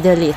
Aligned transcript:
The 0.00 0.12
elite. 0.12 0.36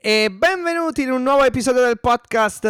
E 0.00 0.30
benvenuti 0.30 1.02
in 1.02 1.12
un 1.12 1.22
nuovo 1.22 1.44
episodio 1.44 1.82
del 1.82 2.00
podcast 2.00 2.64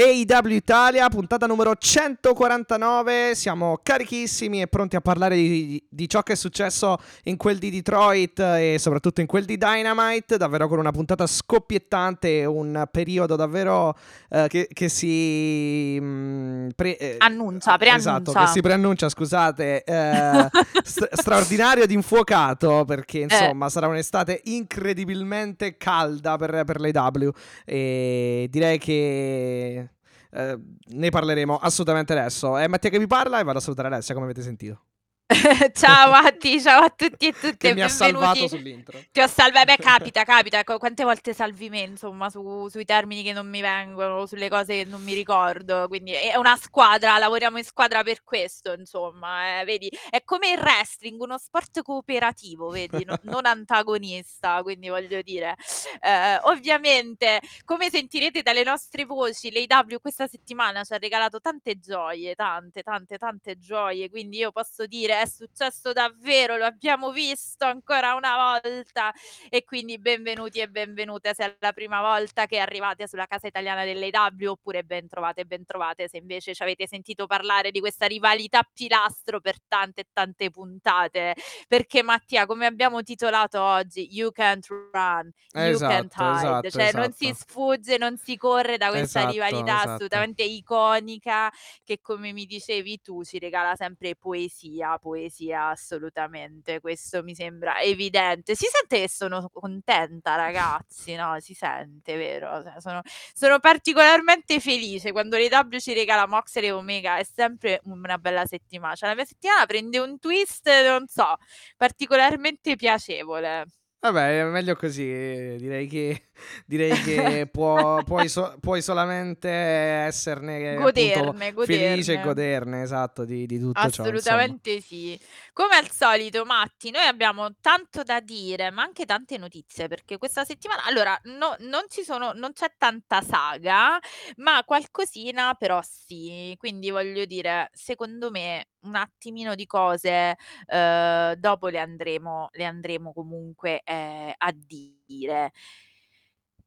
AEW 0.00 0.54
Italia, 0.54 1.06
puntata 1.10 1.46
numero 1.46 1.74
149. 1.76 3.34
Siamo 3.34 3.80
carichissimi 3.82 4.62
e 4.62 4.66
pronti 4.66 4.96
a 4.96 5.02
parlare 5.02 5.36
di, 5.36 5.82
di 5.90 6.08
ciò 6.08 6.22
che 6.22 6.32
è 6.32 6.36
successo 6.36 6.96
in 7.24 7.36
quel 7.36 7.58
di 7.58 7.68
Detroit 7.68 8.38
e 8.38 8.76
soprattutto 8.78 9.20
in 9.20 9.26
quel 9.26 9.44
di 9.44 9.58
Dynamite. 9.58 10.38
Davvero 10.38 10.68
con 10.68 10.78
una 10.78 10.90
puntata 10.90 11.26
scoppiettante, 11.26 12.46
un 12.46 12.88
periodo 12.90 13.36
davvero 13.36 13.94
eh, 14.30 14.46
che, 14.48 14.68
che, 14.72 14.88
si 14.88 16.00
mh, 16.00 16.68
pre, 16.74 16.96
eh, 16.96 17.16
annuncia, 17.18 17.76
preannuncia. 17.76 18.10
Esatto, 18.20 18.32
che 18.32 18.46
si 18.46 18.60
preannuncia, 18.62 19.08
scusate, 19.10 19.84
eh, 19.84 20.48
st- 20.82 21.10
straordinario 21.12 21.84
ed 21.84 21.90
infuocato 21.90 22.86
perché 22.86 23.18
Eh. 23.18 23.22
insomma 23.24 23.68
sarà 23.68 23.86
un'estate 23.86 24.40
incredibilmente 24.44 25.76
calda 25.76 26.38
per, 26.38 26.62
per 26.64 26.80
l'AEW 26.80 27.32
e 27.66 28.46
direi 28.50 28.78
che 28.78 29.89
eh, 30.32 30.58
ne 30.86 31.10
parleremo 31.10 31.56
assolutamente 31.56 32.12
adesso. 32.12 32.56
È 32.56 32.66
Mattia 32.68 32.90
che 32.90 32.98
vi 32.98 33.06
parla 33.06 33.40
e 33.40 33.44
vado 33.44 33.58
a 33.58 33.60
salutare 33.60 33.88
Alessia, 33.88 34.14
come 34.14 34.26
avete 34.26 34.42
sentito. 34.42 34.89
ciao 35.74 36.10
Matti, 36.10 36.60
ciao 36.60 36.82
a 36.82 36.90
tutti 36.90 37.28
e 37.28 37.32
tutte. 37.32 37.56
Che 37.56 37.74
mi 37.74 37.82
ha 37.82 37.88
salvato 37.88 38.48
sull'intro. 38.48 39.00
Ti 39.12 39.20
ho 39.20 39.28
salvato, 39.28 39.66
beh 39.66 39.76
capita, 39.76 40.24
capita, 40.24 40.64
Qu- 40.64 40.78
quante 40.78 41.04
volte 41.04 41.32
salvi 41.32 41.68
me 41.70 41.80
insomma 41.82 42.28
su- 42.30 42.66
sui 42.68 42.84
termini 42.84 43.22
che 43.22 43.32
non 43.32 43.48
mi 43.48 43.60
vengono, 43.60 44.26
sulle 44.26 44.48
cose 44.48 44.82
che 44.82 44.84
non 44.90 45.02
mi 45.04 45.14
ricordo, 45.14 45.86
quindi 45.86 46.12
è 46.12 46.34
una 46.36 46.56
squadra, 46.56 47.16
lavoriamo 47.18 47.58
in 47.58 47.64
squadra 47.64 48.02
per 48.02 48.24
questo 48.24 48.72
insomma, 48.72 49.60
eh, 49.60 49.64
vedi, 49.64 49.88
è 50.10 50.24
come 50.24 50.50
il 50.50 50.58
wrestling, 50.58 51.20
uno 51.20 51.38
sport 51.38 51.80
cooperativo, 51.82 52.68
vedi, 52.68 53.04
no- 53.04 53.18
non 53.22 53.46
antagonista, 53.46 54.62
quindi 54.62 54.88
voglio 54.88 55.22
dire, 55.22 55.54
eh, 56.00 56.38
ovviamente 56.42 57.40
come 57.64 57.88
sentirete 57.88 58.42
dalle 58.42 58.64
nostre 58.64 59.04
voci, 59.04 59.52
l'AW 59.52 60.00
questa 60.00 60.26
settimana 60.26 60.82
ci 60.82 60.92
ha 60.92 60.98
regalato 60.98 61.40
tante 61.40 61.78
gioie, 61.78 62.34
tante, 62.34 62.82
tante, 62.82 63.16
tante 63.16 63.58
gioie, 63.58 64.10
quindi 64.10 64.38
io 64.38 64.50
posso 64.50 64.86
dire 64.86 65.19
è 65.20 65.26
successo 65.26 65.92
davvero, 65.92 66.56
lo 66.56 66.64
abbiamo 66.64 67.12
visto 67.12 67.64
ancora 67.64 68.14
una 68.14 68.60
volta 68.62 69.12
e 69.48 69.64
quindi 69.64 69.98
benvenuti 69.98 70.60
e 70.60 70.68
benvenute 70.68 71.34
se 71.34 71.44
è 71.44 71.56
la 71.60 71.72
prima 71.72 72.00
volta 72.00 72.46
che 72.46 72.58
arrivate 72.58 73.06
sulla 73.08 73.26
casa 73.26 73.46
italiana 73.46 73.84
dell'AW 73.84 74.50
oppure 74.50 74.82
ben 74.84 75.06
trovate, 75.08 75.44
ben 75.44 75.64
trovate 75.64 76.08
se 76.08 76.16
invece 76.18 76.54
ci 76.54 76.62
avete 76.62 76.86
sentito 76.86 77.26
parlare 77.26 77.70
di 77.70 77.80
questa 77.80 78.06
rivalità 78.06 78.62
pilastro 78.72 79.40
per 79.40 79.56
tante 79.66 80.02
e 80.02 80.06
tante 80.12 80.50
puntate 80.50 81.34
perché 81.68 82.02
Mattia 82.02 82.46
come 82.46 82.66
abbiamo 82.66 83.02
titolato 83.02 83.60
oggi 83.60 84.08
You 84.12 84.30
Can't 84.32 84.66
Run, 84.92 85.30
You 85.58 85.80
Can't 85.80 86.14
Esatto, 86.14 86.18
Hide, 86.18 86.68
esatto, 86.68 86.70
cioè 86.70 86.92
non 86.92 87.12
si 87.12 87.28
esatto. 87.28 87.34
sfugge, 87.34 87.98
non 87.98 88.16
si 88.16 88.36
corre 88.36 88.76
da 88.76 88.88
questa 88.90 89.22
Esatto, 89.22 89.24
rivalità 89.24 89.82
esatto. 89.82 89.84
assolutamente 89.84 90.42
iconica 90.42 91.50
che 91.84 92.00
come 92.00 92.32
mi 92.32 92.46
dicevi 92.46 93.00
tu 93.00 93.24
ci 93.24 93.38
regala 93.38 93.74
sempre 93.76 94.16
poesia, 94.16 94.98
poesia 94.98 95.09
assolutamente, 95.52 96.80
questo 96.80 97.22
mi 97.22 97.34
sembra 97.34 97.80
evidente. 97.80 98.54
Si 98.54 98.66
sente 98.70 99.00
che 99.00 99.08
sono 99.08 99.48
contenta 99.52 100.36
ragazzi, 100.36 101.14
no? 101.14 101.38
Si 101.40 101.54
sente, 101.54 102.16
vero? 102.16 102.62
Cioè, 102.62 102.80
sono, 102.80 103.00
sono 103.32 103.58
particolarmente 103.58 104.60
felice 104.60 105.12
quando 105.12 105.36
l'EW 105.36 105.78
ci 105.78 105.92
regala 105.94 106.26
Moxley 106.26 106.68
e 106.68 106.72
Omega, 106.72 107.18
è 107.18 107.24
sempre 107.24 107.80
una 107.84 108.18
bella 108.18 108.46
settimana. 108.46 108.94
Cioè 108.94 109.08
la 109.08 109.14
mia 109.14 109.24
settimana 109.24 109.66
prende 109.66 109.98
un 109.98 110.18
twist, 110.18 110.68
non 110.86 111.06
so, 111.06 111.36
particolarmente 111.76 112.76
piacevole. 112.76 113.66
Vabbè, 114.00 114.44
meglio 114.44 114.76
così. 114.76 115.04
Direi 115.04 115.86
che, 115.86 116.29
direi 116.66 117.00
che 117.00 117.48
può- 117.50 118.02
puoi, 118.02 118.28
so- 118.28 118.56
puoi 118.60 118.82
solamente 118.82 119.48
esserne 119.48 120.76
appunto, 120.76 120.88
Goderne, 120.88 121.52
felice 121.64 122.12
e 122.12 122.18
goderne. 122.18 122.20
goderne, 122.20 122.82
esatto, 122.82 123.24
di, 123.24 123.46
di 123.46 123.58
tutto 123.58 123.90
ciò. 123.90 124.08
insomma. 124.08 124.16
Assolutamente 124.16 124.80
sì. 124.80 125.18
Come 125.52 125.76
al 125.76 125.90
solito, 125.90 126.44
Matti, 126.44 126.90
noi 126.90 127.04
abbiamo 127.06 127.54
tanto 127.60 128.02
da 128.02 128.20
dire, 128.20 128.70
ma 128.70 128.82
anche 128.82 129.04
tante 129.04 129.36
notizie, 129.38 129.88
perché 129.88 130.18
questa 130.18 130.44
settimana, 130.44 130.84
allora, 130.84 131.18
no- 131.24 131.56
non 131.60 131.82
ci 131.88 132.02
sono, 132.02 132.32
non 132.32 132.52
c'è 132.52 132.72
tanta 132.78 133.20
saga, 133.22 133.98
ma 134.36 134.62
qualcosina 134.64 135.54
però 135.54 135.80
sì. 135.82 136.54
Quindi 136.58 136.90
voglio 136.90 137.24
dire, 137.24 137.70
secondo 137.72 138.30
me, 138.30 138.66
un 138.82 138.94
attimino 138.96 139.54
di 139.54 139.66
cose 139.66 140.36
eh, 140.66 141.34
dopo 141.38 141.68
le 141.68 141.78
andremo, 141.78 142.48
le 142.52 142.64
andremo 142.64 143.12
comunque 143.12 143.82
eh, 143.84 144.34
a 144.36 144.52
dire. 144.54 145.52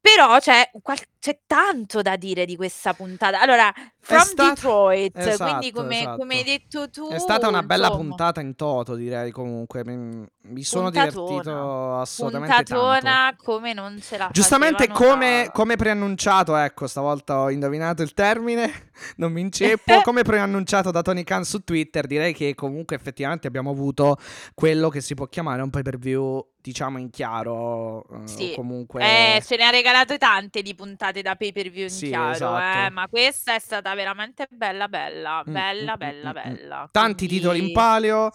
Però 0.04 0.38
c'è, 0.38 0.68
qual- 0.82 0.98
c'è 1.18 1.38
tanto 1.46 2.02
da 2.02 2.16
dire 2.16 2.44
di 2.44 2.56
questa 2.56 2.92
puntata. 2.92 3.40
Allora, 3.40 3.72
From 4.00 4.20
stata- 4.20 4.48
Detroit, 4.50 5.12
quindi 5.12 5.30
Esatto, 5.30 5.70
come, 5.72 5.98
esatto. 6.00 6.16
come 6.18 6.34
hai 6.36 6.44
detto 6.44 6.90
tu, 6.90 7.08
È 7.08 7.18
stata 7.18 7.48
una 7.48 7.62
bella 7.62 7.86
insomma, 7.86 8.04
puntata 8.08 8.40
in 8.42 8.54
toto, 8.54 8.96
direi 8.96 9.30
comunque. 9.30 9.82
Mi, 9.82 10.26
mi 10.42 10.62
sono 10.62 10.90
Puntatona. 10.90 11.26
divertito 11.26 11.96
assolutamente 12.00 12.54
tanto. 12.54 12.74
puntatona 12.74 13.34
come 13.42 13.72
non 13.72 13.98
ce 14.02 14.18
la 14.18 14.28
Giustamente 14.30 14.86
facevano 14.88 15.10
come, 15.14 15.42
da- 15.46 15.50
come 15.52 15.76
preannunciato, 15.76 16.54
ecco, 16.54 16.86
stavolta 16.86 17.38
ho 17.40 17.50
indovinato 17.50 18.02
il 18.02 18.12
termine, 18.12 18.90
non 19.16 19.32
mi 19.32 19.40
inceppo, 19.40 20.00
come 20.04 20.22
preannunciato 20.22 20.90
da 20.90 21.00
Tony 21.00 21.24
Khan 21.24 21.44
su 21.44 21.60
Twitter, 21.60 22.06
direi 22.06 22.34
che 22.34 22.54
comunque 22.54 22.94
effettivamente 22.94 23.46
abbiamo 23.46 23.70
avuto 23.70 24.18
quello 24.52 24.90
che 24.90 25.00
si 25.00 25.14
può 25.14 25.24
chiamare 25.28 25.62
un 25.62 25.70
pay 25.70 25.80
per 25.80 25.96
view, 25.96 26.46
diciamo 26.64 26.96
in 26.96 27.10
chiaro, 27.10 28.06
eh, 28.08 28.26
Sì. 28.26 28.52
comunque... 28.56 29.02
Eh, 29.36 29.42
ce 29.42 29.56
ne 29.56 29.64
ha 29.64 29.70
regalate 29.70 30.16
tante 30.16 30.62
di 30.62 30.74
puntate 30.74 31.20
da 31.20 31.34
pay 31.36 31.52
per 31.52 31.68
view 31.68 31.84
in 31.84 31.90
Sì, 31.90 32.06
chiaro, 32.06 32.30
esatto. 32.32 32.86
eh, 32.86 32.90
ma 32.90 33.06
questa 33.06 33.54
è 33.54 33.58
stata 33.58 33.94
veramente 33.94 34.46
bella, 34.50 34.88
bella, 34.88 35.42
Mm, 35.46 35.52
bella, 35.52 35.92
mm, 35.92 35.98
bella, 35.98 36.32
mm, 36.32 36.36
mm, 36.36 36.50
mm. 36.50 36.54
bella. 36.56 36.88
Tanti 36.90 37.26
titoli 37.28 37.56
in 37.58 37.64
Quindi- 37.64 37.72
palio. 37.72 38.30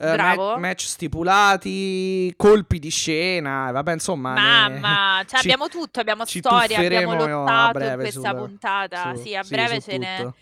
eh, 0.00 0.06
ma- 0.06 0.12
Bravo. 0.14 0.58
match 0.58 0.86
stipulati, 0.86 2.32
colpi 2.36 2.78
di 2.80 2.90
scena, 2.90 3.70
vabbè, 3.70 3.92
insomma, 3.92 4.34
ne- 4.34 4.40
Mamma, 4.40 5.22
cioè 5.26 5.38
ci- 5.40 5.46
abbiamo 5.46 5.68
tutto, 5.68 6.00
abbiamo 6.00 6.24
ci 6.24 6.38
storia, 6.40 6.78
abbiamo 6.78 7.12
tufferemo 7.12 7.12
a 7.12 7.26
lottato 7.40 7.66
in 7.66 7.72
breve 7.84 8.02
questa 8.02 8.30
sul- 8.30 8.38
puntata. 8.38 9.14
su- 9.14 9.22
sì, 9.22 9.34
a 9.36 9.42
sì, 9.44 9.54
breve 9.54 9.80
su 9.80 9.90
ce 9.90 9.98
ne, 9.98 10.16
tutto. 10.16 10.34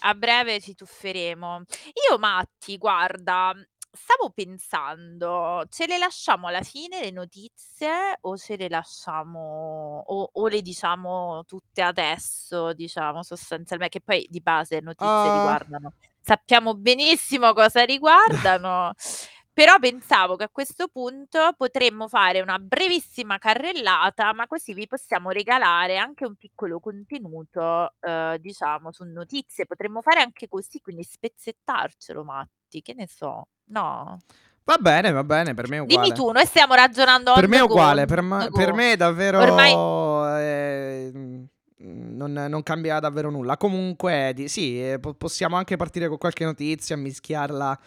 a 0.00 0.14
breve 0.14 0.60
ci 0.60 0.74
tufferemo. 0.74 1.62
Io, 2.10 2.18
Matti, 2.18 2.76
guarda, 2.78 3.52
stavo 3.92 4.30
pensando, 4.30 5.64
ce 5.70 5.86
le 5.86 5.98
lasciamo 5.98 6.46
alla 6.48 6.62
fine 6.62 7.00
le 7.00 7.10
notizie 7.10 8.16
o 8.22 8.36
ce 8.38 8.56
le 8.56 8.68
lasciamo 8.68 10.02
o, 10.06 10.30
o 10.32 10.46
le 10.48 10.62
diciamo 10.62 11.44
tutte 11.46 11.82
adesso, 11.82 12.72
diciamo 12.72 13.22
sostanzialmente, 13.22 13.98
che 13.98 14.04
poi 14.04 14.26
di 14.30 14.40
base 14.40 14.80
notizie 14.80 15.30
Ah. 15.30 15.30
riguardano. 15.30 15.92
Sappiamo 16.20 16.74
benissimo 16.74 17.52
cosa 17.52 17.84
riguardano. 17.84 18.92
Però 19.54 19.78
pensavo 19.78 20.36
che 20.36 20.44
a 20.44 20.48
questo 20.50 20.88
punto 20.88 21.52
potremmo 21.58 22.08
fare 22.08 22.40
una 22.40 22.58
brevissima 22.58 23.36
carrellata, 23.36 24.32
ma 24.32 24.46
così 24.46 24.72
vi 24.72 24.86
possiamo 24.86 25.28
regalare 25.28 25.98
anche 25.98 26.24
un 26.24 26.36
piccolo 26.36 26.80
contenuto, 26.80 27.92
eh, 28.00 28.38
diciamo, 28.40 28.92
su 28.92 29.04
notizie. 29.04 29.66
Potremmo 29.66 30.00
fare 30.00 30.20
anche 30.20 30.48
così, 30.48 30.80
quindi 30.80 31.02
spezzettarcelo, 31.02 32.24
Matti, 32.24 32.80
che 32.80 32.94
ne 32.94 33.06
so. 33.06 33.48
No. 33.66 34.18
Va 34.64 34.76
bene, 34.78 35.10
va 35.10 35.24
bene, 35.24 35.52
per 35.52 35.68
me 35.68 35.76
è 35.76 35.80
uguale. 35.80 36.02
Dimmi 36.02 36.16
tu, 36.16 36.30
noi 36.30 36.46
stiamo 36.46 36.72
ragionando 36.74 37.34
Per 37.34 37.44
on 37.44 37.50
me 37.50 37.56
è 37.56 37.60
the 37.60 37.66
go, 37.66 37.72
uguale, 37.72 38.00
on 38.02 38.06
per, 38.06 38.18
the 38.20 38.50
per 38.52 38.70
go. 38.70 38.76
me 38.76 38.92
è 38.92 38.96
davvero... 38.96 39.38
Ormai- 39.38 40.40
eh, 40.40 41.10
mm, 41.14 41.44
non, 41.76 42.32
non 42.32 42.62
cambia 42.62 43.00
davvero 43.00 43.28
nulla. 43.28 43.58
Comunque, 43.58 44.32
di- 44.34 44.48
sì, 44.48 44.80
eh, 44.82 44.98
po- 44.98 45.12
possiamo 45.14 45.56
anche 45.56 45.76
partire 45.76 46.08
con 46.08 46.16
qualche 46.16 46.44
notizia, 46.44 46.96
mischiarla 46.96 47.78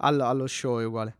allo, 0.00 0.24
allo 0.26 0.46
show, 0.46 0.80
è 0.80 0.84
uguale. 0.84 1.16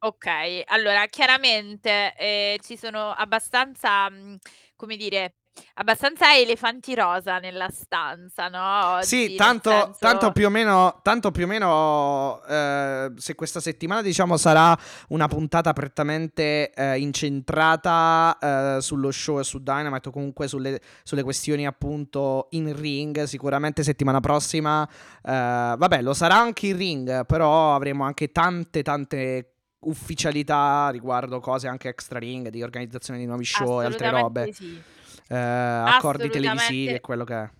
Okay, 0.00 0.62
allora 0.66 1.06
chiaramente, 1.06 2.14
ehm, 2.16 2.58
ci 2.60 2.76
sono 2.76 3.10
abbastanza, 3.10 4.08
mhmm, 4.08 4.36
come 4.76 4.96
dire, 4.96 5.34
abbastanza 5.74 6.36
elefanti 6.36 6.94
rosa 6.94 7.38
nella 7.38 7.68
stanza, 7.70 8.48
no, 8.48 8.98
Sì, 9.02 9.16
oggi, 9.16 9.28
nel 9.28 9.36
tanto, 9.36 9.70
tanto 9.70 9.96
senso 9.98 10.32
più 10.32 10.46
o 10.46 10.50
meno, 10.50 11.00
tanto 11.02 11.30
più 11.30 11.44
o 11.44 11.46
meno 11.46 12.42
eh, 12.48 13.12
se 13.16 13.34
questa 13.34 13.60
settimana 13.60 14.02
diciamo 14.02 14.36
sarà 14.36 14.76
una 15.08 15.28
puntata 15.28 15.72
prettamente 15.72 16.72
eh, 16.72 16.98
incentrata 16.98 18.38
eh, 18.40 18.80
sullo 18.80 19.10
show 19.10 19.38
e 19.38 19.44
su 19.44 19.62
Dynamite 19.62 20.08
o 20.08 20.12
comunque 20.12 20.48
sulle, 20.48 20.80
sulle 21.02 21.22
questioni 21.22 21.66
appunto 21.66 22.48
in 22.50 22.74
ring, 22.78 23.24
sicuramente 23.24 23.82
settimana 23.82 24.20
prossima, 24.20 24.88
eh, 24.88 25.74
vabbè 25.76 26.02
lo 26.02 26.14
sarà 26.14 26.36
anche 26.36 26.68
in 26.68 26.76
ring, 26.76 27.26
però 27.26 27.74
avremo 27.74 28.04
anche 28.04 28.32
tante 28.32 28.82
tante 28.82 29.52
ufficialità 29.80 30.88
riguardo 30.90 31.40
cose 31.40 31.68
anche 31.68 31.88
extra 31.88 32.18
ring, 32.18 32.48
di 32.48 32.62
organizzazione 32.62 33.18
di 33.18 33.26
nuovi 33.26 33.44
show 33.44 33.80
e 33.80 33.84
altre 33.84 34.10
robe, 34.10 34.52
sì. 34.52 34.82
Eh, 35.28 35.36
accordi 35.36 36.30
televisivi 36.30 36.94
e 36.94 37.00
quello 37.00 37.24
che 37.24 37.34
è. 37.34 37.50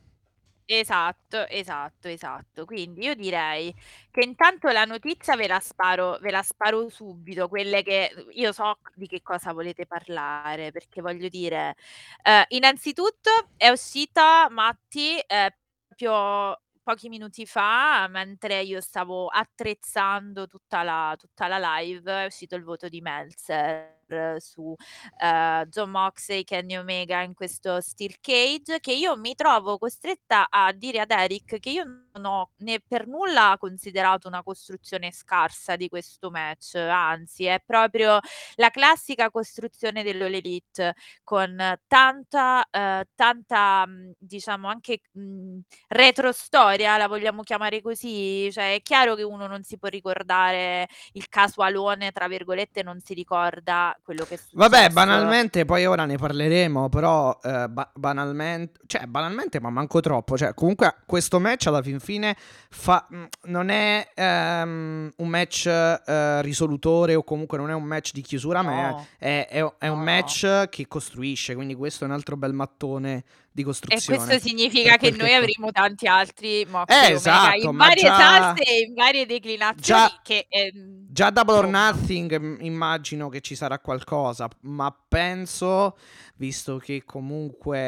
esatto, 0.70 1.46
esatto, 1.48 2.08
esatto. 2.08 2.64
Quindi 2.66 3.04
io 3.04 3.14
direi 3.14 3.74
che 4.10 4.20
intanto 4.24 4.68
la 4.68 4.84
notizia 4.84 5.34
ve 5.36 5.46
la 5.46 5.60
sparo 5.60 6.18
ve 6.20 6.30
la 6.30 6.42
sparo 6.42 6.88
subito, 6.90 7.48
quelle 7.48 7.82
che 7.82 8.10
io 8.32 8.52
so 8.52 8.78
di 8.94 9.06
che 9.06 9.22
cosa 9.22 9.52
volete 9.52 9.86
parlare, 9.86 10.70
perché 10.70 11.00
voglio 11.00 11.28
dire, 11.28 11.74
ehm, 12.22 12.44
innanzitutto 12.48 13.30
è 13.56 13.68
uscita 13.70 14.48
Matti, 14.50 15.18
ehm, 15.26 15.48
proprio 15.86 16.60
pochi 16.82 17.08
minuti 17.08 17.46
fa, 17.46 18.06
mentre 18.10 18.62
io 18.62 18.80
stavo 18.80 19.26
attrezzando 19.28 20.46
tutta 20.46 20.82
la 20.82 21.14
tutta 21.18 21.46
la 21.48 21.58
live, 21.78 22.22
è 22.22 22.26
uscito 22.26 22.56
il 22.56 22.64
voto 22.64 22.88
di 22.88 23.00
Meltzer 23.00 23.97
su, 24.38 24.74
ehm, 25.20 25.64
Jon 25.66 25.90
Moxley, 25.90 26.44
Kenny 26.44 26.76
Omega 26.76 27.22
in 27.22 27.34
questo 27.34 27.80
steel 27.80 28.16
cage, 28.20 28.80
che 28.80 28.92
io 28.92 29.16
mi 29.16 29.34
trovo 29.34 29.78
costretta 29.78 30.46
a 30.50 30.72
dire 30.72 31.00
ad 31.00 31.10
Eric 31.10 31.58
che 31.58 31.70
io 31.70 31.84
non 32.12 32.24
ho 32.24 32.50
né 32.58 32.80
per 32.86 33.06
nulla 33.06 33.56
considerato 33.58 34.28
una 34.28 34.42
costruzione 34.42 35.12
scarsa 35.12 35.76
di 35.76 35.88
questo 35.88 36.30
match, 36.30 36.74
anzi 36.76 37.44
è 37.46 37.60
proprio 37.64 38.18
la 38.56 38.70
classica 38.70 39.30
costruzione 39.30 40.02
dell'All 40.02 40.34
Elite 40.34 40.94
con 41.24 41.56
tanta, 41.86 42.66
ehm, 42.70 43.02
tanta, 43.14 43.86
mhmm, 43.86 44.12
diciamo 44.18 44.68
anche, 44.68 45.00
mhmm, 45.12 45.60
retrostoria, 45.88 46.96
la 46.96 47.08
vogliamo 47.08 47.42
chiamare 47.42 47.80
così? 47.82 48.50
Cioè 48.52 48.74
è 48.76 48.82
chiaro 48.82 49.14
che 49.14 49.22
uno 49.22 49.46
non 49.46 49.62
si 49.64 49.78
può 49.78 49.88
ricordare 49.88 50.88
il 51.12 51.28
"casualone" 51.28 52.12
tra 52.12 52.28
virgolette, 52.28 52.82
non 52.82 53.00
si 53.00 53.14
ricorda 53.14 53.96
quello 54.04 54.24
che 54.24 54.34
è 54.36 54.38
Vabbè, 54.52 54.90
banalmente, 54.90 55.64
poi 55.64 55.84
ora 55.86 56.04
ne 56.04 56.16
parleremo, 56.16 56.88
però 56.88 57.38
eh, 57.42 57.66
ba- 57.68 57.90
banalmente, 57.94 58.80
cioè 58.86 59.06
banalmente, 59.06 59.60
ma 59.60 59.70
manco 59.70 60.00
troppo, 60.00 60.36
cioè 60.36 60.54
comunque 60.54 60.94
questo 61.06 61.38
match 61.40 61.66
alla 61.66 61.82
fin 61.82 62.00
fine 62.00 62.36
fa- 62.70 63.06
mh, 63.08 63.24
non 63.44 63.68
è 63.68 64.08
ehm, 64.14 65.10
un 65.16 65.28
match 65.28 65.66
eh, 65.66 66.42
risolutore 66.42 67.14
o 67.14 67.22
comunque 67.24 67.58
non 67.58 67.70
è 67.70 67.74
un 67.74 67.84
match 67.84 68.12
di 68.12 68.22
chiusura, 68.22 68.62
ma 68.62 68.90
No, 68.90 69.06
è, 69.18 69.46
è- 69.50 69.72
è 69.78 69.88
un 69.88 69.98
no, 69.98 70.04
no. 70.04 70.04
match 70.04 70.68
che 70.68 70.86
costruisce, 70.88 71.54
quindi 71.54 71.74
questo 71.74 72.04
è 72.04 72.06
un 72.06 72.14
altro 72.14 72.36
bel 72.36 72.52
mattone 72.52 73.24
di 73.58 73.62
E 73.62 73.64
costruzione 73.64 74.18
questo 74.18 74.38
per 74.38 74.48
significa 74.48 74.96
che 74.96 75.10
noi 75.10 75.34
avremo 75.34 75.72
tanti 75.72 76.06
altri 76.06 76.60
Eh, 76.60 76.66
Moxley 76.66 76.98
Omega 76.98 77.16
esatto, 77.16 77.70
in 77.70 77.76
varie 77.76 78.02
già, 78.02 78.16
salse 78.16 78.62
e 78.62 78.80
in 78.86 78.94
varie 78.94 79.26
declinazioni 79.26 80.00
già, 80.00 80.20
che, 80.22 80.46
ehm, 80.48 81.06
già 81.10 81.30
Double 81.30 81.54
or 81.56 81.66
Nothing 81.66 82.38
mm, 82.38 82.56
immagino 82.60 83.28
che 83.28 83.40
ci 83.40 83.56
sarà 83.56 83.78
qualcosa, 83.80 84.48
ma 84.60 84.94
penso, 85.08 85.96
visto 86.36 86.78
che 86.78 87.02
comunque, 87.04 87.80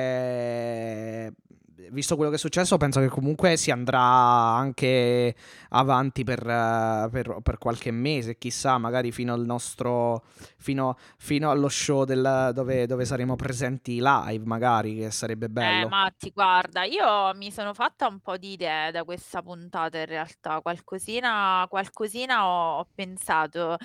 visto 1.90 2.14
quello 2.16 2.30
che 2.30 2.36
è 2.36 2.38
successo, 2.38 2.76
penso 2.76 3.00
che 3.00 3.08
comunque 3.08 3.56
si 3.56 3.70
andrà 3.70 4.00
anche 4.00 5.34
avanti 5.70 6.24
per, 6.24 6.40
eh, 6.48 7.08
per- 7.10 7.38
per 7.42 7.58
qualche 7.58 7.90
mese, 7.90 8.36
chissà, 8.38 8.78
magari 8.78 9.12
fino 9.12 9.32
al 9.34 9.44
nostro, 9.44 10.22
fino, 10.58 10.96
fino 11.18 11.50
allo 11.50 11.68
show 11.68 12.04
del- 12.04 12.50
dove, 12.54 12.86
dove 12.86 13.04
saremo 13.04 13.36
presenti 13.36 13.98
live, 14.00 14.44
magari, 14.44 14.96
che 14.98 15.10
sarebbe 15.10 15.48
Eh, 15.62 15.84
bello. 15.84 15.86
Matti, 15.86 16.30
guarda, 16.30 16.84
io 16.84 17.34
mi 17.34 17.52
sono 17.52 17.74
fatta 17.74 18.06
un 18.06 18.20
po' 18.20 18.38
di 18.38 18.52
idee 18.52 18.90
da 18.92 19.04
questa 19.04 19.42
puntata 19.42 19.98
in 19.98 20.06
realtà, 20.06 20.60
qualcosina, 20.62 21.66
qualcosina 21.68 22.46
ho, 22.46 22.78
ho 22.78 22.88
pensato, 22.94 23.76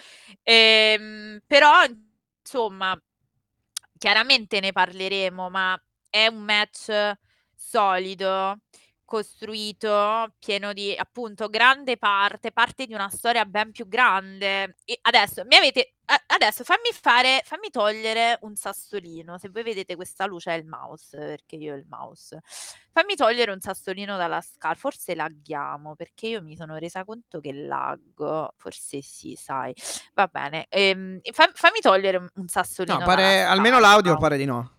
Ehm, 0.43 1.41
però 1.45 1.71
insomma, 2.41 2.97
chiaramente 3.97 4.59
ne 4.59 4.71
parleremo, 4.71 5.49
ma 5.49 5.79
è 6.09 6.27
un 6.27 6.43
match 6.43 6.91
solido, 7.65 8.57
costruito, 9.05 10.33
pieno 10.39 10.73
di 10.73 10.95
appunto 10.95 11.47
grande 11.47 11.97
parte, 11.97 12.51
parte 12.51 12.85
di 12.85 12.93
una 12.93 13.09
storia 13.09 13.45
ben 13.45 13.71
più 13.71 13.87
grande. 13.87 14.75
E 14.83 14.97
adesso 15.01 15.43
mi 15.45 15.55
avete 15.55 15.93
a- 16.05 16.23
adesso 16.27 16.63
fammi 16.63 16.89
fare, 16.91 17.41
fammi 17.45 17.69
togliere 17.71 18.37
un 18.41 18.55
sassolino. 18.55 19.37
Se 19.39 19.49
voi 19.49 19.63
vedete 19.63 19.95
questa 19.95 20.25
luce 20.27 20.51
è 20.51 20.57
il 20.57 20.65
mouse, 20.65 21.17
perché 21.17 21.55
io 21.55 21.73
ho 21.73 21.77
il 21.77 21.85
mouse. 21.87 22.41
Fammi 22.91 23.15
togliere 23.15 23.51
un 23.51 23.59
sassolino 23.59 24.15
dalla 24.17 24.41
scala. 24.41 24.75
Forse 24.75 25.15
laghiamo, 25.15 25.95
perché 25.95 26.27
io 26.27 26.41
mi 26.43 26.55
sono 26.55 26.77
resa 26.77 27.03
conto 27.03 27.39
che 27.39 27.51
laggo. 27.53 28.53
Forse 28.57 29.01
sì, 29.01 29.35
sai. 29.35 29.73
Va 30.13 30.27
bene. 30.27 30.67
Ehm, 30.69 31.19
fa- 31.31 31.51
fammi 31.53 31.79
togliere 31.79 32.17
un 32.17 32.23
un 32.35 32.41
No, 32.43 32.47
sassolino 32.47 32.97
dalla 32.99 33.15
pare, 33.15 33.41
almeno 33.43 33.79
l'audio 33.79 34.17
pare 34.17 34.37
di 34.37 34.45
no. 34.45 34.74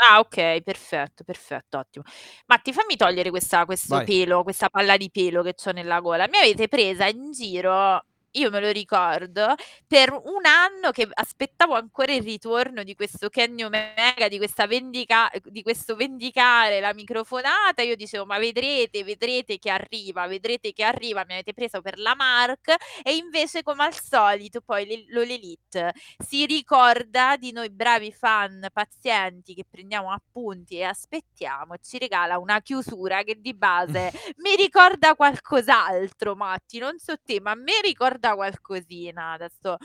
Ah, 0.00 0.20
okay, 0.20 0.62
perfetto, 0.62 1.24
perfetto, 1.24 1.78
ottimo. 1.78 2.04
Matti, 2.46 2.72
fammi 2.72 2.94
togliere 2.94 3.30
questa 3.30 3.64
questo 3.64 3.96
Vai. 3.96 4.04
pelo, 4.04 4.44
questa 4.44 4.68
palla 4.68 4.96
di 4.96 5.10
pelo 5.10 5.42
che 5.42 5.54
c'ho 5.54 5.72
nella 5.72 5.98
gola. 6.00 6.28
Mi 6.28 6.38
avete 6.38 6.68
presa 6.68 7.06
in 7.08 7.32
giro, 7.32 8.04
io 8.32 8.50
me 8.50 8.60
lo 8.60 8.70
ricordo, 8.70 9.54
per 9.86 10.12
1 10.12 10.44
anno 10.44 10.90
che 10.90 11.08
aspettavo 11.10 11.74
ancora 11.74 12.12
il 12.12 12.22
ritorno 12.22 12.82
di 12.82 12.94
questo 12.94 13.28
Kenny 13.28 13.62
Omega, 13.62 14.28
di 14.28 14.36
questa 14.38 14.66
vendica 14.66 15.30
di 15.44 15.62
questo 15.62 15.96
vendicare 15.96 16.80
la 16.80 16.92
microfonata. 16.94 17.82
Io 17.82 17.96
dicevo: 17.96 18.26
"Ma 18.26 18.38
vedrete, 18.38 19.02
vedrete 19.04 19.58
che 19.58 19.70
arriva, 19.70 20.26
vedrete 20.26 20.72
che 20.72 20.84
arriva." 20.84 21.24
Mi 21.26 21.32
avete 21.34 21.52
preso 21.54 21.80
per 21.80 21.98
la 21.98 22.14
Mark 22.14 22.74
e 23.02 23.14
invece 23.16 23.62
come 23.62 23.84
al 23.84 23.94
solito 23.98 24.60
poi 24.60 24.86
l'E 24.86 25.04
l'All 25.08 25.30
Elite 25.30 25.92
si 26.24 26.44
ricorda 26.46 27.36
di 27.38 27.52
noi 27.52 27.70
bravi 27.70 28.12
fan 28.12 28.68
pazienti 28.72 29.54
che 29.54 29.64
prendiamo 29.68 30.10
appunti 30.12 30.76
e 30.78 30.84
aspettiamo 30.84 31.76
ci 31.82 31.98
regala 31.98 32.38
una 32.38 32.60
chiusura 32.60 33.22
che 33.22 33.36
di 33.40 33.54
base 33.54 34.10
mi 34.38 34.54
ricorda 34.56 35.14
qualcos'altro, 35.14 36.34
Matti, 36.36 36.78
non 36.78 36.98
so 36.98 37.14
te, 37.24 37.40
ma 37.40 37.52
a 37.52 37.54
me 37.54 37.80
ricorda 38.18 38.34
qualcosina. 38.34 39.32
Adesso 39.32 39.76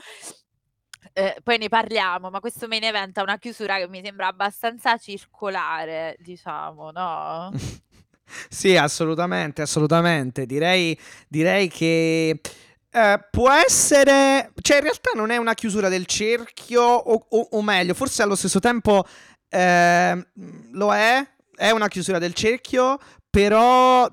eh, 1.12 1.36
poi 1.42 1.58
ne 1.58 1.68
parliamo, 1.68 2.30
ma 2.30 2.40
questo 2.40 2.66
main 2.66 2.84
event 2.84 3.16
ha 3.18 3.22
una 3.22 3.38
chiusura 3.38 3.76
che 3.78 3.88
mi 3.88 4.02
sembra 4.04 4.28
abbastanza 4.28 4.96
circolare, 4.98 6.16
diciamo, 6.18 6.90
no? 6.90 7.52
Sì, 8.48 8.74
assolutamente, 8.74 9.60
assolutamente. 9.60 10.46
Direi, 10.46 10.98
direi 11.28 11.68
che 11.68 12.40
eh, 12.90 13.28
può 13.30 13.50
essere, 13.52 14.50
cioè 14.62 14.78
in 14.78 14.82
realtà 14.82 15.10
non 15.14 15.30
è 15.30 15.36
una 15.36 15.52
chiusura 15.52 15.90
del 15.90 16.06
cerchio, 16.06 16.82
o, 16.82 17.26
o- 17.28 17.48
o 17.50 17.62
meglio, 17.62 17.92
forse 17.92 18.22
allo 18.22 18.34
stesso 18.34 18.60
tempo 18.60 19.04
eh, 19.50 20.26
lo 20.72 20.94
è, 20.94 21.22
è 21.54 21.70
una 21.70 21.86
chiusura 21.88 22.18
del 22.18 22.32
cerchio, 22.32 22.98
però 23.28 24.08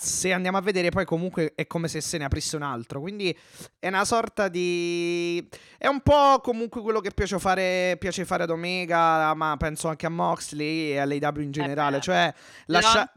se 0.00 0.32
andiamo 0.32 0.56
a 0.56 0.62
vedere 0.62 0.88
poi 0.88 1.04
comunque 1.04 1.52
è 1.54 1.66
come 1.66 1.86
se 1.86 2.00
se 2.00 2.16
ne 2.16 2.24
aprisse 2.24 2.56
un 2.56 2.62
altro, 2.62 3.00
quindi 3.00 3.36
è 3.78 3.88
una 3.88 4.04
sorta 4.04 4.48
di... 4.48 5.46
È 5.76 5.86
un 5.86 6.00
po' 6.00 6.40
comunque 6.42 6.80
quello 6.80 7.00
che 7.00 7.10
piace 7.10 7.38
fare, 7.38 7.96
piace 7.98 8.24
fare 8.24 8.44
ad 8.44 8.50
Omega, 8.50 9.34
ma 9.34 9.56
penso 9.58 9.88
anche 9.88 10.06
a 10.06 10.08
Moxley 10.08 10.92
e 10.92 10.98
all'AW 10.98 11.40
in 11.40 11.48
Eh 11.48 11.50
generale, 11.50 11.96
beh, 11.98 12.02
cioè 12.02 12.34
lascia... 12.66 13.12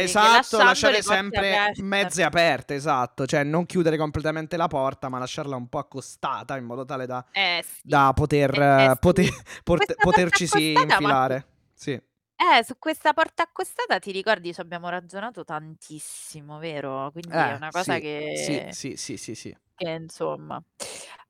Esatto, 0.00 0.56
lasciare 0.58 1.00
sempre 1.00 1.56
aperte. 1.56 1.82
mezze 1.82 2.22
aperte, 2.24 2.74
esatto, 2.74 3.26
cioè 3.26 3.44
non 3.44 3.64
chiudere 3.64 3.96
completamente 3.96 4.56
la 4.56 4.66
porta, 4.66 5.08
ma 5.08 5.18
lasciarla 5.18 5.54
un 5.54 5.68
po' 5.68 5.78
accostata 5.78 6.56
in 6.56 6.64
modo 6.64 6.84
tale 6.84 7.06
da, 7.06 7.24
Eh 7.30 7.64
sì, 7.64 7.80
da 7.82 8.12
poter, 8.14 8.60
eh, 8.60 8.84
eh 8.84 8.90
eh, 8.90 8.96
poter- 8.98 9.86
sì. 9.86 9.94
potercisi 10.00 10.72
accostata, 10.72 10.72
Matti, 10.72 10.92
infilare. 10.92 11.46
Sì. 11.74 12.00
Eh, 12.58 12.64
su 12.64 12.78
questa 12.78 13.12
porta 13.12 13.42
accostata 13.44 13.98
ti 13.98 14.10
ricordi 14.12 14.52
ci 14.54 14.60
abbiamo 14.60 14.88
ragionato 14.88 15.44
tantissimo, 15.44 16.58
vero? 16.58 17.10
Quindi 17.12 17.46
è 17.46 17.52
Eh, 17.52 17.54
una 17.54 17.70
cosa 17.70 17.98
sì, 17.98 18.08
sì, 18.32 18.64
che 18.64 18.72
sì, 18.72 18.96
sì, 18.96 19.16
sì, 19.16 19.34
sì. 19.34 19.56
che 19.74 19.90
insomma. 19.90 20.62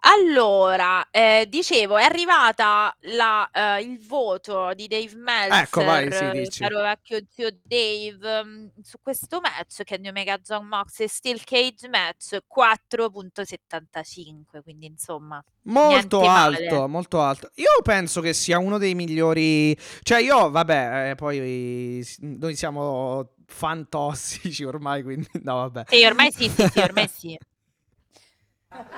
Allora, 0.04 1.08
eh, 1.12 1.46
dicevo, 1.48 1.96
è 1.96 2.02
arrivata 2.02 2.92
la, 3.02 3.48
eh, 3.52 3.82
il 3.82 4.04
voto 4.04 4.72
di 4.74 4.88
Dave 4.88 5.14
Meltzer, 5.14 5.62
Ecco, 5.62 5.84
vai, 5.84 6.10
sì, 6.12 6.28
dici. 6.40 6.58
caro 6.60 6.80
vecchio 6.82 7.20
zio 7.30 7.50
Dave, 7.62 8.44
mm, 8.44 8.66
su 8.82 8.96
questo 9.00 9.38
match, 9.40 9.84
Kenny 9.84 10.08
Omega 10.08 10.38
John 10.38 10.66
Mox 10.66 10.98
e 11.00 11.08
Steel 11.08 11.44
Cage 11.44 11.88
match 11.88 12.38
4.75, 12.48 14.60
quindi 14.62 14.86
insomma, 14.86 15.40
Molto 15.66 16.18
niente 16.18 16.20
male. 16.34 16.66
alto, 16.66 16.88
molto 16.88 17.20
alto. 17.20 17.50
Io 17.54 17.70
penso 17.84 18.20
che 18.20 18.32
sia 18.32 18.58
uno 18.58 18.78
dei 18.78 18.96
migliori. 18.96 19.76
Cioè, 20.02 20.20
io, 20.20 20.50
vabbè, 20.50 21.10
eh, 21.10 21.14
poi 21.14 22.00
s- 22.02 22.18
noi 22.22 22.56
siamo 22.56 23.34
fan 23.46 23.88
tossici 23.88 24.64
ormai, 24.64 25.04
quindi 25.04 25.28
no, 25.44 25.54
vabbè. 25.56 25.84
Sì, 25.86 26.04
ormai 26.04 26.32
sì, 26.32 26.48
sì, 26.48 26.66
sì, 26.68 26.80
ormai 26.80 27.08
sì. 27.08 27.38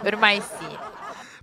Ormai 0.05 0.41
sì. 0.41 0.77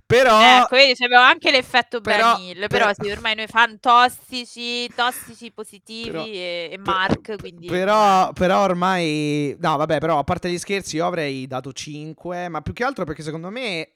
Però, 0.04 0.38
Ecco, 0.60 0.76
vedi, 0.76 0.94
c'avevo 0.94 1.22
anche 1.22 1.50
l'effetto 1.50 2.02
però- 2.02 2.36
Hill, 2.36 2.66
però- 2.66 2.90
però 2.90 2.92
sì, 2.92 3.10
ormai 3.10 3.34
noi 3.34 3.46
fan 3.46 3.80
tossici, 3.80 4.86
tossici 4.94 5.50
positivi 5.52 6.10
Però- 6.10 6.24
e, 6.24 6.68
e 6.72 6.76
per- 6.76 6.80
Mark, 6.94 7.36
quindi... 7.38 7.66
Però, 7.66 8.30
però 8.32 8.62
ormai. 8.62 9.56
No, 9.58 9.76
vabbè, 9.78 9.98
però 10.00 10.18
a 10.18 10.24
parte 10.24 10.50
gli 10.50 10.58
scherzi, 10.58 10.96
io 10.96 11.06
avrei 11.06 11.46
dato 11.46 11.72
5. 11.72 12.48
Ma 12.50 12.60
più 12.60 12.74
che 12.74 12.84
altro 12.84 13.04
perché 13.04 13.22
secondo 13.22 13.48
me. 13.48 13.88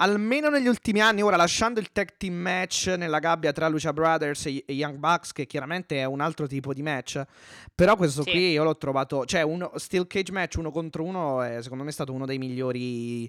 Almeno 0.00 0.48
negli 0.48 0.68
ultimi 0.68 1.00
anni, 1.00 1.22
ora 1.22 1.34
lasciando 1.36 1.80
il 1.80 1.90
tag 1.90 2.16
team 2.18 2.34
match 2.34 2.94
nella 2.96 3.18
gabbia 3.18 3.50
tra 3.50 3.66
Lucia 3.68 3.92
Brothers 3.92 4.46
e 4.46 4.62
e 4.64 4.72
Young 4.74 4.96
Bucks, 4.98 5.32
che 5.32 5.44
chiaramente 5.46 5.98
è 5.98 6.04
un 6.04 6.20
altro 6.20 6.46
tipo 6.46 6.72
di 6.72 6.82
match. 6.82 7.20
Però 7.74 7.96
questo 7.96 8.22
Sì. 8.22 8.30
qui 8.30 8.50
io 8.52 8.62
l'ho 8.62 8.76
trovato. 8.76 9.24
Cioè, 9.24 9.42
uno 9.42 9.72
Steel 9.74 10.06
Cage 10.06 10.30
match 10.30 10.54
uno 10.58 10.70
contro 10.70 11.02
uno, 11.02 11.42
è, 11.42 11.60
secondo 11.62 11.82
me 11.82 11.90
è 11.90 11.92
stato 11.92 12.12
uno 12.12 12.26
dei 12.26 12.38
migliori 12.38 13.28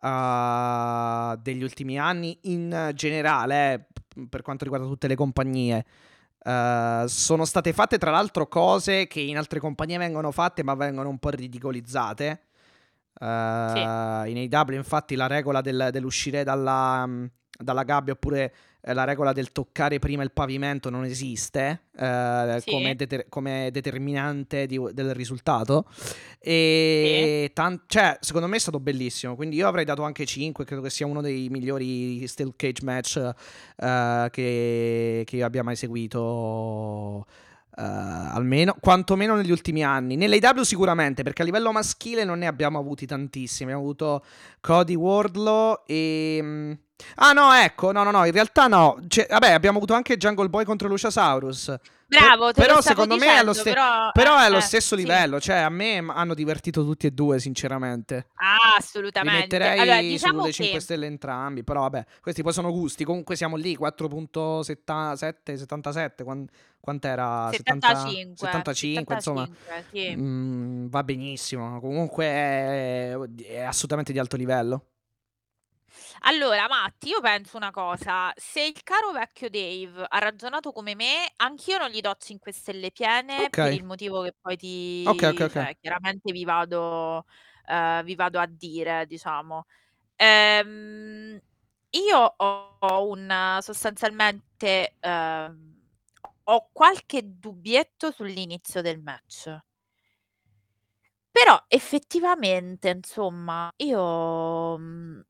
uh, 0.00 1.36
degli 1.40 1.62
ultimi 1.62 1.98
anni 1.98 2.38
in 2.42 2.92
generale, 2.94 3.74
eh, 3.74 4.26
per 4.28 4.42
quanto 4.42 4.64
riguarda 4.64 4.86
tutte 4.86 5.08
le 5.08 5.16
compagnie. 5.16 5.84
Uh, 6.44 7.06
sono 7.06 7.44
state 7.44 7.72
fatte 7.72 7.98
tra 7.98 8.10
l'altro 8.10 8.46
cose 8.46 9.06
che 9.06 9.20
in 9.20 9.36
altre 9.36 9.58
compagnie 9.58 9.98
vengono 9.98 10.30
fatte 10.30 10.62
ma 10.62 10.74
vengono 10.74 11.08
un 11.08 11.18
po' 11.18 11.30
ridicolizzate. 11.30 12.42
Uh, 13.20 13.24
In 14.26 14.48
AW 14.50 14.72
infatti 14.74 15.16
la 15.16 15.26
regola 15.26 15.60
del- 15.60 15.88
dell'uscire 15.90 16.44
dalla, 16.44 17.06
dalla 17.58 17.82
gabbia 17.82 18.12
oppure 18.12 18.54
la 18.82 19.04
regola 19.04 19.32
del 19.32 19.52
toccare 19.52 19.98
prima 19.98 20.22
il 20.22 20.30
pavimento 20.32 20.88
non 20.88 21.04
esiste 21.04 21.82
eh, 21.98 22.58
Sì. 22.60 22.70
come, 22.70 22.94
deter- 22.94 23.28
come 23.28 23.70
determinante 23.72 24.66
di- 24.66 24.80
del 24.92 25.12
risultato. 25.14 25.84
E 26.40 27.50
tan- 27.52 27.82
cioè, 27.86 28.16
secondo 28.20 28.46
me 28.46 28.56
è 28.56 28.60
stato 28.60 28.80
bellissimo. 28.80 29.34
Quindi 29.36 29.56
io 29.56 29.66
avrei 29.68 29.84
dato 29.84 30.02
anche 30.02 30.24
5. 30.24 30.64
Credo 30.64 30.80
che 30.82 30.90
sia 30.90 31.06
uno 31.06 31.20
dei 31.20 31.48
migliori 31.50 32.26
Steel 32.26 32.52
Cage 32.56 32.84
match 32.84 33.16
eh, 33.76 34.28
che, 34.30 35.22
che 35.26 35.36
io 35.36 35.44
abbia 35.44 35.62
mai 35.62 35.76
seguito. 35.76 37.26
eh, 37.76 37.82
almeno 37.82 38.74
quantomeno 38.80 39.36
negli 39.36 39.50
ultimi 39.50 39.84
anni. 39.84 40.16
Nell'AW 40.16 40.62
sicuramente, 40.62 41.22
perché 41.22 41.42
a 41.42 41.44
livello 41.44 41.70
maschile 41.72 42.24
non 42.24 42.38
ne 42.38 42.46
abbiamo 42.46 42.78
avuti 42.78 43.06
tantissimi. 43.06 43.70
Abbiamo 43.70 43.82
avuto 43.88 44.24
Cody 44.60 44.94
Wardlow 44.94 45.82
e. 45.86 46.78
Ah 47.16 47.32
no, 47.32 47.52
ecco, 47.52 47.92
no, 47.92 48.02
no, 48.02 48.10
no, 48.10 48.24
in 48.24 48.32
realtà 48.32 48.66
no. 48.66 48.98
Cioè, 49.06 49.26
vabbè, 49.28 49.52
abbiamo 49.52 49.76
avuto 49.78 49.94
anche 49.94 50.16
Jungle 50.16 50.48
Boy 50.48 50.64
contro 50.64 50.88
Luciasaurus. 50.88 51.74
Bravo, 52.08 52.52
te 52.52 52.62
però 52.62 52.80
secondo 52.80 53.16
me 53.16 53.26
è 53.26 53.36
allo, 53.36 53.52
dicendo, 53.52 53.52
ste- 53.52 53.72
però, 53.72 54.10
però 54.12 54.38
è 54.38 54.42
eh, 54.42 54.46
allo 54.46 54.56
eh, 54.56 54.62
stesso 54.62 54.96
sì. 54.96 55.02
livello. 55.02 55.38
Cioè, 55.40 55.56
a 55.56 55.68
me 55.68 55.98
hanno 55.98 56.32
divertito 56.32 56.82
tutti 56.82 57.06
e 57.06 57.10
due, 57.10 57.38
sinceramente. 57.38 58.28
Ah, 58.36 58.54
Li 58.54 58.78
assolutamente. 58.78 59.40
metterei 59.40 59.78
Allora, 59.78 60.00
diciamo 60.00 60.40
sulle 60.40 60.52
5 60.52 60.74
che 60.74 60.80
stelle 60.80 61.06
entrambi. 61.06 61.62
Però 61.64 61.82
vabbè, 61.82 62.04
questi 62.22 62.42
poi 62.42 62.52
sono 62.52 62.72
gusti. 62.72 63.04
Comunque 63.04 63.36
siamo 63.36 63.56
lì, 63.56 63.76
4.77, 63.76 65.56
77. 65.56 66.24
quan- 66.24 66.48
quant'era? 66.80 67.50
75, 67.52 68.36
75, 68.36 69.14
insomma. 69.14 69.46
75, 69.46 69.84
sì. 69.90 70.16
Mm, 70.16 70.86
va 70.86 71.04
benissimo. 71.04 71.78
Comunque 71.78 72.24
è, 72.24 73.18
è 73.48 73.60
assolutamente 73.60 74.12
di 74.12 74.18
alto 74.18 74.36
livello. 74.36 74.84
Allora, 76.22 76.66
Matti, 76.68 77.08
io 77.08 77.20
penso 77.20 77.56
una 77.56 77.70
cosa, 77.70 78.32
se 78.36 78.62
il 78.64 78.82
caro 78.82 79.12
vecchio 79.12 79.48
Dave 79.48 80.04
ha 80.08 80.18
ragionato 80.18 80.72
come 80.72 80.94
me, 80.94 81.32
anch'io 81.36 81.78
non 81.78 81.90
gli 81.90 82.00
do 82.00 82.14
5 82.18 82.52
stelle 82.52 82.90
piene 82.90 83.54
per 83.58 83.72
il 83.72 83.84
motivo 83.84 84.22
che 84.22 84.34
poi 84.38 84.56
ti, 84.56 84.66
Ok, 85.04 85.22
ok, 85.30 85.40
ok. 85.48 85.56
cioè, 85.56 85.76
chiaramente 85.80 86.32
vi 86.32 86.44
vado, 86.44 87.24
eh, 87.66 88.02
vi 88.04 88.14
vado 88.14 88.38
a 88.40 88.46
dire, 88.46 89.06
diciamo. 89.06 89.64
Ehm, 90.16 91.40
io 91.90 92.34
ho 92.38 93.08
un 93.08 93.58
sostanzialmente 93.62 94.96
ehm, 95.00 95.76
ho 96.44 96.70
qualche 96.72 97.22
dubbietto 97.38 98.10
sull'inizio 98.10 98.82
del 98.82 99.00
match. 99.02 99.58
Però 101.30 101.62
effettivamente, 101.68 102.88
insomma, 102.90 103.70
io 103.76 104.76
mm, 104.78 105.20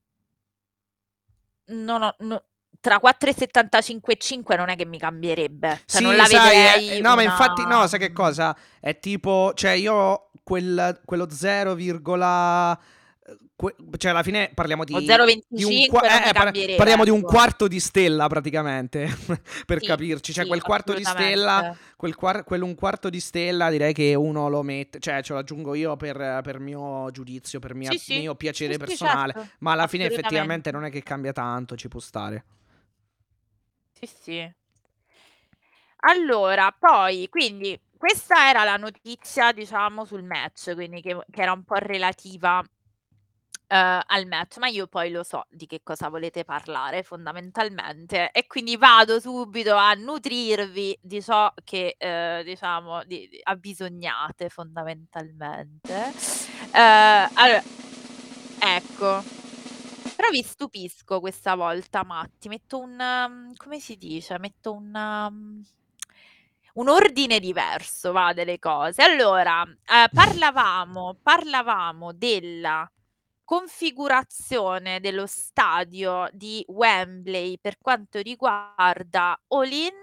non 1.69 2.03
ho, 2.03 2.15
no- 2.21 2.43
tra 2.81 3.01
4,75 3.03 4.13
e 4.13 4.17
5 4.17 4.57
non 4.57 4.69
è 4.69 4.77
che 4.77 4.85
mi 4.85 4.99
cambierebbe. 4.99 5.83
Cioè, 5.87 6.01
Sì, 6.01 6.03
non 6.03 6.17
la 6.17 6.25
sai, 6.27 6.57
è- 6.57 6.79
vedrei 6.81 7.01
no, 7.01 7.09
ma 7.09 7.15
una- 7.15 7.23
infatti, 7.25 7.65
no, 7.67 7.87
sai 7.87 7.99
che 7.99 8.13
cosa? 8.13 8.57
È 8.81 8.99
tipo, 8.99 9.53
cioè, 9.55 9.73
io 9.73 10.31
quel, 10.45 11.01
quello 11.05 11.29
0, 11.31 11.75
que- 13.59 13.75
cioè, 13.97 14.13
alla 14.13 14.23
fine 14.23 14.53
parliamo 14.55 14.85
di, 14.85 14.95
O 14.95 15.01
0,25 15.01 15.43
di 15.49 15.65
un 15.65 15.87
qua- 15.89 16.03
mi 16.03 16.29
eh, 16.29 16.33
par- 16.33 16.75
parliamo 16.77 17.03
di 17.03 17.11
un 17.11 17.19
ecco. 17.19 17.27
quarto 17.27 17.67
di 17.67 17.81
stella 17.81 18.29
praticamente, 18.29 19.09
per 19.67 19.81
Sì, 19.81 19.87
capirci. 19.87 20.33
Cioè, 20.33 20.45
sì, 20.45 20.49
quel 20.49 20.63
quarto 20.63 20.95
di 20.95 21.03
stella, 21.03 21.77
quel, 21.97 22.15
quar- 22.15 22.45
quello 22.45 22.67
un 22.67 22.77
quarto 22.77 23.11
di 23.11 23.19
stella, 23.19 23.69
direi 23.69 23.93
che 23.93 24.15
uno 24.15 24.49
lo 24.49 24.63
mette, 24.63 25.01
cioè, 25.01 25.21
ce 25.25 25.33
lo 25.33 25.41
aggiungo 25.41 25.75
io 25.75 25.97
per, 25.97 26.39
per 26.45 26.61
mio 26.61 27.11
giudizio, 27.11 27.59
per 27.59 27.75
mia- 27.75 27.91
Sì, 27.91 28.19
mio 28.21 28.37
piacere 28.37 28.77
personale. 28.77 29.33
certo. 29.33 29.49
Ma 29.59 29.73
alla 29.73 29.89
fine 29.89 30.05
effettivamente 30.05 30.71
non 30.71 30.85
è 30.85 30.91
che 30.91 31.03
cambia 31.03 31.33
tanto, 31.33 31.75
ci 31.77 31.89
può 31.89 31.99
stare. 31.99 32.45
Sì, 33.93 34.07
sì. 34.07 34.53
Allora, 36.03 36.71
poi, 36.79 37.27
quindi, 37.29 37.77
questa 37.97 38.49
era 38.51 38.63
la 38.63 38.77
notizia, 38.77 39.51
diciamo, 39.51 40.05
sul 40.05 40.23
match, 40.23 40.75
quindi 40.75 41.03
che, 41.03 41.17
che 41.29 41.43
era 41.43 41.51
un 41.51 41.65
po' 41.65 41.75
relativa 41.75 42.63
eh, 43.69 44.01
al 44.07 44.27
match, 44.27 44.57
ma 44.59 44.69
io 44.69 44.87
poi 44.87 45.11
lo 45.11 45.23
so 45.23 45.45
di 45.51 45.67
che 45.67 45.81
cosa 45.83 46.09
volete 46.09 46.45
parlare 46.45 47.03
fondamentalmente 47.03 48.31
e 48.33 48.47
quindi 48.47 48.77
vado 48.77 49.21
subito 49.21 49.75
a 49.75 49.93
nutrirvi 49.95 50.99
di 51.03 51.23
ciò 51.23 51.53
che, 51.65 51.95
eh, 51.99 52.43
diciamo, 52.45 53.05
di, 53.05 53.29
di- 53.29 53.41
abbisognate 53.43 54.49
fondamentalmente. 54.49 56.13
Eh, 56.73 57.29
allora, 57.35 57.63
ecco. 58.61 59.23
Però 60.17 60.31
vi 60.31 60.43
stupisco 60.43 61.21
questa 61.21 61.55
volta, 61.55 62.05
Matti. 62.05 62.49
Metto 62.49 62.79
un... 62.79 62.99
um, 62.99 63.55
come 63.57 63.79
si 63.81 63.97
dice? 63.97 64.39
Metto 64.39 64.73
un... 64.75 64.93
um, 64.95 65.63
un 66.75 66.89
ordine 66.89 67.41
diverso, 67.41 68.13
va, 68.13 68.33
delle 68.33 68.59
cose. 68.59 69.03
Allora, 69.03 69.63
eh, 69.63 70.09
parlavamo, 70.13 71.19
parlavamo 71.23 72.13
della 72.13 72.91
configurazione 73.49 75.01
dello 75.01 75.25
stadio 75.27 76.29
di 76.33 76.63
Wembley 76.69 77.57
per 77.59 77.79
quanto 77.81 78.21
riguarda 78.21 79.41
All-in 79.49 79.95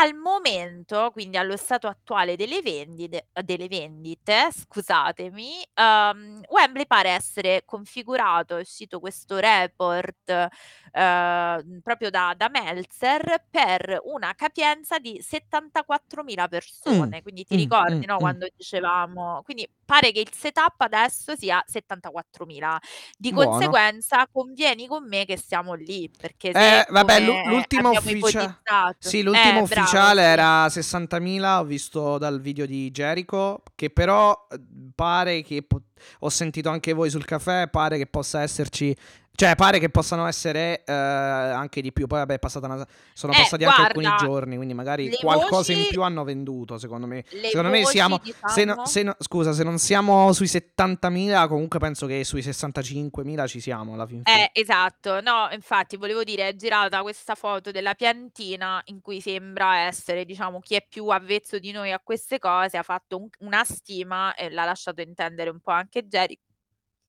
al 0.00 0.14
momento, 0.14 1.10
quindi 1.12 1.36
allo 1.36 1.56
stato 1.56 1.88
attuale 1.88 2.36
delle 2.36 2.62
vendite, 2.62 3.28
delle 3.42 3.66
vendite 3.66 4.48
scusatemi, 4.52 5.66
ehm, 5.74 6.42
Wembley 6.48 6.86
pare 6.86 7.10
essere 7.10 7.62
configurato, 7.64 8.56
è 8.56 8.60
uscito 8.60 9.00
questo 9.00 9.38
report 9.38 10.48
eh, 10.92 11.80
proprio 11.82 12.10
da, 12.10 12.34
da 12.36 12.48
Meltzer 12.48 13.44
per 13.50 14.00
una 14.04 14.34
capienza 14.34 14.98
di 14.98 15.20
74.000 15.22 16.48
persone. 16.48 17.22
Quindi 17.22 17.44
ti 17.44 17.54
mm, 17.56 17.58
ricordi 17.58 17.96
mm, 17.96 18.02
no, 18.06 18.14
mm. 18.14 18.18
quando 18.18 18.48
dicevamo, 18.56 19.42
quindi 19.44 19.68
pare 19.84 20.12
che 20.12 20.20
il 20.20 20.32
setup 20.32 20.80
adesso 20.80 21.34
sia 21.36 21.62
74.000. 21.66 22.76
Di 23.16 23.32
Buono. 23.32 23.50
conseguenza 23.50 24.28
convieni 24.30 24.86
con 24.86 25.06
me 25.06 25.24
che 25.24 25.36
siamo 25.36 25.74
lì, 25.74 26.10
perché 26.16 26.50
Eh, 26.50 26.86
vabbè, 26.88 27.24
come 27.24 27.44
l'ultimo 27.46 27.88
abbiamo 27.88 28.06
ufficia- 28.06 28.42
ipotizzato- 28.42 29.08
Sì, 29.08 29.18
Eh, 29.18 29.22
l'ultimo 29.22 29.62
bravo, 29.64 29.87
ufficiale 29.88 30.22
sì. 30.22 30.28
era 30.28 30.66
60.000, 30.66 31.58
ho 31.58 31.64
visto 31.64 32.18
dal 32.18 32.40
video 32.40 32.66
di 32.66 32.90
Jericho, 32.90 33.62
che 33.74 33.90
però 33.90 34.46
eh, 34.50 34.60
pare 34.94 35.42
che 35.42 35.62
po- 35.62 35.82
ho 36.20 36.28
sentito 36.28 36.68
anche 36.68 36.92
voi 36.92 37.08
sul 37.10 37.24
caffè, 37.24 37.68
pare 37.68 37.96
che 37.96 38.06
possa 38.06 38.42
esserci 38.42 38.94
Cioè, 39.38 39.54
pare 39.54 39.78
che 39.78 39.88
possano 39.88 40.26
essere 40.26 40.82
eh, 40.84 40.92
anche 40.92 41.80
di 41.80 41.92
più. 41.92 42.08
Poi, 42.08 42.18
vabbè, 42.18 42.34
è 42.34 42.38
passata 42.40 42.66
una... 42.66 42.84
sono 43.12 43.32
Eh, 43.32 43.36
passati 43.36 43.64
anche 43.64 43.82
alcuni 43.82 44.06
guarda, 44.06 44.24
giorni, 44.26 44.56
quindi 44.56 44.74
magari 44.74 45.10
qualcosa 45.12 45.70
in 45.70 45.78
voci- 45.78 45.90
più 45.90 46.02
hanno 46.02 46.24
venduto, 46.24 46.76
secondo 46.76 47.06
me. 47.06 47.22
Secondo 47.28 47.68
me 47.68 47.84
siamo... 47.84 48.20
Se 48.24 48.64
no- 48.64 48.72
diciamo- 48.72 48.86
se 48.86 49.02
no- 49.04 49.16
scusa, 49.20 49.52
se 49.52 49.62
non 49.62 49.78
siamo 49.78 50.32
sui 50.32 50.46
70.000, 50.46 51.46
comunque 51.46 51.78
penso 51.78 52.06
che 52.06 52.24
sui 52.24 52.42
65.000 52.42 53.46
ci 53.46 53.60
siamo 53.60 53.94
alla 53.94 54.06
fin 54.06 54.22
fine. 54.24 54.50
Eh, 54.52 54.60
esatto. 54.60 55.20
No, 55.20 55.46
infatti 55.52 55.96
volevo 55.96 56.24
dire, 56.24 56.48
è 56.48 56.56
girata 56.56 57.00
questa 57.02 57.36
foto 57.36 57.70
della 57.70 57.94
piantina 57.94 58.82
in 58.86 59.00
cui 59.00 59.20
sembra 59.20 59.86
essere, 59.86 60.24
diciamo, 60.24 60.58
chi 60.58 60.74
è 60.74 60.84
più 60.88 61.06
avvezzo 61.10 61.60
di 61.60 61.70
noi 61.70 61.92
a 61.92 62.00
queste 62.02 62.40
cose, 62.40 62.76
ha 62.76 62.82
fatto 62.82 63.16
un- 63.18 63.28
una 63.40 63.62
stima 63.62 64.34
e 64.34 64.50
l'ha 64.50 64.64
lasciato 64.64 65.00
intendere 65.00 65.50
un 65.50 65.60
po' 65.60 65.70
anche 65.70 66.04
Jericho. 66.08 66.42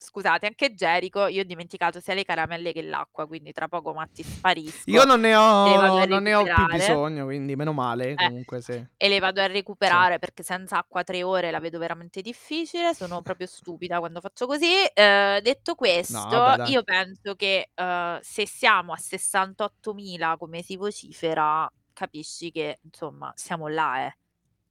Scusate, 0.01 0.45
anche 0.45 0.73
Jericho, 0.73 1.27
io 1.27 1.41
ho 1.41 1.43
dimenticato 1.43 1.99
sia 1.99 2.13
le 2.13 2.23
caramelle 2.23 2.71
che 2.71 2.81
l'acqua, 2.81 3.27
quindi 3.27 3.51
tra 3.51 3.67
poco 3.67 3.91
Matti 3.91 4.23
sparisco. 4.23 4.89
Io 4.89 5.03
non 5.03 5.19
ne 5.19 5.35
ho, 5.35 6.05
non 6.05 6.23
ne 6.23 6.35
ho 6.35 6.43
più 6.43 6.65
bisogno, 6.67 7.25
quindi 7.25 7.57
meno 7.57 7.73
male. 7.73 8.11
Eh. 8.11 8.15
Comunque, 8.15 8.61
sì. 8.61 8.81
e 8.95 9.09
le 9.09 9.19
vado 9.19 9.41
a 9.41 9.47
recuperare 9.47 10.17
perché 10.17 10.41
senza 10.41 10.77
acqua 10.77 11.03
tre 11.03 11.21
ore 11.21 11.51
la 11.51 11.59
vedo 11.59 11.79
veramente 11.79 12.21
difficile. 12.21 12.93
Sono 12.93 13.21
proprio 13.21 13.45
stupida 13.45 13.99
quando 13.99 14.21
faccio 14.21 14.47
così. 14.47 14.85
Eh, 14.93 15.41
detto 15.43 15.75
questo, 15.75 16.29
vabbè, 16.29 16.63
dai. 16.63 16.71
io 16.71 16.83
penso 16.83 17.35
che 17.35 17.69
eh, 17.75 18.19
se 18.21 18.47
siamo 18.47 18.93
a 18.93 18.97
68.000 18.97 20.37
come 20.37 20.61
si 20.61 20.77
vocifera, 20.77 21.69
capisci 21.91 22.51
che 22.51 22.79
insomma 22.83 23.33
siamo 23.35 23.67
là, 23.67 24.05
eh. 24.05 24.15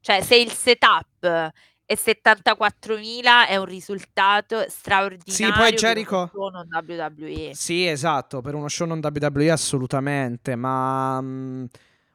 Cioè, 0.00 0.22
se 0.22 0.36
il 0.36 0.50
setup 0.52 1.52
è 1.88 1.94
74.000 1.94 3.46
è 3.48 3.56
un 3.56 3.64
risultato 3.64 4.62
straordinario 4.68 5.64
per 5.70 5.74
Jericho- 5.74 6.30
uno 6.34 6.50
show 6.50 6.50
non 6.50 6.68
WWE. 6.86 7.50
Sì, 7.54 7.86
esatto, 7.86 8.42
per 8.42 8.54
uno 8.54 8.68
show 8.68 8.86
non 8.86 9.00
WWE 9.02 9.50
assolutamente, 9.50 10.54
ma 10.54 11.18
mm, 11.22 11.64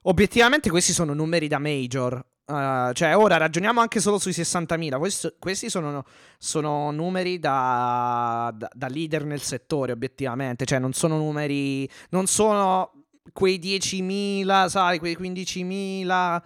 obiettivamente 0.03 0.69
questi 0.69 0.93
sono 0.93 1.13
numeri 1.15 1.47
da 1.47 1.57
major. 1.57 2.23
Uh, 2.45 2.91
cioè, 2.91 3.17
ora 3.17 3.37
ragioniamo 3.37 3.79
anche 3.81 3.99
solo 3.99 4.19
sui 4.19 4.31
60.000. 4.33 4.99
Questo- 4.99 5.33
questi 5.39 5.71
sono, 5.71 6.03
sono 6.37 6.91
numeri 6.91 7.39
da, 7.39 8.53
da- 8.55 8.69
da 8.71 8.87
leader 8.87 9.25
nel 9.25 9.41
settore, 9.41 9.91
obiettivamente. 9.91 10.65
Cioè, 10.65 10.77
non 10.77 10.93
sono 10.93 11.17
numeri. 11.17 11.89
Non 12.09 12.27
sono 12.27 12.91
quei 13.31 13.57
10.000, 13.57 14.67
sai, 14.69 14.99
quei 14.99 15.15
15.000. 15.17 16.43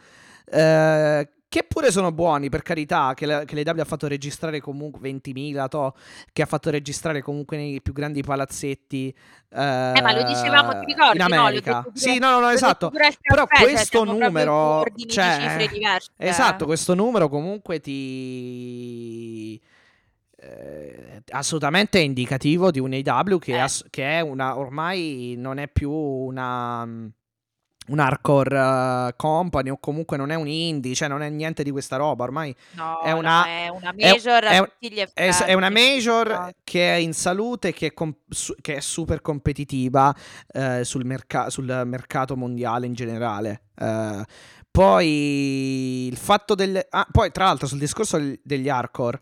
eh, 0.50 1.30
che 1.50 1.64
pure 1.64 1.92
sono 1.92 2.12
buoni, 2.12 2.50
per 2.50 2.62
carità. 2.62 3.14
Che, 3.16 3.26
la- 3.26 3.46
che 3.46 3.56
l'AEW 3.56 3.80
ha 3.82 3.86
fatto 3.86 4.08
registrare 4.08 4.60
comunque 4.60 5.10
20.000, 5.10 5.68
to, 5.70 5.94
che 6.34 6.42
ha 6.42 6.46
fatto 6.46 6.70
registrare 6.70 7.22
comunque 7.22 7.58
nei 7.58 7.82
più 7.82 7.94
grandi 7.94 8.22
palazzetti. 8.22 9.16
Eh, 9.50 9.56
ma 9.58 10.14
lo 10.14 10.24
dicevamo, 10.24 10.80
ti 10.80 10.86
ricordi? 10.86 11.18
In 11.22 11.26
no? 11.30 11.36
America. 11.42 11.72
detto 11.78 11.92
pure- 11.92 12.00
Sì, 12.00 12.20
no, 12.20 12.32
no, 12.32 12.40
no, 12.42 12.50
esatto. 12.50 12.90
Però 12.90 13.46
caffè, 13.46 13.64
questo 13.64 14.04
numero, 14.04 14.84
cioè, 14.84 14.94
di 14.94 15.08
cifre 15.10 15.68
diverse. 15.72 16.10
Esatto, 16.18 16.66
questo 16.66 16.94
numero 16.94 17.30
comunque 17.30 17.80
ti... 17.80 19.60
eh, 20.40 21.24
assolutamente 21.30 22.00
è 22.00 22.02
indicativo 22.02 22.72
di 22.72 22.80
un 22.80 22.94
AW 22.94 23.40
che, 23.40 23.54
Eh. 23.54 23.60
ass- 23.60 23.86
che 23.90 24.04
è 24.18 24.20
una 24.22 24.58
ormai 24.58 25.36
non 25.38 25.58
è 25.58 25.68
più 25.68 25.92
una 25.92 26.86
mm, 26.86 27.08
un 27.88 28.00
hardcore 28.00 28.58
eh, 29.10 29.14
company 29.16 29.70
o 29.70 29.78
comunque 29.78 30.18
non 30.18 30.30
è 30.32 30.36
un 30.36 30.48
indie, 30.48 30.94
cioè 30.96 31.08
non 31.08 31.22
è 31.22 31.30
niente 31.30 31.64
di 31.64 31.72
questa 31.72 31.96
roba, 31.96 32.24
ormai 32.24 32.54
No, 32.72 33.00
è 33.02 33.12
no, 33.12 33.18
una- 33.18 33.46
è 33.46 33.68
una 33.70 33.94
major 33.98 34.44
è 34.44 34.62
è, 35.14 35.30
è 35.46 35.54
una 35.54 35.70
major 35.70 36.28
Esatto. 36.28 36.54
che 36.64 36.94
è 36.94 36.98
in 36.98 37.14
salute, 37.14 37.74
che 37.74 37.88
è, 37.88 37.94
com- 37.94 38.16
su- 38.28 38.56
che 38.62 38.76
è 38.76 38.80
super 38.80 39.22
competitiva 39.22 40.14
eh, 40.52 40.84
sul, 40.84 41.06
merca- 41.06 41.50
sul 41.50 41.82
mercato 41.86 42.36
mondiale 42.36 42.86
in 42.86 42.94
generale. 42.94 43.62
Eh, 43.76 44.26
poi 44.70 46.08
il 46.08 46.18
fatto 46.18 46.56
del... 46.56 46.86
ah, 46.90 47.08
poi 47.12 47.32
tra 47.32 47.46
l'altro 47.46 47.68
sul 47.68 47.80
discorso 47.80 48.20
degli 48.44 48.70
hardcore, 48.70 49.20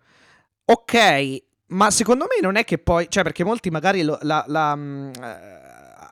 ok, 0.65 1.43
ma 1.67 1.89
secondo 1.91 2.25
me 2.25 2.41
non 2.41 2.55
è 2.55 2.63
che 2.63 2.77
poi... 2.77 3.07
Cioè 3.10 3.24
perché 3.24 3.43
molti 3.43 3.69
magari 3.69 4.03
lo- 4.03 4.19
la, 4.24 4.43
la, 4.48 4.75
mm, 4.75 5.12
eh, 5.22 5.63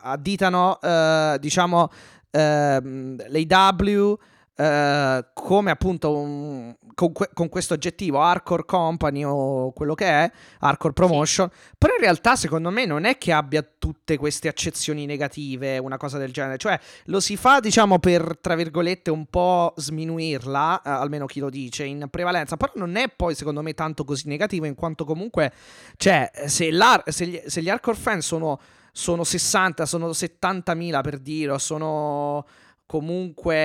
additano, 0.04 0.80
eh, 0.82 1.38
diciamo, 1.40 1.90
ehm, 2.34 3.24
l'AW 3.28 4.18
eh, 4.56 5.26
come 5.34 5.72
appunto 5.72 6.16
un- 6.16 6.76
con, 6.94 7.12
que- 7.12 7.30
con 7.34 7.50
questo 7.50 7.74
oggettivo 7.74 8.22
hardcore 8.22 8.66
company 8.66 9.24
o 9.24 9.72
quello 9.72 9.96
che 9.96 10.06
è 10.06 10.32
hardcore 10.60 10.94
promotion 10.94 11.50
però 11.76 11.96
in 11.96 12.02
realtà 12.02 12.36
secondo 12.36 12.70
me 12.70 12.86
non 12.86 13.06
è 13.06 13.18
che 13.18 13.32
abbia 13.32 13.68
tutte 13.80 14.16
queste 14.18 14.48
accezioni 14.48 15.08
negative 15.08 15.80
una 15.80 15.98
cosa 15.98 16.20
del 16.20 16.32
genere. 16.32 16.58
Cioè 16.58 16.80
lo 17.06 17.20
si 17.20 17.36
fa 17.36 17.60
diciamo 17.60 17.98
per 17.98 18.38
tra 18.40 18.54
virgolette 18.54 19.10
un 19.10 19.26
po' 19.26 19.74
sminuirla 19.76 20.82
eh, 20.84 20.90
almeno 20.90 21.26
chi 21.26 21.40
lo 21.40 21.50
dice 21.50 21.86
in 21.86 22.06
prevalenza 22.12 22.56
però 22.56 22.74
non 22.76 22.96
è 22.96 23.10
poi 23.10 23.34
secondo 23.34 23.64
me 23.64 23.74
tanto 23.74 24.04
così 24.04 24.28
negativo 24.28 24.66
in 24.68 24.76
quanto 24.76 25.04
comunque 25.04 25.52
cioè 25.98 26.30
se, 26.46 26.70
se 27.08 27.26
gli, 27.26 27.42
se 27.46 27.62
gli 27.62 27.70
hardcore 27.70 27.98
fan 27.98 28.22
sono 28.22 28.60
sono 28.96 29.24
60, 29.24 29.88
sono 29.88 30.10
70.000 30.10 31.02
per 31.02 31.18
dire, 31.18 31.58
sono 31.58 32.46
comunque 32.86 33.56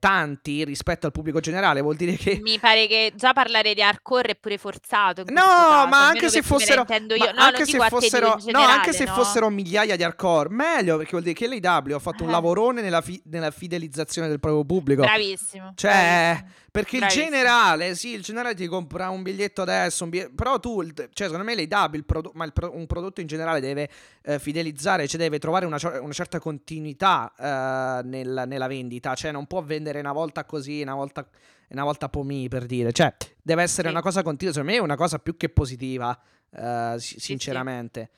tanti 0.00 0.64
rispetto 0.64 1.06
al 1.06 1.12
pubblico 1.12 1.38
generale, 1.38 1.80
vuol 1.80 1.94
dire 1.94 2.16
che... 2.16 2.40
Mi 2.42 2.58
pare 2.58 2.88
che 2.88 3.12
già 3.14 3.32
parlare 3.32 3.74
di 3.74 3.82
hardcore 3.82 4.30
è 4.30 4.34
pure 4.34 4.58
forzato. 4.58 5.22
No, 5.28 5.40
caso, 5.40 5.86
ma 5.86 6.08
anche 6.08 6.28
se 6.30 6.42
fossero, 6.42 6.84
ma. 6.88 6.96
No, 6.96 7.04
anche 7.36 7.64
se 7.64 7.78
fossero, 7.78 8.26
in 8.26 8.32
no, 8.32 8.38
generale, 8.38 8.72
anche 8.72 8.92
se 8.92 9.04
no? 9.04 9.12
fossero 9.12 9.50
migliaia 9.50 9.94
di 9.94 10.02
hardcore, 10.02 10.48
meglio 10.50 10.96
perché 10.96 11.12
vuol 11.12 11.22
dire 11.22 11.34
che 11.34 11.46
l'AW 11.46 11.94
ha 11.94 12.00
fatto 12.00 12.24
un 12.24 12.30
Eh. 12.30 12.32
lavorone 12.32 12.82
nella, 12.82 13.02
fi- 13.02 13.22
nella 13.26 13.52
fidelizzazione 13.52 14.26
del 14.26 14.40
proprio 14.40 14.64
pubblico. 14.64 15.02
Bravissimo. 15.02 15.74
Cioè, 15.76 15.92
bravissimo. 15.92 16.50
Perché 16.70 16.96
il 16.96 17.00
Bravissimo. 17.00 17.24
generale, 17.30 17.94
sì, 17.94 18.08
il 18.14 18.22
generale 18.22 18.54
ti 18.54 18.66
compra 18.66 19.08
un 19.08 19.22
biglietto 19.22 19.62
adesso, 19.62 20.04
un 20.04 20.10
biglietto, 20.10 20.34
però 20.34 20.58
tu, 20.60 20.82
il- 20.82 20.92
cioè, 20.94 21.28
secondo 21.28 21.44
me 21.44 21.54
l'AW, 21.54 21.94
il 21.94 22.04
prodo- 22.04 22.30
ma 22.34 22.44
il 22.44 22.52
pro- 22.52 22.74
un 22.76 22.86
prodotto 22.86 23.20
in 23.20 23.26
generale 23.26 23.60
deve 23.60 23.88
eh, 24.22 24.38
fidelizzare, 24.38 25.08
cioè 25.08 25.18
deve 25.20 25.38
trovare 25.38 25.64
una, 25.66 25.78
una 26.00 26.12
certa 26.12 26.38
continuità 26.38 27.32
eh, 27.38 28.02
nel- 28.06 28.44
nella 28.46 28.66
vendita, 28.66 29.14
cioè 29.14 29.32
non 29.32 29.46
può 29.46 29.62
vendere 29.62 29.98
una 30.00 30.12
volta 30.12 30.44
così, 30.44 30.82
una 30.82 30.94
volta, 30.94 31.26
una 31.70 31.84
volta 31.84 32.08
pomì, 32.08 32.48
per 32.48 32.66
dire, 32.66 32.92
cioè 32.92 33.14
deve 33.42 33.62
essere 33.62 33.88
Sì. 33.88 33.94
una 33.94 34.02
cosa 34.02 34.22
continua, 34.22 34.52
secondo 34.52 34.72
me 34.74 34.78
è 34.80 34.82
una 34.82 34.96
cosa 34.96 35.18
più 35.18 35.36
che 35.36 35.48
positiva, 35.48 36.18
eh, 36.50 36.94
si- 36.98 37.14
sì. 37.14 37.20
sinceramente. 37.20 38.10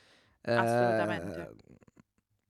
Eh, 0.43 0.53
Assolutamente. 0.53 1.55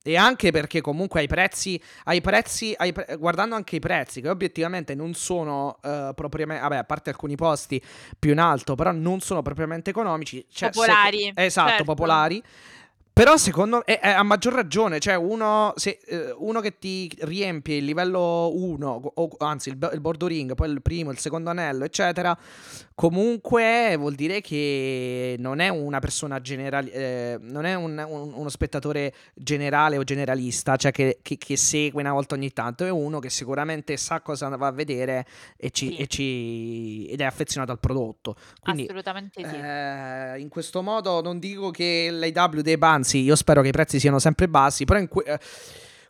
E 0.03 0.17
anche 0.17 0.51
perché 0.51 0.81
comunque 0.81 1.19
ai 1.19 1.27
prezzi, 1.27 1.81
ai 2.05 2.21
prezzi, 2.21 2.73
ai 2.75 2.91
pre- 2.91 3.17
guardando 3.17 3.55
anche 3.55 3.75
i 3.75 3.79
prezzi, 3.79 4.21
che 4.21 4.29
obiettivamente 4.29 4.95
non 4.95 5.13
sono 5.13 5.77
eh, 5.83 6.11
propriamente, 6.15 6.63
vabbè, 6.63 6.77
a 6.77 6.83
parte 6.83 7.09
alcuni 7.09 7.35
posti 7.35 7.81
più 8.17 8.31
in 8.31 8.39
alto, 8.39 8.75
però 8.75 8.91
non 8.91 9.19
sono 9.19 9.41
propriamente 9.41 9.91
economici. 9.91 10.45
Cioè, 10.51 10.71
seco- 10.71 10.85
Popolari, 10.85 11.31
esatto, 11.35 11.69
certo. 11.69 11.83
popolari. 11.83 12.43
Però 13.13 13.35
secondo 13.35 13.83
me, 13.85 13.99
a 13.99 14.23
maggior 14.23 14.53
ragione, 14.53 14.99
cioè 14.99 15.15
uno, 15.15 15.73
se, 15.75 15.99
eh, 16.05 16.33
uno 16.37 16.61
che 16.61 16.79
ti 16.79 17.11
riempie 17.19 17.75
il 17.75 17.83
livello 17.83 18.51
1, 18.55 19.11
o, 19.13 19.29
anzi 19.39 19.69
il, 19.69 19.89
il 19.93 19.99
bordo 19.99 20.27
ring, 20.27 20.55
poi 20.55 20.71
il 20.71 20.81
primo, 20.81 21.11
il 21.11 21.19
secondo 21.19 21.49
anello, 21.49 21.83
eccetera, 21.83 22.35
comunque 23.01 23.95
vuol 23.97 24.13
dire 24.13 24.41
che 24.41 25.35
non 25.39 25.59
è 25.59 25.69
una 25.69 25.97
persona 25.97 26.39
generale, 26.39 26.91
eh, 26.91 27.37
non 27.41 27.65
è 27.65 27.73
un- 27.73 27.97
un- 28.07 28.31
uno 28.35 28.49
spettatore 28.49 29.11
generale 29.33 29.97
o 29.97 30.03
generalista, 30.03 30.75
cioè 30.75 30.91
che, 30.91 31.17
che- 31.23 31.37
che 31.39 31.57
segue 31.57 31.99
una 32.01 32.13
volta 32.13 32.35
ogni 32.35 32.51
tanto, 32.53 32.85
è 32.85 32.91
uno 32.91 33.17
che 33.17 33.31
sicuramente 33.31 33.97
sa 33.97 34.21
cosa 34.21 34.49
va 34.49 34.67
a 34.67 34.71
vedere 34.71 35.25
e 35.57 35.71
ci- 35.71 35.87
Sì. 35.87 35.95
e 35.97 36.07
ci- 36.07 37.05
ed 37.07 37.21
è 37.21 37.23
affezionato 37.23 37.71
al 37.71 37.79
prodotto. 37.79 38.35
Quindi 38.61 38.83
Assolutamente 38.83 39.43
sì. 39.43 39.55
eh, 39.55 40.39
in 40.39 40.49
questo 40.49 40.83
modo 40.83 41.21
non 41.23 41.39
dico 41.39 41.71
che 41.71 42.09
l'AW 42.11 42.61
debba, 42.61 42.89
anzi, 42.89 43.17
io 43.21 43.35
spero 43.35 43.63
che 43.63 43.69
i 43.69 43.71
prezzi 43.71 43.99
siano 43.99 44.19
sempre 44.19 44.47
bassi, 44.47 44.85
però 44.85 44.99
in 44.99 45.07
que- 45.07 45.23
eh, 45.25 45.39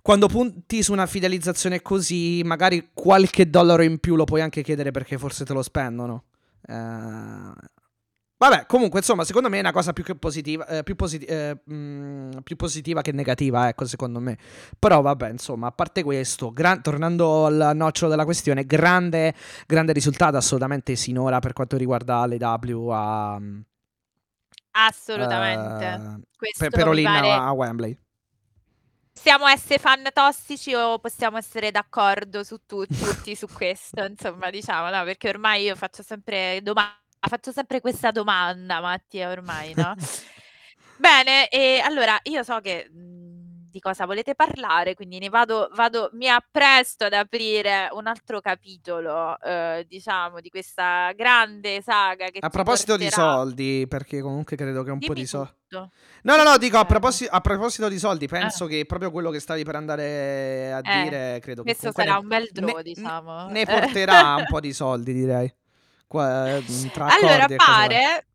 quando 0.02 0.28
punti 0.28 0.84
su 0.84 0.92
una 0.92 1.06
fidelizzazione 1.06 1.82
così, 1.82 2.42
magari 2.44 2.90
qualche 2.94 3.50
dollaro 3.50 3.82
in 3.84 4.00
più 4.00 4.18
lo 4.18 4.26
puoi 4.26 4.42
anche 4.42 4.62
chiedere 4.62 4.92
perché 4.92 5.18
forse 5.18 5.46
te 5.46 5.54
lo 5.54 5.62
spendono. 5.64 6.24
Eh, 6.72 7.70
Vabbè, 8.42 8.66
comunque, 8.66 8.98
insomma, 8.98 9.24
secondo 9.24 9.50
me 9.50 9.58
è 9.58 9.60
una 9.60 9.72
cosa 9.72 9.94
più 9.94 10.04
che 10.04 10.16
positiva, 10.16 10.66
eh, 10.66 10.82
più, 10.82 10.96
posit- 10.96 11.30
eh, 11.30 11.62
mm, 11.72 12.40
più 12.42 12.56
positiva 12.56 13.04
che 13.04 13.12
negativa, 13.12 13.68
ecco, 13.68 13.86
secondo 13.86 14.20
me. 14.20 14.36
Però 14.80 15.00
vabbè, 15.00 15.30
insomma, 15.30 15.68
a 15.68 15.72
parte 15.72 16.02
questo, 16.02 16.52
gran- 16.52 16.82
tornando 16.82 17.46
al 17.46 17.74
nocciolo 17.76 18.10
della 18.10 18.26
questione, 18.26 18.66
grande, 18.66 19.36
grande 19.68 19.94
risultato 19.94 20.38
assolutamente 20.38 20.96
sinora 20.96 21.38
per 21.38 21.54
quanto 21.54 21.78
riguarda 21.78 22.26
l'AW 22.26 22.88
a... 22.90 23.40
Assolutamente. 24.72 25.86
eh, 25.86 26.22
Questo 26.36 26.58
per, 26.58 26.70
per 26.72 26.86
mi 26.86 26.90
All 26.90 26.98
In 26.98 27.04
pare- 27.04 27.32
a 27.32 27.52
Wembley. 27.52 28.00
Possiamo 29.14 29.46
essere 29.48 29.78
fan 29.78 30.08
tossici 30.14 30.74
o 30.74 30.98
possiamo 31.00 31.38
essere 31.38 31.70
d'accordo 31.70 32.44
su 32.44 32.66
tu- 32.66 32.86
tutti 32.88 33.36
su 33.36 33.48
questo, 33.48 34.04
insomma, 34.04 34.50
diciamo, 34.50 34.90
no? 34.90 35.04
Perché 35.04 35.30
ormai 35.30 35.64
io 35.64 35.76
faccio 35.76 36.02
sempre 36.02 36.60
domanda, 36.64 36.98
faccio 37.20 37.52
sempre 37.52 37.82
questa 37.82 38.12
domanda, 38.12 38.80
Mattia, 38.80 39.30
ormai, 39.30 39.74
no? 39.76 39.94
Bene, 40.98 41.50
e 41.50 41.80
allora 41.84 42.18
io 42.24 42.44
so 42.44 42.60
che 42.62 42.88
mhmm, 42.92 43.21
di 43.72 43.80
cosa 43.80 44.06
volete 44.06 44.36
parlare, 44.36 44.94
quindi 44.94 45.18
ne 45.18 45.30
vado, 45.30 45.70
vado 45.74 46.10
mi 46.14 46.28
appresto 46.28 47.06
ad 47.06 47.14
aprire 47.14 47.88
un 47.94 48.06
altro 48.06 48.42
capitolo, 48.42 49.40
eh, 49.40 49.86
diciamo, 49.88 50.42
di 50.42 50.50
questa 50.50 51.12
grande 51.14 51.82
saga 51.82 52.26
A 52.40 52.50
proposito 52.50 52.98
di 52.98 53.06
porterà. 53.06 53.32
soldi, 53.34 53.86
perché 53.88 54.22
comunque 54.22 54.56
credo 54.58 54.84
che 54.84 54.92
un 54.92 55.00
po' 55.00 55.14
Dimmi 55.14 55.22
di 55.22 55.26
soldi. 55.26 55.52
No, 55.70 55.90
no, 56.36 56.44
no, 56.44 56.58
dico 56.58 56.78
a 56.78 56.82
Eh. 56.82 56.86
proposito, 56.86 57.32
a 57.34 57.40
proposito 57.40 57.88
di 57.88 57.98
soldi, 57.98 58.26
Eh. 58.26 58.28
penso 58.28 58.66
che 58.66 58.86
proprio 58.86 59.10
quello 59.10 59.32
che 59.32 59.40
stavi 59.40 59.64
per 59.64 59.76
andare 59.76 60.74
a 60.74 60.80
Eh, 60.84 61.04
dire, 61.04 61.40
credo 61.42 61.64
che 61.64 61.70
questo 61.76 61.92
sarà 61.94 62.16
ne, 62.16 62.20
un 62.20 62.28
bel 62.28 62.50
draw, 62.52 62.76
ne- 62.76 62.84
diciamo. 62.84 63.48
ne 63.48 63.66
porterà 63.66 64.36
un 64.36 64.46
po' 64.50 64.60
di 64.60 64.74
soldi, 64.74 65.14
direi. 65.14 65.52
Qua, 66.08 66.58
eh, 66.58 66.64
tra 66.94 67.06
Allora 67.08 67.46
e 67.46 67.56
pare 67.56 68.26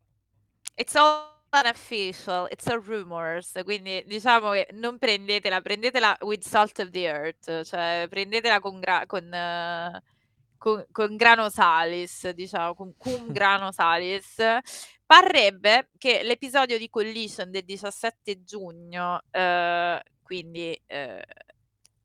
it's 0.75 0.95
all 0.95 1.35
unofficial, 1.61 2.47
it's 2.49 2.67
all 2.67 2.81
rumors, 2.81 3.51
quindi 3.63 4.03
diciamo 4.05 4.51
che 4.51 4.67
non 4.73 4.97
prendetela, 4.97 5.61
prendetela 5.61 6.17
with 6.21 6.43
salt 6.43 6.79
of 6.79 6.89
the 6.89 7.07
earth, 7.07 7.63
cioè 7.63 8.07
prendetela 8.09 8.59
con, 8.59 8.79
gra- 8.79 9.05
con, 9.05 9.33
eh, 9.33 10.03
con, 10.57 10.85
con 10.91 11.15
grano 11.15 11.49
salis, 11.49 12.29
diciamo, 12.29 12.73
con 12.75 12.95
cum 12.97 13.31
grano 13.31 13.71
salis. 13.71 14.35
Parrebbe 15.05 15.89
che 15.97 16.21
l'episodio 16.23 16.77
di 16.77 16.89
Collision 16.89 17.49
del 17.49 17.63
17 17.63 18.43
giugno, 18.43 19.21
eh, 19.31 20.01
quindi 20.21 20.79
eh, 20.85 21.23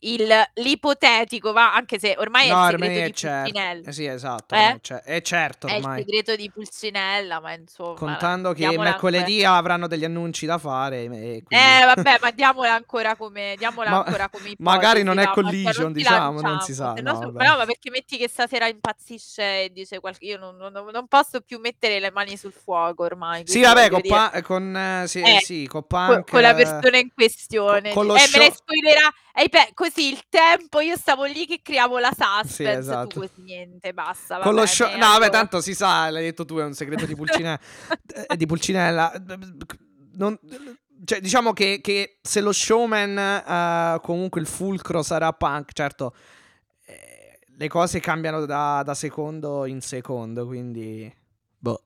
il, 0.05 0.29
l'ipotetico, 0.55 1.53
va, 1.53 1.75
anche 1.75 1.99
se 1.99 2.15
ormai 2.19 2.49
No, 2.49 2.65
è 2.65 2.69
il 2.69 2.75
ormai 2.75 2.88
segreto 2.88 3.05
è 3.05 3.11
di 3.11 3.15
certo. 3.17 3.43
Pulcinella. 3.51 3.88
Eh 3.88 3.93
sì, 3.93 4.05
esatto, 4.07 4.55
Eh? 4.55 4.59
ormai 4.59 4.81
c'è- 4.81 5.03
è 5.03 5.21
certo 5.23 5.67
È 5.67 5.71
il 5.75 5.77
ormai. 5.83 5.99
segreto 6.05 6.37
di 6.37 6.51
Pulcinella, 6.53 7.41
ma 7.41 7.53
insomma, 7.53 7.95
Contando 7.95 8.51
che 8.53 8.57
diamola 8.69 8.83
mercoledì 8.91 9.45
avranno 9.45 9.87
degli 9.87 10.05
annunci 10.05 10.47
da 10.47 10.59
fare. 10.59 11.03
E 11.05 11.07
quindi... 11.09 11.47
Eh, 11.51 11.85
vabbè, 11.95 12.19
ma 12.21 12.31
diamola 12.31 12.75
ancora 12.75 13.17
come, 13.17 13.55
diamola 13.57 13.91
Ma- 13.91 13.97
ancora 14.03 14.29
come 14.29 14.49
ipotesi, 14.51 14.62
magari 14.62 15.03
non 15.05 15.19
è 15.19 15.25
va, 15.25 15.29
ma 15.29 15.35
cioè, 15.35 15.43
collision, 15.45 15.83
non 15.85 15.93
ci 15.95 15.99
diciamo, 15.99 16.33
non 16.33 16.35
lanciamo, 16.43 16.61
si 16.62 16.75
sa, 16.75 16.95
se 16.97 17.03
no 17.03 17.12
no, 17.12 17.21
su- 17.21 17.31
vabbè. 17.33 17.49
no, 17.49 17.57
ma 17.59 17.65
perché 17.65 17.91
metti 17.91 18.17
che 18.17 18.29
stasera 18.29 18.67
impazzisce 18.67 19.65
e 19.65 19.71
dice 19.73 20.01
qualche... 20.01 20.25
Io 20.25 20.38
non, 20.38 20.57
non- 20.57 20.73
non 20.93 21.07
posso 21.07 21.41
più 21.41 21.59
mettere 21.61 22.01
le 22.01 22.11
mani 22.11 22.37
sul 22.37 22.53
fuoco 22.53 23.05
ormai. 23.05 23.43
Sì, 23.47 23.59
quindi 23.61 23.69
vabbè, 23.69 23.88
voglio 23.88 23.93
con, 23.93 24.01
dire, 24.03 24.15
pa- 24.17 24.43
con, 24.43 24.77
eh, 24.77 25.07
sì, 25.07 25.21
Eh, 25.21 25.38
sì, 25.43 25.67
con 25.69 25.81
co- 25.83 25.87
Punk. 25.87 26.31
con 26.31 26.41
la 26.41 26.51
eh, 26.51 26.55
persona 26.55 26.99
in 26.99 27.12
questione. 27.15 27.93
con 27.93 28.07
lo 28.07 28.15
eh, 28.17 28.21
me 28.21 28.27
show- 28.27 28.41
l'hai 28.41 28.53
spoilerà. 28.53 29.12
Hai 29.35 29.49
pe- 29.49 29.71
così 29.75 29.91
il 30.01 30.23
tempo, 30.29 30.81
io 30.81 30.97
stavo 30.97 31.25
lì 31.25 31.47
che 31.47 31.61
creavo 31.63 31.99
la 31.99 32.11
suspense, 32.17 32.79
esatto. 32.79 33.07
tu 33.09 33.21
così 33.21 33.43
niente, 33.43 33.93
basta. 33.93 34.39
Con 34.39 34.55
lo 34.55 34.65
show- 34.67 34.91
No, 34.93 35.07
vabbè, 35.09 35.31
tanto 35.31 35.61
si 35.61 35.75
sa, 35.75 36.09
l'hai 36.11 36.25
detto 36.25 36.45
tu, 36.45 36.57
è 36.57 36.65
un 36.65 36.75
segreto 36.75 37.05
di 37.07 37.15
Pulcinella. 37.15 37.59
eh, 38.29 38.37
di 38.37 38.47
Pulcinella. 38.47 39.13
Non- 40.15 40.39
cioè, 41.05 41.21
diciamo 41.21 41.53
che, 41.53 41.81
che 41.83 42.19
se 42.23 42.41
lo 42.41 42.53
showman, 42.53 43.19
eh, 43.19 44.01
comunque 44.03 44.41
il 44.41 44.47
fulcro 44.47 45.03
sarà 45.03 45.33
Punk, 45.33 45.73
certo, 45.73 46.15
eh, 46.87 47.39
le 47.57 47.69
cose 47.69 47.99
cambiano 48.01 48.45
da, 48.47 48.83
da 48.85 48.95
secondo 48.95 49.67
in 49.67 49.81
secondo, 49.81 50.47
quindi... 50.47 51.13
Boh. 51.59 51.83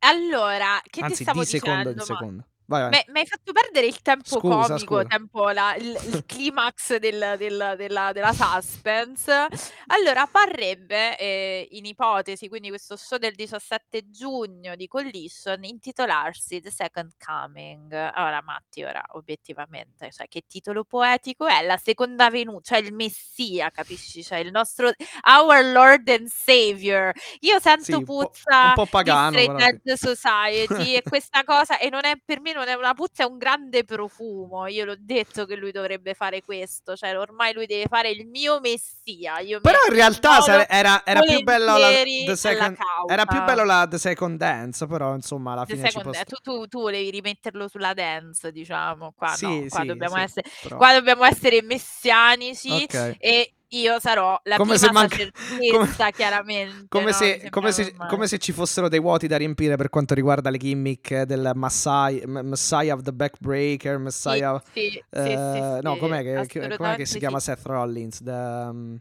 Allora, 0.00 0.78
che 0.82 1.00
ti 1.00 1.00
Anzi, 1.00 1.22
stavo 1.22 1.40
di 1.40 1.46
secondo 1.46 1.90
in 1.90 1.96
dicendo? 1.96 2.12
Ma- 2.12 2.18
secondo. 2.18 2.46
Vai, 2.68 2.82
vai. 2.90 3.04
Mi 3.08 3.20
hai 3.20 3.26
fatto 3.26 3.52
perdere 3.52 3.86
il 3.86 4.02
tempo 4.02 4.40
Scusa, 4.40 4.66
comico, 4.74 4.96
scusa. 4.96 5.04
tempo 5.04 5.48
la- 5.50 5.74
il, 5.76 5.86
il 6.12 6.24
climax 6.26 6.96
del- 6.96 7.34
del- 7.38 7.74
della, 7.76 8.12
della 8.12 8.32
suspense. 8.32 9.46
Allora, 9.86 10.26
parrebbe, 10.26 11.16
eh, 11.16 11.68
in 11.72 11.84
ipotesi, 11.84 12.48
quindi 12.48 12.68
questo 12.68 12.96
show 12.96 13.18
del 13.18 13.34
17 13.36 14.10
giugno 14.10 14.74
di 14.74 14.88
Collision, 14.88 15.62
intitolarsi 15.62 16.60
The 16.60 16.70
Second 16.72 17.12
Coming. 17.24 17.92
Allora, 17.92 18.42
Matti, 18.42 18.82
ora, 18.82 19.00
obiettivamente, 19.12 20.10
cioè, 20.10 20.26
che 20.26 20.42
titolo 20.46 20.82
poetico 20.84 21.46
è? 21.46 21.64
La 21.64 21.76
seconda 21.76 22.30
venuta, 22.30 22.74
cioè 22.74 22.78
il 22.84 22.92
Messia, 22.94 23.70
capisci? 23.70 24.24
Cioè 24.24 24.38
il 24.38 24.50
nostro, 24.50 24.90
our 25.28 25.62
Lord 25.64 26.08
and 26.08 26.26
Savior. 26.26 27.12
Io 27.40 27.60
sento 27.60 27.84
Sì, 27.84 27.92
un 27.94 28.04
po', 28.04 28.26
puzza 28.28 28.62
un 28.64 28.72
po' 28.74 28.86
pagano, 28.86 29.30
di 29.30 29.46
però 29.46 29.58
Straight 29.58 29.82
sì. 29.84 29.90
Edge 29.92 29.96
Society 29.96 30.94
e 30.96 31.02
questa 31.08 31.44
cosa 31.44 31.78
e 31.78 31.88
non 31.90 32.04
è 32.04 32.14
per 32.24 32.40
me 32.40 32.54
non 32.56 32.68
è 32.68 32.74
una 32.74 32.94
puzza 32.94 33.22
è 33.22 33.26
un 33.26 33.38
grande 33.38 33.84
profumo. 33.84 34.66
Io 34.66 34.84
l'ho 34.84 34.96
detto 34.98 35.44
che 35.46 35.54
lui 35.56 35.70
dovrebbe 35.72 36.14
fare 36.14 36.42
questo 36.42 36.96
cioè 36.96 37.16
ormai 37.18 37.52
lui 37.52 37.66
deve 37.66 37.86
fare 37.88 38.10
il 38.10 38.26
mio 38.26 38.60
messia. 38.60 39.38
Io 39.40 39.60
Però 39.60 39.78
in 39.88 39.94
realtà 39.94 40.40
sare- 40.40 40.66
era, 40.68 41.02
era 41.04 41.20
più 41.20 41.40
bello 41.42 41.76
la, 41.76 41.88
the 41.88 42.36
second, 42.36 42.76
era 43.08 43.24
più 43.26 43.42
bello 43.42 43.64
la 43.64 43.86
The 43.88 43.98
Second 43.98 44.36
Dance, 44.38 44.86
però 44.86 45.14
insomma 45.14 45.52
alla 45.52 45.64
fine 45.64 45.88
ci 45.90 45.98
eh, 45.98 46.24
tu, 46.24 46.36
tu, 46.42 46.66
tu 46.66 46.80
volevi 46.80 47.10
rimetterlo 47.10 47.68
sulla 47.68 47.94
dance 47.94 48.50
diciamo 48.52 49.12
qua 49.16 49.28
Sì, 49.28 49.44
no 49.46 49.66
qua 49.68 49.80
sì, 49.80 49.86
dobbiamo 49.86 50.16
sì, 50.16 50.20
essere 50.22 50.50
però- 50.62 50.76
qua 50.76 50.92
dobbiamo 50.92 51.24
essere 51.24 51.62
messianici 51.62 52.70
Ok. 52.70 53.16
e 53.18 53.52
io 53.70 53.98
sarò 53.98 54.38
la 54.44 54.56
Come 54.56 54.76
prima 54.76 54.92
manca- 54.92 55.16
sacerdotessa 55.16 56.10
chiaramente 56.10 56.86
Come, 56.88 57.06
no? 57.06 57.12
se, 57.12 57.48
come, 57.50 57.72
se, 57.72 57.94
come 58.08 58.26
se 58.28 58.38
ci 58.38 58.52
fossero 58.52 58.88
dei 58.88 59.00
vuoti 59.00 59.26
da 59.26 59.36
riempire 59.36 59.76
per 59.76 59.88
quanto 59.88 60.14
riguarda 60.14 60.50
le 60.50 60.58
gimmick 60.58 61.22
del 61.22 61.50
Messiah, 61.54 62.26
Messiah 62.26 62.94
of 62.94 63.02
the 63.02 63.12
Backbreaker, 63.12 63.98
Messiah... 63.98 64.62
sì, 64.72 64.90
sì, 64.90 65.02
eh, 65.10 65.78
sì, 65.78 65.82
no, 65.82 65.94
sì, 65.94 65.98
com'è 65.98 66.46
che, 66.46 66.76
com'è 66.76 66.96
che 66.96 67.06
si 67.06 67.18
chiama 67.18 67.40
Seth 67.40 67.64
Rollins? 67.64 68.22
The, 68.22 68.30
um, 68.30 69.00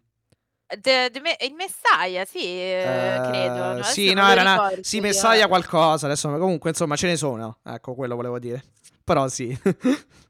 The- 0.67 1.09
the 1.11 1.19
Me- 1.21 1.37
il 1.41 1.53
Messiah, 1.53 2.25
sì, 2.25 2.43
eh, 2.43 3.19
credo. 3.23 3.73
no? 3.73 3.77
eh, 3.79 3.83
sì, 3.83 4.13
no, 4.13 4.27
era 4.27 4.41
una, 4.41 4.71
sì. 4.81 4.99
Messiah 4.99 5.47
qualcosa, 5.47 6.07
adesso 6.07 6.27
comunque 6.37 6.71
insomma 6.71 6.95
ce 6.95 7.05
ne 7.05 7.17
sono, 7.17 7.59
ecco 7.63 7.93
quello 7.93 8.15
volevo 8.15 8.39
dire. 8.39 8.63
Però 9.03 9.27
sì. 9.27 9.55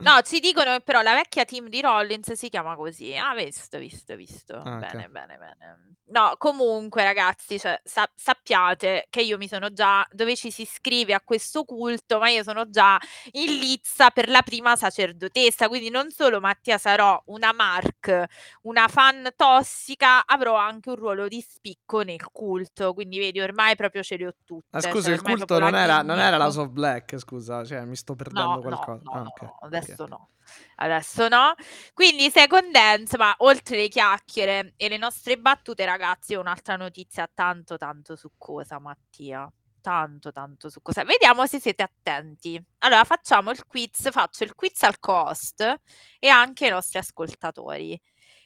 No, 0.00 0.20
ci 0.22 0.40
dicono 0.40 0.72
che 0.76 0.80
però 0.80 1.02
la 1.02 1.14
vecchia 1.14 1.44
team 1.44 1.68
di 1.68 1.80
Rollins 1.80 2.32
si 2.32 2.48
chiama 2.48 2.76
così. 2.76 3.14
Ah, 3.16 3.34
visto, 3.34 3.78
visto, 3.78 4.14
visto. 4.16 4.54
Ah. 4.56 4.76
Bene, 4.76 5.08
bene, 5.08 5.36
bene. 5.38 5.96
No, 6.10 6.36
comunque, 6.38 7.04
ragazzi, 7.04 7.58
cioè, 7.58 7.78
sa- 7.84 8.10
sappiate 8.14 9.08
che 9.10 9.20
io 9.20 9.36
mi 9.36 9.46
sono 9.46 9.70
già 9.74 10.06
dove 10.10 10.36
ci 10.36 10.50
si 10.50 10.62
iscrive 10.62 11.12
a 11.12 11.20
questo 11.20 11.64
culto, 11.64 12.18
ma 12.18 12.30
io 12.30 12.42
sono 12.42 12.70
già 12.70 12.98
in 13.32 13.58
lizza 13.58 14.08
per 14.08 14.28
la 14.30 14.40
prima 14.40 14.74
sacerdotessa. 14.74 15.68
Quindi 15.68 15.90
non 15.90 16.10
solo 16.10 16.40
Mattia 16.40 16.78
sarò 16.78 17.20
una 17.26 17.52
Mark, 17.52 18.24
una 18.62 18.88
fan 18.88 19.28
tossica, 19.36 20.24
avrò 20.24 20.54
anche 20.56 20.88
un 20.88 20.96
ruolo 20.96 21.28
di 21.28 21.42
spicco 21.46 22.00
nel 22.00 22.24
culto. 22.32 22.94
Quindi 22.94 23.18
vedi, 23.18 23.40
ormai 23.40 23.76
proprio 23.76 24.02
ce 24.02 24.16
le 24.16 24.26
ho 24.28 24.34
tutte. 24.46 24.76
Ah, 24.78 24.80
cioè, 24.80 24.92
scusa, 24.92 25.10
il 25.10 25.18
ormai 25.18 25.36
culto 25.36 25.58
non 25.58 25.74
era, 25.74 26.00
non 26.00 26.18
era. 26.18 26.36
House 26.38 26.58
of 26.60 26.68
Black, 26.68 27.18
scusa, 27.18 27.66
cioè 27.66 27.84
mi 27.84 27.96
sto 27.96 28.14
perdendo 28.14 28.54
No, 28.54 28.60
qualcosa. 28.62 29.02
no, 29.04 29.10
Ah, 29.12 29.18
no, 29.18 29.26
ok, 29.26 29.42
no, 29.42 29.56
ok, 29.60 29.70
adesso 29.92 30.06
no. 30.06 30.30
Adesso 30.76 31.28
no. 31.28 31.54
Quindi 31.92 32.30
second 32.30 32.70
dance, 32.70 33.16
ma 33.16 33.34
oltre 33.38 33.76
le 33.76 33.88
chiacchiere 33.88 34.74
e 34.76 34.88
le 34.88 34.96
nostre 34.96 35.38
battute, 35.38 35.84
ragazzi, 35.84 36.34
ho 36.34 36.40
un'altra 36.40 36.76
notizia 36.76 37.28
tanto 37.32 37.76
tanto 37.76 38.16
succosa, 38.16 38.78
Mattia. 38.78 39.50
Tanto 39.80 40.32
tanto 40.32 40.68
succosa. 40.68 41.04
Vediamo 41.04 41.46
se 41.46 41.60
siete 41.60 41.82
attenti. 41.82 42.60
Allora, 42.78 43.04
facciamo 43.04 43.50
il 43.50 43.64
quiz, 43.64 44.10
faccio 44.10 44.44
il 44.44 44.54
quiz 44.54 44.82
al 44.82 44.98
cost 44.98 45.80
e 46.18 46.28
anche 46.28 46.66
ai 46.66 46.72
nostri 46.72 46.98
ascoltatori 46.98 47.98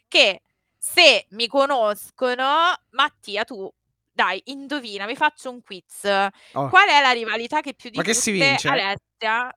che 0.07 0.43
se 0.77 1.27
mi 1.31 1.47
conoscono, 1.47 2.45
Mattia, 2.91 3.45
tu 3.45 3.73
dai, 4.13 4.43
indovina, 4.47 5.07
vi 5.07 5.17
faccio 5.17 5.51
un 5.51 5.63
quiz. 5.63 6.05
Oh, 6.05 6.69
Qual 6.69 6.89
è 6.89 7.01
la 7.01 7.13
rivalità 7.13 7.61
che 7.61 7.75
più 7.75 7.89
di 7.89 7.97
Ma 7.97 8.03
che 8.03 8.13
si 8.13 8.33
tutte 8.33 8.47
vince? 8.47 8.69
Alessia 8.69 9.57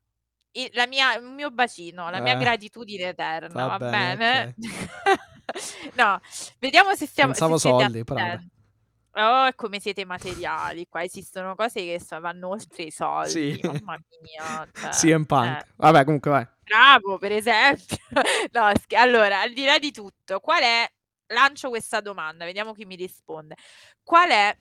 i- 0.55 0.69
la 0.73 0.87
mia, 0.87 1.15
il 1.15 1.23
mio 1.23 1.51
bacino, 1.51 2.09
la 2.09 2.19
mia 2.19 2.33
Eh, 2.33 2.37
gratitudine 2.37 3.09
eterna, 3.09 3.65
va 3.67 3.77
va 3.77 3.89
bene, 3.89 4.15
bene? 4.17 4.55
no, 5.95 6.19
vediamo 6.59 6.95
se 6.95 7.05
stiamo 7.05 7.33
se 7.33 7.39
Pensavo 7.39 7.57
siete 7.57 7.83
soldi, 7.83 8.03
però 8.03 8.19
vabbè. 8.19 8.31
attenti. 8.33 8.53
Oh, 9.17 9.47
e 9.47 9.55
come 9.55 9.79
siete 9.79 10.03
materiali, 10.03 10.87
qua 10.89 11.01
esistono 11.03 11.55
cose 11.55 11.79
che 11.85 12.01
so- 12.01 12.19
vanno 12.19 12.49
oltre 12.49 12.83
i 12.83 12.91
soldi, 12.91 13.29
Sì. 13.55 13.59
mamma 13.63 13.97
mia. 14.21 14.67
cioè, 14.73 14.89
CM 14.89 15.23
Punk. 15.25 15.45
eh. 15.61 15.65
Vabbè, 15.77 16.03
comunque 16.03 16.31
vai. 16.31 16.47
Bravo, 16.63 17.17
per 17.17 17.31
esempio. 17.31 17.95
No, 18.51 18.71
scher- 18.81 19.01
allora, 19.01 19.39
al 19.41 19.53
di 19.53 19.63
là 19.65 19.77
di 19.79 19.91
tutto, 19.91 20.39
qual 20.39 20.61
è... 20.63 20.89
Lancio 21.29 21.69
questa 21.69 22.01
domanda, 22.01 22.45
vediamo 22.45 22.73
chi 22.73 22.85
mi 22.85 22.95
risponde. 22.95 23.55
Qual 24.03 24.29
è 24.29 24.55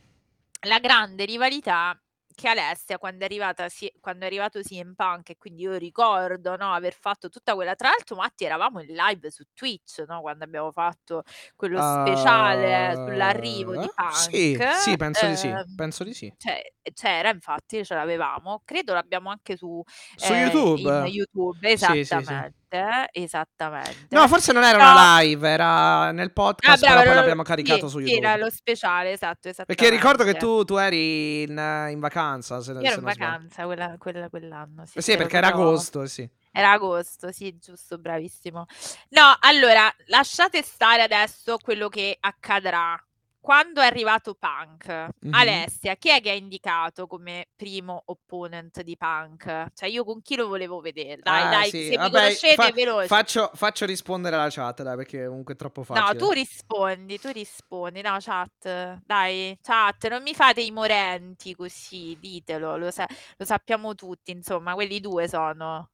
la 0.66 0.78
grande 0.78 1.24
rivalità 1.26 2.00
che 2.35 2.49
Alessia, 2.49 2.99
quando 2.99 3.23
è, 3.23 3.25
arrivata, 3.27 3.68
si- 3.68 3.92
quando 4.01 4.25
è 4.25 4.27
arrivato 4.27 4.61
CM 4.61 4.94
Punk, 4.94 5.31
e 5.31 5.37
quindi 5.38 5.62
io 5.62 5.77
ricordo 5.77 6.57
no, 6.57 6.73
aver 6.73 6.94
fatto 6.94 7.29
tutta 7.29 7.55
quella... 7.55 7.75
Tra 7.77 7.88
l'altro, 7.90 8.16
Matti, 8.16 8.44
eravamo 8.44 8.81
in 8.81 8.94
live 8.94 9.31
su 9.31 9.44
Twitch, 9.55 10.05
no, 10.07 10.20
quando 10.20 10.44
abbiamo 10.44 10.73
fatto 10.73 11.23
quello 11.57 11.81
speciale 11.81 12.94
sull'arrivo 13.05 13.77
di 13.77 13.87
Eh, 13.87 13.92
Punk. 13.94 14.12
Sì, 14.12 14.57
sì, 14.70 14.97
penso 14.97 15.27
di 15.27 15.37
sì. 15.37 15.49
Ehm, 15.49 15.64
Penso 15.75 16.05
di 16.05 16.14
sì. 16.14 16.35
cioè, 16.37 16.62
c'era, 16.92 17.31
infatti, 17.31 17.85
ce 17.85 17.94
l'avevamo. 17.94 18.62
Credo 18.64 18.92
l'abbiamo 18.94 19.31
anche 19.31 19.57
su, 19.57 19.83
Su 20.16 20.33
eh, 20.33 20.38
YouTube? 20.42 20.83
in 20.90 21.05
YouTube, 21.07 21.77
Sì, 21.77 22.05
sì, 22.05 22.23
sì. 22.25 22.35
Esattamente. 22.77 23.13
Esattamente. 23.35 24.15
No, 24.15 24.29
forse 24.29 24.53
non 24.53 24.63
era 24.65 24.79
No. 24.79 24.91
una 24.93 25.19
live, 25.21 25.49
era 25.49 26.11
nel 26.13 26.29
Ah, 26.29 26.33
podcast, 26.33 26.81
brava, 26.81 26.95
però 26.95 27.05
poi 27.05 27.15
lo- 27.15 27.21
l'abbiamo 27.21 27.43
caricato 27.43 27.87
sì, 27.87 27.93
su 27.93 27.99
sì, 27.99 28.05
YouTube. 28.05 28.27
era 28.27 28.37
lo 28.37 28.51
speciale, 28.51 29.13
esatto. 29.13 29.51
Perché 29.67 29.89
ricordo 29.91 30.25
che 30.25 30.35
tu, 30.35 30.65
tu 30.65 30.77
eri 30.77 31.43
in, 31.43 31.87
in 31.91 31.99
vacanza. 32.01 32.61
Se, 32.61 32.73
Io 32.73 32.81
se 32.81 32.87
ero 32.87 32.97
in 32.97 33.03
non 33.03 33.13
sbaglio. 33.13 33.31
vacanza 33.31 33.65
quella- 33.65 33.95
quella- 33.99 34.29
quell'anno. 34.29 34.87
Sì, 34.87 34.99
Eh 34.99 35.03
Sì, 35.03 35.11
ero 35.13 35.21
perché 35.23 35.37
era 35.37 35.49
proprio- 35.49 35.69
agosto, 35.71 36.03
eh 36.03 36.09
sì. 36.09 36.29
Era 36.53 36.71
agosto, 36.73 37.33
sì, 37.33 37.57
giusto, 37.59 37.99
bravissimo. 37.99 38.67
No, 39.11 39.37
allora, 39.41 39.93
lasciate 40.07 40.63
stare 40.63 41.03
adesso 41.03 41.59
quello 41.59 41.89
che 41.89 42.17
accadrà. 42.21 42.97
Quando 43.44 43.83
è 43.83 43.85
arrivato 43.85 44.35
Punk, 44.35 44.87
Mhm. 45.20 45.35
Alessia, 45.35 45.96
chi 45.96 46.09
è 46.09 46.22
che 46.22 46.30
ha 46.30 46.35
indicato 46.35 47.07
come 47.07 47.48
primo 47.54 48.00
opponent 48.07 48.80
di 48.80 48.96
Punk? 48.96 49.66
Cioè, 49.74 49.87
io 49.90 50.02
con 50.02 50.22
chi 50.22 50.35
lo 50.35 50.48
volevo 50.48 50.80
vedere? 50.80 51.20
Dai, 51.20 51.42
Ah, 51.42 51.50
dai, 51.50 51.68
sì, 51.68 51.85
se 51.85 51.90
mi 51.90 51.96
vabbè, 51.96 52.11
conoscete, 52.11 52.54
fa- 52.54 52.70
veloce. 52.70 53.07
Faccio, 53.07 53.50
faccio 53.52 53.85
rispondere 53.85 54.37
alla 54.37 54.48
chat, 54.48 54.83
dai, 54.83 54.96
perché 54.96 55.26
comunque 55.26 55.52
è 55.52 55.57
troppo 55.59 55.83
facile. 55.83 56.18
No, 56.20 56.26
tu 56.26 56.33
rispondi, 56.33 57.18
tu 57.18 57.28
rispondi. 57.33 58.00
No, 58.00 58.16
chat, 58.18 59.02
dai, 59.04 59.59
chat, 59.61 60.09
non 60.09 60.22
mi 60.22 60.33
fate 60.35 60.62
i 60.62 60.70
morenti 60.70 61.54
così, 61.54 62.16
ditelo, 62.18 62.78
lo, 62.78 62.90
sa- 62.90 63.07
lo 63.37 63.44
sappiamo 63.44 63.94
tutti, 63.94 64.30
insomma, 64.30 64.72
quelli 64.72 65.00
due 65.00 65.28
sono. 65.28 65.90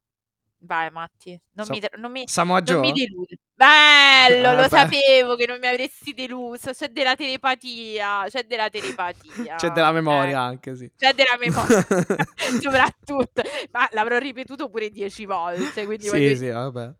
Vai, 0.63 0.91
Matti, 0.91 1.39
non 1.53 1.65
Sa- 1.65 1.73
mi, 1.73 1.81
non 1.97 2.11
mi, 2.11 2.25
non 2.35 2.79
mi 2.81 2.91
deludi. 2.91 3.39
Bello, 3.51 4.49
Eh, 4.51 4.55
lo 4.55 4.61
beh. 4.61 4.69
sapevo 4.69 5.35
che 5.35 5.47
non 5.47 5.57
mi 5.59 5.65
avresti 5.65 6.13
deluso. 6.13 6.71
C'è 6.71 6.89
della 6.89 7.15
telepatia, 7.15 8.25
c'è 8.29 8.43
della 8.43 8.69
telepatia. 8.69 9.55
C'è 9.55 9.69
della 9.71 9.91
memoria 9.91 10.29
Eh, 10.29 10.33
anche, 10.33 10.75
sì. 10.75 10.91
c'è 10.95 11.13
della 11.13 11.35
memoria, 11.39 11.85
soprattutto. 12.61 13.41
Ma 13.71 13.87
l'avrò 13.93 14.19
ripetuto 14.19 14.69
pure 14.69 14.89
dieci 14.91 15.25
volte, 15.25 15.85
quindi 15.85 16.07
voglio 16.09 16.21
sì, 16.21 16.33
dire- 16.33 16.35
sì, 16.35 16.47
vabbè. 16.49 16.91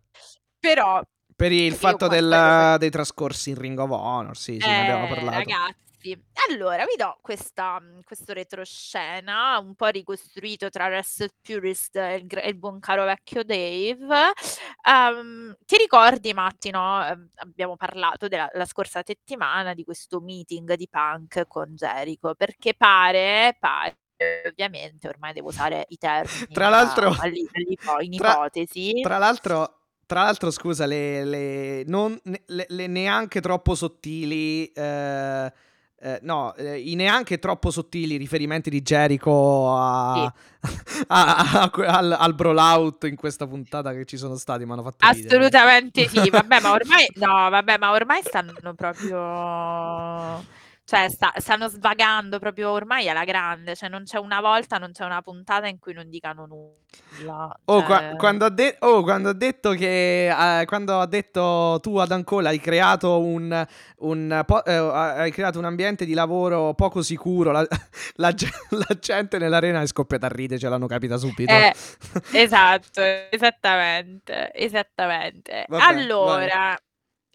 Però 0.59 1.01
Per 1.35 1.51
il 1.51 1.73
fatto 1.73 2.07
del- 2.07 2.27
voglio- 2.29 2.77
dei 2.77 2.89
trascorsi 2.89 3.51
in 3.51 3.57
Ring 3.59 3.77
of 3.77 3.91
Honor, 3.91 4.35
sì, 4.35 4.57
sì, 4.59 4.67
ne 4.67 4.81
abbiamo 4.81 5.05
Eh, 5.05 5.09
parlato. 5.09 5.37
Ragazzi, 5.37 5.90
allora 6.49 6.83
vi 6.85 6.95
do 6.97 7.17
questa, 7.21 7.79
mh, 7.79 8.01
questo 8.03 8.33
retroscena 8.33 9.57
un 9.59 9.75
po' 9.75 9.87
ricostruito 9.87 10.69
tra 10.69 10.87
Wrestle 10.87 11.29
Purist 11.41 11.95
e 11.95 12.15
il, 12.15 12.25
gr- 12.27 12.43
e 12.43 12.49
il 12.49 12.57
buon 12.57 12.79
caro 12.79 13.03
vecchio 13.05 13.43
Dave. 13.43 14.31
Ehm, 14.87 15.55
ti 15.65 15.77
ricordi, 15.77 16.33
Matti, 16.33 16.69
no? 16.71 17.05
Ehm, 17.05 17.29
Abbiamo 17.35 17.75
parlato 17.75 18.27
della 18.27 18.49
la 18.53 18.65
scorsa 18.65 19.01
settimana 19.05 19.73
di 19.73 19.83
questo 19.83 20.19
meeting 20.19 20.73
di 20.73 20.87
punk 20.89 21.45
con 21.47 21.73
Jericho, 21.75 22.33
perché 22.35 22.73
pare, 22.73 23.55
pare 23.59 23.95
ovviamente 24.47 25.07
ormai 25.07 25.33
devo 25.33 25.47
usare 25.49 25.85
i 25.89 25.97
termini 25.97 26.47
Tra 26.53 26.69
l'altro- 26.69 27.09
ah, 27.09 27.17
all'i- 27.21 27.47
all'ipo- 27.53 27.99
in 28.01 28.17
tra- 28.17 28.31
ipotesi. 28.31 28.99
Tra 29.01 29.17
l'altro, 29.17 29.79
tra 30.05 30.23
l'altro, 30.23 30.51
scusa, 30.51 30.85
le, 30.85 31.23
le- 31.25 31.83
non, 31.87 32.19
ne- 32.23 32.43
le- 32.47 32.65
le 32.69 32.87
neanche 32.87 33.39
troppo 33.41 33.75
sottili. 33.75 34.65
eh, 34.71 35.53
eh, 36.03 36.19
no, 36.23 36.55
eh, 36.55 36.79
i 36.79 36.95
neanche 36.95 37.37
troppo 37.37 37.69
sottili 37.69 38.17
riferimenti 38.17 38.69
di 38.71 38.81
Jericho 38.81 39.71
a, 39.71 40.23
a- 40.25 40.33
a- 41.07 41.61
a- 41.71 41.71
al, 41.97 42.11
al 42.19 42.33
brawlout 42.35 43.03
in 43.03 43.15
questa 43.15 43.45
puntata 43.45 43.93
che 43.93 44.05
ci 44.05 44.17
sono 44.17 44.35
stati. 44.35 44.65
Mi 44.65 44.71
hanno 44.71 44.81
fatto 44.83 45.05
ridere. 45.11 45.35
Assolutamente 45.35 46.07
sì, 46.07 46.29
vabbè, 46.29 46.59
ma 46.59 46.71
ormai 46.71 47.07
no, 47.15 47.49
vabbè, 47.49 47.77
ma 47.77 47.91
ormai 47.91 48.21
stanno 48.23 48.53
proprio 48.75 50.43
cioè 50.91 51.09
sta- 51.09 51.31
stanno 51.37 51.69
svagando 51.69 52.37
proprio 52.37 52.69
ormai 52.71 53.07
alla 53.07 53.23
grande, 53.23 53.77
cioè 53.77 53.87
non 53.87 54.03
c'è 54.03 54.17
una 54.17 54.41
volta, 54.41 54.77
non 54.77 54.91
c'è 54.91 55.05
una 55.05 55.21
puntata 55.21 55.67
in 55.67 55.79
cui 55.79 55.93
non 55.93 56.09
dicano 56.09 56.45
nulla. 56.45 57.57
Oh, 57.63 57.83
qua- 57.83 57.99
cioè- 57.99 58.15
quando, 58.17 58.43
ha 58.43 58.49
de- 58.49 58.75
oh, 58.79 59.01
quando 59.01 59.29
ha 59.29 59.33
detto 59.33 59.71
che 59.71 60.27
eh, 60.27 60.65
quando 60.65 60.99
ha 60.99 61.05
detto 61.05 61.79
tu 61.81 61.95
ad 61.95 62.11
Ancona 62.11 62.49
hai 62.49 62.59
creato 62.59 63.21
un, 63.21 63.65
un 63.99 64.43
po- 64.45 64.65
eh, 64.65 64.73
hai 64.75 65.31
creato 65.31 65.59
un 65.59 65.63
ambiente 65.65 66.03
di 66.03 66.13
lavoro 66.13 66.73
poco 66.73 67.01
sicuro 67.01 67.51
la, 67.51 67.65
la 68.15 68.33
la 68.71 68.97
gente 68.99 69.37
nell'arena 69.37 69.79
è 69.79 69.87
scoppiata 69.87 70.25
a 70.25 70.29
ridere 70.29 70.59
ce 70.59 70.67
l'hanno 70.67 70.87
capita 70.87 71.15
subito 71.15 71.53
Eh, 71.53 71.73
esatto, 72.33 72.99
esattamente, 73.29 74.51
esattamente. 74.53 75.63
Vabbè, 75.69 75.83
allora, 75.83 76.77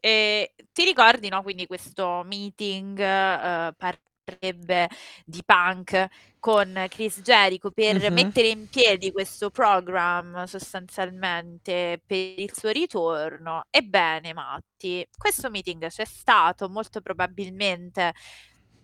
eh, 0.07 0.55
ti 0.73 0.85
ricordi, 0.85 1.29
no? 1.29 1.43
Quindi 1.43 1.67
questo 1.67 2.23
meeting 2.25 2.99
eh, 2.99 3.73
parrebbe 3.77 4.89
di 5.25 5.43
punk 5.45 6.07
con 6.39 6.87
Chris 6.89 7.21
Jericho 7.23 7.71
per 7.73 8.01
Mhm. 8.01 8.13
mettere 8.13 8.49
in 8.49 8.69
piedi 8.69 9.11
questo 9.13 9.51
program 9.51 10.45
sostanzialmente 10.45 12.01
per 12.07 12.39
il 12.39 12.53
suo 12.55 12.71
ritorno. 12.71 13.65
Ebbene, 13.71 14.33
Matti, 14.33 15.05
questo 15.17 15.51
meeting 15.51 15.89
c'è 15.89 16.05
stato, 16.05 16.69
molto 16.69 17.01
probabilmente 17.01 18.13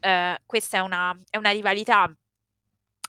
eh, 0.00 0.38
questa 0.46 0.78
è 0.78 0.80
una, 0.80 1.16
è 1.30 1.36
una 1.36 1.50
rivalità 1.50 2.12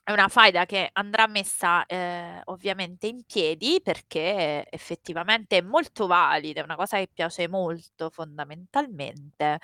è 0.04 0.12
una 0.12 0.28
faida 0.28 0.66
che 0.66 0.90
andrà 0.94 1.28
messa 1.28 1.86
eh, 1.86 2.42
ovviamente 2.46 3.08
in 3.08 3.24
piedi 3.26 3.80
perché 3.82 4.66
effettivamente 4.70 5.58
è 5.58 5.62
molto 5.62 6.08
valida, 6.08 6.62
è 6.62 6.64
una 6.64 6.76
cosa 6.76 6.98
che 6.98 7.10
piace 7.12 7.48
molto 7.48 8.10
fondamentalmente, 8.10 9.60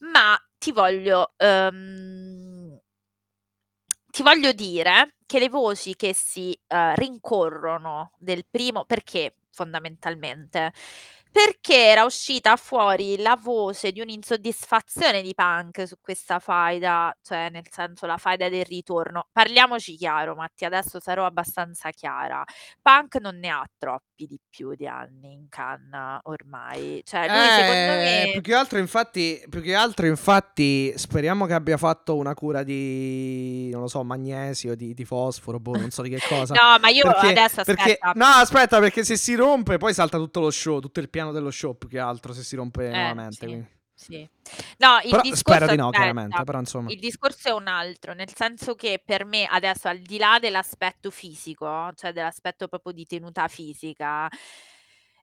ma 0.00 0.38
ti 0.58 0.72
voglio, 0.72 1.32
ehm, 1.36 2.78
ti 4.10 4.22
voglio 4.22 4.52
dire 4.52 5.16
che 5.26 5.38
le 5.38 5.48
voci 5.48 5.94
che 5.94 6.14
si 6.14 6.58
eh, 6.66 6.94
rincorrono 6.96 8.12
del 8.18 8.46
primo, 8.48 8.84
perché 8.84 9.34
fondamentalmente? 9.50 10.72
Perché 11.30 11.76
era 11.86 12.04
uscita 12.04 12.56
fuori 12.56 13.16
la 13.18 13.38
voce 13.40 13.92
di 13.92 14.00
un'insoddisfazione 14.00 15.22
di 15.22 15.34
Punk 15.34 15.86
su 15.86 15.96
questa 16.00 16.38
faida, 16.38 17.14
cioè 17.22 17.48
nel 17.50 17.66
senso 17.70 18.06
la 18.06 18.16
faida 18.16 18.48
del 18.48 18.64
ritorno. 18.64 19.28
Parliamoci 19.32 19.94
chiaro, 19.96 20.34
Matti, 20.34 20.64
adesso 20.64 20.98
sarò 21.00 21.24
abbastanza 21.26 21.90
chiara. 21.90 22.42
Punk 22.82 23.16
non 23.20 23.36
ne 23.38 23.48
ha 23.50 23.64
troppi 23.78 24.26
di 24.26 24.38
più 24.48 24.74
di 24.74 24.86
anni 24.86 25.32
in 25.32 25.48
canna 25.48 26.18
ormai. 26.24 27.02
Cioè, 27.04 27.20
lui 27.28 27.46
secondo 27.50 27.72
Eh, 27.72 28.22
me... 28.26 28.30
più 28.32 28.40
che 28.40 28.54
altro 28.54 28.78
infatti 28.78 29.40
più 29.48 29.60
che 29.62 29.74
altro 29.74 30.06
infatti 30.06 30.92
speriamo 30.96 31.46
che 31.46 31.54
abbia 31.54 31.76
fatto 31.76 32.16
una 32.16 32.34
cura 32.34 32.62
di 32.64 33.68
non 33.70 33.82
lo 33.82 33.88
so 33.88 34.02
magnesio 34.02 34.74
di, 34.74 34.92
di 34.94 35.04
fosforo 35.04 35.60
boh, 35.60 35.76
non 35.76 35.90
so 35.90 36.02
di 36.02 36.08
che 36.10 36.18
cosa 36.28 36.54
No, 36.54 36.78
ma 36.80 36.88
io 36.88 37.04
Perché- 37.04 37.28
adesso 37.28 37.62
perché, 37.62 37.82
aspetta. 37.98 38.12
no, 38.14 38.24
aspetta, 38.26 38.78
perché 38.80 39.04
se 39.04 39.16
si 39.16 39.34
rompe 39.34 39.76
poi 39.78 39.94
salta 39.94 40.16
tutto 40.18 40.40
lo 40.40 40.50
show, 40.50 40.80
tutto 40.80 40.98
il 41.00 41.08
piano 41.08 41.27
dello 41.32 41.50
show 41.50 41.76
più 41.76 41.88
che 41.88 41.98
altro 41.98 42.32
se 42.32 42.42
si 42.42 42.56
rompe 42.56 42.86
Eh, 42.86 42.92
nuovamente. 42.92 43.46
sì. 43.46 43.76
Sì. 43.98 44.28
No, 44.78 44.98
il 45.02 45.10
Però 45.10 45.22
discorso 45.22 45.34
spero 45.34 45.66
di 45.66 45.76
no, 45.76 45.90
chiaramente, 45.90 46.44
però 46.44 46.60
insomma. 46.60 46.88
Il 46.90 47.00
discorso 47.00 47.48
è 47.48 47.52
un 47.52 47.66
altro, 47.66 48.14
nel 48.14 48.32
senso 48.32 48.76
che 48.76 49.02
per 49.04 49.24
me 49.24 49.44
adesso 49.44 49.88
al 49.88 49.98
di 49.98 50.18
là 50.18 50.38
dell'aspetto 50.40 51.10
fisico, 51.10 51.90
cioè 51.96 52.12
dell'aspetto 52.12 52.68
proprio 52.68 52.92
di 52.92 53.04
tenuta 53.06 53.48
fisica, 53.48 54.28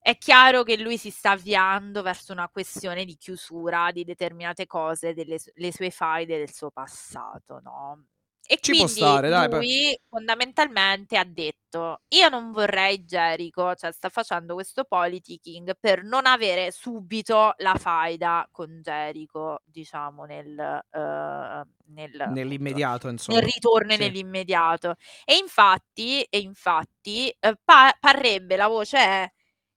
è 0.02 0.18
chiaro 0.18 0.64
che 0.64 0.78
lui 0.78 0.98
si 0.98 1.10
sta 1.10 1.32
avviando 1.32 2.02
verso 2.02 2.34
una 2.34 2.50
questione 2.50 3.06
di 3.06 3.16
chiusura 3.16 3.92
di 3.92 4.04
determinate 4.04 4.68
cose, 4.68 5.14
delle 5.14 5.38
le 5.54 5.72
sue 5.74 5.90
faide 5.90 6.38
del 6.38 6.52
suo 6.54 6.70
passato, 6.70 7.60
no? 7.64 8.06
E 8.48 8.60
Ci 8.62 8.74
può 8.76 8.86
quindi 8.86 8.94
stare, 9.02 9.30
dai, 9.30 9.50
per- 9.50 9.60
lui 9.60 10.00
fondamentalmente 10.08 11.18
ha 11.18 11.24
detto: 11.26 12.02
Io 12.10 12.30
non 12.30 12.52
vorrei 12.52 13.04
Jericho, 13.04 13.74
cioè 13.76 13.92
sta 13.92 14.10
facendo 14.10 14.54
questo 14.54 14.84
politicking 14.84 15.76
per 15.80 16.04
non 16.04 16.28
avere 16.28 16.70
subito 16.72 17.54
la 17.58 17.76
faida 17.76 18.48
con 18.52 18.82
Jericho, 18.84 19.62
diciamo, 19.66 20.26
nel, 20.26 20.58
eh, 20.60 21.64
nel, 21.88 22.22
appunto, 22.22 22.34
Nell'immediato, 22.34 23.08
insomma. 23.10 23.40
nel 23.40 23.42
ritorno 23.44 23.94
e 23.94 23.96
Sì. 23.96 24.02
nell'immediato. 24.04 24.96
E 25.26 25.36
infatti, 25.38 26.22
e 26.24 26.40
infatti 26.40 27.30
eh, 27.40 27.56
pa- 27.64 27.96
parrebbe 28.00 28.56
la 28.56 28.68
voce 28.68 28.98
è 28.98 29.32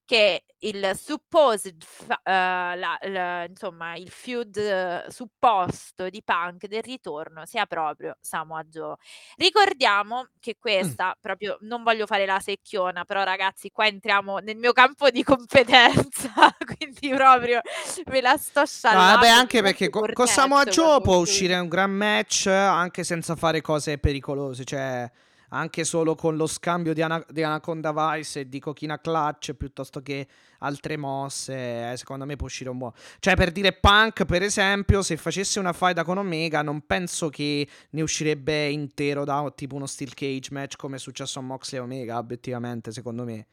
che 0.09 0.45
il 0.61 0.93
supposed, 0.97 1.83
eh, 2.09 2.33
la- 2.33 2.99
la- 3.03 3.45
insomma, 3.45 3.95
il 3.95 4.09
feud 4.11 4.57
eh, 4.57 5.05
supposto 5.09 6.09
di 6.09 6.23
Punk 6.25 6.67
del 6.67 6.81
ritorno 6.83 7.45
sia 7.45 7.67
proprio 7.67 8.17
Samoa 8.19 8.63
Joe. 8.65 8.97
Ricordiamo 9.37 10.29
che 10.41 10.57
questa, 10.59 11.15
proprio, 11.21 11.59
non 11.61 11.83
voglio 11.83 12.07
fare 12.07 12.25
la 12.25 12.41
secchiona, 12.41 13.05
però 13.05 13.23
ragazzi, 13.23 13.71
qua 13.71 13.87
entriamo 13.87 14.39
nel 14.39 14.57
mio 14.57 14.73
campo 14.73 15.11
di 15.11 15.23
competenza, 15.23 16.33
quindi 16.79 17.11
proprio 17.15 17.61
me 18.07 18.21
la 18.23 18.37
sto 18.39 18.61
No, 18.61 18.67
sciallando. 18.67 19.15
vabbè, 19.17 19.29
anche 19.29 19.61
perché 19.63 19.91
co- 19.91 20.09
con 20.15 20.27
Samoa 20.27 20.65
Joe 20.65 21.03
può 21.03 21.17
uscire 21.17 21.55
un 21.59 21.69
gran 21.69 21.91
match 21.91 22.47
anche 22.47 23.05
senza 23.05 23.37
fare 23.37 23.61
cose 23.61 23.99
pericolose, 23.99 24.65
cioè 24.65 25.09
anche 25.51 25.85
solo 25.85 26.15
con 26.15 26.37
lo 26.37 26.47
scambio 26.47 26.93
di, 26.93 27.03
Ana- 27.03 27.25
di 27.29 27.43
Anaconda 27.43 27.93
Vice 27.93 28.41
e 28.41 28.49
di 28.49 28.59
Cochina 28.59 29.01
Clutch 29.01 29.55
piuttosto 29.55 30.03
che 30.03 30.27
altre 30.59 30.97
mosse, 30.97 31.93
eh, 31.93 31.97
secondo 31.97 32.25
me 32.25 32.37
può 32.37 32.47
uscire 32.47 32.71
un 32.71 32.79
buon... 32.79 32.93
Cioè 33.19 33.37
per 33.37 33.53
dire 33.53 33.73
Punk, 33.73 34.25
per 34.25 34.43
esempio, 34.43 35.03
se 35.03 35.17
facesse 35.17 35.59
una 35.59 35.73
faida 35.73 36.05
con 36.05 36.19
Omega 36.19 36.63
non 36.63 36.85
penso 36.87 37.29
che 37.29 37.67
ne 37.91 38.03
uscirebbe 38.03 38.69
intero 38.69 39.25
da 39.25 39.51
tipo 39.55 39.77
uno 39.77 39.87
Steel 39.87 40.15
Cage 40.15 40.49
match 40.53 40.77
come 40.77 40.97
è 40.97 40.99
successo 40.99 41.39
a 41.39 41.43
Moxley 41.43 41.81
e 41.81 41.85
Omega, 41.85 42.19
obiettivamente, 42.19 42.93
secondo 42.93 43.25
me. 43.25 43.47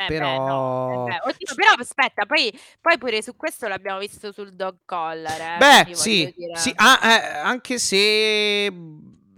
Eh 0.00 0.06
però... 0.06 0.28
beh, 0.28 0.36
no, 0.36 1.08
eh. 1.08 1.20
Oddio, 1.24 1.54
però 1.56 1.72
aspetta, 1.76 2.24
poi, 2.24 2.56
poi 2.80 2.98
pure 2.98 3.20
su 3.20 3.34
questo 3.34 3.66
l'abbiamo 3.66 3.98
visto 3.98 4.30
sul 4.30 4.52
dog 4.52 4.78
collar. 4.84 5.56
Eh, 5.56 5.84
Beh, 5.86 5.94
sì, 5.94 6.32
sì 6.52 6.72
ah, 6.76 7.00
eh, 7.02 7.38
anche 7.38 7.80
se 7.80 8.72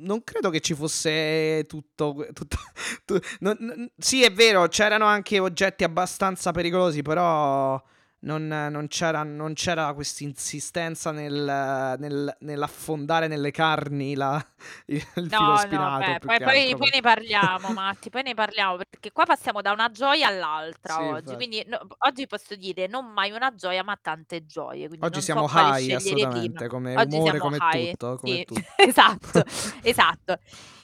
non 0.00 0.22
credo 0.24 0.50
che 0.50 0.60
ci 0.60 0.74
fosse 0.74 1.64
tutto. 1.66 2.26
tutto 2.32 2.56
tu, 3.04 3.18
non, 3.40 3.56
non, 3.58 3.90
sì, 3.96 4.22
è 4.22 4.32
vero, 4.32 4.68
c'erano 4.68 5.06
anche 5.06 5.38
oggetti 5.38 5.84
abbastanza 5.84 6.52
pericolosi, 6.52 7.02
però 7.02 7.82
non, 8.22 8.46
non, 8.46 8.86
c'era, 8.88 9.22
non 9.22 9.54
c'era 9.54 9.92
questa 9.94 10.24
insistenza 10.24 11.10
nel, 11.10 11.96
nel, 11.98 12.36
nell'affondare 12.40 13.28
nelle 13.28 13.50
carni 13.50 14.14
la, 14.14 14.44
il, 14.86 14.96
il 15.14 15.28
no, 15.30 15.38
filo 15.38 15.56
spinato. 15.56 16.10
No, 16.10 16.18
poi, 16.18 16.38
poi, 16.38 16.76
poi, 16.76 16.90
ne 16.92 17.00
parliamo, 17.00 17.68
Matti, 17.72 18.10
poi 18.10 18.22
ne 18.22 18.34
parliamo 18.34 18.76
perché 18.76 19.12
qua 19.12 19.24
passiamo 19.24 19.62
da 19.62 19.72
una 19.72 19.90
gioia 19.90 20.26
all'altra 20.26 20.94
sì, 20.94 21.00
oggi. 21.00 21.18
Infatti. 21.18 21.36
Quindi 21.36 21.64
no, 21.66 21.78
oggi 21.98 22.26
posso 22.26 22.54
dire 22.56 22.86
non 22.86 23.06
mai 23.06 23.30
una 23.30 23.54
gioia, 23.54 23.82
ma 23.82 23.98
tante 24.00 24.44
gioie. 24.44 24.88
oggi 24.98 25.22
siamo 25.22 25.48
so 25.48 25.58
high 25.58 25.92
assolutamente, 25.92 26.52
prima. 26.52 26.70
come 26.70 26.96
oggi 26.96 27.16
umore, 27.16 27.38
come 27.38 27.58
high. 27.58 27.90
tutto. 27.90 28.16
Come 28.16 28.34
sì. 28.34 28.44
tutto. 28.44 28.60
esatto, 28.76 29.44
esatto. 29.82 30.38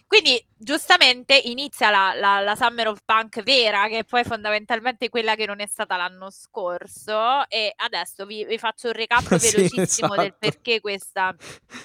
Quindi 0.06 0.40
giustamente 0.56 1.36
inizia 1.36 1.90
la, 1.90 2.14
la, 2.14 2.40
la, 2.40 2.54
Summer 2.54 2.88
of 2.88 3.00
Punk 3.04 3.42
vera, 3.42 3.88
che 3.88 4.04
poi 4.04 4.22
fondamentalmente 4.22 5.08
quella 5.08 5.34
che 5.34 5.46
non 5.46 5.60
è 5.60 5.66
stata 5.66 5.96
l'anno 5.96 6.30
scorso. 6.30 7.48
E 7.48 7.72
adesso 7.76 8.24
vi, 8.24 8.44
vi 8.44 8.56
faccio 8.56 8.86
un 8.86 8.92
recap 8.92 9.22
sì, 9.36 9.56
velocissimo 9.56 10.14
esatto. 10.14 10.22
del, 10.22 10.34
perché 10.38 10.80
questa, 10.80 11.34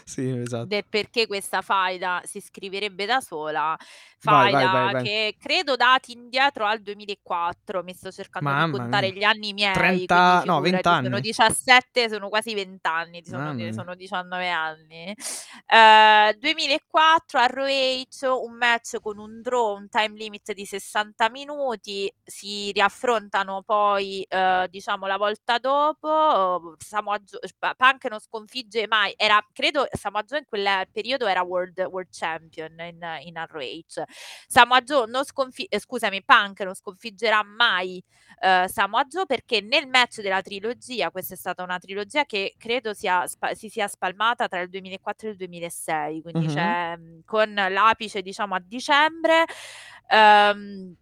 sì, 0.04 0.30
esatto. 0.30 0.66
del 0.66 0.86
perché 0.88 1.26
questa 1.26 1.62
faida 1.62 2.22
si 2.24 2.40
scriverebbe 2.40 3.06
da 3.06 3.22
sola 3.22 3.76
faida 4.22 4.58
vai, 4.58 4.72
vai, 4.72 4.94
vai, 4.94 5.04
che 5.04 5.36
credo 5.40 5.76
dati 5.76 6.12
indietro 6.12 6.66
al 6.66 6.80
2004. 6.82 7.82
Mi 7.82 7.94
sto 7.94 8.12
cercando 8.12 8.50
Mamma 8.50 8.66
di 8.66 8.78
contare 8.78 9.12
mia. 9.12 9.16
gli 9.16 9.24
anni 9.24 9.54
miei. 9.54 9.74
30, 9.74 10.44
no, 10.46 10.62
20 10.62 10.88
anni. 10.88 11.06
Sono 11.06 11.20
17, 11.20 12.10
sono 12.10 12.30
quasi 12.30 12.54
20 12.54 12.88
anni, 12.88 13.24
sono, 13.26 13.72
sono 13.72 13.96
19 13.96 14.50
anni. 14.50 15.16
Uh, 15.68 16.38
2004 16.38 17.40
a 17.40 17.46
ROH, 17.48 18.44
un 18.44 18.54
match 18.54 19.00
con 19.02 19.18
un 19.18 19.42
draw, 19.42 19.76
un 19.76 19.90
time 19.90 20.16
limit 20.16 20.54
di 20.54 20.66
60 20.66 21.30
minuti. 21.32 22.14
Si 22.24 22.72
riaffrontano 22.72 23.64
poi, 23.64 24.26
uh, 24.30 24.68
diciamo, 24.68 25.08
la 25.08 25.18
volta 25.18 25.58
dopo. 25.58 26.76
Samoa 26.78 27.18
Joe, 27.20 27.40
Punk 27.76 28.06
non 28.06 28.20
sconfigge 28.20 28.86
mai. 28.88 29.14
Era, 29.18 29.44
credo, 29.52 29.88
Samoa 29.92 30.22
Joe 30.24 30.40
in 30.40 30.46
quel 30.46 30.88
periodo 30.92 31.26
era 31.26 31.42
World, 31.42 31.80
world 31.90 32.10
Champion 32.12 32.72
in, 32.80 33.20
in 33.24 33.44
ROH. 33.48 34.04
Samoa 34.48 34.82
Joe 34.82 35.08
non 35.08 35.24
sconfigge, 35.24 35.70
eh, 35.76 35.80
scusami, 35.80 36.24
Punk 36.24 36.62
non 36.62 36.74
sconfiggerà 36.74 37.44
mai 37.44 38.04
uh, 38.42 38.68
Samoa 38.68 39.06
Joe 39.06 39.26
perché 39.26 39.62
nel 39.62 39.88
match 39.88 40.22
della 40.22 40.42
trilogia, 40.42 41.12
questa 41.12 41.34
è 41.34 41.38
stata 41.38 41.64
una 41.64 41.80
trilogia 41.80 42.26
che 42.26 42.56
credo 42.58 42.94
sia, 42.94 43.28
spa- 43.28 43.54
si 43.54 43.70
sia 43.70 43.88
spalmata 43.88 44.48
tra 44.48 44.60
il 44.62 44.70
2004 44.70 45.28
e 45.28 45.32
il 45.32 45.38
2006, 45.38 46.22
quindi 46.22 46.46
mm-hmm. 46.46 46.56
c'è 46.56 47.00
con 47.26 47.54
l'apice 47.54 48.22
diciamo 48.22 48.56
a 48.56 48.60
dicembre. 48.60 49.46
Um, 50.10 50.96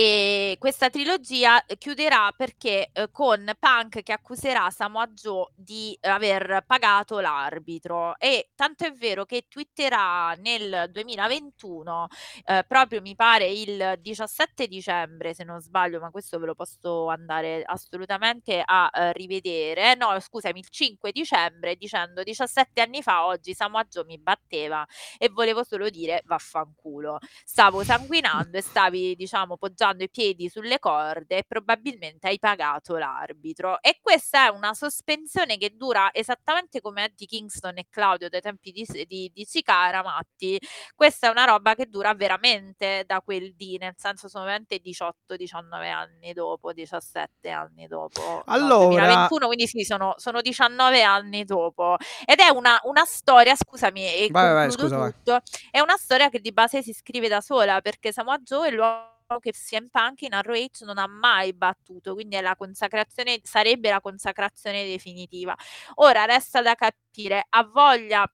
e 0.00 0.54
questa 0.60 0.90
trilogia 0.90 1.66
eh, 1.66 1.76
chiuderà 1.76 2.32
perché 2.36 2.90
eh, 2.92 3.10
con 3.10 3.50
Punk 3.58 4.04
che 4.04 4.12
accuserà 4.12 4.70
Samoa 4.70 5.08
Joe 5.08 5.50
di 5.56 5.98
aver 6.02 6.62
pagato 6.64 7.18
l'arbitro. 7.18 8.16
E 8.16 8.50
tanto 8.54 8.84
è 8.84 8.92
vero 8.92 9.24
che 9.24 9.46
twitterà 9.48 10.34
nel 10.38 10.88
2021 10.92 12.06
eh, 12.44 12.64
proprio 12.68 13.00
mi 13.00 13.16
pare 13.16 13.48
il 13.48 13.98
17 14.00 14.68
dicembre 14.68 15.34
se 15.34 15.42
non 15.42 15.60
sbaglio 15.60 15.98
ma 15.98 16.10
questo 16.10 16.38
ve 16.38 16.46
lo 16.46 16.54
posso 16.54 17.08
andare 17.08 17.64
assolutamente 17.64 18.62
a 18.64 18.88
eh, 18.94 19.12
rivedere. 19.14 19.96
No 19.96 20.16
scusami 20.20 20.60
il 20.60 20.68
5 20.68 21.10
dicembre 21.10 21.74
dicendo 21.74 22.22
17 22.22 22.80
anni 22.80 23.02
fa 23.02 23.26
oggi 23.26 23.52
Samoa 23.52 23.82
Joe 23.82 24.04
mi 24.04 24.18
batteva 24.20 24.86
e 25.18 25.28
volevo 25.28 25.64
solo 25.64 25.90
dire 25.90 26.22
vaffanculo 26.24 27.18
stavo 27.44 27.82
sanguinando 27.82 28.56
e 28.58 28.62
stavi 28.62 29.16
diciamo 29.16 29.56
poggiando 29.56 29.86
appoggiando 29.88 30.04
i 30.04 30.10
piedi 30.10 30.48
sulle 30.48 30.78
corde 30.78 31.38
e 31.38 31.44
probabilmente 31.46 32.28
hai 32.28 32.38
pagato 32.38 32.96
l'arbitro. 32.96 33.80
E 33.80 33.98
questa 34.00 34.46
è 34.46 34.48
una 34.48 34.74
sospensione 34.74 35.56
che 35.56 35.74
dura 35.76 36.10
esattamente 36.12 36.80
come 36.80 37.04
Eddie 37.04 37.26
Kingston 37.26 37.78
e 37.78 37.86
Claudio 37.88 38.28
dai 38.28 38.40
tempi 38.40 38.72
di, 38.72 38.86
di, 39.06 39.30
di 39.32 39.46
Cicara, 39.46 40.02
Matti. 40.02 40.58
Questa 40.94 41.28
è 41.28 41.30
una 41.30 41.44
roba 41.44 41.74
che 41.74 41.86
dura 41.86 42.14
veramente 42.14 43.04
da 43.06 43.20
quel 43.20 43.54
dì, 43.54 43.78
nel 43.78 43.94
senso 43.96 44.28
sono 44.28 44.44
veramente 44.44 44.80
18-19 44.82 45.90
anni 45.90 46.32
dopo, 46.32 46.72
17 46.72 47.48
anni 47.50 47.86
dopo. 47.86 48.42
Allora... 48.46 48.66
No, 48.68 48.88
2021, 48.88 49.46
quindi 49.46 49.66
sì, 49.66 49.84
sono, 49.84 50.14
sono 50.16 50.40
19 50.40 51.02
anni 51.02 51.44
dopo. 51.44 51.96
Ed 52.24 52.38
è 52.38 52.48
una, 52.48 52.78
una 52.84 53.04
storia, 53.04 53.54
scusami, 53.54 54.00
e 54.02 54.28
vai, 54.30 54.52
vai, 54.52 54.70
scusa, 54.70 55.10
tutto, 55.10 55.32
vai. 55.32 55.42
è 55.70 55.80
una 55.80 55.96
storia 55.96 56.28
che 56.28 56.40
di 56.40 56.52
base 56.52 56.82
si 56.82 56.92
scrive 56.92 57.28
da 57.28 57.40
sola, 57.40 57.80
perché 57.80 58.12
Samoa 58.12 58.38
Joe 58.38 58.68
è 58.68 58.70
l'uomo 58.70 59.16
che 59.38 59.52
CM 59.52 59.88
Punk 59.90 60.22
in 60.22 60.40
ROH 60.40 60.84
non 60.86 60.96
ha 60.96 61.06
mai 61.06 61.52
battuto, 61.52 62.14
quindi 62.14 62.36
è 62.36 62.40
la 62.40 62.56
consacrazione, 62.56 63.40
sarebbe 63.42 63.90
la 63.90 64.00
consacrazione 64.00 64.86
definitiva. 64.86 65.54
Ora 65.96 66.24
resta 66.24 66.62
da 66.62 66.74
capire, 66.74 67.44
ha 67.48 67.64
voglia 67.64 68.30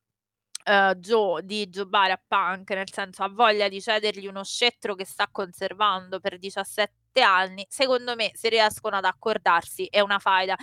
Uh, 0.67 0.95
Joe 0.95 1.43
di 1.45 1.69
giocare 1.69 2.13
a 2.13 2.21
Punk, 2.27 2.71
nel 2.71 2.91
senso 2.91 3.23
ha 3.23 3.29
voglia 3.29 3.69
di 3.69 3.83
cedergli 3.83 4.27
uno 4.27 4.43
scettro 4.45 4.95
che 4.95 5.05
sta 5.05 5.29
conservando 5.31 6.21
per 6.21 6.39
17 6.39 7.21
anni. 7.21 7.67
Secondo 7.69 8.15
me, 8.15 8.31
se 8.33 8.49
riescono 8.49 8.97
ad 8.97 9.05
accordarsi, 9.05 9.85
è 9.91 10.01
una 10.01 10.19
faida. 10.19 10.57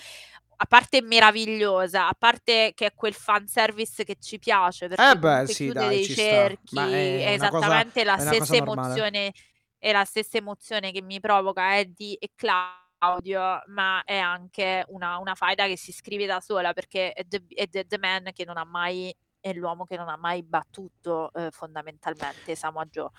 A 0.55 0.65
parte 0.65 1.03
meravigliosa, 1.03 2.07
a 2.07 2.15
parte 2.17 2.71
che 2.73 2.87
è 2.87 2.93
quel 2.95 3.13
fanservice 3.13 4.03
che 4.03 4.15
ci 4.19 4.39
piace, 4.39 4.87
perché 4.87 5.07
eh 5.07 5.15
beh, 5.19 5.45
sì, 5.45 5.65
chiude 5.65 5.79
dai, 5.79 5.89
dei 5.89 6.05
cerchi, 6.07 6.77
è, 6.77 7.25
è 7.25 7.31
esattamente 7.33 8.03
cosa, 8.03 8.15
la 8.15 8.17
stessa 8.17 8.55
emozione 8.55 9.31
è 9.81 9.91
la 9.91 10.05
stessa 10.05 10.37
emozione 10.37 10.91
che 10.91 11.01
mi 11.01 11.19
provoca 11.19 11.75
Eddie 11.75 12.15
e 12.19 12.29
Claudio, 12.35 13.63
ma 13.69 14.03
è 14.05 14.15
anche 14.15 14.85
una, 14.89 15.17
una 15.17 15.33
faida 15.33 15.65
che 15.65 15.75
si 15.75 15.91
scrive 15.91 16.27
da 16.27 16.39
sola 16.39 16.71
perché 16.71 17.13
è 17.13 17.25
The, 17.27 17.41
è 17.47 17.67
the, 17.67 17.87
the 17.87 17.97
Man 17.97 18.29
che 18.31 18.45
non 18.45 18.57
ha 18.57 18.63
mai, 18.63 19.11
è 19.39 19.51
l'uomo 19.53 19.85
che 19.85 19.97
non 19.97 20.07
ha 20.07 20.17
mai 20.17 20.43
battuto 20.43 21.33
eh, 21.33 21.49
fondamentalmente 21.49 22.53
Samoa 22.53 22.85
Joe. 22.85 23.09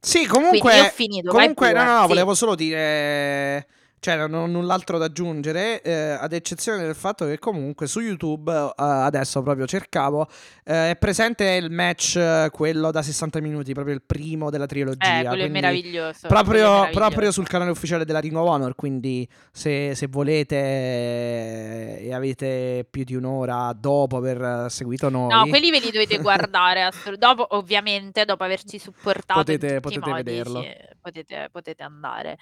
Sì, 0.00 0.26
comunque, 0.26 0.90
finito, 0.92 1.30
comunque 1.30 1.72
no, 1.72 1.84
no, 1.84 1.92
no, 1.92 2.00
sì. 2.02 2.08
volevo 2.08 2.34
solo 2.34 2.56
dire 2.56 3.68
cioè, 4.00 4.16
non 4.16 4.32
ho 4.34 4.46
null'altro 4.46 4.96
da 4.96 5.04
aggiungere, 5.04 5.82
eh, 5.82 5.92
ad 5.92 6.32
eccezione 6.32 6.82
del 6.82 6.94
fatto 6.94 7.26
che 7.26 7.38
comunque 7.38 7.86
su 7.86 8.00
YouTube, 8.00 8.50
eh, 8.50 8.72
adesso 8.76 9.42
proprio 9.42 9.66
cercavo, 9.66 10.26
eh, 10.64 10.92
è 10.92 10.96
presente 10.96 11.44
il 11.50 11.70
match, 11.70 12.16
eh, 12.16 12.48
quello 12.50 12.90
da 12.90 13.02
60 13.02 13.40
minuti, 13.40 13.74
proprio 13.74 13.94
il 13.94 14.00
primo 14.00 14.48
della 14.48 14.64
trilogia. 14.64 15.20
Eh, 15.20 15.24
quello 15.26 15.44
è 15.44 15.48
meraviglioso. 15.48 16.28
Proprio, 16.28 16.60
è 16.60 16.68
meraviglioso. 16.68 16.98
proprio, 16.98 17.30
sul 17.30 17.46
canale 17.46 17.70
ufficiale 17.70 18.06
della 18.06 18.20
Ring 18.20 18.34
of 18.36 18.48
Honor, 18.48 18.74
quindi 18.74 19.28
se, 19.52 19.94
se 19.94 20.06
volete 20.06 20.56
eh, 20.56 21.98
e 22.06 22.14
avete 22.14 22.86
più 22.88 23.04
di 23.04 23.14
un'ora 23.14 23.74
dopo 23.78 24.16
aver 24.16 24.70
seguito 24.70 25.10
noi... 25.10 25.28
No, 25.28 25.46
quelli 25.46 25.70
ve 25.70 25.80
li 25.80 25.90
dovete 25.90 26.16
guardare, 26.18 26.88
dopo, 27.18 27.46
ovviamente, 27.50 28.24
dopo 28.24 28.44
averci 28.44 28.78
supportato 28.78 29.40
potete, 29.40 29.80
potete 29.80 30.08
modi, 30.08 30.22
vederlo. 30.22 30.62
Sì, 30.62 30.68
potete, 31.00 31.48
potete 31.52 31.82
andare. 31.82 32.38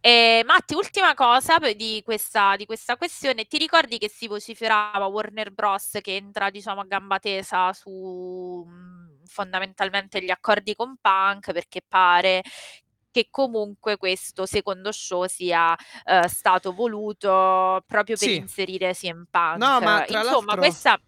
E, 0.00 0.42
Matti, 0.44 0.74
ultimo 0.74 0.94
ultima 0.96 1.14
cosa 1.14 1.58
di 1.74 2.00
questa, 2.02 2.56
di 2.56 2.64
questa 2.64 2.96
questione, 2.96 3.44
ti 3.44 3.58
ricordi 3.58 3.98
che 3.98 4.08
si 4.08 4.26
vociferava 4.26 5.04
Warner 5.04 5.52
Bros. 5.52 5.98
che 6.00 6.16
entra 6.16 6.48
diciamo 6.48 6.80
a 6.80 6.84
gamba 6.84 7.18
tesa 7.18 7.70
su 7.74 8.64
mh, 8.66 9.26
fondamentalmente 9.26 10.22
gli 10.22 10.30
accordi 10.30 10.74
con 10.74 10.96
Punk 10.98 11.52
perché 11.52 11.82
pare 11.86 12.42
che 13.10 13.28
comunque 13.30 13.98
questo 13.98 14.46
secondo 14.46 14.90
show 14.90 15.26
sia 15.26 15.72
uh, 15.72 16.26
stato 16.28 16.72
voluto 16.72 17.82
proprio 17.86 18.16
per 18.16 18.28
sì. 18.28 18.36
inserire 18.36 18.94
CM 18.94 19.26
Punk. 19.30 19.56
No, 19.58 19.80
ma 19.80 20.04
Insomma, 20.06 20.22
l'altro... 20.22 20.56
questa 20.56 21.00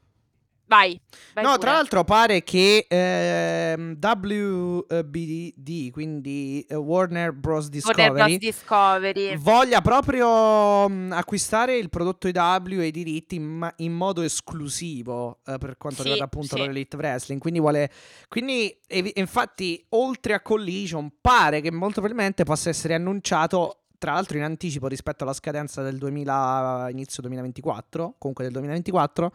Vai. 0.68 1.00
vai 1.33 1.42
no, 1.42 1.50
pure. 1.50 1.61
tra 1.62 1.72
l'altro 1.72 2.04
pare 2.04 2.44
che 2.44 2.87
ehm, 2.87 3.96
WBD, 3.98 5.90
quindi 5.90 6.64
eh, 6.68 6.74
Warner 6.74 7.33
Bros. 7.33 7.70
Discovery, 7.70 8.09
Warner 8.09 8.26
Bros. 8.26 8.38
Discovery, 8.38 9.37
voglia 9.38 9.81
proprio 9.81 10.87
mh, 10.87 10.92
mm, 10.92 11.12
acquistare 11.12 11.78
il 11.78 11.88
prodotto 11.88 12.28
IW 12.28 12.81
e 12.81 12.87
i 12.87 12.90
diritti 12.90 13.37
in, 13.37 13.72
in 13.76 13.92
modo 13.92 14.20
esclusivo 14.20 15.38
eh, 15.46 15.57
per 15.57 15.78
quanto 15.78 16.02
sì, 16.02 16.11
riguarda 16.11 16.24
appunto 16.26 16.57
sì. 16.57 16.62
l'Elite 16.62 16.96
Wrestling. 16.96 17.40
Quindi 17.40 17.61
vuole. 17.61 17.90
Quindi, 18.28 18.78
ev- 18.87 19.12
infatti, 19.14 19.83
oltre 19.90 20.35
a 20.35 20.40
Collision, 20.40 21.11
pare 21.18 21.62
che 21.62 21.72
molto 21.72 22.00
probabilmente 22.00 22.44
possa 22.44 22.68
essere 22.68 22.92
annunciato 22.94 23.85
tra 23.98 24.12
l'altro 24.12 24.37
in 24.37 24.44
anticipo 24.44 24.87
rispetto 24.87 25.24
alla 25.24 25.33
scadenza 25.33 25.83
del 25.83 25.98
2000, 25.98 26.88
inizio 26.90 27.20
2024, 27.22 28.14
comunque 28.16 28.44
del 28.44 28.52
2024 28.52 29.33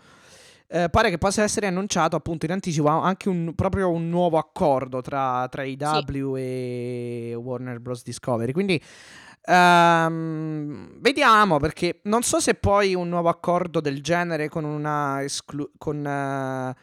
eh, 0.73 0.89
pare 0.89 1.11
che 1.11 1.19
possa 1.19 1.43
essere 1.43 1.67
annunciato 1.67 2.15
appunto 2.15 2.45
in 2.45 2.51
anticipo 2.51 2.87
anche 2.87 3.29
un, 3.29 3.53
proprio 3.53 3.91
un 3.91 4.09
nuovo 4.09 4.39
accordo 4.39 5.01
tra, 5.01 5.47
tra 5.49 5.63
IW 5.63 6.35
sì. 6.35 6.41
e 6.41 7.35
Warner 7.35 7.79
Bros. 7.79 8.01
Discovery. 8.03 8.51
Quindi 8.51 8.81
Ehm, 9.45 10.99
vediamo 11.01 11.59
perché 11.59 11.99
non 12.03 12.23
so 12.23 12.39
se 12.39 12.53
poi 12.55 12.95
un 12.95 13.09
nuovo 13.09 13.27
accordo 13.27 13.81
del 13.81 14.01
genere 14.01 14.47
con 14.47 14.63
una 14.63 15.21
esclu- 15.21 15.69
con 15.77 16.05
eh, 16.05 16.75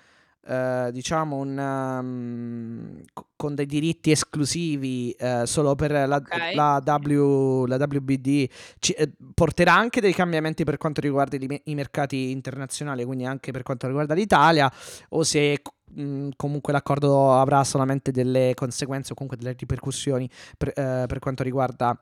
eh, 0.47 0.89
diciamo 0.93 1.37
un 1.37 1.59
um, 1.59 3.03
co- 3.13 3.29
con 3.37 3.55
dei 3.55 3.67
diritti 3.67 4.11
esclusivi 4.11 5.11
eh, 5.13 5.43
solo 5.45 5.75
per 5.75 5.93
la, 5.93 6.17
Ok. 6.17 6.55
la 6.55 6.83
W, 6.85 7.65
la 7.67 7.77
WBD 7.77 8.49
ci- 8.79 8.93
eh, 8.93 9.13
porterà 9.35 9.75
anche 9.75 10.01
dei 10.01 10.13
cambiamenti 10.15 10.65
per 10.65 10.77
quanto 10.77 11.01
riguarda 11.01 11.37
i, 11.37 11.61
i 11.65 11.75
mercati 11.75 12.31
internazionali, 12.31 13.05
quindi 13.05 13.25
anche 13.25 13.51
per 13.53 13.63
quanto 13.63 13.87
riguarda 13.87 14.15
l'Italia, 14.15 14.71
o 15.11 15.23
se 15.23 15.61
mh, 15.95 16.29
comunque 16.37 16.73
l'accordo 16.73 17.33
avrà 17.35 17.63
solamente 17.65 18.11
delle 18.11 18.53
conseguenze 18.55 19.13
o 19.13 19.15
comunque 19.15 19.37
delle 19.43 19.57
ripercussioni 19.59 20.29
per, 20.57 20.69
eh, 20.69 21.05
per 21.07 21.19
quanto 21.19 21.43
riguarda 21.43 21.99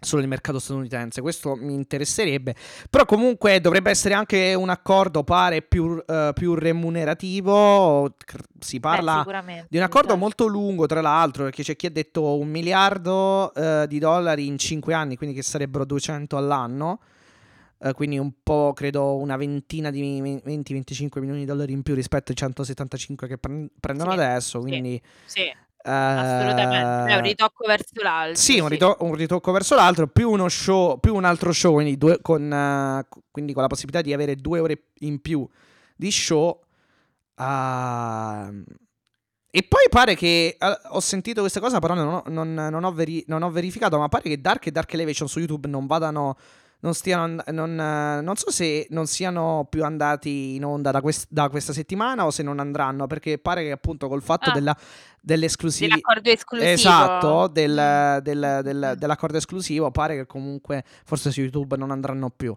solo 0.00 0.22
il 0.22 0.28
mercato 0.28 0.58
statunitense. 0.58 1.20
Questo 1.20 1.54
mi 1.56 1.74
interesserebbe. 1.74 2.54
Però 2.90 3.04
comunque 3.04 3.60
dovrebbe 3.60 3.90
essere 3.90 4.14
anche 4.14 4.54
un 4.54 4.68
accordo, 4.68 5.24
pare, 5.24 5.62
più, 5.62 6.02
eh, 6.06 6.30
più 6.34 6.54
remunerativo. 6.54 8.14
Si 8.58 8.76
Beh, 8.76 8.80
parla 8.80 9.18
sicuramente, 9.18 9.66
di 9.68 9.76
un 9.76 9.82
accordo 9.82 10.08
certo. 10.08 10.22
molto 10.22 10.46
lungo, 10.46 10.86
tra 10.86 11.00
l'altro, 11.00 11.44
perché 11.44 11.62
c'è 11.62 11.76
chi 11.76 11.86
ha 11.86 11.90
detto 11.90 12.38
un 12.38 12.48
miliardo 12.48 13.52
eh, 13.54 13.86
di 13.88 13.98
dollari 13.98 14.46
in 14.46 14.58
5 14.58 14.94
anni, 14.94 15.16
quindi 15.16 15.34
che 15.34 15.42
sarebbero 15.42 15.84
200 15.84 16.36
all'anno. 16.36 17.00
Eh, 17.78 17.92
quindi 17.92 18.18
un 18.18 18.32
po', 18.42 18.72
credo, 18.74 19.16
una 19.16 19.36
ventina 19.36 19.90
di 19.90 20.20
20-25 20.22 21.20
milioni 21.20 21.40
di 21.40 21.44
dollari 21.44 21.72
in 21.72 21.82
più 21.82 21.94
rispetto 21.94 22.30
ai 22.30 22.36
175 22.36 23.26
che 23.26 23.36
pre- 23.36 23.68
prendono 23.78 24.12
Sì, 24.12 24.16
adesso. 24.18 24.60
sì, 24.60 24.66
Quindi 24.68 25.02
Sì, 25.26 25.52
assolutamente. 25.90 27.12
È 27.12 27.16
un 27.16 27.24
eh, 27.24 27.28
ritocco 27.28 27.66
verso 27.66 28.02
l'alto. 28.02 28.38
sì, 28.38 28.58
un, 28.58 28.68
rito- 28.68 28.96
un 29.00 29.14
ritocco 29.14 29.52
verso 29.52 29.74
l'altro, 29.74 30.06
più 30.06 30.30
uno 30.30 30.48
show, 30.48 30.98
più 30.98 31.14
un 31.14 31.24
altro 31.24 31.52
show, 31.52 31.74
quindi, 31.74 31.96
due- 31.98 32.18
con, 32.22 32.52
eh, 32.52 33.06
quindi 33.30 33.52
con 33.52 33.62
la 33.62 33.68
possibilità 33.68 34.02
di 34.02 34.12
avere 34.12 34.36
due 34.36 34.60
ore 34.60 34.84
in 35.00 35.20
più 35.20 35.46
di 35.96 36.10
show. 36.10 36.60
Ah, 37.36 38.50
e 39.50 39.62
poi 39.62 39.82
pare 39.88 40.14
che 40.16 40.56
eh, 40.58 40.78
ho 40.88 41.00
sentito 41.00 41.40
questa 41.40 41.60
cosa, 41.60 41.78
però 41.78 41.94
non 41.94 42.08
ho, 42.08 42.22
non- 42.28 42.54
non 42.54 42.82
ho 42.84 42.92
veri- 42.92 43.24
non 43.28 43.42
ho 43.42 43.50
verificato. 43.50 43.98
Ma 43.98 44.08
pare 44.08 44.24
che 44.30 44.40
Dark 44.40 44.66
e 44.66 44.70
Dark 44.72 44.92
Elevation 44.94 45.28
su 45.28 45.38
YouTube 45.38 45.68
non 45.68 45.86
vadano. 45.86 46.36
Non 46.84 46.92
stiano. 46.92 47.42
non, 47.50 47.74
non 47.74 48.36
so 48.36 48.50
se 48.50 48.86
non 48.90 49.06
siano 49.06 49.66
più 49.70 49.82
andati 49.84 50.54
in 50.56 50.64
onda 50.66 50.90
da, 50.90 51.00
quest- 51.00 51.26
da 51.30 51.48
questa 51.48 51.72
settimana 51.72 52.26
o 52.26 52.30
se 52.30 52.42
non 52.42 52.58
andranno. 52.60 53.06
Perché 53.06 53.38
pare 53.38 53.62
che 53.64 53.70
appunto 53.70 54.06
col 54.06 54.20
fatto 54.22 54.50
Ah. 54.50 54.52
della, 54.52 54.76
dell'esclusività. 55.18 55.94
Dell'accordo 55.96 56.30
esclusivo. 56.30 56.70
Esatto, 56.70 57.46
del- 57.46 58.16
Mm. 58.20 58.22
del- 58.22 58.60
del- 58.62 58.94
dell'accordo 58.98 59.38
esclusivo. 59.38 59.90
Pare 59.90 60.14
che 60.16 60.26
comunque 60.26 60.84
forse 61.04 61.30
su 61.30 61.40
YouTube 61.40 61.76
non 61.78 61.90
andranno 61.90 62.28
più. 62.28 62.54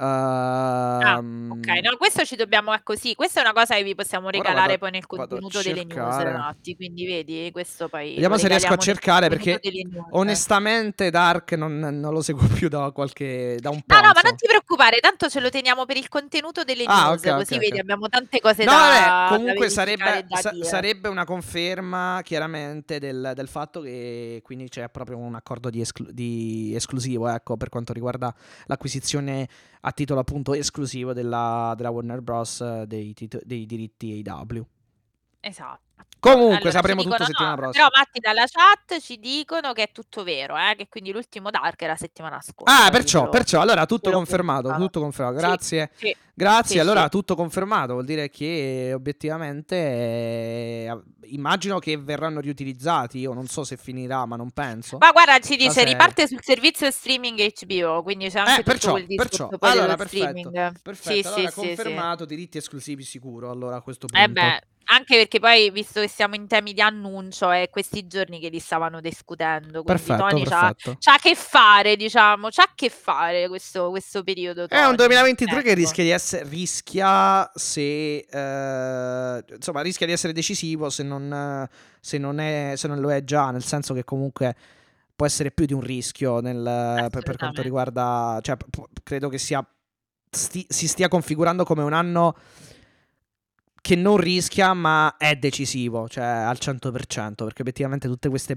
Ah, 0.00 1.16
Ehm, 1.18 1.50
ok, 1.58 1.66
no, 1.82 1.96
questo 1.96 2.24
ci 2.24 2.36
dobbiamo, 2.36 2.72
ecco 2.72 2.94
sì, 2.94 3.14
questa 3.14 3.40
è 3.40 3.42
una 3.42 3.52
cosa 3.52 3.74
che 3.74 3.82
vi 3.82 3.94
possiamo 3.94 4.28
Ora 4.28 4.36
regalare 4.38 4.66
vado- 4.66 4.78
poi 4.78 4.90
nel 4.92 5.04
vado 5.08 5.22
a 5.24 5.26
contenuto 5.28 5.60
delle 5.62 5.84
news, 5.84 6.16
cercare. 6.16 6.56
Quindi 6.76 7.06
vedi, 7.06 7.48
questo 7.52 7.88
poi 7.88 8.10
Vediamo 8.10 8.34
lo 8.34 8.40
se 8.40 8.48
riesco 8.48 8.66
a 8.66 8.76
regaliamo 8.76 8.76
nel 8.76 8.84
cercare 8.84 9.28
contenuto 9.28 9.58
perché 9.60 9.70
delle 9.70 9.84
news. 9.90 10.06
onestamente 10.12 11.10
Dark 11.10 11.52
non, 11.52 11.78
non 11.78 12.12
lo 12.12 12.22
seguo 12.22 12.46
più 12.64 12.68
da 12.68 12.90
qualche 12.92 13.56
da 13.60 13.70
un 13.70 13.82
po'. 13.82 13.94
No, 13.94 14.00
no, 14.00 14.02
ma 14.02 14.08
insomma. 14.10 14.28
non 14.28 14.36
ti 14.36 14.46
preoccupare, 14.46 14.98
tanto 15.00 15.28
ce 15.28 15.40
lo 15.40 15.50
teniamo 15.50 15.84
per 15.84 15.96
il 15.96 16.08
contenuto 16.08 16.62
delle 16.64 16.84
Ah, 16.86 17.08
news, 17.08 17.24
ok, 17.24 17.34
così 17.36 17.54
ok, 17.54 17.60
vedi, 17.60 17.72
ok. 17.74 17.80
abbiamo 17.80 18.08
tante 18.08 18.40
cose 18.40 18.64
No, 18.64 18.70
da, 18.72 18.76
vabbè, 18.78 19.00
da 19.06 19.26
comunque 19.36 19.66
verificare 19.68 19.96
sarebbe, 19.96 20.26
da 20.28 20.36
sa- 20.36 20.50
dire. 20.50 20.64
sarebbe 20.64 21.08
una 21.08 21.24
conferma 21.24 22.20
chiaramente 22.22 22.98
del, 23.00 23.32
del 23.34 23.48
fatto 23.48 23.80
che 23.80 24.40
quindi 24.44 24.68
c'è 24.68 24.88
proprio 24.90 25.16
un 25.18 25.34
accordo 25.34 25.70
di, 25.70 25.80
esclu- 25.80 26.10
di 26.10 26.72
esclusivo 26.74 27.26
ecco, 27.28 27.56
per 27.56 27.68
quanto 27.68 27.92
riguarda 27.92 28.32
l'acquisizione 28.66 29.48
a 29.88 29.92
titolo 29.92 30.20
appunto 30.20 30.52
esclusivo 30.52 31.14
della, 31.14 31.72
della 31.74 31.88
Warner 31.90 32.20
Bros. 32.20 32.60
eh, 32.60 32.84
dei, 32.86 33.14
tit- 33.14 33.42
dei 33.44 33.64
diritti 33.64 34.22
AW. 34.24 34.66
Esatto. 35.40 35.86
Comunque 36.20 36.56
Allora, 36.56 36.70
sapremo 36.72 37.02
tutto 37.04 37.24
settimana 37.24 37.50
no, 37.50 37.56
prossima. 37.56 37.84
Però 37.86 37.96
Matti 37.96 38.18
dalla 38.18 38.44
chat 38.46 39.00
ci 39.00 39.18
dicono 39.18 39.72
che 39.72 39.84
è 39.84 39.90
tutto 39.92 40.24
vero, 40.24 40.56
eh, 40.56 40.74
che 40.76 40.88
quindi 40.88 41.12
l'ultimo 41.12 41.48
Dark 41.50 41.80
era 41.80 41.94
settimana 41.94 42.40
scorsa. 42.40 42.86
Ah, 42.86 42.90
perciò, 42.90 43.28
perciò, 43.28 43.60
allora 43.60 43.86
tutto 43.86 44.10
confermato, 44.10 44.74
tutto 44.74 44.98
confermato. 45.00 45.38
Sì, 45.38 45.46
Grazie. 45.46 45.90
sì. 45.94 46.16
Grazie, 46.34 46.74
Sì, 46.74 46.78
allora 46.80 47.04
sì. 47.04 47.08
tutto 47.10 47.34
confermato, 47.36 47.92
vuol 47.94 48.04
dire 48.04 48.30
che 48.30 48.92
obiettivamente 48.94 49.74
eh, 49.76 51.00
immagino 51.30 51.78
che 51.78 51.96
verranno 51.96 52.40
riutilizzati, 52.40 53.18
io 53.18 53.32
non 53.32 53.46
so 53.46 53.64
se 53.64 53.76
finirà, 53.76 54.24
ma 54.26 54.36
non 54.36 54.50
penso. 54.50 54.98
Ma 54.98 55.10
guarda, 55.12 55.38
ci 55.40 55.56
dice 55.56 55.84
riparte 55.84 56.26
sul 56.26 56.40
servizio 56.42 56.90
streaming 56.90 57.52
HBO, 57.60 58.02
quindi 58.02 58.28
c'è 58.28 58.38
anche 58.40 58.50
Eh, 58.52 58.56
tutto 58.56 58.70
perciò, 58.70 58.94
discorso 58.98 59.48
perciò. 59.48 59.66
Allora, 59.68 59.96
perfetto. 59.96 60.26
streaming. 60.28 60.80
Perfetto, 60.82 61.12
Sì, 61.12 61.26
allora 61.26 61.40
sì, 61.40 61.46
sì, 61.46 61.60
sì. 61.60 61.66
confermato, 61.66 62.24
diritti 62.24 62.58
esclusivi 62.58 63.02
sicuro, 63.04 63.50
allora 63.50 63.76
a 63.76 63.82
questo 63.82 64.06
punto. 64.06 64.24
Eh 64.24 64.28
beh, 64.28 64.60
anche 64.90 65.16
perché 65.16 65.38
poi, 65.38 65.70
visto 65.70 66.00
che 66.00 66.08
siamo 66.08 66.34
in 66.34 66.46
temi 66.46 66.72
di 66.72 66.80
annuncio, 66.80 67.50
è 67.50 67.68
questi 67.70 68.06
giorni 68.06 68.40
che 68.40 68.48
li 68.48 68.58
stavano 68.58 69.00
discutendo, 69.00 69.82
quindi 69.82 70.02
perfetto, 70.02 70.28
Tony 70.28 70.44
c'ha, 70.44 70.74
c'ha 70.98 71.18
che 71.20 71.34
fare, 71.34 71.96
diciamo, 71.96 72.48
c'ha 72.50 72.70
che 72.74 72.88
fare 72.88 73.48
questo, 73.48 73.90
questo 73.90 74.22
periodo. 74.22 74.66
È 74.66 74.78
un 74.84 74.96
Tony. 74.96 75.08
2023 75.08 75.62
che 75.62 75.68
Ecco. 75.70 75.78
rischia 75.78 76.04
di 76.04 76.10
essere 76.10 76.48
rischia 76.48 77.50
se 77.54 78.18
eh, 78.18 79.44
insomma 79.54 79.80
rischia 79.82 80.06
di 80.06 80.12
essere 80.12 80.32
decisivo 80.32 80.88
se 80.88 81.02
non, 81.02 81.68
se 82.00 82.18
non 82.18 82.40
è 82.40 82.72
se 82.76 82.88
non 82.88 83.00
lo 83.00 83.12
è 83.12 83.22
già, 83.24 83.50
nel 83.50 83.64
senso 83.64 83.92
che 83.92 84.04
comunque 84.04 84.56
può 85.14 85.26
essere 85.26 85.50
più 85.50 85.66
di 85.66 85.74
un 85.74 85.80
rischio 85.80 86.40
nel, 86.40 87.08
per, 87.10 87.22
per 87.22 87.36
quanto 87.36 87.60
riguarda 87.60 88.38
cioè 88.40 88.56
p- 88.56 88.84
credo 89.02 89.28
che 89.28 89.38
sia 89.38 89.66
sti- 90.30 90.66
si 90.68 90.86
stia 90.88 91.08
configurando 91.08 91.64
come 91.64 91.82
un 91.82 91.92
anno 91.92 92.36
che 93.80 93.96
non 93.96 94.16
rischia 94.16 94.72
ma 94.74 95.16
è 95.16 95.36
decisivo, 95.36 96.08
cioè 96.08 96.24
al 96.24 96.58
100%, 96.60 97.34
perché 97.34 97.62
obiettivamente 97.62 98.08
tutte 98.08 98.28
queste 98.28 98.56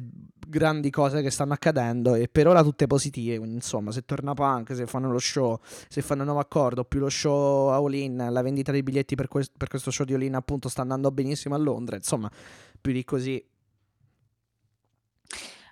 grandi 0.51 0.89
cose 0.89 1.21
che 1.21 1.29
stanno 1.29 1.53
accadendo 1.53 2.15
e 2.15 2.27
per 2.27 2.47
ora 2.47 2.61
tutte 2.61 2.87
positive, 2.87 3.37
quindi 3.37 3.55
insomma 3.55 3.91
se 3.91 4.03
torna 4.03 4.33
Punk, 4.33 4.75
se 4.75 4.85
fanno 4.85 5.11
lo 5.11 5.19
show, 5.19 5.59
se 5.87 6.01
fanno 6.01 6.21
un 6.21 6.27
nuovo 6.27 6.41
accordo, 6.41 6.83
più 6.83 6.99
lo 6.99 7.09
show 7.09 7.69
All 7.69 7.93
In, 7.93 8.27
la 8.29 8.41
vendita 8.41 8.71
dei 8.71 8.83
biglietti 8.83 9.15
per, 9.15 9.27
quest- 9.27 9.53
per 9.57 9.69
questo 9.69 9.91
show 9.91 10.05
di 10.05 10.13
All 10.13 10.21
In 10.23 10.35
appunto 10.35 10.67
sta 10.67 10.81
andando 10.81 11.09
benissimo 11.11 11.55
a 11.55 11.57
Londra, 11.57 11.95
insomma 11.95 12.29
più 12.79 12.91
di 12.91 13.03
così. 13.03 13.43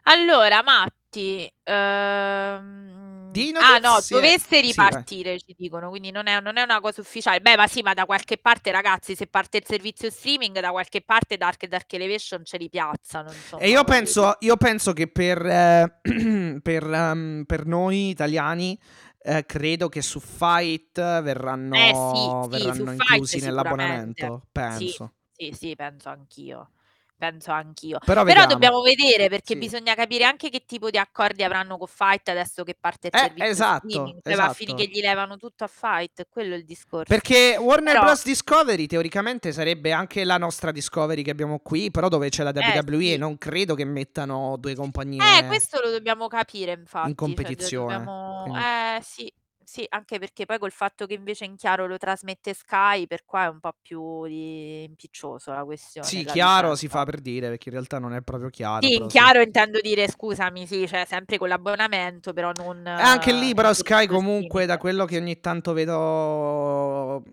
Allora, 0.04 0.64
Matti, 0.64 1.52
ehm, 1.64 3.09
Di 3.44 3.52
ah 3.58 3.78
no, 3.78 3.90
notizie- 3.92 4.16
dovesse 4.16 4.62
sì, 4.62 4.74
vai. 4.76 4.88
ripartire, 4.88 5.40
ci 5.40 5.56
dicono, 5.58 5.90
quindi 5.90 6.12
non 6.12 6.28
è, 6.28 6.40
non 6.42 6.58
è 6.58 6.64
una 6.64 6.80
cosa 6.82 7.02
ufficiale. 7.02 7.40
Beh, 7.40 7.56
ma 7.56 7.68
sì, 7.68 7.82
ma 7.82 7.94
da 7.94 8.06
qualche 8.06 8.38
parte, 8.38 8.72
ragazzi, 8.72 9.16
se 9.16 9.28
parte 9.28 9.58
il 9.58 9.64
servizio 9.66 10.10
streaming, 10.10 10.60
da 10.60 10.72
qualche 10.72 11.02
parte 11.02 11.38
Dark 11.38 11.64
e 11.64 11.68
Dark 11.68 11.92
Elevation 11.94 12.44
ce 12.44 12.58
li 12.58 12.70
piazzano, 12.70 13.32
insomma. 13.32 13.64
E 13.64 13.70
io 13.70 13.84
penso, 13.84 14.36
io 14.40 14.58
penso 14.58 14.94
che 14.94 15.08
per, 15.08 15.46
eh, 15.46 16.00
per, 16.62 16.84
ehm, 16.84 17.44
per 17.46 17.66
noi 17.66 18.10
italiani 18.10 18.78
eh, 19.22 19.46
credo 19.46 19.90
che 19.90 20.02
su 20.02 20.20
Fight 20.20 21.00
verranno, 21.22 21.76
Eh, 21.76 21.94
sì, 21.94 22.58
sì, 22.58 22.64
verranno 22.64 22.92
inclusi 22.92 23.40
nell'abbonamento, 23.40 24.48
penso. 24.52 25.14
Sì, 25.32 25.54
sì, 25.58 25.76
penso 25.76 26.10
anch'io. 26.10 26.72
Penso 27.20 27.52
anch'io. 27.52 28.00
Però, 28.06 28.24
Però 28.24 28.46
dobbiamo 28.46 28.80
vedere 28.80 29.28
perché 29.28 29.54
Sì. 29.56 29.60
bisogna 29.60 29.94
capire 29.94 30.24
anche 30.24 30.50
che 30.50 30.64
tipo 30.66 30.90
di 30.90 30.98
accordi 30.98 31.44
avranno 31.44 31.78
con 31.78 31.86
Fight 31.86 32.30
adesso 32.30 32.64
che 32.64 32.78
parte 32.80 33.08
il 33.08 33.14
Eh, 33.14 33.20
servizio 33.20 33.46
esatto, 33.46 33.90
streaming. 33.90 34.20
Cioè, 34.24 34.36
va 34.36 34.42
a 34.42 34.46
esatto. 34.46 34.54
finire 34.54 34.86
che 34.86 34.90
gli 34.90 35.02
levano 35.02 35.36
tutto 35.36 35.66
a 35.66 35.68
Fight, 35.68 36.28
quello 36.30 36.54
è 36.54 36.58
il 36.58 36.64
discorso. 36.64 37.04
Perché 37.14 37.58
Warner 37.60 37.92
Però- 37.96 38.06
Bros. 38.06 38.24
Discovery 38.24 38.88
teoricamente 38.88 39.52
sarebbe 39.52 39.92
anche 39.92 40.24
la 40.24 40.38
nostra 40.38 40.72
Discovery 40.72 41.22
che 41.22 41.32
abbiamo 41.32 41.60
qui, 41.60 41.92
però 41.92 42.08
dove 42.08 42.30
c'è 42.30 42.44
la 42.44 42.54
WWE 42.56 43.00
sì. 43.02 43.14
e 43.14 43.18
non 43.18 43.38
credo 43.38 43.76
che 43.76 43.84
mettano 43.84 44.56
due 44.58 44.74
compagnie. 44.76 45.22
Eh, 45.40 45.46
questo 45.48 45.82
lo 45.84 45.92
dobbiamo 45.92 46.28
capire, 46.30 46.72
infatti. 46.72 47.10
in 47.10 47.16
cioè, 47.18 47.28
competizione, 47.28 47.98
dobbiamo- 47.98 48.42
quindi- 48.44 48.60
Eh, 48.62 49.00
sì, 49.04 49.34
sì, 49.70 49.86
anche 49.88 50.18
perché 50.18 50.48
poi 50.48 50.58
col 50.58 50.72
fatto 50.72 51.06
che 51.06 51.14
invece 51.14 51.46
in 51.46 51.56
chiaro 51.56 51.86
lo 51.86 52.00
trasmette 52.00 52.56
Sky, 52.56 53.06
per 53.06 53.24
qua 53.24 53.44
è 53.44 53.50
un 53.50 53.60
po' 53.60 53.76
più 53.80 54.26
di... 54.26 54.82
impiccioso 54.82 55.52
la 55.52 55.64
questione. 55.64 56.08
Sì, 56.08 56.24
la 56.24 56.32
chiaro 56.32 56.74
si 56.74 56.86
licenza. 56.86 56.98
fa 56.98 57.06
per 57.06 57.22
dire, 57.22 57.50
perché 57.50 57.70
in 57.70 57.76
realtà 57.76 58.00
non 58.00 58.16
è 58.16 58.22
proprio 58.24 58.50
chiaro. 58.50 58.82
Sì, 58.82 58.94
però 58.94 59.04
in 59.04 59.12
sì. 59.12 59.18
chiaro 59.18 59.42
intendo 59.42 59.80
dire, 59.80 60.08
scusami, 60.08 60.66
sì, 60.66 60.88
cioè 60.88 61.06
sempre 61.06 61.38
con 61.38 61.50
l'abbonamento, 61.50 62.34
però 62.34 62.52
non... 62.56 62.84
E 62.84 62.90
anche 62.90 63.32
lì, 63.32 63.52
eh, 63.52 63.54
però, 63.54 63.72
Sky 63.72 64.08
comunque, 64.08 64.66
da 64.66 64.74
streaming. 64.74 64.80
quello 64.80 65.06
che 65.06 65.18
ogni 65.20 65.40
tanto 65.40 65.74
vedo 65.74 67.24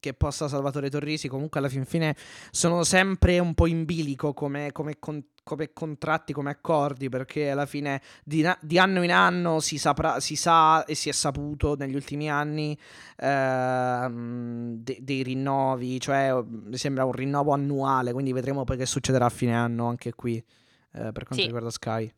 che 0.00 0.12
possa 0.12 0.48
Salvatore 0.48 0.90
Torrisi, 0.90 1.28
comunque 1.28 1.60
alla 1.60 1.68
fin 1.68 1.84
fine 1.84 2.16
sono 2.50 2.82
sempre 2.82 3.38
un 3.38 3.54
po' 3.54 3.68
in 3.68 3.84
bilico 3.84 4.34
come, 4.34 4.72
come 4.72 4.96
con- 4.98 5.24
come 5.46 5.72
contratti, 5.72 6.32
come 6.32 6.50
accordi, 6.50 7.08
perché 7.08 7.50
alla 7.50 7.66
fine 7.66 8.02
di, 8.24 8.42
na- 8.42 8.58
di 8.60 8.80
anno 8.80 9.04
in 9.04 9.12
anno 9.12 9.60
si, 9.60 9.78
saprà, 9.78 10.18
si 10.18 10.34
sa 10.34 10.84
e 10.84 10.96
si 10.96 11.08
è 11.08 11.12
saputo 11.12 11.76
negli 11.76 11.94
ultimi 11.94 12.28
anni 12.28 12.76
ehm, 13.16 14.74
de- 14.82 14.98
dei 15.00 15.22
rinnovi, 15.22 16.00
cioè 16.00 16.34
mi 16.42 16.76
sembra 16.76 17.04
un 17.04 17.12
rinnovo 17.12 17.52
annuale, 17.52 18.12
quindi 18.12 18.32
vedremo 18.32 18.64
poi 18.64 18.76
che 18.76 18.86
succederà 18.86 19.26
a 19.26 19.30
fine 19.30 19.54
anno 19.54 19.86
anche 19.86 20.14
qui 20.14 20.36
eh, 20.36 21.12
per 21.12 21.24
quanto 21.24 21.34
Sì. 21.36 21.42
riguarda 21.44 21.70
Sky. 21.70 22.12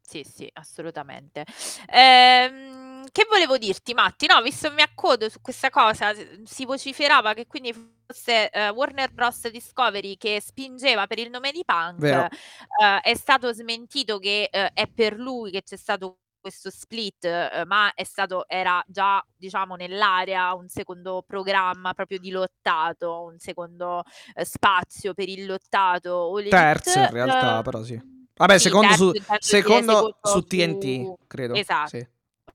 sì, 0.00 0.24
sì, 0.24 0.48
assolutamente. 0.54 1.44
Ehm, 1.92 2.81
che 3.12 3.26
volevo 3.28 3.58
dirti, 3.58 3.92
Matti? 3.92 4.26
No, 4.26 4.40
visto 4.40 4.68
che 4.68 4.74
mi 4.74 4.82
accodo 4.82 5.28
su 5.28 5.40
questa 5.42 5.68
cosa, 5.68 6.12
si 6.44 6.64
vociferava 6.64 7.34
che 7.34 7.46
quindi 7.46 7.72
fosse 8.06 8.50
uh, 8.52 8.72
Warner 8.74 9.12
Bros. 9.12 9.48
Discovery 9.50 10.16
che 10.16 10.40
spingeva 10.40 11.06
per 11.06 11.18
il 11.18 11.28
nome 11.28 11.52
di 11.52 11.62
Punk. 11.64 12.00
Uh, 12.00 13.00
è 13.02 13.14
stato 13.14 13.52
smentito 13.52 14.18
che 14.18 14.48
uh, 14.50 14.70
è 14.72 14.86
per 14.88 15.14
lui 15.14 15.50
che 15.50 15.62
c'è 15.62 15.76
stato 15.76 16.20
questo 16.40 16.70
split, 16.70 17.24
uh, 17.24 17.66
ma 17.66 17.92
è 17.94 18.02
stato, 18.02 18.48
era 18.48 18.82
già 18.86 19.24
diciamo 19.36 19.76
nell'area 19.76 20.54
un 20.54 20.68
secondo 20.68 21.22
programma 21.26 21.92
proprio 21.92 22.18
di 22.18 22.30
lottato, 22.30 23.24
un 23.24 23.38
secondo 23.38 24.02
uh, 24.34 24.42
spazio 24.42 25.12
per 25.12 25.28
il 25.28 25.46
lottato. 25.46 26.32
Terzo 26.48 26.98
in 26.98 27.10
realtà, 27.10 27.58
uh, 27.58 27.62
però 27.62 27.82
sì. 27.82 28.00
Vabbè, 28.34 28.58
sì, 28.58 28.68
secondo, 28.68 28.94
su, 28.94 29.12
secondo 29.38 30.18
su 30.22 30.40
TNT, 30.40 30.82
su... 30.82 31.18
credo. 31.26 31.54
Esatto, 31.54 31.88
sì. 31.88 32.08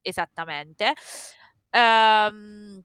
Esattamente. 0.08 0.94
Um, 1.72 2.82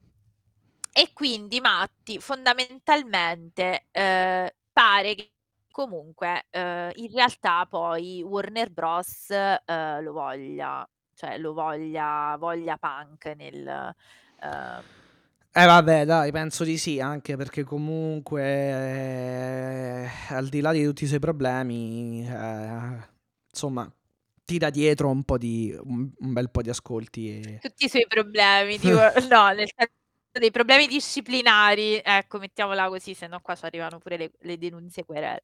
e 0.92 1.10
quindi 1.14 1.60
Matti, 1.60 2.18
fondamentalmente, 2.18 3.86
pare 3.90 5.14
che 5.14 5.30
comunque 5.70 6.46
in 6.52 7.10
realtà 7.12 7.66
poi 7.66 8.22
Warner 8.22 8.70
Bros. 8.70 9.28
lo 9.30 10.12
voglia 10.12 10.86
cioè 11.22 11.38
lo 11.38 11.52
voglia, 11.52 12.36
voglia 12.36 12.76
punk 12.76 13.26
nel... 13.36 13.94
Uh... 14.40 14.82
Eh 15.54 15.66
vabbè, 15.66 16.04
dai, 16.04 16.32
penso 16.32 16.64
di 16.64 16.78
sì, 16.78 16.98
anche 16.98 17.36
perché 17.36 17.62
comunque 17.62 18.42
eh, 18.42 20.08
al 20.30 20.48
di 20.48 20.60
là 20.60 20.72
di 20.72 20.82
tutti 20.82 21.04
i 21.04 21.06
suoi 21.06 21.20
problemi, 21.20 22.26
eh, 22.26 23.08
insomma, 23.50 23.88
tira 24.52 24.68
dietro 24.68 25.08
un 25.08 25.22
po' 25.22 25.38
di 25.38 25.74
un, 25.84 26.10
un, 26.14 26.32
bel 26.32 26.50
po' 26.50 26.60
di 26.60 26.68
ascolti. 26.68 27.40
E... 27.40 27.58
Tutti 27.58 27.86
i 27.86 27.88
suoi 27.88 28.06
problemi, 28.06 28.78
tipo, 28.78 28.98
no, 29.30 29.48
nel 29.52 29.70
senso 29.74 30.00
dei 30.32 30.50
problemi 30.50 30.86
disciplinari, 30.86 32.00
ecco, 32.02 32.38
mettiamola 32.38 32.88
così, 32.88 33.12
se 33.12 33.26
no 33.26 33.40
qua 33.40 33.54
ci 33.54 33.66
arrivano 33.66 33.98
pure 33.98 34.16
le, 34.16 34.30
le 34.40 34.58
denunce 34.58 35.04
querele. 35.04 35.42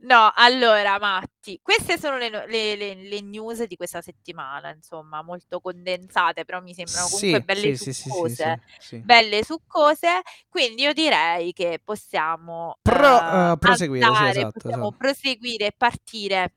No, 0.00 0.30
allora, 0.34 0.98
Matti, 0.98 1.60
queste 1.62 1.98
sono 1.98 2.16
le, 2.16 2.30
le, 2.48 2.94
le, 2.94 3.20
news 3.20 3.64
di 3.64 3.76
questa 3.76 4.00
settimana, 4.00 4.70
insomma, 4.70 5.22
molto 5.22 5.60
condensate, 5.60 6.44
però 6.44 6.60
mi 6.60 6.74
sembrano 6.74 7.06
comunque 7.08 7.38
sì, 7.38 7.44
belle 7.44 7.76
sì, 7.76 7.92
succose, 7.92 8.60
sì, 8.78 8.98
belle 8.98 9.44
succose, 9.44 10.22
quindi 10.48 10.82
io 10.82 10.92
direi 10.92 11.52
che 11.52 11.80
possiamo 11.82 12.78
Pro, 12.82 13.16
uh, 13.16 13.56
proseguire, 13.56 14.04
andare, 14.04 14.30
esatto, 14.30 14.60
possiamo 14.60 14.88
esatto. 14.88 14.96
proseguire 14.96 15.66
e 15.66 15.74
partire 15.76 16.52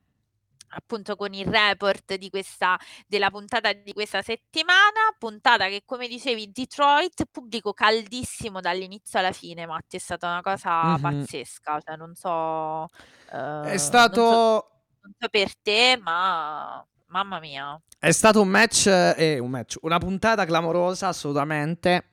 appunto 0.70 1.16
con 1.16 1.34
il 1.34 1.46
report 1.46 2.16
di 2.16 2.30
questa 2.30 2.78
della 3.08 3.30
puntata 3.30 3.72
di 3.74 3.94
questa 3.94 4.22
settimana, 4.22 5.16
puntata 5.18 5.68
che 5.68 5.84
come 5.86 6.08
dicevi 6.08 6.52
Detroit, 6.52 7.26
pubblico 7.32 7.74
caldissimo 7.74 8.60
dall'inizio 8.60 9.20
alla 9.20 9.32
fine, 9.32 9.66
Matti, 9.66 9.96
è 9.98 10.00
stata 10.00 10.28
una 10.28 10.42
cosa 10.42 10.96
Mhm. 10.98 11.02
pazzesca, 11.02 11.80
cioè 11.82 11.96
non 11.96 12.14
so 12.16 12.88
È 13.30 13.72
eh, 13.74 13.78
stato... 13.78 14.22
non 14.22 14.32
so, 14.32 14.68
non 15.02 15.14
so 15.20 15.28
per 15.30 15.56
te, 15.62 15.98
ma 16.02 16.86
mamma 17.08 17.40
mia. 17.40 17.80
È 18.00 18.12
stato 18.12 18.42
un 18.42 18.48
match, 18.50 18.88
eh, 18.88 19.40
un 19.40 19.50
match, 19.50 19.78
una 19.82 19.98
puntata 19.98 20.46
clamorosa 20.46 21.08
assolutamente, 21.08 22.06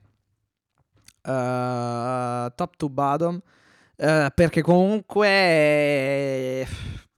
uh, 1.23 2.49
top 2.55 2.75
to 2.77 2.89
bottom, 2.89 3.35
uh, 3.97 4.27
perché 4.33 4.61
comunque 4.61 5.27
eh, 5.27 6.67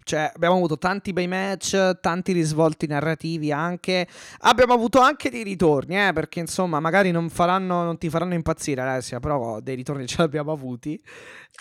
cioè, 0.07 0.31
abbiamo 0.33 0.55
avuto 0.55 0.77
tanti 0.77 1.11
bei 1.11 1.27
match, 1.27 1.99
tanti 1.99 2.31
risvolti 2.31 2.87
narrativi 2.87 3.51
anche. 3.51 4.07
Abbiamo 4.39 4.71
avuto 4.71 5.01
anche 5.01 5.29
dei 5.29 5.43
ritorni, 5.43 6.07
eh, 6.07 6.13
perché 6.13 6.39
insomma, 6.39 6.79
magari 6.79 7.11
non, 7.11 7.29
faranno, 7.29 7.83
non 7.83 7.97
ti 7.97 8.09
faranno 8.09 8.33
impazzire, 8.33 8.79
Alessia, 8.79 9.19
però 9.19 9.59
dei 9.59 9.75
ritorni 9.75 10.07
ce 10.07 10.15
li 10.19 10.23
abbiamo 10.23 10.53
avuti. 10.53 10.97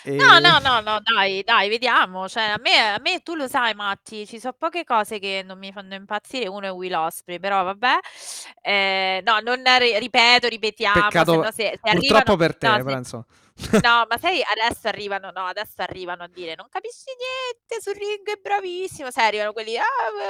E... 0.05 0.15
No, 0.15 0.39
no, 0.39 0.59
no, 0.59 0.79
no, 0.79 1.01
dai, 1.03 1.43
dai, 1.43 1.67
vediamo. 1.67 2.29
Cioè, 2.29 2.43
a 2.43 2.59
me, 2.61 2.93
a 2.95 2.99
me, 3.01 3.19
tu 3.19 3.35
lo 3.35 3.49
sai, 3.49 3.73
Matti, 3.73 4.25
ci 4.25 4.39
sono 4.39 4.55
poche 4.57 4.85
cose 4.85 5.19
che 5.19 5.43
non 5.45 5.57
mi 5.57 5.73
fanno 5.73 5.95
impazzire. 5.95 6.47
Uno 6.47 6.67
è 6.67 6.71
Will 6.71 6.93
Osprey, 6.93 7.39
però 7.39 7.63
vabbè. 7.63 7.97
Eh, 8.61 9.23
no, 9.25 9.39
non 9.39 9.61
ripeto, 9.99 10.47
ripetiamo. 10.47 11.01
Peccato, 11.01 11.43
se, 11.51 11.51
se 11.51 11.79
purtroppo 11.81 11.89
arrivano, 11.97 12.35
per 12.37 12.55
te, 12.55 12.67
no, 12.69 12.75
però 12.77 12.89
se, 12.91 12.97
insomma. 12.97 13.25
No, 13.81 14.05
ma 14.07 14.17
sai, 14.19 14.41
adesso 14.43 14.87
arrivano, 14.87 15.31
no, 15.31 15.45
adesso 15.45 15.81
arrivano 15.81 16.23
a 16.23 16.27
dire 16.27 16.53
non 16.55 16.67
capisci 16.69 17.05
niente, 17.17 17.81
sul 17.81 17.95
ring 17.95 18.25
è 18.27 18.39
bravissimo, 18.39 19.09
sai, 19.09 19.27
arrivano 19.27 19.51
quelli, 19.51 19.75
ah, 19.77 19.83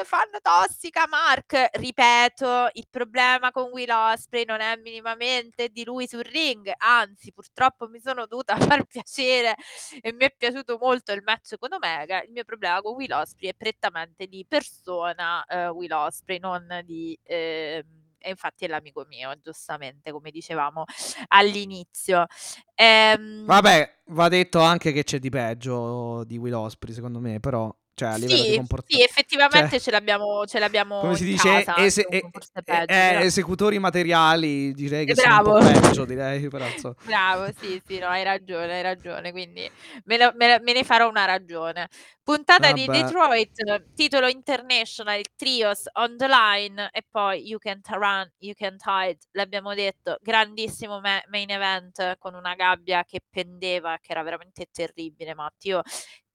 fanno 0.05 0.39
tossica, 0.41 1.05
Mark, 1.07 1.69
ripeto, 1.73 2.69
il 2.73 2.87
problema 2.89 3.51
con 3.51 3.69
Will 3.71 3.89
Osprey 3.91 4.45
non 4.45 4.61
è 4.61 4.75
minimamente 4.77 5.67
di 5.69 5.83
lui 5.83 6.07
sul 6.07 6.23
ring, 6.23 6.71
anzi, 6.77 7.33
purtroppo 7.33 7.87
mi 7.89 7.99
sono 7.99 8.25
dovuta 8.27 8.55
far 8.79 8.85
piacere 8.85 9.55
e 10.01 10.13
mi 10.13 10.23
è 10.25 10.33
piaciuto 10.35 10.77
molto 10.79 11.11
il 11.11 11.21
match 11.23 11.57
con 11.57 11.73
Omega, 11.73 12.21
il 12.23 12.31
mio 12.31 12.45
problema 12.45 12.81
con 12.81 12.93
Will 12.95 13.11
Osprey 13.11 13.49
è 13.49 13.53
prettamente 13.55 14.27
di 14.27 14.45
persona 14.47 15.43
uh, 15.47 15.55
Will 15.75 15.91
Osprey, 15.91 16.39
non 16.39 16.81
di... 16.85 17.17
Eh, 17.23 17.83
e 18.19 18.29
infatti 18.29 18.65
è 18.65 18.67
l'amico 18.67 19.05
mio, 19.07 19.33
giustamente, 19.41 20.11
come 20.11 20.31
dicevamo 20.31 20.83
all'inizio. 21.27 22.25
Ehm... 22.75 23.45
Vabbè, 23.45 24.01
va 24.07 24.27
detto 24.29 24.59
anche 24.59 24.91
che 24.91 25.03
c'è 25.03 25.19
di 25.19 25.29
peggio 25.29 26.23
di 26.23 26.37
Will 26.37 26.53
Osprey, 26.53 26.93
secondo 26.93 27.19
me, 27.19 27.39
però 27.39 27.73
cioè, 27.97 28.09
a 28.09 28.15
livello 28.17 28.43
sì, 28.43 28.49
di 28.51 28.55
comportamento. 28.57 28.95
Sì, 28.95 29.01
effettivamente 29.01 29.69
cioè, 29.71 29.79
ce 29.79 29.89
l'abbiamo, 29.91 30.45
ce 30.45 30.59
l'abbiamo 30.59 30.99
come 30.99 31.15
si 31.15 31.25
dice, 31.25 31.49
casa, 31.49 31.77
ese- 31.77 32.05
eh, 32.07 32.29
peggio, 32.63 32.93
eh, 32.93 33.25
esecutori 33.25 33.79
materiali, 33.79 34.71
direi 34.73 35.03
che 35.03 35.15
Bravo. 35.15 35.57
sono 35.57 35.57
un 35.57 35.73
po' 35.73 35.79
peggio, 35.81 36.05
direi, 36.05 36.47
però, 36.47 36.67
so. 36.77 36.93
Bravo, 37.03 37.51
sì, 37.59 37.81
sì, 37.83 37.97
no, 37.97 38.05
hai 38.05 38.23
ragione, 38.23 38.75
hai 38.75 38.81
ragione, 38.83 39.31
quindi 39.31 39.67
me, 40.03 40.17
lo, 40.17 40.31
me, 40.35 40.59
me 40.61 40.73
ne 40.73 40.83
farò 40.83 41.09
una 41.09 41.25
ragione. 41.25 41.89
Puntata 42.21 42.67
Vabbè. 42.67 42.81
di 42.81 42.85
Detroit, 42.85 43.93
titolo 43.95 44.27
international, 44.27 45.23
Trios 45.35 45.89
on 45.93 46.17
the 46.17 46.27
line 46.27 46.89
e 46.91 47.03
poi 47.09 47.47
You 47.47 47.57
Can't 47.57 47.87
Run, 47.89 48.31
You 48.39 48.53
Can't 48.53 48.83
Hide, 48.85 49.17
l'abbiamo 49.31 49.73
detto, 49.73 50.17
grandissimo 50.21 50.99
ma- 50.99 51.23
main 51.29 51.49
event 51.49 52.17
con 52.19 52.35
una 52.35 52.53
gabbia 52.53 53.03
che 53.05 53.21
pendeva, 53.27 53.97
che 53.99 54.11
era 54.11 54.21
veramente 54.21 54.67
terribile, 54.71 55.33
Matti. 55.33 55.69
Io 55.69 55.81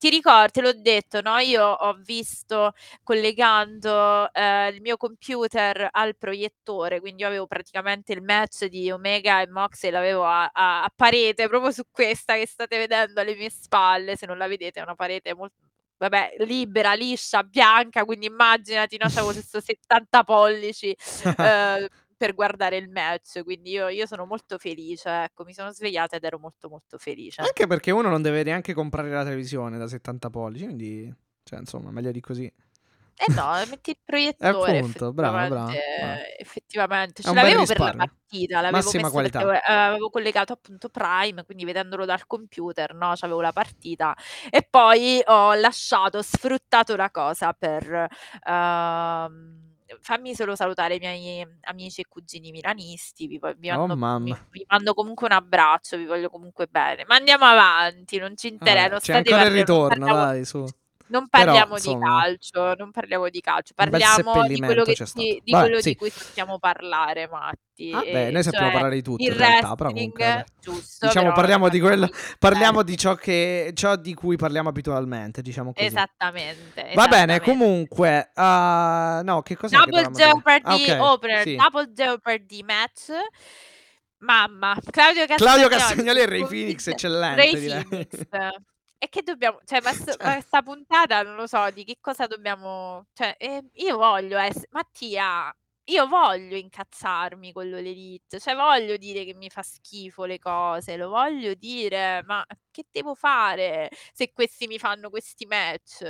ti 0.03 0.11
ricordi, 0.11 0.51
te 0.51 0.61
l'ho 0.63 0.73
detto, 0.73 1.21
no? 1.21 1.39
Io 1.39 1.65
ho 1.65 1.95
visto 2.03 2.73
collegando 3.05 4.33
eh, 4.33 4.67
il 4.71 4.81
mio 4.81 4.97
computer 4.97 5.91
al 5.93 6.17
proiettore, 6.17 6.99
quindi 6.99 7.23
io 7.23 7.29
avevo 7.29 7.47
praticamente 7.47 8.13
il 8.13 8.21
match 8.21 8.65
di 8.65 8.91
Omega 8.91 9.41
e 9.41 9.47
Mox 9.49 9.85
e 9.85 9.93
l'avevo 9.93 10.25
a, 10.25 10.51
a, 10.53 10.83
a, 10.83 10.93
parete, 10.93 11.47
proprio 11.47 11.71
su 11.71 11.85
questa 11.89 12.35
che 12.35 12.49
state 12.49 12.79
vedendo 12.79 13.21
alle 13.21 13.37
mie 13.37 13.49
spalle, 13.51 14.17
se 14.17 14.27
non 14.27 14.39
la 14.39 14.49
vedete 14.49 14.81
è 14.81 14.83
una 14.83 14.97
parete 14.97 15.35
molto 15.37 15.55
vabbè, 15.99 16.35
libera, 16.47 16.95
liscia, 16.95 17.45
bianca, 17.45 18.05
quindi 18.05 18.27
immaginati, 18.27 18.97
no, 18.99 19.07
c'avevo 19.09 19.31
questo 19.33 19.61
70 19.61 20.25
pollici 20.25 20.97
eh, 21.39 21.89
per 22.23 22.35
guardare 22.35 22.77
il 22.77 22.89
match, 22.89 23.43
quindi 23.43 23.71
io, 23.71 23.89
io, 23.89 24.07
sono 24.07 24.27
molto 24.27 24.57
felice, 24.57 25.25
ecco, 25.25 25.43
mi 25.43 25.53
sono 25.53 25.73
svegliata 25.73 26.15
ed 26.15 26.23
ero 26.23 26.39
molto 26.39 26.69
molto 26.69 26.97
felice. 26.97 27.41
Anche 27.41 27.67
perché 27.67 27.91
uno 27.91 28.09
non 28.09 28.23
deve 28.23 28.45
neanche 28.45 28.75
comprare 28.75 29.11
la 29.11 29.25
televisione 29.25 29.77
da 29.77 29.89
70 29.89 30.31
pollici, 30.31 30.65
quindi, 30.67 31.13
cioè, 31.43 31.59
insomma, 31.59 31.91
meglio 31.91 32.13
di 32.13 32.21
così. 32.21 32.45
Eh 32.45 33.33
no, 33.33 33.55
metti 33.69 33.91
il 33.91 33.99
proiettore. 34.07 34.79
Appunto, 34.79 35.13
brava, 35.13 35.49
brava. 35.49 35.73
Effettivamente, 36.39 37.25
ce 37.25 37.35
l'avevo 37.35 37.67
per 37.67 37.81
la 37.81 37.93
partita, 37.93 38.61
l'avevo 38.61 38.77
Massima 38.77 39.11
qualità. 39.11 39.45
perché 39.45 39.73
avevo 39.73 40.09
collegato 40.09 40.53
appunto 40.53 40.91
Prime, 40.91 41.45
quindi 41.45 41.65
vedendolo 41.65 42.05
dal 42.05 42.25
computer, 42.29 42.95
no, 42.95 43.15
c'avevo 43.17 43.41
la 43.41 43.53
partita 43.53 44.17
e 44.49 44.65
poi 44.69 45.21
ho 45.25 45.55
lasciato, 45.55 46.23
sfruttato 46.23 46.95
la 46.95 47.11
cosa 47.11 47.53
per 47.53 48.07
uh, 48.47 49.71
fammi 50.01 50.35
solo 50.35 50.55
salutare 50.57 50.95
i 50.97 50.99
miei 50.99 51.47
amici 51.63 52.01
e 52.01 52.07
cugini 52.09 52.51
milanisti, 52.51 53.27
vi, 53.27 53.41
vi, 53.59 53.71
Oh, 53.71 53.87
mando, 53.87 53.95
vi, 53.95 54.01
mamma. 54.01 54.47
vi 54.51 54.65
mando 54.69 54.95
comunque 54.95 55.27
un 55.27 55.33
abbraccio, 55.33 55.97
vi 55.97 56.07
voglio 56.07 56.29
comunque 56.31 56.67
bene. 56.67 57.05
Ma 57.07 57.17
andiamo 57.17 57.45
avanti, 57.45 58.19
non 58.19 58.37
ci 58.37 58.49
interessa, 58.49 58.81
Vabbè, 58.83 58.91
non 58.91 58.99
c'è 58.99 59.05
state 59.13 59.31
ancora 59.33 59.49
il 59.49 59.55
ritorno, 59.55 59.89
parliamo- 59.89 60.15
dai, 60.25 60.45
su. 60.45 60.67
Non 61.13 61.29
Però, 61.29 61.45
parliamo 61.45 61.75
insomma, 61.75 61.99
di 61.99 62.39
calcio, 62.39 62.75
non 62.75 62.91
parliamo 62.91 63.29
di 63.29 63.41
calcio, 63.41 63.73
parliamo 63.75 64.47
di 64.47 64.59
quello, 64.59 64.83
che 64.83 64.95
stato. 64.95 65.13
di, 65.21 65.43
Vabbè, 65.45 65.65
quello 65.65 65.81
sì. 65.81 65.89
di 65.91 65.97
cui 65.97 66.11
possiamo 66.11 66.59
parlare, 66.59 67.29
Matti. 67.29 67.91
Vabbè, 67.91 68.29
e 68.29 68.31
noi 68.31 68.43
sappiamo 68.43 68.67
cioè 68.67 68.75
parlare 68.75 68.95
di 68.95 69.03
tutto 69.03 69.23
in 69.23 69.37
realtà, 69.37 69.75
però 69.75 69.91
comunque, 69.91 70.47
giusto. 70.61 71.07
Diciamo, 71.07 71.27
però 71.27 71.37
parliamo 71.37 71.69
di 71.69 71.81
quello- 71.81 72.09
parliamo 72.39 72.61
Parliamo 72.63 72.83
di 72.83 72.97
ciò, 72.97 73.15
che, 73.15 73.73
ciò 73.75 73.97
di 73.97 74.15
cui 74.15 74.37
parliamo 74.37 74.71
abitualmente, 74.71 75.43
diciamo 75.43 75.73
così. 75.73 75.87
Esattamente. 75.87 76.93
Va 76.95 77.09
bene, 77.09 77.41
comunque, 77.41 78.31
ah, 78.35 79.21
no, 79.23 79.43
che 79.43 79.57
cosa 79.57 79.79
Double 79.79 80.11
Jeopardy 80.11 80.91
ah, 80.91 80.97
ok, 80.97 81.03
opener, 81.03 81.43
sì. 81.43 81.57
Double 81.57 81.93
Jeopardy 81.93 82.63
match. 82.63 83.11
Mamma, 84.19 84.79
Claudio 84.89 85.27
Castagnoli. 85.27 85.59
Claudio 85.59 85.69
Castagnoli 85.69 86.21
e 86.21 86.27
Ray 86.27 86.47
Phoenix, 86.47 86.87
eccellente, 86.87 87.43
Ray. 87.43 87.85
Phoenix. 87.85 88.27
E 89.03 89.09
che 89.09 89.23
dobbiamo, 89.23 89.59
cioè, 89.65 89.81
ma, 89.83 89.93
sto- 89.93 90.15
ma 90.21 90.35
Cioè, 90.35 90.41
sta 90.43 90.63
puntata 90.63 91.23
non 91.25 91.35
lo 91.35 91.49
so 91.49 91.69
di 91.73 91.83
che 91.83 91.97
cosa 92.01 92.29
dobbiamo, 92.29 93.07
cioè, 93.15 93.35
eh, 93.37 93.65
io 93.73 93.97
voglio 93.97 94.39
essere, 94.39 94.69
Mattia, 94.71 95.53
io 95.87 96.07
voglio 96.07 96.55
incazzarmi 96.57 97.51
con 97.53 97.69
l'Elite, 97.69 98.39
cioè 98.39 98.55
voglio 98.55 98.97
dire 98.97 99.25
che 99.25 99.35
mi 99.35 99.51
fa 99.51 99.63
schifo 99.63 100.23
le 100.25 100.39
cose, 100.39 100.97
lo 100.97 101.09
voglio 101.09 101.55
dire, 101.55 102.23
ma 102.27 102.45
che 102.71 102.85
devo 102.93 103.17
fare 103.17 103.91
se 104.13 104.31
questi 104.33 104.69
mi 104.69 104.79
fanno 104.79 105.11
questi 105.11 105.47
match? 105.47 106.05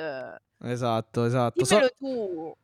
esatto, 0.59 1.25
esatto. 1.25 1.65
So- 1.65 1.77
Dimmelo 1.77 1.91
tu. 1.97 2.55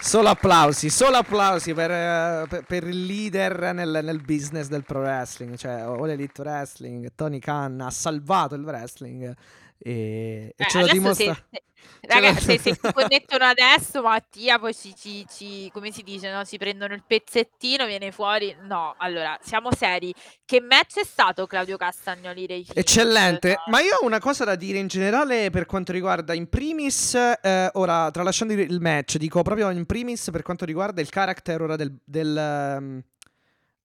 Solo 0.00 0.28
applausi, 0.28 0.90
solo 0.90 1.16
applausi 1.16 1.74
per, 1.74 1.90
eh, 1.90 2.46
per- 2.48 2.64
per 2.64 2.84
il 2.84 3.04
leader 3.04 3.72
nel, 3.74 4.00
nel 4.02 4.20
business 4.20 4.66
del 4.68 4.84
pro 4.84 5.00
wrestling, 5.00 5.56
cioè 5.56 5.80
All 5.80 6.08
Elite 6.08 6.42
Wrestling, 6.42 7.12
Tony 7.14 7.38
Khan 7.38 7.80
ha 7.80 7.90
salvato 7.90 8.54
il 8.54 8.62
wrestling 8.64 9.34
e, 9.82 10.54
e 10.56 10.64
Eh, 10.64 10.68
ce 10.68 10.78
lo 10.78 10.84
adesso 10.84 10.98
dimostra. 11.00 11.34
se, 11.34 11.42
se- 11.50 11.62
raga, 12.06 12.34
se, 12.34 12.58
se 12.58 12.74
si 12.74 12.92
connettono 12.92 13.44
adesso, 13.48 14.02
Mattia, 14.02 14.58
poi 14.58 14.74
ci, 14.74 14.94
ci- 14.96 15.26
ci- 15.28 15.70
come 15.72 15.90
si 15.92 16.02
dice, 16.02 16.30
no? 16.30 16.44
Si 16.44 16.56
prendono 16.58 16.94
il 16.94 17.02
pezzettino, 17.06 17.86
viene 17.86 18.12
fuori. 18.12 18.54
No, 18.62 18.94
allora, 18.98 19.38
siamo 19.42 19.70
seri. 19.72 20.12
Che 20.44 20.60
match 20.60 20.98
è 21.00 21.04
stato 21.04 21.46
Claudio 21.46 21.76
Castagnoli 21.76 22.46
Ray 22.46 22.64
Phoenix? 22.64 22.76
Eccellente, 22.76 23.48
Cioè, 23.54 23.70
ma 23.70 23.80
io 23.80 23.96
ho 24.00 24.04
una 24.06 24.18
cosa 24.18 24.44
da 24.44 24.54
dire 24.56 24.78
in 24.78 24.86
generale 24.88 25.50
per 25.50 25.66
quanto 25.66 25.92
riguarda 25.92 26.34
in 26.34 26.48
primis, 26.48 27.14
eh, 27.14 27.70
ora 27.74 28.10
tralasciando 28.10 28.52
il 28.54 28.80
match, 28.80 29.16
dico 29.16 29.42
proprio 29.42 29.70
in 29.70 29.86
primis 29.86 30.28
per 30.30 30.42
quanto 30.42 30.64
riguarda 30.64 31.00
il 31.00 31.08
character 31.08 31.60
ora 31.62 31.76
del, 31.76 31.96
del, 32.04 32.36
ehm, 32.36 33.02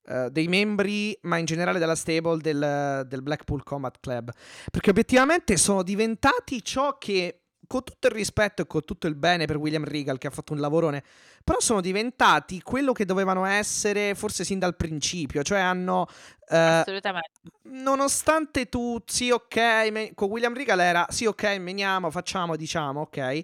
eh, 0.08 0.30
dei 0.32 0.48
membri, 0.48 1.18
ma 1.22 1.38
in 1.38 1.46
generale 1.46 1.80
della 1.80 1.96
stable 1.96 2.38
del, 2.38 3.06
del 3.08 3.22
Blackpool 3.22 3.64
Combat 3.64 3.98
Club, 4.00 4.32
perché 4.72 4.90
obiettivamente 4.90 5.58
sono 5.58 5.84
diventati 5.84 6.64
ciò 6.64 6.98
che, 6.98 7.42
con 7.68 7.84
tutto 7.84 8.08
il 8.08 8.14
rispetto 8.14 8.62
e 8.62 8.68
con 8.68 8.84
tutto 8.84 9.08
il 9.08 9.16
bene 9.16 9.46
per 9.46 9.58
William 9.58 9.84
Regal 9.84 10.18
che 10.18 10.28
ha 10.28 10.32
fatto 10.32 10.54
un 10.54 10.60
lavorone, 10.60 11.04
però 11.44 11.60
sono 11.60 11.82
diventati 11.82 12.62
quello 12.62 12.92
che 12.92 13.06
dovevano 13.06 13.46
essere 13.46 14.16
forse 14.16 14.44
sin 14.44 14.60
dal 14.60 14.76
principio, 14.76 15.44
cioè 15.44 15.60
hanno... 15.60 16.08
eh, 16.50 16.58
assolutamente. 16.58 17.32
nonostante 17.70 18.68
tu, 18.70 19.02
sì, 19.06 19.32
ok, 19.32 19.58
me- 19.92 20.12
con 20.14 20.30
William 20.30 20.54
Regal 20.54 20.80
era 20.80 21.06
sì, 21.10 21.26
ok, 21.26 21.58
meniamo, 21.58 22.12
facciamo, 22.12 22.56
diciamo, 22.56 23.02
ok. 23.02 23.44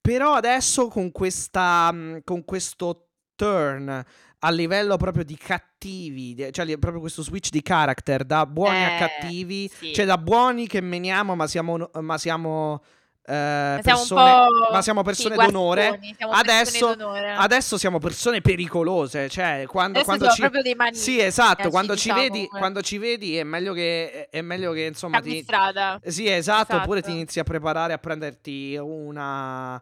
Però 0.00 0.34
adesso 0.34 0.88
con 0.88 1.10
questa, 1.12 1.92
mh, 1.92 2.20
con 2.24 2.44
questo 2.44 3.08
turn 3.34 4.04
a 4.40 4.50
livello 4.50 4.96
proprio 4.96 5.24
di 5.24 5.36
cattivi, 5.78 6.48
cioè 6.52 6.76
proprio 6.78 7.00
questo 7.00 7.22
switch 7.22 7.50
di 7.50 7.62
character 7.62 8.24
da 8.24 8.44
buoni 8.46 8.84
a 8.84 8.96
Eh, 8.96 8.98
cattivi, 8.98 9.70
sì. 9.72 9.92
cioè 9.94 10.04
da 10.04 10.18
buoni 10.18 10.66
che 10.66 10.80
meniamo, 10.80 11.34
ma 11.36 11.46
siamo, 11.46 11.88
ma 12.00 12.18
siamo, 12.18 12.82
eh, 13.24 13.32
Ma 13.32 13.80
siamo 13.82 14.00
un 14.00 14.06
persone, 14.06 14.70
ma 14.72 14.82
siamo 14.82 15.00
sì, 15.00 15.06
persone 15.06 15.34
guastoni, 15.36 15.58
d'onore. 15.58 15.82
siamo 15.82 16.32
persone 16.32 16.40
Adesso, 16.40 16.94
d'onore. 16.94 17.34
adesso 17.34 17.78
siamo 17.78 17.98
persone 17.98 18.40
pericolose, 18.40 19.28
cioè 19.28 19.64
quando, 19.68 20.02
quando 20.02 20.28
ci... 20.30 20.40
proprio 20.40 20.62
dei. 20.62 20.74
Sì, 20.92 21.20
esatto, 21.20 21.70
quando 21.70 21.94
ci, 21.94 22.08
diciamo, 22.08 22.20
vedi, 22.22 22.44
eh. 22.44 22.48
quando 22.48 22.82
ci 22.82 22.98
vedi 22.98 23.36
è 23.36 23.44
meglio 23.44 23.72
che, 23.72 24.28
è 24.30 24.40
meglio 24.40 24.72
che 24.72 24.84
insomma 24.86 25.18
Cambi 25.20 25.36
ti... 25.36 25.42
strada. 25.42 26.00
Sì, 26.04 26.26
esatto, 26.28 26.76
oppure 26.76 27.00
ti 27.00 27.06
Esatto. 27.08 27.16
inizi 27.16 27.38
a 27.38 27.44
preparare 27.44 27.92
a 27.92 27.98
prenderti 27.98 28.76
una, 28.80 29.80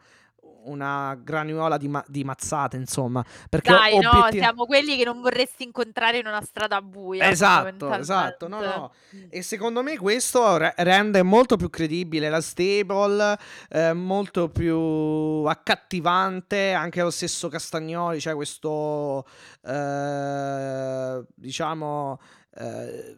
una 0.67 1.19
granuola 1.21 1.77
di, 1.77 1.89
ma- 1.89 2.05
di 2.07 2.25
mazzate, 2.25 2.77
insomma, 2.77 3.25
perché 3.49 3.71
Dai, 3.71 3.99
no, 3.99 4.11
obiettiv- 4.11 4.43
siamo 4.43 4.67
quelli 4.67 4.97
che 4.97 5.05
non 5.05 5.21
vorresti 5.21 5.64
incontrare 5.64 6.19
in 6.19 6.27
una 6.27 6.43
strada 6.43 6.81
buia. 6.81 7.29
Esatto, 7.29 7.93
esatto, 7.95 8.49
no, 8.49 8.61
no. 8.61 8.62
fondamentalmente. 8.62 9.37
E 9.37 9.43
secondo 9.43 9.83
me 9.83 9.97
questo 9.99 10.57
re- 10.57 10.75
rende 10.79 11.23
molto 11.23 11.57
più 11.57 11.71
credibile 11.71 12.29
la 12.29 12.41
stable, 12.41 13.39
eh, 13.71 13.93
molto 13.93 14.49
più 14.49 15.45
accattivante 15.47 16.73
anche 16.73 17.03
lo 17.03 17.11
stesso 17.11 17.49
Castagnoli, 17.49 18.21
cioè 18.21 18.35
questo, 18.35 19.27
eh, 19.64 21.25
diciamo, 21.35 22.21
eh, 22.57 23.17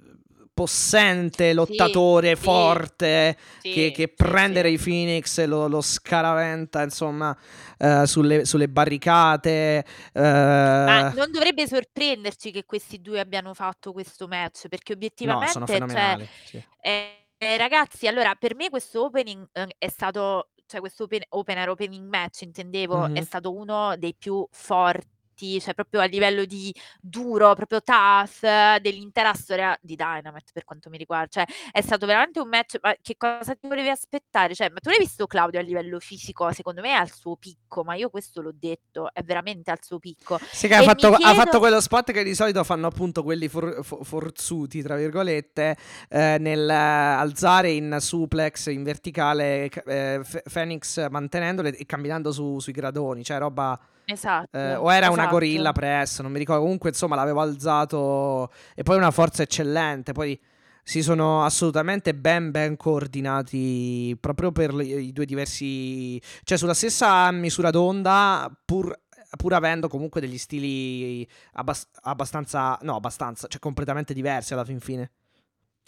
possente 0.58 1.52
lottatore 1.52 2.34
sì, 2.34 2.42
forte 2.42 3.36
Sì, 3.60 3.70
che, 3.70 3.92
che 3.92 4.08
prende 4.08 4.56
sì. 4.56 4.62
Ray 4.62 4.76
Phoenix 4.78 5.38
e 5.38 5.46
lo, 5.46 5.68
lo 5.68 5.80
scaraventa, 5.80 6.82
insomma, 6.82 7.36
eh, 7.78 8.06
sulle, 8.06 8.44
sulle 8.44 8.68
barricate. 8.68 9.84
Ma 10.14 11.10
eh, 11.10 11.14
non 11.14 11.30
dovrebbe 11.30 11.66
sorprenderci 11.68 12.50
che 12.50 12.64
questi 12.64 13.00
due 13.00 13.20
abbiano 13.20 13.54
fatto 13.54 13.92
questo 13.92 14.26
match, 14.26 14.66
perché 14.68 14.92
no, 14.92 14.96
obiettivamente, 14.96 15.52
sono 15.52 15.66
cioè, 15.66 16.16
eh, 16.80 17.26
eh, 17.38 17.56
ragazzi, 17.56 18.08
allora 18.08 18.34
per 18.34 18.54
me 18.56 18.68
questo 18.68 19.04
opening 19.04 19.46
eh, 19.52 19.74
è 19.78 19.88
stato, 19.88 20.50
cioè 20.66 20.80
questo 20.80 21.04
open, 21.04 21.22
opener, 21.30 21.68
opening 21.68 22.08
match 22.08 22.42
intendevo, 22.42 23.04
è 23.12 23.20
Mhm. 23.20 23.24
stato 23.24 23.52
uno 23.54 23.96
dei 23.96 24.14
più 24.14 24.44
forti, 24.50 25.06
cioè 25.60 25.74
proprio 25.74 26.00
a 26.00 26.04
livello 26.04 26.44
di 26.44 26.74
duro, 27.00 27.54
proprio 27.54 27.80
tough 27.82 28.40
dell'intera 28.80 29.32
storia 29.34 29.76
di 29.80 29.94
Dynamite 29.94 30.50
per 30.52 30.64
quanto 30.64 30.90
mi 30.90 30.98
riguarda. 30.98 31.28
Cioè 31.28 31.44
è 31.70 31.80
stato 31.80 32.06
veramente 32.06 32.40
un 32.40 32.48
match, 32.48 32.78
ma 32.82 32.94
che 33.00 33.16
cosa 33.16 33.54
ti 33.54 33.68
volevi 33.68 33.88
aspettare? 33.88 34.54
Cioè, 34.54 34.70
ma 34.70 34.80
tu 34.80 34.90
l'hai 34.90 34.98
visto 34.98 35.26
Claudio 35.26 35.60
a 35.60 35.62
livello 35.62 35.98
fisico? 36.00 36.50
Secondo 36.52 36.80
me 36.80 36.88
è 36.90 36.92
al 36.94 37.10
suo 37.12 37.36
picco, 37.36 37.84
ma 37.84 37.94
io 37.94 38.10
questo 38.10 38.40
l'ho 38.40 38.52
detto, 38.52 39.10
è 39.12 39.22
veramente 39.22 39.70
al 39.70 39.78
suo 39.82 39.98
picco. 39.98 40.38
Sì, 40.50 40.66
che 40.68 40.74
ha 40.74 40.82
fatto, 40.82 41.10
mi 41.10 41.14
ha 41.16 41.28
fatto 41.28 41.42
chiedo- 41.42 41.58
quello 41.58 41.80
spot 41.80 42.12
che 42.12 42.24
di 42.24 42.34
solito 42.34 42.64
fanno 42.64 42.86
appunto 42.86 43.22
quelli 43.22 43.48
for- 43.48 43.84
fo- 43.84 44.02
forzuti, 44.02 44.82
tra 44.82 44.96
virgolette, 44.96 45.76
eh, 46.08 46.36
nel 46.38 46.68
eh, 46.68 46.74
alzare 46.74 47.70
in 47.70 47.96
suplex 48.00 48.66
in 48.66 48.82
verticale 48.82 49.68
ca- 49.68 49.82
eh, 49.86 50.20
Phoenix 50.52 51.08
mantenendole 51.08 51.76
e 51.76 51.86
camminando 51.86 52.32
su- 52.32 52.58
sui 52.58 52.72
gradoni, 52.72 53.22
cioè 53.24 53.38
roba... 53.38 53.78
Esatto. 54.10 54.56
eh, 54.56 54.74
o 54.74 54.90
era 54.90 55.08
una 55.08 55.22
esatto. 55.22 55.30
gorilla 55.32 55.72
press, 55.72 56.20
non 56.20 56.32
mi 56.32 56.38
ricordo. 56.38 56.62
Comunque, 56.62 56.88
insomma, 56.88 57.14
l'avevo 57.14 57.40
alzato 57.40 58.50
e 58.74 58.82
poi 58.82 58.96
una 58.96 59.10
forza 59.10 59.42
eccellente. 59.42 60.12
Poi 60.12 60.40
si 60.82 61.02
sono 61.02 61.44
assolutamente 61.44 62.14
ben 62.14 62.50
ben 62.50 62.76
coordinati 62.76 64.16
proprio 64.18 64.50
per 64.50 64.72
i 64.80 65.12
due 65.12 65.26
diversi, 65.26 66.18
cioè 66.44 66.56
sulla 66.56 66.72
stessa 66.72 67.30
misura 67.30 67.68
d'onda, 67.70 68.50
pur, 68.64 68.98
pur 69.36 69.52
avendo 69.52 69.88
comunque 69.88 70.22
degli 70.22 70.38
stili 70.38 71.28
abbas- 71.52 71.88
abbastanza, 72.04 72.78
no, 72.82 72.96
abbastanza, 72.96 73.46
cioè 73.48 73.60
completamente 73.60 74.14
diversi 74.14 74.54
alla 74.54 74.64
fin 74.64 74.80
fine. 74.80 75.10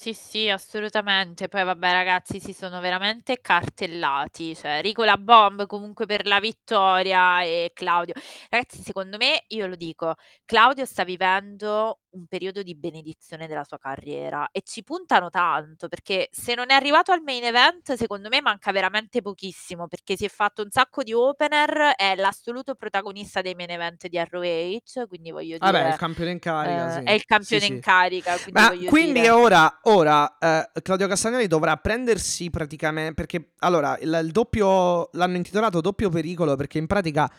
Sì, 0.02 0.14
sì, 0.14 0.48
assolutamente. 0.48 1.48
Poi 1.48 1.62
vabbè, 1.62 1.92
ragazzi, 1.92 2.40
si 2.40 2.54
sono 2.54 2.80
veramente 2.80 3.38
cartellati. 3.42 4.56
Cioè, 4.56 4.80
Rico 4.80 5.04
la 5.04 5.18
bomb 5.18 5.66
comunque 5.66 6.06
per 6.06 6.26
la 6.26 6.40
vittoria 6.40 7.42
e 7.42 7.70
Claudio. 7.74 8.14
Ragazzi, 8.48 8.80
secondo 8.82 9.18
me, 9.18 9.44
io 9.48 9.66
lo 9.66 9.76
dico, 9.76 10.14
Claudio 10.46 10.86
sta 10.86 11.04
vivendo 11.04 11.99
un 12.12 12.26
periodo 12.26 12.62
di 12.62 12.74
benedizione 12.74 13.46
della 13.46 13.64
sua 13.64 13.78
carriera 13.78 14.48
e 14.50 14.62
ci 14.64 14.82
puntano 14.82 15.30
tanto 15.30 15.88
perché 15.88 16.28
se 16.32 16.54
non 16.54 16.70
è 16.70 16.74
arrivato 16.74 17.12
al 17.12 17.22
main 17.22 17.44
event, 17.44 17.94
secondo 17.94 18.28
me 18.28 18.40
manca 18.40 18.72
veramente 18.72 19.22
pochissimo 19.22 19.86
perché 19.88 20.16
si 20.16 20.24
è 20.24 20.28
fatto 20.28 20.62
un 20.62 20.70
sacco 20.70 21.02
di 21.02 21.12
opener, 21.12 21.94
è 21.96 22.14
l'assoluto 22.16 22.74
protagonista 22.74 23.40
dei 23.42 23.54
main 23.54 23.70
event 23.70 24.08
di 24.08 24.18
ROH, 24.18 25.06
quindi 25.08 25.30
voglio 25.30 25.58
dire, 25.58 25.72
Vabbè, 25.72 25.88
il 25.88 25.96
campione 25.96 26.30
in 26.32 26.38
carica, 26.38 26.88
eh, 26.88 27.00
sì. 27.00 27.06
è 27.06 27.12
il 27.12 27.24
campione 27.24 27.62
Sì, 27.62 27.66
sì. 27.66 27.72
in 27.72 27.80
carica, 27.80 28.32
quindi 28.38 28.52
Ma 28.52 28.70
quindi 28.88 29.20
dire. 29.20 29.30
ora, 29.30 29.78
ora 29.84 30.38
eh, 30.38 30.70
Claudio 30.82 31.06
Castagnoli 31.06 31.46
dovrà 31.46 31.76
prendersi 31.76 32.50
praticamente 32.50 33.14
perché 33.14 33.52
allora 33.58 33.96
il, 33.98 34.20
il 34.24 34.30
doppio 34.32 35.08
l'hanno 35.12 35.36
intitolato 35.36 35.80
doppio 35.80 36.08
pericolo 36.10 36.56
perché 36.56 36.78
in 36.78 36.86
pratica 36.86 37.30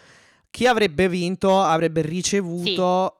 chi 0.52 0.68
avrebbe 0.68 1.08
vinto 1.08 1.62
avrebbe 1.62 2.02
ricevuto 2.02 3.16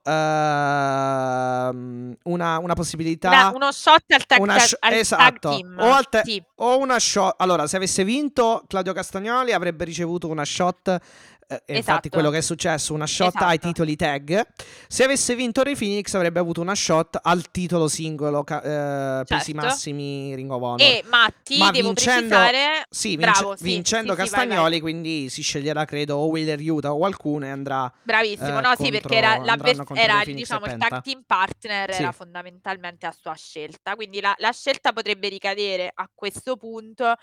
ehm, 1.32 2.14
una, 2.24 2.58
una 2.58 2.74
possibilità 2.74 3.28
Una- 3.30 3.50
uno 3.54 3.72
shot 3.72 4.04
al 4.12 4.26
tag, 4.26 4.40
una 4.40 4.56
tag- 4.56 4.66
sh- 4.66 4.76
al 4.80 4.90
tag 4.90 4.98
esatto. 5.00 5.48
team. 5.56 5.76
O, 5.78 6.00
te- 6.08 6.22
Sì, 6.24 6.42
o 6.56 6.78
una 6.78 6.98
shot. 6.98 7.34
Allora, 7.38 7.66
se 7.66 7.76
avesse 7.76 8.04
vinto 8.04 8.62
Claudio 8.66 8.92
Castagnoli 8.92 9.52
avrebbe 9.52 9.84
ricevuto 9.84 10.28
una 10.28 10.44
shot. 10.44 10.98
Eh, 11.46 11.62
e 11.66 11.76
infatti 11.76 11.78
Esatto. 11.78 12.08
quello 12.10 12.30
che 12.30 12.38
è 12.38 12.40
successo, 12.40 12.94
una 12.94 13.06
shot 13.06 13.34
ai 13.36 13.50
Esatto. 13.56 13.66
titoli 13.68 13.96
tag. 13.96 14.46
Se 14.88 15.04
avesse 15.04 15.34
vinto 15.34 15.62
Ray 15.62 15.76
Phoenix 15.76 16.12
avrebbe 16.14 16.38
avuto 16.40 16.60
una 16.60 16.74
shot 16.74 17.18
al 17.22 17.50
titolo 17.50 17.88
singolo, 17.88 18.44
ca- 18.44 19.20
eh, 19.20 19.24
pesi 19.24 19.52
Certo. 19.52 19.66
massimi 19.66 20.34
Ring 20.34 20.50
of 20.50 20.62
Honor. 20.62 20.80
E 20.80 21.02
Matti, 21.06 21.58
Ma 21.58 21.70
devo 21.70 21.88
vincendo- 21.88 22.36
precisare, 22.36 22.86
Sì, 22.90 23.16
bravo, 23.16 23.56
sì, 23.56 23.64
vincendo 23.64 24.14
sì, 24.14 24.22
sì, 24.22 24.28
vai, 24.30 24.30
vai. 24.30 24.46
Castagnoli, 24.48 24.80
quindi 24.80 25.28
si 25.28 25.42
sceglierà, 25.42 25.84
credo, 25.84 26.16
o 26.16 26.26
Wheeler 26.26 26.60
Utah 26.60 26.92
o 26.92 26.98
qualcuno 26.98 27.44
e 27.46 27.50
andrà. 27.50 27.92
Bravissimo, 28.02 28.58
eh, 28.58 28.60
no, 28.62 28.70
sì, 28.70 28.76
contro- 28.90 28.90
perché 29.00 29.16
era, 29.16 29.34
era 29.94 30.22
diciamo, 30.24 30.66
il 30.66 30.76
tag 30.78 31.02
team 31.02 31.22
partner 31.26 31.92
Sì. 31.94 32.02
era 32.02 32.12
fondamentalmente 32.12 33.06
a 33.06 33.14
sua 33.18 33.34
scelta, 33.34 33.94
quindi 33.94 34.20
la, 34.20 34.34
la 34.38 34.52
scelta 34.52 34.92
potrebbe 34.92 35.28
ricadere 35.28 35.90
a 35.94 36.08
questo 36.14 36.56
punto 36.56 37.14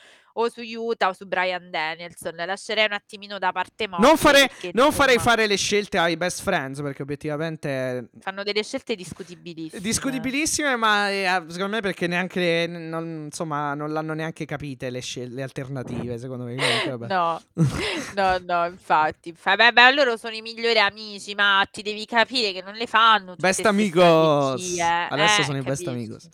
o 0.42 0.50
su 0.50 0.62
Utah 0.62 1.10
o 1.10 1.14
su 1.14 1.26
Brian 1.28 1.70
Danielson. 1.70 2.36
Lascerei 2.36 2.86
un 2.86 2.94
attimino 2.94 3.38
da 3.40 3.52
parte 3.52 3.88
Non, 3.88 4.00
Moxley 4.02 4.18
fare- 4.18 4.48
perché 4.48 4.72
non 4.74 4.92
farei 4.92 5.18
fare 5.20 5.48
le 5.48 5.56
scelte 5.58 5.98
ai 5.98 6.16
best 6.18 6.42
friends 6.42 6.82
perché 6.82 7.02
obiettivamente 7.02 8.10
fanno 8.20 8.44
delle 8.44 8.64
scelte 8.64 8.96
discutibilissime. 8.96 9.82
discutibilissime, 9.82 10.76
ma 10.76 11.10
eh, 11.10 11.26
secondo 11.50 11.76
me 11.76 11.82
perché 11.82 12.08
neanche 12.08 12.66
non, 12.68 13.24
insomma, 13.26 13.74
non 13.74 13.92
l'hanno 13.92 14.14
neanche 14.14 14.46
capite 14.46 14.90
le, 14.90 15.02
scel- 15.02 15.34
le 15.34 15.44
alternative, 15.44 16.18
secondo 16.18 16.46
me. 16.46 16.56
Comunque, 16.56 16.90
vabbè. 16.98 17.08
No, 17.14 17.42
no, 18.16 18.38
no, 18.46 18.66
infatti. 18.68 19.34
Fa- 19.34 19.56
Beh, 19.56 19.74
beh, 19.74 19.94
loro 19.94 20.16
sono 20.18 20.34
i 20.36 20.42
migliori 20.42 20.80
amici, 20.80 21.34
Matti, 21.36 21.82
devi 21.82 22.06
capire 22.06 22.52
che 22.54 22.62
non 22.62 22.76
le 22.76 22.88
fanno 22.88 23.36
Best 23.38 23.66
amigos. 23.66 24.62
strategie, 24.62 25.08
Adesso 25.10 25.42
eh, 25.42 25.44
sono 25.44 25.58
i 25.58 25.62
best 25.62 25.84
capisci? 25.84 25.90
amigos. 25.90 26.28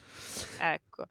Ecco. 0.60 1.06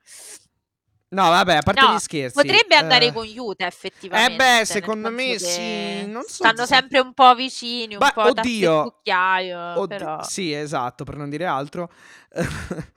No, 1.15 1.29
vabbè, 1.31 1.55
a 1.57 1.63
parte 1.63 1.81
No, 1.81 1.95
gli 1.95 1.99
scherzi. 1.99 2.35
potrebbe 2.35 2.75
andare 2.75 3.07
eh, 3.07 3.13
con 3.13 3.27
Utah 3.27 3.65
Eh 3.65 3.69
effettivamente, 3.69 4.37
beh, 4.37 4.45
nel 4.57 4.67
secondo 4.67 5.11
me 5.11 5.39
sì, 5.39 6.07
non 6.07 6.23
so 6.25 6.45
stanno 6.45 6.67
se- 6.67 6.75
sempre 6.75 6.99
un 6.99 7.15
po' 7.15 7.35
vicini, 7.35 7.95
un 7.95 8.01
Beh, 8.01 8.13
po' 8.13 8.23
oddio. 8.23 8.83
cucchiaio, 8.83 9.59
Oddio, 9.81 9.87
però... 9.87 10.23
Sì, 10.25 10.53
esatto, 10.53 11.05
per 11.05 11.17
non 11.17 11.31
dire 11.31 11.47
altro. 11.47 11.89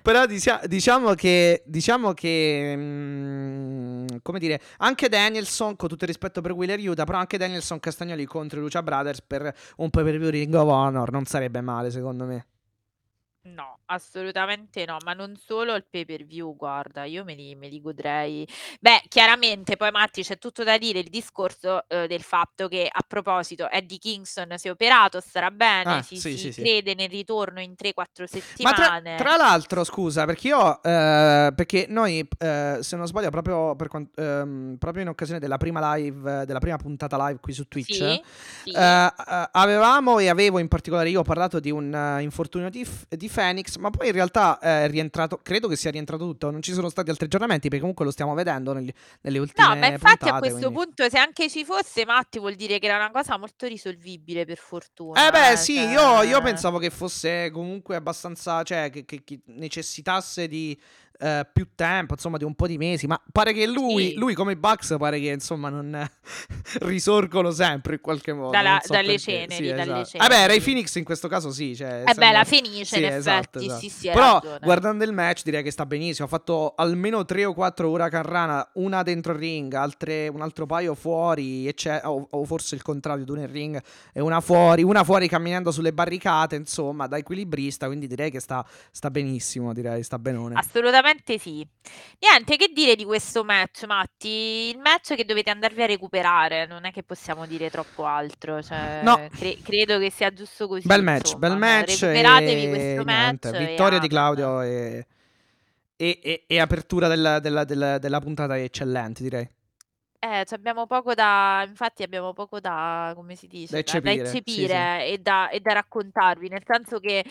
Però 0.00 0.24
disia- 0.24 0.62
diciamo 0.66 1.12
che, 1.14 1.62
diciamo 1.66 2.14
che 2.14 2.74
mm, 2.76 4.06
come 4.22 4.38
dire, 4.38 4.60
anche 4.78 5.08
Danielson, 5.08 5.76
con 5.76 5.88
tutto 5.88 6.04
il 6.04 6.10
rispetto 6.10 6.40
per 6.40 6.52
Wheeler 6.52 6.78
Utah, 6.78 7.04
però 7.04 7.18
anche 7.18 7.36
Danielson 7.36 7.78
Castagnoli 7.80 8.24
contro 8.24 8.58
i 8.60 8.62
Lucia 8.62 8.82
Brothers 8.82 9.20
per 9.20 9.52
un 9.78 9.90
pay 9.90 10.04
per 10.04 10.16
view 10.18 10.30
Ring 10.30 10.54
of 10.54 10.68
Honor 10.68 11.10
non 11.10 11.24
sarebbe 11.26 11.60
male, 11.60 11.90
secondo 11.90 12.24
me. 12.24 12.46
No, 13.40 13.78
assolutamente 13.86 14.84
no, 14.84 14.96
ma 15.04 15.14
non 15.14 15.34
solo 15.36 15.74
il 15.74 15.86
pay 15.88 16.04
per 16.04 16.24
view, 16.26 16.54
guarda, 16.56 17.04
io 17.04 17.24
me 17.24 17.34
li, 17.34 17.54
me 17.54 17.68
li 17.68 17.80
godrei. 17.80 18.46
Beh, 18.80 19.02
chiaramente 19.08 19.76
poi 19.76 19.90
Matti 19.90 20.22
c'è 20.22 20.36
tutto 20.38 20.64
da 20.64 20.76
dire 20.76 20.98
il 20.98 21.08
discorso 21.08 21.88
eh, 21.88 22.06
del 22.08 22.20
fatto 22.22 22.68
che 22.68 22.86
a 22.90 23.02
proposito 23.06 23.70
Eddie 23.70 23.96
Kingston 23.98 24.58
si 24.58 24.66
è 24.68 24.70
operato, 24.70 25.20
starà 25.20 25.50
bene, 25.50 25.98
Ah, 25.98 26.02
si, 26.02 26.16
sì, 26.16 26.32
si 26.32 26.38
sì, 26.38 26.52
sì. 26.52 26.62
crede 26.62 26.94
nel 26.94 27.08
ritorno 27.08 27.60
in 27.60 27.74
3-4 27.74 28.24
Ma 28.24 28.72
tra, 28.72 28.84
settimane. 28.84 29.16
tra 29.16 29.36
l'altro, 29.36 29.84
scusa, 29.84 30.26
perché 30.26 30.48
io, 30.48 30.82
eh, 30.82 31.52
perché 31.54 31.86
noi, 31.88 32.28
eh, 32.38 32.78
se 32.80 32.96
non 32.96 33.06
sbaglio, 33.06 33.30
proprio, 33.30 33.74
per 33.76 33.88
quan- 33.88 34.10
ehm, 34.16 34.76
proprio 34.78 35.02
in 35.04 35.08
occasione 35.08 35.40
della 35.40 35.56
prima 35.56 35.94
live, 35.94 36.44
della 36.44 36.58
prima 36.58 36.76
puntata 36.76 37.16
live 37.28 37.38
qui 37.40 37.52
su 37.54 37.66
Twitch, 37.66 37.94
Sì, 37.94 38.20
sì. 38.64 38.70
Eh, 38.72 39.06
eh, 39.06 39.48
avevamo 39.52 40.18
e 40.18 40.28
avevo 40.28 40.58
in 40.58 40.68
particolare 40.68 41.08
io 41.08 41.20
ho 41.20 41.22
parlato 41.22 41.60
di 41.60 41.70
un 41.70 42.18
infortunio 42.20 42.68
di, 42.68 42.84
F- 42.84 43.06
di 43.28 43.34
Phoenix, 43.34 43.76
ma 43.76 43.90
poi 43.90 44.06
in 44.08 44.12
realtà 44.12 44.58
eh, 44.58 44.84
è 44.84 44.88
rientrato, 44.90 45.38
credo 45.42 45.68
che 45.68 45.76
sia 45.76 45.90
rientrato 45.90 46.24
tutto, 46.24 46.50
non 46.50 46.62
ci 46.62 46.72
sono 46.72 46.88
stati 46.88 47.10
altri 47.10 47.26
aggiornamenti 47.26 47.62
perché 47.68 47.80
comunque 47.80 48.04
lo 48.04 48.10
stiamo 48.10 48.34
vedendo 48.34 48.72
negli- 48.72 48.92
nelle 49.22 49.38
ultime 49.38 49.68
No, 49.68 49.76
ma 49.76 49.86
infatti 49.86 50.16
puntate. 50.18 50.30
a 50.30 50.38
questo 50.38 50.70
quindi- 50.70 50.74
punto, 50.84 51.08
se 51.08 51.18
anche 51.18 51.48
ci 51.50 51.64
fosse, 51.64 52.04
Matti, 52.04 52.38
vuol 52.38 52.54
dire 52.54 52.78
che 52.78 52.86
era 52.86 52.96
una 52.96 53.10
cosa 53.10 53.36
molto 53.38 53.66
risolvibile, 53.66 54.44
per 54.44 54.58
fortuna. 54.58 55.26
Eh 55.26 55.30
beh 55.30 55.50
eh, 55.52 55.56
sì, 55.56 55.74
cioè- 55.76 55.90
io, 55.92 56.22
io 56.22 56.40
pensavo 56.42 56.78
che 56.78 56.90
fosse 56.90 57.50
comunque 57.50 57.96
abbastanza, 57.96 58.62
cioè 58.62 58.90
che, 58.90 59.04
che- 59.04 59.22
che 59.24 59.40
necessitasse 59.46 60.48
di 60.48 60.78
eh, 61.20 61.46
più 61.52 61.68
tempo, 61.74 62.14
insomma 62.14 62.36
di 62.36 62.44
un 62.44 62.54
po' 62.54 62.66
di 62.66 62.78
mesi, 62.78 63.06
ma 63.06 63.20
pare 63.32 63.52
che 63.52 63.66
lui, 63.66 64.08
Sì. 64.10 64.14
lui 64.14 64.34
come 64.34 64.52
i 64.52 64.56
Bucks 64.56 64.94
pare 64.98 65.18
che 65.20 65.28
insomma 65.28 65.68
non 65.68 66.08
risorgono 66.80 67.50
sempre 67.50 67.94
in 67.94 68.00
qualche 68.00 68.32
modo. 68.32 68.50
Dalla- 68.50 68.80
so 68.84 68.92
dalle 68.92 69.18
ceneri, 69.18 69.52
Sì, 69.54 69.72
dalle 69.72 70.00
esatto. 70.00 70.18
Vabbè, 70.18 70.34
Ray 70.34 70.40
ceneri. 70.46 70.60
Phoenix 70.60 70.94
in 70.96 71.04
questo 71.04 71.28
caso 71.28 71.50
sì, 71.50 71.74
cioè, 71.76 72.04
Eh 72.06 72.14
beh, 72.14 72.30
la 72.32 72.44
Fenice, 72.44 72.84
Sì, 72.84 72.98
in 72.98 73.04
esatto, 73.06 73.58
effetti, 73.58 73.64
esatto. 73.66 73.80
sì, 73.80 73.88
sì, 73.88 74.08
hai 74.08 74.14
Però 74.14 74.32
ragione. 74.34 74.58
guardando 74.62 75.04
il 75.04 75.12
match 75.12 75.42
direi 75.42 75.62
che 75.62 75.70
sta 75.70 75.86
benissimo. 75.86 76.26
Ha 76.26 76.30
fatto 76.30 76.74
almeno 76.76 77.24
3 77.24 77.44
o 77.44 77.54
4 77.54 77.88
Huracan 77.90 78.22
Rana, 78.22 78.68
una 78.74 79.02
dentro 79.02 79.32
il 79.32 79.38
ring, 79.38 79.72
altre, 79.74 80.28
un 80.28 80.40
altro 80.42 80.66
paio 80.66 80.94
fuori, 80.94 81.66
e 81.66 81.74
c'è- 81.74 82.00
o, 82.04 82.26
o 82.30 82.44
forse 82.44 82.74
il 82.74 82.82
contrario, 82.82 83.24
due 83.24 83.38
nel 83.38 83.48
ring 83.48 83.80
e 84.12 84.20
una 84.20 84.40
fuori, 84.40 84.82
una 84.82 85.04
fuori 85.04 85.28
camminando 85.28 85.70
sulle 85.70 85.92
barricate, 85.92 86.56
insomma, 86.56 87.06
da 87.06 87.16
equilibrista, 87.16 87.86
quindi 87.86 88.06
direi 88.06 88.30
che 88.30 88.40
sta, 88.40 88.64
sta 88.90 89.10
benissimo, 89.10 89.72
direi, 89.72 90.02
sta 90.02 90.18
benone. 90.18 90.54
Assolutamente 90.54 91.06
sì. 91.38 91.66
Niente, 92.20 92.56
che 92.56 92.70
dire 92.74 92.94
di 92.96 93.04
questo 93.04 93.44
match, 93.44 93.84
Matti? 93.84 94.70
Il 94.70 94.78
match 94.78 95.14
che 95.14 95.24
dovete 95.24 95.50
andarvi 95.50 95.82
a 95.82 95.86
recuperare, 95.86 96.66
non 96.66 96.84
è 96.84 96.90
che 96.92 97.02
possiamo 97.02 97.46
dire 97.46 97.70
troppo 97.70 98.04
altro. 98.04 98.62
Cioè, 98.62 99.00
No. 99.02 99.28
cre- 99.30 99.58
credo 99.62 99.98
che 99.98 100.10
sia 100.10 100.32
giusto 100.32 100.66
così. 100.68 100.86
Bel 100.86 101.02
match, 101.02 101.26
insomma. 101.26 101.48
bel 101.48 101.56
match. 101.58 102.00
Recuperatevi 102.00 102.64
e 102.64 102.68
questo 102.68 103.02
niente, 103.04 103.50
match. 103.50 103.60
e 103.60 103.66
vittoria 103.66 103.98
di. 103.98 104.08
Claudio 104.08 104.62
e, 104.62 105.06
e- 105.96 106.44
e- 106.46 106.60
apertura 106.60 107.08
della, 107.08 107.38
della- 107.40 107.64
della- 107.64 107.98
della 107.98 108.20
puntata 108.20 108.56
eccellente, 108.58 109.22
direi. 109.22 109.48
Eh, 110.20 110.44
ci 110.46 110.54
abbiamo 110.54 110.86
poco 110.88 111.14
da, 111.14 111.64
infatti 111.68 112.02
abbiamo 112.02 112.32
poco 112.32 112.58
da, 112.58 113.12
come 113.14 113.36
si 113.36 113.46
dice, 113.46 113.80
Da 113.80 113.82
da, 113.92 114.00
da 114.00 114.10
eccepire, 114.10 114.26
sì, 114.26 114.36
eccepire 114.38 115.06
E, 115.06 115.18
da, 115.18 115.48
e 115.48 115.60
da 115.60 115.74
raccontarvi, 115.74 116.48
nel 116.48 116.64
senso 116.66 116.98
che 116.98 117.24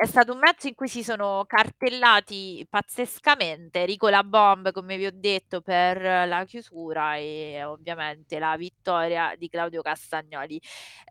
è 0.00 0.06
stato 0.06 0.32
un 0.32 0.38
match 0.38 0.64
in 0.64 0.74
cui 0.74 0.88
si 0.88 1.04
sono 1.04 1.44
cartellati 1.46 2.66
pazzescamente 2.70 3.84
Rico 3.84 4.08
la 4.08 4.24
Bomb, 4.24 4.72
come 4.72 4.96
vi 4.96 5.04
ho 5.04 5.10
detto, 5.12 5.60
per 5.60 6.00
la 6.26 6.42
chiusura 6.46 7.16
e 7.16 7.62
ovviamente 7.64 8.38
la 8.38 8.56
vittoria 8.56 9.34
di 9.36 9.50
Claudio 9.50 9.82
Castagnoli. 9.82 10.56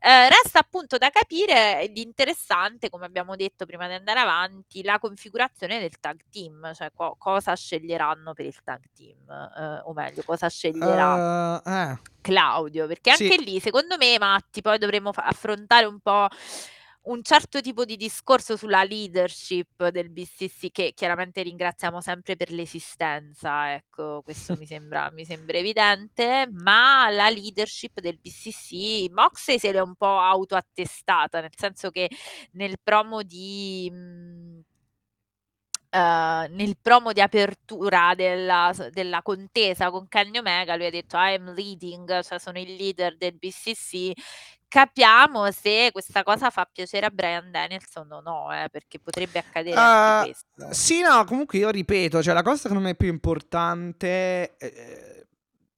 Eh, 0.01 0.29
resta 0.29 0.57
appunto 0.57 0.97
da 0.97 1.11
capire 1.11 1.87
di 1.91 2.01
interessante, 2.01 2.89
come 2.89 3.05
abbiamo 3.05 3.35
detto 3.35 3.67
prima 3.67 3.87
di 3.87 3.93
andare 3.93 4.21
avanti, 4.21 4.81
la 4.81 4.97
configurazione 4.97 5.79
del 5.79 5.99
tag 5.99 6.21
team, 6.31 6.73
cioè 6.73 6.89
co- 6.91 7.15
cosa 7.19 7.55
sceglieranno 7.55 8.33
per 8.33 8.45
il 8.47 8.57
tag 8.63 8.81
team, 8.95 9.19
eh, 9.29 9.81
o 9.83 9.93
meglio, 9.93 10.23
cosa 10.25 10.49
sceglierà 10.49 11.61
Eh, 11.63 11.71
eh. 11.91 11.99
Claudio, 12.21 12.87
perché 12.87 13.13
Sì. 13.13 13.25
anche 13.27 13.37
lì, 13.43 13.59
secondo 13.59 13.97
me, 13.97 14.17
Matti, 14.17 14.61
poi 14.61 14.79
dovremmo 14.79 15.13
fa- 15.13 15.25
affrontare 15.25 15.85
un 15.85 15.99
po' 15.99 16.27
un 17.09 17.23
certo 17.23 17.59
tipo 17.61 17.85
di 17.85 17.95
discorso 17.97 18.55
sulla 18.55 18.83
leadership 18.83 19.89
del 19.89 20.09
BCC, 20.11 20.71
che 20.71 20.91
chiaramente 20.95 21.41
ringraziamo 21.41 22.01
sempre 22.01 22.35
per 22.35 22.51
l'esistenza, 22.51 23.73
ecco, 23.73 24.21
questo 24.23 24.55
mi 24.57 24.65
sembra, 24.67 25.09
mi 25.11 25.25
sembra 25.25 25.57
evidente, 25.57 26.47
ma 26.51 27.09
la 27.09 27.29
leadership 27.29 27.99
del 27.99 28.19
BCC, 28.19 29.09
Moxley 29.11 29.57
se 29.57 29.71
l'è 29.71 29.81
un 29.81 29.95
po' 29.95 30.19
autoattestata, 30.19 31.41
nel 31.41 31.53
senso 31.55 31.89
che 31.89 32.09
nel 32.53 32.77
promo 32.81 33.23
di... 33.23 33.89
mh, 33.91 34.61
eh, 35.89 36.47
nel 36.49 36.77
promo 36.81 37.11
di 37.13 37.21
apertura 37.21 38.13
della, 38.15 38.73
della 38.91 39.21
contesa 39.21 39.89
con 39.91 40.07
Kenny 40.07 40.37
Omega, 40.37 40.75
lui 40.75 40.85
ha 40.87 40.89
detto 40.91 41.17
I 41.17 41.35
am 41.35 41.53
leading, 41.53 42.21
cioè 42.21 42.39
sono 42.39 42.59
il 42.59 42.75
leader 42.75 43.17
del 43.17 43.35
BCC. 43.37 44.11
Capiamo 44.67 45.49
se 45.51 45.89
questa 45.91 46.21
cosa 46.21 46.51
fa 46.51 46.69
piacere 46.71 47.07
a 47.07 47.09
Brian 47.09 47.49
Danielson 47.49 48.11
o 48.11 48.21
no, 48.21 48.53
eh, 48.53 48.69
perché 48.69 48.99
potrebbe 48.99 49.39
accadere 49.39 49.75
anche 49.79 50.29
Eh, 50.29 50.31
questo. 50.31 50.73
Sì, 50.73 51.01
no, 51.01 51.23
comunque 51.25 51.57
io 51.57 51.71
ripeto, 51.71 52.21
cioè 52.21 52.35
la 52.35 52.43
cosa 52.43 52.57
secondo 52.57 52.83
me 52.83 52.93
più 52.93 53.07
importante, 53.07 54.55
eh, 54.57 55.18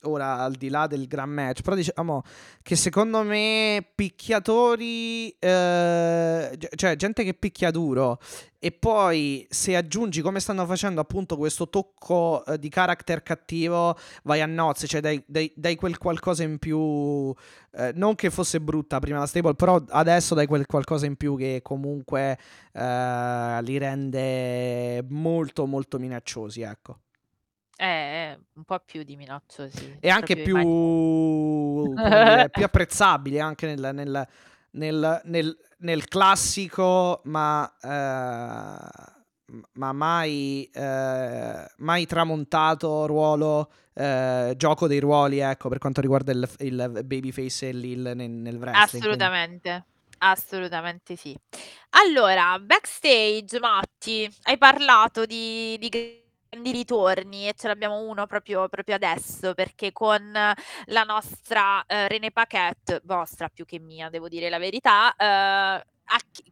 ora 0.03 0.39
al 0.39 0.53
di 0.53 0.69
là 0.69 0.87
del 0.87 1.07
gran 1.07 1.29
match, 1.29 1.61
però 1.61 1.75
diciamo 1.75 2.23
che 2.61 2.75
secondo 2.75 3.23
me 3.23 3.85
picchiatori, 3.95 5.29
eh, 5.39 6.57
cioè 6.75 6.95
gente 6.95 7.23
che 7.23 7.33
picchia 7.33 7.71
duro 7.71 8.19
e 8.59 8.71
poi 8.71 9.45
se 9.49 9.75
aggiungi 9.75 10.21
come 10.21 10.39
stanno 10.39 10.65
facendo 10.65 11.01
appunto 11.01 11.35
questo 11.35 11.69
tocco 11.69 12.45
eh, 12.45 12.59
di 12.59 12.69
character 12.69 13.23
cattivo, 13.23 13.97
vai 14.23 14.41
a 14.41 14.45
nozze, 14.45 14.87
cioè 14.87 15.01
dai, 15.01 15.23
dai- 15.25 15.51
dai 15.55 15.75
quel 15.75 15.97
qualcosa 15.97 16.43
in 16.43 16.59
più, 16.59 17.33
eh, 17.71 17.91
non 17.95 18.15
che 18.15 18.29
fosse 18.29 18.61
brutta 18.61 18.99
prima 18.99 19.19
la 19.19 19.25
stable, 19.25 19.55
però 19.55 19.81
adesso 19.89 20.35
dai 20.35 20.45
quel 20.47 20.65
qualcosa 20.65 21.05
in 21.05 21.15
più 21.15 21.35
che 21.37 21.61
comunque 21.63 22.37
eh, 22.73 23.59
li 23.63 23.77
rende 23.77 25.03
molto 25.09 25.65
molto 25.65 25.97
minacciosi, 25.97 26.61
ecco. 26.61 26.99
Eh, 27.81 27.85
eh, 27.85 28.39
un 28.53 28.63
po' 28.63 28.79
più 28.85 29.01
di 29.01 29.15
minacciosi. 29.15 29.97
E 29.99 30.09
anche 30.09 30.35
più, 30.35 30.55
dire, 30.55 32.49
più 32.51 32.63
apprezzabili 32.63 33.39
anche 33.39 33.73
nel, 33.73 33.89
nel- 33.95 34.27
nel- 34.73 35.21
nel- 35.25 35.57
nel 35.79 36.07
classico, 36.07 37.21
ma, 37.23 37.67
eh, 37.81 39.09
ma 39.73 39.91
mai, 39.93 40.69
eh, 40.71 41.65
mai 41.77 42.05
tramontato 42.05 43.07
ruolo, 43.07 43.71
eh, 43.95 44.53
gioco 44.57 44.85
dei 44.85 44.99
ruoli, 44.99 45.39
ecco, 45.39 45.67
per 45.67 45.79
quanto 45.79 46.01
riguarda 46.01 46.31
il, 46.31 46.47
il 46.59 47.01
babyface 47.03 47.69
e 47.69 47.73
l'il 47.73 48.11
nel, 48.13 48.29
nel 48.29 48.57
wrestling. 48.57 48.59
quindi. 48.59 49.07
Assolutamente, 49.07 49.85
assolutamente 50.19 51.15
sì. 51.15 51.35
Allora, 51.89 52.59
backstage, 52.59 53.59
Matti, 53.59 54.29
hai 54.43 54.57
parlato 54.59 55.25
di, 55.25 55.77
di 55.79 55.89
grandi 56.51 56.71
ritorni 56.71 57.47
e 57.47 57.53
ce 57.53 57.69
l'abbiamo 57.69 58.01
uno 58.01 58.25
proprio, 58.27 58.67
proprio 58.67 58.95
adesso 58.95 59.53
perché 59.53 59.93
con 59.93 60.33
la 60.33 61.03
nostra 61.03 61.85
eh, 61.85 62.09
René 62.09 62.31
Paquette, 62.31 62.99
vostra 63.05 63.47
più 63.47 63.63
che 63.63 63.79
mia, 63.79 64.09
devo 64.09 64.27
dire 64.27 64.49
la 64.49 64.57
verità, 64.57 65.15
eh, 65.15 65.85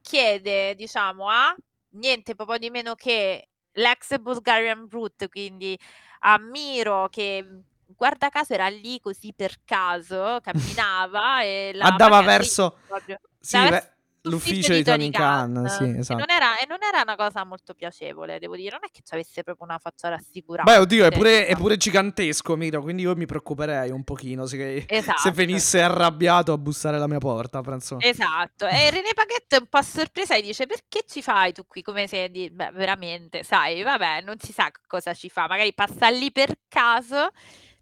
chiede, 0.02 0.74
diciamo, 0.76 1.28
a 1.28 1.54
niente 1.95 2.34
po' 2.34 2.58
di 2.58 2.70
meno 2.70 2.95
che 2.95 3.50
l'ex 3.74 4.18
Bulgarian 4.20 4.88
Brute, 4.88 5.28
quindi 5.28 5.78
a 6.20 6.39
Miro 6.39 7.10
che 7.10 7.45
guarda 7.86 8.30
caso 8.30 8.54
era 8.54 8.70
lì 8.70 9.02
così 9.02 9.34
per 9.36 9.58
caso, 9.66 10.39
camminava 10.41 11.41
e 11.41 11.72
la 11.74 11.88
Andava 11.88 12.22
verso 12.22 12.78
proprio 12.88 13.20
sì, 13.38 13.60
ve- 13.60 13.97
l'ufficio 14.24 14.74
di 14.74 14.84
Tony 14.84 15.09
Khan, 15.09 15.67
sì, 15.70 15.84
E 15.84 15.97
esatto. 15.99 16.20
non 16.20 16.30
era 16.30 16.57
e 16.59 16.65
non 16.67 16.78
era 16.82 17.01
una 17.01 17.15
cosa 17.15 17.43
molto 17.45 17.74
piacevole, 17.74 18.39
devo 18.39 18.55
dire. 18.55 18.72
Non 18.72 18.82
è 18.84 18.89
che 18.91 19.01
c'avesse 19.03 19.43
proprio 19.43 19.65
una 19.67 19.78
faccia 19.80 20.09
rassicurante. 20.09 20.72
Beh, 20.72 20.78
oddio, 20.78 21.05
è 21.05 21.11
pure, 21.11 21.38
è 21.38 21.39
diciamo. 21.41 21.59
pure 21.61 21.78
gigantesco, 21.78 22.55
Miro, 22.55 22.82
quindi 22.82 23.03
io 23.03 23.15
mi 23.15 23.26
preoccuperei 23.26 23.89
un 23.91 24.03
pochino 24.03 24.45
se, 24.45 24.86
se 24.88 24.95
Esatto. 24.95 25.32
venisse 25.32 25.82
arrabbiato 25.82 26.51
a 26.53 26.57
bussare 26.57 26.97
alla 26.97 27.07
mia 27.07 27.20
porta, 27.20 27.61
penso. 27.61 27.97
Esatto, 27.99 28.67
e 28.67 28.89
René 28.89 29.11
Paquette 29.13 29.57
è 29.57 29.59
un 29.59 29.67
po' 29.67 29.82
sorpresa 29.82 30.36
e 30.36 30.41
dice 30.41 30.65
perché 30.65 31.03
ci 31.07 31.22
fai 31.22 31.53
tu 31.53 31.65
qui? 31.67 31.82
Come 31.82 32.07
se 32.07 32.30
di... 32.30 32.49
Beh, 32.49 32.72
veramente, 32.72 33.43
sai, 33.43 33.82
vabbè, 33.84 34.22
non 34.22 34.36
si 34.39 34.51
sa 34.51 34.70
cosa 34.88 35.13
ci 35.13 35.30
fa, 35.30 35.47
magari 35.47 35.74
passa 35.74 36.09
lì 36.09 36.32
per 36.32 36.53
caso, 36.67 37.30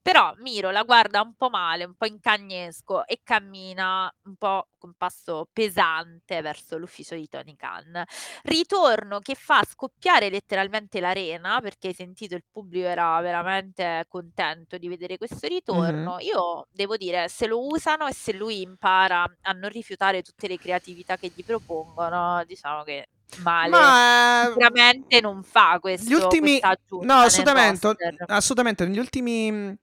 però 0.07 0.33
Miro 0.37 0.71
la 0.71 0.83
guarda 0.83 1.19
un 1.19 1.33
po' 1.35 1.49
male, 1.49 1.83
un 1.83 1.93
po' 1.93 2.05
in 2.05 2.21
cagnesco 2.21 3.05
e 3.05 3.19
cammina 3.25 4.09
un 4.23 4.37
po' 4.37 4.69
con 4.77 4.93
passo 4.95 5.49
pesante 5.51 6.39
verso 6.39 6.77
l'ufficio 6.77 7.13
di 7.15 7.27
Tony 7.27 7.57
Khan. 7.57 8.05
Ritorno 8.43 9.19
che 9.19 9.35
fa 9.35 9.65
scoppiare 9.69 10.29
letteralmente 10.29 11.01
l'arena 11.01 11.59
perché 11.59 11.87
hai 11.87 11.93
sentito 11.93 12.35
il 12.35 12.45
pubblico 12.49 12.87
era 12.87 13.19
veramente 13.19 14.05
contento 14.07 14.77
di 14.77 14.87
vedere 14.87 15.17
questo 15.17 15.45
ritorno. 15.45 16.13
Mhm. 16.13 16.19
Io 16.21 16.67
devo 16.71 16.95
dire, 16.95 17.27
se 17.27 17.45
lo 17.45 17.67
usano 17.67 18.07
e 18.07 18.13
se 18.13 18.31
lui 18.31 18.61
impara 18.61 19.29
a 19.41 19.51
non 19.51 19.67
rifiutare 19.67 20.21
tutte 20.21 20.47
le 20.47 20.57
creatività 20.57 21.17
che 21.17 21.33
gli 21.35 21.43
propongono, 21.43 22.45
diciamo 22.45 22.83
che 22.83 23.09
male 23.39 23.69
Ma 23.71 24.43
sicuramente 24.47 25.19
non 25.19 25.43
fa 25.43 25.79
questo, 25.81 26.09
gli 26.09 26.13
ultimi 26.13 26.61
no, 27.01 27.13
assolutamente, 27.15 27.93
assolutamente 28.27 28.85
negli 28.85 28.99
ultimi 28.99 29.77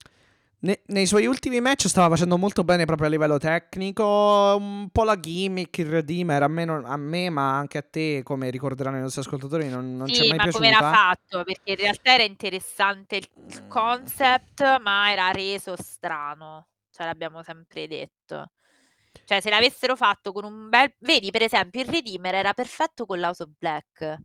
ne- 0.64 0.82
nei 0.86 1.06
suoi 1.06 1.26
ultimi 1.26 1.60
match 1.60 1.86
stava 1.88 2.08
facendo 2.08 2.36
molto 2.36 2.64
bene 2.64 2.84
proprio 2.84 3.06
a 3.06 3.10
livello 3.10 3.38
tecnico, 3.38 4.56
un 4.58 4.88
po' 4.90 5.04
la 5.04 5.18
gimmick, 5.18 5.78
il 5.78 5.86
Redeemer, 5.86 6.42
a 6.42 6.48
me, 6.48 6.64
non- 6.64 6.84
a 6.84 6.96
me, 6.96 7.30
ma 7.30 7.56
anche 7.56 7.78
a 7.78 7.82
te, 7.82 8.22
come 8.22 8.50
ricorderanno 8.50 8.96
i 8.96 9.00
nostri 9.00 9.20
ascoltatori, 9.20 9.68
non, 9.68 9.96
non 9.96 10.08
Sì, 10.08 10.28
mai 10.28 10.38
ma 10.38 10.50
come 10.50 10.68
era 10.68 10.78
fatto? 10.78 11.44
Perché 11.44 11.70
in 11.70 11.76
realtà 11.76 12.14
era 12.14 12.22
interessante 12.24 13.16
il 13.16 13.28
il 13.46 13.66
concept, 13.68 14.80
ma 14.80 15.12
era 15.12 15.30
reso 15.30 15.76
strano. 15.80 16.68
Cioè, 16.90 17.06
l'abbiamo 17.06 17.42
sempre 17.42 17.86
detto. 17.86 18.52
Cioè, 19.24 19.40
se 19.40 19.50
l'avessero 19.50 19.96
fatto 19.96 20.32
con 20.32 20.44
un 20.44 20.68
bel... 20.68 20.92
Vedi, 21.00 21.30
per 21.30 21.42
esempio, 21.42 21.80
il 21.82 21.88
Redeemer 21.88 22.34
era 22.34 22.52
perfetto 22.52 23.04
con 23.06 23.18
l'House 23.20 23.42
of 23.42 23.50
Black. 23.58 24.16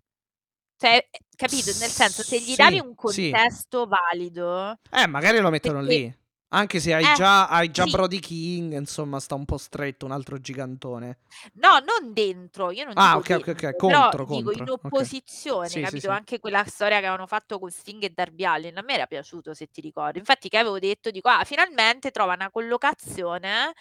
Cioè, 0.77 1.07
eh, 1.11 1.19
capito? 1.35 1.71
Nel 1.79 1.89
senso, 1.89 2.23
se 2.23 2.39
gli 2.39 2.55
davi 2.55 2.75
Sì, 2.75 2.81
un 2.81 2.93
sì. 2.95 3.29
contesto 3.29 3.87
valido... 3.87 4.79
Eh, 4.89 5.07
magari 5.07 5.39
lo 5.39 5.49
mettono 5.49 5.79
Perché- 5.79 5.93
lì. 5.95 6.17
Anche 6.51 6.79
se 6.79 6.95
hai 6.95 7.11
Eh, 7.11 7.11
già, 7.11 7.47
hai 7.47 7.69
già 7.69 7.85
sì. 7.85 7.87
Brody 7.87 8.17
King, 8.19 8.73
insomma, 8.73 9.19
sta 9.19 9.35
un 9.35 9.45
po' 9.45 9.57
stretto, 9.57 10.05
un 10.05 10.11
altro 10.11 10.39
gigantone. 10.39 11.19
No, 11.55 11.79
non 11.79 12.13
dentro, 12.13 12.71
io 12.71 12.83
non 12.85 12.97
Ah, 12.97 13.15
dico 13.15 13.17
ok, 13.17 13.29
ok, 13.37 13.47
ok, 13.49 13.75
dentro, 13.75 14.07
contro, 14.07 14.07
però 14.07 14.25
dico 14.25 14.51
in 14.51 14.67
contro, 14.67 14.71
ok. 14.81 15.09
opposizione, 15.09 15.39
Sì, 15.61 15.85
sì, 15.85 15.99
capito? 15.99 16.09
sì. 16.09 16.11
Anche 16.11 16.39
quella 16.39 16.63
storia 16.65 16.99
che 16.99 17.05
avevano 17.05 17.27
fatto 17.27 17.59
con 17.59 17.69
Sting 17.71 18.03
e 18.03 18.09
Darby 18.09 18.43
Allin, 18.45 18.77
a 18.77 18.81
me 18.81 18.93
era 18.93 19.05
piaciuto, 19.05 19.53
se 19.53 19.67
ti 19.67 19.81
ricordi. 19.81 20.19
Infatti 20.19 20.49
che 20.49 20.57
avevo 20.57 20.79
detto, 20.79 21.11
dico, 21.11 21.29
ah, 21.29 21.43
finalmente 21.45 22.11
trova 22.11 22.33
una 22.33 22.49
collocazione 22.51 23.73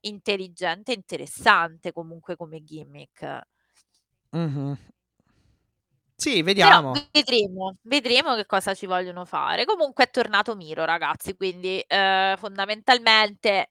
intelligente 0.00 0.92
e 0.92 0.94
interessante 0.96 1.92
comunque 1.92 2.36
come 2.36 2.62
gimmick. 2.62 3.40
Mhm. 4.32 4.78
Sì, 6.20 6.42
Però 6.56 6.82
vediamo. 6.82 6.92
vedremo, 7.12 7.76
vedremo 7.82 8.34
che 8.34 8.44
cosa 8.44 8.74
ci 8.74 8.86
vogliono 8.86 9.24
fare. 9.24 9.64
Comunque 9.64 10.04
è 10.04 10.10
tornato 10.10 10.56
Miro, 10.56 10.84
ragazzi, 10.84 11.36
quindi 11.36 11.78
eh, 11.86 12.34
fondamentalmente 12.38 13.70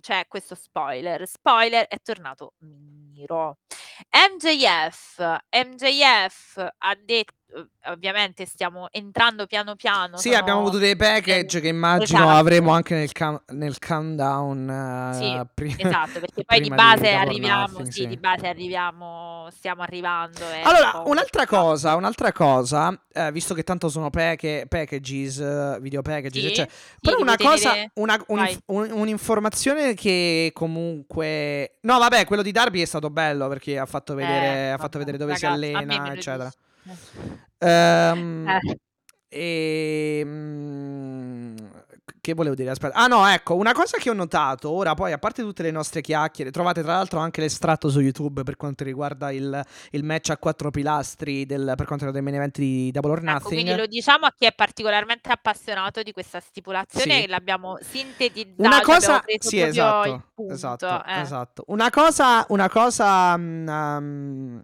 c'è 0.00 0.26
questo 0.28 0.54
spoiler. 0.54 1.26
Spoiler, 1.28 1.86
è 1.88 1.98
tornato 2.02 2.54
Miro. 2.60 3.58
MJF, 4.10 5.20
MJF 5.50 6.68
ha 6.78 6.94
detto, 6.96 7.34
ovviamente 7.86 8.46
stiamo 8.46 8.88
entrando 8.90 9.46
piano 9.46 9.74
piano. 9.76 10.16
Sì, 10.16 10.28
sono- 10.28 10.40
abbiamo 10.40 10.60
avuto 10.60 10.78
dei 10.78 10.96
package 10.96 11.58
eh, 11.58 11.60
che 11.60 11.68
immagino 11.68 12.20
esatto. 12.22 12.36
avremo 12.38 12.70
anche 12.72 12.94
nel, 12.94 13.12
count- 13.12 13.50
nel 13.52 13.78
countdown. 13.78 14.68
eh, 14.70 15.14
Sì, 15.20 15.40
pri- 15.54 15.74
Esatto, 15.78 16.20
perché 16.20 16.44
poi 16.44 16.60
di 16.60 16.68
prima 16.68 16.76
base 16.76 17.00
Double 17.02 17.16
or 17.16 17.20
arriviamo, 17.26 17.66
Nothing, 17.68 17.88
sì, 17.90 18.06
di 18.06 18.16
base 18.16 18.46
arriviamo, 18.48 19.48
stiamo 19.50 19.82
arrivando. 19.82 20.44
un 20.44 20.60
Allora, 20.62 20.92
un- 21.04 21.10
un'altra 21.12 21.46
cosa, 21.46 21.94
un'altra 21.96 22.32
cosa, 22.32 22.98
eh, 23.12 23.32
visto 23.32 23.54
che 23.54 23.62
tanto 23.62 23.88
sono 23.88 24.10
pack- 24.10 24.66
packages, 24.66 25.38
eh, 25.38 25.78
video 25.80 26.02
packages, 26.02 26.46
Sì, 26.46 26.54
sì, 26.54 26.66
Però 27.00 27.18
una 27.20 27.36
cosa, 27.36 27.72
una- 27.94 28.22
un'inf- 28.28 28.62
un- 28.66 28.90
un'informazione 28.92 29.94
che 29.94 30.50
comunque... 30.54 31.76
No, 31.82 31.98
vabbè, 31.98 32.24
quello 32.26 32.42
di 32.42 32.52
Darby 32.52 32.80
è 32.82 32.84
stato 32.86 33.10
bello 33.10 33.48
perché 33.48 33.78
ha 33.78 33.86
fatto 33.86 34.14
vedere, 34.14 34.46
Eh, 34.46 34.68
ha 34.70 34.76
fatto 34.78 34.98
vabbè, 34.98 35.10
vedere 35.12 35.18
dove 35.18 35.36
si 35.36 35.44
ragazzi, 35.44 35.60
me 35.70 35.76
allena, 35.78 36.12
eccetera. 36.12 36.44
dici. 36.44 36.56
Eh. 37.58 38.60
e, 39.32 40.22
mm, 40.24 41.56
che 42.20 42.34
volevo 42.34 42.54
dire? 42.54 42.70
Aspetta. 42.70 42.94
Ah 42.96 43.06
no, 43.06 43.26
ecco, 43.26 43.54
una 43.54 43.72
cosa 43.72 43.96
che 43.98 44.10
ho 44.10 44.12
notato 44.12 44.70
ora, 44.70 44.94
poi 44.94 45.12
a 45.12 45.18
parte 45.18 45.42
tutte 45.42 45.62
le 45.62 45.70
nostre 45.70 46.00
chiacchiere, 46.00 46.50
trovate 46.50 46.82
tra 46.82 46.94
l'altro 46.94 47.18
anche 47.20 47.40
l'estratto 47.40 47.88
su 47.88 48.00
YouTube 48.00 48.42
per 48.42 48.56
quanto 48.56 48.82
riguarda 48.84 49.30
il, 49.30 49.62
il 49.92 50.04
match 50.04 50.30
a 50.30 50.36
quattro 50.36 50.70
pilastri 50.70 51.46
del, 51.46 51.72
per 51.76 51.86
quanto 51.86 52.04
riguarda 52.06 52.18
i 52.18 52.22
main 52.22 52.34
event 52.36 52.58
di 52.58 52.90
Double 52.90 53.10
or 53.12 53.18
Ecco, 53.18 53.30
Nothing. 53.30 53.52
quindi 53.62 53.74
lo 53.76 53.86
diciamo 53.86 54.26
a 54.26 54.34
chi 54.36 54.46
è 54.46 54.52
particolarmente 54.52 55.30
appassionato 55.30 56.02
di 56.02 56.12
questa 56.12 56.40
stipulazione 56.40 57.20
Sì. 57.22 57.26
l'abbiamo 57.28 57.78
sintetizzata, 57.80 58.68
Una 58.68 58.80
cosa, 58.82 59.24
sì, 59.38 59.60
esatto, 59.60 60.24
esatto, 60.48 61.04
eh. 61.06 61.20
esatto. 61.20 61.64
Una 61.68 61.88
cosa, 61.90 62.44
una 62.48 62.68
cosa, 62.68 63.36
mm, 63.36 63.68
um, 63.68 64.62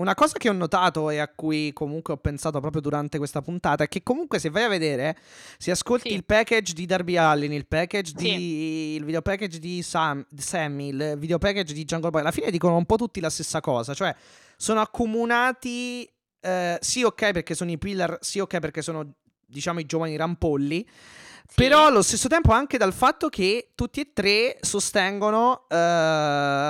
una 0.00 0.14
cosa 0.14 0.36
che 0.38 0.48
ho 0.48 0.52
notato 0.52 1.10
e 1.10 1.18
a 1.18 1.28
cui 1.28 1.72
comunque 1.72 2.14
ho 2.14 2.16
pensato 2.16 2.58
proprio 2.60 2.80
durante 2.82 3.18
questa 3.18 3.40
puntata 3.42 3.84
è 3.84 3.88
che 3.88 4.02
comunque 4.02 4.38
se 4.38 4.50
vai 4.50 4.64
a 4.64 4.68
vedere, 4.68 5.16
se 5.58 5.70
ascolti 5.70 6.08
Sì. 6.08 6.14
il 6.14 6.24
package 6.24 6.72
di 6.72 6.86
Darby 6.86 7.16
Allin, 7.16 7.52
il 7.52 7.66
package 7.66 8.12
Sì. 8.16 8.34
di, 8.36 8.94
il 8.96 9.04
video 9.04 9.22
package 9.22 9.58
di 9.58 9.82
Sam, 9.82 10.24
Sammy, 10.36 10.88
il 10.88 11.14
video 11.18 11.38
package 11.38 11.72
di 11.72 11.84
Jungle 11.84 12.10
Boy, 12.10 12.20
alla 12.22 12.30
fine 12.32 12.50
dicono 12.50 12.76
un 12.76 12.86
po' 12.86 12.96
tutti 12.96 13.20
la 13.20 13.30
stessa 13.30 13.60
cosa, 13.60 13.94
cioè 13.94 14.14
sono 14.56 14.80
accomunati, 14.80 16.10
eh, 16.40 16.78
sì 16.80 17.02
ok 17.02 17.30
perché 17.32 17.54
sono 17.54 17.70
i 17.70 17.78
pillar, 17.78 18.18
sì 18.20 18.38
ok 18.40 18.58
perché 18.58 18.82
sono 18.82 19.14
diciamo 19.46 19.80
i 19.80 19.86
giovani 19.86 20.16
rampolli, 20.16 20.86
Sì. 20.86 21.54
però 21.56 21.86
allo 21.86 22.02
stesso 22.02 22.28
tempo 22.28 22.52
anche 22.52 22.78
dal 22.78 22.92
fatto 22.92 23.28
che 23.28 23.70
tutti 23.74 24.00
e 24.00 24.10
tre 24.12 24.58
sostengono 24.60 25.66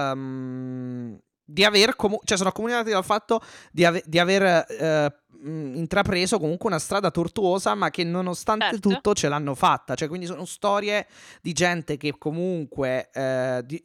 ehm, 0.00 1.18
di 1.50 1.64
aver 1.64 1.96
comu- 1.96 2.20
cioè 2.24 2.36
sono 2.36 2.50
accomunati 2.50 2.90
dal 2.90 3.04
fatto 3.04 3.40
di, 3.72 3.84
ave- 3.84 4.02
di 4.06 4.18
aver 4.18 4.66
eh, 4.68 5.14
intrapreso 5.42 6.38
comunque 6.38 6.68
una 6.68 6.78
strada 6.78 7.10
tortuosa 7.10 7.74
ma 7.74 7.90
che 7.90 8.04
nonostante 8.04 8.70
Certo. 8.72 8.88
tutto 8.88 9.14
ce 9.14 9.28
l'hanno 9.28 9.54
fatta 9.54 9.94
cioè 9.94 10.06
quindi 10.08 10.26
sono 10.26 10.44
storie 10.44 11.06
di 11.40 11.52
gente 11.52 11.96
che 11.96 12.14
comunque 12.18 13.10
eh, 13.12 13.62
di, 13.64 13.82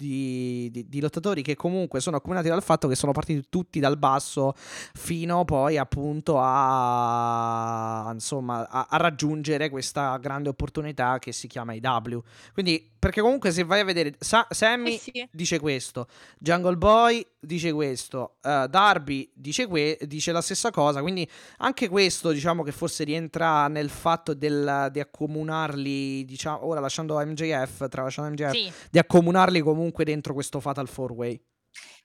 di- 0.00 0.70
di- 0.72 0.88
di 0.88 1.00
lottatori 1.00 1.42
che 1.42 1.54
comunque 1.56 2.00
sono 2.00 2.16
accomunati 2.16 2.48
dal 2.48 2.62
fatto 2.62 2.88
che 2.88 2.94
sono 2.94 3.12
partiti 3.12 3.44
tutti 3.50 3.80
dal 3.80 3.98
basso 3.98 4.54
fino 4.56 5.44
poi 5.44 5.76
appunto 5.76 6.38
a 6.40 8.10
insomma 8.12 8.66
a, 8.68 8.86
a 8.88 8.96
raggiungere 8.96 9.68
questa 9.68 10.16
grande 10.16 10.48
opportunità 10.48 11.18
che 11.18 11.32
si 11.32 11.46
chiama 11.48 11.74
IW 11.74 12.22
quindi 12.52 12.88
perché 12.98 13.20
comunque 13.20 13.50
se 13.50 13.64
vai 13.64 13.80
a 13.80 13.84
vedere 13.84 14.14
Sa- 14.18 14.46
Sammy 14.50 14.98
Sì, 14.98 15.10
sì. 15.14 15.28
dice 15.30 15.58
questo 15.58 16.06
Jungle 16.38 16.76
Boy 16.76 17.24
dice 17.42 17.72
questo 17.72 18.36
eh, 18.42 18.66
Darby 18.68 19.30
dice, 19.34 19.66
que- 19.66 19.98
dice 20.02 20.30
la 20.30 20.42
stessa 20.42 20.70
cosa 20.70 21.00
quindi 21.00 21.28
anche 21.58 21.88
questo 21.88 22.32
diciamo 22.32 22.62
che 22.62 22.70
forse 22.70 23.02
rientra 23.04 23.66
nel 23.68 23.88
fatto 23.88 24.34
del- 24.34 24.88
di 24.92 25.00
accomunarli 25.00 26.24
diciamo 26.26 26.66
ora 26.66 26.80
lasciando 26.80 27.18
MJF 27.18 27.88
tralasciando 27.88 28.30
MJF 28.30 28.50
Sì. 28.52 28.72
di 28.90 28.98
accomunarli 28.98 29.60
comunque 29.60 30.04
dentro 30.04 30.34
questo 30.34 30.60
Fatal 30.60 30.86
4 30.92 31.14
Way 31.14 31.42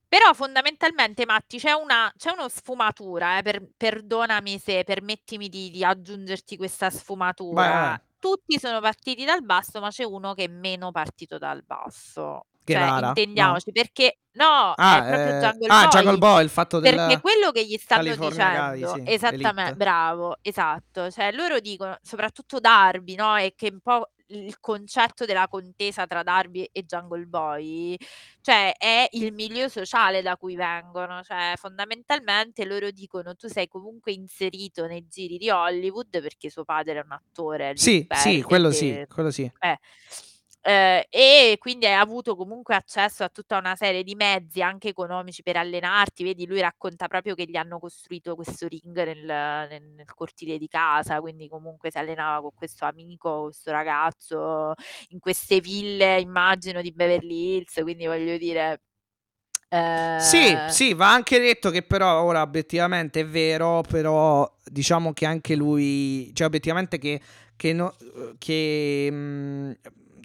Però 0.07 0.33
fondamentalmente, 0.33 1.25
Matti, 1.25 1.57
c'è 1.57 1.73
una, 1.73 2.09
c'è 2.15 2.31
una 2.31 2.47
sfumatura, 2.47 3.39
eh, 3.39 3.41
per- 3.41 3.67
perdonami 3.75 4.59
se 4.59 4.83
permettimi 4.85 5.49
di, 5.49 5.69
di 5.71 5.83
aggiungerti 5.83 6.55
questa 6.55 6.89
sfumatura. 6.89 7.61
Vai. 7.61 7.97
Tutti 8.19 8.57
sono 8.59 8.79
partiti 8.79 9.25
dal 9.25 9.43
basso, 9.43 9.81
ma 9.81 9.89
c'è 9.89 10.03
uno 10.05 10.33
che 10.33 10.45
è 10.45 10.47
meno 10.47 10.91
partito 10.91 11.37
dal 11.37 11.63
basso. 11.65 12.45
Cioè, 12.73 12.81
rara? 12.81 13.07
intendiamoci, 13.09 13.71
perché 13.71 14.17
no, 14.33 14.73
Ah, 14.75 14.97
è 14.97 15.07
proprio 15.07 15.35
eh, 15.35 15.39
Jungle 15.39 15.67
ah, 15.67 15.81
Boy. 15.81 15.89
Jungle 15.89 16.17
Boy, 16.17 16.43
il 16.43 16.49
fatto 16.49 16.79
del... 16.79 16.95
Perché 16.95 17.21
quello 17.21 17.51
che 17.51 17.65
gli 17.65 17.77
stanno 17.77 18.03
California 18.03 18.71
dicendo, 18.73 18.93
sì, 18.95 19.13
esattamente, 19.13 19.61
Elite. 19.61 19.75
bravo, 19.75 20.37
esatto, 20.41 21.11
cioè 21.11 21.31
loro 21.31 21.59
dicono, 21.59 21.97
soprattutto 22.01 22.59
Darby, 22.59 23.15
no? 23.15 23.35
E 23.37 23.53
che 23.55 23.69
un 23.71 23.79
po' 23.81 24.09
il 24.27 24.59
concetto 24.59 25.25
della 25.25 25.47
contesa 25.47 26.07
tra 26.07 26.23
Darby 26.23 26.67
e 26.71 26.83
Jungle 26.83 27.25
Boy, 27.25 27.95
cioè 28.41 28.73
è 28.77 29.07
il 29.11 29.33
milieu 29.33 29.67
sociale 29.67 30.21
da 30.21 30.35
cui 30.37 30.55
vengono, 30.55 31.21
cioè 31.21 31.53
fondamentalmente 31.57 32.65
loro 32.65 32.89
dicono 32.91 33.35
tu 33.35 33.47
sei 33.47 33.67
comunque 33.67 34.13
inserito 34.13 34.87
nei 34.87 35.07
giri 35.07 35.37
di 35.37 35.49
Hollywood 35.49 36.21
perché 36.21 36.49
suo 36.49 36.63
padre 36.63 36.99
è 36.99 37.03
un 37.03 37.11
attore, 37.11 37.73
Sì, 37.75 38.07
sì, 38.15 38.41
quello 38.41 38.71
sì, 38.71 38.87
che 38.87 39.07
quello 39.07 39.29
sì. 39.29 39.51
eh. 39.59 39.79
Ehm, 40.67 41.03
e 41.09 41.57
quindi 41.59 41.85
hai 41.85 41.93
avuto 41.93 42.35
comunque 42.35 42.73
accesso 42.75 43.23
a 43.23 43.29
tutta 43.29 43.57
una 43.59 43.75
serie 43.75 44.01
di 44.03 44.15
mezzi, 44.15 44.61
anche 44.63 44.89
economici, 44.89 45.43
per 45.43 45.57
allenarti. 45.57 46.23
Vedi, 46.23 46.47
lui 46.47 46.59
racconta 46.59 47.07
proprio 47.07 47.35
che 47.35 47.45
gli 47.47 47.55
hanno 47.55 47.77
costruito 47.79 48.33
questo 48.35 48.67
ring 48.67 48.95
nel 49.03 49.23
nel 49.25 49.83
nel 49.95 50.13
cortile 50.13 50.57
di 50.57 50.67
casa, 50.67 51.19
quindi 51.21 51.47
comunque 51.47 51.91
si 51.91 51.97
allenava 51.99 52.41
con 52.41 52.51
questo 52.55 52.85
amico, 52.85 53.43
questo 53.43 53.71
ragazzo, 53.71 54.73
in 55.09 55.19
queste 55.19 55.59
ville, 55.59 56.19
immagino, 56.19 56.81
di 56.81 56.91
Beverly 56.91 57.57
Hills, 57.57 57.79
quindi 57.83 58.05
voglio 58.07 58.37
dire 58.37 58.81
Sì, 60.17 60.61
ehm 60.61 60.65
sì, 60.65 60.93
va 60.93 61.11
anche 61.13 61.39
detto 61.39 61.69
che 61.69 61.81
però 61.83 62.21
ora 62.23 62.41
obiettivamente 62.41 63.21
è 63.21 63.25
vero, 63.25 63.81
però 63.87 64.49
diciamo 64.63 65.13
che 65.13 65.25
anche 65.25 65.55
lui, 65.55 66.31
cioè 66.33 66.47
obiettivamente 66.47 66.97
che, 66.97 67.19
che, 67.55 67.73
no- 67.73 67.95
che 68.37 69.09
mm, 69.11 69.71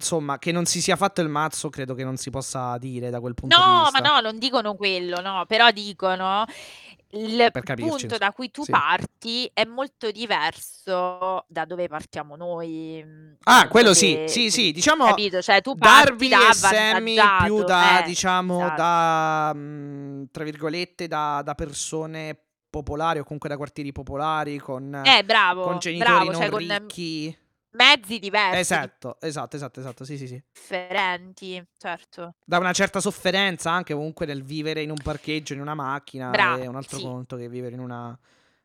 insomma 0.01 0.39
che 0.39 0.51
non 0.51 0.65
si 0.65 0.81
sia 0.81 0.97
fatto 0.97 1.21
il 1.21 1.29
mazzo 1.29 1.69
credo 1.69 1.95
che 1.95 2.05
non 2.05 2.17
si 2.17 2.31
possa 2.31 2.79
dire 2.79 3.11
da 3.11 3.21
quel 3.21 3.35
punto 3.35 3.55
di 3.55 3.61
No, 3.63 3.69
ma 3.69 3.91
vista. 3.93 4.01
no, 4.01 4.21
non 4.21 4.39
dicono 4.39 4.75
quello, 4.75 5.21
no, 5.21 5.45
però 5.47 5.71
dicono 5.71 6.45
il 7.13 7.49
capirci, 7.53 7.83
punto 8.07 8.19
da 8.19 8.33
cui 8.33 8.51
tu 8.51 8.63
sì. 8.63 8.71
parti 8.71 9.51
è 9.53 9.65
molto 9.65 10.11
diverso 10.11 11.45
da 11.49 11.65
dove 11.65 11.87
partiamo 11.89 12.37
noi. 12.37 13.03
mh, 13.05 13.37
Ah, 13.45 13.69
quello 13.69 13.93
sì, 13.95 14.25
sì, 14.27 14.51
sì, 14.51 14.73
diciamo 14.73 15.05
capito? 15.07 15.43
Cioè 15.43 15.61
tu 15.61 15.75
parti 15.75 16.29
Darby 16.29 16.29
da 16.29 16.49
e 16.49 16.53
Sammy 16.55 17.17
più 17.45 17.63
da, 17.65 18.03
eh, 18.03 18.07
diciamo, 18.07 18.59
esatto. 18.61 18.77
da, 18.77 19.53
mm, 19.55 20.23
tra 20.31 20.45
virgolette, 20.45 21.09
da, 21.09 21.43
da 21.45 21.55
persone 21.55 22.39
popolari 22.71 23.19
o 23.19 23.25
comunque 23.25 23.49
da 23.49 23.57
quartieri 23.57 23.91
popolari 23.93 24.59
con, 24.59 24.95
Eh, 25.05 25.17
con 25.17 25.27
bravo, 25.27 25.79
genitori 25.79 26.11
bravo, 26.11 26.31
non 26.31 26.41
cioè 26.41 26.49
con 26.51 26.59
ricchi. 26.61 27.37
Mezzi 27.73 28.19
diversi, 28.19 28.59
Esatto, 28.59 29.17
esatto, 29.21 29.57
esatto, 29.57 29.81
esatto, 29.81 30.05
sì, 30.05 30.17
sì, 30.17 30.27
sì. 30.27 30.43
differenti, 30.53 31.65
certo. 31.79 32.35
Da 32.45 32.59
una 32.59 32.73
certa 32.73 33.01
sofferenza 33.01 33.71
anche 33.71 33.95
comunque 33.95 34.27
nel 34.27 34.43
vivere 34.43 34.83
in 34.83 34.91
un 34.91 34.99
parcheggio, 35.03 35.55
in 35.55 35.61
una 35.61 35.75
macchina, 35.75 36.31
Bra- 36.31 36.59
è 36.59 36.67
un 36.67 36.77
altro 36.77 36.99
sì. 36.99 37.05
conto 37.05 37.37
che 37.37 37.49
vivere 37.49 37.75
in 37.75 37.81
una 37.81 38.19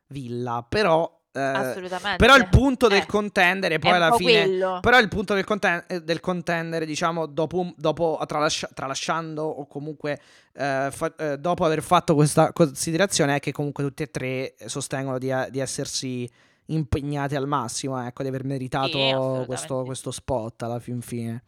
villa. 0.08 0.64
Però, 0.68 1.20
eh, 1.32 1.40
Assolutamente. 1.40 2.16
però 2.16 2.36
il 2.36 2.48
punto 2.48 2.88
del 2.88 3.02
Eh, 3.02 3.06
contendere 3.06 3.78
poi 3.78 3.92
alla 3.92 4.12
fine... 4.12 4.42
quello. 4.44 4.78
Però 4.80 4.98
il 4.98 5.08
punto 5.08 5.34
del, 5.34 5.44
conten- 5.44 5.84
eh, 5.86 6.02
del 6.02 6.20
contendere, 6.20 6.86
diciamo, 6.86 7.26
dopo, 7.26 7.72
dopo 7.76 8.20
tralascia- 8.26 8.68
tralasciando 8.72 9.42
o 9.44 9.66
comunque 9.66 10.20
eh, 10.54 10.88
fa- 10.90 11.14
eh, 11.16 11.38
dopo 11.38 11.64
aver 11.64 11.82
fatto 11.82 12.14
questa 12.14 12.52
considerazione 12.52 13.36
è 13.36 13.40
che 13.40 13.52
comunque 13.52 13.84
tutti 13.84 14.02
e 14.02 14.10
tre 14.10 14.54
sostengono 14.66 15.18
di, 15.18 15.32
di 15.50 15.58
essersi 15.60 16.30
impegnati 16.66 17.36
al 17.36 17.46
massimo, 17.46 18.04
ecco, 18.04 18.22
di 18.22 18.28
aver 18.28 18.44
meritato 18.44 18.96
assolutamente 18.98 19.46
questo, 19.46 19.78
sì. 19.80 19.84
questo 19.84 20.10
spot 20.10 20.62
alla 20.62 20.78
fin 20.78 21.00
fine. 21.00 21.42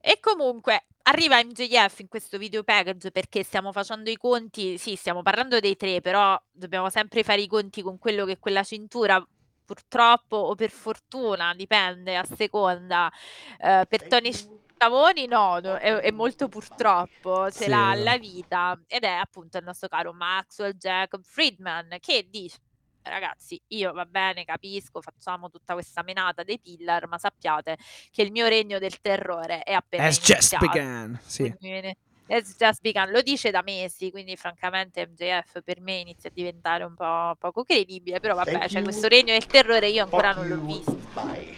E 0.00 0.18
comunque 0.20 0.86
arriva 1.02 1.42
MJF 1.42 2.00
in 2.00 2.08
questo 2.08 2.38
video 2.38 2.62
package 2.64 3.10
perché 3.10 3.42
stiamo 3.42 3.72
facendo 3.72 4.10
i 4.10 4.16
conti, 4.16 4.78
sì, 4.78 4.96
stiamo 4.96 5.22
parlando 5.22 5.60
dei 5.60 5.76
tre, 5.76 6.00
però 6.00 6.40
dobbiamo 6.50 6.90
sempre 6.90 7.22
fare 7.22 7.40
i 7.40 7.46
conti 7.46 7.82
con 7.82 7.98
quello 7.98 8.24
che 8.24 8.38
quella 8.38 8.62
cintura 8.62 9.24
purtroppo 9.64 10.36
o 10.36 10.54
per 10.54 10.70
fortuna, 10.70 11.54
dipende 11.54 12.16
a 12.16 12.24
seconda. 12.24 13.10
eh, 13.58 13.86
per 13.88 14.06
Tony 14.08 14.32
Scavoni 14.32 15.26
no, 15.26 15.60
no, 15.60 15.76
è, 15.76 15.94
è 15.94 16.10
molto 16.10 16.48
purtroppo, 16.48 17.50
ce 17.50 17.64
Sì, 17.64 17.68
l'ha 17.68 17.90
alla 17.90 18.18
vita 18.18 18.78
ed 18.88 19.04
è 19.04 19.10
appunto 19.10 19.58
il 19.58 19.64
nostro 19.64 19.88
caro 19.88 20.12
Maxwell 20.12 20.72
Jacob 20.72 21.22
Friedman 21.22 21.96
che 22.00 22.26
dice 22.28 22.58
ragazzi, 23.02 23.60
io 23.68 23.92
va 23.92 24.04
bene, 24.04 24.44
capisco, 24.44 25.00
facciamo 25.00 25.50
tutta 25.50 25.72
questa 25.74 26.02
menata 26.02 26.42
dei 26.42 26.58
pillar, 26.60 27.06
ma 27.08 27.18
sappiate 27.18 27.76
che 28.10 28.22
il 28.22 28.30
mio 28.30 28.46
regno 28.48 28.78
del 28.78 29.00
terrore 29.00 29.62
è 29.62 29.72
appena 29.72 30.06
just 30.08 30.28
iniziato. 30.30 30.66
begun. 30.66 31.20
Sì. 31.24 31.54
Quindi, 31.58 31.96
It's 32.28 32.56
just 32.56 32.80
begun. 32.80 33.10
Lo 33.10 33.20
dice 33.20 33.50
da 33.50 33.62
mesi, 33.62 34.10
quindi 34.10 34.36
francamente 34.36 35.06
MJF 35.06 35.60
per 35.62 35.80
me 35.80 35.96
inizia 35.96 36.30
a 36.30 36.32
diventare 36.32 36.84
un 36.84 36.94
po' 36.94 37.34
poco 37.38 37.64
credibile, 37.64 38.20
però 38.20 38.34
vabbè, 38.36 38.52
Thank 38.52 38.66
c'è 38.68 38.74
you. 38.76 38.84
questo 38.84 39.08
regno 39.08 39.32
del 39.32 39.44
terrore 39.44 39.88
io 39.88 40.04
ancora 40.04 40.32
Fuck 40.32 40.46
non 40.46 40.58
l'ho 40.58 40.64
you. 40.64 40.76
visto. 40.76 40.92
Bye. 41.12 41.54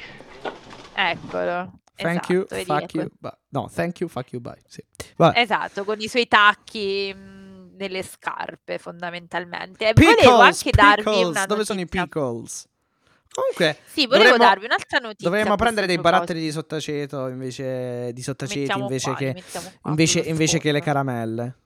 Thank 0.95 1.25
Eccolo. 1.25 1.73
esatto, 1.95 2.33
you, 2.33 2.47
vedi, 2.49 2.65
fuck 2.65 2.95
you, 2.95 3.09
bye. 3.21 3.39
No, 3.51 3.69
thank 3.73 4.01
you, 4.01 4.09
fuck 4.09 4.33
you, 4.33 4.41
bye. 4.41 4.59
Sì. 4.67 4.83
Esatto, 5.35 5.85
con 5.85 6.01
i 6.01 6.09
suoi 6.09 6.27
tacchi 6.27 7.13
mh, 7.15 7.34
nelle 7.77 8.03
scarpe 8.03 8.79
fondamentalmente. 8.79 9.89
E 9.89 9.93
volevo 9.95 10.17
Pickles, 10.17 10.41
anche 10.41 10.71
darvi 10.71 11.03
pickles, 11.03 11.29
una 11.31 11.47
dove 11.47 11.65
sono 11.65 11.81
i 11.81 11.83
notizia. 11.83 12.03
pickles? 12.05 12.69
Comunque, 13.35 13.79
Sì, 13.87 14.07
volevo 14.07 14.25
dovremmo, 14.25 14.45
darvi 14.45 14.65
un'altra 14.67 14.99
notizia. 14.99 15.29
dovremmo 15.29 15.57
prendere 15.57 15.87
dei 15.87 15.97
questo 15.97 16.13
barattoli 16.13 16.41
di 16.41 16.53
sottaceto 16.53 17.27
invece 17.29 18.13
di 18.13 18.23
sottaceti 18.23 18.79
invece 18.79 19.07
qua, 19.11 19.17
che, 19.19 19.43
invece, 19.87 20.21
invece 20.21 20.59
che 20.59 20.71
le 20.73 20.81
caramelle. 20.81 21.57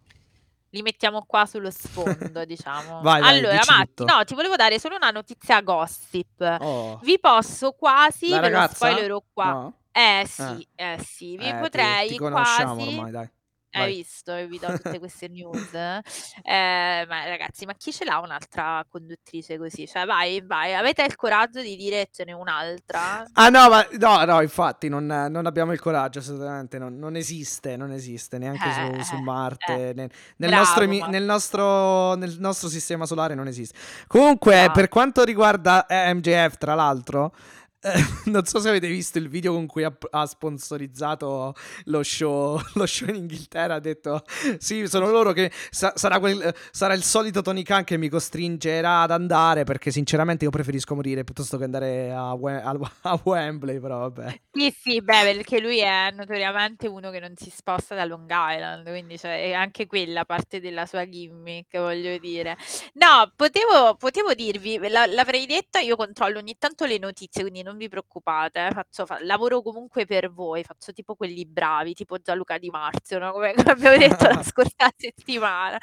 Li 0.71 0.83
mettiamo 0.83 1.25
qua 1.27 1.47
sullo 1.47 1.71
sfondo, 1.71 2.45
diciamo. 2.47 3.01
Vai, 3.03 3.21
vai, 3.23 3.37
allora, 3.37 3.63
Matti, 3.69 4.05
no, 4.05 4.25
ti 4.25 4.35
volevo 4.35 4.57
dare 4.57 4.79
solo 4.79 4.97
una 4.97 5.11
notizia 5.11 5.61
gossip. 5.63 6.41
Oh, 6.61 6.99
Vi 7.03 7.19
posso 7.21 7.73
quasi, 7.73 8.29
la 8.31 8.41
ve 8.41 8.49
lo 8.49 8.55
ragazza? 8.57 8.75
spoilerò 8.75 9.23
qua. 9.33 9.45
No? 9.53 9.73
Eh 9.93 10.25
sì, 10.27 10.67
eh 10.75 10.99
sì, 11.03 11.37
vi 11.37 11.45
Eh, 11.49 11.53
ti- 11.53 11.59
potrei 11.61 12.09
ti, 12.11 12.17
conosciamo 12.19 12.75
quasi 12.75 12.89
ormai, 12.97 13.11
dai. 13.11 13.31
Hai 13.71 13.85
Vai. 13.85 13.95
visto? 13.97 14.35
Vi 14.47 14.59
do 14.59 14.73
tutte 14.73 14.99
queste 14.99 15.29
news. 15.29 15.73
Eh, 15.75 17.05
ma 17.09 17.25
ragazzi, 17.27 17.67
ma 17.67 17.75
chi 17.75 17.93
ce 17.93 18.05
l'ha 18.05 18.19
un'altra 18.19 18.85
conduttrice 18.89 19.59
così? 19.59 19.87
Cioè, 19.87 20.05
vai, 20.07 20.41
vai, 20.45 20.75
avete 20.75 21.03
il 21.05 21.15
coraggio 21.17 21.61
di 21.61 21.77
dire 21.77 22.09
ce 22.11 22.25
n'è 22.25 22.33
un'altra? 22.33 23.29
Ah 23.33 23.51
no, 23.51 23.69
ma 23.69 23.87
no, 23.99 24.25
no, 24.25 24.41
infatti 24.43 24.89
non, 24.89 25.05
non 25.07 25.47
abbiamo 25.47 25.73
il 25.73 25.81
coraggio 25.81 26.19
assolutamente, 26.21 26.79
non, 26.79 26.99
non 26.99 27.15
esiste, 27.15 27.77
non 27.77 27.93
esiste 27.93 28.39
neanche 28.39 28.73
su, 28.73 28.81
Eh, 28.81 29.05
su 29.05 29.17
eh, 29.17 29.21
Marte, 29.21 29.91
eh. 29.91 29.93
nel, 29.95 30.11
nel 30.37 30.51
Bravo, 30.51 30.57
nostro, 30.57 30.83
emi- 30.85 31.01
ma- 31.01 31.07
nel, 31.09 31.25
nostro, 31.25 32.15
nel 32.15 32.37
nostro 32.39 32.69
sistema 32.69 33.07
solare 33.07 33.35
non 33.35 33.47
esiste. 33.49 33.77
Comunque, 34.07 34.53
Bravo. 34.55 34.73
per 34.73 34.89
quanto 34.89 35.25
riguarda 35.25 35.87
eh, 35.87 36.13
MJF, 36.15 36.57
tra 36.57 36.75
l'altro, 36.75 37.33
eh, 37.81 37.93
non 38.31 38.45
so 38.45 38.59
se 38.61 38.69
avete 38.69 38.89
visto 38.89 39.19
il 39.19 39.29
video 39.29 39.53
con 39.53 39.67
cui 39.67 39.85
ha, 39.85 39.97
ha 40.11 40.27
sponsorizzato 40.27 41.55
lo 41.85 42.03
show, 42.03 42.61
lo 42.75 42.87
show 42.87 43.09
in 43.09 43.17
Inghilterra, 43.17 43.75
ha 43.75 43.81
detto 43.81 44.25
sì, 44.59 44.87
sono 44.89 45.11
loro 45.11 45.33
che 45.33 45.51
sa- 45.71 45.93
sarà, 45.95 46.19
quel- 46.19 46.55
sarà 46.71 46.95
il 46.95 47.03
solito 47.03 47.43
Tony 47.43 47.63
Khan 47.63 47.85
che 47.85 47.97
mi 47.97 48.09
costringerà 48.09 49.03
ad 49.03 49.11
andare 49.11 49.65
perché 49.65 49.91
sinceramente 49.91 50.45
io 50.45 50.51
preferisco 50.51 50.95
morire 50.95 51.25
piuttosto 51.25 51.57
che 51.57 51.65
andare 51.65 52.13
a, 52.13 52.33
We- 52.35 52.61
a 53.03 53.21
Wembley, 53.25 53.79
però 53.79 53.99
vabbè. 54.11 54.41
Sì, 54.51 54.75
sì, 54.77 55.01
beh, 55.01 55.23
perché 55.35 55.61
lui 55.61 55.79
è 55.79 56.11
notoriamente 56.11 56.89
uno 56.89 57.11
che 57.11 57.21
non 57.21 57.33
si 57.37 57.49
sposta 57.49 57.95
da 57.95 58.05
Long 58.05 58.29
Island, 58.29 58.89
quindi 58.89 59.17
cioè, 59.17 59.45
è 59.45 59.53
anche 59.53 59.87
quella 59.87 60.25
parte 60.25 60.59
della 60.59 60.85
sua 60.85 61.09
gimmick, 61.09 61.79
voglio 61.79 62.19
dire. 62.19 62.57
No, 62.95 63.31
potevo, 63.37 63.95
potevo 63.97 64.35
dirvi, 64.35 64.79
la- 64.89 65.07
l'avrei 65.07 65.47
detta, 65.47 65.79
io 65.79 65.95
controllo 65.97 66.39
ogni 66.39 66.57
tanto 66.59 66.87
le 66.87 66.99
notizie, 66.99 67.43
quindi 67.43 67.63
non 67.69 67.77
vi 67.77 67.89
preoccupate, 67.89 68.67
eh, 68.67 68.71
faccio, 68.73 69.07
fa- 69.07 69.19
lavoro 69.23 69.63
comunque 69.63 70.07
per 70.07 70.31
voi, 70.33 70.65
faccio 70.65 70.93
tipo 70.93 71.15
quelli 71.15 71.45
bravi, 71.47 71.95
tipo 71.95 72.19
Gianluca 72.19 72.59
Di 72.59 72.71
Marzio, 72.71 73.19
no? 73.19 73.33
come, 73.33 73.53
come 73.55 73.71
abbiamo 73.71 73.97
detto 73.99 74.25
la 74.27 74.43
scorsa 74.43 74.91
settimana. 74.97 75.79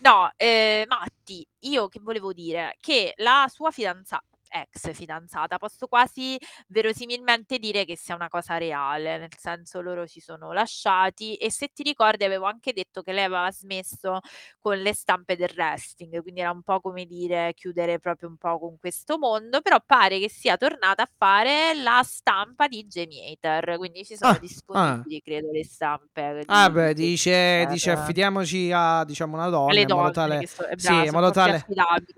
No, 0.00 0.30
eh, 0.36 0.84
Matti, 0.88 1.46
io 1.60 1.88
che 1.88 2.00
volevo 2.00 2.32
dire? 2.32 2.76
Che 2.80 3.14
la 3.16 3.46
sua 3.52 3.70
fidanzata, 3.70 4.24
ex 4.54 4.92
fidanzata, 4.92 5.58
posso 5.58 5.86
quasi 5.88 6.38
verosimilmente 6.68 7.58
dire 7.58 7.84
che 7.84 7.96
sia 7.96 8.14
una 8.14 8.28
cosa 8.28 8.56
reale, 8.56 9.18
nel 9.18 9.34
senso 9.36 9.80
loro 9.80 10.06
si 10.06 10.20
sono 10.20 10.52
lasciati 10.52 11.34
e 11.36 11.50
se 11.50 11.68
ti 11.72 11.82
ricordi 11.82 12.24
avevo 12.24 12.46
anche 12.46 12.72
detto 12.72 13.02
che 13.02 13.12
lei 13.12 13.24
aveva 13.24 13.50
smesso 13.50 14.20
con 14.60 14.78
le 14.78 14.94
stampe 14.94 15.36
del 15.36 15.50
wrestling, 15.56 16.22
quindi 16.22 16.40
era 16.40 16.50
un 16.50 16.62
po' 16.62 16.80
come 16.80 17.04
dire 17.04 17.52
chiudere 17.54 17.98
proprio 17.98 18.28
un 18.28 18.36
po' 18.36 18.58
con 18.58 18.78
questo 18.78 19.18
mondo, 19.18 19.60
però 19.60 19.78
pare 19.84 20.18
che 20.20 20.28
sia 20.30 20.56
tornata 20.56 21.02
a 21.02 21.10
fare 21.16 21.74
la 21.74 22.00
stampa 22.04 22.68
di 22.68 22.84
Jamie 22.86 23.32
Hater, 23.32 23.76
quindi 23.76 24.04
ci 24.04 24.16
sono 24.16 24.30
Ah, 24.32 24.38
disponibili 24.38 25.20
credo 25.22 25.50
le 25.50 25.64
stampe 25.64 26.44
Ah 26.46 26.70
beh, 26.70 26.94
di 26.94 27.02
dice, 27.06 27.66
dice 27.66 27.90
affidiamoci 27.90 28.70
a 28.72 29.04
diciamo 29.04 29.34
una 29.36 29.48
donna 29.48 29.70
alle 29.72 29.80
in 29.80 29.88
modo 29.88 30.10
donne 30.10 30.12
tale 30.12 30.46
so- 30.46 30.66
eh, 30.66 30.74
sì, 30.76 30.86
brava, 30.86 31.04
in 31.04 31.12
modo 31.12 31.30
tale 31.30 31.64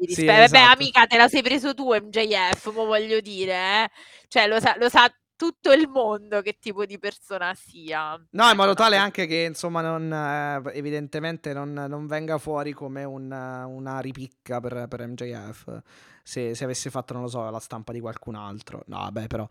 sì, 0.08 0.24
Vabbè, 0.24 0.42
esatto. 0.44 0.72
amica, 0.72 1.06
te 1.06 1.16
la 1.16 1.28
sei 1.28 1.42
preso 1.42 1.74
tu 1.74 1.92
MJF, 2.26 2.72
mo 2.72 2.84
voglio 2.84 3.20
dire, 3.20 3.52
eh. 3.54 3.90
Cioè, 4.28 4.46
lo 4.46 4.60
sa, 4.60 4.76
lo 4.78 4.88
sa 4.88 5.10
tutto 5.36 5.70
il 5.72 5.86
mondo 5.88 6.40
che 6.40 6.56
tipo 6.58 6.84
di 6.84 6.98
persona 6.98 7.54
sia. 7.54 8.20
No, 8.30 8.50
in 8.50 8.56
modo 8.56 8.74
tale 8.74 8.96
anche 8.96 9.26
che 9.26 9.44
insomma 9.48 9.82
non, 9.82 10.12
eh, 10.12 10.76
evidentemente 10.76 11.52
non, 11.52 11.72
non 11.72 12.06
venga 12.06 12.38
fuori 12.38 12.72
come 12.72 13.04
un, 13.04 13.30
eh, 13.30 13.64
una 13.64 14.00
ripicca 14.00 14.60
per, 14.60 14.86
per 14.88 15.06
MJF 15.06 15.82
se, 16.22 16.54
se 16.56 16.64
avesse 16.64 16.90
fatto, 16.90 17.12
non 17.12 17.22
lo 17.22 17.28
so, 17.28 17.48
la 17.50 17.60
stampa 17.60 17.92
di 17.92 18.00
qualcun 18.00 18.34
altro. 18.34 18.82
No, 18.86 18.98
vabbè, 18.98 19.28
però 19.28 19.46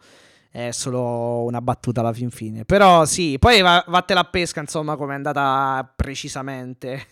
è 0.52 0.72
solo 0.72 1.44
una 1.44 1.62
battuta 1.62 2.02
alla 2.02 2.12
fin 2.12 2.30
fine. 2.30 2.66
Però 2.66 3.06
sì, 3.06 3.38
poi 3.40 3.62
va, 3.62 3.84
vattela 3.88 4.22
a 4.22 4.26
pesca, 4.26 4.60
insomma, 4.60 4.98
come 4.98 5.14
è 5.14 5.16
andata 5.16 5.90
precisamente 5.96 7.06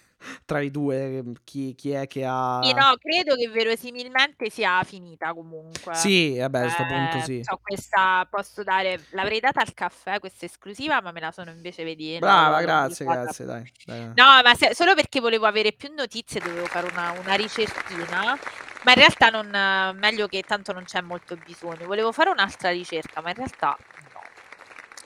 tra 0.45 0.59
i 0.59 0.71
due, 0.71 1.24
chi, 1.43 1.76
chi 1.76 1.91
è 1.91 2.07
che 2.07 2.26
ha... 2.26 2.61
Sì, 2.63 2.74
no, 2.74 2.95
credo 2.97 3.36
che 3.36 3.49
verosimilmente 3.49 4.49
sia 4.49 4.84
finita 4.84 5.34
comunque. 5.34 5.95
Sì, 5.95 6.38
vabbè, 6.38 6.59
a 6.59 6.69
sto 6.69 6.86
punto 6.86 7.17
Eh, 7.17 7.21
sì. 7.21 7.41
so 7.43 7.59
questa, 7.61 8.28
posso 8.30 8.63
dare, 8.63 8.99
l'avrei 9.11 9.39
data 9.39 9.61
al 9.61 9.74
caffè 9.74 10.19
questa 10.19 10.45
esclusiva, 10.45 11.01
ma 11.01 11.11
me 11.11 11.19
la 11.19 11.32
sono 11.32 11.51
invece, 11.51 11.84
vedi, 11.84 12.17
Brava, 12.19 12.61
grazie, 12.61 13.05
grazie, 13.05 13.45
dai. 13.45 13.71
dai. 13.86 14.05
No, 14.15 14.41
ma 14.43 14.53
se- 14.55 14.74
solo 14.74 14.95
perché 14.95 15.19
volevo 15.19 15.45
avere 15.45 15.74
più 15.74 15.93
notizie 15.93 16.39
dovevo 16.39 16.65
fare 16.65 16.88
una, 16.89 17.11
una 17.11 17.34
ricerchina, 17.36 18.38
ma 18.84 18.91
in 18.91 18.95
realtà 18.95 19.30
non, 19.30 19.97
meglio 19.97 20.28
che 20.28 20.41
tanto 20.41 20.74
non 20.74 20.84
c'è 20.84 21.01
molto 21.01 21.36
bisogno. 21.36 21.86
Volevo 21.86 22.11
fare 22.11 22.30
un'altra 22.30 22.69
ricerca, 22.69 23.21
ma 23.21 23.30
in 23.30 23.36
realtà 23.36 23.78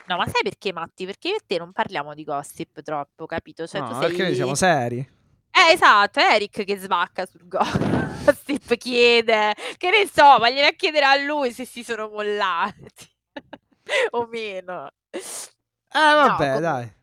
no. 0.07 0.15
No, 0.15 0.17
ma 0.17 0.25
sai 0.27 0.41
perché, 0.43 0.71
Matti? 0.73 1.05
Perché 1.05 1.27
io 1.29 1.35
e 1.35 1.41
te 1.45 1.57
non 1.57 1.71
parliamo 1.71 2.13
di 2.13 2.23
gossip 2.23 2.81
troppo, 2.81 3.25
capito? 3.25 3.67
Cioè, 3.67 3.81
tu 3.81 3.87
No, 3.91 3.99
sei... 3.99 4.07
perché 4.09 4.23
noi 4.23 4.35
siamo 4.35 4.55
seri. 4.55 4.97
Eh, 4.99 5.73
esatto, 5.73 6.19
è 6.19 6.33
Eric 6.35 6.63
che 6.65 6.77
svacca 6.77 7.25
sul 7.25 7.47
gossip, 7.47 8.75
chiede, 8.77 9.53
che 9.77 9.89
ne 9.89 10.07
so, 10.07 10.37
vagliene 10.37 10.67
a 10.67 10.73
chiedere 10.73 11.05
a 11.05 11.15
lui 11.23 11.51
se 11.51 11.65
si 11.65 11.83
sono 11.83 12.09
mollati 12.09 13.09
o 14.11 14.27
meno. 14.27 14.91
Eh, 15.09 15.19
vabbè, 15.91 16.35
comunque- 16.35 16.59
dai. 16.59 16.95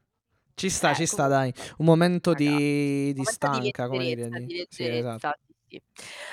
Ci 0.56 0.70
sta, 0.70 0.92
Eh, 0.92 0.94
ci 0.94 1.06
sta, 1.06 1.26
dai. 1.26 1.52
Un 1.78 1.84
momento 1.84 2.30
ragazzi, 2.30 2.48
di, 2.52 3.12
di 3.12 3.22
momento 3.22 3.30
stanca, 3.32 3.88
come 3.88 4.04
dire. 4.04 4.28
di- 4.28 4.44
di 4.46 4.66
Sì, 4.70 4.86
esatto. 4.86 5.32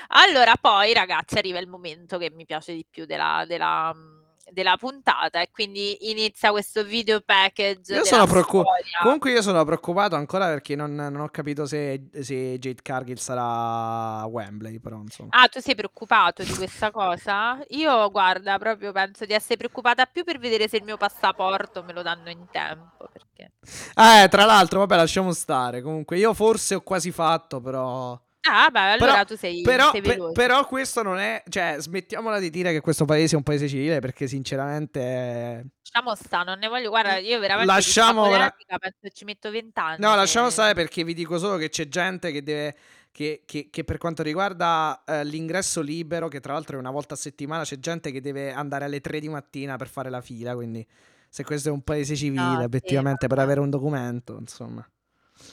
Allora, 0.08 0.54
poi, 0.60 0.92
ragazzi, 0.92 1.36
arriva 1.38 1.58
il 1.58 1.66
momento 1.66 2.18
che 2.18 2.30
mi 2.30 2.44
piace 2.44 2.72
di 2.72 2.86
più 2.88 3.04
della, 3.04 3.44
della, 3.48 3.92
mm, 3.92 4.21
della 4.52 4.76
puntata 4.76 5.40
e 5.40 5.50
quindi 5.50 6.10
inizia 6.10 6.50
questo 6.50 6.84
video 6.84 7.20
package 7.20 7.94
Io 7.94 8.04
sono 8.04 8.26
storia. 8.26 8.66
Comunque, 9.02 9.32
io 9.32 9.42
sono 9.42 9.64
preoccupato 9.64 10.14
ancora 10.14 10.46
perché 10.46 10.76
non, 10.76 10.94
non 10.94 11.20
ho 11.20 11.28
capito 11.28 11.66
se, 11.66 12.08
se 12.20 12.58
Jade 12.58 12.82
Cargill 12.82 13.16
sarà 13.16 14.20
a 14.20 14.26
Wembley. 14.26 14.78
Però, 14.78 14.96
insomma. 14.96 15.30
Ah, 15.32 15.48
tu 15.48 15.60
sei 15.60 15.74
preoccupato 15.74 16.42
di 16.42 16.54
questa 16.54 16.90
cosa? 16.90 17.58
Io, 17.70 18.10
guarda, 18.10 18.58
proprio 18.58 18.92
penso 18.92 19.24
di 19.24 19.32
essere 19.32 19.56
preoccupata 19.56 20.06
più 20.06 20.24
per 20.24 20.38
vedere 20.38 20.68
se 20.68 20.76
il 20.76 20.84
mio 20.84 20.96
passaporto 20.96 21.82
me 21.82 21.92
lo 21.92 22.02
danno 22.02 22.30
in 22.30 22.46
tempo, 22.50 23.08
perché... 23.12 23.52
Eh, 23.94 24.28
tra 24.28 24.44
l'altro, 24.44 24.80
vabbè, 24.80 24.96
lasciamo 24.96 25.32
stare. 25.32 25.82
Comunque, 25.82 26.18
io 26.18 26.34
forse 26.34 26.74
ho 26.74 26.80
quasi 26.80 27.10
fatto, 27.10 27.60
però. 27.60 28.20
Ah, 28.50 28.70
beh, 28.70 28.78
allora 28.80 29.12
Però- 29.12 29.24
tu 29.24 29.36
sei, 29.36 29.62
Però, 29.62 29.90
sei 29.92 30.00
pe- 30.02 30.08
veloce. 30.10 30.32
però 30.32 30.66
questo 30.66 31.02
non 31.02 31.18
è. 31.18 31.42
Cioè, 31.48 31.76
smettiamola 31.78 32.38
di 32.40 32.50
dire 32.50 32.72
che 32.72 32.80
questo 32.80 33.04
paese 33.04 33.34
è 33.34 33.36
un 33.36 33.44
paese 33.44 33.68
civile 33.68 34.00
perché, 34.00 34.26
sinceramente. 34.26 35.66
Lasciamo 35.92 36.14
sta, 36.16 36.42
non 36.42 36.58
ne 36.58 36.68
voglio... 36.68 36.88
Guarda, 36.88 37.18
io 37.18 37.38
veramente 37.38 37.72
Lasciamo 37.72 38.22
polemica 38.22 38.78
penso 38.78 39.08
ci 39.12 39.24
metto 39.24 39.50
vent'anni. 39.50 39.96
No, 40.00 40.14
lasciamo 40.16 40.50
stare 40.50 40.74
perché 40.74 41.04
vi 41.04 41.14
dico 41.14 41.38
solo 41.38 41.56
che 41.56 41.68
c'è 41.68 41.86
gente 41.88 42.32
che 42.32 42.42
deve. 42.42 42.76
Che, 43.12 43.42
che- 43.44 43.68
che 43.70 43.84
per 43.84 43.98
quanto 43.98 44.22
riguarda 44.22 45.02
eh, 45.06 45.22
l'ingresso 45.24 45.82
libero, 45.82 46.28
che 46.28 46.40
tra 46.40 46.54
l'altro 46.54 46.76
è 46.76 46.80
una 46.80 46.90
volta 46.90 47.12
a 47.12 47.16
settimana, 47.18 47.62
c'è 47.62 47.78
gente 47.78 48.10
che 48.10 48.22
deve 48.22 48.52
andare 48.54 48.86
alle 48.86 49.02
3 49.02 49.20
di 49.20 49.28
mattina 49.28 49.76
per 49.76 49.88
fare 49.88 50.08
la 50.08 50.22
fila. 50.22 50.54
Quindi, 50.54 50.84
se 51.28 51.44
questo 51.44 51.68
è 51.68 51.72
un 51.72 51.82
paese 51.82 52.16
civile, 52.16 52.42
No, 52.42 52.58
sì, 52.60 52.64
effettivamente, 52.64 53.26
per 53.26 53.36
vabbè. 53.36 53.42
avere 53.42 53.60
un 53.60 53.68
documento, 53.68 54.38
insomma. 54.40 54.84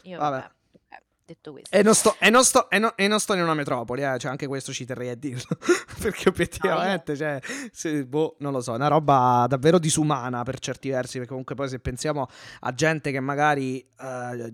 Io, 0.04 0.18
Vabbè. 0.18 0.38
vabbè, 0.40 0.52
detto 1.34 1.52
questo. 1.52 1.76
E 1.76 1.84
non 1.84 1.94
sto, 1.94 2.16
e 2.20 2.30
non 2.30 2.44
sto, 2.44 2.70
e 2.70 2.80
no- 2.80 2.96
e 2.96 3.08
non 3.08 3.20
sto 3.20 3.34
in 3.34 3.42
una 3.44 3.54
metropoli, 3.54 4.04
eh, 4.04 4.18
cioè 4.18 4.32
anche 4.32 4.48
questo 4.48 4.72
ci 4.74 4.86
terrei 4.86 5.10
a 5.10 5.16
dirlo. 5.16 5.44
perché 6.02 6.30
obiettivamente, 6.30 7.16
cioè, 7.16 7.40
se- 7.72 8.06
boh, 8.06 8.36
non 8.40 8.52
lo 8.52 8.62
so, 8.62 8.74
è 8.74 8.76
una 8.76 8.88
roba 8.88 9.46
davvero 9.48 9.78
disumana 9.80 10.44
per 10.44 10.60
certi 10.60 10.90
versi. 10.90 11.14
Perché 11.14 11.30
comunque 11.30 11.56
poi 11.56 11.70
se 11.70 11.80
pensiamo 11.80 12.28
a 12.62 12.74
gente 12.74 13.12
che 13.12 13.20
magari 13.20 13.80
eh, 13.80 14.54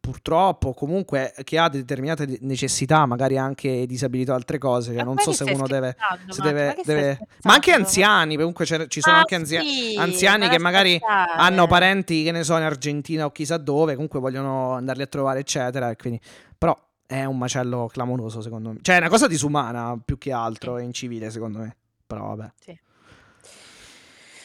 purtroppo, 0.00 0.72
comunque, 0.74 1.34
che 1.44 1.58
ha 1.58 1.68
determinate 1.68 2.38
necessità, 2.42 3.06
magari 3.06 3.38
anche 3.38 3.86
disabilità 3.86 4.32
o 4.32 4.36
altre 4.36 4.58
cose, 4.58 4.92
cioè, 4.94 5.02
non 5.04 5.18
so 5.18 5.32
se 5.32 5.44
uno 5.44 5.66
deve. 5.66 5.96
se 6.28 6.42
deve- 6.42 6.66
Ma 6.66 6.82
deve- 6.84 7.00
scherzando? 7.14 7.26
Ma 7.42 7.52
anche 7.54 7.72
anziani, 7.72 8.36
comunque 8.36 8.64
c'è- 8.64 8.86
ci 8.86 9.00
sono 9.00 9.16
Ah, 9.16 9.18
anche 9.20 9.34
anzia- 9.34 9.60
sì, 9.60 9.96
anziani 9.98 10.48
che 10.48 10.58
magari 10.58 10.98
hanno 11.36 11.66
parenti, 11.66 12.22
che 12.22 12.32
ne 12.32 12.44
so, 12.44 12.56
in 12.56 12.62
Argentina 12.62 13.24
o 13.24 13.30
chissà 13.32 13.56
dove, 13.56 13.94
comunque 13.94 14.20
vogliono 14.20 14.72
andarli 14.72 15.02
a 15.02 15.06
trovare, 15.06 15.40
eccetera. 15.40 15.63
E 15.68 15.96
quindi, 15.96 16.20
però 16.56 16.78
è 17.06 17.24
un 17.24 17.38
macello 17.38 17.88
clamoroso, 17.92 18.40
secondo 18.40 18.70
me. 18.70 18.78
Cioè, 18.82 18.96
è 18.96 18.98
una 18.98 19.08
cosa 19.08 19.26
disumana 19.26 19.98
più 20.02 20.18
che 20.18 20.32
altro, 20.32 20.78
e 20.78 20.82
incivile, 20.82 21.30
secondo 21.30 21.58
me. 21.58 21.76
Però 22.06 22.34
vabbè. 22.34 22.52
Sì. 22.60 22.78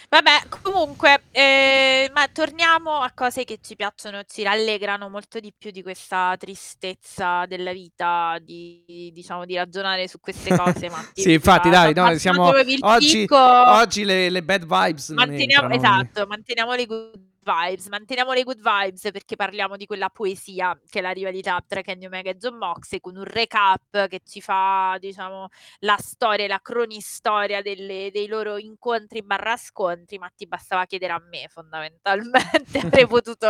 Vabbè, 0.10 0.48
comunque, 0.64 1.26
eh, 1.30 2.10
ma 2.16 2.28
torniamo 2.30 3.00
a 3.00 3.12
cose 3.14 3.44
che 3.44 3.60
ci 3.62 3.76
piacciono, 3.76 4.24
ci 4.24 4.42
rallegrano 4.42 5.08
molto 5.08 5.40
di 5.40 5.54
più 5.56 5.70
di 5.70 5.84
questa 5.84 6.36
tristezza 6.36 7.46
della 7.46 7.72
vita, 7.72 8.40
di, 8.42 9.12
diciamo, 9.14 9.46
di 9.46 9.56
ragionare 9.56 10.08
su 10.08 10.20
queste 10.20 10.56
cose. 10.58 10.90
Matti. 10.90 11.22
Sì, 11.30 11.34
infatti, 11.34 11.70
dai, 11.70 11.94
basta 11.94 12.18
siamo 12.18 12.48
oggi, 12.48 13.28
oggi 13.30 14.04
le, 14.04 14.30
le 14.30 14.42
bad 14.42 14.62
vibes 14.62 15.10
Manteniamo, 15.10 15.72
entrano, 15.72 16.00
esatto, 16.00 16.26
manteniamo 16.26 16.74
le 16.74 16.86
good 16.88 17.29
vibes, 17.50 17.88
manteniamo 17.88 18.34
le 18.34 18.44
good 18.44 18.62
vibes 18.62 19.10
perché 19.12 19.36
parliamo 19.36 19.76
di 19.76 19.86
quella 19.86 20.10
poesia 20.10 20.80
che 20.88 21.00
è 21.00 21.02
la 21.02 21.12
rivalità 21.12 21.64
tra 21.66 21.82
Kenny 21.82 22.06
Omega 22.06 22.30
e 22.30 22.38
John 22.38 22.58
Moxley 22.58 23.00
con 23.00 23.16
un 23.16 23.24
recap 23.24 24.08
che 24.08 24.22
ci 24.24 24.42
fa, 24.42 24.98
diciamo, 25.00 25.48
la 25.80 25.98
storia, 25.98 26.48
la 26.48 26.60
cronistoria 26.62 27.62
delle- 27.62 28.12
dei 28.12 28.28
loro 28.28 28.58
incontri 28.58 29.24
barra 29.24 29.58
scontri, 29.58 30.18
ma 30.18 30.30
ti 30.36 30.46
bastava 30.46 30.86
chiedere 30.86 31.14
a 31.14 31.20
me 31.20 31.48
fondamentalmente, 31.50 32.80
avrei 33.04 33.08
potuto, 33.08 33.48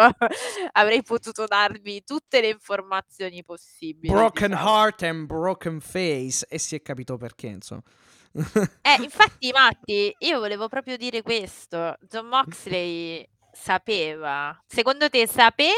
avrei 0.72 1.04
potuto 1.04 1.46
darvi 1.46 2.04
tutte 2.04 2.42
le 2.42 2.50
informazioni 2.50 3.44
possibili. 3.44 4.14
Broken 4.14 4.52
diciamo. 4.52 4.70
heart 4.70 5.04
and 5.04 5.26
broken 5.26 5.80
face. 5.80 6.46
E 6.50 6.58
si 6.60 6.76
è 6.76 6.82
capito 6.82 7.18
perché, 7.18 7.48
insomma. 7.48 7.84
Eh, 8.32 9.02
infatti, 9.04 9.52
Matti, 9.52 10.16
io 10.20 10.40
volevo 10.40 10.68
proprio 10.68 10.98
dire 10.98 11.22
questo. 11.22 11.98
John 12.08 12.28
Moxley 12.28 13.28
sapeva. 13.60 14.58
Secondo 14.66 15.10
te 15.10 15.28
sapeva 15.28 15.74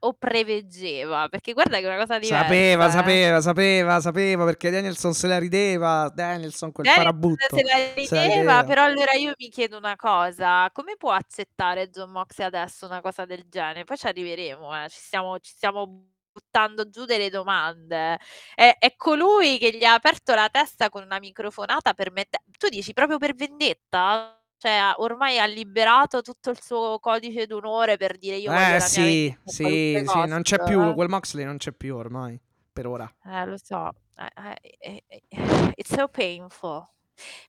o 0.00 0.14
preveggeva? 0.14 1.28
Perché 1.28 1.52
guarda 1.52 1.78
che 1.78 1.84
è 1.84 1.86
una 1.86 1.98
cosa 1.98 2.18
diversa. 2.18 2.44
Sapeva, 2.44 2.86
eh. 2.86 2.90
sapeva, 2.90 3.40
sapeva, 3.40 4.00
sapeva 4.00 4.44
perché 4.44 4.70
Danielson 4.70 5.12
se 5.12 5.26
la 5.26 5.38
rideva. 5.38 6.10
Danielson 6.14 6.72
quel 6.72 6.86
Danielson 6.86 7.12
farabutto. 7.12 7.56
se 7.56 7.62
la 7.62 8.04
se 8.04 8.14
la 8.14 8.22
rideva, 8.22 8.34
rideva. 8.34 8.64
però 8.64 8.84
allora 8.84 9.12
io 9.12 9.34
mi 9.36 9.48
chiedo 9.48 9.76
una 9.76 9.96
cosa, 9.96 10.70
come 10.72 10.96
può 10.96 11.10
accettare 11.10 11.90
John 11.90 12.10
Moxley 12.10 12.46
adesso 12.46 12.86
una 12.86 13.00
cosa 13.00 13.24
del 13.24 13.44
genere? 13.48 13.84
Poi 13.84 13.96
ci 13.96 14.06
arriveremo, 14.06 14.84
eh, 14.84 14.88
Ci 14.88 15.00
stiamo, 15.00 15.38
ci 15.40 15.52
stiamo 15.52 16.06
buttando 16.32 16.88
giù 16.88 17.04
delle 17.04 17.28
domande. 17.28 18.18
È, 18.54 18.76
è 18.78 18.94
colui 18.96 19.58
che 19.58 19.76
gli 19.76 19.84
ha 19.84 19.94
aperto 19.94 20.34
la 20.34 20.48
testa 20.48 20.88
con 20.88 21.02
una 21.02 21.18
microfonata 21.18 21.92
per 21.92 22.12
mettere... 22.12 22.44
Tu 22.56 22.68
dici 22.68 22.92
proprio 22.92 23.18
per 23.18 23.34
vendetta? 23.34 24.39
Cioè, 24.62 24.72
ha- 24.72 24.94
ormai 24.98 25.38
ha 25.38 25.46
liberato 25.46 26.20
tutto 26.20 26.50
il 26.50 26.60
suo 26.60 26.98
codice 26.98 27.46
d'onore 27.46 27.96
per 27.96 28.18
dire 28.18 28.36
io 28.36 28.50
voglio 28.50 28.60
la 28.60 28.66
Eh 28.66 28.70
mia 28.72 28.80
sì, 28.80 29.00
vendetta 29.00 29.40
a 29.46 29.50
sì, 29.52 29.62
qualunque 29.62 30.12
sì, 30.22 30.28
non 30.28 30.42
c'è 30.42 30.56
costo, 30.58 30.70
più, 30.72 30.88
eh. 30.90 30.94
quel 30.94 31.08
Moxley 31.08 31.44
non 31.46 31.56
c'è 31.56 31.72
più 31.72 31.96
ormai, 31.96 32.38
per 32.70 32.86
ora. 32.86 33.10
Eh, 33.24 33.46
lo 33.46 33.56
so, 33.56 33.90
eh, 34.18 34.56
eh, 34.78 35.02
eh, 35.08 35.22
eh, 35.28 35.72
it's 35.76 35.94
so 35.94 36.08
painful. 36.08 36.86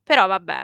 Però 0.03 0.26
vabbè, 0.26 0.64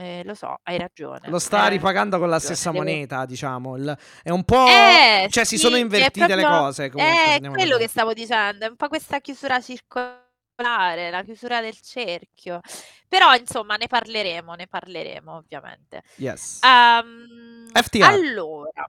eh, 0.00 0.22
lo 0.26 0.34
so, 0.34 0.58
hai 0.64 0.76
ragione. 0.76 1.20
Lo 1.30 1.38
sta 1.38 1.66
eh, 1.66 1.70
ripagando 1.70 2.18
con 2.18 2.28
la 2.28 2.38
stessa 2.38 2.70
devo- 2.70 2.84
moneta, 2.84 3.24
diciamo. 3.24 3.76
il- 3.76 3.98
è 4.22 4.28
un 4.28 4.44
po'... 4.44 4.66
Eh, 4.66 5.26
cioè, 5.30 5.44
si 5.44 5.56
sì, 5.56 5.62
sono 5.62 5.76
è 5.76 5.80
invertite 5.80 6.34
le 6.34 6.42
proprio- 6.42 6.60
cose, 6.60 6.90
comunque. 6.90 7.16
se 7.16 7.22
è 7.30 7.32
andiamo 7.32 7.54
a 7.54 7.58
quello 7.58 7.76
che 7.78 7.86
vedere. 7.86 7.88
stavo 7.88 8.12
dicendo, 8.12 8.66
è 8.66 8.68
un 8.68 8.76
po' 8.76 8.88
questa 8.88 9.20
chiusura 9.20 9.58
circolare, 9.62 10.26
la 10.62 11.22
chiusura 11.24 11.60
del 11.60 11.78
cerchio. 11.80 12.60
Però, 13.08 13.34
insomma, 13.34 13.76
ne 13.76 13.86
parleremo, 13.86 14.54
ne 14.54 14.66
parleremo, 14.66 15.34
ovviamente. 15.36 16.02
Yes. 16.16 16.60
Ehm, 16.62 17.68
FTR. 17.72 18.02
Allora, 18.02 18.88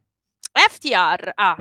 FTR, 0.52 1.32
ah, 1.36 1.58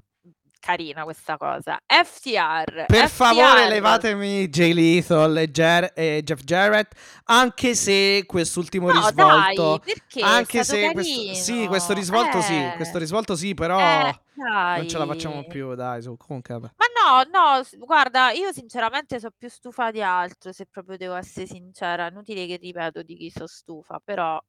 carina 0.61 1.05
questa 1.05 1.37
cosa. 1.37 1.79
FTR. 1.87 2.85
Per 2.87 3.09
favore, 3.09 3.63
FTR. 3.63 3.69
levatemi 3.69 4.49
Jay 4.49 4.73
Lethal 4.73 5.37
e, 5.39 5.51
Jer- 5.51 5.93
e 5.95 6.21
Jeff 6.25 6.41
Jarrett. 6.43 6.95
Anche 7.25 7.75
se 7.75 8.25
quest'ultimo 8.27 8.91
No, 8.91 9.01
risvolto. 9.01 9.83
dai, 9.85 9.95
perché? 9.95 10.21
anche 10.23 10.65
se 10.65 10.93
questo, 10.93 11.35
sì, 11.35 11.67
questo 11.67 11.93
risvolto 11.93 12.41
sì, 12.41 12.55
Eh, 12.55 12.73
questo 12.77 12.99
risvolto 12.99 13.37
sì, 13.37 13.55
però 13.55 13.79
eh, 13.79 14.21
non 14.35 14.89
ce 14.89 14.99
la 14.99 15.07
facciamo 15.07 15.45
più, 15.47 15.75
dai, 15.75 16.03
su. 16.03 16.17
Comunque, 16.17 16.55
vabbè. 16.59 16.73
Ma 16.77 17.23
no, 17.23 17.31
no, 17.59 17.63
guarda, 17.87 18.31
io 18.33 18.53
sinceramente 18.53 19.19
sono 19.19 19.33
più 19.37 19.49
stufa 19.49 19.91
di 19.91 20.03
altro, 20.03 20.53
se 20.53 20.67
proprio 20.67 20.97
devo 20.97 21.15
essere 21.15 21.47
sincera. 21.47 22.07
Inutile 22.09 22.47
che 22.47 22.57
ripeto 22.57 23.03
di 23.03 23.17
chi 23.17 23.31
sono 23.31 23.47
stufa, 23.47 24.01
però 24.05 24.41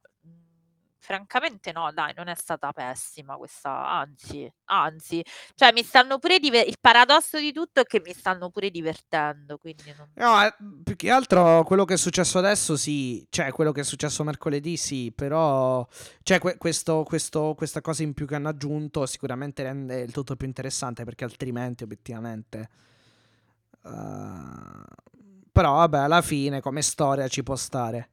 francamente 1.00 1.72
no, 1.72 1.92
dai, 1.94 2.14
non 2.16 2.28
è 2.28 2.36
stata 2.36 2.72
pessima 2.74 3.36
questa, 3.38 3.88
anzi, 3.90 4.52
anzi, 4.66 5.24
cioè 5.56 5.72
mi 5.74 5.84
stanno 5.84 6.20
pure 6.20 6.40
diver- 6.40 6.68
il 6.68 6.78
paradosso 6.80 7.40
di 7.40 7.52
tutto 7.52 7.82
è 7.82 7.86
che 7.86 8.02
mi 8.04 8.14
stanno 8.14 8.50
pure 8.50 8.70
divertendo, 8.70 9.58
quindi 9.58 9.94
non... 9.98 10.10
No, 10.16 10.44
eh, 10.44 10.54
più 10.84 10.96
che 10.98 11.10
altro 11.10 11.64
quello 11.64 11.86
che 11.86 11.94
è 11.94 11.98
successo 11.98 12.40
adesso 12.40 12.76
sì, 12.76 13.26
cioè 13.30 13.52
quello 13.52 13.72
che 13.72 13.82
è 13.82 13.84
successo 13.86 14.24
mercoledì 14.26 14.76
sì, 14.76 15.14
però 15.16 15.88
cioè, 16.24 16.40
que- 16.40 16.58
questo, 16.58 17.04
questo- 17.04 17.54
questa 17.56 17.80
cosa 17.80 18.04
in 18.04 18.14
più 18.14 18.28
che 18.28 18.36
hanno 18.36 18.50
aggiunto 18.50 19.06
sicuramente 19.06 19.64
rende 19.64 20.02
il 20.02 20.12
tutto 20.12 20.36
più 20.36 20.46
interessante 20.46 21.06
perché 21.06 21.24
altrimenti 21.24 21.84
obiettivamente... 21.84 22.70
eh, 23.86 24.84
però 25.52 25.76
vabbè, 25.76 25.98
alla 26.00 26.22
fine 26.22 26.62
come 26.62 26.82
storia 26.82 27.28
ci 27.28 27.44
può 27.44 27.56
stare. 27.56 28.12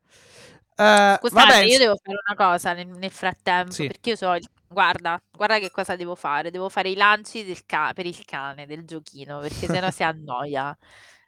Eh, 0.78 1.16
Scusate, 1.20 1.46
vabbè, 1.46 1.62
io 1.64 1.78
devo 1.78 1.96
fare 1.96 2.18
una 2.26 2.36
cosa 2.36 2.72
nel, 2.74 2.86
nel 2.88 3.10
frattempo, 3.10 3.72
Sì. 3.72 3.86
perché 3.86 4.10
io 4.10 4.16
so, 4.16 4.34
il- 4.34 4.46
guarda, 4.68 5.18
guarda 5.30 5.58
che 5.58 5.70
cosa 5.70 5.96
devo 5.96 6.14
fare, 6.14 6.50
devo 6.50 6.68
fare 6.68 6.90
i 6.90 6.94
lanci 6.96 7.44
del 7.44 7.64
ca- 7.64 7.92
per 7.94 8.04
il 8.06 8.24
cane, 8.24 8.66
del 8.66 8.84
giochino, 8.84 9.40
perché 9.40 9.66
sennò 9.66 9.90
si 9.90 10.02
annoia. 10.04 10.76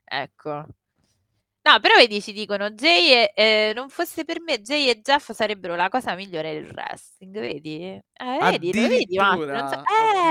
Ecco. 0.04 0.66
No, 1.70 1.80
però 1.80 1.96
vedi, 1.96 2.22
ci 2.22 2.32
dicono 2.32 2.70
Jay 2.70 3.10
e, 3.12 3.32
eh, 3.34 3.72
non 3.74 3.90
fosse 3.90 4.24
per 4.24 4.40
me, 4.40 4.62
Jay 4.62 4.88
e 4.88 5.02
Jeff 5.02 5.32
sarebbero 5.32 5.76
la 5.76 5.90
cosa 5.90 6.14
migliore 6.14 6.54
del 6.54 6.70
wrestling, 6.72 7.38
vedi? 7.38 7.82
Eh, 8.20 8.38
vedi, 8.40 8.72
lo 8.72 8.88
vedi, 8.88 9.16
non 9.16 9.68
so- 9.68 9.82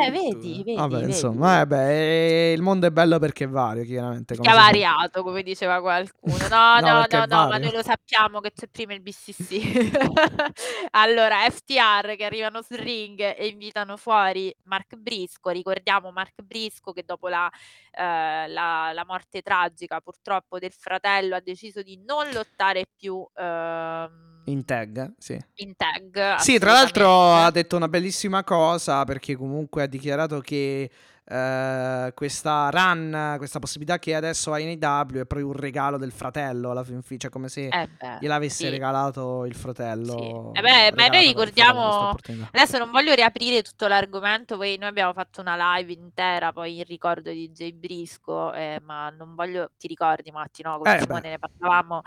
Eh, 0.04 0.10
vedi, 0.10 0.64
vedi, 0.64 0.76
Vabbè, 0.76 0.96
vedi. 0.96 1.06
insomma, 1.12 1.62
eh, 1.62 1.68
beh, 1.68 2.52
il 2.54 2.62
mondo 2.64 2.88
è 2.88 2.90
bello 2.92 3.20
perché 3.20 3.44
è 3.44 3.48
vario, 3.48 3.84
chiaramente. 3.84 4.36
Come 4.36 4.52
variato, 4.52 5.22
come 5.22 5.44
diceva 5.44 5.80
qualcuno. 5.80 6.38
No, 6.50 6.80
No, 6.82 6.90
no, 6.90 7.06
no, 7.08 7.26
no, 7.28 7.48
ma 7.50 7.58
noi 7.60 7.72
lo 7.72 7.84
sappiamo 7.84 8.40
che 8.40 8.52
c'è 8.54 8.68
prima 8.68 8.94
il 8.96 9.02
BCC. 9.02 9.92
allora, 10.92 11.48
FTR 11.50 12.16
che 12.16 12.26
arrivano 12.26 12.62
sul 12.64 12.78
ring 12.78 13.20
e 13.20 13.46
invitano 13.48 13.96
fuori 13.96 14.52
Mark 14.64 14.96
Brisco. 14.96 15.50
Ricordiamo 15.52 16.12
Mark 16.12 16.42
Brisco 16.42 16.92
che 16.94 17.04
dopo 17.06 17.28
la, 17.28 17.48
eh, 17.92 18.48
la- 18.48 18.92
la 18.92 19.06
morte 19.06 19.42
tragica 19.44 20.00
purtroppo 20.02 20.58
del 20.60 20.72
fratello 20.74 21.26
ha 21.36 21.42
deciso 21.42 21.82
di 21.82 22.00
non 22.06 22.32
lottare 22.32 22.86
più 22.96 23.26
ehm, 23.36 24.42
In 24.46 24.66
tag, 24.66 25.14
sì. 25.18 25.38
in 25.56 25.76
tag. 25.76 26.36
Sì, 26.38 26.58
tra 26.58 26.72
l'altro 26.72 27.34
ha 27.34 27.52
detto 27.52 27.76
una 27.76 27.88
bellissima 27.88 28.44
cosa 28.44 29.04
perché 29.04 29.36
comunque 29.36 29.84
ha 29.84 29.88
dichiarato 29.88 30.40
che 30.40 30.90
eh, 31.30 32.12
questa 32.16 32.70
run, 32.72 33.36
questa 33.38 33.60
possibilità 33.60 34.00
che 34.00 34.16
adesso 34.16 34.54
ha 34.54 34.60
in 34.60 34.82
AW 34.82 35.22
è 35.22 35.26
proprio 35.26 35.48
un 35.48 35.54
regalo 35.54 35.98
del 35.98 36.12
fratello 36.14 36.72
alla 36.72 36.86
fin 36.86 37.02
fine, 37.02 37.20
cioè 37.20 37.30
come 37.30 37.50
se 37.50 37.68
Eh 37.68 37.90
beh, 38.00 38.18
gliel'avesse 38.22 38.66
sì. 38.66 38.70
regalato 38.70 39.44
il 39.46 39.54
fratello. 39.56 40.52
Sì. 40.54 40.60
Eh 40.60 40.62
beh, 40.62 40.94
ma 40.96 41.08
noi 41.08 41.26
ricordiamo, 41.28 42.16
adesso 42.52 42.78
non 42.78 42.92
voglio 42.92 43.14
riaprire 43.14 43.62
tutto 43.62 43.88
l'argomento, 43.88 44.56
poi 44.56 44.78
noi 44.78 44.88
abbiamo 44.88 45.12
fatto 45.12 45.42
una 45.42 45.76
live 45.78 45.92
intera 45.92 46.54
poi 46.54 46.78
in 46.78 46.86
ricordo 46.86 47.30
di 47.30 47.50
Jay 47.52 47.74
Brisco, 47.74 48.54
eh, 48.54 48.80
ma 48.86 49.10
non 49.10 49.36
voglio, 49.36 49.72
ti 49.78 49.88
ricordi 49.88 50.32
Matti, 50.32 50.62
no? 50.64 50.78
Con 50.78 50.88
Eh, 50.88 51.00
Simone 51.02 51.30
ne 51.30 51.40
parlavamo, 51.40 52.02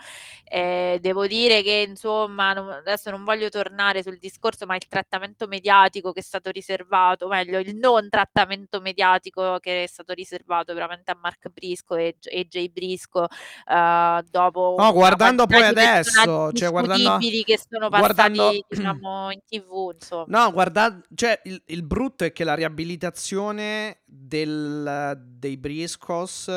eh, 0.45 0.97
devo 0.99 1.27
dire 1.27 1.61
che 1.61 1.85
insomma, 1.87 2.53
non- 2.53 2.69
adesso 2.71 3.11
non 3.11 3.23
voglio 3.23 3.49
tornare 3.49 4.01
sul 4.01 4.17
discorso, 4.17 4.65
ma 4.65 4.75
il 4.75 4.87
trattamento 4.87 5.45
mediatico 5.45 6.11
che 6.11 6.21
è 6.21 6.23
stato 6.23 6.49
riservato, 6.49 7.25
o 7.25 7.27
meglio, 7.27 7.59
il 7.59 7.75
non 7.75 8.09
trattamento 8.09 8.81
mediatico 8.81 9.09
che 9.59 9.83
è 9.83 9.87
stato 9.87 10.13
riservato 10.13 10.73
veramente 10.73 11.11
a 11.11 11.17
Mark 11.19 11.49
Brisco 11.49 11.95
e, 11.95 12.15
e 12.21 12.47
Jay 12.47 12.69
Brisco, 12.69 13.27
eh, 13.67 14.23
dopo 14.29 14.75
No, 14.77 14.91
guardando 14.93 15.45
poi 15.47 15.63
adesso, 15.63 16.51
cioè 16.53 16.69
guardando, 16.69 17.17
che 17.19 17.59
sono 17.69 17.89
guardando, 17.89 18.43
passati, 18.43 18.65
diciamo, 18.69 19.31
in 19.31 19.39
tv, 19.45 19.91
insomma. 19.93 20.25
no, 20.27 20.51
guarda, 20.51 21.01
cioè 21.15 21.39
il, 21.45 21.61
il 21.65 21.83
brutto 21.83 22.23
è 22.23 22.31
che 22.31 22.43
la 22.43 22.55
riabilitazione 22.55 24.01
del, 24.05 25.17
dei 25.17 25.57
Briscos 25.57 26.47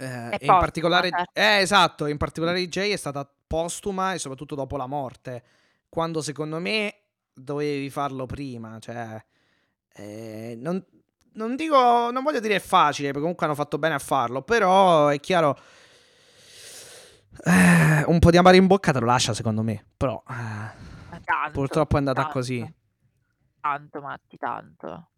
eh, 0.00 0.28
e 0.30 0.38
in 0.40 0.46
particolare, 0.46 1.10
certo. 1.10 1.30
eh, 1.34 1.58
esatto, 1.58 2.06
in 2.06 2.16
particolare 2.16 2.68
Jay 2.68 2.92
è 2.92 2.96
stata 2.96 3.28
postuma 3.46 4.12
e 4.14 4.18
soprattutto 4.18 4.54
dopo 4.54 4.76
la 4.76 4.86
morte, 4.86 5.42
quando 5.88 6.22
secondo 6.22 6.60
me 6.60 6.94
dovevi 7.34 7.90
farlo 7.90 8.24
prima, 8.26 8.78
cioè 8.78 9.20
eh, 9.98 10.56
non, 10.60 10.84
non 11.32 11.56
dico, 11.56 12.10
non 12.10 12.22
voglio 12.22 12.38
dire 12.40 12.54
è 12.56 12.60
facile, 12.60 13.08
perché 13.08 13.20
comunque 13.20 13.46
hanno 13.46 13.56
fatto 13.56 13.78
bene 13.78 13.94
a 13.94 13.98
farlo, 13.98 14.42
però 14.42 15.08
è 15.08 15.18
chiaro, 15.18 15.58
eh, 17.44 18.04
un 18.06 18.18
po' 18.20 18.30
di 18.30 18.36
amaro 18.36 18.56
in 18.56 18.66
bocca 18.66 18.92
te 18.92 19.00
lo 19.00 19.06
lascia 19.06 19.34
secondo 19.34 19.62
me, 19.62 19.84
però 19.96 20.22
eh, 20.28 21.20
tanto, 21.24 21.50
purtroppo 21.52 21.96
è 21.96 21.98
andata 21.98 22.22
tanto, 22.22 22.32
così. 22.34 22.74
tanto, 23.60 24.00
Matti, 24.00 24.36
tanto. 24.36 25.08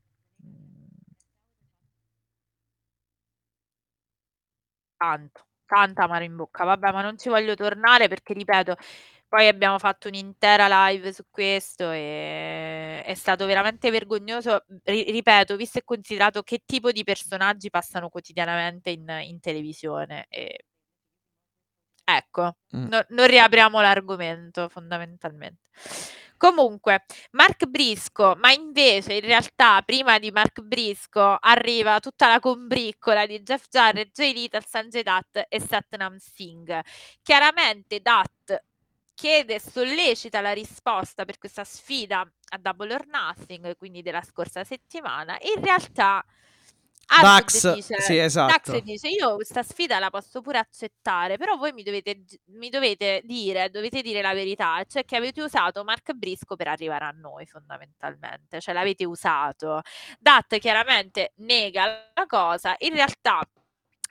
Tanto, 4.97 5.47
tanta 5.67 6.03
amaro 6.05 6.25
in 6.25 6.37
bocca. 6.37 6.65
Vabbè, 6.65 6.93
ma 6.93 7.03
non 7.03 7.19
ci 7.19 7.29
voglio 7.31 7.55
tornare 7.55 8.09
perché, 8.09 8.35
ripeto, 8.35 8.77
poi 9.31 9.47
abbiamo 9.47 9.79
fatto 9.79 10.09
un'intera 10.09 10.67
live 10.89 11.13
su 11.13 11.23
questo 11.31 11.91
e 11.93 13.03
è 13.05 13.15
stato 13.15 13.47
veramente 13.47 13.91
vergognoso. 13.91 14.65
Ri- 14.85 15.11
ripeto, 15.11 15.55
visto 15.57 15.79
e 15.79 15.85
considerato 15.85 16.43
che 16.43 16.63
tipo 16.67 16.91
di 16.91 17.05
personaggi 17.05 17.71
passano 17.71 18.09
quotidianamente 18.09 18.91
in, 18.91 19.09
in 19.23 19.39
televisione. 19.41 20.27
E... 20.29 20.65
Ecco, 22.05 22.57
Mm. 22.77 22.87
no- 22.89 23.05
non 23.11 23.27
riapriamo 23.27 23.81
l'argomento 23.81 24.69
fondamentalmente. 24.69 25.69
Comunque, 26.37 27.05
Mark 27.33 27.67
Brisco, 27.67 28.35
ma 28.39 28.51
invece 28.53 29.15
in 29.15 29.21
realtà 29.21 29.83
prima 29.83 30.19
di 30.19 30.31
Mark 30.31 30.61
Brisco 30.63 31.37
arriva 31.39 32.01
tutta 32.01 32.29
la 32.29 32.41
combriccola 32.41 33.27
di 33.27 33.43
Jeff 33.43 33.67
Jarrett, 33.69 34.11
Jay 34.15 34.33
Little, 34.33 34.63
Sanjay 34.67 35.03
Dutt 35.03 35.45
e 35.49 35.61
Satnam 35.61 36.17
Singh. 36.17 36.81
Chiaramente 37.23 38.01
Dutt 38.01 38.65
chiede 39.21 39.57
e 39.57 39.61
sollecita 39.61 40.41
la 40.41 40.53
risposta 40.53 41.27
per 41.27 41.37
questa 41.37 41.63
sfida 41.63 42.21
a 42.21 42.59
Double 42.59 42.95
or 42.95 43.07
Nothing, 43.07 43.77
quindi 43.77 44.01
della 44.01 44.23
scorsa 44.23 44.65
settimana. 44.65 45.37
In 45.55 45.63
realtà 45.63 46.25
Dax, 47.21 47.75
dice, 47.75 48.01
sì, 48.01 48.17
Dax 48.17 48.25
esatto. 48.25 48.81
dice 48.81 49.09
io 49.09 49.35
questa 49.35 49.63
sfida 49.63 49.99
la 49.99 50.09
posso 50.09 50.41
pure 50.41 50.57
accettare, 50.57 51.37
però 51.37 51.57
voi 51.57 51.73
mi 51.75 51.83
dovete, 51.83 52.23
mi 52.53 52.71
dovete 52.71 53.21
dire, 53.25 53.69
dovete 53.69 54.01
dire 54.01 54.23
la 54.23 54.33
verità, 54.33 54.83
cioè 54.89 55.05
che 55.05 55.17
avete 55.17 55.43
usato 55.43 55.85
Mark 55.85 56.13
Brisco 56.15 56.57
per 56.57 56.69
arrivare 56.69 57.05
a 57.05 57.11
noi 57.11 57.45
fondamentalmente, 57.45 58.59
cioè 58.61 58.73
l'avete 58.73 59.05
usato. 59.05 59.83
Dat 60.19 60.57
chiaramente 60.59 61.33
nega 61.37 62.11
la 62.15 62.27
cosa, 62.27 62.75
in 62.79 62.95
realtà 62.95 63.43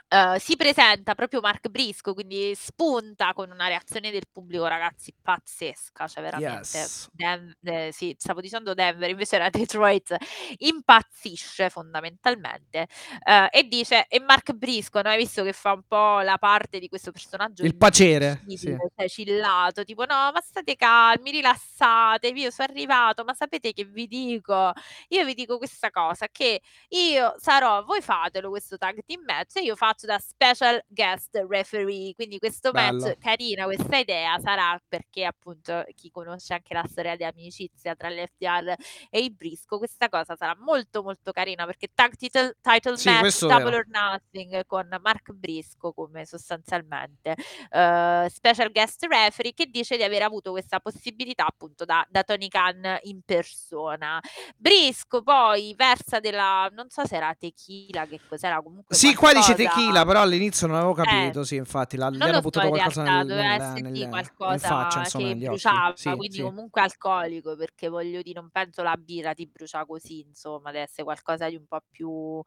eh, 0.09 0.39
si 0.39 0.55
presenta 0.55 1.13
proprio 1.13 1.39
Mark 1.39 1.67
Brisco, 1.69 2.15
quindi 2.15 2.53
spunta 2.55 3.31
con 3.33 3.51
una 3.51 3.67
reazione 3.67 4.09
del 4.09 4.23
pubblico, 4.31 4.65
ragazzi, 4.65 5.13
pazzesca, 5.21 6.07
cioè 6.07 6.23
veramente. 6.23 6.77
Yes. 6.77 7.09
Den- 7.11 7.55
eh, 7.61 7.91
sì, 7.93 8.15
stavo 8.17 8.41
dicendo 8.41 8.73
Denver, 8.73 9.07
invece 9.07 9.35
era 9.35 9.49
Detroit, 9.69 10.15
impazzisce 10.57 11.69
fondamentalmente 11.69 12.87
eh, 13.23 13.49
e 13.51 13.67
dice, 13.67 14.07
e 14.07 14.19
Mark 14.19 14.51
Brisco, 14.53 14.99
no? 15.01 15.09
hai 15.09 15.17
visto 15.17 15.43
che 15.43 15.53
fa 15.53 15.73
un 15.73 15.83
po' 15.87 16.21
la 16.21 16.39
parte 16.39 16.79
di 16.79 16.87
questo 16.87 17.11
personaggio 17.11 17.63
Il 17.63 17.77
pacere, 17.77 18.41
sì. 18.47 18.75
cioè 18.95 19.07
cillato, 19.07 19.83
tipo 19.83 20.05
no, 20.05 20.31
ma 20.33 20.41
state 20.41 20.75
calmi, 20.75 21.29
rilassatevi, 21.29 22.41
io 22.41 22.51
sono 22.51 22.67
arrivato, 22.71 23.23
ma 23.23 23.35
sapete 23.35 23.73
che 23.73 23.85
vi 23.85 24.07
dico? 24.07 24.71
Io 25.09 25.23
vi 25.23 25.35
dico 25.35 25.59
questa 25.59 25.91
cosa, 25.91 26.27
che 26.31 26.61
io 26.89 27.35
sarò, 27.37 27.83
voi 27.83 28.01
fatelo 28.01 28.49
questo 28.49 28.75
tag 28.77 29.01
team 29.05 29.21
match 29.23 29.57
e 29.57 29.61
io 29.61 29.75
faccio 29.75 29.97
da 30.05 30.17
special 30.19 30.83
guest 30.87 31.43
referee, 31.47 32.13
quindi 32.15 32.39
questo 32.39 32.71
match 32.71 33.01
Bello. 33.01 33.15
carina, 33.19 33.65
questa 33.65 33.97
idea 33.97 34.39
sarà 34.39 34.81
perché 34.87 35.25
appunto 35.25 35.83
chi 35.95 36.09
conosce 36.11 36.53
anche 36.53 36.73
la 36.73 36.85
storia 36.87 37.15
di 37.15 37.23
amicizia 37.23 37.95
tra 37.95 38.09
l'FDR 38.09 38.73
e 39.09 39.19
i 39.19 39.31
Brisco, 39.31 39.77
questa 39.77 40.09
cosa 40.09 40.35
sarà 40.35 40.55
molto 40.59 41.01
molto 41.03 41.31
carina 41.31 41.65
perché 41.65 41.89
tag 41.93 42.13
title, 42.15 42.55
title 42.61 42.97
Sì, 42.97 43.09
match 43.09 43.45
double 43.45 43.75
or 43.75 43.85
nothing 43.87 44.65
con 44.65 44.87
Mark 45.01 45.31
Brisco 45.31 45.93
come 45.93 46.25
sostanzialmente 46.25 47.35
eh, 47.69 48.27
special 48.29 48.71
guest 48.71 49.03
referee 49.05 49.53
che 49.53 49.65
dice 49.67 49.97
di 49.97 50.03
aver 50.03 50.23
avuto 50.23 50.51
questa 50.51 50.79
possibilità 50.79 51.45
appunto 51.45 51.85
da, 51.85 52.05
da 52.09 52.23
Tony 52.23 52.47
Khan 52.47 52.99
in 53.03 53.21
persona. 53.23 54.19
Brisco 54.55 55.21
poi 55.21 55.73
versa 55.77 56.19
della, 56.19 56.69
non 56.73 56.89
so 56.89 57.05
se 57.05 57.15
era 57.15 57.33
tequila, 57.37 58.05
che 58.05 58.19
cos'era 58.27 58.61
comunque 58.61 58.95
Sì, 58.95 59.13
qua 59.15 59.33
dice 59.33 59.53
qualcosa- 59.55 59.69
tequila, 59.89 60.05
però 60.05 60.21
all'inizio 60.21 60.67
non 60.67 60.75
avevo 60.77 60.93
Eh, 61.01 61.31
capito, 61.33 61.43
sì, 61.43 61.55
infatti, 61.55 61.97
la- 61.97 62.09
gli 62.09 62.27
hanno 62.27 62.41
so 62.41 62.41
buttato 62.41 62.67
in 62.67 62.71
qualcosa 62.71 63.03
realtà, 63.03 63.09
nel, 63.09 63.25
doveva 63.25 63.57
nel- 63.57 63.81
nel- 63.81 64.07
qualcosa 64.09 64.53
in 64.53 64.59
faccia, 64.59 64.99
insomma, 64.99 65.27
che 65.27 65.33
negli 65.33 65.45
bruciava, 65.45 65.93
Sì, 65.95 66.15
quindi 66.15 66.35
sì. 66.35 66.41
comunque 66.41 66.81
alcolico, 66.81 67.55
perché 67.55 67.87
voglio 67.89 68.21
dire, 68.21 68.39
non 68.39 68.49
penso 68.51 68.83
la 68.83 68.95
birra 68.97 69.33
ti 69.33 69.47
brucia 69.47 69.85
così, 69.85 70.21
insomma, 70.21 70.71
deve 70.71 70.83
essere 70.85 71.03
qualcosa 71.03 71.47
di 71.49 71.55
un 71.55 71.65
po' 71.67 71.81
più, 71.89 72.41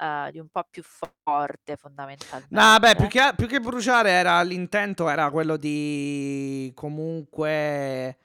eh, 0.00 0.30
di 0.32 0.38
un 0.38 0.48
po' 0.48 0.64
più 0.70 0.82
forte 0.82 1.76
fondamentalmente. 1.76 2.48
No, 2.50 2.78
beh, 2.78 2.94
più 2.96 3.06
che, 3.08 3.32
più 3.36 3.46
che 3.46 3.60
bruciare 3.60 4.10
era 4.10 4.42
l'intento 4.42 5.08
era 5.08 5.30
quello 5.30 5.56
di 5.56 6.70
comunque 6.74 8.18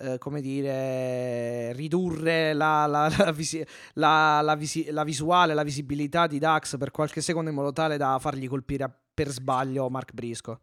eh, 0.00 0.18
come 0.18 0.40
dire, 0.40 1.72
ridurre 1.74 2.52
la, 2.52 2.86
la- 2.86 3.12
la 3.16 3.32
visi- 3.32 3.64
la- 3.94 4.40
la 4.42 4.54
visi- 4.56 4.90
la 4.90 5.04
visuale, 5.04 5.54
la 5.54 5.62
visibilità 5.62 6.26
di 6.26 6.38
Dax 6.38 6.76
per 6.78 6.90
qualche 6.90 7.20
secondo 7.20 7.50
in 7.50 7.56
modo 7.56 7.72
tale 7.72 7.96
da 7.96 8.18
fargli 8.18 8.48
colpire 8.48 8.90
per 9.14 9.28
sbaglio 9.30 9.88
Mark 9.90 10.12
Brisco. 10.12 10.60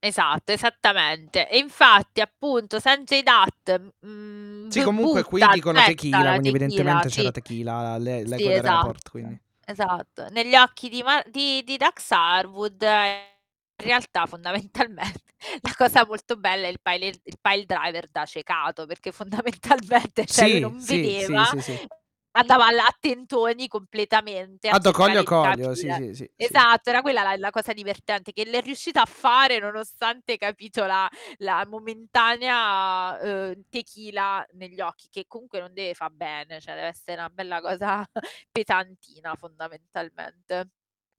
Esatto, 0.00 0.52
esattamente. 0.52 1.48
E 1.48 1.58
infatti, 1.58 2.20
appunto, 2.20 2.78
Sanjay 2.78 3.22
Dutt 3.22 3.80
mm, 4.06 4.68
Sì, 4.68 4.80
comunque 4.82 5.22
qui 5.24 5.40
dicono 5.48 5.82
tequila, 5.82 6.22
la 6.22 6.38
quindi 6.38 6.48
tequila, 6.50 6.50
evidentemente 6.50 7.08
sì, 7.10 7.16
c'era 7.16 7.30
tequila, 7.32 7.98
le- 7.98 8.24
leggo 8.26 8.50
sì, 8.50 8.52
esatto, 8.52 8.86
report, 8.86 9.08
quindi. 9.10 9.40
esatto. 9.64 10.28
Negli 10.30 10.54
occhi 10.54 10.88
di, 10.88 11.02
Mar- 11.02 11.28
di, 11.28 11.62
di 11.64 11.76
Dax 11.76 12.10
Harwood, 12.12 12.80
eh, 12.82 13.37
in 13.80 13.86
realtà, 13.86 14.26
fondamentalmente, 14.26 15.22
la 15.62 15.72
cosa 15.76 16.04
molto 16.06 16.36
bella 16.36 16.66
è 16.66 16.70
il 16.70 16.80
pile, 16.82 17.06
il 17.06 17.38
pile 17.40 17.64
driver 17.64 18.08
da 18.10 18.24
ciecato, 18.26 18.86
perché 18.86 19.12
fondamentalmente 19.12 20.26
cioè, 20.26 20.48
lui 20.48 20.54
Sì, 20.54 20.60
non 20.60 20.80
sì, 20.80 20.86
sì, 20.86 21.00
vedeva, 21.00 21.44
sì, 21.44 21.60
sì. 21.60 21.86
andava 22.32 22.70
là 22.70 22.84
a 22.84 22.96
tentoni 22.98 23.68
completamente 23.68 24.68
a 24.68 24.78
cercare 24.80 25.16
di 25.16 25.24
coglio, 25.24 25.74
sì, 25.74 25.86
capire. 25.86 26.14
sì, 26.14 26.14
sì, 26.14 26.30
sì. 26.36 26.44
Esatto, 26.44 26.90
era 26.90 27.02
quella 27.02 27.22
la, 27.22 27.36
la 27.36 27.50
cosa 27.50 27.72
divertente 27.72 28.32
che 28.32 28.44
l'è 28.44 28.60
riuscita 28.62 29.02
a 29.02 29.06
fare 29.06 29.58
nonostante 29.58 30.36
capito 30.36 30.84
la, 30.84 31.08
la 31.38 31.64
momentanea 31.68 33.18
eh, 33.20 33.62
tequila 33.68 34.44
negli 34.52 34.80
occhi, 34.80 35.08
che 35.10 35.24
comunque 35.26 35.60
non 35.60 35.72
deve 35.72 35.94
far 35.94 36.10
bene, 36.12 36.60
cioè 36.60 36.74
deve 36.74 36.88
essere 36.88 37.18
una 37.18 37.30
bella 37.30 37.60
cosa 37.60 38.04
pesantina 38.50 39.34
fondamentalmente. 39.36 40.68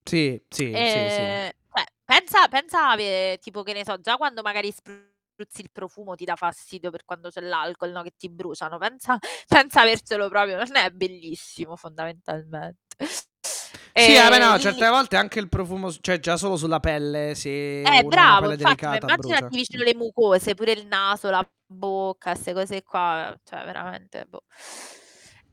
Sì, 0.04 0.42
sì, 0.50 0.66
sì, 0.66 0.72
sì. 0.72 0.76
Eh, 0.76 1.54
cioè, 1.72 1.84
pensa, 2.04 2.48
pensa 2.48 2.90
ave- 2.92 3.38
tipo 3.40 3.64
che 3.64 3.74
ne 3.74 3.84
so, 3.86 4.00
già 4.00 4.18
quando 4.18 4.42
magari 4.42 4.72
spruzzi 4.72 5.62
il 5.62 5.72
profumo 5.72 6.16
ti 6.16 6.26
dà 6.26 6.36
fastidio 6.36 6.92
per 6.92 7.06
quando 7.06 7.30
c'è 7.30 7.42
l'alcol, 7.42 7.92
no, 7.92 8.02
che 8.04 8.14
ti 8.18 8.30
bruciano. 8.30 8.78
Pensa, 8.78 9.18
pensa 9.48 9.82
avercelo 9.82 10.28
proprio, 10.30 10.58
non 10.58 10.76
è 10.76 10.90
bellissimo 10.92 11.76
fondamentalmente. 11.76 12.78
Sì, 13.94 14.16
eh, 14.16 14.28
beh, 14.30 14.38
Eh, 14.38 14.40
no, 14.40 14.58
lì- 14.58 14.60
certe 14.60 14.88
volte 14.88 15.18
anche 15.18 15.40
il 15.40 15.50
profumo, 15.50 15.92
cioè 15.92 16.20
già 16.20 16.38
solo 16.38 16.56
sulla 16.56 16.80
pelle, 16.80 17.36
se 17.36 17.50
Eh, 17.82 18.04
bravo, 18.04 18.38
pelle 18.38 18.56
infatti, 18.56 18.88
ma 18.90 18.98
delicata, 18.98 19.10
immaginati 19.10 19.46
brucia. 19.48 19.56
vicino 19.56 19.84
le 19.84 19.96
mucose, 19.96 20.54
pure 20.54 20.74
il 20.74 20.86
naso, 20.86 21.30
la 21.30 21.48
bocca, 21.66 22.32
queste 22.34 22.54
cose 22.54 22.84
qua, 22.84 23.38
cioè 23.44 23.64
veramente, 23.66 24.26
boh. 24.26 24.44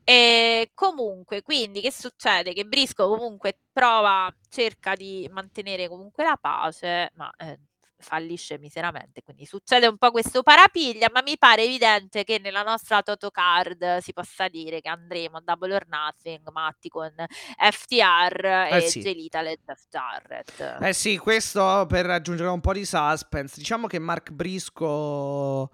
E 0.09 0.71
comunque, 0.73 1.41
quindi 1.41 1.81
che 1.81 1.91
succede? 1.91 2.53
Che 2.53 2.63
Brisco 2.63 3.09
comunque 3.09 3.59
prova, 3.73 4.33
cerca 4.47 4.95
di 4.95 5.27
mantenere 5.29 5.89
comunque 5.89 6.23
la 6.23 6.37
pace, 6.39 7.11
ma 7.15 7.29
eh, 7.35 7.59
fallisce 7.97 8.57
miseramente, 8.57 9.21
quindi 9.21 9.45
succede 9.45 9.85
un 9.85 9.97
po' 9.97 10.11
questo 10.11 10.43
parapiglia, 10.43 11.09
ma 11.11 11.21
mi 11.21 11.37
pare 11.37 11.63
evidente 11.63 12.23
che 12.23 12.39
nella 12.39 12.63
nostra 12.63 13.01
Toto 13.01 13.31
Card 13.31 13.97
si 13.97 14.13
possa 14.13 14.47
dire 14.47 14.79
che 14.79 14.87
andremo 14.87 15.37
a 15.37 15.41
Double 15.43 15.75
or 15.75 15.85
Nothing, 15.89 16.51
Matti 16.53 16.87
con 16.87 17.11
FTR 17.57 18.45
Eh 18.71 18.77
e 18.77 18.81
sì. 18.83 19.01
Gelita 19.01 19.43
Jeff 19.43 19.83
Jarrett. 19.89 20.77
Eh 20.83 20.93
sì, 20.93 21.17
questo 21.17 21.85
per 21.85 22.09
aggiungere 22.09 22.47
un 22.47 22.61
po' 22.61 22.71
di 22.71 22.85
suspense. 22.85 23.55
Diciamo 23.57 23.87
che 23.87 23.99
Mark 23.99 24.31
Brisco 24.31 25.69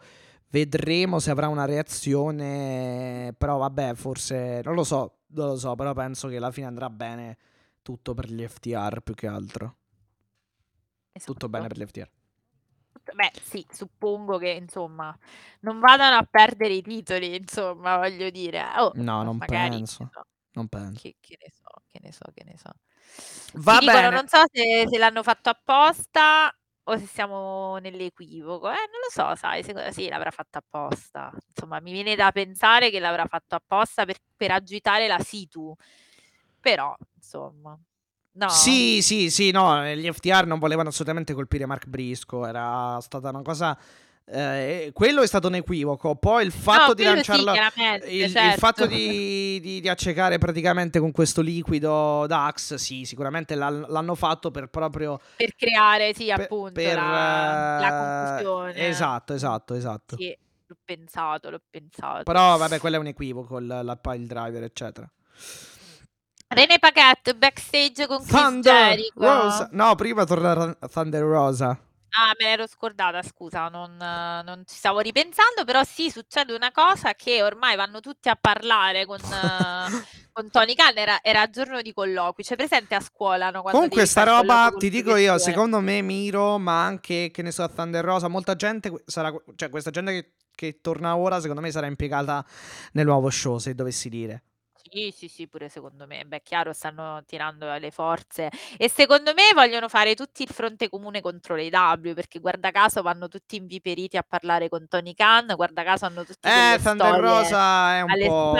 vedremo 0.53 1.17
se 1.17 1.31
avrà 1.31 1.47
una 1.47 1.65
reazione, 1.65 3.33
però 3.35 3.57
vabbè, 3.57 3.95
forse 3.95 4.61
non 4.63 4.75
lo 4.75 4.83
so, 4.83 5.21
non 5.29 5.47
lo 5.47 5.55
so, 5.57 5.73
però 5.75 5.93
penso 5.93 6.27
che 6.27 6.37
alla 6.37 6.51
fine 6.51 6.67
andrà 6.67 6.89
bene 6.91 7.37
tutto 7.81 8.13
per 8.13 8.31
gli 8.31 8.45
FTR 8.47 9.01
più 9.01 9.15
che 9.15 9.25
altro. 9.27 9.75
Tutto 11.23 11.47
Esatto. 11.47 11.49
bene 11.49 11.67
per 11.67 11.77
gli 11.77 11.85
FTR. 11.85 12.09
Beh, 13.13 13.31
sì, 13.41 13.65
suppongo 13.69 14.37
che 14.37 14.49
insomma 14.49 15.15
non 15.61 15.79
vadano 15.79 16.17
a 16.17 16.23
perdere 16.29 16.73
i 16.75 16.81
titoli, 16.81 17.35
insomma, 17.35 17.97
voglio 17.97 18.29
dire. 18.29 18.63
Oh, 18.77 18.95
No, 18.95 19.23
non 19.23 19.37
magari, 19.37 19.45
penso. 19.45 20.09
so, 20.11 20.25
Non 20.53 20.67
penso. 20.67 21.01
che, 21.01 21.15
che 21.19 21.37
ne 21.41 21.49
so, 21.51 21.69
che 21.91 21.99
ne 22.01 22.11
so, 22.11 22.25
che 22.33 22.43
ne 22.45 22.57
so. 22.57 22.69
Va 23.55 23.77
Ti 23.77 23.85
dicono, 23.85 24.09
bene. 24.09 24.09
non 24.09 24.27
so 24.27 24.41
se, 24.51 24.87
se 24.89 24.97
l'hanno 24.97 25.23
fatto 25.23 25.49
apposta 25.49 26.55
o 26.85 26.97
se 26.97 27.05
siamo 27.05 27.77
nell'equivoco. 27.77 28.69
Eh, 28.69 28.73
non 28.75 28.99
lo 29.01 29.09
so, 29.09 29.35
sai, 29.35 29.63
secondo 29.63 29.91
sì, 29.91 30.07
l'avrà 30.07 30.31
fatto 30.31 30.57
apposta. 30.57 31.31
Insomma, 31.47 31.79
mi 31.79 31.91
viene 31.91 32.15
da 32.15 32.31
pensare 32.31 32.89
che 32.89 32.99
l'avrà 32.99 33.25
fatto 33.25 33.55
apposta 33.55 34.05
per, 34.05 34.17
per 34.35 34.51
agitare 34.51 35.07
la 35.07 35.19
situ. 35.19 35.73
Però, 36.59 36.95
insomma, 37.15 37.77
no. 38.31 38.49
Sì, 38.49 39.01
sì, 39.01 39.29
sì, 39.29 39.51
no, 39.51 39.85
gli 39.85 40.09
FTR 40.11 40.45
non 40.45 40.59
volevano 40.59 40.89
assolutamente 40.89 41.33
colpire 41.33 41.65
Mark 41.65 41.87
Brisco, 41.87 42.45
era 42.45 42.99
stata 43.01 43.29
una 43.29 43.41
cosa... 43.41 43.77
eh, 44.25 44.91
quello 44.93 45.21
è 45.21 45.27
stato 45.27 45.47
un 45.47 45.55
equivoco, 45.55 46.15
poi 46.15 46.45
il 46.45 46.51
fatto 46.51 46.87
No, 46.87 46.93
di 46.93 47.03
sì, 47.03 47.07
lanciarlo... 47.09 47.51
chiaramente, 47.51 48.07
il, 48.07 48.21
il 48.23 48.31
certo. 48.31 48.57
fatto 48.59 48.85
di, 48.85 49.59
di- 49.59 49.81
di 49.81 49.89
accecare 49.89 50.37
praticamente 50.37 50.99
con 50.99 51.11
questo 51.11 51.41
liquido 51.41 52.25
Dax, 52.27 52.75
sì, 52.75 53.05
sicuramente 53.05 53.55
l'han- 53.55 53.85
l'hanno 53.89 54.15
fatto 54.15 54.49
per 54.51 54.67
proprio... 54.67 55.19
per 55.35 55.53
creare, 55.55 56.13
sì, 56.13 56.27
per- 56.27 56.41
appunto, 56.41 56.71
per, 56.73 56.95
la, 56.95 57.79
la 57.79 57.87
eh, 57.87 58.43
confusione. 58.43 58.87
Esatto, 58.87 59.33
esatto, 59.33 59.73
esatto. 59.73 60.15
Sì, 60.17 60.37
l'ho 60.67 60.77
pensato, 60.83 61.49
l'ho 61.49 61.61
pensato. 61.69 62.23
Però 62.23 62.57
vabbè, 62.57 62.79
quello 62.79 62.95
è 62.95 62.99
un 62.99 63.07
equivoco, 63.07 63.57
il, 63.57 63.65
la 63.67 63.95
pile 63.97 64.25
driver, 64.25 64.63
eccetera. 64.63 65.11
René 66.47 66.77
Paquette 66.79 67.33
backstage 67.33 68.05
con 68.05 68.19
Chris 68.19 68.29
Thunder 68.29 68.89
Jericho. 68.89 69.19
Rosa. 69.25 69.69
No, 69.71 69.95
prima 69.95 70.23
torna 70.23 70.75
Thunder 70.75 71.23
Rosa. 71.23 71.79
Ah, 72.15 72.33
me 72.37 72.45
l'ero 72.45 72.67
scordata, 72.67 73.23
scusa, 73.23 73.69
non, 73.69 73.95
non 73.97 74.63
ci 74.67 74.75
stavo 74.75 74.99
ripensando, 74.99 75.63
però 75.65 75.83
sì, 75.83 76.11
succede 76.11 76.53
una 76.53 76.71
cosa 76.71 77.15
che 77.15 77.41
ormai 77.41 77.75
vanno 77.75 78.01
tutti 78.01 78.29
a 78.29 78.37
parlare 78.39 79.07
con, 79.07 79.17
con 80.31 80.49
Tony 80.51 80.75
Khan, 80.75 80.95
era, 80.95 81.23
era 81.23 81.49
giorno 81.49 81.81
di 81.81 81.91
colloqui, 81.91 82.43
c'è 82.43 82.55
presente 82.55 82.93
a 82.93 82.99
scuola, 82.99 83.45
no, 83.45 83.61
quando 83.61 83.71
Comunque 83.71 83.97
devi 83.97 84.09
sta 84.09 84.25
fare 84.25 84.31
il 84.31 84.41
roba, 84.41 84.53
colloquio 84.53 84.79
ti 84.79 84.89
col 84.89 85.01
dico 85.01 85.15
io, 85.15 85.37
secondo 85.39 85.79
me 85.79 86.01
Miro, 86.03 86.59
ma 86.59 86.85
anche, 86.85 87.31
che 87.33 87.41
ne 87.41 87.51
so, 87.51 87.67
Thunder 87.67 88.05
Rosa, 88.05 88.27
molta 88.27 88.55
gente 88.55 88.91
que- 88.91 89.03
sarà, 89.07 89.33
cioè 89.55 89.69
questa 89.69 89.89
gente 89.89 90.11
che, 90.11 90.33
che 90.53 90.81
torna 90.81 91.17
ora, 91.17 91.41
secondo 91.41 91.61
me 91.61 91.71
sarà 91.71 91.87
impiegata 91.87 92.45
nel 92.91 93.05
nuovo 93.05 93.31
show, 93.31 93.57
se 93.57 93.73
dovessi 93.73 94.09
dire. 94.09 94.43
Sì, 94.93 95.09
sì, 95.11 95.27
sì, 95.27 95.47
pure 95.47 95.69
secondo 95.69 96.05
me. 96.05 96.23
Beh, 96.23 96.43
chiaro, 96.43 96.71
stanno 96.71 97.23
tirando 97.25 97.71
le 97.77 97.89
forze. 97.89 98.49
E 98.77 98.87
secondo 98.89 99.33
me 99.33 99.41
vogliono 99.55 99.89
fare 99.89 100.13
tutti 100.13 100.43
il 100.43 100.49
fronte 100.49 100.87
comune 100.87 101.19
contro 101.19 101.55
le 101.55 101.69
W, 101.69 102.13
perché 102.13 102.37
guarda 102.39 102.69
caso 102.69 103.01
vanno 103.01 103.27
tutti 103.27 103.55
inviperiti 103.55 104.17
a 104.17 104.23
parlare 104.27 104.69
con 104.69 104.87
Tony 104.87 105.15
Khan, 105.15 105.53
guarda 105.55 105.81
caso 105.83 106.05
hanno 106.05 106.23
tutti 106.23 106.47
Eh, 106.47 106.51
delle 106.51 106.79
Thunder 106.83 107.07
storie 107.07 107.21
Rosa 107.21 107.95
è 107.95 108.01
un 108.01 108.09
alle 108.11 108.27
po'... 108.27 108.51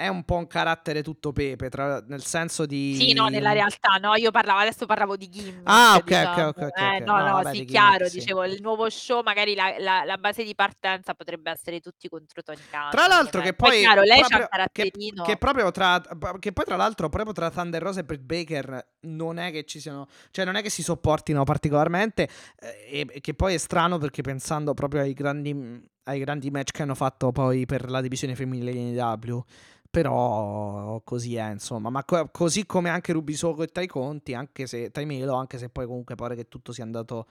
È 0.00 0.08
un 0.08 0.24
po' 0.24 0.36
un 0.36 0.46
carattere 0.46 1.02
tutto 1.02 1.30
pepe, 1.32 1.68
tra- 1.68 2.02
nel 2.06 2.24
senso 2.24 2.64
di... 2.64 2.94
Sì, 2.98 3.12
no, 3.12 3.26
nella 3.28 3.52
realtà, 3.52 3.98
no, 4.00 4.14
io 4.14 4.30
parlavo, 4.30 4.60
adesso 4.60 4.86
parlavo 4.86 5.14
di 5.14 5.28
gimmick, 5.28 5.60
Ah, 5.64 5.96
ok, 5.96 6.00
ok, 6.00 6.06
diciamo. 6.06 6.48
ok, 6.48 6.56
ok, 6.62 6.80
Eh, 6.80 6.98
no, 7.00 7.12
No, 7.18 7.26
no, 7.26 7.32
vabbè, 7.32 7.54
sì, 7.54 7.64
chiaro, 7.66 8.06
sì. 8.08 8.18
dicevo, 8.18 8.44
il 8.44 8.62
nuovo 8.62 8.88
show, 8.88 9.22
magari 9.22 9.54
la, 9.54 9.74
la- 9.78 10.04
la 10.04 10.16
base 10.16 10.42
di 10.42 10.54
partenza 10.54 11.12
potrebbe 11.14 11.50
essere 11.50 11.80
tutti 11.80 12.08
contro 12.08 12.42
Tony 12.42 12.62
Khan. 12.70 12.90
Tra 12.90 13.06
l'altro 13.06 13.42
che 13.42 13.50
ovviamente. 13.50 13.56
poi, 13.56 13.78
chiaro, 13.80 14.00
lei 14.00 14.20
c'ha 14.22 14.26
proprio- 14.28 14.38
un 14.40 14.66
che, 14.72 14.90
caratterino. 14.90 15.22
che 15.24 15.36
proprio 15.36 15.70
tra 15.70 16.02
che 16.38 16.52
poi 16.52 16.64
tra 16.64 16.76
l'altro 16.76 17.08
proprio 17.10 17.32
tra 17.34 17.50
Thunder 17.50 17.82
Rosa 17.82 18.00
e 18.00 18.04
Britt 18.04 18.22
Baker 18.22 18.86
non 19.00 19.38
è 19.38 19.50
che 19.50 19.64
ci 19.64 19.80
siano 19.80 20.06
cioè 20.30 20.44
non 20.46 20.56
è 20.56 20.62
che 20.62 20.70
si 20.70 20.82
sopportino 20.82 21.44
particolarmente 21.44 22.28
eh, 22.58 23.06
e, 23.10 23.20
che 23.20 23.34
poi 23.34 23.54
è 23.54 23.58
strano 23.58 23.98
perché 23.98 24.22
pensando 24.22 24.72
proprio 24.72 25.02
ai 25.02 25.12
grandi 25.12 25.88
ai 26.04 26.18
grandi 26.20 26.50
match 26.50 26.70
che 26.72 26.82
hanno 26.82 26.94
fatto 26.94 27.32
poi 27.32 27.66
per 27.66 27.90
la 27.90 28.00
divisione 28.00 28.34
femminile 28.34 28.70
in 28.70 28.98
AEW 28.98 29.44
però 29.90 31.00
così 31.04 31.36
è 31.36 31.50
insomma. 31.50 31.90
Ma 31.90 32.04
co- 32.04 32.28
così 32.30 32.66
come 32.66 32.90
anche 32.90 33.12
Rubisoco 33.12 33.62
e 33.62 33.68
Tai 33.68 33.86
Conti 33.86 34.34
anche 34.34 34.66
se 34.66 34.90
Tai 34.90 35.04
Melo 35.06 35.34
anche 35.34 35.58
se 35.58 35.68
poi 35.68 35.86
comunque 35.86 36.14
pare 36.14 36.36
che 36.36 36.48
tutto 36.48 36.72
sia 36.72 36.84
andato 36.84 37.26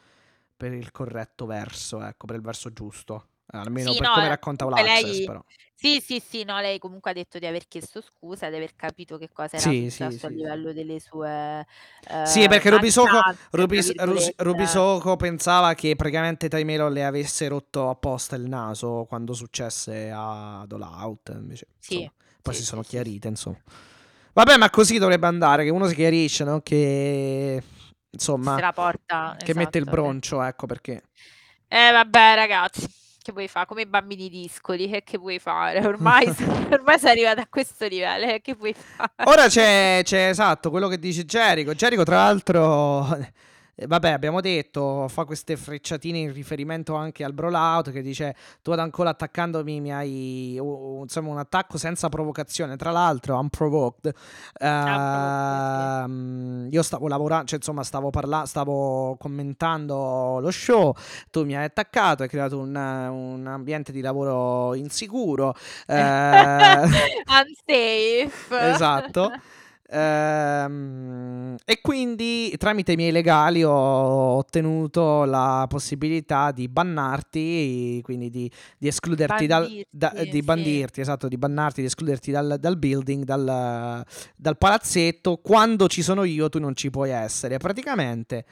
per 0.58 0.74
il 0.74 0.92
corretto 0.92 1.46
verso 1.46 2.02
ecco 2.04 2.26
per 2.28 2.36
il 2.38 2.42
verso 2.42 2.72
giusto. 2.74 3.28
Almeno 3.52 3.92
Sì, 3.92 3.96
per 3.96 4.08
no, 4.08 4.12
come 4.12 4.28
eh, 4.28 4.30
racconta 4.30 4.66
Access 4.68 5.22
lei- 5.22 5.24
però. 5.24 5.44
Sì, 5.74 6.02
sì, 6.02 6.20
sì, 6.20 6.44
no, 6.44 6.60
lei 6.60 6.78
comunque 6.78 7.12
ha 7.12 7.14
detto 7.14 7.40
di 7.40 7.46
aver 7.46 7.68
chiesto 7.68 8.02
scusa, 8.02 8.50
di 8.50 8.56
aver 8.58 8.76
capito 8.76 9.18
che 9.18 9.30
cosa 9.32 9.58
era 9.58 9.72
Sì, 9.72 9.90
sì, 9.90 10.18
successo 10.18 10.26
a 10.26 10.30
sì, 10.30 10.36
livello 10.36 10.74
delle 10.74 11.00
sue 11.00 11.66
eh, 12.04 12.16
Sì, 12.22 12.48
perché 12.48 12.70
Rubisoco, 12.70 13.26
Rubis- 13.52 13.94
Rubisoco 14.38 15.16
pensava 15.16 15.74
che 15.74 15.96
praticamente 15.96 16.48
Taimelo 16.48 16.88
le 16.88 17.04
avesse 17.04 17.48
rotto 17.48 17.90
apposta 17.90 18.36
il 18.36 18.44
naso 18.48 19.06
quando 19.08 19.34
successe 19.34 20.12
ad 20.14 20.72
All 20.72 20.82
Out. 20.82 21.30
Invece, 21.36 21.68
Sì, 21.80 21.96
insomma, 22.00 22.12
poi 22.42 22.54
sì, 22.54 22.62
si 22.62 22.66
sono 22.66 22.82
chiarite, 22.82 23.28
insomma. 23.28 23.58
Vabbè, 24.34 24.58
ma 24.58 24.70
così 24.70 24.98
dovrebbe 24.98 25.28
andare, 25.28 25.64
che 25.64 25.70
uno 25.70 25.88
si 25.88 25.96
chiarisce, 25.96 26.44
no? 26.44 26.62
Che, 26.62 27.64
insomma, 28.12 28.56
se 28.56 28.62
la 28.62 28.74
porta, 28.74 29.36
che 29.38 29.54
mette 29.54 29.78
il 29.78 29.84
esatto, 29.84 29.98
eh. 29.98 30.02
broncio, 30.02 30.42
ecco 30.42 30.66
perché. 30.66 31.04
Eh, 31.68 31.92
vabbè, 31.92 32.36
ragazzi, 32.36 32.88
che 33.22 33.32
vuoi 33.32 33.48
fare? 33.48 33.66
Come 33.66 33.82
i 33.82 33.86
bambini 33.86 34.30
discoli, 34.30 34.90
che, 34.90 35.04
che 35.04 35.18
vuoi 35.18 35.40
fare? 35.40 35.86
Ormai, 35.86 36.26
ormai 36.72 37.00
sei 37.00 37.12
arrivato 37.12 37.42
a 37.42 37.48
questo 37.50 37.88
livello, 37.88 38.26
eh, 38.26 38.42
che 38.42 38.54
vuoi 38.54 38.74
fare? 38.74 39.12
Ora 39.26 39.48
c'è, 39.48 40.02
c'è 40.04 40.30
esatto 40.30 40.70
quello 40.70 40.88
che 40.88 41.00
dice 41.00 41.26
Jericho. 41.26 41.74
Jericho, 41.74 42.04
tra 42.04 42.16
l'altro, 42.18 43.16
eh, 43.16 43.34
vabbè, 43.88 44.10
abbiamo 44.12 44.42
detto, 44.42 45.08
fa 45.08 45.26
queste 45.26 45.56
frecciatine 45.56 46.18
in 46.18 46.34
riferimento 46.34 46.96
anche 46.96 47.24
al 47.24 47.34
brawlout 47.34 47.92
che 47.92 48.02
dice 48.02 48.36
tu 48.62 48.72
ad 48.72 48.80
ancora 48.80 49.12
attaccandomi 49.12 49.80
mi 49.82 49.94
hai 49.94 50.58
uh, 50.60 51.00
insomma 51.04 51.30
un 51.30 51.38
attacco 51.38 51.78
senza 51.78 52.10
provocazione, 52.10 52.76
tra 52.78 52.92
l'altro 52.92 53.38
unprovoked. 53.40 54.14
Uh, 54.60 54.68
io 56.70 56.84
stavo 56.84 57.08
lavorando, 57.08 57.46
cioè 57.46 57.58
insomma 57.58 57.84
stavo 57.84 58.10
parlando, 58.10 58.46
stavo 58.48 59.16
commentando 59.20 60.40
lo 60.40 60.52
show, 60.52 60.94
tu 61.30 61.46
mi 61.46 61.56
hai 61.56 61.66
attaccato, 61.66 62.24
hai 62.24 62.30
creato 62.30 62.60
un, 62.60 62.76
un 62.76 63.48
ambiente 63.48 63.92
di 63.92 64.02
lavoro 64.02 64.74
insicuro. 64.76 65.56
Uh, 65.88 65.94
Unsafe. 67.30 68.72
Esatto. 68.72 69.32
Ehm, 69.92 71.56
e 71.66 71.82
quindi 71.82 72.54
tramite 72.58 72.92
i 72.92 72.96
miei 72.96 73.12
legali 73.12 73.64
ho 73.64 73.72
ottenuto 73.72 75.24
la 75.24 75.66
possibilità 75.68 76.52
di 76.52 76.68
bannarti, 76.68 78.00
quindi 78.04 78.30
di, 78.30 78.52
di 78.78 78.88
escluderti 78.88 79.48
Bandirti, 79.48 79.88
dal, 79.90 80.14
da- 80.14 80.24
di 80.24 80.32
sì. 80.32 80.42
bandirti, 80.42 81.02
esatto, 81.02 81.28
di 81.28 81.38
bannarti, 81.38 81.82
di 81.82 81.88
escluderti 81.88 82.32
dal, 82.32 82.58
dal 82.60 82.78
building, 82.78 83.24
dal, 83.24 84.06
dal 84.36 84.58
palazzetto. 84.58 85.38
Quando 85.38 85.88
ci 85.88 86.04
sono 86.04 86.24
io, 86.24 86.50
tu 86.50 86.60
non 86.60 86.76
ci 86.76 86.90
puoi 86.90 87.10
essere, 87.10 87.58
praticamente. 87.58 88.46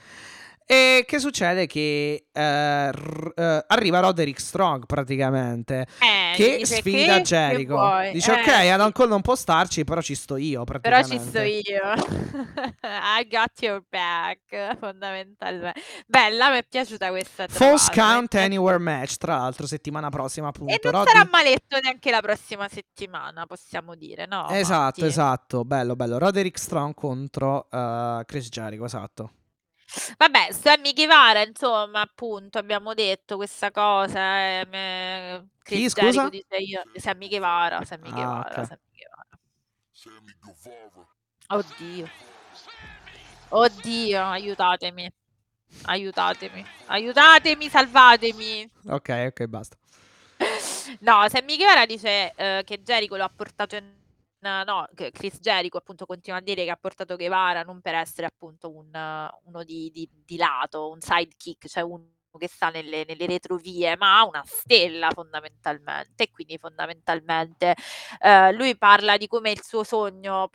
E 0.69 1.05
che 1.07 1.19
succede? 1.19 1.65
Che 1.65 2.25
eh, 2.29 2.91
r- 2.91 3.31
eh, 3.33 3.63
arriva 3.67 4.01
Roderick 4.01 4.37
Strong 4.41 4.85
praticamente 4.85 5.87
Eh, 5.99 6.35
che 6.35 6.65
sfida 6.65 7.15
che- 7.15 7.21
Jericho. 7.21 7.77
che? 8.01 8.11
Dice: 8.11 8.31
Eh, 8.33 8.41
Ok, 8.41 8.43
sì. 8.63 8.67
Adam 8.67 8.91
Cole 8.91 9.07
non 9.07 9.21
può 9.21 9.33
starci, 9.35 9.85
però 9.85 10.01
ci 10.01 10.13
sto 10.13 10.35
io. 10.35 10.65
Però 10.65 11.01
ci 11.03 11.19
sto 11.19 11.39
io. 11.39 11.93
I 12.83 13.27
got 13.29 13.61
your 13.61 13.81
back, 13.89 14.77
fondamentalmente. 14.77 15.79
Bella, 16.05 16.49
mi 16.51 16.57
è 16.57 16.65
piaciuta 16.67 17.09
questa 17.11 17.45
False 17.47 17.89
Count. 17.93 18.35
Anywhere 18.35 18.77
match. 18.77 19.15
Tra 19.15 19.37
l'altro, 19.37 19.65
settimana 19.67 20.09
prossima, 20.09 20.49
appunto. 20.49 20.73
E 20.73 20.81
non 20.83 20.91
Roddy- 20.91 21.11
sarà 21.11 21.29
maletto 21.31 21.79
neanche 21.81 22.11
la 22.11 22.19
prossima 22.19 22.67
settimana, 22.67 23.45
possiamo 23.45 23.95
dire, 23.95 24.25
no? 24.27 24.49
Esatto, 24.49 24.81
Matti? 24.99 25.05
esatto. 25.05 25.63
Bello, 25.63 25.95
bello. 25.95 26.17
Roderick 26.17 26.59
Strong 26.59 26.93
contro 26.93 27.67
eh, 27.71 28.23
Chris 28.25 28.49
Jericho. 28.49 28.83
Esatto. 28.83 29.31
Vabbè, 30.17 30.51
Sammy 30.51 30.93
Guevara, 30.93 31.41
insomma, 31.45 32.01
appunto, 32.01 32.57
abbiamo 32.57 32.93
detto 32.93 33.35
questa 33.37 33.71
cosa. 33.71 34.19
eh, 34.59 34.65
me- 34.69 35.47
Chi, 35.63 35.89
scusa? 35.89 36.27
Dice 36.29 36.55
io, 36.57 36.83
Sammy 36.95 37.27
Guevara, 37.29 37.83
Sammy 37.85 38.09
Ah, 38.09 38.13
Guevara, 38.13 38.61
ok. 38.61 38.65
Sammy 38.67 38.89
Guevara. 38.91 39.27
Oddio. 41.47 42.09
Oddio, 43.49 44.23
aiutatemi. 44.25 45.09
Aiutatemi. 45.85 46.65
Aiutatemi, 46.87 47.69
salvatemi. 47.69 48.69
Ok, 48.87 49.09
ok, 49.29 49.45
basta. 49.45 49.77
No, 50.99 51.27
Sammy 51.29 51.57
Guevara 51.57 51.85
dice 51.85 52.33
eh, 52.35 52.61
che 52.65 52.81
Jericho 52.81 53.15
lo 53.17 53.23
ha 53.25 53.29
portato 53.29 53.75
in... 53.75 53.83
No, 54.39 54.63
Chris 55.11 55.39
Jericho 55.39 55.77
appunto 55.79 56.05
continua 56.05 56.37
a 56.39 56.41
dire 56.41 56.63
che 56.63 56.69
ha 56.69 56.77
portato 56.77 57.15
Guevara 57.15 57.63
non 57.63 57.81
per 57.81 57.95
essere 57.95 58.27
appunto 58.27 58.69
un, 58.71 58.89
uno 59.45 59.63
di, 59.63 59.89
di- 59.91 60.07
di 60.25 60.37
lato, 60.37 60.89
un 60.91 61.01
sidekick, 61.01 61.67
cioè 61.67 61.81
uno 61.83 62.05
che 62.37 62.47
sta 62.47 62.69
nelle, 62.69 63.03
nelle 63.07 63.25
retrovie, 63.25 63.97
ma 63.97 64.23
una 64.23 64.43
stella 64.45 65.09
fondamentalmente 65.09 66.25
e 66.25 66.29
quindi 66.31 66.59
fondamentalmente 66.59 67.73
eh, 68.19 68.51
lui 68.53 68.77
parla 68.77 69.17
di 69.17 69.25
come 69.25 69.49
il 69.49 69.63
suo 69.63 69.83
sogno 69.83 70.47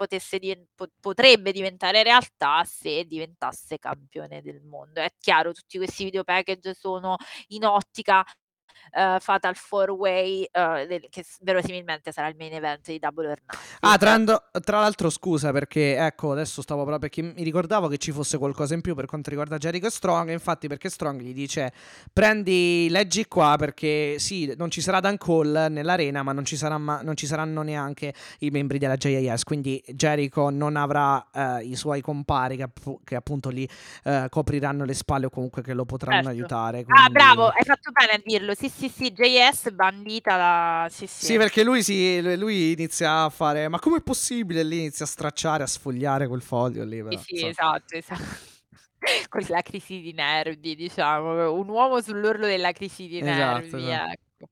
po- 0.77 0.87
potrebbe 1.01 1.51
diventare 1.51 2.05
realtà 2.05 2.63
se 2.65 3.05
diventasse 3.05 3.79
campione 3.81 4.43
del 4.43 4.61
mondo. 4.63 5.01
È 5.01 5.13
chiaro, 5.19 5.51
tutti 5.53 5.77
questi 5.79 6.05
video 6.05 6.23
package 6.23 6.73
sono 6.75 7.17
in 7.49 7.65
ottica 7.65 8.25
eh, 8.93 9.19
Fatal 9.21 9.55
4-Way, 9.55 10.49
eh, 10.51 10.87
del- 10.87 11.07
che 11.11 11.25
verosimilmente 11.43 12.13
sarà 12.13 12.29
il 12.29 12.37
main 12.39 12.53
event 12.55 12.87
di 12.87 12.99
Double 12.99 13.29
or 13.29 13.39
Nothing. 13.47 13.77
Ah, 13.81 13.97
tra, 13.99 14.13
ando- 14.13 14.43
tra 14.63 14.81
l'altro, 14.81 15.11
scusa 15.11 15.53
perché 15.53 15.97
ecco, 15.97 16.33
adesso 16.33 16.63
stavo 16.63 16.81
proprio 16.85 16.99
perché 16.99 17.23
mi 17.23 17.43
ricordavo 17.43 17.89
che 17.89 17.99
ci 17.99 18.13
fosse 18.13 18.39
qualcosa 18.39 18.75
in 18.75 18.81
più 18.81 18.95
per 18.95 19.07
quanto 19.07 19.31
riguarda 19.31 19.59
Jericho 19.59 19.87
e 19.87 19.91
Strong. 19.91 20.31
Infatti, 20.31 20.69
perché 20.69 20.89
Strong 20.89 21.21
gli 21.21 21.33
dice: 21.33 21.73
Prendi, 22.13 22.89
leggi 22.91 23.27
qua 23.27 23.57
perché 23.59 24.19
sì, 24.19 24.53
non 24.57 24.71
ci 24.71 24.81
sarà 24.81 25.01
Dan 25.01 25.19
Cole 25.19 25.69
nell'arena, 25.69 26.23
ma 26.23 26.33
non 26.33 26.45
ci, 26.45 26.57
sarà 26.57 26.79
ma- 26.79 27.01
non 27.03 27.17
ci 27.17 27.27
saranno 27.27 27.63
neanche 27.63 28.13
i 28.41 28.51
membri 28.51 28.79
della 28.79 28.97
JAS. 28.97 29.45
Quindi 29.45 29.83
Jericho 29.89 30.51
non 30.51 30.77
avrà 30.77 31.27
eh, 31.33 31.65
i 31.65 31.75
suoi 31.77 32.01
compari 32.01 32.57
che, 32.57 32.63
appu- 32.65 33.01
che 33.05 33.15
appunto 33.17 33.51
gli 33.51 33.67
copriranno 34.29 34.85
le 34.85 34.95
spalle 34.95 35.27
o 35.27 35.31
comunque 35.31 35.63
che 35.63 35.73
lo 35.75 35.85
potranno 35.85 36.23
Certo. 36.23 36.29
aiutare. 36.31 36.79
Ah, 36.81 36.85
quindi- 36.85 37.13
bravo, 37.13 37.49
hai 37.49 37.65
fatto 37.65 37.91
bene 37.93 38.13
a 38.13 38.21
dirlo. 38.25 38.55
Sì, 38.55 38.69
sì, 38.75 38.89
sì, 38.89 39.13
JS 39.13 39.71
bandita 39.71 40.37
la... 40.37 40.89
Sì, 40.91 41.07
sì. 41.07 41.27
Sì, 41.27 41.37
perché 41.37 41.63
lui, 41.63 41.83
si, 41.83 42.21
lui 42.37 42.73
inizia 42.73 43.25
a 43.25 43.29
fare. 43.31 43.69
Ma 43.69 43.79
com'è 43.79 44.01
possibile? 44.01 44.63
Lì 44.63 44.81
inizia 44.81 45.05
a 45.05 45.09
stracciare, 45.09 45.63
a 45.63 45.67
sfogliare 45.67 46.27
quel 46.27 46.43
foglio 46.43 46.85
lì. 46.85 46.99
Sì, 46.99 47.03
però, 47.03 47.21
sì, 47.21 47.33
insomma. 47.35 47.51
esatto, 47.51 47.97
esatto. 47.97 48.51
Con 49.29 49.45
la 49.49 49.63
crisi 49.63 50.01
di 50.01 50.13
nervi, 50.13 50.75
diciamo, 50.77 51.53
un 51.53 51.69
uomo 51.69 52.01
sull'orlo 52.01 52.47
della 52.47 52.73
crisi 52.73 53.09
di 53.09 53.19
Esatto, 53.19 53.35
nervi, 53.37 53.91
esatto. 53.91 54.11
ecco. 54.13 54.51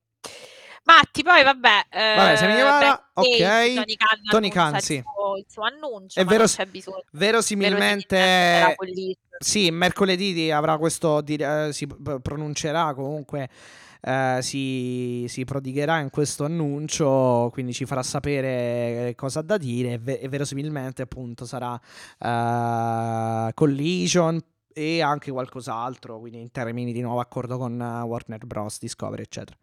Matti, 0.85 1.23
poi 1.23 1.43
vabbè, 1.45 1.87
Vabbè, 1.91 2.37
Sammy 2.37 2.53
eh, 2.53 2.55
Guevara, 2.55 3.11
ok. 3.15 3.75
Tony 3.75 3.95
Khan 3.95 4.21
Tony 4.31 4.49
Khan, 4.49 4.75
il, 4.77 4.83
sì. 4.83 5.03
suo, 5.03 5.37
il 5.37 5.45
suo 5.47 5.63
annuncio, 5.63 6.19
È 6.19 6.25
vero- 6.25 6.47
c'è 6.47 6.67
bisogno. 6.67 7.05
Verosimilmente. 7.13 8.75
Collision. 8.77 9.15
Sì, 9.39 9.71
mercoledì 9.71 10.51
avrà 10.51 10.79
questo. 10.79 11.25
eh, 11.27 11.69
si 11.73 11.87
pronuncerà 11.87 12.95
comunque. 12.95 13.49
Eh, 14.01 14.39
si, 14.41 15.25
si 15.29 15.45
prodigherà 15.45 15.99
in 15.99 16.11
questo 16.11 16.45
annuncio, 16.45 17.51
quindi 17.53 17.73
ci 17.73 17.85
farà 17.85 18.03
sapere 18.03 19.15
cosa 19.17 19.41
ha 19.41 19.43
da 19.43 19.57
dire. 19.57 19.93
E, 19.93 19.99
ve- 19.99 20.19
e 20.19 20.29
verosimilmente, 20.29 21.03
appunto, 21.03 21.45
sarà 21.45 21.79
eh, 22.19 23.53
Collision 23.55 24.41
e 24.73 25.03
anche 25.03 25.31
qualcos'altro. 25.31 26.19
Quindi, 26.19 26.41
in 26.41 26.51
termini 26.51 26.93
di 26.93 27.01
nuovo 27.01 27.21
accordo 27.21 27.59
con 27.59 27.79
Warner 27.81 28.47
Bros. 28.47 28.79
Discovery, 28.79 29.23
eccetera. 29.23 29.57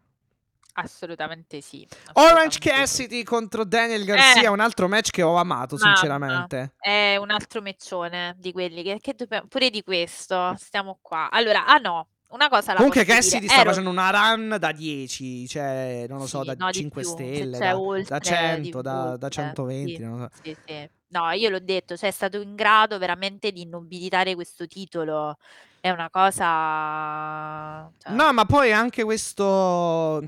Assolutamente 0.80 1.60
sì. 1.60 1.84
Orange 2.12 2.58
assolutamente 2.58 2.60
sì. 2.60 2.68
Cassidy 2.68 3.22
contro 3.24 3.64
Daniel 3.64 4.04
Garcia, 4.04 4.42
Eh. 4.42 4.48
un 4.48 4.60
altro 4.60 4.86
match 4.86 5.10
che 5.10 5.22
ho 5.22 5.34
amato, 5.34 5.76
sinceramente. 5.76 6.74
È 6.78 7.16
un 7.16 7.30
altro 7.30 7.60
meccione 7.60 8.36
di 8.38 8.52
quelli 8.52 8.84
che, 8.84 8.98
che 9.00 9.14
dobbiamo... 9.14 9.48
Pure 9.48 9.70
di 9.70 9.82
questo, 9.82 10.54
stiamo 10.56 11.00
qua. 11.02 11.30
Allora, 11.32 11.66
ah 11.66 11.78
no, 11.78 12.06
una 12.30 12.48
cosa 12.48 12.72
la 12.72 12.78
Comunque 12.78 13.04
Cassidy 13.04 13.40
dire. 13.40 13.52
sta 13.52 13.60
Ero- 13.60 13.70
facendo 13.70 13.90
una 13.90 14.10
run 14.10 14.56
da 14.58 14.72
10, 14.72 15.48
cioè 15.48 16.04
non 16.08 16.18
lo 16.18 16.26
so, 16.26 16.40
Sì, 16.40 16.46
da 16.46 16.54
no, 16.58 16.66
di 16.70 16.78
5 16.78 17.00
più, 17.00 17.10
se 17.10 17.16
stelle, 17.16 17.58
c'è 17.58 17.64
da, 17.70 17.78
oltre, 17.78 18.04
da 18.04 18.18
100, 18.18 18.62
di 18.62 18.70
da, 18.70 18.80
da 18.80 19.10
oltre, 19.12 19.30
120, 19.30 19.94
sì. 19.94 20.02
non 20.02 20.18
lo 20.18 20.28
so. 20.30 20.40
Sì, 20.42 20.56
sì. 20.66 20.90
No, 21.10 21.30
io 21.30 21.48
l'ho 21.48 21.60
detto, 21.60 21.96
cioè 21.96 22.10
è 22.10 22.12
stato 22.12 22.38
in 22.40 22.54
grado 22.54 22.98
veramente 22.98 23.50
di 23.50 23.66
nobilitare 23.66 24.34
questo 24.34 24.66
titolo. 24.66 25.38
È 25.80 25.88
una 25.90 26.10
cosa... 26.10 27.90
cioè, 27.98 28.12
No, 28.12 28.32
ma 28.32 28.44
poi 28.44 28.72
anche 28.72 29.04
questo 29.04 30.22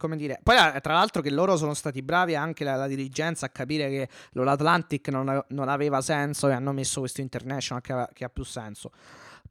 come 0.00 0.16
dire, 0.16 0.40
poi 0.42 0.56
eh, 0.56 0.80
tra 0.80 0.94
l'altro 0.94 1.20
che 1.20 1.30
loro 1.30 1.58
sono 1.58 1.74
stati 1.74 2.00
bravi 2.00 2.34
anche 2.34 2.64
la, 2.64 2.74
la 2.74 2.86
dirigenza 2.86 3.44
a 3.46 3.48
capire 3.50 3.90
che 3.90 4.08
l'All 4.32 4.48
Atlantic 4.48 5.08
non, 5.08 5.44
non 5.48 5.68
aveva 5.68 6.00
senso 6.00 6.48
e 6.48 6.52
hanno 6.52 6.72
messo 6.72 7.00
questo 7.00 7.20
International 7.20 7.82
che, 7.82 8.08
che 8.14 8.24
ha 8.24 8.30
più 8.30 8.42
senso. 8.42 8.90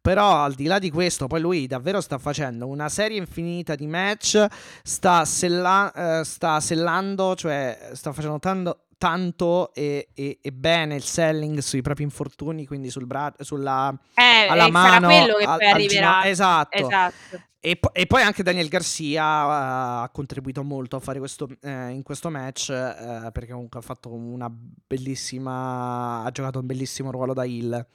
Però 0.01 0.43
al 0.43 0.53
di 0.53 0.65
là 0.65 0.79
di 0.79 0.89
questo, 0.89 1.27
poi 1.27 1.41
lui 1.41 1.67
davvero 1.67 1.99
sta 2.01 2.17
facendo 2.17 2.67
una 2.67 2.87
serie 2.89 3.17
infinita 3.17 3.75
di 3.75 3.85
match, 3.85 4.45
sta, 4.83 5.25
sella- 5.25 6.19
eh, 6.19 6.23
sta 6.23 6.59
sellando, 6.61 7.35
cioè 7.35 7.89
sta 7.93 8.13
facendo 8.13 8.39
tanto, 8.39 8.85
tanto 8.97 9.73
e, 9.73 10.09
e- 10.13 10.39
e 10.41 10.51
bene 10.51 10.95
il 10.95 11.03
selling 11.03 11.59
sui 11.59 11.81
propri 11.81 12.03
infortuni, 12.03 12.65
quindi 12.65 12.89
sul 12.89 13.05
bra- 13.05 13.33
sulla, 13.39 13.93
eh, 14.13 14.47
alla 14.47 14.69
mano, 14.69 15.07
quello 15.07 15.35
che 15.37 15.43
poi 15.45 15.53
al 15.53 15.61
arriverà. 15.61 16.11
gino- 16.21 16.29
esatto. 16.31 16.77
Esatto. 16.77 17.41
E, 17.61 17.75
po- 17.75 17.93
e 17.93 18.05
poi 18.07 18.21
anche 18.21 18.41
Daniel 18.41 18.69
Garcia 18.69 19.21
eh, 19.21 20.03
ha 20.03 20.09
contribuito 20.13 20.63
molto 20.63 20.95
a 20.95 20.99
fare 21.01 21.19
questo, 21.19 21.49
eh, 21.61 21.89
in 21.89 22.03
questo 22.03 22.29
match 22.29 22.69
eh, 22.69 23.29
perché 23.33 23.51
comunque 23.51 23.79
ha 23.79 23.83
fatto 23.83 24.13
una 24.13 24.49
bellissima, 24.49 26.23
ha 26.23 26.31
giocato 26.31 26.59
un 26.59 26.65
bellissimo 26.65 27.11
ruolo 27.11 27.33
da 27.33 27.43
heel. 27.43 27.85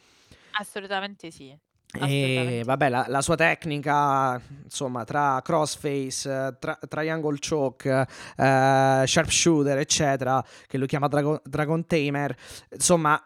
Assolutamente 0.61 1.31
sì. 1.31 1.57
E 2.01 2.63
vabbè, 2.65 2.89
la, 2.89 3.05
la 3.09 3.23
sua 3.23 3.37
tecnica, 3.37 4.41
insomma, 4.65 5.05
tra 5.05 5.41
crossface, 5.43 6.31
eh, 6.49 6.57
tra- 6.59 6.79
triangle 6.89 7.39
choke, 7.39 8.07
eh, 8.37 9.05
sharpshooter, 9.07 9.79
eccetera, 9.79 10.45
che 10.67 10.77
lui 10.79 10.87
chiama 10.87 11.09
Dragon, 11.09 11.41
Dragon 11.45 11.87
Tamer, 11.87 12.37
insomma, 12.71 13.21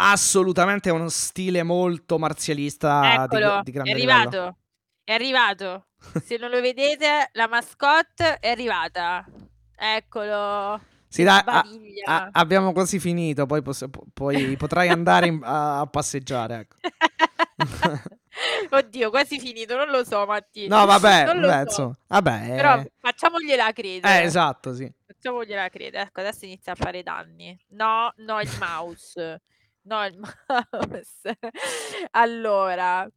assolutamente 0.00 0.90
uno 0.90 1.08
stile 1.08 1.62
molto 1.62 2.18
marzialista 2.18 3.26
di, 3.28 3.36
Eccolo, 3.36 3.60
di 3.62 3.70
è 3.70 3.74
grande 3.74 3.94
livello. 3.94 4.12
arrivato. 4.18 4.56
È 5.04 5.12
arrivato. 5.12 5.86
Se 6.24 6.36
non 6.36 6.50
lo 6.50 6.60
vedete, 6.60 7.30
la 7.32 7.48
mascotte 7.48 8.38
è 8.40 8.50
arrivata. 8.50 9.24
Eccolo. 9.76 10.80
Sì, 11.08 11.22
dai, 11.22 11.40
a- 11.46 11.64
a- 12.04 12.28
abbiamo 12.32 12.72
quasi 12.72 12.98
finito, 12.98 13.46
poi, 13.46 13.62
poss- 13.62 13.88
po- 13.90 14.04
poi 14.12 14.56
potrai 14.56 14.88
andare 14.90 15.26
in- 15.28 15.40
a, 15.42 15.80
a 15.80 15.86
passeggiare. 15.86 16.58
Ecco. 16.60 16.76
Oddio, 18.70 19.10
quasi 19.10 19.38
finito, 19.38 19.74
non 19.76 19.88
lo 19.88 20.04
so, 20.04 20.24
Matti. 20.26 20.66
No, 20.68 20.84
vabbè, 20.86 21.24
Non 21.24 21.40
lo 21.40 21.48
vabbè, 21.48 21.58
so. 21.58 21.62
insomma, 21.82 21.98
vabbè. 22.06 22.54
Però 22.56 22.78
eh, 22.80 22.92
facciamogliela 22.98 23.72
credere. 23.72 24.20
eh, 24.20 24.24
esatto, 24.24 24.74
sì. 24.74 24.90
Facciamogliela 25.06 25.68
credere. 25.68 26.04
Ecco, 26.04 26.20
adesso 26.20 26.44
inizia 26.44 26.72
a 26.72 26.76
fare 26.76 27.02
danni. 27.02 27.58
No, 27.70 28.12
no, 28.18 28.40
il 28.40 28.50
mouse. 28.60 29.42
No, 29.82 30.04
il 30.04 30.16
mouse. 30.20 31.38
Allora, 32.12 33.08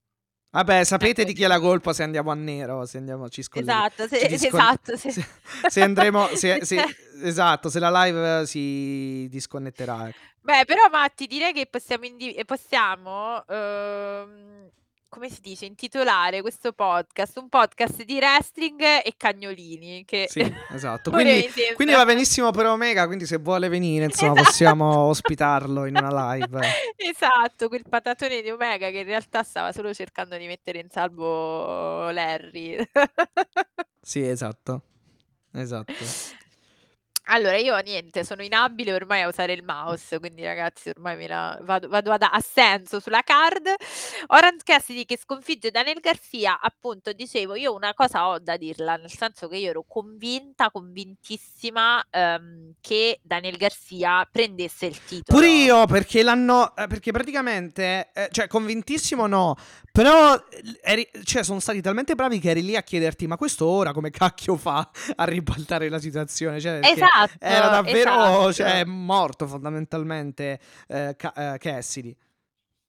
Vabbè, 0.54 0.84
sapete 0.84 1.22
Ecco. 1.22 1.30
di 1.32 1.36
chi 1.38 1.44
è 1.44 1.48
la 1.48 1.62
colpa 1.62 1.94
se 1.94 2.04
andiamo 2.04 2.30
a 2.30 2.34
nero, 2.36 2.86
se 2.86 2.98
andiamo, 2.98 3.30
ci 3.30 3.42
scolleghiamo. 3.42 3.86
esatto, 3.86 4.08
se, 4.08 4.20
ci 4.28 4.28
discol- 4.28 4.60
esatto, 4.60 4.98
se- 4.98 5.12
se- 5.12 5.26
se 5.70 5.82
andremo, 5.82 6.28
se- 6.36 6.66
se- 6.66 6.84
esatto, 7.24 7.70
se 7.70 7.80
la 7.80 8.04
live 8.04 8.46
si 8.46 9.28
disconnetterà. 9.30 10.10
Beh, 10.42 10.66
però 10.66 10.90
Matti, 10.90 11.28
direi 11.28 11.54
che 11.54 11.68
possiamo, 11.68 12.06
indi- 12.06 12.40
possiamo 12.46 13.46
ehm, 13.48 14.70
come 15.08 15.30
si 15.30 15.42
dice, 15.42 15.66
intitolare 15.66 16.40
questo 16.42 16.72
podcast 16.72 17.38
un 17.38 17.50
podcast 17.50 18.04
di 18.06 18.16
wrestling 18.16 18.80
e 18.82 19.14
cagnolini. 19.18 20.06
Che 20.06 20.28
Sì, 20.30 20.40
esatto. 20.70 21.12
Quindi, 21.12 21.48
quindi 21.76 21.94
va 21.94 22.06
benissimo 22.06 22.52
per 22.52 22.66
Omega, 22.68 23.06
quindi 23.08 23.26
se 23.26 23.38
vuole 23.38 23.68
venire, 23.68 24.06
insomma, 24.06 24.32
Esatto. 24.32 24.48
possiamo 24.48 24.98
ospitarlo 25.02 25.86
in 25.86 25.98
una 25.98 26.10
live. 26.34 26.60
Esatto, 26.96 27.68
quel 27.68 27.84
patatone 27.88 28.42
di 28.42 28.50
Omega 28.50 28.90
che 28.90 29.00
in 29.00 29.06
realtà 29.06 29.44
stava 29.44 29.72
solo 29.74 29.94
cercando 29.94 30.38
di 30.38 30.48
mettere 30.48 30.80
in 30.80 30.90
salvo 30.90 32.10
Larry. 32.10 32.78
Sì, 34.02 34.26
esatto. 34.26 34.82
Esatto. 35.54 36.40
Allora, 37.26 37.56
io 37.58 37.78
niente, 37.80 38.26
sono 38.26 38.42
inabile 38.44 38.94
ormai 38.94 39.22
a 39.22 39.28
usare 39.28 39.54
il 39.54 39.64
mouse, 39.64 40.20
quindi 40.20 40.44
ragazzi 40.44 40.90
ormai 40.90 41.16
me 41.16 41.28
la 41.28 41.58
vado, 41.62 41.88
vado 41.88 42.12
ad, 42.12 42.24
a 42.24 42.40
senso 42.42 43.00
sulla 43.00 43.22
card. 43.22 43.74
Orange 44.28 44.64
Cassidy 44.66 45.06
che 45.06 45.18
sconfigge 45.18 45.72
Daniel 45.72 46.00
Garcia, 46.00 46.60
appunto, 46.60 47.14
dicevo, 47.14 47.56
io 47.56 47.74
una 47.76 47.94
cosa 47.94 48.28
ho 48.28 48.40
da 48.40 48.58
dirla, 48.58 48.96
nel 48.96 49.12
senso 49.12 49.48
che 49.48 49.58
io 49.58 49.70
ero 49.70 49.86
convinta, 49.88 50.72
convintissima 50.72 52.04
ehm, 52.10 52.74
che 52.82 53.20
Daniel 53.22 53.56
Garcia 53.58 54.28
prendesse 54.30 54.88
il 54.88 54.98
titolo. 55.04 55.38
Pure 55.40 55.50
io, 55.52 55.86
perché 55.86 56.24
l'hanno. 56.24 56.76
eh, 56.76 56.88
Perché 56.88 57.12
praticamente. 57.12 58.10
eh, 58.14 58.30
cioè, 58.32 58.48
convintissimo 58.48 59.28
no. 59.28 59.56
Però. 59.92 60.36
eh, 60.36 60.80
eri- 60.82 61.10
cioè, 61.24 61.44
sono 61.44 61.60
stati 61.60 61.82
talmente 61.82 62.16
bravi 62.16 62.40
che 62.40 62.50
eri 62.50 62.64
lì 62.64 62.76
a 62.76 62.82
chiederti: 62.82 63.28
ma 63.28 63.38
questo 63.38 63.66
ora 63.68 63.94
come 63.94 64.10
cacchio 64.10 64.58
fa 64.58 64.90
a 65.16 65.24
ribaltare 65.26 65.88
la 65.88 66.00
situazione? 66.00 66.60
Cioè, 66.60 66.80
perché 66.80 66.94
Esatto. 66.94 67.10
Era 67.40 67.68
davvero. 67.70 67.98
esatto. 68.12 68.54
Cioè, 68.54 68.84
morto 68.86 69.48
fondamentalmente. 69.48 70.60
eh, 70.88 71.16
Ca- 71.18 71.34
eh, 71.54 71.58
Cassidy. 71.58 72.16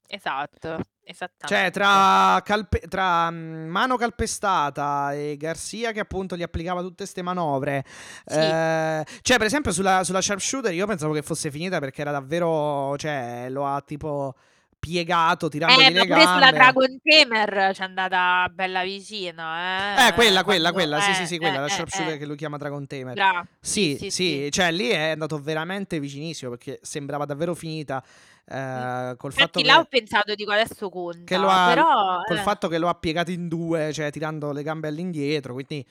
Esatto, 0.07 0.77
esattamente. 1.03 1.47
Cioè, 1.47 1.71
tra, 1.71 2.39
calpe- 2.43 2.81
tra 2.87 3.31
mm, 3.31 3.67
mano 3.67 3.95
calpestata 3.97 5.11
e 5.13 5.35
Garcia 5.37 5.91
che 5.91 5.99
appunto 6.01 6.35
gli 6.37 6.43
applicava 6.43 6.81
tutte 6.81 7.07
ste 7.07 7.23
manovre. 7.23 7.83
Sì. 8.25 8.37
eh, 8.37 9.03
cioè, 9.21 9.37
per 9.37 9.47
esempio, 9.47 9.71
sulla, 9.71 10.03
sulla 10.03 10.21
sharpshooter 10.21 10.71
io 10.71 10.85
pensavo 10.85 11.13
che 11.13 11.23
fosse 11.23 11.49
finita 11.49 11.79
perché 11.79 12.01
era 12.01 12.11
davvero. 12.11 12.95
Cioè, 12.97 13.47
lo 13.49 13.65
ha 13.65 13.81
tipo 13.81 14.35
piegato 14.83 15.47
tirandogli 15.47 15.85
Eh, 15.85 15.89
le 15.91 15.99
ma 15.99 16.05
pure 16.05 16.19
sulla 16.27 16.39
gambe. 16.51 16.57
Dragon 16.57 16.99
Tamer 17.01 17.71
c'è 17.73 17.83
andata 17.83 18.49
bella 18.53 18.83
vicino, 18.83 19.41
eh. 19.55 20.07
Eh, 20.07 20.13
quella, 20.13 20.43
quella, 20.43 20.71
Quando- 20.73 20.97
quella, 20.97 20.99
sì, 20.99 21.13
sì, 21.13 21.21
eh, 21.21 21.25
sì, 21.25 21.37
quella, 21.37 21.55
eh, 21.55 21.59
la 21.61 21.65
eh, 21.67 21.69
sharpshooter 21.69 22.13
eh. 22.15 22.17
che 22.17 22.25
lui 22.25 22.35
chiama 22.35 22.57
Dragon 22.57 22.85
Tamer. 22.85 23.13
Bra- 23.13 23.47
Sì, 23.61 23.95
sì, 23.97 24.09
sì, 24.09 24.41
sì. 24.43 24.51
cioè 24.51 24.71
lì 24.73 24.89
è 24.89 25.11
andato 25.11 25.39
veramente 25.41 25.99
vicinissimo 26.01 26.51
perché 26.51 26.79
sembrava 26.81 27.23
davvero 27.23 27.55
finita. 27.55 28.03
eh, 28.45 29.13
col 29.17 29.31
fatto 29.31 29.59
Infatti 29.59 29.63
là 29.63 29.79
ho 29.79 29.85
pensato, 29.85 30.35
dico 30.35 30.51
adesso 30.51 30.89
conta, 30.89 31.23
che 31.23 31.37
lo 31.37 31.47
ha, 31.47 31.67
però... 31.69 32.21
col 32.25 32.37
eh. 32.37 32.41
fatto 32.41 32.67
che 32.67 32.77
lo 32.77 32.89
ha 32.89 32.95
piegato 32.95 33.31
in 33.31 33.47
due, 33.47 33.93
cioè 33.93 34.11
tirando 34.11 34.51
le 34.51 34.63
gambe 34.63 34.89
all'indietro, 34.89 35.53
quindi 35.53 35.85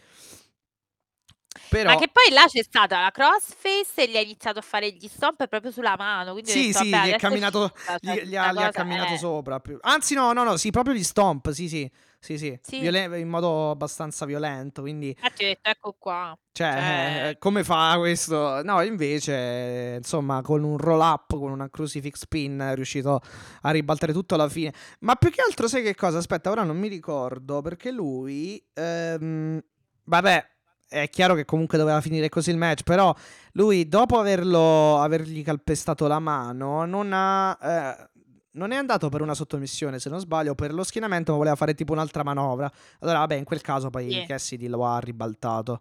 però 1.68 1.92
Ma 1.92 1.98
che 1.98 2.08
poi 2.10 2.32
là 2.32 2.46
c'è 2.46 2.62
stata 2.62 3.00
la 3.00 3.10
crossface 3.10 4.02
e 4.04 4.08
gli 4.08 4.16
ha 4.16 4.20
iniziato 4.20 4.58
a 4.58 4.62
fare 4.62 4.90
gli 4.90 5.08
stomp 5.08 5.46
proprio 5.46 5.70
sulla 5.70 5.96
mano. 5.96 6.32
Quindi 6.32 6.50
sì, 6.50 6.66
detto, 6.66 6.78
sì, 6.78 6.88
gli 6.88 7.10
è 7.10 7.16
camminato, 7.18 7.72
gli, 8.00 8.06
cioè, 8.08 8.24
gli 8.24 8.36
ha, 8.36 8.52
gli 8.52 8.62
ha 8.62 8.70
camminato 8.70 9.14
è- 9.14 9.18
sopra. 9.18 9.60
più- 9.60 9.78
Anzi, 9.82 10.14
no, 10.14 10.32
no, 10.32 10.44
no, 10.44 10.56
sì, 10.56 10.70
proprio 10.70 10.94
gli 10.94 11.02
stomp, 11.04 11.50
sì, 11.50 11.68
sì, 11.68 11.90
sì, 12.18 12.38
sì, 12.38 12.58
Sì. 12.62 12.78
Viole- 12.80 13.18
in 13.18 13.28
modo 13.28 13.70
abbastanza 13.70 14.24
violento, 14.26 14.80
quindi, 14.82 15.08
Infatti 15.08 15.44
ho 15.44 15.46
detto, 15.48 15.68
ecco 15.70 15.96
qua. 15.98 16.36
cioè, 16.52 16.70
Cioè- 16.72 17.28
eh, 17.30 17.38
come 17.38 17.64
fa 17.64 17.96
questo? 17.98 18.62
No, 18.62 18.80
invece, 18.82 19.94
insomma, 19.98 20.40
con 20.42 20.62
un 20.62 20.78
roll 20.78 21.00
up, 21.00 21.30
con 21.36 21.50
una 21.50 21.68
crucifix 21.68 22.26
pin, 22.26 22.58
è 22.60 22.74
riuscito 22.74 23.20
a 23.62 23.70
ribaltare 23.70 24.12
tutto 24.12 24.34
alla 24.34 24.48
fine. 24.48 24.72
Ma 25.00 25.16
più 25.16 25.30
che 25.30 25.42
altro, 25.46 25.68
sai 25.68 25.82
che 25.82 25.94
cosa? 25.94 26.18
Aspetta, 26.18 26.50
ora 26.50 26.62
non 26.62 26.78
mi 26.78 26.88
ricordo, 26.88 27.60
perché 27.60 27.90
lui, 27.90 28.62
ehm, 28.74 29.60
vabbè, 30.04 30.50
è 30.92 31.08
chiaro 31.08 31.34
che 31.34 31.44
comunque 31.44 31.78
doveva 31.78 32.00
finire 32.00 32.28
così 32.28 32.50
il 32.50 32.58
match, 32.58 32.82
però 32.82 33.14
lui, 33.52 33.88
dopo 33.88 34.18
averlo, 34.18 34.98
avergli 34.98 35.42
calpestato 35.42 36.06
la 36.06 36.18
mano, 36.18 36.84
non 36.84 37.10
ha... 37.12 37.58
eh, 37.60 38.10
non 38.52 38.70
è 38.70 38.76
andato 38.76 39.08
per 39.08 39.22
una 39.22 39.34
sottomissione, 39.34 39.98
se 39.98 40.10
non 40.10 40.20
sbaglio, 40.20 40.54
per 40.54 40.74
lo 40.74 40.84
schienamento, 40.84 41.32
ma 41.32 41.38
voleva 41.38 41.56
fare 41.56 41.74
tipo 41.74 41.94
un'altra 41.94 42.22
manovra. 42.22 42.70
Allora, 43.00 43.20
vabbè, 43.20 43.36
in 43.36 43.44
quel 43.44 43.62
caso 43.62 43.88
poi 43.88 44.10
Sì. 44.10 44.24
Cassidy 44.26 44.68
lo 44.68 44.84
ha 44.84 44.98
ribaltato. 44.98 45.80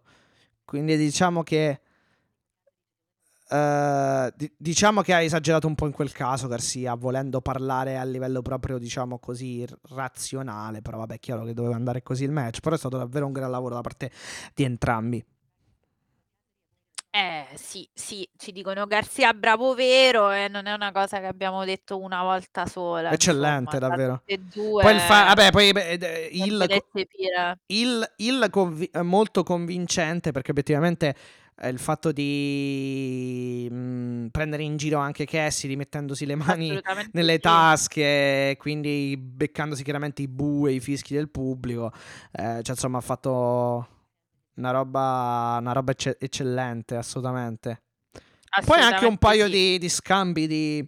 Quindi 0.64 0.96
diciamo 0.96 1.44
che... 1.44 1.82
eh, 3.52 4.34
di- 4.36 4.52
diciamo 4.58 5.02
che 5.02 5.14
ha 5.14 5.22
esagerato 5.22 5.68
un 5.68 5.76
po' 5.76 5.86
in 5.86 5.92
quel 5.92 6.12
caso 6.14 6.48
Garcia, 6.48 6.96
volendo 6.96 7.42
parlare 7.42 7.98
a 7.98 8.04
livello 8.04 8.42
proprio, 8.42 8.78
diciamo 8.78 9.20
così, 9.20 9.68
razionale. 9.90 10.82
Però 10.82 11.00
vabbè, 11.00 11.16
è 11.16 11.20
chiaro 11.20 11.44
che 11.44 11.54
doveva 11.54 11.76
andare 11.76 12.02
così 12.02 12.24
il 12.24 12.32
match. 12.32 12.62
Però 12.62 12.76
è 12.76 12.80
stato 12.80 12.98
davvero 12.98 13.26
un 13.26 13.34
gran 13.34 13.52
lavoro 13.52 13.76
da 13.76 13.82
parte 13.82 14.10
di 14.54 14.64
entrambi. 14.64 15.26
Eh 17.14 17.46
sì, 17.56 17.86
sì, 17.94 18.26
ci 18.38 18.54
dicono 18.54 18.86
Garzia 18.88 19.34
bravo 19.34 19.74
vero 19.76 20.32
e 20.32 20.48
non 20.48 20.66
è 20.66 20.72
una 20.72 20.94
cosa 20.94 21.20
che 21.20 21.26
abbiamo 21.26 21.66
detto 21.66 22.00
una 22.00 22.24
volta 22.24 22.66
sola. 22.66 23.12
Eccellente, 23.12 23.76
insomma, 23.76 23.90
davvero. 23.90 24.24
due. 24.54 24.82
Poi 24.82 24.94
il 24.94 25.00
fa- 25.02 25.26
vabbè, 25.26 25.52
poi 25.52 25.70
eh, 25.72 26.30
il, 26.32 26.62
eccepire. 26.62 27.60
il, 27.66 28.14
il 28.16 28.48
convi- 28.50 28.90
eh, 28.94 29.02
molto 29.02 29.44
convincente 29.44 30.32
perché 30.32 30.52
obiettivamente 30.52 31.10
eh, 31.10 31.16
il 31.64 31.78
fatto 31.78 32.12
di 32.12 33.68
mm, 33.72 34.28
prendere 34.28 34.64
in 34.64 34.78
giro 34.78 35.00
anche 35.00 35.26
Cassidy 35.26 35.76
mettendosi 35.76 36.26
le 36.26 36.36
mani 36.36 36.70
Assolutamente 36.70 37.12
nelle 37.14 37.34
sì. 37.34 37.40
tasche, 37.40 38.56
quindi 38.58 39.16
beccandosi 39.18 39.84
chiaramente 39.84 40.24
i 40.24 40.28
bu 40.28 40.68
e 40.68 40.74
i 40.74 40.80
fischi 40.80 41.14
del 41.14 41.30
pubblico, 41.30 41.92
eh, 42.32 42.62
cioè 42.64 42.76
insomma 42.76 42.98
ha 42.98 43.02
fatto 43.02 43.88
una 44.56 44.72
roba, 44.72 45.58
una 45.60 45.72
roba 45.72 45.92
ecce- 45.92 46.18
eccellente, 46.20 46.96
assolutamente. 46.96 47.84
Poi 48.66 48.80
anche 48.82 49.06
un 49.06 49.18
Assolutamente 49.18 49.18
paio 49.18 49.46
sì. 49.46 49.52
di, 49.52 49.78
di 49.78 49.90
scambi 49.90 50.48
di, 50.48 50.86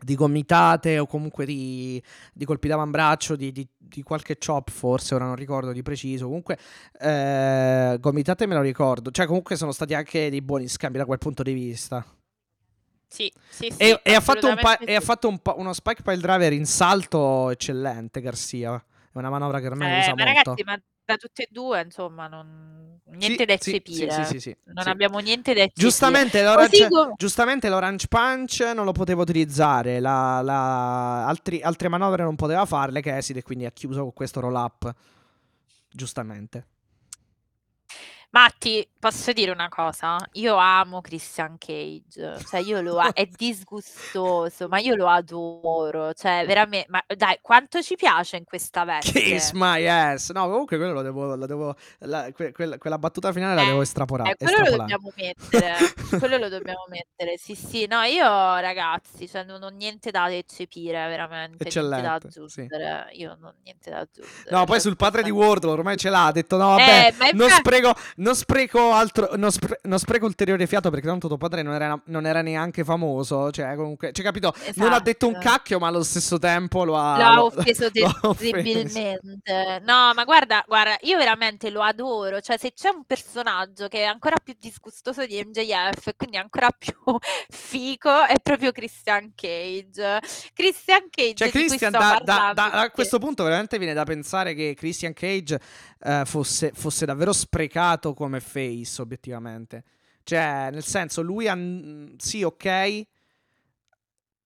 di 0.00 0.14
gomitate 0.16 0.98
o 0.98 1.06
comunque 1.06 1.46
di, 1.46 2.02
di 2.32 2.44
colpi 2.44 2.68
d'avambraccio, 2.68 3.36
di, 3.36 3.52
di, 3.52 3.66
di 3.86 4.02
qualche 4.02 4.36
chop 4.38 4.70
forse, 4.70 5.14
ora 5.14 5.24
non 5.26 5.36
ricordo 5.36 5.72
di 5.72 5.82
preciso. 5.82 6.26
Comunque 6.26 6.58
eh, 7.00 7.96
gomitate 8.00 8.46
me 8.46 8.54
lo 8.54 8.60
ricordo. 8.62 9.10
Cioè 9.10 9.26
comunque 9.26 9.56
sono 9.56 9.72
stati 9.72 9.94
anche 9.94 10.30
dei 10.30 10.42
buoni 10.42 10.68
scambi 10.68 10.98
da 10.98 11.04
quel 11.04 11.18
punto 11.18 11.42
di 11.42 11.52
vista. 11.52 12.04
Sì, 13.06 13.32
sì, 13.48 13.70
sì, 13.70 13.76
E, 13.78 14.00
e 14.02 14.14
ha 14.14 14.20
fatto, 14.20 14.48
un 14.48 14.54
pa- 14.56 14.72
assolutamente 14.72 14.84
e 14.92 14.94
ha 14.96 15.00
sì. 15.00 15.06
fatto 15.06 15.28
un 15.28 15.38
pa- 15.38 15.54
uno 15.56 15.72
spike 15.72 16.02
pile 16.02 16.16
driver 16.16 16.52
in 16.52 16.66
salto 16.66 17.50
eccellente 17.50 18.20
Garcia. 18.20 18.74
È 19.12 19.18
una 19.18 19.30
manovra 19.30 19.60
che 19.60 19.66
ormai 19.66 19.92
Eh, 19.92 19.98
usa 20.00 20.14
ma 20.16 20.24
molto. 20.24 20.50
ragazzi, 20.50 20.64
ma 20.64 20.80
da 21.04 21.16
tutte 21.16 21.42
e 21.42 21.48
due, 21.50 21.82
insomma, 21.82 22.26
non... 22.28 22.98
niente 23.06 23.40
Sì, 23.40 23.44
da 23.44 23.56
sì, 23.58 23.82
sì, 23.84 24.10
sì, 24.10 24.24
sì, 24.24 24.40
sì, 24.40 24.56
non 24.72 24.84
sì. 24.84 24.88
abbiamo 24.88 25.18
niente 25.18 25.52
da 25.52 25.60
eccepire. 25.62 25.86
Giustamente 25.88 26.42
l'orange, 26.42 26.78
Così 26.78 26.88
come- 26.88 27.12
giustamente 27.16 27.68
l'orange 27.68 28.06
punch 28.08 28.60
non 28.74 28.84
lo 28.84 28.92
poteva 28.92 29.22
utilizzare, 29.22 30.00
la- 30.00 30.40
la- 30.42 31.26
altri- 31.26 31.62
altre 31.62 31.88
manovre 31.88 32.22
non 32.22 32.36
poteva 32.36 32.64
farle 32.66 33.00
Cassidy 33.02 33.40
e 33.40 33.42
quindi 33.42 33.66
ha 33.66 33.70
chiuso 33.70 34.00
con 34.02 34.12
questo 34.12 34.40
roll 34.40 34.54
up. 34.54 34.94
Giustamente. 35.90 36.66
Matti, 38.34 38.84
posso 38.98 39.32
dire 39.32 39.52
una 39.52 39.68
cosa? 39.68 40.16
Io 40.32 40.56
amo 40.56 41.00
Christian 41.00 41.56
Cage, 41.56 42.36
cioè 42.48 42.58
io 42.58 42.80
lo 42.80 42.98
a- 42.98 43.12
è 43.12 43.26
disgustoso, 43.30 44.66
ma 44.66 44.80
io 44.80 44.96
lo 44.96 45.06
adoro, 45.06 46.12
cioè 46.14 46.44
veramente, 46.44 46.86
ma 46.90 47.00
dai, 47.16 47.38
quanto 47.40 47.80
ci 47.80 47.94
piace 47.94 48.36
in 48.36 48.42
questa 48.42 48.82
veste? 48.84 49.20
Kiss 49.20 49.52
my 49.52 49.86
ass. 49.86 50.32
No, 50.32 50.48
comunque 50.48 50.78
quello 50.78 50.92
lo 50.94 51.02
devo, 51.02 51.36
lo 51.36 51.46
devo- 51.46 51.76
la- 52.00 52.28
que- 52.32 52.50
quella, 52.50 52.76
quella 52.76 52.98
battuta 52.98 53.30
finale 53.32 53.54
la 53.54 53.62
Eh, 53.62 53.66
devo 53.66 53.82
estrapolare. 53.82 54.30
Eh, 54.32 54.34
quello 54.36 54.56
lo 54.58 54.64
estrapolare. 54.64 54.98
dobbiamo 54.98 55.12
mettere, 55.16 55.76
quello 56.18 56.36
lo 56.38 56.48
dobbiamo 56.48 56.84
mettere, 56.88 57.36
sì 57.38 57.54
sì, 57.54 57.86
no, 57.86 58.02
io 58.02 58.24
ragazzi, 58.58 59.28
cioè 59.28 59.44
non 59.44 59.62
ho 59.62 59.68
niente 59.68 60.10
da 60.10 60.28
eccepire, 60.34 61.06
veramente, 61.06 61.62
niente 61.70 61.88
da 61.88 62.16
Eccellente, 62.18 62.30
sì. 62.32 62.38
aggiungere, 62.62 63.08
io 63.12 63.28
non 63.38 63.44
ho 63.50 63.54
niente 63.62 63.90
da 63.90 63.98
aggiungere. 64.00 64.50
No, 64.50 64.64
poi 64.64 64.80
sul 64.80 64.96
padre 64.96 65.22
di 65.22 65.30
Wardlow 65.30 65.74
ormai 65.74 65.96
ce 65.96 66.10
l'ha, 66.10 66.26
ha 66.26 66.32
detto 66.32 66.56
no, 66.56 66.70
vabbè, 66.70 66.82
Eh, 67.06 67.32
non, 67.32 67.44
infatti- 67.46 67.50
spreco, 67.60 67.94
non 68.24 68.34
spreco 68.34 68.92
altro. 68.92 69.30
Non, 69.36 69.52
spre- 69.52 69.78
non 69.82 69.98
spreco 69.98 70.24
ulteriore 70.24 70.66
fiato 70.66 70.88
perché 70.90 71.06
tanto 71.06 71.28
tuo 71.28 71.36
padre 71.36 71.60
non 71.62 71.74
era, 71.74 72.00
non 72.06 72.24
era 72.26 72.40
neanche 72.40 72.82
famoso. 72.82 73.50
Cioè, 73.50 73.76
comunque, 73.76 74.12
cioè, 74.12 74.24
capito? 74.24 74.54
Non 74.76 74.92
ha 74.94 75.00
detto 75.00 75.26
un 75.26 75.36
Esatto. 75.36 75.48
cacchio, 75.48 75.78
ma 75.78 75.88
allo 75.88 76.02
stesso 76.02 76.38
tempo 76.38 76.84
lo 76.84 76.96
ha. 76.96 77.16
Lo 77.18 77.24
ha 77.24 77.34
lo- 77.34 77.44
offeso 77.44 77.90
terribilmente. 78.36 79.20
No, 79.84 80.12
ma 80.14 80.24
guarda, 80.24 80.64
guarda, 80.66 80.96
io 81.02 81.18
veramente 81.18 81.68
lo 81.70 81.82
adoro. 81.82 82.40
Cioè, 82.40 82.56
se 82.56 82.72
c'è 82.72 82.88
un 82.88 83.04
personaggio 83.04 83.88
che 83.88 83.98
è 84.00 84.04
ancora 84.04 84.36
più 84.42 84.54
disgustoso 84.58 85.26
di 85.26 85.42
MJF 85.44 86.12
quindi 86.16 86.36
ancora 86.38 86.70
più 86.70 86.94
fico, 87.50 88.24
è 88.24 88.36
proprio 88.42 88.72
Christian 88.72 89.32
Cage. 89.34 90.20
Christian 90.54 91.08
Cage, 91.10 91.34
Cioè, 91.34 91.50
Christian, 91.50 91.92
da- 91.92 92.20
da- 92.24 92.52
da- 92.54 92.70
a 92.72 92.90
questo 92.90 93.18
punto 93.18 93.44
veramente 93.44 93.78
viene 93.78 93.92
da 93.94 94.04
pensare 94.04 94.54
che 94.54 94.74
Christian 94.76 95.12
Cage 95.12 95.60
eh, 96.04 96.22
fosse, 96.26 96.72
fosse 96.74 97.06
davvero 97.06 97.32
sprecato 97.32 98.12
come 98.12 98.40
face, 98.40 99.00
obiettivamente. 99.00 99.82
Cioè, 100.22 100.68
nel 100.70 100.84
senso, 100.84 101.22
lui, 101.22 101.48
han- 101.48 102.14
sì, 102.18 102.42
ok, 102.42 103.06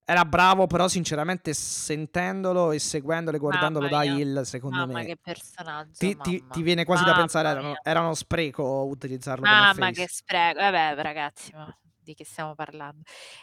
era 0.05 0.25
bravo, 0.25 0.67
però 0.67 0.89
sinceramente 0.89 1.53
sentendolo 1.53 2.73
e 2.73 2.79
seguendolo 2.79 3.37
e 3.37 3.41
guardandolo 3.41 3.89
da. 3.89 4.05
Hill, 4.05 4.41
secondo 4.43 4.87
Mamma 4.87 5.01
me... 5.01 5.05
che 5.05 5.17
personaggio, 5.21 5.91
Ti, 5.99 6.17
ti- 6.23 6.45
ti 6.51 6.63
viene 6.63 6.85
quasi 6.85 7.03
da 7.03 7.11
Mamma 7.11 7.23
pensare 7.23 7.49
erano, 7.49 7.69
mia. 7.69 7.81
era 7.83 8.01
uno 8.01 8.15
spreco 8.15 8.85
utilizzarlo 8.85 9.45
Mamma 9.45 9.91
che 9.91 10.07
spreco. 10.09 10.61
Vabbè, 10.61 10.95
ragazzi, 11.03 11.51
ma 11.53 11.77
di 12.09 12.15
che 12.15 12.25
stiamo 12.25 12.55
parlando? 12.55 13.03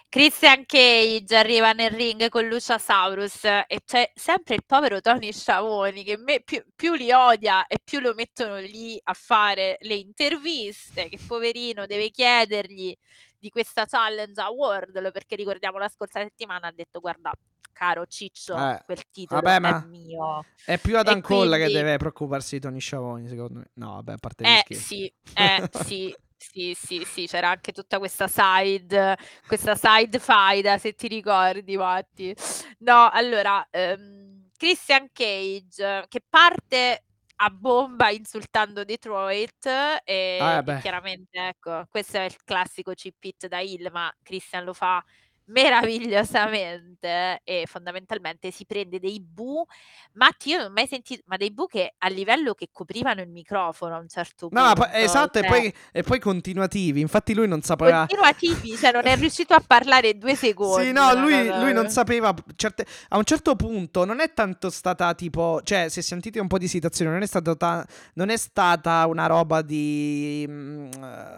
Christian 0.09 0.65
Cage 0.65 1.35
arriva 1.35 1.71
nel 1.73 1.91
ring 1.91 2.29
con 2.29 2.47
Luciasaurus 2.47 3.43
e 3.45 3.81
c'è 3.85 4.11
sempre 4.15 4.55
il 4.55 4.63
povero 4.65 4.99
Tony 5.01 5.31
Sciavoni 5.31 6.03
che 6.03 6.17
me 6.17 6.41
più, 6.41 6.63
più 6.75 6.93
li 6.93 7.11
odia 7.11 7.67
e 7.67 7.77
più 7.83 7.99
lo 7.99 8.13
mettono 8.15 8.57
lì 8.57 8.99
a 9.03 9.13
fare 9.13 9.77
le 9.81 9.93
interviste, 9.95 11.09
che 11.09 11.19
poverino 11.27 11.85
deve 11.85 12.09
chiedergli 12.09 12.95
di 13.37 13.49
questa 13.49 13.85
challenge 13.85 14.41
a 14.41 14.49
Wardle 14.49 15.11
perché 15.11 15.35
ricordiamo 15.35 15.77
la 15.77 15.87
scorsa 15.89 16.19
settimana 16.21 16.67
ha 16.67 16.71
detto 16.71 16.99
guarda 16.99 17.31
caro 17.71 18.05
Ciccio 18.07 18.55
Eh, 18.57 18.81
quel 18.85 19.03
titolo 19.11 19.41
vabbè, 19.41 19.67
è 19.81 19.85
mio 19.85 20.45
È 20.65 20.79
più 20.79 20.95
E 20.95 20.99
Adam 20.99 21.21
Cole 21.21 21.57
che 21.57 21.63
quindi- 21.65 21.73
deve 21.73 21.97
preoccuparsi 21.97 22.55
di 22.55 22.61
Tony 22.61 22.79
Sciavoni, 22.79 23.27
secondo 23.27 23.59
me. 23.59 23.65
No, 23.73 23.95
vabbè, 23.95 24.13
a 24.13 24.17
parte 24.17 24.43
gli 24.43 24.47
Eh 24.47 24.61
scherzi. 24.63 24.83
sì, 24.83 25.13
eh 25.35 25.69
sì, 25.83 26.15
sì, 26.51 26.73
sì, 26.76 27.03
sì, 27.05 27.27
c'era 27.27 27.49
anche 27.49 27.72
tutta 27.72 27.97
questa 27.99 28.27
side, 28.27 29.17
questa 29.45 29.76
side 29.76 30.19
faida, 30.19 30.77
se 30.77 30.93
ti 30.93 31.07
ricordi, 31.07 31.77
Matti. 31.77 32.35
No, 32.80 33.09
allora, 33.11 33.65
ehm, 33.72 34.49
Christian 34.57 35.09
Cage 35.11 36.05
che 36.07 36.22
parte 36.27 37.03
a 37.38 37.49
bomba 37.49 38.09
insultando 38.11 38.85
Detroit 38.85 39.65
e, 39.65 40.01
Ah, 40.38 40.61
e 40.63 40.73
chiaramente, 40.77 41.38
ecco, 41.47 41.85
questo 41.89 42.17
è 42.17 42.23
il 42.23 42.35
classico 42.43 42.93
chip 42.93 43.22
hit 43.23 43.47
da 43.47 43.59
Hill, 43.59 43.89
ma 43.91 44.13
Christian 44.23 44.63
lo 44.63 44.73
fa 44.73 45.03
meravigliosamente 45.47 47.41
e 47.43 47.65
fondamentalmente 47.67 48.51
si 48.51 48.65
prende 48.65 48.99
dei 48.99 49.19
bu 49.22 49.65
Matti, 50.13 50.49
io 50.49 50.57
non 50.57 50.67
ho 50.67 50.69
mai 50.72 50.88
sentito, 50.88 51.23
ma 51.26 51.35
dei 51.35 51.51
bu 51.51 51.67
che 51.67 51.93
a 51.97 52.07
livello 52.07 52.53
che 52.53 52.69
coprivano 52.72 53.22
il 53.22 53.30
microfono 53.30 53.95
a 53.95 53.99
un 53.99 54.07
certo 54.07 54.47
No, 54.51 54.63
punto. 54.63 54.81
poi- 54.81 55.03
esatto, 55.03 55.39
e 55.39 55.41
cioè, 55.41 55.49
poi, 55.49 55.73
e 55.91 56.03
poi 56.03 56.19
continuativi. 56.19 57.01
Infatti 57.01 57.34
lui 57.34 57.47
non 57.49 57.61
sapeva... 57.61 58.05
continuativi, 58.07 58.77
cioè 58.77 58.93
non 58.93 59.05
è 59.07 59.15
riuscito 59.17 59.53
a 59.53 59.61
parlare 59.65 60.17
due 60.17 60.35
secondi. 60.35 60.85
Sì, 60.85 60.91
no, 60.93 61.13
lui, 61.15 61.47
lui 61.59 61.73
non 61.73 61.89
sapeva. 61.89 62.34
certe- 62.55 62.85
a 63.09 63.17
un 63.17 63.26
certo 63.26 63.55
punto 63.57 64.05
non 64.05 64.22
è 64.22 64.31
tanto 64.34 64.69
stata 64.69 65.13
tipo. 65.15 65.59
Cioè, 65.63 65.89
se 65.89 66.01
sentite 66.01 66.39
un 66.39 66.47
po' 66.47 66.57
di 66.57 66.69
citazione, 66.69 67.11
non 67.11 67.22
è, 67.22 67.27
stato 67.27 67.57
ta- 67.57 67.85
non 68.13 68.30
è 68.30 68.38
stata 68.38 69.05
una 69.07 69.26
roba 69.27 69.61
di. 69.61 70.45
mm, 70.47 70.89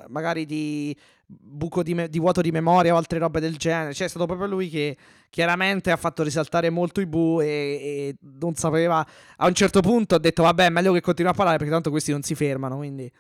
magari 0.09 0.45
di 0.45 0.95
buco 1.27 1.83
di, 1.83 1.93
me- 1.93 2.09
di 2.09 2.19
vuoto 2.19 2.41
di 2.41 2.51
memoria 2.51 2.93
o 2.93 2.97
altre 2.97 3.19
robe 3.19 3.39
del 3.39 3.57
genere. 3.57 3.93
Cioè, 3.93 4.07
è 4.07 4.09
stato 4.09 4.25
proprio 4.25 4.47
lui 4.47 4.69
che 4.69 4.97
chiaramente 5.29 5.91
ha 5.91 5.97
fatto 5.97 6.23
risaltare 6.23 6.69
molto 6.69 7.01
i 7.01 7.05
bu 7.05 7.41
e, 7.41 7.45
e 7.47 8.15
non 8.39 8.55
sapeva. 8.55 9.05
A 9.37 9.47
un 9.47 9.53
certo 9.53 9.81
punto 9.81 10.15
ha 10.15 10.19
detto, 10.19 10.43
vabbè, 10.43 10.69
meglio 10.69 10.93
che 10.93 11.01
continui 11.01 11.31
a 11.31 11.35
parlare 11.35 11.57
perché 11.57 11.71
tanto 11.73 11.89
questi 11.89 12.11
non 12.11 12.23
si 12.23 12.35
fermano. 12.35 12.77
Quindi. 12.77 13.11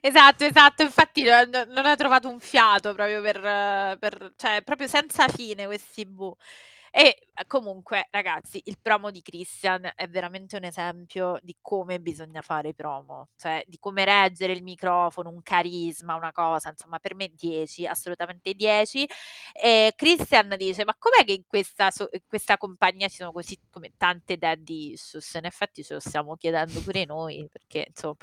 Esatto, 0.00 0.44
esatto, 0.44 0.82
infatti 0.82 1.22
no- 1.22 1.44
no- 1.50 1.64
non 1.72 1.86
ha 1.86 1.94
trovato 1.96 2.28
un 2.28 2.40
fiato 2.40 2.94
proprio 2.94 3.20
per, 3.22 3.40
per- 3.98 4.32
cioè 4.36 4.60
proprio 4.64 4.88
senza 4.88 5.28
fine 5.28 5.66
questi 5.66 6.04
bu. 6.04 6.34
E 7.00 7.16
eh, 7.32 7.46
comunque, 7.46 8.08
ragazzi, 8.10 8.60
il 8.64 8.76
promo 8.82 9.12
di 9.12 9.22
Christian 9.22 9.88
è 9.94 10.08
veramente 10.08 10.56
un 10.56 10.64
esempio 10.64 11.38
di 11.42 11.56
come 11.60 12.00
bisogna 12.00 12.42
fare 12.42 12.70
i 12.70 12.74
promo, 12.74 13.28
cioè 13.36 13.62
di 13.68 13.78
come 13.78 14.04
reggere 14.04 14.52
il 14.52 14.64
microfono, 14.64 15.28
un 15.30 15.40
carisma, 15.42 16.16
una 16.16 16.32
cosa, 16.32 16.70
insomma, 16.70 16.98
per 16.98 17.14
me 17.14 17.28
10, 17.32 17.86
assolutamente 17.86 18.52
10. 18.52 19.06
E 19.52 19.92
Christian 19.94 20.52
dice: 20.58 20.84
Ma 20.84 20.96
com'è 20.98 21.24
che 21.24 21.34
in 21.34 21.44
questa, 21.46 21.90
in 22.10 22.22
questa 22.26 22.56
compagnia 22.56 23.06
ci 23.06 23.18
sono 23.18 23.30
così 23.30 23.56
come 23.70 23.92
tante 23.96 24.36
daddy 24.36 24.90
issues? 24.94 25.34
In 25.34 25.44
effetti 25.44 25.84
ce 25.84 25.94
lo 25.94 26.00
stiamo 26.00 26.34
chiedendo 26.34 26.80
pure 26.80 27.04
noi, 27.04 27.46
perché 27.48 27.84
insomma. 27.90 28.16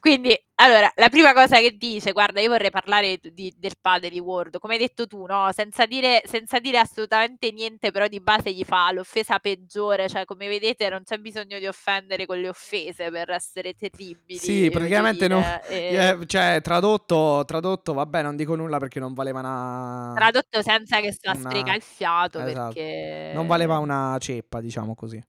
Quindi, 0.00 0.34
allora, 0.62 0.92
la 0.96 1.08
prima 1.08 1.32
cosa 1.32 1.58
che 1.58 1.76
dice, 1.76 2.12
guarda, 2.12 2.40
io 2.40 2.48
vorrei 2.50 2.70
parlare 2.70 3.18
di- 3.22 3.52
del 3.56 3.72
padre 3.80 4.10
di 4.10 4.20
Ward, 4.20 4.58
come 4.58 4.74
hai 4.74 4.78
detto 4.80 5.06
tu, 5.06 5.24
no? 5.26 5.50
Senza 5.52 5.86
dire, 5.86 6.22
senza 6.24 6.58
dire 6.58 6.78
assolutamente 6.78 7.50
niente, 7.50 7.90
però 7.90 8.06
di 8.06 8.20
base 8.20 8.52
gli 8.52 8.62
fa 8.64 8.90
l'offesa 8.92 9.38
peggiore, 9.38 10.08
cioè 10.08 10.24
come 10.24 10.48
vedete 10.48 10.88
non 10.88 11.02
c'è 11.04 11.18
bisogno 11.18 11.58
di 11.58 11.66
offendere 11.66 12.26
con 12.26 12.38
le 12.40 12.48
offese 12.48 13.10
per 13.10 13.30
essere 13.30 13.74
terribili. 13.74 14.38
Sì, 14.38 14.70
praticamente 14.70 15.26
no- 15.28 15.38
dire, 15.40 15.62
e- 15.68 15.94
eh, 16.20 16.26
cioè, 16.26 16.60
tradotto, 16.62 17.42
tradotto, 17.46 17.92
vabbè, 17.92 18.22
non 18.22 18.36
dico 18.36 18.54
nulla 18.54 18.78
perché 18.78 19.00
non 19.00 19.14
valeva 19.14 19.40
una. 19.40 20.12
Tradotto 20.14 20.62
senza 20.62 21.00
che 21.00 21.12
sta 21.12 21.32
una- 21.32 21.50
spreca 21.50 21.74
il 21.74 21.82
fiato 21.82 22.38
esatto. 22.40 22.72
perché 22.74 23.32
Non 23.34 23.46
valeva 23.46 23.78
una 23.78 24.16
ceppa, 24.20 24.60
diciamo 24.60 24.94
così. 24.94 25.20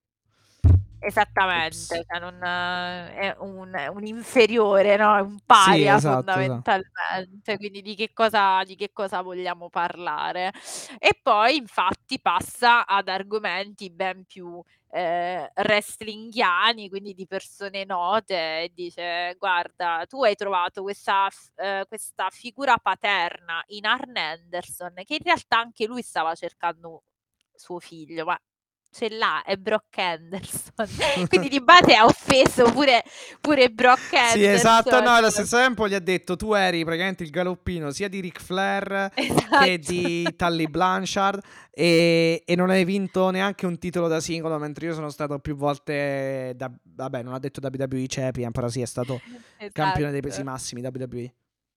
Esattamente, 1.06 2.06
cioè 2.08 2.20
non, 2.20 2.42
è 2.44 3.36
un, 3.40 3.92
un 3.94 4.06
inferiore, 4.06 4.96
no? 4.96 5.18
È 5.18 5.20
un 5.20 5.38
paria 5.46 5.98
esatto, 5.98 6.32
fondamentalmente, 6.32 7.58
quindi 7.58 7.82
di 7.82 7.96
che, 7.96 8.12
cosa, 8.14 8.64
di 8.64 8.76
che 8.76 8.92
cosa 8.94 9.22
vogliamo 9.22 9.70
parlare? 9.70 10.54
E 11.00 11.20
poi 11.22 11.58
infatti 11.58 12.22
passa 12.22 12.86
ad 12.86 13.10
argomenti 13.10 13.90
ben 13.90 14.24
più 14.24 14.64
eh, 14.92 15.52
wrestlinghiani, 15.56 16.88
quindi 16.88 17.14
di 17.14 17.28
persone 17.28 17.84
note, 17.84 18.62
e 18.62 18.72
dice 18.74 19.36
guarda, 19.38 20.06
tu 20.08 20.24
hai 20.24 20.36
trovato 20.36 20.84
questa, 20.84 21.30
f- 21.30 21.52
eh, 21.56 21.84
questa 21.88 22.30
figura 22.30 22.78
paterna 22.78 23.62
in 23.68 23.86
Arn 23.86 24.16
Anderson, 24.16 24.94
che 25.04 25.16
in 25.16 25.24
realtà 25.24 25.60
anche 25.60 25.86
lui 25.86 26.02
stava 26.02 26.34
cercando 26.34 27.04
suo 27.54 27.80
figlio, 27.80 28.24
ma 28.24 28.40
ce 28.94 29.10
l'ha, 29.10 29.42
è 29.44 29.58
Brock 29.58 29.98
Anderson. 29.98 30.88
Quindi 31.28 31.50
di 31.50 31.62
base 31.62 31.96
ha 31.96 32.06
offeso 32.06 32.72
pure, 32.72 33.04
pure 33.42 33.70
Brock 33.70 34.14
Anderson. 34.14 34.40
Sì, 34.40 34.46
esatto, 34.46 35.02
no, 35.02 35.10
allo 35.10 35.32
stesso 35.32 35.58
tempo 35.58 35.88
gli 35.88 35.96
ha 35.96 36.00
detto 36.00 36.36
tu 36.36 36.54
eri 36.54 36.84
praticamente 36.86 37.24
il 37.24 37.32
galoppino 37.32 37.90
sia 37.92 38.08
di 38.08 38.20
Ric 38.20 38.40
Flair 38.40 39.12
Esatto. 39.16 39.64
che 39.64 39.80
di 39.80 40.28
Tully 40.36 40.68
Blanchard 40.68 41.42
e, 41.72 42.44
e 42.46 42.56
non 42.56 42.70
hai 42.70 42.86
vinto 42.86 43.30
neanche 43.32 43.66
un 43.66 43.78
titolo 43.80 44.08
da 44.08 44.20
singolo 44.20 44.58
mentre 44.60 44.86
io 44.88 44.94
sono 44.94 45.10
stato 45.10 45.40
più 45.40 45.56
volte 45.56 46.54
da, 46.56 46.72
vabbè 46.84 47.24
non 47.24 47.34
ha 47.34 47.40
detto 47.40 47.60
WWE 47.64 48.06
Champion 48.08 48.52
però 48.52 48.68
sì 48.68 48.82
è 48.82 48.86
stato 48.86 49.20
campione 49.74 50.12
dei 50.12 50.22
pesi 50.22 50.42
Esatto. 50.42 50.50
massimi 50.52 50.82
WWE 50.82 51.34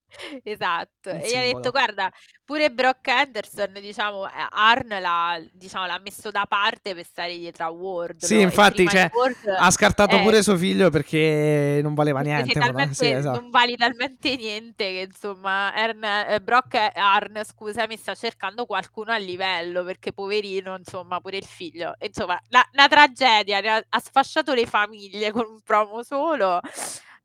Esatto, 0.42 1.10
Un 1.10 1.16
e 1.16 1.28
gli 1.28 1.34
ha 1.34 1.40
detto 1.40 1.42
simbolo. 1.42 1.70
guarda, 1.70 2.12
pure 2.44 2.70
Brock 2.70 3.08
Anderson, 3.08 3.72
diciamo, 3.80 4.26
eh, 4.26 4.30
Arn 4.50 4.88
l'ha, 4.88 5.40
diciamo, 5.52 5.86
l'ha 5.86 6.00
messo 6.02 6.30
da 6.30 6.46
parte 6.48 6.94
per 6.94 7.04
stare 7.04 7.36
dietro 7.36 7.64
a 7.64 7.70
Ward. 7.70 8.24
Sì, 8.24 8.34
no? 8.34 8.40
E 8.40 8.42
infatti, 8.44 8.84
prima 8.84 8.90
cioè, 8.90 9.10
Ward, 9.12 9.36
ha 9.58 9.70
scartato 9.70 10.16
eh, 10.16 10.22
pure 10.22 10.42
suo 10.42 10.56
figlio 10.56 10.90
perché 10.90 11.80
non 11.82 11.94
valeva 11.94 12.20
perché 12.22 12.34
sei 12.34 12.42
niente 12.44 12.60
talmente- 12.60 12.94
sì, 12.94 13.10
esatto. 13.10 13.40
non 13.40 13.50
vali 13.50 13.76
talmente 13.76 14.36
niente 14.36 14.84
che 14.84 15.08
insomma 15.10 15.72
Arn, 15.74 16.04
eh, 16.04 16.40
Brock 16.40 16.74
Arn, 16.94 17.42
scusami, 17.44 17.96
sta 17.96 18.14
cercando 18.14 18.64
qualcuno 18.66 19.12
a 19.12 19.16
livello 19.16 19.84
perché 19.84 20.12
poverino, 20.12 20.76
insomma, 20.76 21.20
pure 21.20 21.36
il 21.36 21.46
figlio. 21.46 21.94
Insomma, 21.98 22.40
la, 22.48 22.66
una 22.72 22.88
tragedia, 22.88 23.60
ne 23.60 23.68
ha, 23.70 23.84
ha 23.88 24.00
sfasciato 24.00 24.54
le 24.54 24.66
famiglie 24.66 25.30
con 25.32 25.46
un 25.48 25.60
promo 25.62 26.02
solo 26.02 26.60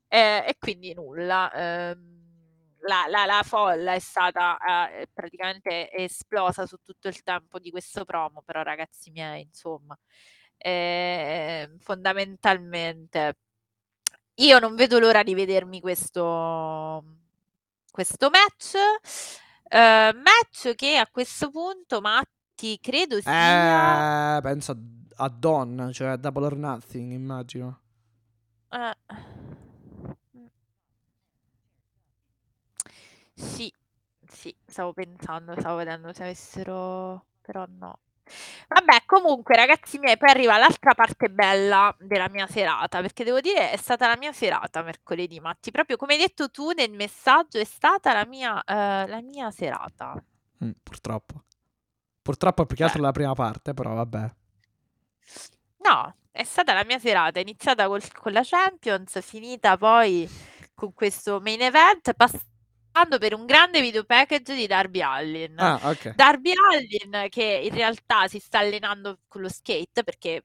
eh, 0.08 0.44
e 0.48 0.56
quindi 0.60 0.94
nulla. 0.94 1.52
ehm, 1.54 2.21
la, 2.82 3.06
la- 3.08 3.26
la 3.26 3.44
folla 3.44 3.94
è 3.94 4.00
stata 4.00 4.58
eh, 4.92 5.08
praticamente 5.14 5.92
esplosa 5.92 6.66
su 6.66 6.78
tutto 6.84 7.08
il 7.08 7.22
tempo 7.24 7.60
di 7.60 7.72
questo 7.72 8.06
promo, 8.06 8.42
però 8.44 8.62
ragazzi 8.64 9.12
miei, 9.12 9.44
insomma, 9.44 9.98
eh, 10.58 11.70
fondamentalmente 11.80 13.38
io 14.36 14.60
non 14.60 14.76
vedo 14.76 15.00
l'ora 15.00 15.24
di 15.24 15.34
vedermi 15.36 15.80
questo, 15.82 17.04
questo 17.92 18.30
match. 18.30 18.76
eh, 19.70 20.14
match 20.14 20.76
che 20.76 20.98
a 20.98 21.08
questo 21.12 21.50
punto, 21.52 22.02
Matti, 22.02 22.80
credo 22.82 23.20
sia... 23.22 24.38
Eh, 24.38 24.42
penso 24.42 24.72
a, 24.72 24.78
a 25.26 25.30
Don, 25.30 25.92
cioè 25.94 26.10
a 26.10 26.16
Double 26.18 26.46
or 26.46 26.56
Nothing, 26.56 27.12
immagino. 27.12 27.80
eh, 28.72 28.96
Sì, 33.34 33.74
sì, 34.28 34.56
stavo 34.66 34.94
pensando, 34.94 35.54
stavo 35.60 35.78
vedendo 35.78 36.14
se 36.14 36.24
avessero 36.24 37.26
però 37.42 37.66
no. 37.68 38.00
Vabbè, 38.70 39.04
comunque 39.06 39.56
ragazzi 39.56 39.98
miei, 40.00 40.18
poi 40.18 40.30
arriva 40.30 40.58
l'altra 40.58 40.94
parte 40.94 41.30
bella 41.30 41.94
della 42.00 42.30
mia 42.30 42.48
serata, 42.48 43.02
perché 43.02 43.24
devo 43.26 43.42
dire 43.42 43.72
è 43.72 43.78
stata 43.78 44.08
la 44.08 44.16
mia 44.16 44.32
serata 44.32 44.82
mercoledì, 44.84 45.40
Matti, 45.40 45.72
proprio 45.72 45.98
come 45.98 46.14
hai 46.14 46.20
detto 46.20 46.50
tu 46.50 46.72
nel 46.72 46.92
messaggio, 46.92 47.58
è 47.58 47.66
stata 47.66 48.14
la 48.14 48.26
mia, 48.26 48.64
eh, 48.64 49.08
la 49.08 49.22
mia 49.22 49.52
serata. 49.52 50.24
Mm, 50.64 50.72
purtroppo. 50.82 51.44
Purtroppo 52.22 52.66
più 52.66 52.78
che 52.78 52.84
altro 52.84 53.00
Beh. 53.00 53.06
la 53.08 53.12
prima 53.12 53.34
parte, 53.34 53.74
però 53.74 53.96
vabbè. 53.96 54.32
No, 55.80 56.16
è 56.32 56.44
stata 56.44 56.74
la 56.74 56.86
mia 56.86 57.00
serata, 57.00 57.40
iniziata 57.40 57.88
col- 57.88 58.14
con 58.14 58.32
la 58.32 58.44
Champions, 58.44 59.20
finita 59.22 59.76
poi 59.76 60.30
con 60.74 60.94
questo 60.94 61.42
main 61.42 61.62
event, 61.62 62.14
passando 62.92 63.18
per 63.18 63.34
un 63.34 63.46
grande 63.46 63.82
video 63.82 64.04
package 64.04 64.54
di 64.54 64.68
Darby 64.68 65.02
Allin. 65.02 65.58
Ah, 65.58 65.80
ok. 65.84 66.14
Darby 66.16 66.52
Allin 66.72 67.28
che 67.30 67.62
in 67.64 67.74
realtà 67.74 68.28
si 68.28 68.40
sta 68.40 68.60
allenando 68.60 69.20
con 69.28 69.42
lo 69.42 69.50
skate 69.50 70.04
perché 70.04 70.44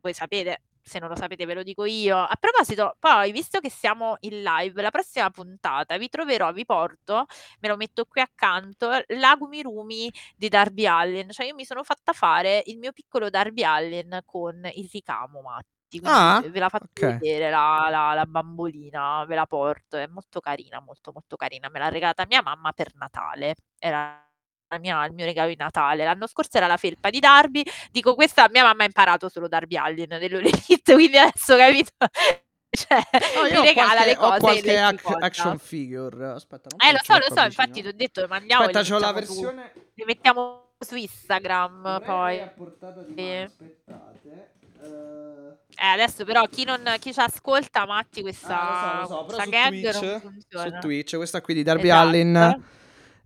voi 0.00 0.12
sapete, 0.12 0.62
se 0.82 0.98
non 0.98 1.08
lo 1.08 1.16
sapete 1.16 1.46
ve 1.46 1.54
lo 1.54 1.62
dico 1.62 1.84
io. 1.84 2.16
A 2.16 2.36
proposito, 2.38 2.96
poi 2.98 3.32
visto 3.32 3.60
che 3.60 3.70
siamo 3.70 4.16
in 4.20 4.42
live, 4.42 4.82
la 4.82 4.90
prossima 4.90 5.30
puntata 5.30 5.96
vi 5.96 6.08
troverò, 6.08 6.52
vi 6.52 6.64
porto, 6.64 7.26
me 7.60 7.68
lo 7.68 7.76
metto 7.76 8.04
qui 8.04 8.20
accanto, 8.20 8.90
la 9.08 9.36
Gumirumi 9.36 10.12
di 10.36 10.48
Darby 10.48 10.86
Allin. 10.86 11.30
Cioè 11.30 11.46
io 11.46 11.54
mi 11.54 11.64
sono 11.64 11.82
fatta 11.84 12.12
fare 12.12 12.62
il 12.66 12.78
mio 12.78 12.92
piccolo 12.92 13.30
Darby 13.30 13.62
Allin 13.62 14.20
con 14.24 14.68
il 14.74 14.88
ricamo, 14.92 15.40
Matti. 15.40 15.75
Quindi 15.88 16.08
Ah, 16.08 16.42
ve 16.44 16.58
la 16.58 16.68
faccio 16.68 16.84
ok. 17.06 17.18
vedere 17.18 17.48
la, 17.50 17.86
la- 17.90 18.12
la 18.14 18.26
bambolina, 18.26 19.24
ve 19.24 19.34
la 19.36 19.46
porto, 19.46 19.96
è 19.96 20.06
molto 20.06 20.40
carina, 20.40 20.80
molto 20.80 21.12
molto 21.12 21.36
carina. 21.36 21.68
Me 21.68 21.78
l'ha 21.78 21.88
regalata 21.88 22.26
mia 22.28 22.42
mamma 22.42 22.72
per 22.72 22.92
Natale. 22.94 23.54
Era 23.78 24.20
la 24.68 24.78
mia- 24.78 25.04
il 25.06 25.12
mio 25.12 25.24
regalo 25.24 25.48
di 25.48 25.56
Natale. 25.56 26.04
L'anno 26.04 26.26
scorso 26.26 26.56
era 26.58 26.66
la 26.66 26.76
felpa 26.76 27.08
di 27.10 27.20
Darby. 27.20 27.62
Dico, 27.90 28.14
questa 28.14 28.48
mia 28.50 28.64
mamma 28.64 28.82
ha 28.82 28.86
imparato 28.86 29.28
solo 29.28 29.46
Darby 29.48 29.76
Allin 29.76 30.08
dell'Olelite, 30.08 30.94
quindi 30.94 31.16
adesso 31.18 31.56
capito. 31.56 31.90
Cioè, 32.76 33.00
No, 33.36 33.42
mi 33.44 33.50
io 33.52 33.60
ho 33.60 33.62
regala 33.62 33.92
qualche, 33.92 34.06
le 34.06 34.16
cose 34.16 34.32
ho 34.32 34.36
e 34.36 34.40
qualche 34.40 34.62
le 34.72 34.82
ac- 34.82 34.90
ricorda. 34.98 35.26
action 35.26 35.58
figure. 35.58 36.26
Aspetta, 36.26 36.68
non 36.76 36.86
Eh, 36.88 36.92
lo 36.92 36.98
so, 37.02 37.16
lo 37.16 37.34
so, 37.34 37.44
infatti 37.44 37.70
vicino. 37.70 37.88
ti 37.88 37.94
ho 37.94 37.96
detto, 37.96 38.26
mandiamo 38.28 38.62
e 38.64 38.66
Aspetta, 38.66 38.84
c'ho 38.84 38.98
la 38.98 39.12
mettiamo 39.12 39.32
su, 39.32 39.40
versione. 39.44 39.72
li 39.94 40.04
mettiamo 40.04 40.74
su 40.78 40.96
Instagram 40.96 41.80
Vorrei 41.82 42.04
poi. 42.06 42.40
a 42.40 42.48
portata 42.48 43.00
di 43.02 43.14
Sì. 43.16 43.22
mano, 43.24 43.44
aspettate. 43.44 44.55
Eh, 44.82 45.54
Eh, 45.78 45.86
adesso 45.86 46.24
però 46.24 46.44
chi, 46.46 46.64
non, 46.64 46.82
chi 46.98 47.12
ci 47.12 47.20
ascolta, 47.20 47.84
Matti, 47.86 48.22
questa, 48.22 48.60
ah, 48.60 49.00
lo 49.00 49.06
so, 49.06 49.14
lo 49.14 49.18
so, 49.18 49.24
questa 49.24 49.42
su 49.44 49.50
gag 49.50 49.68
Twitch, 49.68 50.20
su. 50.48 50.78
Twitch, 50.80 51.16
questa 51.16 51.40
qui 51.42 51.54
di 51.54 51.62
Darby 51.62 51.88
Esatto. 51.88 52.08
Allin, 52.08 52.62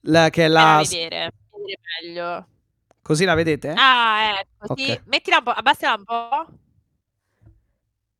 la- 0.03 0.31
che 0.31 0.45
è 0.45 0.49
la... 0.49 0.81
vedere, 0.83 1.33
vedere 1.53 1.81
meglio. 2.03 2.47
Così 3.03 3.25
la 3.25 3.35
vedete? 3.35 3.73
Ah, 3.77 4.41
ecco, 4.41 4.75
sì. 4.77 4.91
Ok. 4.91 5.03
Mettila 5.07 5.37
un 5.39 5.43
po', 5.45 5.51
abbassala 5.51 5.95
un 5.97 6.05
po'. 6.05 6.47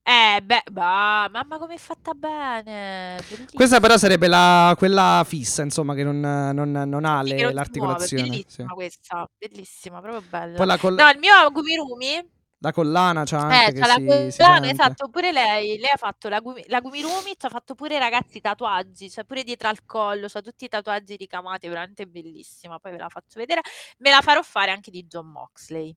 Eh, 0.03 0.41
beh, 0.43 0.63
bah, 0.73 1.29
mamma 1.31 1.59
come 1.59 1.75
è 1.75 1.79
fatta 1.79 2.13
bene. 2.15 3.17
Questa 3.19 3.37
Bellissima. 3.55 3.81
però 3.81 3.97
sarebbe 3.97 4.27
la, 4.27 4.75
quella 4.77 5.23
fissa, 5.27 5.63
insomma, 5.63 5.95
che 5.95 6.03
non, 6.03 6.19
non- 6.21 6.71
non 6.73 7.05
ha 7.05 7.23
Sì, 7.23 7.29
le- 7.29 7.35
non 7.35 7.39
si 7.39 7.43
muove, 7.43 7.53
l'articolazione. 7.55 8.25
sì. 8.25 8.31
bellissima 8.31 8.73
questa, 8.75 9.31
bellissima, 9.39 10.01
proprio 10.01 10.23
bella. 10.29 10.79
Col- 10.79 10.95
No, 10.95 11.09
il 11.11 11.19
mio 11.19 11.51
Gumirumi, 11.53 12.29
la 12.63 12.73
collana 12.73 13.25
c'ha 13.25 13.39
eh, 13.49 13.71
anche 13.71 13.73
c'ha 13.73 13.87
la 13.87 13.95
si, 13.95 14.01
si 14.31 14.37
collana, 14.39 14.67
sente. 14.67 14.71
esatto, 14.71 15.09
pure 15.09 15.33
lei, 15.33 15.79
lei 15.79 15.91
ha 15.93 15.97
fatto 15.97 16.29
la, 16.29 16.41
Gumi- 16.41 16.65
la 16.69 16.81
Gumirumi, 16.81 17.35
ci 17.39 17.47
ha 17.47 17.49
fatto 17.49 17.75
pure 17.75 17.99
ragazzi 17.99 18.41
tatuaggi, 18.41 19.11
cioè 19.11 19.25
pure 19.25 19.43
dietro 19.43 19.69
al 19.69 19.85
collo, 19.85 20.29
c'ha 20.29 20.41
tutti 20.41 20.65
i 20.65 20.69
tatuaggi 20.69 21.17
ricamati, 21.17 21.69
veramente 21.69 22.07
bellissima, 22.07 22.79
poi 22.79 22.93
ve 22.93 22.99
la 22.99 23.09
faccio 23.09 23.39
vedere. 23.39 23.63
Me 23.99 24.11
la 24.11 24.21
farò 24.21 24.43
fare 24.43 24.71
anche 24.71 24.91
di 24.91 25.05
John 25.07 25.27
Moxley, 25.29 25.95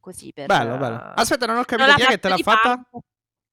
così 0.00 0.32
per... 0.32 0.46
Bello, 0.46 0.76
bello. 0.78 0.96
eh, 0.96 1.12
Aspetta, 1.16 1.46
non 1.46 1.56
ho 1.56 1.58
non 1.58 1.66
capito 1.66 1.86
la 1.90 1.94
chi 1.94 2.02
è 2.02 2.06
che 2.06 2.18
te 2.18 2.28
l'ha 2.28 2.38
fatta? 2.38 2.76
punk. 2.90 3.04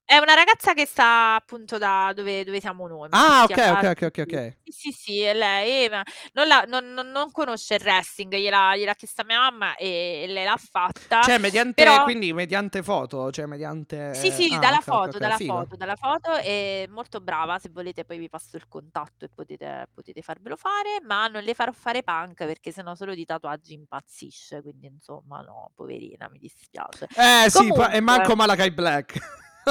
È 0.09 0.15
una 0.19 0.35
ragazza 0.35 0.73
che 0.73 0.85
sta 0.85 1.35
appunto 1.35 1.77
da 1.77 2.13
dove, 2.15 2.45
dove 2.45 2.61
siamo 2.61 2.87
noi. 2.87 3.09
Ah, 3.11 3.43
ok, 3.43 3.57
ok, 3.57 3.83
ok, 3.83 4.01
ok, 4.03 4.17
ok. 4.25 4.53
Sì, 4.63 4.71
sì, 4.71 4.91
sì, 4.93 5.19
è 5.19 5.33
lei 5.33 5.89
ma 5.89 6.01
non, 6.31 6.47
la- 6.47 6.63
non- 6.65 6.93
non- 6.93 7.11
non 7.11 7.29
conosce 7.29 7.75
il 7.75 7.81
wrestling, 7.81 8.33
gliel'ha, 8.33 8.77
gliel'ha 8.77 8.93
chiesta 8.93 9.25
mia 9.25 9.39
mamma 9.41 9.75
e, 9.75 10.23
lei 10.29 10.45
l'ha 10.45 10.55
fatta. 10.55 11.23
Cioè, 11.23 11.37
mediante, 11.39 11.83
Però- 11.83 12.03
quindi 12.03 12.31
mediante 12.31 12.83
foto, 12.83 13.31
cioè 13.33 13.47
mediante... 13.47 14.13
Sì, 14.13 14.31
sì, 14.31 14.47
ah, 14.53 14.59
dalla 14.59 14.77
ok, 14.77 14.87
ok, 14.87 14.93
foto, 14.93 15.09
ok, 15.09 15.17
dalla 15.17 15.35
figo. 15.35 15.53
foto, 15.57 15.75
dalla 15.75 15.95
foto, 15.97 16.31
è 16.37 16.85
molto 16.87 17.19
brava, 17.19 17.59
se 17.59 17.67
volete 17.69 18.05
poi 18.05 18.17
vi 18.17 18.29
passo 18.29 18.55
il 18.55 18.69
contatto 18.69 19.25
e 19.25 19.29
potete, 19.35 19.89
potete 19.93 20.21
farvelo 20.21 20.55
fare, 20.55 21.01
ma 21.05 21.27
non 21.27 21.43
le 21.43 21.53
farò 21.53 21.73
fare 21.73 22.01
punk 22.01 22.45
perché 22.45 22.71
sennò 22.71 22.95
solo 22.95 23.13
di 23.13 23.25
tatuaggi 23.25 23.73
impazzisce, 23.73 24.61
quindi 24.61 24.87
insomma 24.87 25.41
no, 25.41 25.69
poverina, 25.75 26.29
mi 26.31 26.39
dispiace. 26.39 27.07
Eh 27.13 27.49
sì, 27.49 27.73
pa- 27.73 27.91
e 27.91 27.99
manco 27.99 28.37
Malakai 28.37 28.71
Black. 28.71 29.19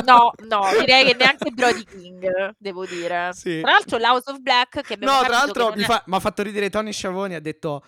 No, 0.05 0.33
no, 0.49 0.69
direi 0.79 1.05
che 1.07 1.15
neanche 1.15 1.51
Brody 1.51 1.85
King, 1.85 2.55
devo 2.59 2.85
dire. 2.85 3.31
Sì. 3.33 3.61
Tra 3.61 3.73
l'altro 3.73 3.99
l'House 3.99 4.31
of 4.31 4.39
Black 4.39 4.81
che 4.83 4.95
abbiamo 4.95 5.15
No, 5.15 5.21
tra 5.21 5.29
l'altro 5.31 5.73
mi, 5.75 5.83
è- 5.83 5.87
fa- 5.87 6.03
mi 6.07 6.15
ha 6.17 6.21
fatto 6.21 6.43
ridere 6.43 6.71
Tony 6.71 6.93
Sciavoni, 6.93 7.35
ha 7.35 7.41
detto... 7.41 7.83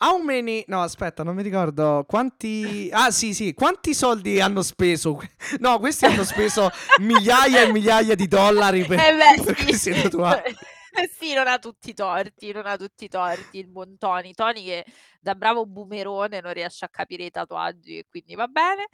How 0.00 0.16
many... 0.22 0.62
No, 0.68 0.82
aspetta, 0.82 1.24
non 1.24 1.34
mi 1.34 1.42
ricordo 1.42 2.04
quanti... 2.06 2.88
Ah, 2.92 3.10
sì, 3.10 3.34
sì, 3.34 3.52
quanti 3.52 3.94
soldi 3.94 4.40
hanno 4.40 4.62
speso? 4.62 5.20
No, 5.58 5.80
questi 5.80 6.04
hanno 6.04 6.22
speso 6.22 6.70
migliaia 7.00 7.62
e 7.62 7.72
migliaia 7.72 8.14
di 8.14 8.28
dollari 8.28 8.84
per, 8.84 8.96
Eh 9.00 9.16
beh, 9.16 9.42
per 9.42 9.56
sì. 9.58 9.64
questi 9.64 10.02
tatuaggi. 10.02 10.56
sì, 11.10 11.34
non 11.34 11.46
ha 11.46 11.58
tutti 11.58 11.90
i 11.90 11.94
torti, 11.94 12.52
non 12.52 12.66
ha 12.66 12.76
tutti 12.76 13.04
i 13.04 13.08
torti 13.08 13.58
il 13.58 13.68
buon 13.68 13.96
Tony. 13.98 14.32
Tony 14.34 14.64
che 14.64 14.84
da 15.20 15.34
bravo 15.34 15.66
boomerone 15.66 16.40
non 16.40 16.52
riesce 16.52 16.84
a 16.84 16.88
capire 16.88 17.24
i 17.24 17.30
tatuaggi 17.30 17.98
e 17.98 18.06
quindi 18.08 18.34
va 18.34 18.46
bene. 18.46 18.86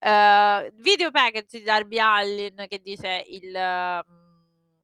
Eh, 0.00 0.72
video 0.76 1.10
package 1.10 1.58
di 1.58 1.64
Darby 1.64 1.98
Allin 1.98 2.66
che 2.68 2.80
dice 2.80 3.24
il, 3.28 3.50
mm, 3.50 4.80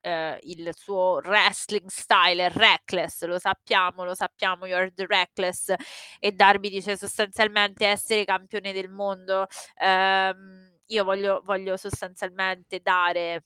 eh, 0.00 0.38
il 0.42 0.70
suo 0.74 1.20
wrestling 1.24 1.88
style 1.88 2.46
è 2.46 2.50
reckless, 2.50 3.24
lo 3.24 3.38
sappiamo, 3.38 4.04
lo 4.04 4.14
sappiamo, 4.14 4.66
you're 4.66 4.92
the 4.94 5.06
reckless 5.06 5.74
e 6.18 6.32
Darby 6.32 6.70
dice 6.70 6.96
sostanzialmente 6.96 7.86
essere 7.86 8.24
campione 8.24 8.72
del 8.72 8.88
mondo. 8.90 9.46
Ehm, 9.80 10.74
io 10.86 11.04
voglio, 11.04 11.42
voglio 11.44 11.76
sostanzialmente 11.76 12.80
dare 12.80 13.42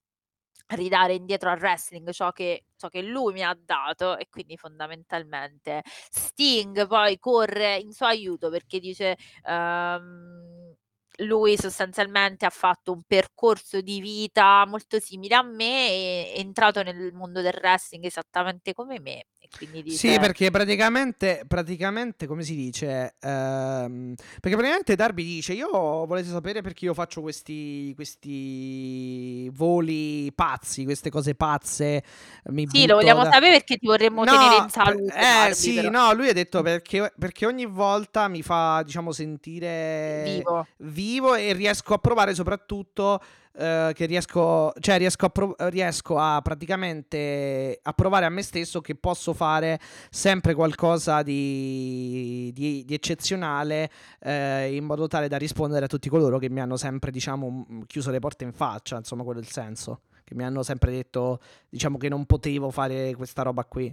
ridare 0.70 1.14
indietro 1.14 1.50
al 1.50 1.58
wrestling 1.58 2.10
ciò 2.10 2.32
che, 2.32 2.64
ciò 2.76 2.88
che 2.88 3.02
lui 3.02 3.32
mi 3.32 3.42
ha 3.44 3.56
dato 3.60 4.16
e 4.16 4.28
quindi 4.30 4.56
fondamentalmente 4.56 5.82
Sting 6.10 6.86
poi 6.86 7.18
corre 7.18 7.76
in 7.76 7.92
suo 7.92 8.06
aiuto 8.06 8.50
perché 8.50 8.78
dice 8.80 9.16
ehm, 9.44 10.74
lui 11.22 11.56
sostanzialmente 11.58 12.46
ha 12.46 12.50
fatto 12.50 12.92
un 12.92 13.02
percorso 13.06 13.80
di 13.80 14.00
vita 14.00 14.64
molto 14.66 14.98
simile 15.00 15.34
a 15.34 15.42
me 15.42 16.32
è 16.32 16.38
entrato 16.38 16.82
nel 16.82 17.12
mondo 17.12 17.42
del 17.42 17.58
wrestling 17.60 18.04
esattamente 18.04 18.72
come 18.72 19.00
me 19.00 19.26
e 19.40 19.48
quindi 19.50 19.82
dice 19.82 20.12
Sì, 20.12 20.18
perché 20.18 20.50
praticamente, 20.50 21.44
praticamente, 21.48 22.26
come 22.26 22.42
si 22.44 22.54
dice? 22.54 23.16
Ehm, 23.20 24.14
perché 24.40 24.56
praticamente 24.56 24.94
Darby 24.94 25.24
dice: 25.24 25.52
Io 25.54 25.68
volete 26.06 26.28
sapere 26.28 26.62
perché 26.62 26.84
io 26.84 26.94
faccio 26.94 27.20
questi, 27.20 27.92
questi 27.96 29.48
voli 29.52 30.32
pazzi, 30.32 30.84
queste 30.84 31.10
cose 31.10 31.34
pazze. 31.34 32.02
Mi 32.44 32.66
sì 32.66 32.86
lo 32.86 32.94
vogliamo 32.96 33.22
da- 33.22 33.30
sapere 33.30 33.52
perché 33.58 33.76
ti 33.76 33.86
vorremmo 33.86 34.24
No, 34.24 34.26
tenere 34.26 34.56
in 34.56 34.68
salute 34.70 35.12
eh 35.16 35.24
Darby, 35.28 35.54
sì, 35.54 35.72
però. 35.72 35.90
no, 35.90 36.12
lui 36.12 36.28
ha 36.28 36.32
detto 36.34 36.62
perché, 36.62 37.12
perché 37.18 37.46
ogni 37.46 37.66
volta 37.66 38.28
mi 38.28 38.42
fa, 38.42 38.82
diciamo, 38.84 39.12
sentire 39.12 39.70
vivo 40.14 40.66
vivo 40.78 41.34
e 41.34 41.52
riesco 41.54 41.94
a 41.94 41.98
provare 41.98 42.34
soprattutto 42.34 43.20
eh, 43.52 43.90
che 43.94 44.06
riesco, 44.06 44.72
cioè 44.78 44.98
riesco 44.98 45.26
a, 45.26 45.28
pro- 45.28 45.56
riesco 45.58 46.18
a 46.18 46.40
praticamente 46.42 47.78
a 47.82 47.92
provare 47.92 48.24
a 48.24 48.28
me 48.28 48.42
stesso 48.42 48.80
che 48.80 48.94
posso 48.94 49.32
fare 49.32 49.78
sempre 50.10 50.54
qualcosa 50.54 51.22
di, 51.22 52.50
di- 52.54 52.84
di 52.84 52.94
eccezionale 52.94 53.90
eh, 54.20 54.74
in 54.74 54.84
modo 54.84 55.06
tale 55.08 55.28
da 55.28 55.36
rispondere 55.36 55.84
a 55.86 55.88
tutti 55.88 56.08
coloro 56.08 56.38
che 56.38 56.48
mi 56.48 56.60
hanno 56.60 56.76
sempre, 56.76 57.10
diciamo, 57.10 57.66
chiuso 57.86 58.10
le 58.10 58.18
porte 58.20 58.44
in 58.44 58.52
faccia, 58.52 58.96
insomma, 58.96 59.24
quello 59.24 59.40
è 59.40 59.42
il 59.42 59.50
senso. 59.50 60.02
Che 60.22 60.34
mi 60.36 60.44
hanno 60.44 60.62
sempre 60.62 60.92
detto, 60.92 61.40
diciamo, 61.68 61.98
che 61.98 62.08
non 62.08 62.24
potevo 62.24 62.70
fare 62.70 63.14
questa 63.16 63.42
roba 63.42 63.64
qui. 63.64 63.92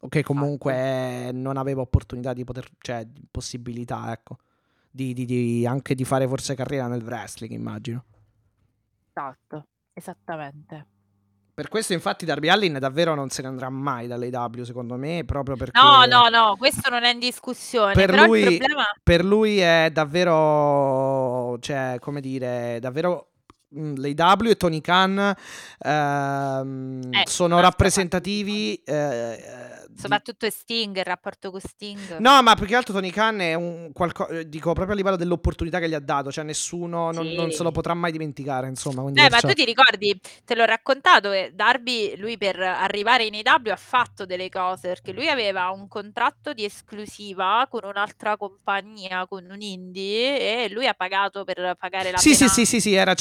O 0.00 0.08
che 0.08 0.22
comunque 0.24 1.30
non 1.32 1.56
avevo 1.56 1.82
opportunità 1.82 2.32
di 2.32 2.42
poter, 2.44 2.68
cioè, 2.80 3.06
possibilità, 3.30 4.10
ecco. 4.12 4.38
Di, 4.90 5.12
di- 5.14 5.24
di- 5.24 5.64
anche 5.66 5.94
di 5.94 6.04
fare 6.04 6.26
forse 6.26 6.54
carriera 6.56 6.88
nel 6.88 7.02
wrestling, 7.04 7.52
immagino. 7.52 8.04
Esatto 9.14 9.66
esattamente 9.92 10.86
Per 11.54 11.68
questo, 11.68 11.92
infatti, 11.92 12.24
Darby 12.24 12.48
Allin 12.48 12.78
davvero 12.80 13.14
non 13.14 13.30
se 13.30 13.42
ne 13.42 13.46
andrà 13.48 13.68
mai 13.70 14.08
dall'AW, 14.08 14.64
secondo 14.64 14.96
me, 14.96 15.22
proprio 15.24 15.54
perché. 15.54 15.78
No, 15.80 16.04
no, 16.04 16.28
no, 16.28 16.56
questo 16.56 16.90
non 16.90 17.04
è 17.04 17.12
in 17.12 17.20
discussione. 17.20 17.92
Per 17.92 18.10
però 18.10 18.24
lui- 18.26 18.40
il 18.40 18.56
problema 18.58 18.84
Per 19.00 19.24
lui 19.24 19.58
è 19.58 19.88
davvero, 19.92 21.56
cioè, 21.60 21.98
come 22.00 22.20
dire, 22.20 22.78
davvero 22.80 23.28
l'AW 23.74 24.48
e 24.50 24.56
Tony 24.56 24.80
Khan 24.80 25.34
ehm, 25.78 27.10
Eh, 27.12 27.22
sono 27.28 27.60
rappresentativi 27.60 28.74
eh, 28.84 29.38
di- 29.88 30.00
Soprattutto 30.00 30.50
Sting, 30.50 30.96
il 30.96 31.04
rapporto 31.04 31.50
con 31.52 31.60
Sting. 31.60 32.18
No, 32.18 32.42
ma 32.42 32.54
più 32.56 32.66
che 32.66 32.74
altro 32.74 32.92
Tony 32.92 33.10
Khan 33.10 33.40
è 33.40 33.54
un 33.54 33.90
qualco- 33.92 34.26
eh, 34.28 34.48
dico 34.48 34.72
proprio 34.72 34.92
a 34.94 34.96
livello 34.96 35.14
dell'opportunità 35.16 35.78
che 35.78 35.88
gli 35.88 35.94
ha 35.94 36.00
dato, 36.00 36.32
cioè 36.32 36.42
nessuno 36.44 37.12
non, 37.12 37.28
Sì. 37.28 37.34
non 37.34 37.50
se 37.52 37.62
lo 37.62 37.70
potrà 37.70 37.94
mai 37.94 38.10
dimenticare, 38.10 38.66
insomma. 38.66 39.02
Eh, 39.14 39.30
ma 39.30 39.38
tu 39.40 39.52
ti 39.52 39.64
ricordi, 39.64 40.18
te 40.44 40.54
l'ho 40.56 40.64
raccontato, 40.64 41.30
Darby, 41.52 42.16
lui 42.16 42.36
per 42.36 42.58
arrivare 42.58 43.24
in 43.24 43.34
AW 43.44 43.70
ha 43.70 43.76
fatto 43.76 44.26
delle 44.26 44.48
cose, 44.48 44.88
perché 44.88 45.12
lui 45.12 45.28
aveva 45.28 45.70
un 45.70 45.86
contratto 45.86 46.52
di 46.52 46.64
esclusiva 46.64 47.66
con 47.70 47.84
un'altra 47.84 48.36
compagnia, 48.36 49.26
con 49.28 49.46
un 49.48 49.60
indie, 49.60 50.64
e 50.64 50.68
lui 50.70 50.86
ha 50.88 50.94
pagato 50.94 51.44
per 51.44 51.76
pagare 51.78 52.10
la 52.10 52.18
Sì, 52.18 52.32
sì, 52.32 52.38
pena- 52.40 52.50
sì, 52.50 52.66
sì, 52.66 52.80
sì, 52.80 52.94
era 52.94 53.14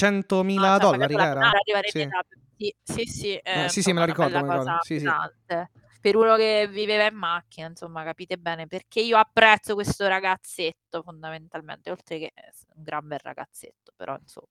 100.000 0.43 0.59
no, 0.59 0.79
cioè, 0.79 0.79
dollari, 0.79 1.13
era? 1.15 1.51
Sì. 1.85 2.09
Sì, 2.55 2.75
sì, 2.83 3.05
sì, 3.05 3.33
è 3.35 3.65
Eh, 3.65 3.69
sì, 3.69 3.81
sì, 3.81 3.91
me 3.93 3.99
la 3.99 4.05
ricordo, 4.05 4.39
me 4.39 4.45
la 4.45 4.53
ricordo. 4.59 4.79
Sì, 4.83 4.99
sì. 4.99 5.09
Per 5.99 6.15
uno 6.17 6.35
che 6.35 6.67
viveva 6.69 7.05
in 7.05 7.15
macchina, 7.15 7.67
insomma, 7.67 8.03
capite 8.03 8.37
bene, 8.37 8.67
perché 8.67 8.99
io 8.99 9.17
apprezzo 9.17 9.73
questo 9.73 10.05
ragazzetto 10.07 11.01
fondamentalmente, 11.01 11.91
oltre 11.91 12.19
che 12.19 12.33
un 12.75 12.83
gran 12.83 13.07
bel 13.07 13.19
ragazzetto, 13.23 13.93
però 13.95 14.17
insomma. 14.19 14.47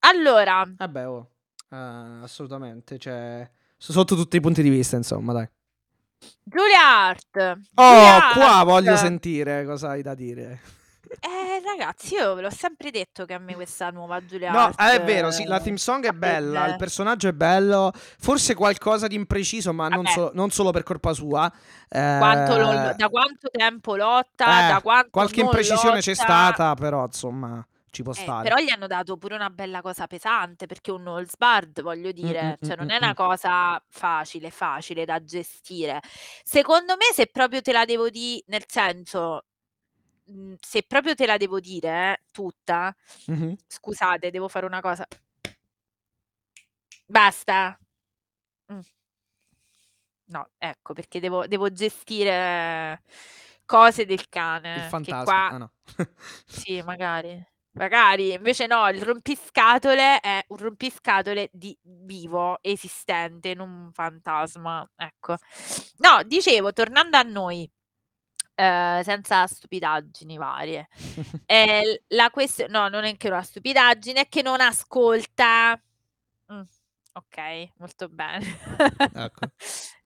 Allora, 0.00 0.64
Vabbè, 0.66 1.08
oh, 1.08 1.30
eh, 1.70 1.76
assolutamente, 2.22 2.98
cioè, 2.98 3.48
sotto 3.76 4.16
tutti 4.16 4.36
i 4.36 4.40
punti 4.40 4.62
di 4.62 4.68
vista, 4.68 4.96
insomma, 4.96 5.32
dai. 5.32 5.48
Giulia 6.42 7.06
Hart. 7.06 7.36
Oh, 7.74 7.94
Giulia 7.94 8.30
qua 8.32 8.54
Hart. 8.56 8.64
voglio 8.64 8.96
sentire 8.96 9.64
cosa 9.64 9.90
hai 9.90 10.02
da 10.02 10.14
dire. 10.14 10.60
Eh, 11.20 11.60
ragazzi, 11.64 12.14
io 12.14 12.34
ve 12.34 12.42
l'ho 12.42 12.50
sempre 12.50 12.90
detto 12.90 13.24
che 13.24 13.34
a 13.34 13.38
me 13.38 13.54
questa 13.54 13.90
nuova 13.90 14.24
Giulia 14.24 14.50
No, 14.50 14.58
Hart, 14.74 14.78
è 14.78 15.02
vero, 15.02 15.30
sì, 15.30 15.44
la 15.44 15.60
theme 15.60 15.78
song 15.78 16.04
è 16.06 16.12
bella, 16.12 16.66
il 16.66 16.76
personaggio 16.76 17.28
è 17.28 17.32
bello, 17.32 17.92
forse 17.94 18.54
qualcosa 18.54 19.06
di 19.06 19.14
impreciso, 19.14 19.72
ma 19.72 19.88
non, 19.88 20.06
solo- 20.06 20.30
non 20.34 20.50
solo 20.50 20.70
per 20.70 20.82
colpa 20.82 21.12
sua. 21.14 21.50
eh, 21.88 22.16
Quanto 22.18 22.56
lo- 22.58 22.92
da 22.94 23.08
quanto 23.08 23.48
tempo 23.50 23.96
lotta, 23.96 24.64
eh, 24.64 24.66
da 24.66 24.80
quanto 24.82 25.08
qualche 25.10 25.42
non 25.42 25.46
imprecisione 25.46 26.00
c'è 26.00 26.10
lotta. 26.10 26.22
stata, 26.22 26.74
però 26.74 27.04
insomma 27.06 27.66
ci 27.90 28.02
può 28.02 28.12
Eh, 28.12 28.16
stare. 28.16 28.42
però 28.42 28.56
gli 28.60 28.70
hanno 28.70 28.86
dato 28.86 29.16
pure 29.16 29.34
una 29.34 29.50
bella 29.50 29.80
cosa 29.80 30.06
pesante 30.06 30.66
perché 30.66 30.90
un 30.90 31.00
Knowles 31.00 31.36
Bard, 31.36 31.80
voglio 31.82 32.12
dire, 32.12 32.58
mm, 32.60 32.66
cioè 32.66 32.76
mm, 32.76 32.78
non 32.78 32.86
mm, 32.86 32.90
è 32.90 32.96
una 32.96 33.10
mm. 33.10 33.14
cosa 33.14 33.82
facile, 33.88 34.50
facile 34.50 35.04
da 35.04 35.22
gestire. 35.22 36.00
Secondo 36.44 36.96
me, 36.96 37.04
se 37.12 37.26
proprio 37.28 37.60
te 37.62 37.72
la 37.72 37.84
devo 37.84 38.08
dire, 38.10 38.42
nel 38.48 38.64
senso, 38.66 39.44
mh, 40.26 40.54
se 40.60 40.82
proprio 40.82 41.14
te 41.14 41.26
la 41.26 41.36
devo 41.36 41.60
dire 41.60 41.88
eh, 42.12 42.20
tutta, 42.32 42.94
Mhm. 43.26 43.56
scusate, 43.66 44.30
devo 44.30 44.48
fare 44.48 44.66
una 44.66 44.80
cosa. 44.80 45.06
Basta. 47.06 47.78
Mm. 48.72 48.80
No, 50.26 50.48
ecco, 50.58 50.94
perché 50.94 51.20
devo, 51.20 51.46
devo 51.46 51.70
gestire 51.70 53.02
cose 53.66 54.06
del 54.06 54.28
cane. 54.28 54.74
Il 54.76 54.82
che 54.82 54.88
fantasma. 54.88 55.24
qua- 55.24 55.48
Ah, 55.50 55.58
no. 55.58 55.72
Sì, 56.46 56.82
magari. 56.82 57.42
Magari, 57.76 58.32
invece 58.34 58.66
no, 58.68 58.88
il 58.88 59.02
rompiscatole 59.02 60.20
è 60.20 60.44
un 60.48 60.56
rompiscatole 60.58 61.48
di 61.52 61.76
vivo, 61.82 62.58
esistente, 62.62 63.52
non 63.54 63.68
un 63.68 63.92
fantasma. 63.92 64.88
Ecco. 64.96 65.36
No, 65.98 66.22
dicevo, 66.24 66.72
tornando 66.72 67.16
a 67.16 67.22
noi, 67.22 67.68
eh, 68.54 69.00
senza 69.04 69.46
stupidaggini 69.46 70.36
varie. 70.36 70.88
Eh, 71.46 72.02
la 72.08 72.30
questione, 72.30 72.70
no, 72.72 72.88
non 72.88 73.04
è 73.04 73.16
che 73.16 73.28
una 73.28 73.42
stupidaggine, 73.42 74.22
è 74.22 74.28
che 74.28 74.42
non 74.42 74.60
ascolta. 74.60 75.80
Mm, 76.52 76.62
ok, 77.12 77.68
molto 77.76 78.08
bene. 78.08 78.58
Ecco. 79.14 79.46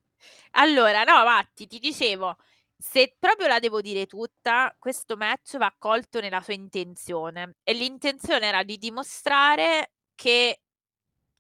Allora, 0.53 1.05
no, 1.05 1.25
Matti, 1.25 1.67
ti 1.67 1.79
dicevo, 1.79 2.37
se 2.77 3.15
proprio 3.19 3.49
la 3.49 3.59
devo 3.59 3.81
dire 3.81 4.07
tutta, 4.07 4.75
questo 4.79 5.17
match 5.17 5.57
va 5.57 5.73
colto 5.79 6.21
nella 6.21 6.41
sua 6.41 6.55
intenzione 6.55 7.57
e 7.63 7.75
l'intenzione 7.75 8.47
era 8.47 8.63
di 8.63 8.79
dimostrare 8.79 9.93
che 10.15 10.63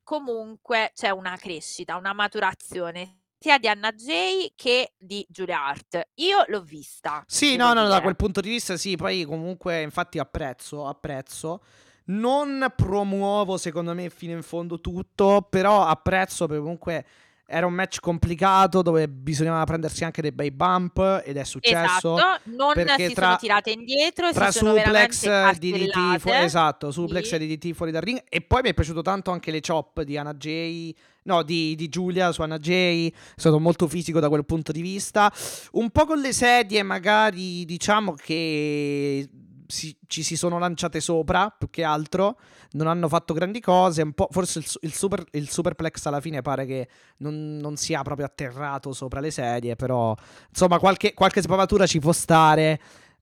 comunque 0.02 0.92
c'è 0.94 1.10
una 1.10 1.36
crescita, 1.36 1.96
una 1.96 2.12
maturazione 2.12 3.17
sia 3.38 3.58
di 3.58 3.68
Anna 3.68 3.92
Jay 3.92 4.52
che 4.54 4.92
di 4.98 5.24
Julia 5.28 5.66
Hart. 5.66 6.08
Io 6.14 6.44
l'ho 6.48 6.62
vista. 6.62 7.24
Sì, 7.26 7.56
devo 7.56 7.72
no, 7.72 7.82
no, 7.82 7.88
da 7.88 8.00
quel 8.00 8.16
punto 8.16 8.40
di 8.40 8.48
vista 8.48 8.76
sì, 8.76 8.96
poi 8.96 9.24
comunque 9.24 9.82
infatti 9.82 10.18
apprezzo, 10.18 10.86
apprezzo. 10.86 11.62
Non 12.06 12.72
promuovo 12.74 13.58
secondo 13.58 13.94
me 13.94 14.08
fino 14.08 14.32
in 14.32 14.42
fondo 14.42 14.80
tutto, 14.80 15.46
però 15.48 15.84
apprezzo 15.84 16.46
comunque 16.46 17.04
era 17.50 17.64
un 17.64 17.72
match 17.72 18.00
complicato 18.00 18.82
dove 18.82 19.08
bisognava 19.08 19.64
prendersi 19.64 20.04
anche 20.04 20.20
dei 20.20 20.32
bei 20.32 20.50
bump 20.50 21.22
ed 21.24 21.38
è 21.38 21.44
successo. 21.44 22.14
Esatto, 22.18 22.40
non 22.56 22.74
si 22.74 23.12
tra- 23.14 23.24
sono 23.26 23.36
tirate 23.38 23.70
indietro, 23.70 24.30
Tra 24.32 24.50
suplex 24.50 25.52
DDT 25.56 26.18
fu- 26.18 26.28
esatto, 26.28 26.90
suplex 26.90 27.26
Sì. 27.26 27.34
e 27.36 27.38
DDT 27.38 27.72
fuori 27.72 27.90
dal 27.90 28.02
ring 28.02 28.22
e 28.28 28.42
poi 28.42 28.60
mi 28.62 28.68
è 28.68 28.74
piaciuto 28.74 29.00
tanto 29.00 29.30
anche 29.30 29.50
le 29.50 29.60
chop 29.66 30.02
di 30.02 30.18
Anna 30.18 30.34
Jay, 30.34 30.94
no, 31.22 31.42
di, 31.42 31.74
di 31.74 31.88
Giulia 31.88 32.32
su 32.32 32.42
Anna 32.42 32.58
Jay, 32.58 33.08
è 33.08 33.14
stato 33.36 33.58
molto 33.58 33.88
fisico 33.88 34.20
da 34.20 34.28
quel 34.28 34.44
punto 34.44 34.70
di 34.70 34.82
vista. 34.82 35.32
Un 35.72 35.88
po' 35.88 36.04
con 36.04 36.18
le 36.18 36.34
sedie 36.34 36.82
magari 36.82 37.64
diciamo 37.64 38.12
che 38.12 39.26
si- 39.66 39.96
ci 40.06 40.22
si 40.22 40.36
sono 40.36 40.58
lanciate 40.58 41.00
sopra 41.00 41.48
più 41.48 41.70
che 41.70 41.82
altro, 41.82 42.38
non 42.72 42.86
hanno 42.86 43.08
fatto 43.08 43.32
grandi 43.32 43.60
cose, 43.60 44.02
un 44.02 44.12
po', 44.12 44.28
forse 44.30 44.58
il, 44.58 44.66
il 44.82 44.92
super, 44.92 45.24
il 45.32 45.48
superplex 45.48 46.04
alla 46.06 46.20
fine 46.20 46.42
pare 46.42 46.66
che 46.66 46.88
non, 47.18 47.56
non 47.56 47.76
sia 47.76 48.02
proprio 48.02 48.26
atterrato 48.26 48.92
sopra 48.92 49.20
le 49.20 49.30
sedie, 49.30 49.76
però 49.76 50.14
insomma 50.50 50.78
qualche, 50.78 51.14
qualche 51.14 51.42
spavatura 51.42 51.86
ci 51.86 51.98
può 51.98 52.12
stare. 52.12 52.80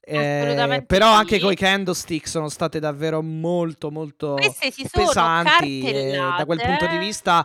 Eh, 0.09 0.85
però 0.87 1.15
sì. 1.15 1.19
anche 1.19 1.41
coi 1.41 1.57
candlestick 1.57 2.29
sono 2.29 2.49
state 2.49 2.79
davvero 2.79 3.23
molto 3.23 3.91
molto 3.91 4.37
pesanti 4.93 5.81
e 5.83 6.13
da 6.13 6.45
quel 6.47 6.61
punto 6.63 6.87
di 6.87 6.97
vista 6.97 7.45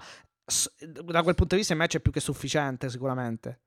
da 0.77 1.23
quel 1.23 1.33
punto 1.33 1.55
di 1.55 1.61
vista 1.61 1.73
il 1.73 1.79
match 1.79 1.95
è 1.95 1.99
più 1.99 2.11
che 2.11 2.19
sufficiente 2.19 2.87
sicuramente 2.87 3.61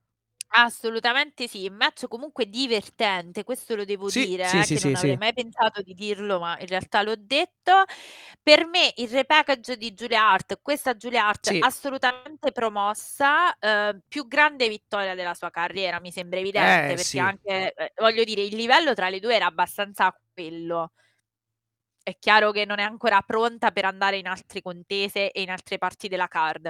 Assolutamente 0.51 1.47
sì, 1.47 1.63
il 1.65 1.71
match 1.71 2.07
comunque 2.07 2.47
divertente, 2.47 3.43
questo 3.43 3.75
lo 3.75 3.83
devo 3.83 4.09
Sì, 4.09 4.25
dire, 4.25 4.43
sì, 4.43 4.63
eh, 4.63 4.63
sì, 4.63 4.77
che 4.77 4.79
sì, 4.79 4.79
non 4.79 4.95
avrei 4.95 5.17
sì. 5.17 5.17
mai 5.17 5.33
pensato 5.33 5.81
di 5.81 5.93
dirlo, 5.93 6.39
ma 6.39 6.57
in 6.59 6.67
realtà 6.67 7.01
l'ho 7.01 7.15
detto. 7.17 7.83
Per 8.41 8.65
me 8.67 8.93
il 8.97 9.09
repackage 9.09 9.75
di 9.75 9.91
Julia 9.93 10.29
Hart, 10.29 10.59
questa 10.61 10.93
Julia 10.95 11.27
Hart 11.27 11.49
Sì. 11.49 11.65
assolutamente 11.65 12.51
promossa, 12.51 13.57
eh, 13.57 13.99
più 14.07 14.27
grande 14.27 14.69
vittoria 14.69 15.15
della 15.15 15.33
sua 15.33 15.49
carriera, 15.49 15.99
mi 15.99 16.11
sembra 16.11 16.39
evidente, 16.39 16.93
Eh, 16.93 16.95
perché 16.95 17.19
sì. 17.19 17.19
anche, 17.19 17.73
eh, 17.73 17.91
voglio 17.99 18.23
dire, 18.23 18.41
il 18.43 18.55
livello 18.55 18.93
tra 18.93 19.09
le 19.09 19.19
due 19.19 19.35
era 19.35 19.47
abbastanza 19.47 20.15
quello. 20.33 20.91
È 22.07 22.15
chiaro 22.19 22.51
che 22.51 22.65
non 22.65 22.77
è 22.77 22.83
ancora 22.83 23.19
pronta 23.23 23.71
per 23.71 23.83
andare 23.83 24.17
in 24.19 24.27
altre 24.27 24.61
contese 24.61 25.31
e 25.31 25.41
in 25.41 25.49
altre 25.49 25.79
parti 25.79 26.07
della 26.07 26.27
card. 26.27 26.69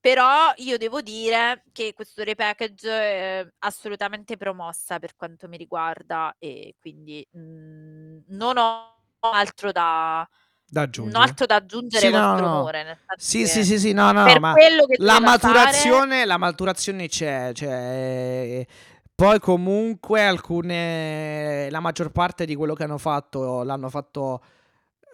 Però 0.00 0.52
io 0.56 0.78
devo 0.78 1.02
dire 1.02 1.64
che 1.72 1.92
questo 1.94 2.22
repackage 2.24 2.90
è 2.90 3.46
assolutamente 3.58 4.38
promossa 4.38 4.98
per 4.98 5.14
quanto 5.14 5.46
mi 5.46 5.58
riguarda 5.58 6.34
e 6.38 6.74
quindi 6.80 7.26
mm, 7.36 8.20
non 8.28 8.56
ho 8.56 8.94
altro 9.20 9.72
da, 9.72 10.26
da 10.66 10.80
non 10.80 10.88
aggiungere 10.88 11.22
altro 11.22 11.46
da 11.46 11.54
aggiungere 11.56 12.06
Sì, 12.06 12.12
no, 12.12 12.28
vostro 12.28 12.46
no. 12.46 12.52
onore. 12.60 12.98
Sì 13.16 13.46
sì 13.46 13.62
sì 13.62 13.78
sì 13.78 13.92
no 13.92 14.10
no 14.12 14.24
ma 14.40 14.54
la 14.54 14.78
doveva 14.78 15.04
fare, 15.06 15.20
maturazione 15.20 16.24
la 16.24 16.38
maturazione 16.38 17.06
c'è 17.06 17.50
cioè 17.52 18.66
poi 19.14 19.38
comunque 19.38 20.24
alcune 20.24 21.68
la 21.70 21.80
maggior 21.80 22.10
parte 22.10 22.46
di 22.46 22.54
quello 22.54 22.72
che 22.72 22.84
hanno 22.84 22.96
fatto 22.96 23.62
l'hanno 23.64 23.90
fatto 23.90 24.42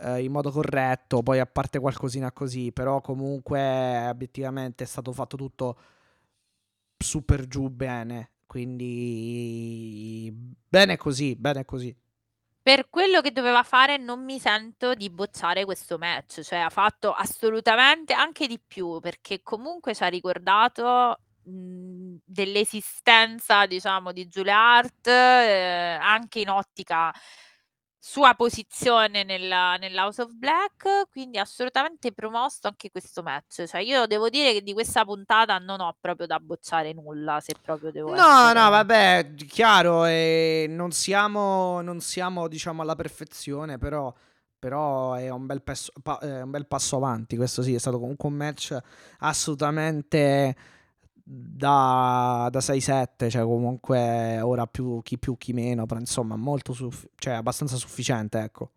eh, 0.01 0.23
in 0.23 0.33
modo 0.33 0.51
corretto 0.51 1.23
poi 1.23 1.39
a 1.39 1.47
parte 1.47 1.79
qualcosina 1.79 2.33
così 2.33 2.73
però 2.73 3.01
comunque 3.01 4.07
obiettivamente 4.09 4.85
è 4.85 4.87
stato 4.87 5.13
fatto 5.13 5.37
tutto 5.37 5.77
super 6.99 7.47
giù 7.47 7.69
bene 7.69 8.31
quindi 8.47 10.33
bene 10.69 10.97
così 10.97 11.37
bene 11.37 11.65
così. 11.65 11.95
Per 12.67 12.89
quello 12.91 13.21
che 13.21 13.31
doveva 13.31 13.63
fare 13.63 13.97
non 13.97 14.25
mi 14.25 14.41
sento 14.41 14.95
di 14.95 15.09
bocciare 15.09 15.65
questo 15.65 15.99
match, 15.99 16.41
cioè 16.41 16.59
ha 16.59 16.69
fatto 16.69 17.13
assolutamente 17.13 18.13
anche 18.13 18.49
di 18.49 18.59
più 18.59 18.99
perché 18.99 19.41
comunque 19.45 19.95
ci 19.95 20.03
ha 20.03 20.09
ricordato 20.09 21.21
mh, 21.45 22.17
dell'esistenza, 22.25 23.67
diciamo, 23.67 24.11
di 24.11 24.27
Julia 24.27 24.57
Hart 24.59 25.07
eh, 25.07 25.97
anche 26.01 26.41
in 26.41 26.49
ottica 26.49 27.13
sua 28.09 28.35
posizione 28.35 29.25
nella, 29.25 29.75
nell'House 29.79 30.23
of 30.23 30.31
Black, 30.33 31.09
quindi 31.11 31.39
assolutamente 31.39 32.13
promosso 32.13 32.69
anche 32.69 32.89
questo 32.91 33.21
match. 33.23 33.65
Cioè, 33.67 33.81
io 33.81 34.07
devo 34.07 34.29
dire 34.29 34.53
che 34.53 34.63
di 34.63 34.73
questa 34.73 35.05
puntata 35.05 35.59
non 35.59 35.81
ho 35.81 35.97
proprio 36.01 36.25
da 36.27 36.39
bocciare 36.39 36.93
nulla, 36.93 37.41
se 37.41 37.55
proprio 37.61 37.91
devo 37.91 38.15
No, 38.15 38.15
essere... 38.15 38.53
no, 38.53 38.71
vabbè, 38.71 39.35
chiaro, 39.49 40.05
eh, 40.05 40.67
non 40.69 40.93
siamo, 40.93 41.81
non 41.83 42.01
siamo, 42.01 42.47
diciamo, 42.47 42.83
alla 42.83 42.95
perfezione, 42.95 43.77
però 43.79 44.15
però 44.59 45.15
è 45.15 45.29
un, 45.29 45.45
bel 45.47 45.63
pesso- 45.63 45.93
pa- 46.03 46.19
è 46.19 46.43
un 46.43 46.51
bel 46.51 46.67
passo 46.67 46.97
avanti, 46.97 47.37
questo 47.37 47.63
sì, 47.63 47.75
è 47.75 47.79
stato 47.79 47.99
comunque 48.01 48.29
un 48.29 48.35
match 48.37 48.77
assolutamente 49.19 50.57
da, 51.29 52.49
da 52.53 52.61
6-7, 52.61 53.29
cioè 53.29 53.43
comunque 53.43 54.41
ora 54.41 54.67
più 54.69 55.03
chi 55.03 55.19
più 55.19 55.37
chi 55.37 55.53
meno, 55.53 55.85
però 55.85 55.99
insomma 55.99 56.37
molto 56.37 56.73
suff- 56.73 57.09
cioè 57.17 57.35
abbastanza 57.35 57.75
sufficiente, 57.77 58.39
ecco. 58.39 58.71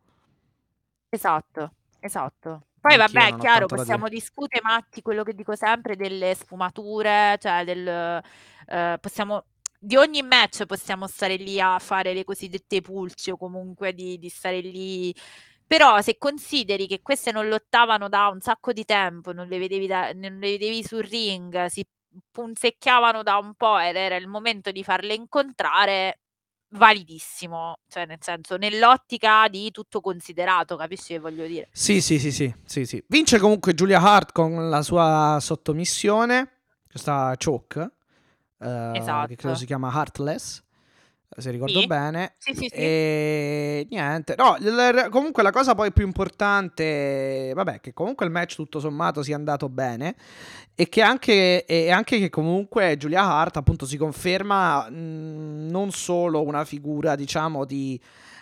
Esatto, 1.10 1.74
esatto. 2.00 2.64
Poi 2.82 2.94
Anch'io 2.94 3.20
vabbè, 3.20 3.28
è 3.28 3.30
non 3.30 3.40
ho 3.40 3.44
chiaro, 3.44 3.60
tanto 3.60 3.76
da 3.76 3.82
possiamo 3.82 4.08
discutere, 4.08 4.62
Matti, 4.64 5.02
quello 5.04 5.24
che 5.24 5.36
dico 5.36 5.56
sempre 5.56 5.96
delle 5.96 6.34
sfumature, 6.34 7.38
cioè 7.40 7.64
del 7.66 8.22
eh, 8.68 8.98
possiamo 9.00 9.44
di 9.82 9.96
ogni 9.96 10.22
match 10.24 10.66
possiamo 10.66 11.08
stare 11.08 11.36
lì 11.36 11.62
a 11.62 11.80
fare 11.80 12.14
le 12.14 12.26
cosiddette 12.26 12.82
pulci 12.82 13.32
o 13.32 13.38
comunque 13.38 13.94
di, 13.94 14.18
di 14.18 14.30
stare 14.30 14.60
lì. 14.60 15.14
Però 15.68 16.02
se 16.02 16.18
consideri 16.18 16.88
che 16.88 17.02
queste 17.04 17.32
non 17.32 17.48
lottavano 17.48 18.10
da 18.10 18.30
un 18.30 18.42
sacco 18.42 18.74
di 18.74 18.86
tempo, 18.86 19.34
non 19.34 19.48
le 19.48 19.60
vedevi, 19.60 19.86
da- 19.86 20.12
non 20.14 20.40
le 20.40 20.50
vedevi 20.58 20.84
sul 20.84 21.04
ring, 21.04 21.66
si 21.68 21.86
punzecchiavano 22.32 23.24
da 23.24 23.38
un 23.38 23.54
po' 23.56 23.78
ed 23.80 23.96
era 23.96 24.16
il 24.16 24.28
momento 24.28 24.72
di 24.72 24.84
farle 24.84 25.14
incontrare, 25.14 26.20
validissimo, 26.72 27.78
cioè 27.88 28.06
nel 28.06 28.20
senso 28.22 28.58
nell'ottica 28.58 29.48
di 29.48 29.72
tutto 29.72 30.02
considerato, 30.02 30.76
capisci 30.76 31.14
che 31.14 31.20
voglio 31.20 31.46
dire? 31.48 31.70
Sì, 31.72 32.02
sì, 32.02 32.20
sì, 32.20 32.32
sì, 32.32 32.54
sì, 32.66 32.86
sì. 32.86 33.04
Vince 33.08 33.40
comunque 33.40 33.74
Julia 33.74 34.00
Hart 34.02 34.32
con 34.32 34.70
la 34.70 34.82
sua 34.82 35.38
sottomissione, 35.42 36.62
questa 36.88 37.34
choke, 37.44 37.80
eh, 38.60 38.92
Esatto. 38.96 39.28
che 39.28 39.36
credo 39.36 39.56
si 39.56 39.66
chiama 39.66 39.92
Heartless, 39.94 40.64
se 41.38 41.52
ricordo 41.52 41.80
Sì. 41.82 41.88
bene. 41.88 42.36
Sì, 42.38 42.54
sì. 42.54 42.66
E 42.68 43.88
niente, 43.90 44.36
no, 44.38 44.56
comunque 45.10 45.44
la 45.44 45.52
cosa 45.52 45.76
poi 45.76 45.92
più 45.94 46.06
importante, 46.06 47.52
vabbè, 47.54 47.80
che 47.80 47.94
comunque 47.94 48.26
il 48.26 48.32
match 48.32 48.56
tutto 48.56 48.80
sommato 48.80 49.22
sia 49.24 49.36
andato 49.36 49.70
bene 49.70 50.16
e 50.76 50.90
che 50.90 51.02
anche, 51.02 51.66
e 51.66 51.92
anche 51.92 52.20
che 52.20 52.30
comunque 52.30 52.96
Julia 52.98 53.24
Hart 53.24 53.58
appunto 53.58 53.86
si 53.86 53.98
conferma 53.98 54.90
mh, 54.90 55.68
non 55.70 55.92
solo 55.92 56.44
una 56.44 56.66
figura, 56.66 57.16
diciamo, 57.16 57.66
di, 57.66 58.00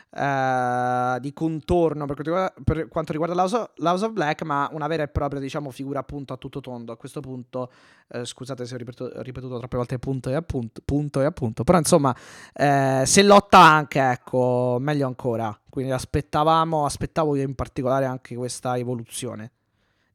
eh, 0.09 1.17
di 1.19 1.33
contorno 1.33 2.05
per 2.05 2.15
quanto 2.15 2.23
riguarda, 2.31 2.53
per 2.63 2.87
quanto 2.87 3.11
riguarda 3.11 3.35
l'House 3.35 3.55
of, 3.55 3.69
l'House 3.75 4.05
of 4.05 4.11
Black, 4.11 4.41
ma 4.43 4.69
una 4.71 4.87
vera 4.87 5.03
e 5.03 5.07
propria, 5.07 5.39
diciamo, 5.39 5.69
figura 5.71 5.99
appunto 5.99 6.33
a 6.33 6.37
tutto 6.37 6.59
tondo. 6.59 6.91
A 6.91 6.97
questo 6.97 7.19
punto, 7.19 7.71
eh, 8.09 8.25
scusate 8.25 8.65
se 8.65 8.75
ho 8.75 8.77
ripetuto, 8.77 9.21
ripetuto 9.21 9.57
troppe 9.57 9.77
volte 9.77 9.99
punto 9.99 10.29
e 10.29 10.35
appunto, 10.35 10.81
punto 10.83 11.21
e 11.21 11.25
appunto, 11.25 11.63
però 11.63 11.77
insomma, 11.77 12.15
eh, 12.53 13.03
se 13.05 13.23
lotta 13.23 13.59
anche, 13.59 13.99
ecco, 13.99 14.77
meglio 14.79 15.07
ancora. 15.07 15.57
Quindi 15.69 15.91
aspettavamo, 15.91 16.85
aspettavo 16.85 17.35
io 17.35 17.43
in 17.43 17.53
particolare 17.55 18.05
anche 18.05 18.35
questa 18.35 18.77
evoluzione. 18.77 19.51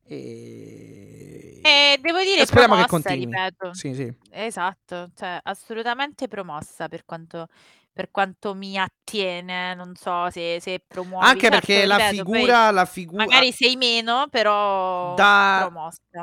E, 0.05 1.60
E 1.62 1.98
devo 2.01 2.19
dire 2.19 2.44
speriamo 2.44 2.74
che 2.74 2.85
promossa, 2.86 3.09
continui. 3.09 3.24
ripeto. 3.24 3.73
Sì, 3.73 3.94
sì. 3.94 4.12
Esatto, 4.31 5.10
cioè 5.14 5.39
assolutamente 5.43 6.27
promossa 6.28 6.89
per 6.89 7.05
quanto, 7.05 7.47
per 7.93 8.10
quanto 8.10 8.55
mi 8.55 8.78
attiene, 8.78 9.74
non 9.74 9.94
so 9.94 10.31
se, 10.31 10.59
se 10.60 10.82
promuovi, 10.86 11.27
Anche 11.27 11.51
certo, 11.51 11.56
perché 11.56 11.85
la 11.85 11.97
ripeto, 11.97 12.24
poi 12.24 12.39
figura, 12.39 12.70
la 12.70 12.85
figura 12.86 13.24
magari 13.24 13.52
sei 13.52 13.77
meno, 13.77 14.27
però 14.31 15.14
da 15.14 15.70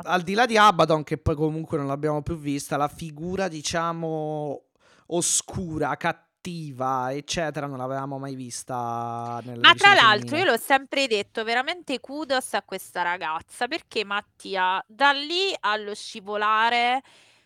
al 0.02 0.22
di 0.22 0.34
là 0.34 0.46
di 0.46 0.56
Abaddon, 0.56 1.04
che 1.04 1.18
poi 1.18 1.34
comunque 1.36 1.78
non 1.78 1.86
l'abbiamo 1.86 2.22
più 2.22 2.36
vista, 2.36 2.76
la 2.76 2.88
figura, 2.88 3.48
diciamo, 3.48 4.62
oscura, 5.06 5.96
cattiva, 5.96 7.12
eccetera, 7.12 7.66
non 7.66 7.78
l'avevamo 7.78 8.18
mai 8.18 8.34
vista 8.34 9.40
nella 9.44 9.60
Ma 9.68 9.74
tra 9.74 9.94
l'altro, 9.94 10.36
io 10.36 10.42
femminile. 10.42 10.50
l'ho 10.50 10.56
sempre 10.56 11.06
detto, 11.06 11.44
veramente 11.44 12.00
kudos 12.00 12.54
a 12.54 12.62
questa 12.62 13.02
ragazza, 13.02 13.68
perché 13.68 14.04
Mattia, 14.04 14.82
da 14.88 15.12
lì 15.12 15.54
allo 15.60 15.94
scivolare 15.94 17.02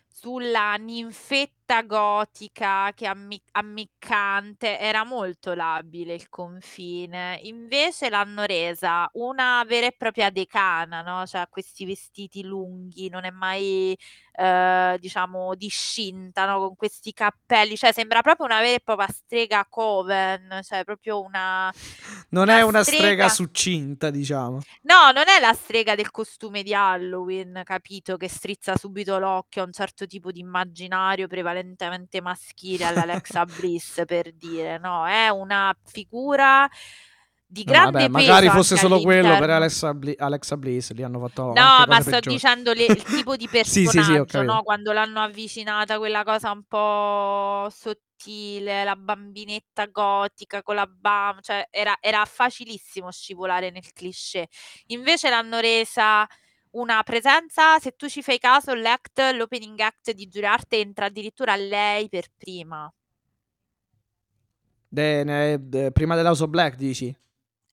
sulla 0.07 0.75
ninfetta 0.75 1.64
gotica 1.85 2.91
che 2.93 3.07
ammi- 3.07 3.41
ammiccante 3.51 4.79
era 4.79 5.03
molto 5.03 5.53
labile 5.53 6.13
il 6.13 6.29
confine, 6.29 7.39
invece 7.43 8.09
l'hanno 8.09 8.43
resa 8.43 9.09
una 9.13 9.63
vera 9.67 9.87
e 9.87 9.95
propria 9.97 10.29
decana, 10.29 11.01
no? 11.01 11.25
Cioè 11.25 11.47
questi 11.49 11.85
vestiti 11.85 12.43
lunghi, 12.43 13.09
non 13.09 13.25
è 13.25 13.31
mai 13.31 13.97
eh, 14.37 14.97
diciamo 14.99 15.55
discinta, 15.55 16.45
no? 16.45 16.59
Con 16.59 16.75
questi 16.75 17.13
cappelli, 17.13 17.77
cioè 17.77 17.93
sembra 17.93 18.21
proprio 18.21 18.45
una 18.45 18.59
vera 18.59 18.75
e 18.75 18.81
propria 18.83 19.07
strega 19.07 19.65
Coven, 19.69 20.59
cioè 20.63 20.83
proprio 20.83 21.21
una 21.21 21.73
Non 22.29 22.43
una 22.43 22.57
è 22.57 22.61
una 22.61 22.83
strega 22.83 23.03
strega 23.05 23.29
succinta, 23.29 24.09
diciamo. 24.09 24.61
No, 24.81 25.11
non 25.13 25.27
è 25.27 25.39
la 25.39 25.53
strega 25.53 25.95
del 25.95 26.11
costume 26.11 26.63
di 26.63 26.73
Halloween, 26.73 27.61
capito? 27.63 28.17
Che 28.17 28.27
strizza 28.27 28.75
subito 28.75 29.17
l'occhio 29.17 29.63
a 29.63 29.65
un 29.65 29.71
certo 29.71 30.05
tipo 30.05 30.31
di 30.31 30.39
immaginario 30.39 31.27
prevalentemente 31.55 32.21
maschile 32.21 32.85
all'Alexa 32.85 33.45
Bliss, 33.45 34.03
per 34.05 34.33
dire, 34.33 34.77
no? 34.77 35.05
È 35.07 35.29
una 35.29 35.75
figura 35.85 36.67
di 37.47 37.63
No, 37.63 37.71
grande 37.71 37.91
vabbè, 37.91 38.09
magari 38.09 38.49
fosse 38.49 38.75
solo 38.77 38.99
quello 39.01 39.35
per. 39.37 39.49
Alexa, 39.49 39.93
Bli- 39.93 40.15
Alexa 40.17 40.57
Bliss, 40.57 40.91
lì 40.91 41.03
hanno 41.03 41.19
fatto 41.19 41.53
No, 41.53 41.85
ma 41.87 42.01
sto 42.01 42.19
peggiori. 42.19 42.35
dicendo 42.35 42.73
le- 42.73 42.85
il 42.85 43.07
tipo 43.07 43.35
di 43.37 43.47
Sì, 43.61 43.85
sì, 43.87 44.03
sì, 44.03 44.11
personaggio, 44.11 44.25
capito. 44.25 44.53
no? 44.53 44.63
Quando 44.63 44.91
l'hanno 44.91 45.21
avvicinata, 45.21 45.97
quella 45.97 46.23
cosa 46.23 46.51
un 46.51 46.63
po' 46.65 47.69
sottile, 47.69 48.83
la 48.83 48.95
bambinetta 48.95 49.85
gotica 49.87 50.61
con 50.63 50.75
la 50.75 50.85
bam, 50.87 51.39
cioè 51.41 51.65
era, 51.69 51.95
era 52.01 52.25
facilissimo 52.25 53.09
scivolare 53.11 53.69
nel 53.71 53.91
cliché. 53.93 54.47
Invece 54.87 55.29
l'hanno 55.29 55.59
resa 55.59 56.27
una 56.75 57.01
presenza, 57.03 57.79
se 57.79 57.91
tu 57.95 58.07
ci 58.07 58.21
fai 58.21 58.39
caso, 58.39 58.73
l'act, 58.73 59.19
l'opening 59.33 59.79
act 59.79 60.11
di 60.11 60.27
Giuriarte 60.27 60.77
entra 60.79 61.05
addirittura 61.05 61.55
lei 61.55 62.09
per 62.09 62.27
prima. 62.37 62.91
De- 64.89 65.23
ne- 65.23 65.57
de- 65.69 65.91
prima 65.91 66.15
dell'House 66.15 66.47
Black, 66.47 66.75
dici? 66.77 67.15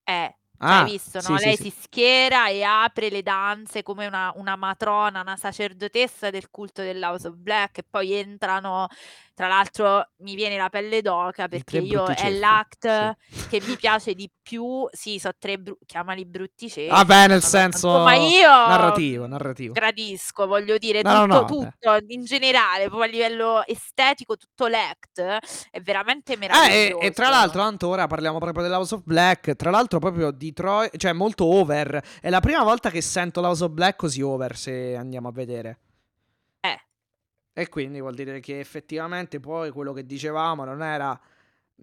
Eh, 0.04 0.34
Ah, 0.60 0.84
hai 0.84 0.84
visto, 0.84 1.20
sì, 1.20 1.36
no? 1.36 1.38
sì, 1.38 1.52
Lei 1.52 1.56
sì. 1.56 1.66
si 1.70 1.70
schiera 1.70 2.48
e 2.48 2.62
apre 2.62 3.10
le 3.10 3.22
danze 3.22 3.82
come 3.82 4.06
una, 4.06 4.32
una 4.36 4.56
matrona, 4.56 5.20
una 5.20 5.36
sacerdotessa 5.36 6.30
del 6.30 6.50
culto 6.50 6.82
dell'House 6.82 7.28
of 7.28 7.34
Black 7.36 7.78
e 7.78 7.84
poi 7.88 8.12
entrano, 8.14 8.88
tra 9.34 9.48
l'altro 9.48 10.10
mi 10.18 10.34
viene 10.34 10.56
la 10.56 10.68
pelle 10.68 11.00
d'oca 11.02 11.48
perché 11.48 11.78
io 11.78 12.04
è 12.06 12.30
l'act 12.30 13.16
Sì. 13.30 13.48
che 13.48 13.62
mi 13.66 13.76
piace 13.76 14.14
di 14.14 14.30
più, 14.42 14.86
sì, 14.90 15.18
so 15.18 15.30
tre, 15.38 15.58
bru- 15.58 15.78
chiamali 15.86 16.24
brutti 16.26 16.68
ceffi, 16.68 16.88
Vabbè, 16.88 17.28
nel 17.28 17.42
sono- 17.42 17.62
senso 17.62 17.86
insomma 17.88 18.14
io 18.14 18.48
narrativo, 18.48 19.26
narrativo. 19.26 19.72
gradisco, 19.72 20.46
voglio 20.46 20.76
dire, 20.78 21.02
No, 21.02 21.22
tutto, 21.22 21.26
no, 21.26 21.44
tutto, 21.44 21.98
in 22.08 22.24
generale, 22.24 22.88
proprio 22.88 23.02
a 23.02 23.06
livello 23.12 23.66
estetico, 23.66 24.36
tutto 24.36 24.66
l'act 24.66 25.20
è 25.70 25.80
veramente 25.80 26.32
Eh, 26.32 26.34
e, 26.34 26.38
meraviglioso. 26.38 27.00
e 27.00 27.10
tra 27.12 27.28
l'altro, 27.28 27.60
tanto 27.62 27.88
ora 27.88 28.06
parliamo 28.06 28.38
proprio 28.38 28.62
dell'House 28.62 28.94
of 28.96 29.02
Black. 29.04 29.54
Tra 29.56 29.70
l'altro, 29.70 29.98
proprio 29.98 30.30
Detroit, 30.30 30.96
cioè 30.96 31.12
molto 31.12 31.44
over. 31.44 32.02
È 32.20 32.28
la 32.30 32.40
prima 32.40 32.62
volta 32.62 32.90
che 32.90 33.00
sento 33.00 33.40
l'House 33.40 33.64
of 33.64 33.70
Black 33.70 33.96
così 33.96 34.20
over. 34.22 34.56
Se 34.56 34.94
andiamo 34.96 35.28
a 35.28 35.32
vedere. 35.32 35.78
Eh. 37.54 37.62
E 37.62 37.68
quindi 37.68 38.00
vuol 38.00 38.14
dire 38.14 38.40
che 38.40 38.58
effettivamente 38.60 39.40
poi 39.40 39.70
quello 39.70 39.92
che 39.92 40.04
dicevamo 40.04 40.64
non 40.64 40.82
era. 40.82 41.18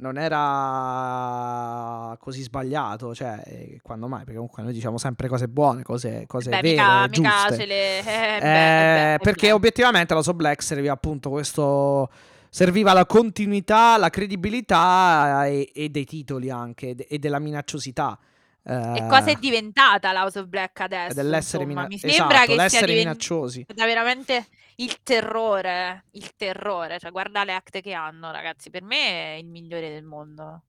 Non 0.02 0.18
era 0.18 2.16
così 2.20 2.42
sbagliato, 2.42 3.14
cioè, 3.14 3.42
eh, 3.46 3.80
quando 3.82 4.08
mai? 4.08 4.20
Perché 4.20 4.36
comunque 4.36 4.64
noi 4.64 4.72
diciamo 4.72 4.98
sempre 4.98 5.28
cose 5.28 5.50
buone, 5.50 5.84
cose, 5.84 6.24
cose 6.26 6.52
Beh, 6.52 6.62
vere, 6.62 6.76
mica, 6.76 7.02
mica 7.02 7.10
giuste. 7.10 7.56
ce 7.58 7.66
le... 7.66 8.00
eh, 8.00 8.04
beh, 8.04 8.12
Eh, 8.12 8.36
eh, 8.36 8.40
beh, 8.40 9.14
eh, 9.16 9.18
perché 9.18 9.48
beh. 9.48 9.52
obiettivamente 9.54 10.14
la 10.14 10.22
So 10.22 10.34
Black 10.34 10.62
serviva 10.64 10.94
appunto 10.94 11.30
questo. 11.30 12.10
Serviva 12.50 12.94
la 12.94 13.06
continuità, 13.06 13.98
la 13.98 14.10
credibilità 14.10 15.46
e, 15.48 15.70
e 15.74 15.90
dei 15.90 16.06
titoli 16.06 16.50
anche 16.50 16.96
e, 16.96 17.20
della 17.20 17.40
minacciosità. 17.40 18.18
E 18.64 19.06
cosa 19.10 19.26
è 19.26 19.32
Eh, 19.32 19.38
diventata 19.40 20.12
l'House 20.14 20.40
of 20.40 20.46
Black 20.46 20.80
adesso? 20.82 21.14
dell'essere 21.16 21.66
mina- 21.66 21.88
Mi 21.88 21.98
sembra 21.98 22.26
esatto, 22.26 22.38
che 22.46 22.54
sia 22.54 22.56
l'essere 22.64 22.86
diventata 22.86 23.10
minacciosi. 23.10 23.66
veramente 23.76 24.46
il 24.80 25.02
terrore, 25.04 26.06
il 26.12 26.36
terrore. 26.36 27.00
Cioè, 27.00 27.12
guarda 27.12 27.44
le 27.44 27.54
act 27.54 27.82
che 27.82 27.94
hanno, 27.94 28.32
ragazzi. 28.32 28.70
Per 28.70 28.84
me 28.84 29.36
è 29.36 29.38
il 29.38 29.48
migliore 29.48 29.90
del 29.90 30.04
mondo. 30.04 30.64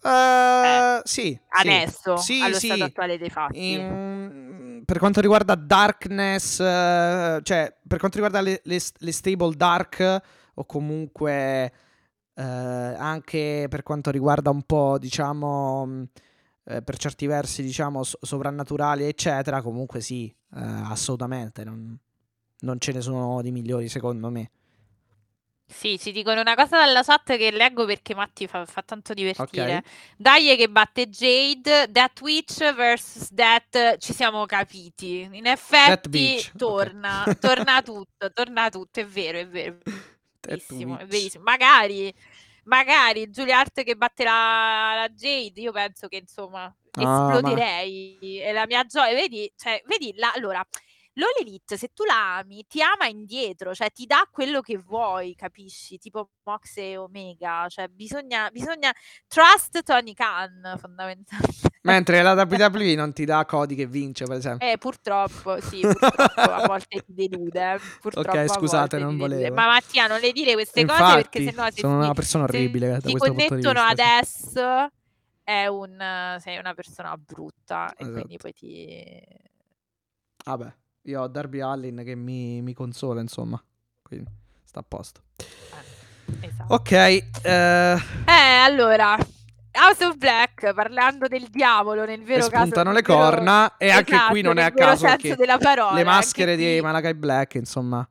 Eh, 0.00 1.00
sì, 1.04 1.22
sì. 1.22 1.38
Adesso, 1.48 2.16
Sì, 2.16 2.40
allo 2.40 2.58
sì. 2.58 2.66
stato 2.66 2.84
attuale 2.84 3.18
dei 3.18 3.30
fatti. 3.30 3.72
In- 3.72 4.82
per 4.84 4.98
quanto 4.98 5.20
riguarda 5.20 5.54
Darkness, 5.54 6.60
eh, 6.60 7.40
cioè 7.42 7.76
per 7.86 7.98
quanto 7.98 8.18
riguarda 8.20 8.40
le, 8.40 8.60
le- 8.64 8.80
le 8.98 9.12
stable 9.12 9.54
dark 9.56 10.22
o 10.54 10.64
comunque 10.64 11.72
eh, 12.34 12.42
anche 12.42 13.66
per 13.68 13.82
quanto 13.82 14.10
riguarda 14.10 14.50
un 14.50 14.62
po', 14.62 14.96
diciamo, 14.98 16.06
eh, 16.64 16.82
per 16.82 16.96
certi 16.96 17.26
versi, 17.26 17.62
diciamo, 17.62 18.04
so- 18.04 18.18
sovrannaturali, 18.22 19.04
eccetera, 19.04 19.60
comunque 19.60 20.00
sì, 20.00 20.28
eh, 20.54 20.60
assolutamente, 20.60 21.64
non, 21.64 21.98
non 22.60 22.78
ce 22.80 22.92
ne 22.92 23.00
sono 23.00 23.40
di 23.42 23.50
migliori 23.50 23.88
secondo 23.88 24.30
me. 24.30 24.50
Sì, 25.70 25.98
ci 25.98 26.12
dicono 26.12 26.40
una 26.40 26.54
cosa 26.54 26.78
dalla 26.78 27.02
chat 27.02 27.36
che 27.36 27.50
leggo 27.50 27.84
perché 27.84 28.14
Matti 28.14 28.46
fa, 28.46 28.64
fa 28.64 28.82
tanto 28.82 29.12
divertire. 29.12 29.76
Ok. 29.76 29.90
Dai 30.16 30.56
che 30.56 30.68
batte 30.70 31.08
Jade, 31.10 31.90
That 31.92 32.18
Witch 32.22 32.72
vs 32.72 33.34
That, 33.34 33.98
ci 33.98 34.14
siamo 34.14 34.46
capiti. 34.46 35.28
In 35.30 35.46
effetti 35.46 36.08
Bitch, 36.08 36.48
ok. 36.52 36.56
torna, 36.56 37.24
torna 37.38 37.82
tutto, 37.82 38.32
torna 38.32 38.70
tutto, 38.70 39.00
è 39.00 39.06
vero, 39.06 39.38
è 39.38 39.46
vero. 39.46 39.76
Verissimo, 40.40 40.96
è 40.96 41.04
verissimo. 41.04 41.44
Magari, 41.44 42.12
magari 42.64 43.28
Julia 43.28 43.58
Hart 43.58 43.84
che 43.84 43.94
batte 43.94 44.24
la, 44.24 45.06
Jade, 45.14 45.60
io 45.60 45.72
penso 45.72 46.08
che 46.08 46.16
insomma 46.16 46.74
Ah, 46.92 47.02
ma- 47.02 47.34
esploderei. 47.34 48.38
È 48.38 48.52
la 48.52 48.66
mia 48.66 48.84
gioia. 48.84 49.14
Vedi, 49.14 49.52
cioè, 49.56 49.82
vedi 49.86 50.12
la, 50.16 50.32
allora, 50.32 50.66
Elite, 51.40 51.76
se 51.76 51.88
tu 51.94 52.04
la 52.04 52.36
ami, 52.38 52.64
ti 52.68 52.80
ama 52.82 53.06
indietro, 53.06 53.74
cioè 53.74 53.90
ti 53.90 54.06
dà 54.06 54.28
quello 54.30 54.60
che 54.60 54.76
vuoi, 54.78 55.34
capisci? 55.34 55.98
Tipo 55.98 56.30
Mox 56.44 56.76
e 56.76 56.96
Omega, 56.96 57.66
cioè 57.68 57.88
bisogna, 57.88 58.48
bisogna 58.50 58.92
trust 59.26 59.82
Tony 59.82 60.14
Khan, 60.14 60.76
fondamentalmente. 60.78 61.68
Mentre 61.82 62.22
la 62.22 62.32
WWE 62.48 62.94
non 62.94 63.12
ti 63.12 63.24
dà 63.24 63.44
Cody 63.44 63.74
che 63.74 63.86
vince, 63.86 64.24
per 64.26 64.36
esempio. 64.36 64.68
Eh, 64.68 64.78
purtroppo, 64.78 65.60
sì, 65.60 65.80
purtroppo 65.82 66.40
a 66.40 66.66
volte 66.66 67.02
ti 67.04 67.14
delude. 67.14 67.72
eh, 67.74 67.78
Purtroppo 68.00 68.30
a 68.38 68.46
scusate, 68.48 68.98
non 68.98 69.16
volevo. 69.16 69.54
Ma 69.54 69.66
Mattia, 69.66 70.06
non 70.06 70.20
le 70.20 70.32
dire 70.32 70.52
queste 70.52 70.84
cose 70.84 70.98
Infatti, 71.00 71.14
perché 71.22 71.42
sennò 71.50 71.64
se 71.70 71.80
sono 71.80 71.98
ti- 71.98 72.04
una 72.04 72.14
persona 72.14 72.46
se 72.48 72.56
orribile 72.56 72.88
da 72.90 73.00
ti 73.00 73.10
questo 73.10 73.32
punto 73.32 73.54
di 73.56 73.62
connettono 73.62 73.86
adesso 73.86 74.90
è 75.42 75.66
un, 75.66 76.36
sei 76.40 76.58
una 76.58 76.74
persona 76.74 77.16
brutta 77.16 77.92
e 77.96 78.04
quindi 78.04 78.34
Esatto. 78.34 78.36
poi 78.38 78.52
ti... 78.52 79.22
Vabbè, 80.44 80.74
io 81.08 81.22
ho 81.22 81.26
Darby 81.26 81.60
Allin 81.60 82.02
che 82.04 82.14
mi, 82.14 82.60
mi 82.60 82.74
consola, 82.74 83.20
insomma. 83.20 83.62
Quindi 84.02 84.30
sta 84.64 84.80
a 84.80 84.84
posto. 84.86 85.22
Esatto. 86.40 86.74
Ok, 86.74 86.92
eh, 86.92 87.22
Eh, 87.42 88.56
allora, 88.62 89.16
House 89.72 90.04
of 90.04 90.16
Black, 90.16 90.74
parlando 90.74 91.26
del 91.26 91.48
diavolo 91.48 92.04
nel 92.04 92.20
e 92.20 92.24
vero 92.24 92.48
caso... 92.48 92.56
spuntano 92.56 92.90
le 92.90 92.96
nel 92.96 93.04
vero- 93.04 93.18
corna 93.18 93.76
e 93.78 93.90
anche 93.90 94.12
esatto, 94.14 94.30
qui 94.32 94.42
non 94.42 94.58
è 94.58 94.64
nel 94.64 94.72
a 94.72 94.74
caso 94.74 95.06
senso 95.06 95.16
che 95.28 95.36
della 95.36 95.56
parola, 95.56 95.92
le 95.92 96.00
anche 96.00 96.04
maschere 96.10 96.56
di 96.56 96.64
qui- 96.64 96.80
Malakai 96.82 97.14
Black, 97.14 97.54
insomma, 97.54 98.06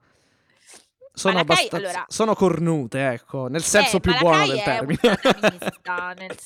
sono 1.18 1.34
Malakai, 1.34 1.56
abbastanza 1.57 1.88
allora- 1.89 2.06
sono 2.07 2.35
cornute, 2.35 3.07
ecco, 3.11 3.48
nel 3.48 3.64
senso 3.64 3.98
Eh, 3.98 3.99
più 3.99 4.15
buono 4.18 4.38
Malakai 4.38 4.49
del 4.49 4.60
è 4.60 4.64
termine. 4.64 5.19
satanista, 5.22 6.14
nel 6.18 6.39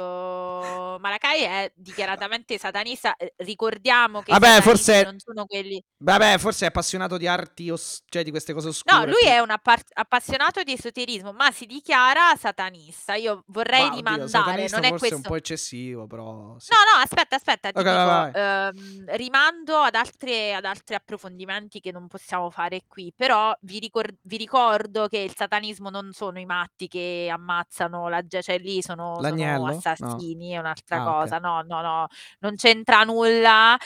senso 0.00 0.98
Malakai 1.00 1.42
è 1.42 1.72
dichiaratamente 1.74 2.58
satanista. 2.58 3.14
eh, 3.16 3.34
Ricordiamo 3.38 4.22
che 4.22 4.32
Vabbè, 4.32 4.60
forse- 4.62 5.02
non 5.04 5.18
sono 5.18 5.44
quelli. 5.46 5.82
Vabbè, 5.98 6.38
forse 6.38 6.64
è 6.64 6.68
appassionato 6.68 7.16
di 7.16 7.26
arti, 7.26 7.70
os- 7.70 8.02
cioè 8.08 8.22
di 8.22 8.30
queste 8.30 8.52
cose 8.52 8.68
oscure. 8.68 8.96
No, 8.96 9.04
lui 9.04 9.26
è 9.26 9.38
un 9.38 9.50
appar- 9.50 9.90
appassionato 9.92 10.62
di 10.62 10.72
esoterismo, 10.72 11.32
ma 11.32 11.50
si 11.50 11.66
dichiara 11.66 12.34
satanista. 12.36 13.14
Io 13.14 13.42
vorrei 13.48 13.82
oddio, 13.82 13.96
rimandare, 13.96 14.28
satanista 14.28 14.76
non 14.76 14.84
è 14.86 14.88
questo. 14.98 15.16
un 15.16 15.22
po' 15.22 15.36
eccessivo, 15.36 16.06
però 16.06 16.56
sì. 16.58 16.70
No, 16.72 16.78
no, 16.96 17.02
aspetta, 17.02 17.36
aspetta, 17.36 17.70
ti 17.70 17.78
Ok, 17.78 17.84
dico, 17.84 17.94
vai, 17.96 18.30
ehm, 18.34 19.16
rimando 19.16 19.76
ad, 19.76 19.94
altre- 19.94 20.54
ad 20.54 20.64
altri 20.64 20.94
approfondimenti 20.94 21.80
che 21.80 21.92
non 21.92 22.06
possiamo 22.08 22.50
fare 22.50 22.82
qui, 22.86 23.12
però 23.14 23.54
vi, 23.60 23.78
ricor- 24.06 24.18
vi 24.22 24.36
ricordo 24.36 25.06
che 25.08 25.18
il 25.18 25.34
satanismo 25.34 25.90
non 25.90 26.12
sono 26.12 26.38
i 26.38 26.44
matti 26.46 26.88
che 26.88 27.28
ammazzano 27.30 28.08
la 28.08 28.20
gente, 28.20 28.42
cioè 28.42 28.58
lì 28.58 28.82
sono, 28.82 29.14
sono 29.16 29.20
L'agnello? 29.20 29.66
No. 29.66 29.66
assassini, 29.68 30.50
è 30.52 30.58
un'altra 30.58 30.96
Ah, 30.96 31.02
ok. 31.08 31.12
cosa, 31.20 31.38
no, 31.38 31.62
no, 31.62 31.80
no, 31.82 32.06
non 32.40 32.54
c'entra 32.56 33.02
nulla. 33.04 33.76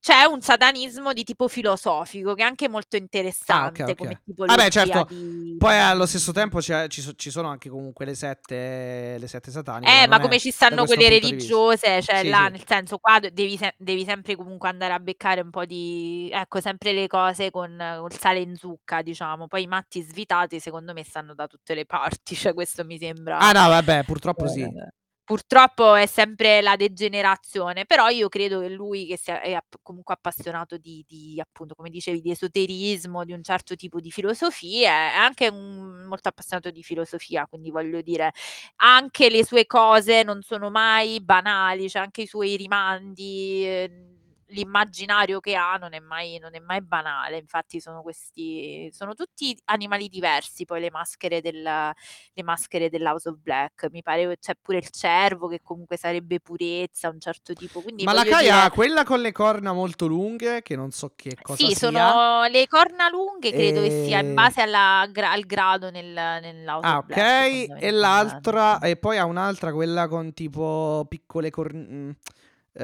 C'è 0.00 0.24
un 0.24 0.40
satanismo 0.40 1.12
di 1.12 1.24
tipo 1.24 1.48
filosofico 1.48 2.34
che 2.34 2.42
è 2.42 2.44
anche 2.44 2.68
molto 2.68 2.96
interessante 2.96 3.82
Ah, 3.82 3.86
ok. 3.86 3.96
come 3.96 4.20
tipologia 4.24 4.54
Vabbè, 4.54 4.70
certo, 4.70 5.04
di... 5.08 5.56
Poi 5.58 5.76
allo 5.76 6.06
stesso 6.06 6.32
tempo 6.32 6.62
ci, 6.62 6.72
ci 6.88 7.30
sono 7.30 7.48
anche 7.48 7.68
comunque 7.68 8.04
le 8.04 8.14
sette, 8.14 9.16
le 9.18 9.26
sette 9.26 9.50
sataniche. 9.50 10.02
Eh, 10.02 10.06
ma 10.06 10.20
come 10.20 10.38
ci 10.38 10.50
stanno 10.50 10.84
quelle 10.84 11.08
religiose, 11.08 12.00
cioè 12.00 12.20
Sì, 12.20 12.28
là, 12.28 12.44
sì. 12.46 12.52
nel 12.52 12.62
senso, 12.64 12.98
qua 12.98 13.18
devi, 13.18 13.56
se- 13.56 13.74
devi 13.76 14.04
sempre 14.04 14.36
comunque 14.36 14.68
andare 14.68 14.92
a 14.92 15.00
beccare 15.00 15.40
un 15.40 15.50
po' 15.50 15.64
di, 15.64 16.30
ecco, 16.32 16.60
sempre 16.60 16.92
le 16.92 17.06
cose 17.08 17.50
con 17.50 17.76
col 17.98 18.12
sale 18.12 18.38
in 18.38 18.54
zucca, 18.54 19.02
diciamo. 19.02 19.48
Poi 19.48 19.62
i 19.62 19.66
matti 19.66 20.00
svitati, 20.02 20.60
secondo 20.60 20.92
me, 20.92 21.02
stanno 21.02 21.34
da 21.34 21.46
tutte 21.48 21.74
le 21.74 21.84
parti, 21.86 22.34
cioè 22.36 22.54
questo 22.54 22.84
mi 22.84 22.98
sembra... 22.98 23.38
Ah, 23.38 23.52
no, 23.52 23.68
vabbè, 23.68 24.04
purtroppo 24.04 24.46
sì. 24.46 24.62
eh, 24.62 24.92
Purtroppo 25.28 25.94
è 25.94 26.06
sempre 26.06 26.62
la 26.62 26.74
degenerazione, 26.74 27.84
però 27.84 28.08
io 28.08 28.30
credo 28.30 28.60
che 28.60 28.70
lui 28.70 29.04
che 29.04 29.18
sia 29.18 29.42
è 29.42 29.58
comunque 29.82 30.14
appassionato 30.14 30.78
di, 30.78 31.04
di, 31.06 31.38
appunto, 31.38 31.74
come 31.74 31.90
dicevi, 31.90 32.22
di 32.22 32.30
esoterismo, 32.30 33.24
di 33.26 33.34
un 33.34 33.42
certo 33.42 33.74
tipo 33.76 34.00
di 34.00 34.10
filosofia, 34.10 34.90
è 35.12 35.16
anche 35.16 35.48
un- 35.48 36.06
molto 36.08 36.30
appassionato 36.30 36.70
di 36.70 36.82
filosofia, 36.82 37.46
quindi 37.46 37.70
voglio 37.70 38.00
dire, 38.00 38.32
anche 38.76 39.28
le 39.28 39.44
sue 39.44 39.66
cose 39.66 40.22
non 40.22 40.40
sono 40.40 40.70
mai 40.70 41.20
banali, 41.22 41.90
cioè 41.90 42.00
anche 42.00 42.22
i 42.22 42.26
suoi 42.26 42.56
rimandi, 42.56 43.64
eh, 43.66 44.17
l'immaginario 44.48 45.40
che 45.40 45.54
ha 45.54 45.76
non 45.76 45.92
è 45.94 45.98
mai, 46.00 46.38
non 46.38 46.54
è 46.54 46.58
mai 46.58 46.80
banale, 46.82 47.36
infatti 47.38 47.80
sono 47.80 48.02
questi, 48.02 48.88
sono 48.92 49.14
tutti 49.14 49.56
animali 49.66 50.08
diversi, 50.08 50.64
poi 50.64 50.80
le 50.80 50.90
maschere 50.90 51.40
del, 51.40 51.62
le 51.62 52.42
maschere 52.42 52.88
dell'House 52.88 53.28
of 53.28 53.36
Black. 53.38 53.88
Mi 53.90 54.02
pare 54.02 54.36
c'è 54.38 54.54
pure 54.60 54.78
il 54.78 54.88
cervo 54.90 55.48
che 55.48 55.60
comunque 55.62 55.96
sarebbe 55.96 56.40
purezza, 56.40 57.08
un 57.08 57.20
certo 57.20 57.54
tipo. 57.54 57.82
Quindi 57.82 58.04
Ma 58.04 58.12
la 58.12 58.24
Kai 58.24 58.44
dire, 58.44 58.52
ha 58.52 58.70
quella 58.70 59.04
con 59.04 59.20
le 59.20 59.32
corna 59.32 59.72
molto 59.72 60.06
lunghe, 60.06 60.62
che 60.62 60.76
non 60.76 60.90
so 60.90 61.12
che 61.14 61.36
cosa 61.42 61.68
sì, 61.68 61.74
sia. 61.74 61.90
sono 61.90 62.44
le 62.46 62.66
corna 62.68 63.08
lunghe, 63.08 63.52
credo 63.52 63.82
che 63.82 63.90
sia 63.90 64.20
in 64.20 64.28
E- 64.30 64.34
base 64.34 64.62
alla 64.62 65.00
al 65.00 65.44
grado 65.46 65.90
nel, 65.90 66.06
nell'House 66.12 66.86
Ah, 66.86 66.98
of 66.98 67.04
ok. 67.04 67.06
Black. 67.06 67.20
E 67.20 67.66
fondamentalmente. 67.66 67.90
l'altra, 67.92 68.78
e 68.80 68.96
poi 68.96 69.18
ha 69.18 69.24
un'altra, 69.24 69.72
quella 69.72 70.08
con 70.08 70.32
tipo 70.32 71.04
piccole 71.08 71.50
corna. 71.50 72.14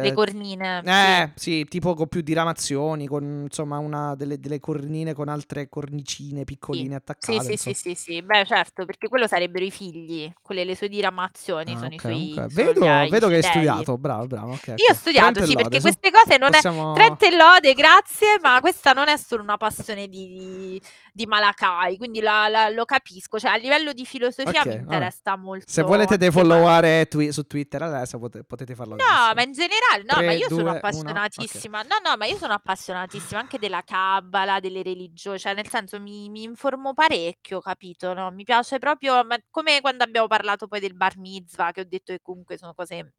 Le 0.03 0.13
cornine. 0.13 0.81
sì. 0.85 0.91
Eh, 0.91 1.31
sì, 1.35 1.65
tipo 1.67 1.95
con 1.95 2.09
più 2.09 2.21
diramazioni, 2.21 3.07
con 3.07 3.43
insomma 3.45 3.79
una 3.79 4.15
delle, 4.15 4.39
delle 4.41 4.59
cornine 4.61 5.13
con 5.15 5.29
altre 5.29 5.69
cornicine 5.69 6.45
piccoline 6.45 6.89
Sì, 6.89 6.95
attaccate. 6.95 7.41
sì, 7.43 7.57
sì, 7.57 7.57
sì, 7.57 7.75
sì, 7.75 7.95
sì. 7.95 8.23
Beh, 8.23 8.45
certo, 8.45 8.85
perché 8.85 9.09
quello 9.09 9.27
sarebbero 9.27 9.65
i 9.65 9.71
figli, 9.71 10.33
quelle 10.43 10.65
le 10.65 10.75
sue 10.75 10.89
diramazioni 10.89 11.73
Ah, 11.73 11.77
sono 11.77 11.91
i 11.91 11.95
ok, 11.95 12.01
suoi 12.01 12.31
ok. 12.31 12.35
sono 12.35 12.49
Vedo, 12.49 12.81
gli- 12.87 13.07
i 13.07 13.11
vedo 13.11 13.29
che 13.29 13.35
hai 13.37 13.43
studiato, 13.43 13.99
bravo, 13.99 14.27
bravo. 14.27 14.53
ok, 14.53 14.69
ok. 14.69 14.81
Io 14.81 14.91
ho 14.91 14.95
studiato, 14.95 15.33
Trent 15.33 15.49
sì, 15.49 15.55
perché 15.55 15.81
queste 15.81 16.11
cose 16.11 16.37
non 16.39 16.49
è... 16.49 16.53
possiamo- 16.53 16.93
Trent 16.95 17.23
e 17.23 17.37
lode, 17.37 17.73
grazie, 17.75 18.39
ma 18.43 18.59
questa 18.61 18.93
non 18.93 19.09
è 19.09 19.17
solo 19.17 19.43
una 19.43 19.57
passione 19.57 20.09
di, 20.09 20.81
di 21.13 21.27
Malakai, 21.27 21.97
quindi 21.97 22.21
la- 22.21 22.49
la- 22.49 22.69
lo 22.69 22.85
capisco, 22.85 23.39
cioè 23.39 23.53
a 23.53 23.57
livello 23.57 23.93
di 23.93 24.05
filosofia 24.05 24.63
mi 24.65 24.75
interessa 24.75 25.37
molto. 25.37 25.65
Se 25.69 25.83
volete 25.83 26.17
defolloware 26.17 27.07
twi- 27.09 27.33
su 27.33 27.47
Twitter 27.47 27.83
adesso 27.83 28.19
pote- 28.19 28.43
potete 28.45 28.75
farlo 28.75 28.97
No, 28.97 29.03
adesso. 29.05 29.35
ma 29.35 29.43
in 29.43 29.53
generale, 29.53 29.83
no, 30.05 30.15
Tre, 30.15 30.27
ma 30.27 30.33
io 30.33 30.49
sono 30.49 30.61
due, 30.61 30.71
uno, 30.71 30.79
appassionatissima. 30.79 31.83
No, 31.83 31.97
no, 32.03 32.17
ma 32.17 32.27
io 32.27 32.37
sono 32.37 32.53
appassionatissima 32.53 33.41
anche 33.41 33.59
della 33.59 33.83
Kabbala, 33.83 34.61
delle 34.61 34.83
religioni, 34.83 35.39
cioè 35.39 35.55
nel 35.55 35.69
senso 35.69 36.01
mi, 36.01 36.29
mi 36.29 36.43
informo 36.43 36.95
parecchio, 36.95 37.61
capito? 37.61 38.13
No? 38.13 38.31
Mi 38.31 38.45
piace 38.45 38.79
proprio, 38.79 39.25
ma 39.25 39.37
come 39.51 39.81
quando 39.81 40.05
abbiamo 40.05 40.27
parlato 40.27 40.67
poi 40.67 40.81
del 40.81 40.95
bar 40.95 41.19
mitzvah, 41.19 41.73
che 41.73 41.83
ho 41.83 41.85
detto 41.85 42.13
che 42.13 42.21
comunque 42.23 42.57
sono 42.59 42.75
cose 42.75 43.15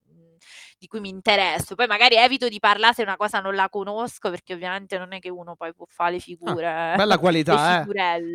di 0.77 0.87
cui 0.87 0.99
mi 0.99 1.09
interesso. 1.09 1.75
Poi 1.75 1.87
magari 1.87 2.15
evito 2.15 2.47
di 2.49 2.59
parlare 2.59 2.93
se 2.93 3.01
una 3.01 3.15
cosa 3.17 3.39
non 3.39 3.55
la 3.55 3.69
conosco, 3.69 4.29
perché 4.29 4.53
ovviamente 4.53 4.97
non 4.97 5.13
è 5.13 5.19
che 5.19 5.29
uno 5.29 5.55
poi 5.55 5.73
può 5.73 5.85
fare 5.89 6.13
le 6.13 6.19
figure. 6.19 6.67
Ah, 6.67 6.95
Bella 6.95 7.17
qualità, 7.17 7.81
eh. 7.81 7.85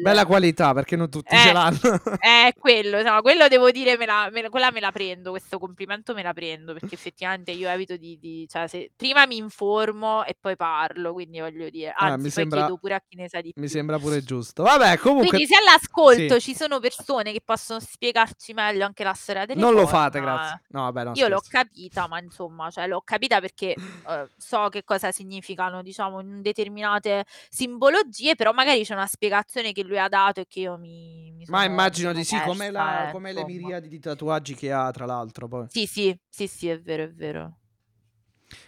Bella 0.03 0.27
qualità, 0.27 0.73
perché 0.75 0.97
non 0.97 1.09
tutti 1.11 1.37
ce 1.37 1.51
Eh, 1.51 1.53
l'hanno. 1.53 1.79
È 2.19 2.53
quello, 2.59 3.03
no, 3.03 3.21
quello 3.23 3.49
devo 3.49 3.71
dire, 3.71 3.97
me 3.97 4.07
la, 4.07 4.29
me 4.33 4.43
la- 4.43 4.49
quella 4.51 4.71
me 4.71 4.81
la 4.81 4.91
prendo, 4.93 5.31
questo 5.31 5.59
complimento 5.59 6.15
me 6.15 6.23
la 6.23 6.33
prendo, 6.33 6.73
perché 6.73 6.95
effettivamente 6.95 7.51
io 7.53 7.69
evito 7.69 7.97
di, 7.97 8.19
di- 8.19 8.47
cioè 8.49 8.67
se, 8.67 8.91
prima 8.97 9.27
mi 9.27 9.37
informo 9.37 10.25
e 10.25 10.37
poi 10.39 10.57
parlo, 10.57 11.13
quindi 11.13 11.41
voglio 11.41 11.69
dire, 11.71 11.91
Ah, 11.97 12.07
anzi 12.07 12.17
mi 12.17 12.23
poi 12.23 12.31
sembra- 12.31 12.59
chiedo 12.61 12.77
pure 12.79 12.95
a 12.95 13.03
chi 13.07 13.17
ne 13.17 13.29
sa 13.29 13.41
di 13.41 13.53
più. 13.53 13.61
Mi 13.63 13.69
sembra 13.69 13.99
pure 13.99 14.23
giusto. 14.23 14.63
Vabbè, 14.63 14.99
comunque 14.99 15.29
Quindi 15.29 15.47
se 15.47 15.57
all'ascolto 15.59 16.35
sì. 16.39 16.51
ci 16.51 16.55
sono 16.57 16.79
persone 16.81 17.33
che 17.33 17.41
possono 17.45 17.81
spiegarci 17.81 18.53
meglio 18.53 18.85
anche 18.85 19.05
la 19.05 19.13
storia 19.15 19.47
delle 19.47 19.61
non 19.61 19.73
lo 19.75 19.83
corna, 19.85 19.99
fate, 19.99 20.21
grazie. 20.21 20.61
No, 20.69 20.83
vabbè, 20.83 21.05
no, 21.05 21.13
io 21.15 21.29
l'ho 21.29 21.41
scherzo. 21.43 21.71
Capita, 22.01 22.09
ma 22.09 22.21
insomma, 22.21 22.71
cioè 22.71 22.87
l'ho 22.87 23.01
capita 23.03 23.41
perché 23.41 23.75
eh, 24.09 24.29
so 24.37 24.69
che 24.69 24.85
cosa 24.85 25.11
significano, 25.13 25.83
diciamo, 25.83 26.21
in 26.21 26.43
determinate 26.43 27.25
simbologie, 27.49 28.35
però 28.35 28.53
magari 28.53 28.85
c'è 28.85 28.95
una 28.95 29.07
spiegazione 29.07 29.73
che 29.73 29.83
lui 29.83 29.99
ha 29.99 30.09
dato 30.09 30.41
e 30.41 30.47
che 30.49 30.61
io 30.61 30.77
mi, 30.79 31.33
mi 31.33 31.45
Ma 31.49 31.65
immagino 31.65 32.13
di 32.13 32.25
sì, 32.25 32.41
come, 32.41 32.71
la- 32.71 33.09
eh, 33.09 33.13
come 33.13 33.33
le 33.33 33.45
miriadi 33.45 33.89
di 33.89 33.99
tatuaggi 33.99 34.55
che 34.55 34.73
ha, 34.73 34.91
tra 34.91 35.07
l'altro. 35.07 35.49
Poi. 35.49 35.67
Sì, 35.69 35.87
sì, 35.87 36.17
sì, 36.29 36.47
sì, 36.47 36.69
è 36.69 36.81
vero, 36.81 37.05
è 37.05 37.11
vero. 37.13 37.55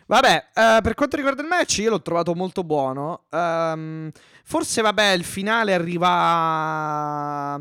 Vabbè, 0.07 0.49
eh, 0.55 0.79
per 0.83 0.95
quanto 0.95 1.17
riguarda 1.17 1.43
il 1.43 1.49
match, 1.49 1.79
io 1.79 1.91
l'ho 1.91 2.03
trovato 2.03 2.35
molto 2.35 2.65
buono. 2.65 3.25
Ehm, 3.31 4.11
forse, 4.45 4.83
vabbè, 4.83 5.11
il 5.13 5.25
finale 5.25 5.75
arriva. 5.75 7.61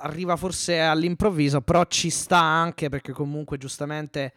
Arriva 0.00 0.36
forse 0.36 0.80
all'improvviso, 0.80 1.60
però 1.60 1.84
ci 1.86 2.10
sta 2.10 2.38
anche 2.38 2.88
perché 2.88 3.12
comunque 3.12 3.58
giustamente 3.58 4.32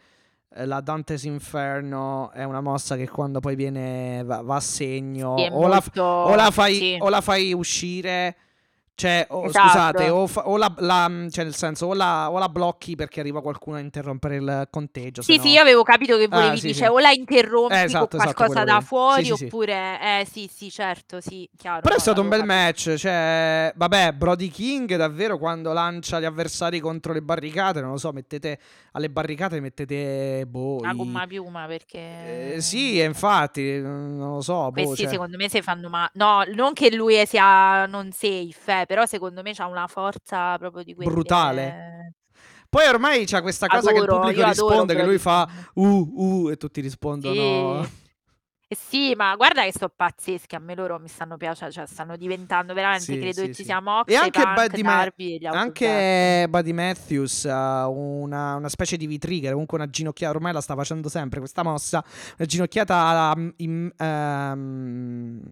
eh, 0.54 0.66
la 0.66 0.80
Dante's 0.80 1.24
Inferno 1.24 2.30
è 2.32 2.44
una 2.44 2.60
mossa 2.60 2.96
che 2.96 3.08
quando 3.08 3.40
poi 3.40 3.54
viene 3.54 4.22
va, 4.24 4.42
va 4.42 4.56
a 4.56 4.60
segno 4.60 5.36
Sì, 5.38 5.48
o, 5.50 5.66
la, 5.66 5.74
molto... 5.74 6.02
o 6.02 6.34
la 6.34 6.50
fai, 6.50 6.74
sì. 6.74 6.96
o 7.00 7.08
la 7.08 7.20
fai 7.20 7.52
uscire, 7.52 8.36
Cioè, 8.94 9.26
o- 9.30 9.46
Esatto. 9.46 9.66
scusate, 9.68 10.08
o, 10.10 10.26
fa- 10.26 10.46
o 10.48 10.56
la, 10.58 10.72
la- 10.78 11.10
cioè 11.30 11.44
nel 11.44 11.54
senso, 11.54 11.86
o 11.86 11.94
la, 11.94 12.30
o 12.30 12.38
la 12.38 12.48
blocchi 12.48 12.94
perché 12.94 13.20
arriva 13.20 13.40
qualcuno 13.40 13.76
a 13.78 13.80
interrompere 13.80 14.36
il 14.36 14.68
conteggio. 14.70 15.22
Sì, 15.22 15.36
no- 15.36 15.42
sì, 15.42 15.48
io 15.50 15.60
avevo 15.62 15.82
capito 15.82 16.16
che 16.18 16.28
volevi 16.28 16.52
Ah, 16.52 16.56
sì, 16.56 16.60
dire, 16.62 16.72
sì. 16.74 16.78
cioè, 16.80 16.90
o 16.90 16.98
la 16.98 17.10
interrompi 17.10 17.72
Eh, 17.74 17.82
esatto, 17.84 18.06
con 18.08 18.20
esatto, 18.20 18.34
qualcosa 18.34 18.60
quello 18.60 18.78
da 18.78 18.80
fuori, 18.84 19.24
Sì, 19.24 19.44
oppure... 19.46 19.98
Eh, 20.20 20.26
sì, 20.30 20.48
sì, 20.52 20.70
certo, 20.70 21.20
sì, 21.20 21.48
chiaro. 21.56 21.80
Però 21.80 21.94
è 21.94 21.96
no, 21.96 22.02
stato 22.02 22.20
un 22.20 22.28
bel 22.28 22.40
capito. 22.40 22.56
match. 22.56 22.94
Cioè, 22.94 23.72
vabbè, 23.74 24.12
Brody 24.12 24.48
King 24.48 24.94
davvero 24.96 25.38
quando 25.38 25.72
lancia 25.72 26.20
gli 26.20 26.24
avversari 26.24 26.78
contro 26.78 27.12
le 27.12 27.22
barricate, 27.22 27.80
non 27.80 27.92
lo 27.92 27.96
so, 27.96 28.12
mettete 28.12 28.58
alle 28.92 29.08
barricate 29.10 29.58
mettete 29.58 30.44
boh, 30.46 30.76
Una 30.80 30.92
gomma 30.92 31.26
piuma, 31.26 31.66
perché... 31.66 32.54
Eh, 32.56 32.60
sì, 32.60 33.00
infatti, 33.00 33.80
non 33.80 34.18
lo 34.34 34.40
so, 34.42 34.70
boh, 34.70 34.82
Questi 34.84 35.02
cioè- 35.04 35.12
secondo 35.12 35.36
me 35.38 35.48
si 35.48 35.62
fanno 35.62 35.88
male. 35.88 36.10
No, 36.14 36.42
non 36.54 36.72
che 36.74 36.94
lui 36.94 37.24
sia 37.26 37.86
non 37.86 38.12
safe, 38.12 38.80
eh, 38.81 38.81
però 38.86 39.06
secondo 39.06 39.42
me 39.42 39.52
c'ha 39.54 39.66
una 39.66 39.86
forza 39.86 40.56
proprio 40.58 40.82
di 40.82 40.94
quelle... 40.94 41.10
Brutale. 41.10 42.14
Poi 42.68 42.86
ormai 42.86 43.26
c'è 43.26 43.42
questa 43.42 43.66
cosa 43.66 43.90
che 43.90 43.98
il 43.98 44.02
Adoro, 44.04 44.20
pubblico 44.20 44.40
adoro 44.40 44.68
risponde, 44.68 44.94
che 44.94 45.04
lui 45.04 45.18
fa 45.18 45.46
uh, 45.74 45.84
uh, 45.84 46.48
e 46.50 46.56
tutti 46.56 46.80
rispondono. 46.80 47.84
Sì. 47.84 48.00
Eh 48.72 48.74
sì, 48.74 49.14
ma 49.14 49.36
guarda 49.36 49.64
che 49.64 49.72
sono 49.76 49.92
pazzeschi, 49.94 50.54
a 50.54 50.58
me 50.58 50.74
loro 50.74 50.98
mi 50.98 51.06
stanno 51.06 51.36
piacendo, 51.36 51.74
cioè 51.74 51.86
stanno 51.86 52.16
diventando 52.16 52.72
veramente, 52.72 53.04
Sì, 53.04 53.18
credo 53.18 53.40
sì, 53.40 53.40
che 53.42 53.46
ci 53.48 53.54
sì. 53.56 53.64
sia 53.64 53.82
Mox, 53.82 54.08
E 54.08 54.14
anche 54.14 54.40
Punk, 54.40 54.54
Buddy, 54.54 54.82
Ma- 54.82 54.94
Darby 54.94 55.46
anche 55.48 56.46
Buddy 56.48 56.72
Matthews 56.72 57.44
ha 57.44 57.86
una, 57.88 58.54
una 58.54 58.70
specie 58.70 58.96
di 58.96 59.06
V-trigger, 59.06 59.50
comunque 59.50 59.76
una 59.76 59.90
ginocchiata, 59.90 60.34
ormai 60.34 60.54
la 60.54 60.62
sta 60.62 60.74
facendo 60.74 61.10
sempre 61.10 61.40
questa 61.40 61.62
mossa, 61.62 62.02
una 62.38 62.46
ginocchiata 62.46 63.34
um, 63.36 63.92
ehm, 63.94 65.42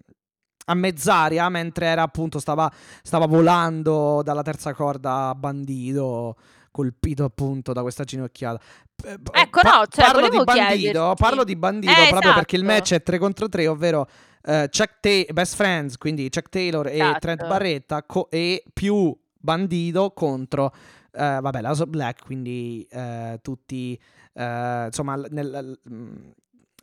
a 0.65 0.73
mezz'aria 0.73 1.47
mentre 1.49 1.85
era 1.87 2.01
appunto 2.03 2.39
stava, 2.39 2.71
stava 3.01 3.25
volando 3.25 4.21
dalla 4.23 4.41
terza 4.43 4.73
corda 4.73 5.29
a 5.29 5.35
bandito 5.35 6.35
colpito 6.71 7.25
appunto 7.25 7.73
da 7.73 7.81
questa 7.81 8.03
ginocchiata. 8.05 8.59
P- 8.95 9.29
Ecco, 9.33 9.59
no, 9.63 9.83
cioè, 9.89 10.05
parlo 10.05 10.29
di 10.29 10.37
chiederti- 10.45 11.21
parlo 11.21 11.43
di 11.43 11.55
bandito 11.55 11.91
Eh, 11.91 12.07
proprio 12.09 12.33
perché 12.33 12.55
il 12.55 12.61
esatto. 12.63 12.77
match 12.77 12.93
è 12.93 13.03
3 13.03 13.17
contro 13.17 13.49
3, 13.49 13.67
ovvero 13.67 14.07
eh, 14.43 14.69
Chuck 14.71 14.99
Ta- 14.99 15.33
Best 15.33 15.55
Friends, 15.55 15.97
quindi 15.97 16.29
Chuck 16.29 16.49
Taylor 16.49 16.87
e 16.87 16.95
Esatto. 16.95 17.19
Trent 17.19 17.47
Barretta 17.47 18.03
co- 18.03 18.29
e 18.29 18.63
più 18.73 19.13
bandito 19.37 20.11
contro 20.11 20.71
eh, 21.13 21.39
vabbè, 21.41 21.59
la 21.61 21.75
Black, 21.87 22.23
quindi 22.23 22.87
eh, 22.89 23.39
tutti 23.41 23.99
eh, 24.33 24.83
insomma 24.85 25.15
nel 25.29 25.77
mm, 25.91 26.15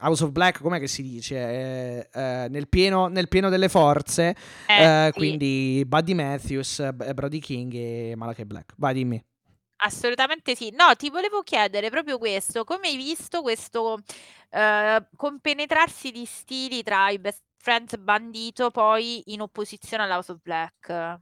House 0.01 0.23
of 0.25 0.31
Black, 0.31 0.61
com'è 0.61 0.79
che 0.79 0.87
si 0.87 1.03
dice? 1.03 1.37
Eh, 1.37 2.09
eh, 2.12 2.47
nel, 2.49 2.69
pieno, 2.69 3.09
nel 3.09 3.29
pieno 3.29 3.49
delle 3.49 3.69
forze, 3.69 4.37
Eh, 4.66 5.07
eh, 5.07 5.11
sì. 5.12 5.19
quindi 5.19 5.85
Buddy 5.87 6.15
Matthews, 6.15 6.93
Brody 6.93 7.39
King 7.41 7.73
e 7.75 8.15
Malachi 8.16 8.45
Black. 8.45 8.75
Vai, 8.77 8.95
dimmi. 8.95 9.23
Assolutamente 9.81 10.55
sì. 10.57 10.70
No, 10.70 10.95
ti 10.97 11.09
volevo 11.11 11.43
chiedere 11.43 11.91
proprio 11.91 12.19
questo, 12.19 12.65
come 12.65 12.89
hai 12.89 12.97
visto 12.97 13.43
questo 13.43 13.99
eh, 14.51 15.07
compenetrarsi 15.16 16.11
di 16.11 16.25
stili 16.25 16.83
tra 16.83 17.11
i 17.11 17.19
best 17.19 17.43
friends 17.57 17.97
bandito 17.97 18.70
poi 18.70 19.23
in 19.33 19.41
opposizione 19.41 20.03
all'House 20.05 20.33
of 20.33 20.39
Black? 20.43 21.20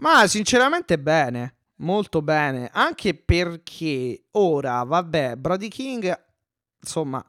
Ma 0.00 0.26
sinceramente 0.26 0.98
bene, 0.98 1.56
molto 1.76 2.22
bene, 2.22 2.70
anche 2.72 3.14
perché 3.14 4.24
ora, 4.32 4.82
vabbè, 4.84 5.36
Brody 5.36 5.68
King, 5.68 6.24
insomma, 6.80 7.24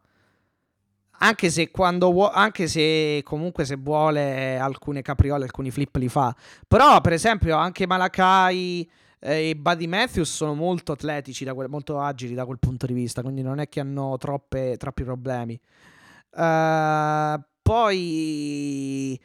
anche 1.20 1.50
se 1.50 1.72
quando 1.72 2.30
anche 2.30 2.68
se 2.68 3.22
comunque 3.24 3.66
se 3.66 3.76
vuole 3.76 4.58
alcune 4.58 5.02
capriole, 5.02 5.44
alcuni 5.46 5.72
flip 5.72 5.96
li 5.96 6.10
fa, 6.10 6.36
però 6.68 7.02
per 7.02 7.14
esempio 7.14 7.56
anche 7.56 7.88
Malakai 7.88 8.90
eh, 9.20 9.50
e 9.50 9.56
Buddy 9.56 9.88
Matthews 9.88 10.34
sono 10.34 10.54
molto 10.54 10.94
atletici, 10.94 11.46
quel- 11.46 11.70
molto 11.70 12.00
agili 12.00 12.34
da 12.34 12.46
quel 12.46 12.60
punto 12.60 12.86
di 12.86 12.94
vista, 12.94 13.22
quindi 13.22 13.42
non 13.42 13.60
è 13.60 13.68
che 13.70 13.80
hanno 13.80 14.18
troppe- 14.18 14.78
troppi 14.78 15.04
problemi. 15.04 15.60
Eh, 16.32 17.40
poi 17.62 19.20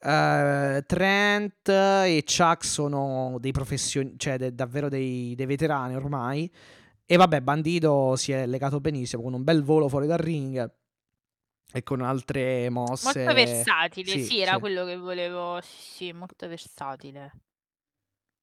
eh, 0.00 0.84
Trent 0.86 1.68
e 1.68 2.24
Chuck 2.26 2.64
sono 2.64 3.36
dei 3.40 3.52
professionisti, 3.52 4.18
cioè 4.18 4.38
de- 4.38 4.54
davvero 4.54 4.88
dei, 4.88 5.34
dei 5.34 5.46
veterani 5.46 5.94
ormai. 5.94 6.50
E 7.06 7.16
vabbè, 7.16 7.40
Bandito 7.42 8.16
si 8.16 8.32
è 8.32 8.46
legato 8.46 8.80
benissimo 8.80 9.22
con 9.22 9.34
un 9.34 9.44
bel 9.44 9.62
volo 9.62 9.88
fuori 9.88 10.06
dal 10.06 10.18
ring 10.18 10.70
e 11.76 11.82
con 11.82 12.02
altre 12.02 12.70
mosse. 12.70 13.24
Molto 13.24 13.34
versatile, 13.34 14.12
sì, 14.12 14.22
sì, 14.22 14.40
era 14.40 14.54
sì. 14.54 14.60
quello 14.60 14.84
che 14.84 14.96
volevo. 14.96 15.58
Sì, 15.60 16.12
molto 16.12 16.46
versatile. 16.46 17.32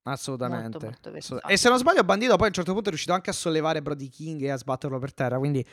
Assolutamente. 0.03 0.67
Molto, 0.71 0.85
molto 0.85 1.11
versatile. 1.11 1.53
e 1.53 1.55
se 1.55 1.69
non 1.69 1.77
sbaglio, 1.77 2.03
Bandito 2.03 2.35
poi 2.35 2.45
a 2.45 2.47
un 2.47 2.53
certo 2.53 2.73
punto 2.73 2.87
è 2.87 2.89
riuscito 2.89 3.13
anche 3.13 3.29
a 3.29 3.33
sollevare 3.33 3.81
Brody 3.81 4.09
King 4.09 4.41
e 4.41 4.49
a 4.49 4.57
sbatterlo 4.57 4.99
per 4.99 5.13
terra. 5.13 5.37
Quindi 5.37 5.65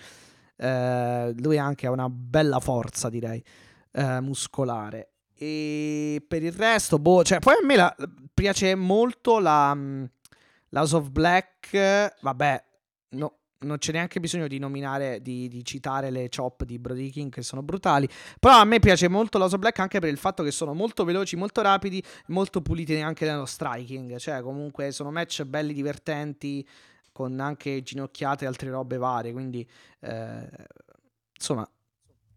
eh, 0.54 1.34
lui 1.36 1.58
anche 1.58 1.88
ha 1.88 1.90
una 1.90 2.08
bella 2.08 2.60
forza, 2.60 3.08
direi, 3.08 3.42
eh, 3.90 4.20
muscolare. 4.20 5.14
E 5.34 6.24
per 6.28 6.44
il 6.44 6.52
resto, 6.52 7.00
boh, 7.00 7.24
cioè, 7.24 7.40
poi 7.40 7.54
a 7.60 7.66
me 7.66 7.74
la- 7.74 7.96
piace 8.32 8.76
molto 8.76 9.40
la, 9.40 9.74
mm, 9.74 10.04
House 10.74 10.94
of 10.94 11.08
Black. 11.10 12.14
Vabbè, 12.20 12.64
non 13.60 13.78
c'è 13.78 13.92
neanche 13.92 14.20
bisogno 14.20 14.46
di 14.46 14.58
nominare, 14.58 15.20
di, 15.20 15.48
di 15.48 15.64
citare 15.64 16.10
le 16.10 16.28
chop 16.28 16.64
di 16.64 16.78
Brody 16.78 17.10
King 17.10 17.32
che 17.32 17.42
sono 17.42 17.62
brutali. 17.62 18.08
Però 18.38 18.54
a 18.54 18.64
me 18.64 18.78
piace 18.78 19.08
molto 19.08 19.38
of 19.38 19.56
Black 19.56 19.78
anche 19.80 19.98
per 19.98 20.10
il 20.10 20.18
fatto 20.18 20.42
che 20.42 20.50
sono 20.50 20.74
molto 20.74 21.04
veloci, 21.04 21.34
molto 21.36 21.60
rapidi, 21.60 22.02
molto 22.26 22.60
puliti 22.62 22.94
anche 23.00 23.26
nello 23.26 23.46
striking. 23.46 24.16
Cioè, 24.16 24.42
comunque 24.42 24.92
sono 24.92 25.10
match 25.10 25.44
belli, 25.44 25.72
divertenti, 25.72 26.66
con 27.10 27.40
anche 27.40 27.82
ginocchiate 27.82 28.44
e 28.44 28.46
altre 28.46 28.70
robe 28.70 28.96
varie. 28.96 29.32
Quindi, 29.32 29.68
eh, 30.00 30.48
insomma, 31.34 31.68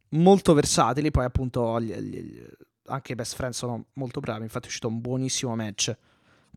molto 0.10 0.54
versatili. 0.54 1.12
Poi, 1.12 1.26
appunto, 1.26 1.80
gli- 1.80 1.94
gli- 1.94 2.44
anche 2.86 3.12
i 3.12 3.16
best 3.16 3.36
friend 3.36 3.54
sono 3.54 3.86
molto 3.94 4.20
bravi. 4.20 4.42
Infatti, 4.44 4.66
è 4.66 4.68
uscito 4.70 4.88
un 4.88 5.00
buonissimo 5.00 5.56
match. 5.56 5.96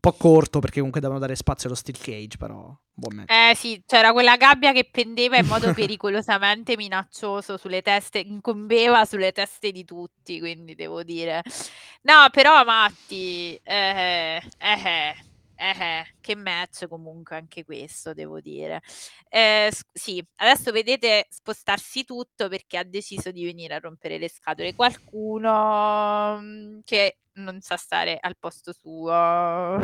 Po' 0.05 0.13
corto 0.13 0.59
perché 0.59 0.77
comunque 0.77 1.01
devono 1.01 1.19
dare 1.19 1.35
spazio 1.35 1.67
allo 1.67 1.79
steel 1.79 1.97
cage, 1.97 2.37
però. 2.37 2.71
Eh 3.25 3.55
sì, 3.55 3.83
c'era 3.87 4.13
quella 4.13 4.37
gabbia 4.37 4.73
che 4.73 4.87
pendeva 4.91 5.39
in 5.39 5.47
modo 5.47 5.73
pericolosamente 5.73 6.77
minaccioso 6.77 7.57
sulle 7.57 7.81
teste, 7.81 8.19
incombeva 8.19 9.07
sulle 9.07 9.33
teste 9.33 9.73
di 9.73 9.83
tutti, 9.87 10.39
quindi 10.41 10.75
devo 10.75 11.03
dire. 11.03 11.41
No, 12.03 12.29
però 12.31 12.63
Matti, 12.65 13.59
eh, 13.63 14.43
eh, 14.59 15.15
eh, 15.57 16.15
che 16.21 16.37
match 16.37 16.87
comunque 16.87 17.37
anche 17.37 17.65
questo, 17.65 18.13
devo 18.13 18.41
dire. 18.41 18.83
Eh, 19.31 19.73
sì, 19.91 20.23
adesso 20.37 20.71
vedete 20.71 21.29
spostarsi 21.31 22.05
tutto 22.05 22.51
perché 22.51 22.77
ha 22.77 22.85
deciso 22.85 23.31
di 23.31 23.43
venire 23.43 23.73
a 23.73 23.79
rompere 23.79 24.19
le 24.19 24.29
scatole 24.29 24.75
qualcuno 24.75 26.41
mm, 26.43 26.81
che 26.85 27.21
non 27.35 27.61
sa 27.61 27.77
stare 27.77 28.19
al 28.21 28.37
posto 28.39 28.73
suo. 28.73 29.11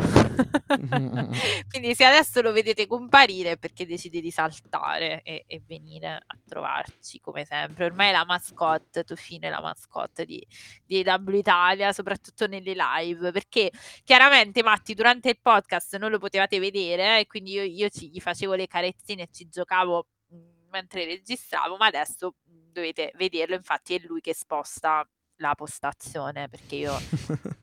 Quindi 1.69 1.95
se 1.95 2.05
adesso 2.05 2.41
lo 2.41 2.51
vedete 2.51 2.87
comparire 2.87 3.57
perché 3.57 3.85
decide 3.85 4.21
di 4.21 4.31
saltare 4.31 5.21
e, 5.23 5.43
e 5.47 5.61
venire 5.65 6.07
a 6.25 6.37
trovarci 6.45 7.19
come 7.19 7.45
sempre. 7.45 7.85
Ormai 7.85 8.09
è 8.09 8.11
la 8.11 8.25
mascotte, 8.25 9.03
Tofino 9.03 9.47
è 9.47 9.49
la 9.49 9.61
mascotte 9.61 10.25
di, 10.25 10.45
di 10.85 11.03
AW 11.05 11.35
Italia, 11.35 11.91
soprattutto 11.93 12.47
nelle 12.47 12.73
live, 12.75 13.31
perché 13.31 13.71
chiaramente 14.03 14.63
Matti 14.63 14.93
durante 14.93 15.29
il 15.29 15.39
podcast 15.41 15.97
non 15.97 16.11
lo 16.11 16.19
potevate 16.19 16.59
vedere 16.59 17.17
eh, 17.17 17.19
e 17.21 17.27
quindi 17.27 17.51
io, 17.51 17.63
io 17.63 17.89
ci, 17.89 18.09
gli 18.09 18.19
facevo 18.19 18.53
le 18.53 18.67
carezzine 18.67 19.23
e 19.23 19.29
ci 19.31 19.49
giocavo 19.49 20.07
mentre 20.69 21.05
registravo, 21.05 21.75
ma 21.77 21.87
adesso 21.87 22.35
dovete 22.43 23.11
vederlo, 23.15 23.55
infatti 23.55 23.95
è 23.95 24.01
lui 24.05 24.21
che 24.21 24.33
sposta 24.33 25.05
la 25.41 25.55
postazione 25.55 26.47
perché 26.47 26.75
io 26.75 26.97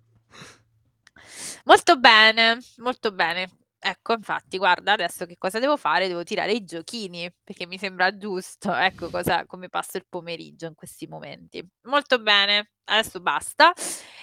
Molto 1.64 1.98
bene, 1.98 2.58
molto 2.78 3.12
bene. 3.12 3.48
Ecco, 3.80 4.12
infatti, 4.14 4.58
guarda, 4.58 4.92
adesso 4.92 5.24
che 5.24 5.36
cosa 5.38 5.60
devo 5.60 5.76
fare? 5.76 6.08
Devo 6.08 6.24
tirare 6.24 6.52
i 6.52 6.64
giochini, 6.64 7.32
perché 7.44 7.66
mi 7.66 7.78
sembra 7.78 8.16
giusto. 8.16 8.74
Ecco 8.74 9.08
cosa, 9.10 9.46
come 9.46 9.68
passo 9.68 9.98
il 9.98 10.06
pomeriggio 10.08 10.66
in 10.66 10.74
questi 10.74 11.06
momenti. 11.06 11.64
Molto 11.82 12.18
bene, 12.20 12.70
adesso 12.84 13.20
basta. 13.20 13.72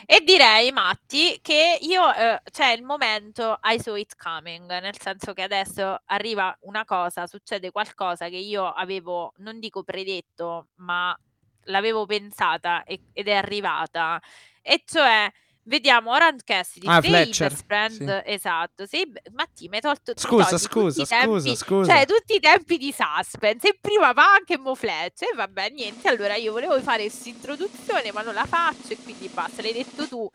E 0.05 0.21
direi, 0.25 0.71
Matti, 0.71 1.39
che 1.41 1.77
io, 1.81 2.13
eh, 2.13 2.41
c'è 2.51 2.71
il 2.73 2.83
momento 2.83 3.57
I 3.63 3.79
saw 3.79 3.95
it 3.95 4.15
coming, 4.17 4.67
nel 4.79 4.99
senso 4.99 5.33
che 5.33 5.43
adesso 5.43 5.99
arriva 6.05 6.55
una 6.61 6.83
cosa, 6.83 7.25
succede 7.27 7.71
qualcosa 7.71 8.27
che 8.29 8.37
io 8.37 8.65
avevo, 8.69 9.31
non 9.37 9.59
dico 9.59 9.83
predetto, 9.83 10.67
ma 10.75 11.17
l'avevo 11.65 12.05
pensata 12.05 12.83
e- 12.83 13.01
ed 13.13 13.27
è 13.27 13.33
arrivata. 13.33 14.21
E 14.61 14.83
cioè 14.85 15.31
Vediamo 15.67 16.11
Orange 16.11 16.43
Cassidy, 16.45 16.85
Ah, 16.87 17.01
Fletcher, 17.01 17.49
best 17.49 17.63
friend, 17.65 18.23
sì. 18.23 18.31
esatto, 18.33 18.85
sei, 18.85 19.11
Matti, 19.33 19.67
mi 19.67 19.77
hai 19.77 19.81
tolto 19.81 20.13
Scusa, 20.15 20.59
scusa, 20.59 21.01
tutti 21.01 21.01
i 21.01 21.17
tempi- 21.17 21.39
scusa, 21.39 21.55
scusa. 21.55 21.91
Cioè, 21.95 22.05
tutti 22.05 22.35
i 22.35 22.39
tempi 22.39 22.77
di 22.77 22.93
suspense, 22.95 23.69
e 23.69 23.77
prima 23.81 24.13
Punk 24.13 24.51
e 24.51 24.59
Mo 24.59 24.75
Fletcher, 24.75 25.29
e 25.29 25.35
vabbè, 25.35 25.69
niente, 25.71 26.07
allora 26.07 26.35
io 26.35 26.51
volevo 26.51 26.79
fare 26.81 27.01
questa 27.01 27.29
introduzione, 27.29 28.11
ma 28.11 28.21
non 28.21 28.35
la 28.35 28.45
faccio, 28.45 28.89
e 28.93 28.97
quindi 29.03 29.27
basta, 29.27 29.63
l'hai 29.63 29.73
detto 29.73 30.07
tu. 30.07 30.29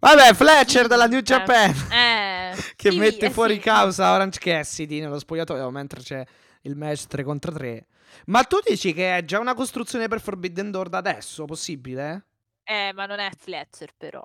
Vabbè, 0.00 0.34
Fletcher 0.34 0.86
dalla 0.86 1.06
New 1.06 1.20
Japan. 1.20 1.70
Eh, 1.90 2.52
che 2.76 2.90
sì, 2.90 2.98
mette 2.98 3.26
eh, 3.26 3.30
fuori 3.30 3.58
causa 3.58 4.12
Orange 4.12 4.38
Cassidy 4.38 5.00
nello 5.00 5.18
spogliatoio 5.18 5.70
mentre 5.70 6.02
c'è 6.02 6.22
il 6.62 6.76
match 6.76 7.06
3 7.06 7.22
contro 7.22 7.52
3. 7.52 7.86
Ma 8.26 8.44
tu 8.44 8.58
dici 8.64 8.92
che 8.92 9.16
è 9.16 9.24
già 9.24 9.38
una 9.38 9.54
costruzione 9.54 10.08
per 10.08 10.20
Forbidden 10.20 10.70
Door 10.70 10.88
da 10.88 10.98
adesso? 10.98 11.44
Possibile? 11.44 12.26
Eh, 12.64 12.92
ma 12.92 13.06
non 13.06 13.18
è 13.18 13.30
Fletcher 13.36 13.92
però, 13.96 14.22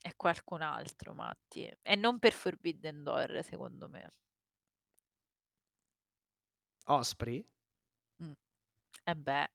è 0.00 0.14
qualcun 0.16 0.62
altro, 0.62 1.14
Matti. 1.14 1.70
E 1.82 1.94
non 1.94 2.18
per 2.18 2.32
Forbidden 2.32 3.02
Door, 3.02 3.42
secondo 3.44 3.88
me. 3.88 4.12
Osprey? 6.86 7.44
E 9.08 9.14
beh, 9.14 9.48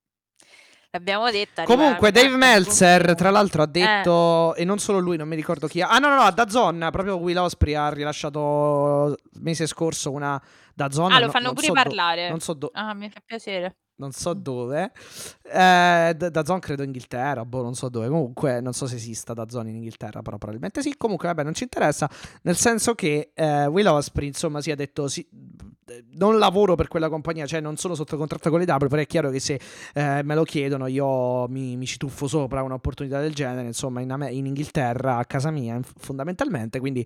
l'abbiamo 0.92 1.30
detto. 1.32 1.64
Comunque, 1.64 2.12
Dave 2.12 2.36
Meltzer, 2.36 3.10
Eh. 3.12 3.16
tra 3.16 3.30
l'altro, 3.30 3.64
ha 3.64 3.66
detto, 3.66 4.54
e 4.56 4.64
non 4.66 4.78
solo 4.80 5.00
lui, 5.00 5.18
non 5.18 5.28
mi 5.28 5.36
ricordo 5.36 5.68
chi. 5.68 5.82
Ah, 5.82 5.98
no, 5.98 6.10
no, 6.10 6.16
no, 6.16 6.22
a 6.22 6.32
Dazon, 6.32 6.88
proprio 6.92 7.16
Will 7.18 7.38
Osprey 7.38 7.74
ha 7.74 7.90
rilasciato 7.90 9.16
il 9.34 9.42
mese 9.42 9.68
scorso 9.68 10.12
una 10.12 10.42
Dazon. 10.74 11.12
Ah, 11.12 11.20
lo 11.20 11.26
no- 11.26 11.32
fanno 11.32 11.46
non 11.46 11.54
pure 11.56 11.68
so 11.68 11.74
do- 11.74 11.82
parlare. 11.82 12.30
non 12.30 12.40
so 12.40 12.54
do- 12.54 12.70
Ah, 12.74 12.94
mi 12.94 13.10
fa 13.10 13.22
piacere. 13.26 13.76
Non 14.02 14.12
so 14.12 14.34
dove. 14.34 14.92
Eh, 15.44 16.14
da 16.18 16.30
Dazon 16.30 16.60
credo 16.60 16.82
Inghilterra, 16.82 17.46
boh, 17.46 17.62
non 17.62 17.76
so 17.76 17.88
dove. 17.88 18.08
Comunque, 18.08 18.60
non 18.60 18.74
so 18.74 18.88
se 18.88 18.96
esista 18.96 19.34
Dazon 19.34 19.68
in 19.68 19.76
Inghilterra, 19.76 20.24
però 20.24 20.38
probabilmente 20.38 20.82
sì. 20.82 20.96
Comunque, 20.98 21.28
vabbè, 21.28 21.44
non 21.44 21.54
ci 21.54 21.64
interessa. 21.64 22.10
Nel 22.42 22.56
senso 22.56 22.96
che 22.96 23.32
eh, 23.34 23.68
Will 23.68 23.86
Osprey, 23.88 24.28
insomma, 24.28 24.60
si 24.60 24.72
è 24.72 24.76
detto 24.76 25.08
sì, 25.08 25.26
eh, 25.86 26.06
non 26.14 26.40
lavoro 26.40 26.74
per 26.76 26.88
quella 26.88 27.10
compagnia, 27.10 27.46
cioè 27.46 27.60
non 27.60 27.78
sono 27.78 27.94
sotto 27.94 28.18
contratto 28.18 28.50
con 28.50 28.60
le 28.60 28.66
W, 28.66 28.88
però 28.88 29.02
è 29.02 29.06
chiaro 29.06 29.30
che 29.30 29.40
se 29.40 29.60
eh, 29.94 30.24
me 30.24 30.34
lo 30.34 30.44
chiedono 30.44 30.88
io 30.88 31.48
mi, 31.48 31.78
mi 31.78 31.86
ci 31.86 31.98
tuffo 31.98 32.28
sopra 32.28 32.64
un'opportunità 32.64 33.22
del 33.22 33.36
genere, 33.36 33.68
insomma, 33.68 34.02
in, 34.02 34.28
in 34.32 34.48
Inghilterra, 34.48 35.18
a 35.18 35.26
casa 35.26 35.52
mia, 35.52 35.80
fondamentalmente, 35.98 36.80
quindi... 36.80 37.06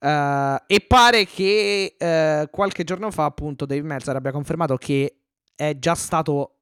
eh, 0.00 0.62
e 0.66 0.80
pare 0.86 1.24
che 1.26 1.96
eh, 1.98 2.48
qualche 2.50 2.84
giorno 2.84 3.10
fa, 3.10 3.24
appunto, 3.24 3.66
Dave 3.66 3.82
Meltzer 3.82 4.14
abbia 4.14 4.30
confermato 4.32 4.76
che 4.76 5.17
è 5.60 5.76
già 5.76 5.96
stato 5.96 6.52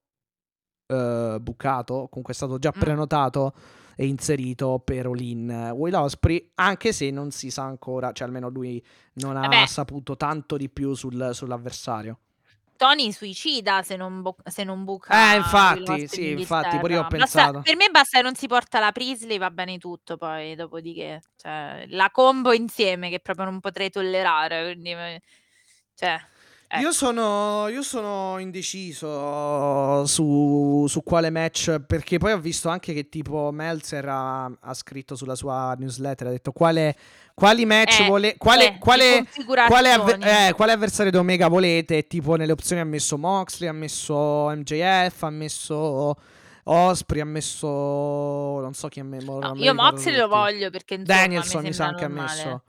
eh, 0.87 1.39
bucato, 1.41 2.07
comunque 2.09 2.33
è 2.33 2.37
stato 2.37 2.59
già 2.59 2.73
Mm. 2.75 2.81
prenotato 2.81 3.55
e 3.97 4.07
inserito 4.07 4.79
per 4.85 5.07
Olin 5.09 5.73
Will 5.75 5.95
Osprey, 5.95 6.53
anche 6.55 6.93
se 6.93 7.11
non 7.11 7.31
si 7.31 7.51
sa 7.51 7.65
ancora, 7.65 8.13
cioè 8.13 8.27
almeno 8.27 8.49
lui 8.49 8.83
non 9.15 9.37
ha 9.37 9.41
Vabbè. 9.41 9.67
saputo 9.67 10.17
tanto 10.17 10.57
di 10.57 10.69
più 10.71 10.95
sul- 10.95 11.31
sull'avversario. 11.33 12.21
Tony 12.77 13.11
suicida 13.11 13.83
se 13.83 13.97
non, 13.97 14.23
bu- 14.23 14.37
se 14.45 14.63
non 14.65 14.85
buca. 14.85 15.33
Eh, 15.33 15.37
infatti, 15.39 16.07
sì, 16.09 16.31
in 16.33 16.39
infatti, 16.41 16.77
pure 16.79 16.93
io 16.93 17.01
ho 17.01 17.03
Inghilterra. 17.03 17.19
Basta- 17.19 17.43
pensato. 17.45 17.61
per 17.63 17.77
me 17.77 17.89
basta 17.91 18.19
che 18.19 18.23
non 18.23 18.35
si 18.35 18.47
porta 18.47 18.79
la 18.81 18.93
Prisley, 18.93 19.39
va 19.39 19.51
bene 19.51 19.79
tutto. 19.79 20.17
Poi, 20.19 20.55
dopodiché, 20.55 21.23
cioè, 21.37 21.87
la 21.89 22.11
combo 22.11 22.53
insieme 22.53 23.09
che 23.11 23.19
proprio 23.21 23.47
non 23.47 23.61
potrei 23.61 23.89
tollerare. 23.91 24.73
Quindi, 24.75 24.95
cioè, 25.95 26.21
ecco. 26.69 26.83
Io 26.83 26.93
sono, 26.93 27.69
io 27.69 27.83
sono 27.83 28.39
indeciso 28.39 30.05
su, 30.07 30.87
su 30.89 31.03
quale 31.03 31.31
match, 31.31 31.81
perché 31.81 32.19
poi 32.19 32.33
ho 32.33 32.39
visto 32.39 32.69
anche 32.69 32.93
che 32.93 33.09
tipo 33.09 33.51
Meltzer 33.53 34.09
ha, 34.09 34.45
ha 34.45 34.75
scritto 34.75 35.15
sulla 35.17 35.35
sua 35.35 35.75
newsletter, 35.79 36.27
ha 36.29 36.31
detto 36.31 36.53
quale, 36.53 36.97
quali 37.35 37.65
match 37.67 38.01
Eh, 38.01 38.05
vuole, 38.07 38.37
quale, 38.37 38.75
eh, 38.75 38.79
quale, 38.79 39.27
quale, 39.69 39.93
avver- 39.93 40.25
eh, 40.25 40.53
quale 40.55 40.73
avversario 40.73 41.11
di 41.11 41.17
Omega 41.19 41.49
volete? 41.49 42.07
Tipo 42.07 42.37
nelle 42.37 42.53
opzioni 42.53 42.81
ha 42.81 42.85
messo 42.85 43.17
Moxley, 43.19 43.69
ha 43.69 43.73
messo 43.73 44.49
MJF, 44.55 45.23
ha 45.23 45.31
messo 45.31 46.17
Osprey, 46.65 47.21
ha 47.21 47.25
messo 47.25 47.69
non 48.61 48.75
so 48.75 48.89
chi 48.89 49.01
ha 49.01 49.05
messo. 49.05 49.39
No, 49.39 49.55
io 49.57 49.75
Moxley 49.75 50.17
lo 50.17 50.29
voglio 50.29 50.71
perché 50.71 50.95
insomma, 50.95 51.21
Danielson 51.21 51.63
mi 51.63 51.69
mi 51.69 51.75
sa 51.75 51.87
anche 51.87 52.05
ha 52.05 52.09
messo. 52.09 52.63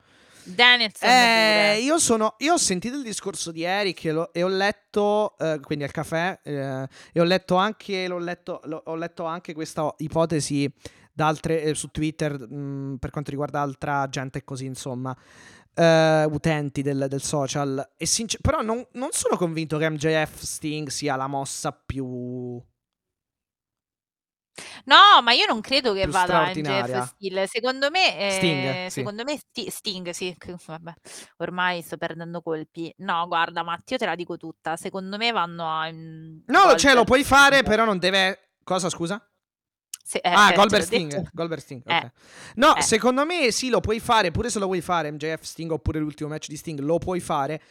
Danielson 0.55 1.09
Eh, 1.09 1.79
io, 1.81 1.97
sono, 1.99 2.35
io 2.39 2.53
ho 2.53 2.57
sentito 2.57 2.95
il 2.95 3.03
discorso 3.03 3.51
di 3.51 3.63
Eric 3.63 4.05
e, 4.05 4.11
lo- 4.11 4.33
e 4.33 4.43
ho 4.43 4.47
letto, 4.47 5.37
eh, 5.37 5.59
quindi 5.61 5.83
al 5.83 5.91
caffè, 5.91 6.39
eh, 6.43 6.87
e 7.11 7.19
ho 7.19 7.23
letto 7.23 7.55
anche, 7.55 8.07
letto, 8.19 8.61
l'ho- 8.65 8.81
ho 8.85 8.95
letto 8.95 9.25
anche 9.25 9.53
questa 9.53 9.93
ipotesi 9.97 10.71
altre, 11.17 11.63
eh, 11.63 11.73
su 11.73 11.87
Twitter 11.89 12.39
mh, 12.39 12.97
per 12.99 13.09
quanto 13.09 13.29
riguarda 13.31 13.59
altra 13.61 14.07
gente 14.09 14.39
e 14.39 14.43
così, 14.43 14.65
insomma, 14.65 15.15
eh, 15.73 16.23
utenti 16.29 16.81
del, 16.81 17.07
del 17.09 17.21
social. 17.21 17.87
Sincer- 17.97 18.41
però 18.41 18.61
non, 18.61 18.85
non 18.93 19.09
sono 19.11 19.35
convinto 19.37 19.77
che 19.77 19.89
MJF 19.89 20.41
Sting 20.41 20.87
sia 20.89 21.15
la 21.15 21.27
mossa 21.27 21.71
più... 21.71 22.61
No, 24.85 25.21
ma 25.23 25.31
io 25.33 25.45
non 25.45 25.61
credo 25.61 25.93
che 25.93 26.03
Più 26.03 26.11
vada 26.11 26.25
straordinaria. 26.25 26.97
MJF 26.99 27.07
Steel. 27.13 27.47
Secondo 27.47 27.89
me, 27.89 28.17
eh, 28.19 28.31
Sting, 28.31 28.83
sì. 28.85 28.89
secondo 28.89 29.23
me 29.23 29.37
Sti- 29.37 29.69
Sting, 29.69 30.09
sì, 30.09 30.35
che- 30.37 30.55
vabbè, 30.65 30.93
ormai 31.37 31.81
sto 31.81 31.97
perdendo 31.97 32.41
colpi. 32.41 32.93
No, 32.97 33.25
guarda, 33.27 33.63
Matti, 33.63 33.93
io 33.93 33.99
te 33.99 34.05
la 34.05 34.15
dico 34.15 34.37
tutta. 34.37 34.75
Secondo 34.77 35.17
me 35.17 35.31
vanno 35.31 35.67
a 35.69 35.91
mm, 35.91 36.39
No, 36.47 36.59
cioè 36.75 36.93
lo 36.93 37.03
Goldberg 37.03 37.05
puoi 37.05 37.23
fare, 37.23 37.55
Sting. 37.57 37.67
però 37.69 37.85
non 37.85 37.97
deve... 37.99 38.49
Cosa, 38.63 38.89
scusa? 38.89 39.21
Se- 40.03 40.19
eh, 40.23 40.29
ah, 40.29 40.51
eh, 40.51 40.55
Goldberg 40.55 40.83
Sting. 40.83 41.29
Goldberg 41.33 41.61
Sting, 41.61 41.81
Eh. 41.85 41.97
ok. 41.97 42.11
No, 42.55 42.75
Eh. 42.77 42.81
secondo 42.81 43.25
me 43.25 43.51
sì, 43.51 43.69
lo 43.69 43.79
puoi 43.81 43.99
fare, 43.99 44.31
pure 44.31 44.49
se 44.49 44.59
lo 44.59 44.65
vuoi 44.65 44.81
fare 44.81 45.11
MJF 45.11 45.41
Sting 45.41 45.71
oppure 45.71 45.99
l'ultimo 45.99 46.29
match 46.29 46.47
di 46.47 46.55
Sting, 46.57 46.79
lo 46.79 46.97
puoi 46.97 47.19
fare. 47.19 47.61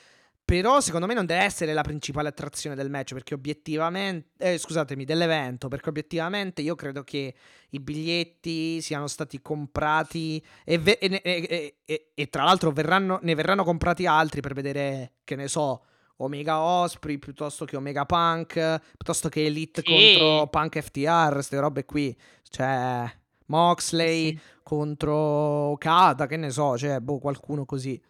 Però 0.47 0.79
secondo 0.81 1.07
me 1.09 1.15
non 1.15 1.27
deve 1.27 1.43
essere 1.43 1.73
la 1.73 1.83
principale 1.83 2.29
attrazione 2.29 2.77
del 2.77 2.89
match, 2.89 3.15
perché 3.15 3.35
obiettivamente... 3.35 4.29
eh, 4.39 4.57
scusatemi, 4.59 5.05
dell'evento, 5.05 5.67
perché 5.67 5.89
obiettivamente 5.89 6.63
io 6.63 6.77
credo 6.77 7.03
che 7.03 7.35
i 7.71 7.81
biglietti 7.81 8.81
siano 8.81 9.09
stati 9.09 9.43
comprati 9.43 10.41
e, 10.65 10.79
ve- 10.79 10.99
e 10.99 11.21
e- 11.25 11.47
e- 11.51 11.77
e- 11.85 12.11
e 12.15 12.29
tra 12.29 12.45
l'altro 12.45 12.71
verranno- 12.71 13.19
ne 13.23 13.35
verranno 13.35 13.65
comprati 13.65 14.07
altri 14.07 14.41
per 14.41 14.55
vedere, 14.55 15.15
che 15.25 15.35
ne 15.35 15.49
so, 15.49 15.83
Omega 16.19 16.61
Osprey 16.61 17.19
piuttosto 17.19 17.65
che 17.65 17.77
Omega 17.77 18.07
Punk, 18.07 18.53
piuttosto 18.97 19.29
che 19.29 19.45
Elite 19.47 19.83
Sì. 19.85 19.93
contro 20.17 20.47
Punk 20.47 20.79
FTR, 20.81 21.33
queste 21.33 21.59
robe 21.59 21.85
qui. 21.85 22.17
Cioè, 22.49 23.13
Moxley 23.47 24.29
Sì. 24.29 24.41
contro 24.63 25.13
Okada, 25.17 26.27
che 26.27 26.37
ne 26.37 26.51
so, 26.51 26.79
cioè, 26.79 27.01
boh, 27.01 27.19
qualcuno 27.19 27.65
così. 27.65 28.01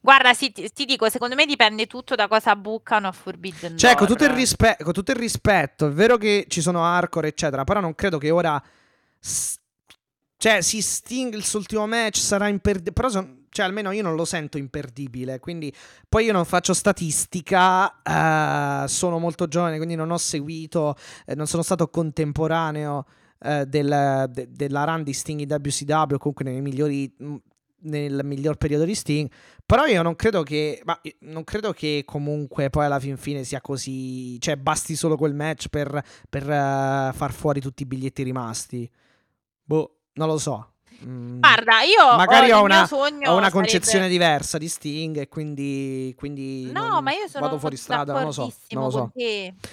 Guarda, 0.00 0.34
sì, 0.34 0.52
ti, 0.52 0.70
ti 0.72 0.84
dico, 0.84 1.08
secondo 1.08 1.34
me 1.34 1.46
dipende 1.46 1.86
tutto 1.86 2.14
da 2.14 2.28
cosa 2.28 2.54
bucano 2.56 3.08
a 3.08 3.12
Forbidden 3.12 3.76
Cioè, 3.78 3.94
con 3.94 4.06
tutto, 4.06 4.24
il 4.24 4.30
rispe- 4.30 4.76
con 4.82 4.92
tutto 4.92 5.12
il 5.12 5.16
rispetto, 5.16 5.86
è 5.86 5.90
vero 5.90 6.16
che 6.18 6.44
ci 6.48 6.60
sono 6.60 6.84
hardcore, 6.84 7.28
eccetera, 7.28 7.64
però 7.64 7.80
non 7.80 7.94
credo 7.94 8.18
che 8.18 8.30
ora... 8.30 8.62
s- 9.18 9.56
cioè, 10.36 10.60
si 10.60 10.82
Sting 10.82 11.32
il 11.34 11.44
suo 11.44 11.60
ultimo 11.60 11.86
match 11.86 12.16
sarà 12.18 12.48
imperdibile. 12.48 12.92
Però, 12.92 13.08
son- 13.08 13.46
cioè, 13.48 13.64
almeno 13.64 13.92
io 13.92 14.02
non 14.02 14.16
lo 14.16 14.24
sento 14.24 14.58
imperdibile. 14.58 15.38
Quindi, 15.38 15.72
poi 16.08 16.24
io 16.24 16.32
non 16.32 16.44
faccio 16.44 16.74
statistica. 16.74 18.02
eh, 18.02 18.88
sono 18.88 19.18
molto 19.20 19.46
giovane, 19.46 19.76
quindi 19.76 19.94
non 19.94 20.10
ho 20.10 20.18
seguito. 20.18 20.96
eh, 21.26 21.34
non 21.36 21.46
sono 21.46 21.62
stato 21.62 21.88
contemporaneo 21.88 23.06
eh, 23.38 23.66
del- 23.66 24.26
de- 24.30 24.48
della 24.50 24.84
run 24.84 25.02
di 25.04 25.12
Sting 25.12 25.40
in 25.40 25.48
WCW. 25.48 26.16
Comunque, 26.18 26.44
nei 26.44 26.60
migliori. 26.60 27.14
Nel 27.84 28.20
miglior 28.24 28.56
periodo 28.56 28.84
di 28.84 28.94
Sting. 28.94 29.28
Però 29.66 29.86
io 29.86 30.02
non 30.02 30.14
credo 30.16 30.42
che. 30.42 30.80
Ma 30.84 31.00
non 31.20 31.44
credo 31.44 31.72
che 31.72 32.02
comunque 32.04 32.70
poi 32.70 32.84
alla 32.84 33.00
fin 33.00 33.16
fine 33.16 33.44
sia 33.44 33.60
così. 33.60 34.38
Cioè, 34.40 34.56
basti 34.56 34.94
solo 34.94 35.16
quel 35.16 35.34
match 35.34 35.68
per, 35.68 36.02
per 36.28 36.42
eh, 36.48 37.10
far 37.14 37.32
fuori 37.32 37.60
tutti 37.60 37.82
i 37.82 37.86
biglietti 37.86 38.22
rimasti. 38.22 38.88
Boh, 39.64 39.96
non 40.14 40.28
lo 40.28 40.38
so. 40.38 40.66
Mm, 41.04 41.40
Guarda, 41.40 41.80
io 41.82 42.16
magari 42.16 42.52
ho, 42.52 42.58
ho 42.58 42.62
una, 42.62 42.86
ho 42.92 43.06
una 43.06 43.18
sarebbe- 43.18 43.50
concezione 43.50 44.08
diversa 44.08 44.56
di 44.56 44.68
Sting 44.68 45.16
e 45.18 45.26
quindi, 45.28 46.14
quindi 46.16 46.70
No, 46.70 47.02
ma 47.02 47.10
io 47.10 47.26
sono 47.26 47.46
vado 47.46 47.58
fuori 47.58 47.76
strada, 47.76 48.12
non 48.12 48.24
lo 48.26 48.30
so. 48.30 48.52
Non 48.68 48.84
lo 48.84 48.90
so. 48.90 48.98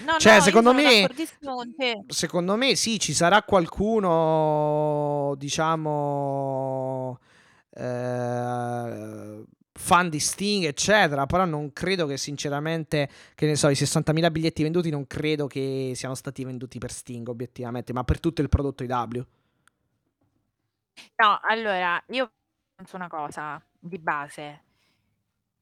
No, 0.06 0.18
Cioè, 0.18 0.36
no, 0.38 0.41
secondo 0.41 0.73
me-. 0.73 1.07
Secondo 2.07 2.56
me 2.56 2.76
sì, 2.76 2.98
ci 2.99 3.14
sarà 3.14 3.44
qualcuno, 3.44 5.36
diciamo, 5.38 7.19
eh, 7.80 9.43
fan 9.73 10.10
di 10.10 10.19
Sting, 10.19 10.65
eccetera, 10.65 11.26
però 11.26 11.45
non 11.45 11.72
credo 11.73 12.06
che 12.06 12.18
sinceramente, 12.18 13.10
che 13.35 13.45
ne 13.45 13.56
so, 13.56 13.69
i 13.69 13.76
60.000 13.76 14.30
biglietti 14.31 14.64
venduti 14.64 14.89
non 14.89 15.07
credo 15.07 15.47
che 15.47 15.93
siano 15.95 16.15
stati 16.15 16.43
venduti 16.43 16.77
per 16.80 16.91
Sting, 16.91 17.27
obiettivamente, 17.27 17.93
ma 17.93 18.03
per 18.03 18.19
tutto 18.19 18.41
il 18.41 18.49
prodotto 18.49 18.84
IW. 18.84 19.26
No, 21.15 21.39
allora, 21.41 22.01
io 22.10 22.31
penso 22.76 22.95
una 22.95 23.07
cosa 23.07 23.61
di 23.80 23.97
base. 23.97 24.64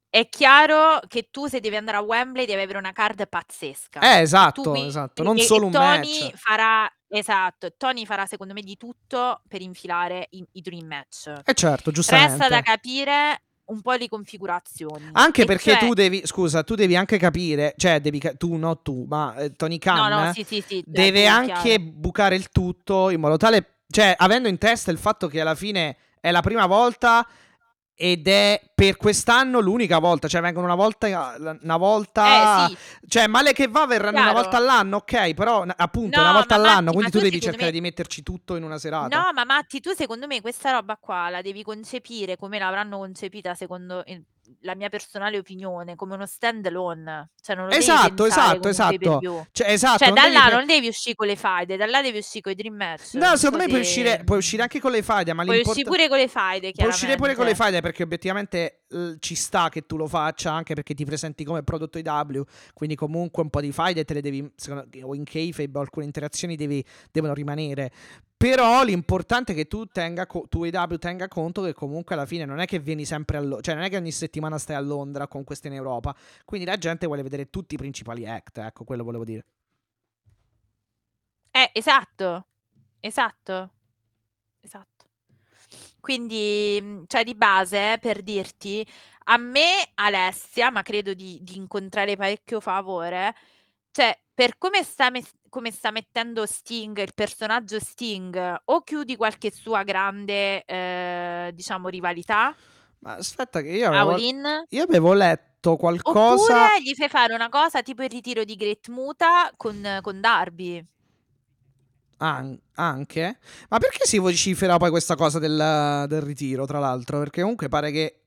È 0.10 0.28
chiaro 0.30 1.00
che 1.08 1.28
tu 1.30 1.48
se 1.48 1.60
devi 1.60 1.76
andare 1.76 1.98
a 1.98 2.02
Wembley 2.02 2.46
devi 2.46 2.62
avere 2.62 2.78
una 2.80 2.92
card 2.94 3.28
pazzesca. 3.28 4.00
Eh, 4.00 4.16
Tu 4.18 4.22
esatto, 4.24 4.74
esatto, 4.76 5.22
non 5.22 5.38
e- 5.38 5.42
solo 5.42 5.64
e 5.64 5.66
un 5.66 5.72
Tony 5.74 6.20
match. 6.22 6.36
farà, 6.38 6.92
esatto, 7.10 7.74
Tony 7.78 8.06
farà 8.06 8.26
secondo 8.26 8.54
me 8.54 8.62
di 8.62 8.78
tutto 8.78 9.42
per 9.48 9.62
infilare 9.62 10.28
i, 10.32 10.46
i 10.54 10.62
dream 10.62 10.86
match. 10.88 11.32
Eh 11.46 11.54
certo, 11.54 11.92
giustamente. 11.92 12.32
Resta 12.38 12.48
da 12.50 12.62
capire 12.62 13.42
un 13.66 13.82
po' 13.82 13.98
di 13.98 14.08
configurazioni. 14.08 15.10
Anche 15.14 15.42
E 15.42 15.46
perché 15.46 15.72
cioè- 15.72 15.80
tu 15.80 15.94
devi, 15.94 16.22
scusa, 16.26 16.64
tu 16.64 16.76
devi 16.76 16.96
anche 16.96 17.18
capire, 17.18 17.74
cioè 17.78 18.00
devi, 18.00 18.22
tu, 18.38 18.56
no 18.56 18.78
tu, 18.80 19.06
ma 19.08 19.36
eh, 19.36 19.52
Tony 19.56 19.78
Khan 19.78 20.10
No, 20.10 20.24
no, 20.26 20.34
sì, 20.34 20.44
sì, 20.44 20.64
sì. 20.66 20.84
deve 20.86 21.28
anche 21.28 21.80
bucare 21.80 22.36
il 22.36 22.50
tutto 22.50 23.10
in 23.10 23.20
modo 23.20 23.36
tale, 23.38 23.80
cioè 23.90 24.14
avendo 24.18 24.48
in 24.48 24.58
testa 24.58 24.90
il 24.92 24.98
fatto 24.98 25.28
che 25.28 25.42
alla 25.42 25.56
fine 25.56 25.98
è 26.22 26.32
la 26.32 26.42
prima 26.42 26.66
volta 26.66 27.28
ed 28.00 28.28
è 28.28 28.62
per 28.76 28.96
quest'anno 28.96 29.60
l'unica 29.60 29.98
volta, 29.98 30.28
cioè 30.28 30.40
vengono 30.40 30.66
una 30.68 30.76
volta, 30.76 31.36
una 31.64 31.78
volta, 31.78 32.68
Eh 32.68 32.70
sì, 32.70 32.78
cioè 33.08 33.26
male 33.26 33.52
che 33.54 33.68
va 33.68 33.88
verranno 33.88 34.18
una 34.18 34.26
chiaro. 34.26 34.42
volta 34.42 34.58
all'anno, 34.58 34.98
ok, 34.98 35.34
però 35.34 35.66
appunto 35.76 36.18
No, 36.18 36.22
una 36.22 36.34
volta 36.34 36.54
all'anno, 36.56 36.82
Matti, 36.84 36.94
quindi 36.94 37.12
tu 37.12 37.18
tu 37.18 37.24
devi 37.24 37.40
cercare 37.42 37.66
me- 37.66 37.72
di 37.72 37.82
metterci 37.82 38.22
tutto 38.22 38.56
in 38.56 38.62
una 38.62 38.78
serata. 38.78 39.18
No, 39.18 39.32
ma 39.34 39.44
Matti, 39.46 39.80
tu 39.80 39.94
secondo 39.94 40.28
me 40.28 40.42
questa 40.42 40.70
roba 40.72 40.96
qua 40.98 41.30
la 41.30 41.42
devi 41.42 41.64
concepire 41.64 42.38
come 42.38 42.60
l'avranno 42.60 43.00
concepita 43.00 43.56
secondo 43.56 44.06
la 44.62 44.76
mia 44.76 44.90
personale 44.90 45.38
opinione, 45.38 45.96
come 45.96 46.16
uno 46.16 46.26
stand 46.26 46.66
alone. 46.66 47.30
Cioè 47.42 47.56
non 47.56 47.66
lo 47.66 47.72
devi 47.72 47.84
Esatto, 47.84 48.26
esatto, 48.26 48.68
esatto. 48.68 49.20
Cioè, 49.52 49.72
esatto, 49.72 50.04
Cioè, 50.06 50.14
da 50.14 50.24
devi 50.24 50.34
là 50.34 50.46
pre- 50.46 50.56
non 50.56 50.66
devi 50.66 50.88
uscire 50.88 51.16
con 51.16 51.28
le 51.28 51.36
faide, 51.36 51.78
da 51.78 51.86
là 51.86 52.02
devi 52.02 52.18
uscire 52.18 52.42
con 52.42 52.52
i 52.52 52.56
dream 52.56 52.76
match. 52.76 53.14
No, 53.14 53.36
secondo 53.36 53.64
me 53.64 53.70
puoi 53.70 53.84
se- 53.84 53.90
uscire, 53.90 54.24
puoi 54.24 54.38
uscire 54.38 54.62
anche 54.62 54.80
con 54.80 54.92
le 54.92 55.02
faide, 55.04 55.34
ma 55.34 55.44
Puoi 55.44 55.60
uscire 55.60 55.84
pure 55.84 56.08
con 56.08 56.18
le 56.18 56.28
faide, 56.28 56.72
Puoi 56.72 56.88
uscire 56.88 57.16
pure 57.16 57.36
con 57.36 57.46
le 57.46 57.56
faide 57.56 57.82
perché 57.82 58.04
obiettivamente 58.04 58.84
eh, 58.90 59.16
ci 59.20 59.36
sta 59.36 59.70
che 59.70 59.86
tu 59.86 59.98
lo 59.98 60.08
faccia 60.08 60.52
anche 60.52 60.74
perché 60.74 60.94
ti 60.94 61.06
presenti 61.06 61.44
come 61.44 61.64
prodotto 61.64 61.98
IW, 61.98 62.44
quindi 62.74 62.96
comunque 62.96 63.44
un 63.44 63.50
po' 63.50 63.62
di 63.62 63.72
faide 63.72 64.06
te 64.06 64.14
le 64.14 64.22
devi, 64.22 64.50
secondo, 64.56 64.88
o 65.02 65.16
in 65.16 65.24
kayfabe 65.24 65.78
o 65.78 65.82
alcune 65.82 66.06
interazioni 66.06 66.56
devi, 66.56 66.84
devono 67.12 67.34
rimanere. 67.34 67.92
Però 68.38 68.84
l'importante 68.84 69.54
è 69.54 69.56
che 69.56 69.66
tu 69.68 69.88
tenga, 69.88 70.28
co- 70.28 70.46
tu 70.48 70.64
IW 70.64 70.98
tenga 70.98 71.28
conto 71.28 71.64
che 71.64 71.74
comunque 71.74 72.14
alla 72.14 72.28
fine 72.28 72.46
non 72.46 72.60
è 72.60 72.66
che 72.68 72.78
vieni 72.80 73.04
sempre 73.04 73.38
a 73.38 73.40
Londra, 73.42 73.62
cioè 73.62 73.74
non 73.76 73.84
è 73.84 73.90
che 73.90 73.98
ogni 73.98 74.12
settimana 74.12 74.60
stai 74.60 74.76
a 74.76 74.80
Londra 74.80 75.28
con 75.28 75.44
queste 75.44 75.68
in 75.70 75.74
Europa, 75.74 76.16
quindi 76.46 76.68
la 76.68 76.78
gente 76.78 77.08
vuole 77.08 77.24
vedere 77.24 77.50
tutti 77.50 77.74
i 77.74 77.78
principali 77.78 78.28
act, 78.28 78.60
ecco, 78.60 78.84
quello 78.84 79.04
volevo 79.04 79.26
dire. 79.26 79.44
Eh, 81.52 81.70
esatto. 81.74 82.46
Esatto. 83.00 83.72
Esatto. 84.62 85.06
Quindi, 86.00 86.80
mh, 86.82 87.04
cioè 87.08 87.24
di 87.24 87.36
base, 87.36 87.94
eh, 87.94 88.00
per 88.00 88.22
dirti, 88.22 88.86
a 89.26 89.38
me 89.38 89.90
Alessia, 89.96 90.72
ma 90.72 90.82
credo 90.84 91.14
di, 91.14 91.40
di 91.44 91.58
incontrare 91.58 92.16
parecchio 92.16 92.60
favore, 92.62 93.36
cioè 93.92 94.18
per 94.34 94.58
come 94.58 94.84
sta, 94.84 95.10
mes- 95.10 95.34
come 95.50 95.72
sta 95.72 95.92
mettendo 95.92 96.46
Sting, 96.46 96.98
il 97.00 97.14
personaggio 97.14 97.80
Sting, 97.80 98.62
o 98.66 98.82
chiudi 98.82 99.16
qualche 99.16 99.52
sua 99.52 99.84
grande, 99.84 100.64
eh, 100.66 101.52
diciamo, 101.54 101.88
rivalità, 101.88 102.56
Ma 103.00 103.16
aspetta 103.16 103.62
che 103.62 103.70
io 103.70 103.92
avevo, 103.92 104.18
io 104.70 104.84
avevo 104.84 105.14
letto 105.14 105.76
qualcosa... 105.76 106.54
oppure 106.54 106.82
gli 106.82 106.96
fai 106.96 107.10
fare 107.10 107.34
una 107.34 107.50
cosa 107.50 107.82
tipo 107.82 108.04
il 108.04 108.10
ritiro 108.10 108.44
di 108.44 108.56
Great 108.56 108.88
Muta 108.88 109.52
con, 109.56 110.00
con 110.02 110.20
Darby. 110.20 110.84
An- 112.20 112.60
anche? 112.76 113.38
Ma 113.70 113.78
perché 113.78 114.06
si 114.06 114.18
vocifera 114.18 114.78
poi 114.78 114.90
questa 114.90 115.16
cosa 115.16 115.38
del, 115.38 116.06
del 116.08 116.22
ritiro, 116.22 116.66
tra 116.66 116.80
l'altro? 116.80 117.20
Perché 117.20 117.42
comunque 117.42 117.70
pare 117.70 117.92
che... 117.92 118.22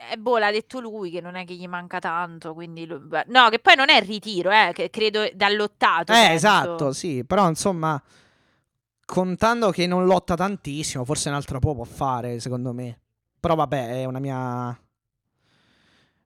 Eh, 0.00 0.16
boh, 0.16 0.38
l'ha 0.38 0.52
detto 0.52 0.78
lui 0.78 1.10
che 1.10 1.20
non 1.20 1.34
è 1.34 1.44
che 1.44 1.54
gli 1.54 1.66
manca 1.66 1.98
tanto, 1.98 2.54
quindi 2.54 2.86
lu- 2.86 3.00
beh, 3.00 3.24
no, 3.28 3.48
che 3.48 3.58
poi 3.58 3.74
non 3.74 3.90
è 3.90 3.96
il 3.96 4.06
ritiro, 4.06 4.48
eh, 4.52 4.70
che 4.72 4.90
credo 4.90 5.28
dall'ottato. 5.34 6.12
Eh, 6.12 6.14
penso. 6.14 6.34
esatto, 6.34 6.92
sì, 6.92 7.24
però 7.24 7.48
insomma, 7.48 8.00
contando 9.04 9.70
che 9.70 9.88
non 9.88 10.06
lotta 10.06 10.36
tantissimo, 10.36 11.04
forse 11.04 11.30
un 11.30 11.34
altro 11.34 11.58
po' 11.58 11.74
può 11.74 11.82
fare, 11.82 12.38
secondo 12.38 12.72
me. 12.72 12.96
Però 13.40 13.56
vabbè, 13.56 14.02
è 14.02 14.04
una 14.04 14.20
mia... 14.20 14.80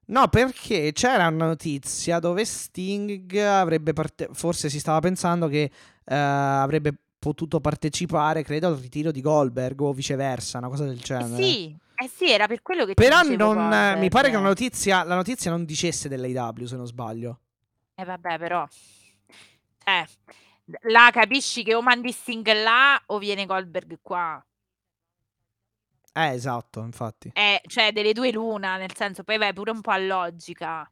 No, 0.05 0.27
perché 0.27 0.91
c'era 0.91 1.27
una 1.27 1.47
notizia 1.47 2.19
dove 2.19 2.45
Sting 2.45 3.35
avrebbe 3.37 3.93
parte- 3.93 4.29
forse 4.33 4.69
si 4.69 4.79
stava 4.79 4.99
pensando 4.99 5.47
che 5.47 5.71
eh, 6.05 6.15
avrebbe 6.15 6.93
potuto 7.17 7.59
partecipare, 7.59 8.43
credo, 8.43 8.67
al 8.67 8.75
ritiro 8.75 9.11
di 9.11 9.21
Goldberg 9.21 9.79
o 9.81 9.93
viceversa, 9.93 10.59
una 10.59 10.67
cosa 10.67 10.83
del 10.85 10.99
genere. 10.99 11.41
sì, 11.41 11.75
eh 11.95 12.07
sì, 12.07 12.29
era 12.29 12.47
per 12.47 12.61
quello 12.61 12.85
che 12.85 12.93
Però 12.93 13.21
non, 13.21 13.27
mi 13.29 13.37
Goldberg. 13.37 14.09
pare 14.09 14.29
che 14.29 14.35
la 14.35 14.41
notizia, 14.41 15.03
la 15.03 15.15
notizia 15.15 15.51
non 15.51 15.65
dicesse 15.65 16.09
dell'AW, 16.09 16.65
se 16.65 16.75
non 16.75 16.85
sbaglio. 16.85 17.39
Eh 17.95 18.05
vabbè, 18.05 18.37
però... 18.37 18.67
Eh, 19.85 20.07
là 20.91 21.09
capisci 21.11 21.63
che 21.63 21.75
o 21.75 21.81
mandi 21.81 22.11
Sting 22.11 22.47
là 22.53 23.01
o 23.07 23.17
viene 23.17 23.45
Goldberg 23.45 23.99
qua. 24.01 24.43
Eh, 26.15 26.33
esatto, 26.33 26.81
infatti. 26.81 27.31
Eh, 27.33 27.61
cioè, 27.65 27.91
delle 27.91 28.13
due 28.13 28.31
l'una, 28.31 28.77
nel 28.77 28.95
senso, 28.95 29.23
poi 29.23 29.37
vai 29.37 29.51
pure 29.51 29.71
un 29.71 29.81
po' 29.81 29.91
a 29.91 29.97
logica. 29.97 30.89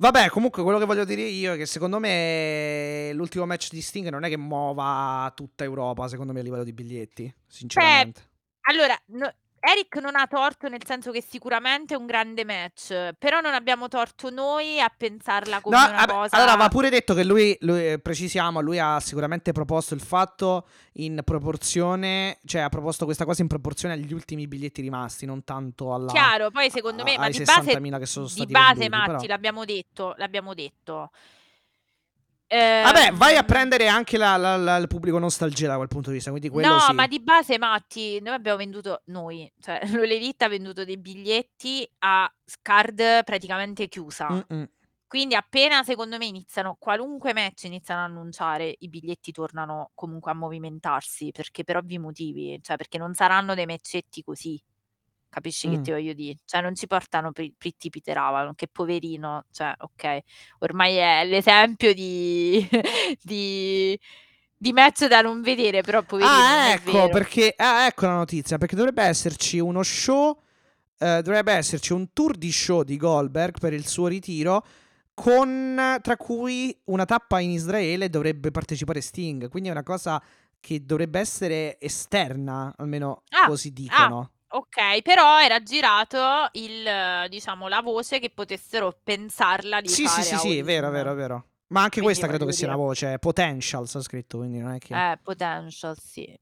Vabbè, 0.00 0.30
comunque 0.30 0.62
quello 0.62 0.78
che 0.78 0.86
voglio 0.86 1.04
dire 1.04 1.20
io 1.20 1.52
è 1.52 1.56
che 1.58 1.66
secondo 1.66 1.98
me 1.98 3.10
l'ultimo 3.12 3.44
match 3.44 3.68
di 3.70 3.82
Sting 3.82 4.08
non 4.08 4.24
è 4.24 4.30
che 4.30 4.38
muova 4.38 5.30
tutta 5.36 5.62
Europa, 5.62 6.08
secondo 6.08 6.32
me 6.32 6.40
a 6.40 6.42
livello 6.42 6.64
di 6.64 6.72
biglietti, 6.72 7.30
sinceramente. 7.46 8.28
Allora, 8.62 8.98
no- 9.08 9.34
Eric 9.60 9.96
non 9.96 10.16
ha 10.16 10.26
torto 10.26 10.68
nel 10.68 10.80
senso 10.86 11.10
che 11.10 11.22
sicuramente 11.22 11.92
è 11.92 11.96
un 11.96 12.06
grande 12.06 12.44
match, 12.46 13.12
però 13.18 13.40
non 13.40 13.52
abbiamo 13.52 13.88
torto 13.88 14.30
noi 14.30 14.80
a 14.80 14.90
pensarla 14.94 15.60
come 15.60 15.76
No, 15.76 15.86
una 15.86 15.96
vabbè, 15.96 16.12
cosa... 16.12 16.36
allora 16.36 16.56
va 16.56 16.68
pure 16.68 16.88
detto 16.88 17.12
che 17.12 17.24
lui, 17.24 17.54
lui, 17.60 17.92
eh, 17.92 17.98
precisiamo, 17.98 18.60
lui 18.60 18.78
ha 18.78 18.98
sicuramente 19.00 19.52
proposto 19.52 19.92
il 19.92 20.00
fatto 20.00 20.66
in 20.94 21.20
proporzione, 21.24 22.38
cioè 22.46 22.62
ha 22.62 22.68
proposto 22.70 23.04
questa 23.04 23.26
cosa 23.26 23.42
in 23.42 23.48
proporzione 23.48 23.94
agli 23.94 24.12
ultimi 24.14 24.48
biglietti 24.48 24.80
rimasti, 24.80 25.26
non 25.26 25.44
tanto 25.44 25.92
alla... 25.92 26.10
Chiaro, 26.10 26.50
poi 26.50 26.70
secondo 26.70 27.02
me, 27.02 27.16
a- 27.16 27.18
ma 27.20 27.28
di 27.28 27.42
base, 27.42 27.72
60.000 27.72 27.98
che 27.98 28.06
sono 28.06 28.24
di 28.24 28.32
stati 28.32 28.52
base 28.52 28.74
venduti, 28.78 28.88
Matti, 28.88 29.12
però. 29.12 29.26
l'abbiamo 29.26 29.64
detto, 29.66 30.14
l'abbiamo 30.16 30.54
detto. 30.54 31.10
Vabbè, 32.56 33.12
vai 33.12 33.36
a 33.36 33.44
prendere 33.44 33.86
anche 33.86 34.16
la- 34.16 34.36
la- 34.36 34.56
la- 34.56 34.76
il 34.76 34.88
pubblico 34.88 35.18
nostalgia 35.18 35.68
da 35.68 35.76
quel 35.76 35.88
punto 35.88 36.08
di 36.10 36.16
vista, 36.16 36.30
No, 36.30 36.78
sì. 36.80 36.92
ma 36.94 37.06
di 37.06 37.20
base 37.20 37.58
Matti, 37.58 38.20
noi 38.20 38.34
abbiamo 38.34 38.58
venduto, 38.58 39.02
noi, 39.06 39.50
cioè 39.60 39.80
l'Olelite 40.04 40.44
ha 40.44 40.48
venduto 40.48 40.84
dei 40.84 40.98
biglietti 40.98 41.88
a 42.00 42.32
card 42.60 43.24
praticamente 43.24 43.86
chiusa. 43.88 44.28
Mm-mm. 44.30 44.68
Quindi 45.06 45.34
appena 45.34 45.82
secondo 45.82 46.18
me 46.18 46.26
iniziano, 46.26 46.76
qualunque 46.78 47.32
match 47.34 47.64
iniziano 47.64 48.00
a 48.00 48.04
annunciare, 48.04 48.76
i 48.78 48.88
biglietti 48.88 49.32
tornano 49.32 49.90
comunque 49.94 50.30
a 50.30 50.34
movimentarsi, 50.34 51.30
perché 51.32 51.64
per 51.64 51.76
ovvi 51.76 51.98
motivi, 51.98 52.58
cioè 52.62 52.76
perché 52.76 52.96
non 52.96 53.14
saranno 53.14 53.54
dei 53.54 53.66
matchetti 53.66 54.22
così. 54.22 54.60
Capisci 55.30 55.70
che 55.70 55.78
Mm. 55.78 55.82
ti 55.82 55.90
voglio 55.92 56.12
dire? 56.12 56.38
Cioè 56.44 56.60
non 56.60 56.74
ci 56.74 56.86
portano 56.86 57.30
pri- 57.32 57.54
Pritti 57.56 57.88
Peter 57.88 58.16
Avalon, 58.18 58.54
che 58.56 58.66
poverino, 58.66 59.44
cioè 59.52 59.72
ok, 59.78 60.18
ormai 60.58 60.96
è 60.96 61.24
l'esempio 61.24 61.94
di, 61.94 62.68
di, 63.22 63.98
di 64.56 64.72
match 64.72 65.06
da 65.06 65.20
non 65.20 65.40
vedere, 65.40 65.82
però 65.82 66.02
poverino 66.02 66.32
non 66.36 66.42
Ah, 66.42 66.70
è 66.70 66.74
ecco, 66.74 66.92
vero. 66.92 67.08
perché 67.08 67.54
ah, 67.56 67.86
ecco 67.86 68.06
la 68.06 68.16
notizia, 68.16 68.58
perché 68.58 68.74
dovrebbe 68.76 69.04
esserci 69.04 69.58
uno 69.60 69.82
show 69.84 70.36
eh, 70.98 71.22
dovrebbe 71.22 71.52
esserci 71.52 71.94
un 71.94 72.12
tour 72.12 72.36
di 72.36 72.52
show 72.52 72.82
di 72.82 72.98
Goldberg 72.98 73.58
per 73.58 73.72
il 73.72 73.86
suo 73.86 74.06
ritiro 74.08 74.62
con 75.14 75.98
tra 76.02 76.16
cui 76.16 76.76
una 76.86 77.04
tappa 77.06 77.40
in 77.40 77.50
Israele 77.50 78.10
dovrebbe 78.10 78.50
partecipare 78.50 79.00
Sting, 79.00 79.48
quindi 79.48 79.68
è 79.68 79.72
una 79.72 79.82
cosa 79.82 80.22
che 80.60 80.84
dovrebbe 80.84 81.18
essere 81.20 81.78
esterna, 81.80 82.74
almeno 82.76 83.22
Ah, 83.30 83.46
così 83.46 83.72
dicono. 83.72 84.30
Ok, 84.52 85.02
però 85.02 85.40
era 85.40 85.62
girato 85.62 86.48
il, 86.52 87.26
diciamo, 87.28 87.68
la 87.68 87.80
voce 87.82 88.18
che 88.18 88.30
potessero 88.30 88.98
pensarla 89.02 89.80
di 89.80 89.88
Sì, 89.88 90.06
sì, 90.06 90.08
fare 90.08 90.22
sì, 90.22 90.36
sì, 90.38 90.58
è 90.58 90.62
vero, 90.64 90.88
è 90.88 90.90
vero, 90.90 91.12
è 91.12 91.14
vero. 91.14 91.44
Ma 91.68 91.82
anche 91.82 92.00
Quindi 92.00 92.08
questa 92.08 92.26
credo 92.26 92.44
voglio 92.44 92.50
che 92.50 92.56
sia 92.56 92.66
una 92.66 92.76
dire- 92.76 92.86
voce, 92.88 93.18
potential 93.20 93.86
sta 93.86 94.00
scritto, 94.00 94.38
quindi 94.38 94.58
non 94.58 94.72
è 94.72 94.78
che... 94.78 95.12
Eh, 95.12 95.18
potential, 95.22 95.96
sì. 95.96 96.36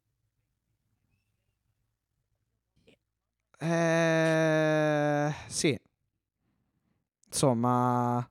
Eh, 3.60 5.34
sì. 5.48 5.78
Insomma, 7.26 8.26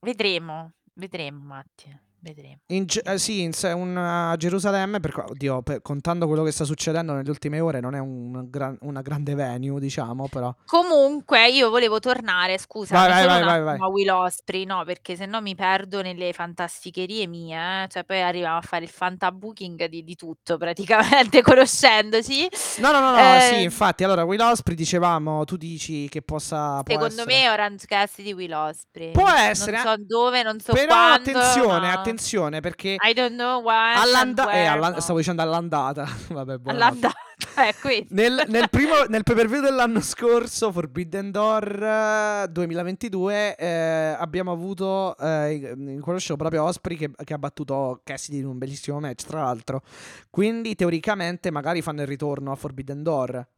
Vedremo, 0.00 0.72
vedremo, 0.94 1.44
Matti, 1.44 1.96
vedremo. 2.24 2.56
in 2.68 2.86
eh, 3.04 3.18
sì, 3.18 3.42
in 3.42 3.52
se- 3.52 3.70
un, 3.72 3.96
a 3.96 4.34
Gerusalemme, 4.36 4.98
per, 5.00 5.24
oddio, 5.28 5.62
per- 5.62 5.82
contando 5.82 6.26
quello 6.26 6.42
che 6.42 6.50
sta 6.50 6.64
succedendo 6.64 7.12
nelle 7.12 7.28
ultime 7.30 7.60
ore, 7.60 7.80
non 7.80 7.94
è 7.94 7.98
un 8.00 8.48
gran- 8.50 8.76
una 8.80 9.02
grande 9.02 9.34
venue, 9.34 9.78
diciamo, 9.78 10.28
però. 10.28 10.52
Comunque, 10.66 11.48
io 11.50 11.70
volevo 11.70 11.98
tornare, 12.00 12.58
scusa, 12.58 12.94
Vai, 12.94 13.26
vai, 13.26 13.42
vai, 13.44 13.62
vai, 13.62 13.78
a 13.78 13.86
Will 13.88 14.08
Osprey, 14.10 14.64
no, 14.64 14.82
perché 14.84 15.16
se 15.16 15.26
no 15.26 15.40
mi 15.40 15.54
perdo 15.54 16.02
nelle 16.02 16.32
fantasticherie 16.32 17.26
mie, 17.26 17.82
eh. 17.84 17.88
Cioè 17.88 18.04
poi 18.04 18.22
arriviamo 18.22 18.56
a 18.56 18.60
fare 18.62 18.84
il 18.84 18.90
fantabooking 18.90 19.86
di, 19.86 20.02
di 20.02 20.14
tutto, 20.16 20.56
praticamente, 20.58 21.42
conoscendoci. 21.42 22.48
No, 22.78 22.90
no, 22.92 23.00
no, 23.00 23.10
no, 23.12 23.18
Eh, 23.18 23.40
sì, 23.54 23.62
infatti, 23.62 24.04
allora, 24.04 24.24
Will 24.24 24.40
Osprey, 24.40 24.76
dicevamo, 24.76 25.44
tu 25.44 25.56
dici 25.56 26.08
che 26.08 26.22
possa... 26.22 26.82
Secondo 26.86 27.06
essere- 27.22 27.24
me 27.26 27.48
Orange 27.50 27.86
Cassidy 27.86 28.28
di 28.28 28.32
Will 28.34 28.52
Osprey. 28.52 29.10
Può 29.12 29.28
essere, 29.28 29.72
Non 29.82 29.86
so 29.86 29.94
dove, 30.06 30.42
non 30.42 30.60
so 30.60 30.72
Però 30.72 30.86
quando, 30.86 31.14
attenzione, 31.30 31.86
ma- 31.86 31.92
attenzione, 31.92 32.12
perché... 32.60 32.96
I 33.00 33.12
don't 33.12 33.34
know 33.34 33.62
why. 33.62 33.94
All'anda- 33.96 34.48
and 34.48 34.54
eh, 34.54 34.66
alla-. 34.66 35.00
Stavo 35.00 35.18
dicendo 35.18 35.42
all'andata. 35.42 36.06
Vabbè. 36.28 36.58
All'andata. 36.64 37.14
Eh. 37.56 38.06
Nel, 38.10 38.44
nel 38.48 38.68
primo, 38.70 39.04
nel 39.08 39.22
pay 39.22 39.34
per 39.34 39.48
view 39.48 39.60
dell'anno 39.60 40.00
scorso, 40.00 40.70
Forbidden 40.72 41.30
Door 41.30 41.82
eh, 41.82 42.46
2022, 42.50 43.56
eh, 43.56 44.16
abbiamo 44.18 44.52
avuto 44.52 45.16
eh, 45.18 45.54
in 45.54 46.00
quello 46.00 46.18
show 46.18 46.36
proprio 46.36 46.64
Osprey 46.64 46.96
che, 46.96 47.10
che 47.24 47.34
ha 47.34 47.38
battuto 47.38 48.00
Cassidy 48.04 48.38
in 48.38 48.46
un 48.46 48.58
bellissimo 48.58 49.00
match, 49.00 49.24
tra 49.24 49.42
l'altro. 49.42 49.82
Quindi 50.30 50.74
teoricamente 50.74 51.50
magari 51.50 51.82
fanno 51.82 52.02
il 52.02 52.06
ritorno 52.06 52.52
a 52.52 52.56
Forbidden 52.56 53.02
Door. 53.02 53.48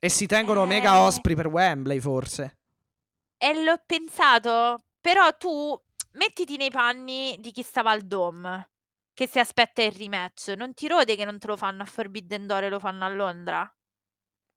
E 0.00 0.08
si 0.08 0.26
tengono 0.26 0.64
Eh. 0.64 0.66
Mega 0.66 1.00
Osprey 1.00 1.34
per 1.34 1.48
Wembley, 1.48 1.98
forse. 2.00 2.58
E 3.40 3.62
l'ho 3.62 3.80
pensato, 3.86 4.82
però 5.00 5.36
tu 5.36 5.80
mettiti 6.12 6.56
nei 6.56 6.70
panni 6.70 7.36
di 7.40 7.50
chi 7.52 7.62
stava 7.62 7.90
al 7.90 8.02
Dome, 8.02 8.70
che 9.14 9.26
si 9.26 9.38
aspetta 9.38 9.82
il 9.82 9.92
rematch. 9.92 10.54
Non 10.56 10.74
ti 10.74 10.86
rode 10.88 11.16
che 11.16 11.24
non 11.24 11.38
te 11.38 11.46
lo 11.46 11.56
fanno 11.56 11.82
a 11.82 11.86
Forbidden 11.86 12.46
Door 12.46 12.64
e 12.64 12.68
lo 12.68 12.78
fanno 12.78 13.04
a 13.04 13.08
Londra? 13.08 13.72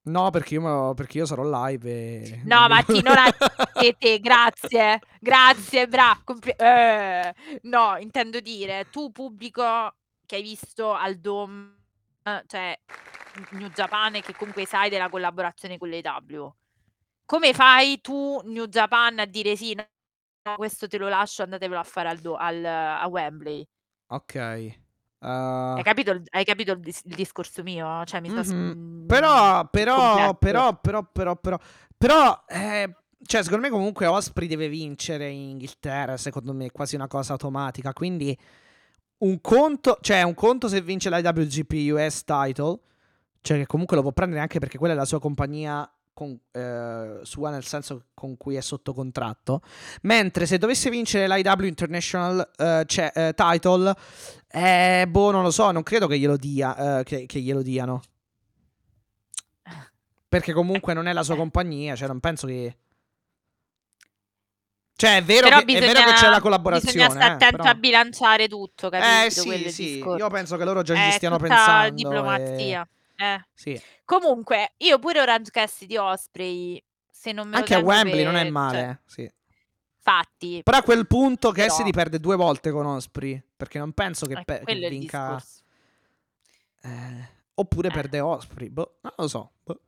No, 0.04 0.32
perché 0.32 0.56
io, 0.56 0.62
me 0.62 0.94
perché 0.96 1.20
io 1.20 1.28
sarò 1.28 1.44
live 1.44 1.90
e... 1.90 2.42
No, 2.46 2.62
mi- 2.62 2.68
Matti, 2.70 3.04
non 3.04 3.16
a 3.18 3.32
te, 3.72 3.96
te, 4.00 4.20
grazie, 4.20 5.00
grazie, 5.20 5.88
bra, 5.88 6.20
compli- 6.24 6.56
eh, 6.58 7.34
no, 7.64 7.98
intendo 7.98 8.40
dire, 8.40 8.90
tu 8.90 9.12
pubblico 9.12 9.94
che 10.26 10.38
hai 10.38 10.42
visto 10.42 10.92
al 10.92 11.18
Dome, 11.18 11.76
eh, 12.24 12.44
cioè 12.48 12.80
New 13.52 13.70
Japan 13.70 14.16
e 14.16 14.22
che 14.22 14.34
comunque 14.34 14.66
sai 14.66 14.90
della 14.90 15.08
collaborazione 15.08 15.78
con 15.78 15.90
l'AW, 15.90 16.54
come 17.26 17.54
fai 17.54 18.02
tu, 18.02 18.42
New 18.46 18.66
Japan, 18.66 19.20
a 19.20 19.26
dire 19.26 19.56
sì, 19.56 19.76
no, 19.76 19.86
questo 20.58 20.88
te 20.88 20.98
lo 20.98 21.08
lascio, 21.10 21.44
andatevelo 21.44 21.80
a 21.80 21.84
fare 21.84 22.10
al 22.10 22.20
do- 22.20 22.36
al- 22.36 22.66
a 22.66 23.08
Wembley? 23.08 23.68
Ok. 24.08 24.36
Hai 24.36 24.80
Uh, 25.24 25.82
capito, 25.84 26.12
il, 26.12 26.24
hai 26.32 26.44
capito 26.44 26.72
il, 26.72 26.80
dis- 26.80 27.04
il 27.06 27.16
discorso 27.16 27.62
mio? 27.64 28.04
Cioè, 28.06 28.20
mi 28.22 28.30
sto... 28.30 28.42
Mhm. 28.44 29.04
mm, 29.04 29.06
Però, 29.08 29.68
però, 29.70 30.34
però, 30.36 30.74
però, 30.76 31.04
però, 31.04 31.36
però, 31.36 31.60
però, 31.98 32.44
eh, 32.48 32.96
cioè, 33.24 33.44
secondo 33.44 33.66
me 33.66 33.70
comunque 33.72 34.08
Osprey 34.08 34.48
deve 34.48 34.68
vincere 34.68 35.30
in 35.30 35.50
Inghilterra, 35.52 36.18
secondo 36.18 36.54
me 36.54 36.66
è 36.66 36.72
quasi 36.72 36.96
una 36.96 37.08
cosa 37.08 37.34
automatica, 37.34 37.94
quindi 37.94 38.36
un 39.20 39.40
conto, 39.42 39.98
cioè 40.02 40.24
un 40.24 40.34
conto 40.34 40.68
se 40.68 40.82
vince 40.82 41.10
l'IWGP 41.10 41.92
US 41.94 42.24
title, 42.24 42.80
cioè 43.42 43.58
che 43.60 43.66
comunque 43.68 43.96
lo 43.96 44.02
può 44.02 44.12
prendere 44.12 44.42
anche 44.42 44.60
perché 44.60 44.78
quella 44.80 44.94
è 44.94 44.98
la 44.98 45.06
sua 45.06 45.20
compagnia 45.20 45.90
con- 46.14 46.40
eh, 46.52 47.20
sua 47.24 47.50
nel 47.50 47.64
senso 47.64 48.08
con 48.14 48.38
cui 48.38 48.56
è 48.56 48.62
sotto 48.62 48.94
contratto, 48.94 49.62
mentre 50.04 50.46
se 50.46 50.58
dovesse 50.58 50.90
vincere 50.90 51.28
l'IW 51.28 51.66
International 51.66 52.52
eh, 52.58 52.84
cioè, 52.86 53.12
eh, 53.16 53.34
title, 53.36 53.94
eh, 54.50 55.06
boh, 55.10 55.32
non 55.32 55.44
lo 55.44 55.52
so, 55.52 55.72
non 55.72 55.84
credo 55.84 56.08
che 56.08 56.18
glielo 56.20 56.38
dia, 56.38 57.00
eh, 57.00 57.04
che- 57.04 57.26
che 57.26 57.40
glielo 57.40 57.62
diano. 57.62 58.02
Perché 60.28 60.54
comunque 60.54 60.94
non 60.94 61.08
è 61.08 61.14
la 61.14 61.24
sua 61.24 61.34
Eh. 61.34 61.38
compagnia, 61.38 61.96
cioè 61.96 62.08
non 62.08 62.20
penso 62.22 62.48
che... 62.48 62.78
Cioè 64.96 65.18
è 65.18 65.24
vero, 65.24 65.48
che, 65.48 65.56
è 65.64 65.80
vero 65.80 66.04
che 66.04 66.14
c'è 66.14 66.30
la 66.30 66.40
collaborazione. 66.40 66.94
Bisogna 66.94 67.10
stare 67.10 67.32
eh, 67.32 67.34
attento 67.36 67.58
però- 67.58 67.70
a 67.70 67.76
bilanciare 67.76 68.48
tutto, 68.48 68.90
capito? 68.90 69.26
Eh 69.26 69.30
sì, 69.32 69.72
sì, 69.72 69.98
io 69.98 70.30
penso 70.30 70.58
che 70.58 70.64
loro 70.64 70.84
già 70.84 70.96
ci 70.96 71.12
stiano 71.14 71.38
pensando. 71.38 71.88
e- 71.88 71.92
diplomazia. 71.92 72.88
Eh. 73.22 73.46
Sì. 73.54 73.80
Comunque, 74.04 74.74
io 74.78 74.98
pure 74.98 75.22
Orange 75.22 75.52
Cassidy 75.52 75.96
Osprey, 75.98 76.84
se 77.12 77.32
non 77.32 77.46
me 77.48 77.52
lo 77.54 77.58
Anche 77.60 77.74
a 77.74 77.78
tengo 77.78 77.92
Wembley 77.92 78.24
non 78.24 78.36
è 78.36 78.50
male, 78.50 78.78
cioè, 78.80 78.90
eh, 78.90 78.98
sì. 79.06 79.32
fatti. 80.00 80.62
Però 80.64 80.78
a 80.78 80.82
quel 80.82 81.06
punto 81.06 81.52
Però- 81.52 81.68
Cassidy 81.68 81.92
perde 81.92 82.20
due 82.20 82.36
volte 82.36 82.72
con 82.72 82.86
Osprey, 82.88 83.40
perché 83.56 83.78
non 83.78 83.92
penso 83.94 84.26
che, 84.26 84.34
Eh, 84.40 84.44
pe- 84.44 84.58
che 84.60 84.64
quello 84.64 84.86
è 84.86 84.90
il 84.90 84.98
vinca... 85.00 85.36
discorso. 85.36 85.60
eh, 86.84 87.30
oppure 87.54 87.90
Eh. 87.90 87.92
perde 87.92 88.20
Osprey, 88.22 88.70
boh, 88.70 88.98
non 89.02 89.14
lo 89.18 89.28
so. 89.28 89.52
boh. 89.64 89.80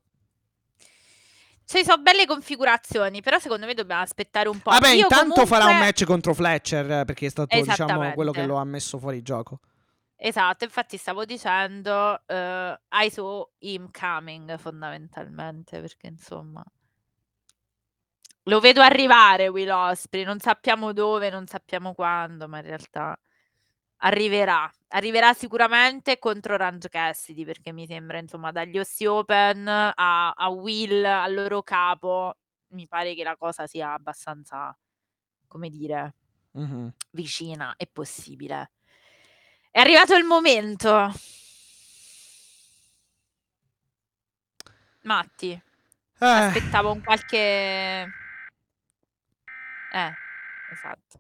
Ci 1.65 1.83
sono 1.83 2.01
belle 2.03 2.25
configurazioni, 2.27 3.21
però 3.21 3.39
secondo 3.39 3.65
me 3.65 3.73
dobbiamo 3.73 4.01
aspettare 4.03 4.47
un 4.47 4.59
po'. 4.59 4.69
Vabbè, 4.69 4.89
Io 4.89 5.03
intanto 5.03 5.45
farà 5.47 5.63
un 5.63 5.69
comunque- 5.71 5.85
match 5.87 6.03
contro 6.03 6.33
Fletcher, 6.35 6.91
eh, 6.91 7.05
perché 7.05 7.25
è 7.25 7.29
stato 7.29 7.59
diciamo 7.59 8.13
quello 8.13 8.31
che 8.31 8.45
lo 8.45 8.57
ha 8.57 8.63
messo 8.63 8.99
fuori 8.99 9.23
gioco. 9.23 9.59
Esatto, 10.25 10.63
infatti 10.63 10.95
stavo 10.95 11.25
dicendo 11.25 12.25
eh, 12.27 12.79
I 12.91 13.09
saw 13.09 13.45
him 13.57 13.89
coming 13.91 14.57
fondamentalmente, 14.57 15.81
perché 15.81 16.07
insomma 16.07 16.63
lo 18.43 18.59
vedo 18.59 18.81
arrivare 18.81 19.47
Will 19.47 19.69
Osprey, 19.69 20.23
non 20.23 20.39
sappiamo 20.39 20.91
dove, 20.93 21.29
non 21.29 21.47
sappiamo 21.47 21.93
quando, 21.93 22.47
ma 22.47 22.57
in 22.57 22.65
realtà 22.65 23.17
arriverà. 23.97 24.69
Arriverà 24.89 25.33
sicuramente 25.33 26.19
contro 26.19 26.53
Orange 26.55 26.89
Cassidy, 26.89 27.45
perché 27.45 27.71
mi 27.73 27.85
sembra, 27.87 28.19
insomma, 28.19 28.51
dagli 28.51 28.77
Ossi 28.79 29.05
Open 29.05 29.67
a, 29.67 30.31
a 30.31 30.49
Will, 30.49 31.03
al 31.05 31.33
loro 31.33 31.63
capo, 31.63 32.35
mi 32.69 32.87
pare 32.87 33.15
che 33.15 33.23
la 33.23 33.37
cosa 33.37 33.67
sia 33.67 33.93
abbastanza, 33.93 34.77
come 35.47 35.69
dire, 35.69 36.15
Mhm. 36.53 36.93
vicina 37.11 37.75
e 37.77 37.87
possibile. 37.91 38.71
È 39.75 39.79
arrivato 39.79 40.13
il 40.15 40.23
momento. 40.23 41.11
Matti, 45.01 45.49
Eh, 45.51 46.25
aspettavo 46.25 46.91
un 46.91 47.01
qualche... 47.03 47.37
Eh, 49.91 50.13
esatto. 50.71 51.19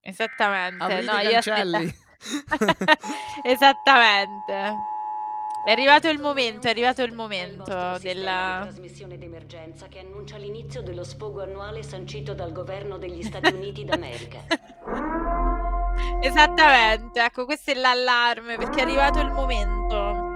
Esattamente. 0.00 0.82
Aprite 0.82 1.02
No, 1.12 1.18
i 1.18 1.22
io 1.22 1.30
cancelli. 1.30 1.94
aspetta- 2.18 2.98
Esattamente. 3.44 4.74
È 5.64 5.70
arrivato 5.70 6.08
il 6.08 6.18
momento, 6.18 6.66
è 6.66 6.70
arrivato 6.70 7.02
il 7.04 7.12
momento 7.12 7.96
della... 8.00 8.62
trasmissione 8.62 9.16
d'emergenza 9.16 9.86
che 9.86 10.00
annuncia 10.00 10.36
l'inizio 10.38 10.82
dello 10.82 11.04
sfogo 11.04 11.40
annuale 11.42 11.84
sancito 11.84 12.34
dal 12.34 12.50
governo 12.50 12.98
degli 12.98 13.22
Stati 13.22 13.52
Uniti 13.52 13.84
d'America. 13.84 14.40
Esattamente, 16.22 17.22
ecco, 17.22 17.44
questo 17.44 17.72
è 17.72 17.74
l'allarme 17.74 18.56
perché 18.56 18.78
è 18.78 18.82
arrivato 18.82 19.20
il 19.20 19.32
momento. 19.32 20.30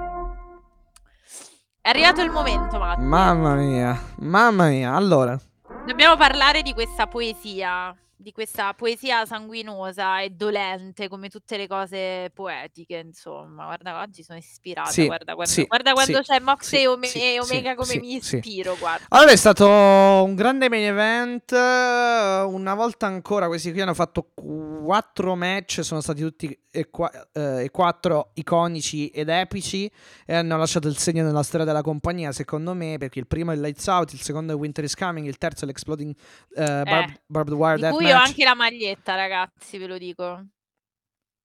È 1.81 1.89
arrivato 1.89 2.21
il 2.23 2.31
momento, 2.31 2.79
Matti. 2.79 3.03
Mamma 3.03 3.55
mia, 3.55 3.97
mamma 4.17 4.67
mia. 4.67 4.95
Allora, 4.95 5.39
Dobbiamo 5.87 6.17
parlare 6.17 6.63
di 6.63 6.73
questa 6.73 7.07
poesia, 7.07 7.97
di 8.19 8.33
questa 8.33 8.73
poesia 8.73 9.27
sanguinosa 9.27 10.23
e 10.23 10.31
dolente, 10.31 11.09
come 11.09 11.29
tutte 11.29 11.57
le 11.59 11.67
cose 11.67 12.31
poetiche, 12.33 12.97
insomma. 12.97 13.67
Guarda, 13.67 14.01
oggi 14.01 14.23
sono 14.23 14.39
ispirata, 14.39 14.91
Sì, 14.91 15.05
guarda 15.05 15.35
quando, 15.35 15.53
sì, 15.53 15.65
guarda 15.67 15.93
quando 15.93 16.23
sì, 16.23 16.31
c'è 16.31 16.41
Mox 16.41 16.73
e, 16.73 16.87
Ome- 16.87 17.13
e 17.13 17.39
Omega 17.39 17.75
come 17.75 17.99
mi 17.99 18.15
ispiro, 18.15 18.75
guarda. 18.79 19.05
Allora 19.11 19.33
è 19.33 19.37
stato 19.37 19.67
un 19.69 20.35
grande 20.35 20.69
main 20.69 20.85
event. 20.85 21.53
Una 21.53 22.75
volta 22.75 23.07
ancora 23.07 23.49
questi 23.49 23.71
qui 23.71 23.83
hanno 23.83 23.95
fatto 23.95 24.33
quattro 24.35 25.35
match, 25.35 25.85
sono 25.85 26.01
stati 26.01 26.23
tutti 26.23 26.59
e, 26.71 26.91
qua- 26.91 27.11
eh, 27.33 27.69
quattro 27.71 28.31
iconici 28.35 29.09
ed 29.09 29.29
epici 29.29 29.91
e 30.25 30.35
hanno 30.35 30.57
lasciato 30.57 30.89
il 30.89 30.97
segno 30.97 31.23
nella 31.23 31.43
storia 31.43 31.67
della 31.67 31.83
compagnia, 31.83 32.33
secondo 32.33 32.73
me, 32.73 32.97
perché 32.99 33.19
il 33.19 33.27
primo 33.27 33.53
è 33.53 33.57
Lights 33.57 33.87
Out, 33.87 34.13
il 34.13 34.21
secondo 34.21 34.53
è 34.53 34.57
Winter 34.57 34.85
is 34.85 34.95
Coming, 34.95 35.27
il 35.27 35.39
terzo 35.39 35.65
è 35.65 35.67
l'Exploding 35.67 36.15
eh, 36.55 36.83
barb- 36.83 37.21
Barbed 37.27 37.55
Wire 37.55 37.77
Di 37.77 38.06
Ho 38.13 38.15
Match. 38.17 38.27
anche 38.29 38.45
la 38.45 38.55
maglietta, 38.55 39.15
ragazzi, 39.15 39.79
ve 39.79 39.87
lo 39.87 39.99
dico. 39.99 40.45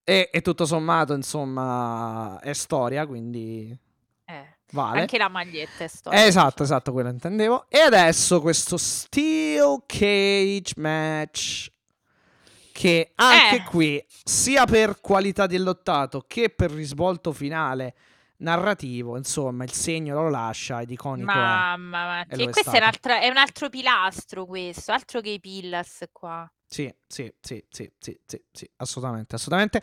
E, 0.04 0.30
e 0.32 0.42
tutto 0.42 0.66
sommato, 0.66 1.14
insomma, 1.14 2.40
è 2.42 2.54
storia, 2.54 3.06
quindi 3.06 3.78
Eh, 4.26 4.58
vale. 4.72 5.02
Anche 5.02 5.18
la 5.18 5.30
maglietta 5.30 5.84
è 5.84 5.88
storia. 5.88 6.20
Eh, 6.20 6.28
esatto, 6.28 6.50
diciamo. 6.50 6.64
esatto, 6.66 6.92
quello 6.92 7.10
intendevo. 7.10 7.66
E 7.70 7.80
adesso 7.80 8.42
questo 8.42 8.78
Steel 8.78 9.84
Cage 9.86 10.74
match. 10.78 11.70
Che 12.72 13.12
anche 13.16 13.56
Eh. 13.58 13.64
qui, 13.64 14.04
sia 14.24 14.66
per 14.66 15.02
qualità 15.02 15.46
del 15.46 15.62
lottato 15.62 16.24
che 16.26 16.50
per 16.50 16.72
risvolto 16.72 17.32
finale 17.32 17.94
narrativo, 18.42 19.18
insomma, 19.18 19.64
il 19.64 19.72
segno 19.72 20.14
lo 20.16 20.30
lascia 20.30 20.82
ed 20.82 20.92
iconico 20.92 21.32
è. 21.32 21.78
Mamma 21.78 22.26
mia, 22.28 22.46
e 22.46 22.50
questo 22.50 22.72
è, 22.72 23.20
è 23.20 23.30
un 23.30 23.38
altro 23.38 23.70
pilastro 23.70 24.46
questo, 24.46 24.92
altro 24.92 25.22
che 25.22 25.30
i 25.30 25.40
pillars 25.40 26.06
qua. 26.12 26.52
Sì, 26.66 26.94
sì, 27.06 27.30
sì, 27.42 27.62
sì, 27.70 27.92
sì, 28.00 28.18
sì, 28.26 28.42
sì, 28.50 28.70
assolutamente, 28.78 29.36
assolutamente. 29.36 29.82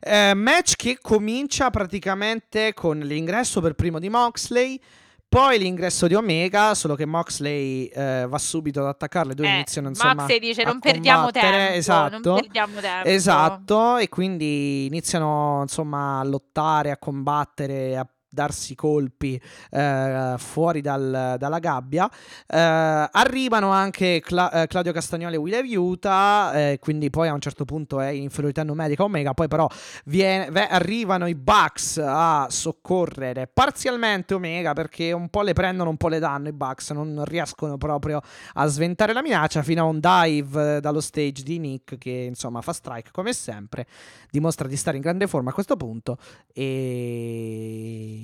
Eh, 0.00 0.34
match 0.34 0.76
che 0.76 0.98
comincia 1.00 1.68
praticamente 1.70 2.74
con 2.74 2.98
l'ingresso 2.98 3.60
per 3.60 3.74
primo 3.74 3.98
di 3.98 4.08
Moxley, 4.08 4.80
poi 5.28 5.58
l'ingresso 5.58 6.06
di 6.06 6.14
Omega, 6.14 6.74
solo 6.74 6.94
che 6.94 7.04
Moxley 7.04 7.86
eh, 7.86 8.26
va 8.26 8.38
subito 8.38 8.80
ad 8.80 8.86
attaccarle, 8.86 9.34
due 9.34 9.46
Eh, 9.46 9.54
iniziano 9.54 9.88
insomma 9.88 10.14
Moxley 10.14 10.38
dice 10.38 10.64
non 10.64 10.78
perdiamo 10.78 11.24
combattere", 11.24 11.56
tempo, 11.56 11.74
esatto. 11.74 12.18
non 12.18 12.40
perdiamo 12.40 12.80
tempo. 12.80 13.08
Esatto, 13.08 13.96
e 13.98 14.08
quindi 14.08 14.86
iniziano 14.86 15.60
insomma 15.62 16.20
a 16.20 16.24
lottare, 16.24 16.90
a 16.90 16.96
combattere, 16.96 17.98
a 17.98 18.06
darsi 18.30 18.74
colpi 18.74 19.40
eh, 19.70 20.34
fuori 20.38 20.80
dal- 20.80 21.36
dalla 21.38 21.58
gabbia. 21.58 22.08
Eh, 22.46 22.56
arrivano 22.58 23.70
anche 23.70 24.20
Cla- 24.20 24.50
eh, 24.62 24.66
Claudio 24.66 24.92
Castagnoli 24.92 25.34
e 25.34 25.38
Will 25.38 25.54
Aiuta, 25.54 26.52
eh, 26.54 26.78
quindi 26.80 27.10
poi 27.10 27.28
a 27.28 27.32
un 27.32 27.40
certo 27.40 27.64
punto 27.64 28.00
è 28.00 28.08
in 28.08 28.22
inferiorità 28.28 28.62
numerica 28.62 29.02
Omega, 29.02 29.34
poi 29.34 29.48
però 29.48 29.68
viene- 30.04 30.50
ve- 30.50 30.68
arrivano 30.68 31.26
i 31.26 31.34
Bucks 31.34 32.00
a 32.04 32.46
soccorrere 32.48 33.46
parzialmente 33.46 34.34
Omega 34.34 34.72
perché 34.74 35.12
un 35.12 35.28
po' 35.28 35.42
le 35.42 35.52
prendono, 35.54 35.90
un 35.90 35.96
po' 35.96 36.08
le 36.08 36.18
danno 36.18 36.48
i 36.48 36.52
Bucks, 36.52 36.90
non 36.90 37.24
riescono 37.24 37.76
proprio 37.76 38.20
a 38.54 38.66
sventare 38.66 39.12
la 39.12 39.22
minaccia 39.22 39.62
fino 39.62 39.82
a 39.82 39.84
un 39.84 39.98
dive 40.00 40.76
eh, 40.76 40.80
dallo 40.80 41.00
stage 41.00 41.42
di 41.42 41.58
Nick 41.58 41.98
che 41.98 42.10
insomma 42.10 42.60
fa 42.60 42.72
strike 42.72 43.10
come 43.12 43.32
sempre, 43.32 43.86
dimostra 44.30 44.68
di 44.68 44.76
stare 44.76 44.96
in 44.96 45.02
grande 45.02 45.26
forma 45.26 45.50
a 45.50 45.52
questo 45.52 45.76
punto 45.76 46.18
e... 46.52 48.17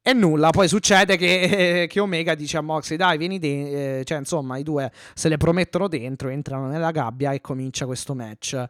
E 0.00 0.12
nulla, 0.14 0.50
poi 0.50 0.68
succede 0.68 1.16
che, 1.18 1.86
che 1.88 2.00
Omega 2.00 2.34
dice 2.34 2.56
a 2.56 2.62
Moxley 2.62 2.96
dai 2.96 3.18
vieni 3.18 3.38
dentro, 3.38 4.04
cioè 4.04 4.18
insomma 4.18 4.56
i 4.56 4.62
due 4.62 4.90
se 5.12 5.28
le 5.28 5.36
promettono 5.36 5.86
dentro, 5.86 6.30
entrano 6.30 6.66
nella 6.68 6.90
gabbia 6.90 7.32
e 7.32 7.40
comincia 7.42 7.84
questo 7.84 8.14
match. 8.14 8.64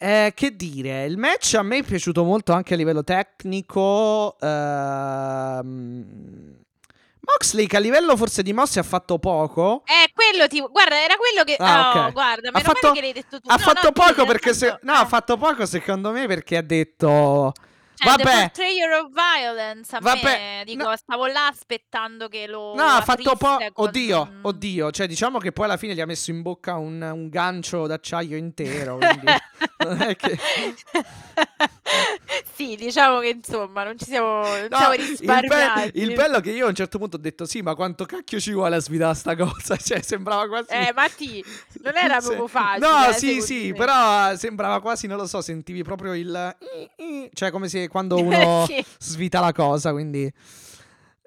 Eh, 0.00 0.32
che 0.36 0.54
dire, 0.54 1.06
il 1.06 1.18
match 1.18 1.54
a 1.54 1.62
me 1.62 1.78
è 1.78 1.82
piaciuto 1.82 2.22
molto 2.22 2.52
anche 2.52 2.74
a 2.74 2.76
livello 2.76 3.02
tecnico. 3.02 4.36
Ehm... 4.40 6.06
Moxley 7.20 7.66
che 7.66 7.76
a 7.76 7.80
livello 7.80 8.16
forse 8.16 8.42
di 8.42 8.52
mosse 8.52 8.78
ha 8.78 8.84
fatto 8.84 9.18
poco. 9.18 9.82
Eh, 9.86 10.10
quello 10.14 10.46
ti... 10.46 10.60
Guarda, 10.60 11.02
era 11.02 11.16
quello 11.16 11.44
che... 11.44 11.56
Ah, 11.58 11.92
no, 11.94 12.04
ok. 12.06 12.12
guarda, 12.12 12.50
Ha 12.52 12.60
fatto- 12.60 12.92
che 12.92 13.00
l'hai 13.00 13.12
detto 13.12 13.40
tu. 13.40 13.48
Ha 13.50 13.54
No, 13.56 13.58
fatto 13.60 13.86
no, 13.86 13.92
poco 13.92 14.24
perché 14.24 14.54
se... 14.54 14.78
No, 14.82 14.92
ha 14.92 15.02
eh. 15.02 15.06
fatto 15.06 15.36
poco 15.36 15.66
secondo 15.66 16.10
me 16.12 16.26
perché 16.26 16.56
ha 16.56 16.62
detto... 16.62 17.52
Cioè, 18.00 18.16
Vabbè, 18.16 18.22
Portrayer 18.52 18.90
of 18.92 19.08
Violence, 19.12 19.96
a 19.96 19.98
Vabbè, 20.00 20.22
me, 20.22 20.62
dico, 20.64 20.88
no. 20.88 20.96
stavo 20.96 21.26
là 21.26 21.48
aspettando 21.48 22.28
che 22.28 22.46
lo 22.46 22.74
No, 22.76 22.84
ha 22.84 23.00
fatto 23.02 23.34
poco. 23.34 23.56
con- 23.72 23.86
Oddio, 23.88 24.38
oddio. 24.42 24.90
Cioè, 24.92 25.08
diciamo 25.08 25.38
che 25.38 25.50
poi 25.50 25.64
alla 25.64 25.76
fine 25.76 25.94
gli 25.94 26.00
ha 26.00 26.06
messo 26.06 26.30
in 26.30 26.42
bocca 26.42 26.76
un, 26.76 27.02
un 27.02 27.28
gancio 27.28 27.88
d'acciaio 27.88 28.36
intero. 28.36 28.98
Quindi 29.02 29.26
non 29.84 30.00
è 30.02 30.14
che. 30.14 30.38
sì, 32.54 32.76
diciamo 32.76 33.20
che 33.20 33.28
insomma 33.28 33.84
non 33.84 33.98
ci 33.98 34.04
siamo, 34.06 34.42
non 34.56 34.66
No, 34.70 34.76
siamo 34.76 34.92
il, 34.94 35.00
be- 35.00 35.06
risparmiati. 35.08 35.90
il 35.94 36.14
bello 36.14 36.36
è 36.38 36.40
che 36.40 36.50
io 36.50 36.66
a 36.66 36.68
un 36.68 36.74
certo 36.74 36.98
punto 36.98 37.16
ho 37.16 37.20
detto: 37.20 37.44
Sì, 37.46 37.60
ma 37.62 37.74
quanto 37.74 38.04
cacchio 38.04 38.38
ci 38.40 38.52
vuole 38.52 38.76
a 38.76 38.80
sfidare 38.80 39.14
sta 39.14 39.34
cosa? 39.36 39.76
Cioè, 39.80 40.00
sembrava 40.02 40.46
quasi. 40.48 40.68
Eh, 40.70 40.92
Matti, 40.94 41.44
non 41.82 41.96
era 41.96 42.20
Sì. 42.20 42.26
proprio 42.26 42.46
facile. 42.46 42.86
No, 42.86 43.08
eh, 43.08 43.12
sì, 43.14 43.40
sì, 43.40 43.70
me. 43.70 43.76
però 43.78 44.36
sembrava 44.36 44.80
quasi, 44.80 45.06
non 45.06 45.16
lo 45.16 45.26
so, 45.26 45.40
sentivi 45.40 45.82
proprio 45.82 46.14
il. 46.14 46.56
Cioè, 47.32 47.50
come 47.50 47.68
se 47.68 47.88
quando 47.88 48.16
uno 48.22 48.64
Sì. 48.66 48.84
svita 48.98 49.40
la 49.40 49.52
cosa, 49.52 49.92
quindi. 49.92 50.30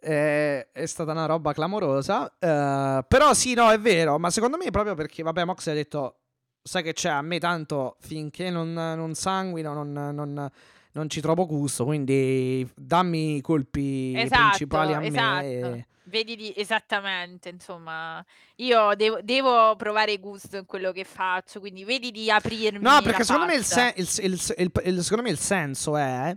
eh, 0.04 0.72
è 0.72 0.86
stata 0.86 1.12
una 1.12 1.26
roba 1.26 1.54
clamorosa. 1.54 2.32
eh, 2.40 3.04
però 3.08 3.34
sì, 3.34 3.54
no, 3.54 3.70
è 3.72 3.80
vero. 3.80 4.18
Ma 4.18 4.30
secondo 4.30 4.58
me 4.58 4.70
proprio 4.72 4.96
perché, 4.96 5.24
vabbè, 5.24 5.44
Mox 5.46 5.68
ha 5.68 5.74
detto. 5.74 6.16
Sai 6.64 6.84
che 6.84 6.94
c'è, 6.94 7.10
a 7.10 7.24
me 7.24 7.40
tanto 7.40 7.96
finché 8.02 8.52
non, 8.52 8.72
non 8.72 9.16
sanguino, 9.16 9.74
non, 9.74 9.92
non- 10.14 10.48
non 10.94 11.10
ci 11.10 11.22
trovo 11.22 11.46
gusto. 11.46 11.86
Quindi 11.86 12.68
dammi 12.76 13.38
i 13.38 13.42
colpi 13.42 14.14
Esatto, 14.16 14.42
principali 14.44 14.94
a 14.94 15.00
me. 15.00 15.08
esatto. 15.08 15.46
e- 15.46 15.86
Vedi 16.06 16.36
di- 16.36 16.54
esattamente, 16.58 17.48
insomma, 17.48 18.26
io 18.58 18.94
devo, 18.96 19.20
devo 19.24 19.76
provare 19.78 20.18
gusto 20.18 20.58
in 20.58 20.66
quello 20.66 20.92
che 20.92 21.06
faccio, 21.06 21.62
quindi 21.62 21.86
vedi 21.86 22.12
di 22.12 22.30
aprirmi 22.30 22.80
No, 22.82 23.02
perché 23.02 23.24
secondo 23.24 23.48
me, 23.48 23.56
il, 23.56 23.64
sen- 23.64 23.94
il- 23.96 24.10
il- 24.24 24.54
il- 24.58 24.72
il- 24.86 25.04
secondo 25.04 25.24
me 25.24 25.30
il 25.30 25.38
senso 25.40 25.96
è 25.96 26.36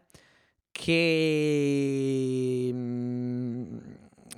che. 0.71 2.71
mm, 2.73 3.79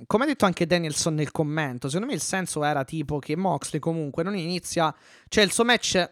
Come 0.05 0.23
ha 0.23 0.27
detto 0.27 0.45
anche 0.45 0.65
Danielson 0.65 1.13
nel 1.15 1.31
commento, 1.31 1.87
secondo 1.89 2.07
me 2.07 2.13
il 2.15 2.21
senso 2.23 2.63
era 2.63 2.85
tipo 2.85 3.19
che 3.19 3.35
Moxley 3.35 3.81
comunque 3.81 4.23
non 4.23 4.35
inizia. 4.37 4.95
Cioè, 5.27 5.43
il 5.43 5.51
suo 5.51 5.65
match 5.65 6.09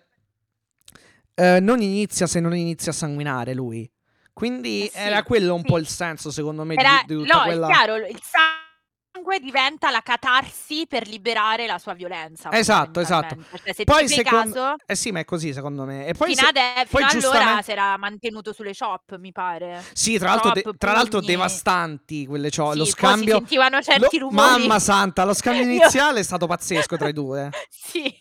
eh, 1.36 1.60
non 1.62 1.82
inizia 1.82 2.28
se 2.28 2.40
non 2.42 2.54
inizia 2.56 2.92
a 2.92 2.96
sanguinare 2.96 3.54
lui. 3.54 3.90
Quindi 4.36 4.84
Eh 4.86 4.90
sì, 4.92 4.98
era 4.98 5.24
quello 5.24 5.54
un 5.54 5.62
sì. 5.62 5.68
po' 5.68 5.78
il 5.78 5.88
senso, 5.88 6.30
secondo 6.30 6.66
me, 6.66 6.76
di- 6.76 6.82
Era- 6.82 7.02
di, 7.08 7.16
tutta 7.16 7.38
no, 7.38 7.44
quella. 7.44 7.68
è 7.68 7.72
chiaro, 7.72 7.96
il 7.96 8.20
sangue 8.22 9.40
diventa 9.40 9.90
la 9.92 10.02
catarsi 10.02 10.86
per 10.90 11.08
liberare 11.08 11.66
la 11.66 11.78
sua 11.78 11.94
violenza. 11.94 12.52
Esatto, 12.52 13.00
esatto. 13.00 13.38
Cioè, 13.64 13.74
se 13.74 13.86
Poi 13.86 14.10
secondo- 14.10 14.54
caso, 14.54 14.76
Eh 14.86 14.96
sì, 14.96 15.12
ma 15.14 15.20
è 15.20 15.24
così 15.26 15.54
secondo 15.54 15.86
me. 15.86 16.06
E 16.06 16.14
poi 16.16 16.36
fino, 16.36 16.46
se- 16.48 16.52
poi 16.54 16.86
fino 16.86 16.98
allora 17.06 17.20
giustamente- 17.22 17.64
si 17.64 17.72
era 17.72 17.98
mantenuto 17.98 18.52
sulle 18.52 18.74
chop, 18.78 19.18
mi 19.18 19.32
pare. 19.32 19.82
Sì, 19.94 20.18
tra 20.18 20.28
l'altro, 20.32 20.52
de- 20.52 20.64
Chop, 20.64 20.78
tra 20.78 20.92
l'altro 20.92 21.22
devastanti 21.22 22.26
quelle 22.28 22.50
ciò. 22.52 22.72
Sì, 22.74 22.78
lo 22.78 22.84
poi 22.84 22.92
scambio. 22.92 23.26
si 23.26 23.38
sentivano 23.38 23.82
certi 23.82 24.20
lo- 24.20 24.28
rumori. 24.30 24.60
Mamma 24.60 24.80
santa, 24.80 25.24
lo 25.24 25.34
scambio 25.34 25.64
Io- 25.64 25.70
iniziale 25.70 26.20
è 26.20 26.24
stato 26.24 26.46
pazzesco 26.46 26.98
tra 26.98 27.08
i 27.08 27.14
due. 27.14 27.50
Sì, 27.72 28.14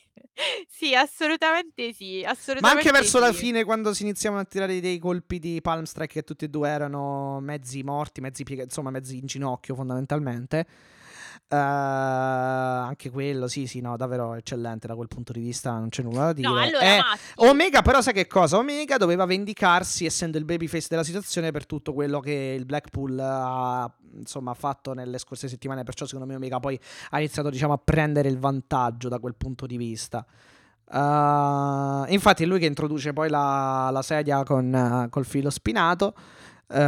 sì, 0.69 0.95
assolutamente 0.95 1.93
sì, 1.93 2.21
Ma 2.25 2.31
assolutamente 2.31 2.89
anche 2.89 2.99
verso 2.99 3.19
la 3.19 3.33
sì. 3.33 3.39
fine, 3.39 3.65
quando 3.65 3.95
si 3.95 4.03
iniziavano 4.03 4.43
a 4.43 4.45
tirare 4.45 4.81
dei 4.81 4.99
colpi 4.99 5.39
di 5.39 5.61
palm 5.61 5.85
strike, 5.85 6.13
che 6.15 6.23
tutti 6.23 6.45
e 6.47 6.49
due 6.49 6.69
erano 6.69 7.41
mezzi 7.41 7.83
morti, 7.83 8.21
mezzi 8.21 8.43
piegati, 8.43 8.69
insomma, 8.69 8.91
mezzi 8.91 9.17
in 9.19 9.27
ginocchio 9.27 9.75
fondamentalmente. 9.75 10.67
Eh, 11.47 11.57
anche 11.57 13.11
quello, 13.11 13.47
sì, 13.49 13.67
sì, 13.67 13.81
no, 13.81 13.97
davvero 13.97 14.35
eccellente 14.35 14.87
da 14.87 14.95
quel 14.95 15.09
punto 15.09 15.33
di 15.33 15.41
vista, 15.41 15.73
non 15.73 15.89
c'è 15.89 16.03
nulla 16.03 16.25
da 16.25 16.33
dire. 16.33 16.49
No, 16.49 16.57
allora, 16.57 16.81
Eh, 16.81 17.01
Omega, 17.37 17.83
però, 17.83 18.01
sai 18.01 18.13
che 18.13 18.27
cosa? 18.27 18.57
Omega 18.57 18.97
doveva 18.97 19.25
vendicarsi, 19.25 20.05
essendo 20.05 20.39
il 20.39 20.45
babyface 20.45 20.87
della 20.89 21.05
situazione, 21.05 21.51
per 21.53 21.67
tutto 21.67 21.93
quello 21.93 22.21
che 22.21 22.57
il 22.59 22.65
Blackpool 22.65 23.19
ha 23.21 23.93
insomma 24.17 24.55
fatto 24.55 24.95
nelle 24.95 25.19
scorse 25.19 25.47
settimane. 25.49 25.85
Perciò, 25.85 26.07
secondo 26.07 26.27
me, 26.27 26.35
Omega 26.35 26.59
poi 26.61 26.81
ha 27.11 27.19
iniziato, 27.19 27.51
diciamo, 27.51 27.75
a 27.75 27.81
prendere 27.83 28.29
il 28.29 28.39
vantaggio 28.39 29.09
da 29.09 29.19
quel 29.19 29.35
punto 29.37 29.67
di 29.67 29.77
vista. 29.77 30.25
Uh, 30.87 32.05
infatti, 32.13 32.43
è 32.43 32.47
lui 32.47 32.59
che 32.59 32.67
introduce 32.67 33.13
poi 33.13 33.29
la, 33.29 33.91
la 33.93 34.03
sedia 34.03 34.43
con, 34.45 34.73
uh, 34.73 35.09
col 35.09 35.25
filo 35.25 35.51
spinato. 35.51 36.15
Uh, 36.67 36.83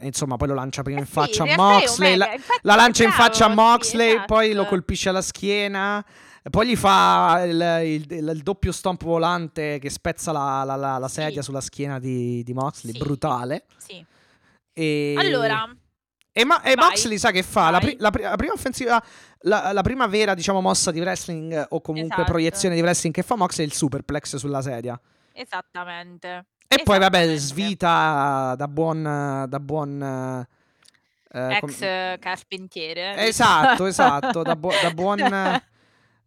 insomma, 0.00 0.36
poi 0.36 0.48
lo 0.48 0.54
lancia 0.54 0.82
prima 0.82 0.98
Eh 0.98 1.02
in 1.02 1.06
sì, 1.06 1.12
faccia 1.12 1.44
a 1.44 1.56
Moxley. 1.56 2.16
La- 2.16 2.28
la 2.62 2.74
lancia 2.74 3.04
in 3.04 3.10
faccia 3.12 3.46
a 3.46 3.48
sì, 3.48 3.54
Moxley, 3.54 4.24
poi 4.26 4.46
lo 4.48 4.52
esatto. 4.60 4.68
colpisce 4.68 5.08
alla 5.08 5.22
schiena. 5.22 6.04
Poi 6.48 6.68
gli 6.68 6.76
fa 6.76 7.42
il, 7.44 7.80
il- 7.84 8.12
il- 8.12 8.28
il 8.28 8.42
doppio 8.42 8.70
stomp 8.70 9.02
volante 9.02 9.78
che 9.80 9.90
spezza 9.90 10.30
la, 10.30 10.62
la- 10.64 10.76
la- 10.76 10.98
la 10.98 11.08
Sì. 11.08 11.14
sedia 11.14 11.42
sulla 11.42 11.60
schiena 11.60 11.98
di, 11.98 12.42
di 12.44 12.52
Moxley, 12.54 12.96
brutale. 12.96 13.64
Sì. 13.78 14.04
E, 14.72 15.14
Allora, 15.18 15.68
e, 16.30 16.44
ma- 16.44 16.62
e 16.62 16.74
Moxley 16.76 17.18
sa 17.18 17.30
che 17.32 17.42
fa? 17.42 17.70
La, 17.70 17.80
pri- 17.80 17.96
la 17.98 18.10
pri- 18.10 18.22
la 18.22 18.36
prima 18.36 18.52
offensiva, 18.52 19.02
la, 19.40 19.72
la 19.72 19.82
prima 19.82 20.06
vera, 20.06 20.34
diciamo, 20.34 20.60
mossa 20.60 20.90
di 20.92 21.00
wrestling 21.00 21.66
o 21.70 21.80
comunque 21.80 22.14
Esatto. 22.14 22.30
proiezione 22.30 22.74
di 22.76 22.80
wrestling 22.82 23.12
che 23.14 23.22
fa 23.22 23.34
Moxley 23.36 23.66
è 23.66 23.68
il 23.68 23.74
superplex 23.74 24.36
sulla 24.36 24.62
sedia. 24.62 25.00
esattamente. 25.32 26.46
E 26.68 26.82
poi, 26.82 26.98
vabbè, 26.98 27.18
Esattamente. 27.22 27.38
svita 27.40 28.54
da 28.56 28.68
buon. 28.68 29.02
Da 29.48 29.60
buon 29.60 30.46
eh, 31.32 31.58
com- 31.60 31.68
Ex 31.68 31.80
eh, 31.82 32.16
carpentiere. 32.20 33.16
Esatto, 33.26 33.86
esatto, 33.86 34.42
da, 34.42 34.56
bu- 34.56 34.72
da 34.82 34.90
buon... 34.90 35.18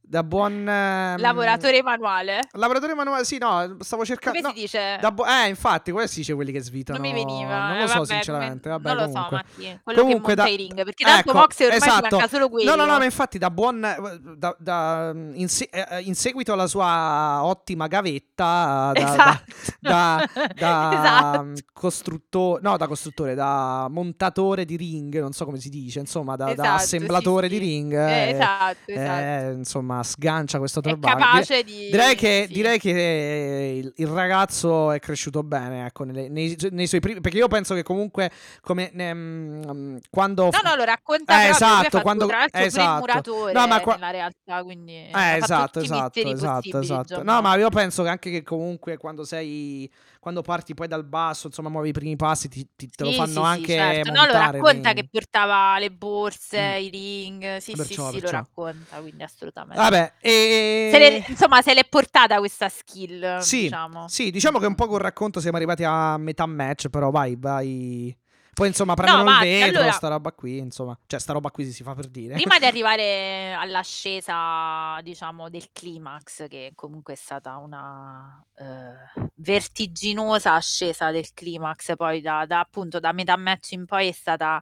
Da 0.09 0.23
buon... 0.23 0.67
ehm, 0.67 1.19
Lavoratore 1.19 1.83
manuale. 1.83 2.39
Lavoratore 2.53 2.95
manuale, 2.95 3.23
sì, 3.25 3.37
no, 3.37 3.77
stavo 3.79 4.03
cercando... 4.03 4.39
Come 4.39 4.49
no, 4.49 4.55
si 4.55 4.61
dice? 4.63 4.97
da 4.99 5.11
bu- 5.11 5.23
eh, 5.23 5.47
infatti, 5.49 5.91
come 5.91 6.07
si 6.07 6.21
dice 6.21 6.33
quelli 6.33 6.51
che 6.51 6.61
svitano? 6.61 6.97
Non 6.97 7.07
mi 7.07 7.13
veniva. 7.13 7.67
Non 7.67 7.77
eh, 7.77 7.81
lo 7.81 7.87
so, 7.87 7.93
vabbè, 7.99 8.13
sinceramente. 8.13 8.69
Vabbè, 8.69 8.87
non 8.87 8.97
lo 8.97 9.03
comunque. 9.11 9.27
so, 9.29 9.35
Matti. 9.35 9.79
Quello 9.83 10.01
Comunque 10.01 10.33
che 10.33 10.41
monta 10.41 10.43
da- 10.43 10.47
i 10.49 10.55
ring. 10.55 10.83
Perché 10.83 11.03
tanto 11.05 11.29
Ecco, 11.29 11.37
Mox 11.37 11.59
ormai 11.59 11.77
esatto. 11.77 12.07
manca 12.15 12.27
solo 12.27 12.49
quello. 12.49 12.69
No, 12.71 12.75
no, 12.75 12.91
no, 12.91 12.97
ma 12.97 13.03
infatti 13.03 13.37
da 13.37 13.51
buon 13.51 14.35
da, 14.35 14.55
da- 14.57 15.11
in, 15.13 15.47
se- 15.47 15.69
eh, 15.71 15.99
in 16.01 16.15
seguito 16.15 16.53
alla 16.53 16.65
sua 16.65 17.41
ottima 17.43 17.85
gavetta 17.85 18.91
da, 18.93 18.99
Esatto. 18.99 19.43
da, 19.79 20.27
da, 20.57 20.91
Esatto. 20.91 21.53
costruttore, 21.71 22.61
no, 22.63 22.77
da 22.77 22.87
costruttore, 22.87 23.35
da 23.35 23.85
montatore 23.91 24.65
di 24.65 24.75
ring, 24.75 25.19
non 25.19 25.33
so 25.33 25.45
come 25.45 25.59
si 25.59 25.69
dice, 25.69 25.99
insomma, 25.99 26.35
da, 26.35 26.45
da 26.45 26.51
Esatto, 26.53 26.69
assemblatore 26.69 27.47
sì, 27.47 27.59
di 27.59 27.63
sì. 27.63 27.71
ring. 27.71 27.93
Eh, 27.93 28.11
eh, 28.11 28.29
esatto, 28.31 28.77
eh, 28.91 28.93
esatto. 28.93 29.51
insomma, 29.57 29.97
sgancia 30.03 30.57
questo 30.57 30.79
È 30.79 30.83
turbante. 30.83 31.19
capace 31.21 31.63
di... 31.63 31.89
Direi 31.91 32.15
che, 32.15 32.45
sì. 32.47 32.53
direi 32.53 32.79
che 32.79 33.81
il, 33.83 33.93
il 33.95 34.07
ragazzo 34.07 34.91
è 34.91 34.99
cresciuto 34.99 35.43
bene, 35.43 35.85
ecco, 35.85 36.03
nelle- 36.03 36.29
nei, 36.29 36.57
nei 36.71 36.87
suoi 36.87 36.99
primi, 36.99 37.21
perché 37.21 37.37
io 37.37 37.47
penso 37.47 37.73
che 37.75 37.83
comunque 37.83 38.29
come 38.61 38.89
ne- 38.93 39.13
mm, 39.13 39.97
quando 40.09 40.43
No, 40.51 40.59
no, 40.69 40.75
lo 40.75 40.83
racconta 40.83 41.43
Eh, 41.45 41.49
esatto, 41.49 42.01
quando- 42.01 42.25
tra 42.27 42.39
l'altro 42.39 42.61
esatto. 42.61 42.93
il 42.93 42.99
muratore 42.99 43.53
No, 43.53 43.67
ma 43.67 43.79
qua- 43.81 43.93
nella 43.95 44.11
realtà, 44.11 44.63
quindi 44.63 44.93
Eh, 44.95 45.35
esatto, 45.37 45.79
esatto, 45.79 46.19
esatto, 46.19 46.79
esatto. 46.79 47.23
No, 47.23 47.41
ma 47.41 47.55
io 47.55 47.69
penso 47.69 48.03
che 48.03 48.09
anche 48.09 48.29
che 48.31 48.43
comunque 48.43 48.97
quando 48.97 49.23
sei 49.23 49.89
quando 50.19 50.41
parti 50.41 50.73
poi 50.73 50.87
dal 50.89 51.05
basso, 51.05 51.47
insomma, 51.47 51.69
muovi 51.69 51.89
i 51.89 51.93
primi 51.93 52.15
passi, 52.17 52.49
ti, 52.49 52.67
ti- 52.75 52.89
te 52.89 53.05
lo 53.05 53.11
Sì, 53.11 53.15
fanno 53.15 53.27
sì, 53.27 53.39
sì, 53.39 53.39
anche 53.45 53.73
certo. 53.73 54.11
No, 54.11 54.25
lo 54.25 54.33
racconta 54.33 54.91
nei- 54.91 54.93
che 54.95 55.07
portava 55.09 55.79
le 55.79 55.91
borse, 55.91 56.59
Mm. 56.61 56.81
i 56.83 56.89
ring. 56.89 57.57
Sì, 57.57 57.73
Perciò, 57.75 58.09
sì, 58.09 58.15
sì, 58.15 58.19
perciò. 58.19 58.37
lo 58.37 58.43
racconta, 58.43 58.99
quindi 58.99 59.23
assolutamente. 59.23 59.81
Vabbè, 59.81 60.13
e... 60.19 60.89
Se 60.91 60.99
le- 60.99 61.23
insomma, 61.29 61.61
se 61.61 61.73
l'è 61.73 61.85
portata 61.87 62.37
questa 62.39 62.67
skill, 62.67 63.37
Sì, 63.37 63.61
diciamo. 63.63 64.07
Sì, 64.09 64.29
diciamo 64.29 64.59
che 64.59 64.65
un 64.65 64.75
po' 64.75 64.87
col 64.87 64.99
racconto 64.99 65.39
siamo 65.39 65.55
arrivati 65.55 65.83
a 65.85 66.17
metà 66.17 66.45
match, 66.45 66.89
però 66.89 67.11
vai, 67.11 67.35
vai. 67.37 68.13
Poi 68.59 68.67
insomma 68.67 68.93
prendono 68.93 69.23
No, 69.23 69.29
il 69.29 69.35
Matti, 69.35 69.47
vetro, 69.47 69.79
allora- 69.79 69.91
sta 69.93 70.07
roba 70.09 70.31
qui, 70.33 70.57
insomma. 70.57 70.99
Cioè, 71.07 71.17
sta 71.17 71.31
roba 71.31 71.49
qui 71.49 71.63
si, 71.63 71.71
si 71.71 71.81
fa 71.81 71.95
per 71.95 72.07
dire. 72.07 72.33
Prima 72.33 72.59
di 72.59 72.65
arrivare 72.67 73.53
all'ascesa, 73.53 74.99
diciamo, 75.01 75.49
del 75.49 75.69
climax, 75.71 76.49
che 76.49 76.73
comunque 76.75 77.13
è 77.13 77.15
stata 77.15 77.55
una 77.55 78.45
eh, 78.57 79.21
vertiginosa 79.35 80.55
ascesa 80.55 81.09
del 81.09 81.31
climax, 81.33 81.95
poi 81.95 82.19
da, 82.19 82.45
da, 82.45 82.59
appunto 82.59 82.99
da 82.99 83.13
metà 83.13 83.37
match 83.37 83.71
in 83.71 83.85
poi 83.85 84.09
è 84.09 84.11
stata, 84.11 84.61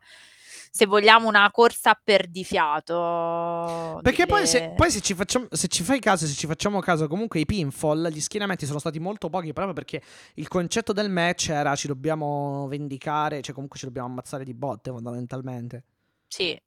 se 0.70 0.86
vogliamo, 0.86 1.28
una 1.28 1.50
corsa 1.52 1.92
a 1.92 2.02
perdifiato. 2.02 4.00
Perché 4.02 4.26
poi, 4.26 4.46
se, 4.48 4.60
delle- 4.60 4.74
poi 4.76 4.92
se, 4.92 5.02
ci 5.02 5.14
facciamo, 5.14 5.48
se 5.52 5.68
ci 5.68 5.84
fai 5.84 6.00
caso, 6.00 6.26
se 6.26 6.34
ci 6.34 6.48
facciamo 6.48 6.80
caso, 6.80 7.08
comunque 7.08 7.40
i 7.40 7.46
pinfall, 7.46 8.10
gli 8.10 8.22
schienamenti 8.22 8.66
sono 8.66 8.80
stati 8.80 9.00
molto 9.00 9.30
pochi 9.30 9.54
proprio 9.54 9.74
perché 9.74 10.02
il 10.36 10.48
concetto 10.48 10.94
del 10.94 11.10
match 11.10 11.50
era 11.50 11.76
ci 11.76 11.88
dobbiamo 11.88 12.68
vendicare, 12.68 13.42
cioè 13.42 13.54
comunque 13.54 13.80
ci 13.80 13.86
dobbiamo 13.86 14.08
ammazzare 14.08 14.44
di 14.44 14.54
botte 14.54 14.92
fondamentalmente. 14.92 15.84
Sì, 16.28 16.60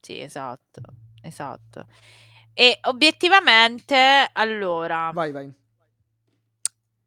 sì, 0.00 0.20
esatto, 0.20 0.80
esatto. 1.22 1.86
E 2.54 2.78
obiettivamente, 2.84 4.30
allora, 4.32 5.10
Vai, 5.12 5.30
vai. 5.32 5.52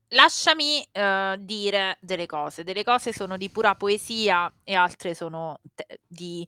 Lasciami 0.09 0.87
eh, 0.91 1.35
dire 1.39 1.97
delle 2.01 2.25
cose. 2.25 2.63
Delle 2.63 2.83
cose 2.83 3.13
sono 3.13 3.37
di 3.37 3.49
pura 3.49 3.75
poesia 3.75 4.51
e 4.63 4.75
altre 4.75 5.13
sono 5.15 5.59
te- 5.75 6.01
di, 6.07 6.47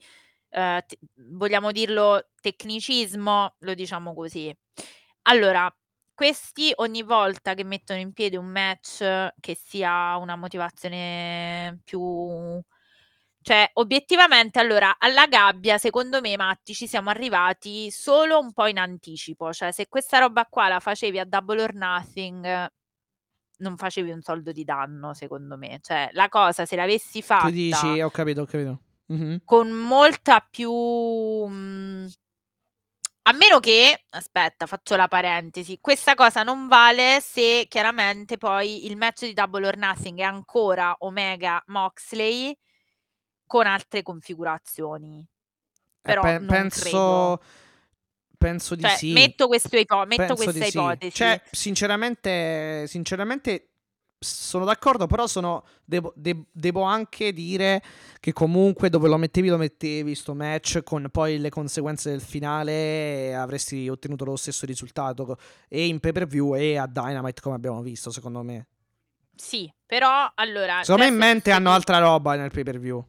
eh, 0.49 0.83
te- 0.87 0.99
vogliamo 1.29 1.71
dirlo, 1.71 2.29
tecnicismo, 2.41 3.55
lo 3.59 3.73
diciamo 3.73 4.13
così. 4.13 4.55
Allora, 5.23 5.73
questi 6.13 6.71
ogni 6.77 7.03
volta 7.03 7.53
che 7.53 7.63
mettono 7.63 7.99
in 7.99 8.13
piedi 8.13 8.35
un 8.37 8.45
match 8.47 8.99
che 9.39 9.55
sia 9.55 10.15
una 10.17 10.35
motivazione 10.35 11.79
più... 11.83 12.61
Cioè, 13.43 13.71
obiettivamente, 13.73 14.59
allora, 14.59 14.97
alla 14.99 15.25
gabbia, 15.25 15.77
secondo 15.79 16.21
me, 16.21 16.37
Matti, 16.37 16.73
ci 16.75 16.85
siamo 16.87 17.09
arrivati 17.09 17.89
solo 17.89 18.39
un 18.39 18.53
po' 18.53 18.67
in 18.67 18.77
anticipo. 18.77 19.51
Cioè, 19.51 19.71
se 19.71 19.87
questa 19.87 20.19
roba 20.19 20.45
qua 20.45 20.67
la 20.67 20.79
facevi 20.79 21.17
a 21.19 21.25
Double 21.25 21.63
or 21.63 21.73
Nothing, 21.73 22.67
non 23.61 23.77
facevi 23.77 24.11
un 24.11 24.21
soldo 24.21 24.51
di 24.51 24.63
danno, 24.63 25.13
secondo 25.13 25.57
me. 25.57 25.79
Cioè, 25.81 26.09
la 26.13 26.29
cosa, 26.29 26.65
se 26.65 26.75
l'avessi 26.75 27.21
fatta 27.21 27.45
Tu 27.47 27.51
dici, 27.51 28.01
ho 28.01 28.09
capito, 28.11 28.41
ho 28.41 28.45
capito. 28.45 28.79
Mhm. 29.07 29.41
con 29.43 29.69
molta 29.71 30.39
più... 30.49 30.71
mm, 30.71 32.05
A 33.23 33.33
meno 33.33 33.59
che, 33.59 34.05
aspetta, 34.11 34.65
faccio 34.65 34.95
la 34.95 35.07
parentesi, 35.07 35.77
questa 35.79 36.15
cosa 36.15 36.41
non 36.43 36.67
vale 36.67 37.19
se 37.21 37.65
chiaramente 37.69 38.37
poi 38.37 38.87
il 38.87 38.97
match 38.97 39.25
di 39.25 39.33
Double 39.33 39.67
or 39.67 39.77
Nothing 39.77 40.19
è 40.19 40.23
ancora 40.23 40.95
Omega 40.99 41.61
Moxley 41.67 42.57
con 43.45 43.67
altre 43.67 44.01
configurazioni. 44.01 45.19
Eh, 45.19 45.27
Però 46.01 46.21
pe- 46.23 46.39
non 46.39 46.47
penso, 46.47 46.81
credo. 46.81 47.41
Penso 48.41 48.73
di 48.73 48.81
Cioè, 48.81 48.95
sì. 48.95 49.11
metto, 49.11 49.47
questo 49.47 49.77
ipo- 49.77 50.03
metto 50.05 50.33
questa 50.33 50.51
di 50.51 50.61
sì. 50.63 50.77
ipotesi. 50.77 51.15
Cioè, 51.15 51.41
sinceramente, 51.51 52.85
sinceramente 52.87 53.67
sono 54.17 54.65
d'accordo, 54.65 55.07
però 55.07 55.27
sono, 55.27 55.63
devo, 55.83 56.11
de- 56.15 56.45
devo 56.51 56.81
anche 56.81 57.33
dire 57.33 57.81
che 58.19 58.33
comunque 58.33 58.89
dove 58.89 59.07
lo 59.07 59.17
mettevi 59.17 59.47
lo 59.47 59.57
mettevi 59.57 60.13
sto 60.13 60.35
match 60.35 60.83
con 60.83 61.07
poi 61.11 61.39
le 61.39 61.49
conseguenze 61.49 62.11
del 62.11 62.21
finale 62.21 63.33
avresti 63.33 63.89
ottenuto 63.89 64.25
lo 64.25 64.35
stesso 64.35 64.65
risultato 64.65 65.37
e 65.67 65.87
in 65.87 65.99
pay 65.99 66.11
per 66.11 66.27
view 66.27 66.55
e 66.55 66.77
a 66.77 66.87
Dynamite 66.87 67.41
come 67.41 67.55
abbiamo 67.55 67.81
visto 67.81 68.11
secondo 68.11 68.43
me. 68.43 68.67
Sì, 69.35 69.71
però 69.85 70.31
allora... 70.35 70.83
Secondo 70.83 71.03
me 71.03 71.09
in 71.09 71.17
mente 71.17 71.49
ti- 71.49 71.51
hanno 71.51 71.71
altra 71.71 71.97
roba 71.97 72.35
nel 72.35 72.51
pay 72.51 72.63
per 72.63 72.79
view. 72.79 73.03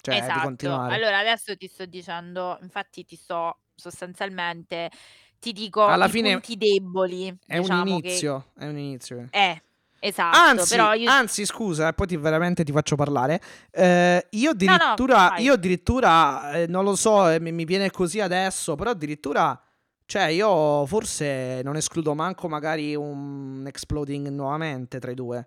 Cioè, 0.00 0.16
esatto. 0.16 0.74
Allora 0.74 1.18
adesso 1.18 1.56
ti 1.56 1.68
sto 1.68 1.86
dicendo, 1.86 2.58
infatti 2.60 3.04
ti 3.04 3.14
sto 3.16 3.58
sostanzialmente, 3.90 4.90
ti 5.38 5.52
dico 5.52 5.84
Alla 5.84 6.06
i 6.06 6.10
fine 6.10 6.32
punti 6.32 6.56
deboli, 6.56 7.26
è 7.46 7.58
un 7.58 7.62
diciamo 7.62 8.00
che 8.00 8.08
inizio, 8.08 8.46
è 8.54 8.66
un 8.66 8.78
inizio. 8.78 9.28
è 9.30 9.60
esatto, 9.98 10.36
Anzi, 10.36 10.74
io 10.76 11.10
anzi, 11.10 11.44
scusa, 11.46 11.88
e 11.88 11.92
poi 11.94 12.06
ti, 12.06 12.16
veramente 12.16 12.64
ti 12.64 12.72
faccio 12.72 12.96
parlare. 12.96 13.40
Eh, 13.70 14.26
io 14.30 14.50
No, 14.58 14.76
no, 14.76 14.84
addirittura, 14.84 15.16
vai. 15.30 15.42
io 15.42 15.52
addirittura 15.54 16.52
eh, 16.52 16.66
non 16.66 16.84
lo 16.84 16.94
so, 16.96 17.28
eh, 17.28 17.40
mi, 17.40 17.52
mi 17.52 17.64
viene 17.64 17.90
così 17.90 18.20
adesso, 18.20 18.74
però 18.76 18.90
addirittura, 18.90 19.60
cioè, 20.06 20.24
io 20.26 20.86
forse 20.86 21.60
non 21.62 21.76
escludo 21.76 22.14
manco 22.14 22.48
magari 22.48 22.94
un 22.94 23.64
exploding 23.66 24.28
nuovamente 24.28 24.98
tra 25.00 25.10
i 25.10 25.14
due. 25.14 25.46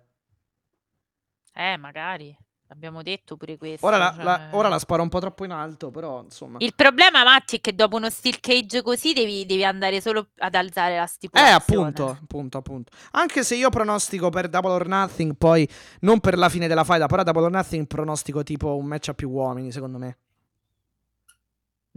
eh, 1.54 1.76
magari 1.76 2.36
abbiamo 2.68 3.02
detto 3.02 3.36
pure 3.36 3.56
questo, 3.56 3.86
Ora 3.86 3.96
la, 3.96 4.12
cioè- 4.14 4.24
la- 4.24 4.48
ora 4.52 4.68
la 4.68 4.78
sparo 4.78 5.02
un 5.02 5.08
po' 5.08 5.20
troppo 5.20 5.44
in 5.44 5.50
alto, 5.52 5.90
però 5.90 6.22
insomma. 6.22 6.58
Il 6.60 6.74
problema, 6.74 7.22
Matti, 7.24 7.56
è 7.56 7.60
che 7.60 7.74
dopo 7.74 7.96
uno 7.96 8.10
steel 8.10 8.40
cage 8.40 8.82
così 8.82 9.12
devi, 9.12 9.46
devi 9.46 9.64
andare 9.64 10.00
solo 10.00 10.28
ad 10.38 10.54
alzare 10.54 10.96
la 10.96 11.04
Eh, 11.04 11.08
stipulazione. 11.08 11.54
appunto, 11.88 12.08
appunto, 12.20 12.58
appunto. 12.58 12.92
Anche 13.12 13.44
se 13.44 13.54
io 13.56 13.70
pronostico 13.70 14.30
per 14.30 14.48
Double 14.48 14.70
or 14.72 14.86
Nothing, 14.88 15.34
poi 15.36 15.68
non 16.00 16.20
per 16.20 16.36
la 16.38 16.48
fine 16.48 16.66
della 16.68 16.84
fight, 16.84 17.06
però 17.06 17.22
Double 17.22 17.44
or 17.44 17.50
Nothing 17.50 17.86
pronostico 17.86 18.42
tipo 18.42 18.76
un 18.76 18.86
match 18.86 19.08
a 19.08 19.14
più 19.14 19.30
uomini, 19.30 19.70
secondo 19.72 19.98
me. 19.98 20.16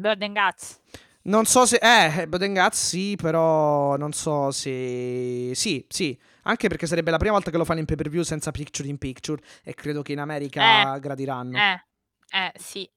And 0.01 0.33
Guts. 0.33 0.79
Non 1.23 1.45
so 1.45 1.65
se. 1.65 1.77
Eh, 1.81 2.25
Bodengaz 2.27 2.73
sì, 2.87 3.15
però 3.17 3.97
non 3.97 4.13
so 4.13 4.49
se. 4.51 5.51
Sì, 5.53 5.85
sì. 5.89 6.17
Anche 6.49 6.67
perché 6.67 6.87
sarebbe 6.87 7.11
la 7.11 7.17
prima 7.17 7.33
volta 7.33 7.51
che 7.51 7.57
lo 7.57 7.63
fanno 7.63 7.79
in 7.79 7.85
pay 7.85 7.95
per 7.95 8.09
view 8.09 8.23
senza 8.23 8.49
picture 8.49 8.87
in 8.87 8.97
picture. 8.97 9.39
E 9.63 9.75
credo 9.75 10.01
che 10.01 10.13
in 10.13 10.19
America 10.19 10.97
gradiranno. 10.97 11.57
Eh, 11.57 11.83
eh, 12.31 12.51
sì, 12.55 12.89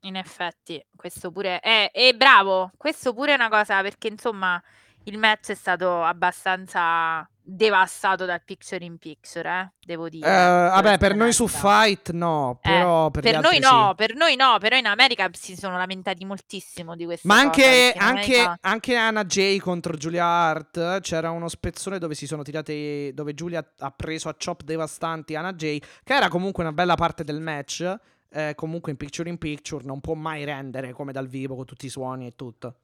in 0.00 0.16
effetti, 0.16 0.84
questo 0.94 1.30
pure 1.30 1.58
è, 1.60 1.90
e 1.92 2.14
bravo, 2.14 2.70
questo 2.76 3.14
pure 3.14 3.32
è 3.32 3.34
una 3.34 3.48
cosa 3.48 3.80
perché 3.80 4.08
insomma 4.08 4.62
il 5.04 5.16
match 5.16 5.50
è 5.50 5.54
stato 5.54 6.02
abbastanza 6.02 7.26
devastato 7.50 8.26
dal 8.26 8.42
picture 8.44 8.84
in 8.84 8.98
picture, 8.98 9.48
eh, 9.48 9.72
devo 9.86 10.08
dire. 10.10 10.26
Eh, 10.28 10.30
vabbè, 10.30 10.80
questo 10.82 10.98
per 10.98 11.14
noi 11.16 11.32
su. 11.32 11.48
Fight 11.48 12.10
no, 12.10 12.58
Eh, 12.62 12.68
però 12.68 13.10
per, 13.10 13.24
gli 13.24 13.30
per 13.30 13.40
noi 13.40 13.58
no, 13.58 13.86
sì. 13.88 13.94
per 13.96 14.14
noi 14.14 14.36
no, 14.36 14.56
però 14.60 14.76
in 14.76 14.84
America 14.86 15.28
si 15.32 15.56
sono 15.56 15.76
lamentati 15.78 16.24
moltissimo 16.26 16.94
di 16.94 17.06
questa 17.06 17.26
Ma 17.26 17.40
anche, 17.40 17.94
anche, 17.96 18.34
America- 18.36 18.58
anche 18.60 18.94
Anna 18.96 19.24
Jay 19.24 19.58
contro 19.58 19.96
Giulia 19.96 20.24
Hart 20.26 21.00
c'era 21.00 21.30
uno 21.30 21.48
spezzone 21.48 21.98
dove 21.98 22.14
si 22.14 22.26
sono 22.26 22.42
tirate. 22.42 23.12
dove 23.14 23.32
Giulia 23.32 23.66
ha 23.78 23.90
preso 23.92 24.28
a 24.28 24.36
chop 24.42 24.62
devastanti 24.62 25.34
Anna 25.34 25.54
Jay, 25.54 25.80
che 26.04 26.14
era 26.14 26.28
comunque 26.28 26.62
una 26.62 26.72
bella 26.72 26.96
parte 26.96 27.24
del 27.24 27.40
match. 27.40 27.96
eh, 28.30 28.52
comunque 28.56 28.90
in 28.90 28.98
picture 28.98 29.30
in 29.30 29.38
picture 29.38 29.82
non 29.86 30.00
può 30.00 30.12
mai 30.12 30.44
rendere 30.44 30.92
come 30.92 31.12
dal 31.12 31.26
vivo 31.28 31.56
con 31.56 31.64
tutti 31.64 31.86
i 31.86 31.88
suoni 31.88 32.26
e 32.26 32.34
tutto. 32.36 32.80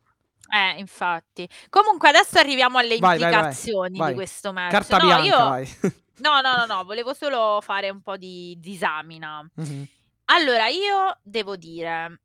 Eh, 0.52 0.78
infatti. 0.78 1.48
Comunque 1.70 2.08
adesso 2.08 2.38
arriviamo 2.38 2.78
alle 2.78 2.98
Vai, 2.98 3.18
vai, 3.18 3.18
vai, 3.18 3.32
implicazioni 3.32 3.98
vai. 3.98 4.08
di 4.10 4.14
questo 4.14 4.52
match. 4.52 4.70
Carta 4.72 4.96
No, 4.98 5.04
bianca, 5.06 5.24
io... 5.24 5.36
vai. 5.48 5.68
No, 6.18 6.40
no, 6.40 6.54
no, 6.54 6.66
no, 6.66 6.84
volevo 6.84 7.12
solo 7.12 7.60
fare 7.60 7.90
un 7.90 8.00
po' 8.00 8.16
di 8.16 8.56
disamina. 8.60 9.44
Mhm. 9.54 9.88
Allora, 10.26 10.68
io 10.68 11.18
devo 11.22 11.56
dire, 11.56 12.20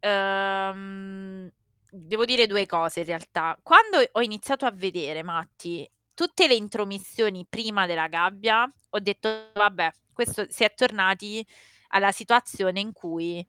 ehm, 0.00 1.50
devo 1.90 2.24
dire 2.24 2.46
due 2.46 2.66
cose 2.66 3.00
in 3.00 3.06
realtà. 3.06 3.56
Quando 3.62 3.98
ho 4.12 4.20
iniziato 4.20 4.66
a 4.66 4.72
vedere, 4.72 5.22
Matti, 5.22 5.88
tutte 6.12 6.46
le 6.48 6.54
intromissioni 6.54 7.46
prima 7.48 7.86
della 7.86 8.08
gabbia, 8.08 8.70
ho 8.90 8.98
detto, 8.98 9.50
vabbè, 9.54 9.90
questo 10.12 10.46
si 10.50 10.64
è 10.64 10.72
tornati 10.74 11.46
alla 11.90 12.12
situazione 12.12 12.80
in 12.80 12.92
cui 12.92 13.46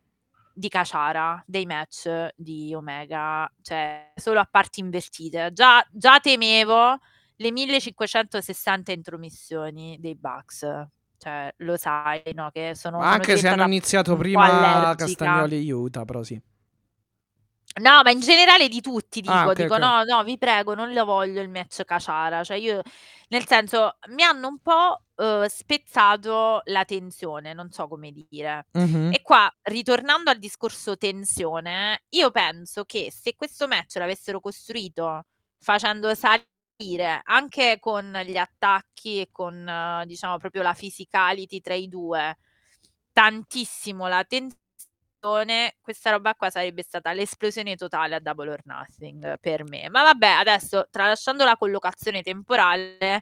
di 0.53 0.69
Caciara, 0.69 1.43
dei 1.47 1.65
match 1.65 2.29
di 2.35 2.73
Omega, 2.75 3.51
cioè 3.61 4.11
solo 4.15 4.39
a 4.39 4.47
parti 4.49 4.79
invertite. 4.79 5.51
Già, 5.51 5.85
già 5.91 6.19
temevo 6.19 6.99
le 7.37 7.51
1560 7.51 8.91
intromissioni 8.91 9.97
dei 9.99 10.15
Bucks. 10.15 10.87
Cioè, 11.17 11.53
lo 11.57 11.77
sai, 11.77 12.21
no? 12.33 12.49
Che 12.51 12.75
sono, 12.75 12.99
sono 12.99 13.09
Anche 13.09 13.37
se 13.37 13.47
hanno 13.47 13.63
iniziato 13.63 14.15
prima. 14.15 14.93
Castagnoli 14.95 15.67
e 15.67 15.71
Utah, 15.71 16.05
però 16.05 16.21
sì. 16.21 16.39
No, 17.81 18.01
ma 18.03 18.11
in 18.11 18.19
generale 18.19 18.67
di 18.67 18.81
tutti 18.81 19.19
dico, 19.19 19.33
Ah, 19.33 19.47
ok, 19.47 19.53
dico 19.53 19.73
ok. 19.73 19.79
no, 19.79 20.03
no, 20.03 20.23
vi 20.23 20.37
prego, 20.37 20.75
non 20.75 20.93
lo 20.93 21.05
voglio 21.05 21.41
il 21.41 21.49
match 21.49 21.83
Caciara, 21.85 22.43
cioè 22.43 22.57
io, 22.57 22.81
nel 23.29 23.47
senso, 23.47 23.97
mi 24.09 24.21
hanno 24.21 24.47
un 24.47 24.59
po' 24.59 25.01
eh, 25.15 25.47
spezzato 25.49 26.61
la 26.65 26.85
tensione, 26.85 27.53
non 27.53 27.71
so 27.71 27.87
come 27.87 28.11
dire. 28.11 28.67
Mhm. 28.73 29.11
E 29.13 29.21
qua, 29.23 29.51
ritornando 29.63 30.29
al 30.29 30.37
discorso 30.37 30.97
tensione, 30.97 32.03
io 32.09 32.29
penso 32.29 32.83
che 32.85 33.11
se 33.11 33.35
questo 33.35 33.67
match 33.67 33.95
l'avessero 33.95 34.39
costruito 34.39 35.23
facendo 35.59 36.13
salire 36.13 37.21
anche 37.23 37.77
con 37.79 38.11
gli 38.23 38.37
attacchi 38.37 39.21
e 39.21 39.29
con, 39.31 39.67
eh, 39.67 40.03
diciamo, 40.05 40.37
proprio 40.37 40.61
la 40.61 40.73
physicality 40.75 41.59
tra 41.59 41.73
i 41.73 41.87
due, 41.87 42.37
tantissimo 43.13 44.07
la 44.07 44.23
tensione, 44.25 44.61
questa 45.81 46.11
roba 46.11 46.35
qua 46.35 46.49
sarebbe 46.49 46.83
stata 46.83 47.13
l'esplosione 47.13 47.75
totale 47.75 48.15
a 48.15 48.19
Double 48.19 48.51
or 48.51 48.59
Nothing 48.65 49.39
per 49.39 49.63
me. 49.63 49.89
Ma 49.89 50.03
vabbè, 50.03 50.27
adesso 50.27 50.87
tralasciando 50.91 51.45
la 51.45 51.55
collocazione 51.55 52.21
temporale, 52.21 53.21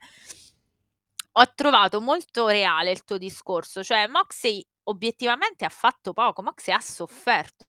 ho 1.34 1.54
trovato 1.54 2.02
molto 2.02 2.48
reale 2.48 2.92
il 2.92 3.04
tuo 3.04 3.18
discorso, 3.18 3.84
cioè 3.84 4.08
Moxley 4.08 4.66
obiettivamente 4.84 5.64
ha 5.64 5.70
fatto 5.70 6.12
poco, 6.14 6.42
Moxley 6.42 6.76
ha 6.76 6.82
sofferto, 6.82 7.66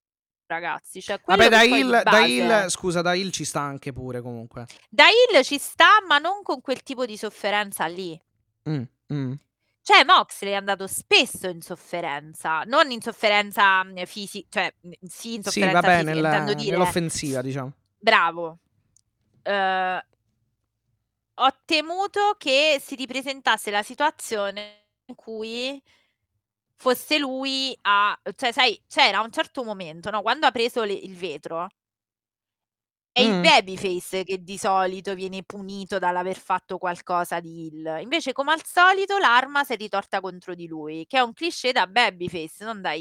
ragazzi, 0.46 1.00
cioè 1.00 1.20
Vabbè, 1.24 1.48
da 1.48 1.62
Hill, 1.62 1.90
da 1.90 2.02
base- 2.10 2.26
Hill- 2.26 2.68
scusa, 2.68 3.02
da 3.02 3.14
Hill 3.14 3.30
ci 3.30 3.44
sta 3.44 3.60
anche 3.60 3.92
pure 3.92 4.20
comunque. 4.22 4.66
da 4.88 5.04
Hill 5.08 5.42
ci 5.42 5.58
sta, 5.58 6.02
ma 6.08 6.18
non 6.18 6.42
con 6.42 6.60
quel 6.60 6.82
tipo 6.82 7.04
di 7.06 7.16
sofferenza 7.16 7.86
lì. 7.86 8.20
Mm, 8.68 8.82
mm. 9.12 9.32
Cioè, 9.82 10.04
Moxley 10.04 10.52
è 10.52 10.56
andato 10.56 10.86
spesso 10.86 11.48
in 11.48 11.60
sofferenza, 11.60 12.62
non 12.62 12.90
in 12.92 13.00
sofferenza 13.02 13.84
fisica, 14.06 14.46
cioè 14.50 14.74
mm, 14.86 14.92
sì, 15.08 15.34
in 15.34 15.42
Sì, 15.42 15.50
sofferenza 15.50 15.80
vabbè, 15.80 15.98
fisica, 15.98 16.14
nel- 16.14 16.24
intendo 16.24 16.54
dire. 16.54 16.70
nell'offensiva, 16.70 17.42
diciamo. 17.42 17.72
Bravo. 17.98 18.58
Eh, 19.42 20.04
ho 21.34 21.56
temuto 21.64 22.34
che 22.38 22.78
si 22.80 22.94
ripresentasse 22.94 23.70
la 23.70 23.82
situazione 23.82 24.84
in 25.06 25.14
cui 25.14 25.82
fosse 26.76 27.18
lui 27.18 27.76
a... 27.82 28.18
Cioè, 28.36 28.52
sai, 28.52 28.80
c'era 28.88 29.20
un 29.20 29.32
certo 29.32 29.64
momento, 29.64 30.10
no? 30.10 30.22
Quando 30.22 30.46
ha 30.46 30.50
preso 30.52 30.84
le- 30.84 30.92
il 30.92 31.16
vetro, 31.16 31.66
è 33.12 33.20
il 33.20 33.36
babyface 33.40 34.24
che 34.24 34.42
di 34.42 34.56
solito 34.58 35.14
viene 35.14 35.42
punito 35.44 35.98
dall'aver 35.98 36.38
fatto 36.38 36.78
qualcosa 36.78 37.40
di 37.40 37.66
Hill. 37.66 38.00
Invece, 38.00 38.32
come 38.32 38.52
al 38.52 38.62
solito, 38.64 39.18
l'arma 39.18 39.64
si 39.64 39.74
è 39.74 39.76
ritorta 39.76 40.20
contro 40.20 40.54
di 40.54 40.66
lui, 40.66 41.04
che 41.06 41.18
è 41.18 41.20
un 41.20 41.32
cliché 41.34 41.72
da 41.72 41.86
babyface, 41.86 42.64
non 42.64 42.80
da 42.80 42.92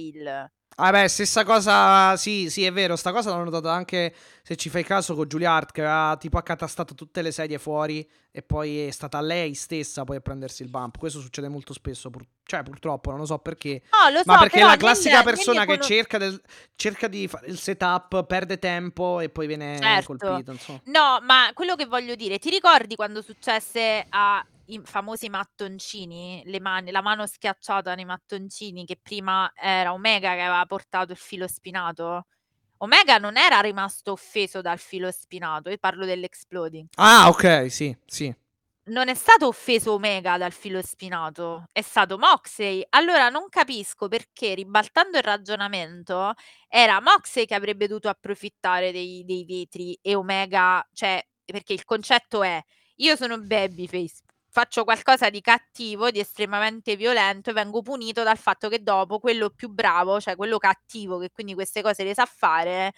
Hill. 0.86 0.92
Vabbè, 0.92 1.08
stessa 1.08 1.44
cosa, 1.44 2.16
sì, 2.18 2.50
sì, 2.50 2.64
è 2.66 2.72
vero, 2.72 2.96
sta 2.96 3.12
cosa 3.12 3.36
l'ho 3.36 3.44
notata 3.44 3.72
anche, 3.72 4.14
se 4.44 4.56
ci 4.56 4.70
fai 4.70 4.84
caso, 4.84 5.16
con 5.16 5.28
Julia 5.28 5.52
Hart, 5.52 5.72
che 5.72 5.82
aveva 5.82 6.18
tipo 6.20 6.38
accatastato 6.38 6.94
tutte 6.96 7.22
le 7.22 7.32
sedie 7.32 7.58
fuori 7.60 8.08
e 8.34 8.42
poi 8.42 8.88
è 8.88 8.92
stata 8.92 9.20
lei 9.22 9.54
stessa 9.54 10.04
poi 10.06 10.16
a 10.18 10.20
prendersi 10.22 10.64
il 10.64 10.70
bump. 10.70 10.98
Questo 10.98 11.20
succede 11.20 11.50
molto 11.50 11.74
spesso, 11.74 12.10
pur- 12.10 12.26
cioè 12.44 12.64
purtroppo, 12.64 13.10
non 13.12 13.20
lo 13.20 13.26
so 13.26 13.38
perché. 13.40 13.82
No, 13.92 14.10
lo 14.12 14.22
Ma 14.26 14.34
so, 14.34 14.40
perché 14.40 14.58
è 14.58 14.60
però 14.62 14.72
la 14.72 14.78
classica 14.78 15.24
persona 15.24 15.62
che 15.62 15.66
nell'econo- 15.68 15.88
cerca, 15.96 16.18
del- 16.18 16.42
cerca 16.76 17.08
di 17.08 17.28
fare 17.28 17.48
il 17.48 17.58
setup, 17.60 18.26
perde 18.26 18.58
tempo 18.60 19.20
e 19.20 19.30
poi 19.30 19.48
viene 19.48 19.78
Certo. 19.80 20.16
colpito, 20.18 20.52
insomma. 20.52 20.80
No, 20.86 21.20
ma 21.24 21.52
quello 21.54 21.76
che 21.76 21.86
voglio 21.86 22.16
dire, 22.16 22.40
ti 22.40 22.50
ricordi 22.50 22.96
quando 22.96 23.22
successe 23.22 24.06
ai 24.72 24.82
famosi 24.84 25.30
mattoncini, 25.30 26.42
le 26.46 26.60
mani, 26.60 26.92
la 26.92 27.02
mano 27.02 27.28
schiacciata 27.28 27.94
nei 27.96 28.06
mattoncini, 28.06 28.86
che 28.86 28.98
prima 29.02 29.52
era 29.56 29.94
Omega 29.94 30.34
che 30.34 30.42
aveva 30.42 30.66
portato 30.66 31.12
il 31.12 31.18
filo 31.18 31.48
spinato? 31.48 32.26
Omega 32.78 33.18
non 33.18 33.38
era 33.38 33.60
rimasto 33.60 34.14
offeso 34.14 34.62
dal 34.62 34.80
filo 34.80 35.12
spinato, 35.12 35.70
io 35.70 35.78
parlo 35.78 36.06
dell'exploding. 36.06 36.88
Ah, 36.96 37.28
ok, 37.30 37.70
sì, 37.70 37.96
sì. 38.06 38.34
Non 38.84 39.08
è 39.08 39.14
stato 39.14 39.46
offeso 39.46 39.94
Omega 39.94 40.40
dal 40.40 40.52
filo 40.52 40.82
spinato, 40.82 41.66
è 41.72 41.82
stato 41.82 42.18
Moxley. 42.18 42.84
Allora 42.90 43.30
non 43.30 43.48
capisco 43.50 44.08
perché, 44.08 44.56
ribaltando 44.56 45.18
il 45.18 45.24
ragionamento, 45.24 46.34
era 46.68 47.00
Moxley 47.00 47.46
che 47.46 47.54
avrebbe 47.54 47.86
dovuto 47.88 48.10
approfittare 48.10 48.92
dei, 48.92 49.24
dei 49.26 49.46
vetri 49.46 49.98
e 50.02 50.16
Omega, 50.16 50.86
cioè, 50.94 51.24
perché 51.46 51.74
il 51.74 51.86
concetto 51.86 52.42
è, 52.42 52.60
io 52.96 53.16
sono 53.16 53.40
babyface, 53.40 54.24
faccio 54.52 54.84
qualcosa 54.84 55.30
di 55.30 55.40
cattivo, 55.40 56.12
di 56.12 56.20
estremamente 56.20 56.98
violento 56.98 57.50
e 57.50 57.54
vengo 57.54 57.82
punito 57.82 58.22
dal 58.22 58.38
fatto 58.38 58.68
che 58.68 58.84
dopo 58.84 59.18
quello 59.18 59.50
più 59.50 59.70
bravo, 59.70 60.20
cioè 60.20 60.36
quello 60.36 60.58
cattivo 60.58 61.18
che 61.20 61.30
quindi 61.32 61.54
queste 61.54 61.82
cose 61.82 62.04
le 62.04 62.14
sa 62.14 62.26
fare, 62.26 62.92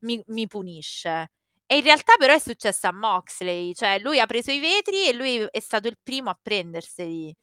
mi, 0.00 0.22
mi 0.28 0.46
punisce. 0.46 1.30
E 1.66 1.76
in 1.76 1.82
realtà 1.82 2.16
però 2.16 2.32
è 2.32 2.38
successo 2.38 2.86
a 2.86 2.92
Moxley, 2.92 3.74
cioè 3.74 3.98
lui 3.98 4.18
ha 4.18 4.26
preso 4.26 4.50
i 4.50 4.60
vetri 4.60 5.06
e 5.06 5.12
lui 5.12 5.46
è 5.50 5.60
stato 5.60 5.88
il 5.88 5.98
primo 6.02 6.30
a 6.30 6.38
prenderseli. 6.40 7.36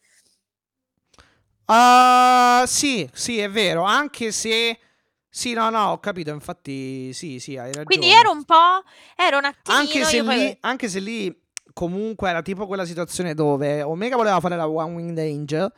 Ah, 1.66 2.64
sì, 2.66 3.08
sì, 3.14 3.38
è 3.38 3.50
vero, 3.50 3.84
anche 3.84 4.32
se... 4.32 4.80
Sì, 5.30 5.54
no, 5.54 5.70
no, 5.70 5.92
ho 5.92 6.00
capito, 6.00 6.32
infatti, 6.32 7.14
sì, 7.14 7.40
sì, 7.40 7.56
hai 7.56 7.68
ragione. 7.68 7.86
Quindi 7.86 8.10
ero 8.10 8.32
un 8.32 8.44
po', 8.44 8.84
ero 9.16 9.38
un 9.38 9.46
attimino... 9.46 9.82
Anche 9.82 10.04
se, 10.04 10.16
io 10.18 10.24
poi- 10.26 10.38
lì, 10.38 10.58
anche 10.60 10.90
se 10.90 11.00
lì 11.00 11.41
comunque 11.74 12.30
era 12.30 12.42
tipo 12.42 12.68
quella 12.68 12.86
situazione 12.86 13.34
dove 13.34 13.82
Omega 13.82 14.16
voleva 14.16 14.40
fare 14.40 14.56
la 14.56 14.68
One 14.68 14.96
Winged 14.96 15.18
Angel, 15.18 15.72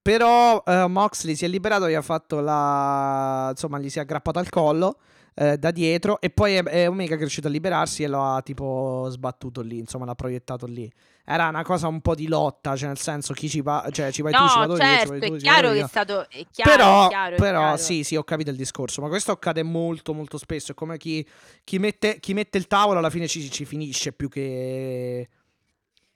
però 0.00 0.62
eh, 0.64 0.86
Moxley 0.86 1.34
si 1.34 1.44
è 1.44 1.48
liberato, 1.48 1.88
gli 1.88 1.94
ha 1.94 2.02
fatto 2.02 2.40
la... 2.40 3.48
insomma, 3.50 3.78
gli 3.78 3.90
si 3.90 3.98
è 3.98 4.02
aggrappato 4.02 4.38
al 4.38 4.48
collo 4.48 4.98
eh, 5.34 5.58
da 5.58 5.70
dietro 5.70 6.20
e 6.20 6.30
poi 6.30 6.54
è, 6.54 6.62
è 6.62 6.88
Omega 6.88 7.10
che 7.10 7.16
è 7.16 7.20
riuscito 7.20 7.48
a 7.48 7.50
liberarsi 7.50 8.02
e 8.04 8.06
lo 8.08 8.22
ha 8.22 8.40
tipo 8.42 9.06
sbattuto 9.10 9.60
lì, 9.60 9.78
insomma, 9.78 10.04
l'ha 10.04 10.14
proiettato 10.14 10.66
lì. 10.66 10.90
Era 11.28 11.48
una 11.48 11.64
cosa 11.64 11.88
un 11.88 12.00
po' 12.00 12.14
di 12.14 12.28
lotta, 12.28 12.76
cioè 12.76 12.86
nel 12.86 12.98
senso 12.98 13.34
chi 13.34 13.48
ci 13.48 13.60
va, 13.60 13.88
cioè 13.90 14.12
ci 14.12 14.22
vai 14.22 14.32
tu, 14.32 14.46
ci 14.46 14.58
No, 14.58 14.60
vado 14.60 14.76
io, 14.76 14.78
ci 14.78 14.86
certo, 14.86 15.10
vai 15.10 15.18
tu, 15.18 15.24
è 15.24 15.26
ci 15.26 15.44
vado 15.44 15.58
chiaro 15.58 15.72
che 15.72 15.80
è 15.80 15.88
stato... 15.88 16.30
È 16.30 16.46
chiaro, 16.52 16.70
Però, 16.70 17.04
è 17.04 17.08
chiaro, 17.08 17.34
è 17.34 17.38
però 17.38 17.58
chiaro. 17.58 17.76
sì, 17.78 18.04
sì, 18.04 18.14
ho 18.14 18.22
capito 18.22 18.50
il 18.50 18.56
discorso. 18.56 19.02
Ma 19.02 19.08
questo 19.08 19.32
accade 19.32 19.64
molto, 19.64 20.14
molto 20.14 20.38
spesso. 20.38 20.70
È 20.70 20.74
come 20.76 20.98
chi, 20.98 21.26
chi 21.64 21.80
mette, 21.80 22.20
chi 22.20 22.32
mette 22.32 22.58
il 22.58 22.68
tavolo 22.68 23.00
alla 23.00 23.10
fine 23.10 23.26
ci, 23.26 23.50
ci 23.50 23.64
finisce 23.64 24.12
più 24.12 24.28
che. 24.28 25.28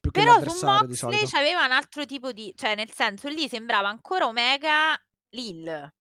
Più 0.01 0.11
che 0.11 0.21
Però 0.21 0.33
su 0.33 0.39
l'avversario 0.39 0.87
di 0.87 0.93
Moxley 0.93 0.97
solito. 0.97 1.27
c'aveva 1.31 1.65
un 1.67 1.73
altro 1.73 2.07
tipo 2.07 2.33
di... 2.33 2.53
Cioè, 2.57 2.75
nel 2.75 2.91
senso, 2.93 3.29
lì 3.29 3.49
sembrava 3.49 3.89
ancora 3.89 4.27
Omega 4.27 4.99
Lil. 5.31 5.93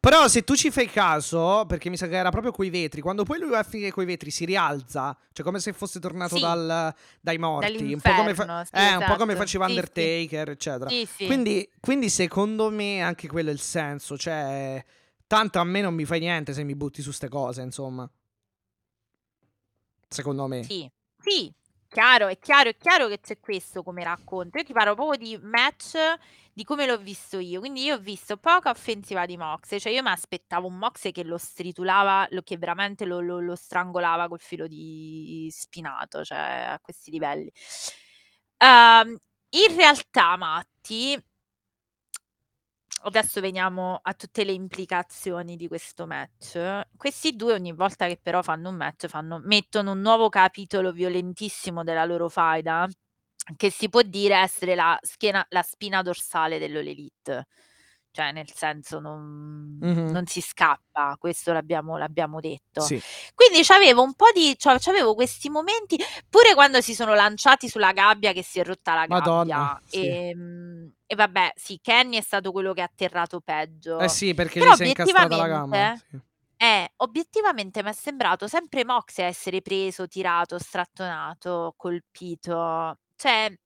Però 0.00 0.28
se 0.28 0.44
tu 0.44 0.54
ci 0.54 0.70
fai 0.70 0.86
caso, 0.88 1.64
perché 1.66 1.90
mi 1.90 1.96
sa 1.98 2.06
che 2.06 2.16
era 2.16 2.30
proprio 2.30 2.52
quei 2.52 2.70
vetri, 2.70 3.02
quando 3.02 3.24
poi 3.24 3.38
lui 3.38 3.50
va 3.50 3.58
a 3.58 3.62
finire 3.64 3.90
quei 3.90 4.06
vetri 4.06 4.30
si 4.30 4.46
rialza, 4.46 5.14
cioè 5.32 5.44
come 5.44 5.58
se 5.60 5.74
fosse 5.74 6.00
tornato 6.00 6.36
Sì. 6.36 6.40
dal- 6.40 6.94
dai 7.20 7.36
morti. 7.36 7.92
Un 7.92 8.00
po' 8.00 8.14
come, 8.14 8.34
fa- 8.34 8.64
sì, 8.64 8.74
eh, 8.76 8.94
un 8.96 9.04
po' 9.04 9.16
come 9.16 9.32
esatto. 9.32 9.36
faceva 9.36 9.66
Sì. 9.66 9.72
Undertaker, 9.72 10.48
eccetera. 10.50 10.90
Quindi, 11.26 11.68
quindi 11.80 12.08
secondo 12.08 12.70
me 12.70 13.02
anche 13.02 13.28
quello 13.28 13.50
è 13.50 13.52
il 13.52 13.60
senso. 13.60 14.16
Cioè, 14.16 14.82
tanto 15.26 15.58
a 15.58 15.64
me 15.64 15.80
non 15.82 15.92
mi 15.94 16.06
fai 16.06 16.20
niente 16.20 16.54
se 16.54 16.62
mi 16.62 16.74
butti 16.76 17.02
su 17.02 17.10
ste 17.10 17.28
cose, 17.28 17.60
insomma. 17.60 18.08
Secondo 20.08 20.46
me. 20.46 20.62
Sì, 20.62 20.90
sì, 21.20 21.52
chiaro, 21.88 22.28
è 22.28 22.38
chiaro, 22.38 22.70
è 22.70 22.76
chiaro 22.76 23.08
che 23.08 23.20
c'è 23.20 23.38
questo 23.40 23.82
come 23.82 24.04
racconto. 24.04 24.58
Io 24.58 24.64
ti 24.64 24.72
parlo 24.72 24.94
proprio 24.94 25.18
di 25.18 25.38
match 25.42 25.96
di 26.52 26.64
come 26.64 26.86
l'ho 26.86 26.98
visto 26.98 27.38
io. 27.38 27.60
Quindi 27.60 27.82
io 27.84 27.94
ho 27.96 27.98
visto 27.98 28.36
poca 28.36 28.70
offensiva 28.70 29.26
di 29.26 29.36
Moxley, 29.36 29.78
cioè 29.80 29.92
io 29.92 30.02
mi 30.02 30.10
aspettavo 30.10 30.66
un 30.66 30.76
Moxley 30.78 31.12
che 31.12 31.24
lo 31.24 31.38
stritulava, 31.38 32.26
lo- 32.30 32.42
che 32.42 32.56
veramente 32.58 33.04
lo, 33.04 33.20
lo- 33.20 33.40
lo 33.40 33.54
strangolava 33.56 34.28
col 34.28 34.40
filo 34.40 34.66
di 34.66 35.48
spinato, 35.52 36.24
cioè 36.24 36.38
a 36.72 36.80
questi 36.80 37.10
livelli. 37.10 37.50
Ehm, 38.58 39.16
in 39.50 39.76
realtà, 39.76 40.36
Matti, 40.36 41.20
adesso 43.02 43.40
veniamo 43.40 43.98
a 44.02 44.14
tutte 44.14 44.44
le 44.44 44.52
implicazioni 44.52 45.56
di 45.56 45.68
questo 45.68 46.06
match. 46.06 46.82
Questi 46.96 47.36
due 47.36 47.52
ogni 47.54 47.72
volta 47.72 48.06
che 48.06 48.18
però 48.20 48.42
fanno 48.42 48.68
un 48.70 48.76
match 48.76 49.06
fanno, 49.06 49.40
mettono 49.44 49.92
un 49.92 50.00
nuovo 50.00 50.28
capitolo 50.28 50.92
violentissimo 50.92 51.84
della 51.84 52.04
loro 52.04 52.28
faida 52.28 52.88
che 53.56 53.70
si 53.70 53.88
può 53.88 54.02
dire 54.02 54.36
essere 54.36 54.74
la, 54.74 54.98
schiena, 55.02 55.44
la 55.50 55.62
spina 55.62 56.02
dorsale 56.02 56.58
dell'All 56.58 56.86
Elite. 56.86 57.46
Cioè, 58.10 58.32
nel 58.32 58.50
senso, 58.52 58.98
non, 58.98 59.78
Mhm. 59.80 60.10
non 60.10 60.26
si 60.26 60.40
scappa, 60.40 61.16
questo 61.18 61.52
l'abbiamo, 61.52 61.96
l'abbiamo 61.98 62.40
detto. 62.40 62.80
Sì. 62.80 63.00
Quindi 63.34 63.62
c'avevo 63.62 64.02
un 64.02 64.14
po' 64.14 64.30
di. 64.34 64.54
c'av- 64.58 64.80
c'avevo 64.80 65.14
questi 65.14 65.48
momenti, 65.50 65.96
pure 66.28 66.54
quando 66.54 66.80
si 66.80 66.94
sono 66.94 67.14
lanciati 67.14 67.68
sulla 67.68 67.92
gabbia 67.92 68.32
che 68.32 68.42
si 68.42 68.58
è 68.58 68.64
rotta 68.64 68.94
la 68.94 69.06
gabbia. 69.06 69.16
Madonna, 69.18 69.80
sì. 69.84 70.06
E, 70.06 70.32
mm, 70.34 70.86
e 71.06 71.14
vabbè, 71.14 71.52
sì, 71.54 71.78
Kenny 71.80 72.16
è 72.16 72.22
stato 72.22 72.50
quello 72.50 72.72
che 72.72 72.80
ha 72.80 72.84
atterrato 72.84 73.40
peggio. 73.40 73.98
Eh 74.00 74.08
sì, 74.08 74.34
perché 74.34 74.58
Però 74.58 74.72
gli 74.72 74.76
si 74.76 74.82
è 74.82 74.86
incastrata 74.86 75.36
la 75.36 75.46
gamba. 75.46 75.76
obiettivamente- 75.76 76.06
sì. 76.10 76.26
Eh, 76.60 76.92
obiettivamente 76.96 77.82
mi 77.84 77.90
è 77.90 77.92
sembrato 77.92 78.48
sempre 78.48 78.84
Moxie 78.84 79.22
a 79.24 79.28
essere 79.28 79.62
preso, 79.62 80.08
tirato, 80.08 80.58
strattonato, 80.58 81.72
colpito. 81.76 82.98
Cioè, 83.14 83.56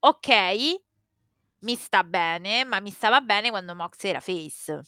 ok, 0.00 0.84
mi 1.60 1.74
sta 1.76 2.02
bene, 2.04 2.64
ma 2.64 2.80
mi 2.80 2.90
stava 2.90 3.20
bene 3.20 3.50
quando 3.50 3.74
Moxie 3.74 4.10
era 4.10 4.20
face. 4.20 4.82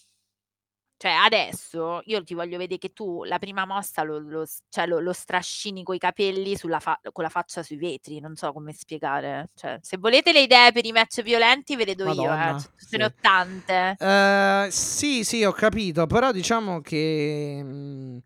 Cioè, 1.00 1.12
adesso 1.12 2.00
io 2.06 2.24
ti 2.24 2.34
voglio 2.34 2.58
vedere 2.58 2.78
che 2.80 2.92
tu 2.92 3.22
la 3.22 3.38
prima 3.38 3.64
mossa 3.64 4.02
lo, 4.02 4.18
lo 4.18 4.44
s- 4.44 4.62
cioè, 4.68 4.84
lo- 4.88 4.98
lo 4.98 5.12
strascini 5.12 5.84
coi 5.84 5.96
capelli 5.98 6.56
sulla 6.56 6.80
fa- 6.80 6.98
con 7.12 7.22
la 7.22 7.30
faccia 7.30 7.62
sui 7.62 7.76
vetri. 7.76 8.18
Non 8.18 8.34
so 8.34 8.52
come 8.52 8.72
spiegare. 8.72 9.50
Cioè, 9.54 9.78
se 9.80 9.96
volete 9.96 10.32
le 10.32 10.40
idee 10.40 10.72
per 10.72 10.84
i 10.84 10.90
match 10.90 11.22
violenti, 11.22 11.76
ve 11.76 11.84
le 11.84 11.94
do 11.94 12.02
io. 12.12 12.22
Madonna, 12.24 12.56
Eh. 12.56 12.60
Ce 12.60 12.70
sì. 12.78 12.96
ne 12.96 13.04
ho 13.04 13.14
tante. 13.20 13.94
Eh, 13.96 14.68
sì, 14.72 15.22
sì, 15.22 15.44
ho 15.44 15.52
capito, 15.52 16.06
però 16.06 16.32
diciamo 16.32 16.80
che... 16.80 17.60
mm, 17.62 18.18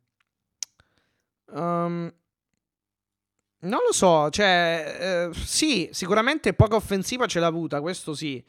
um, 1.54 2.10
non 3.62 3.80
lo 3.86 3.92
so, 3.92 4.28
cioè, 4.30 5.28
eh, 5.30 5.34
sì, 5.34 5.88
sicuramente 5.92 6.52
poca 6.54 6.76
offensiva 6.76 7.26
ce 7.26 7.40
l'ha 7.40 7.46
avuta, 7.46 7.80
questo 7.80 8.14
sì. 8.14 8.42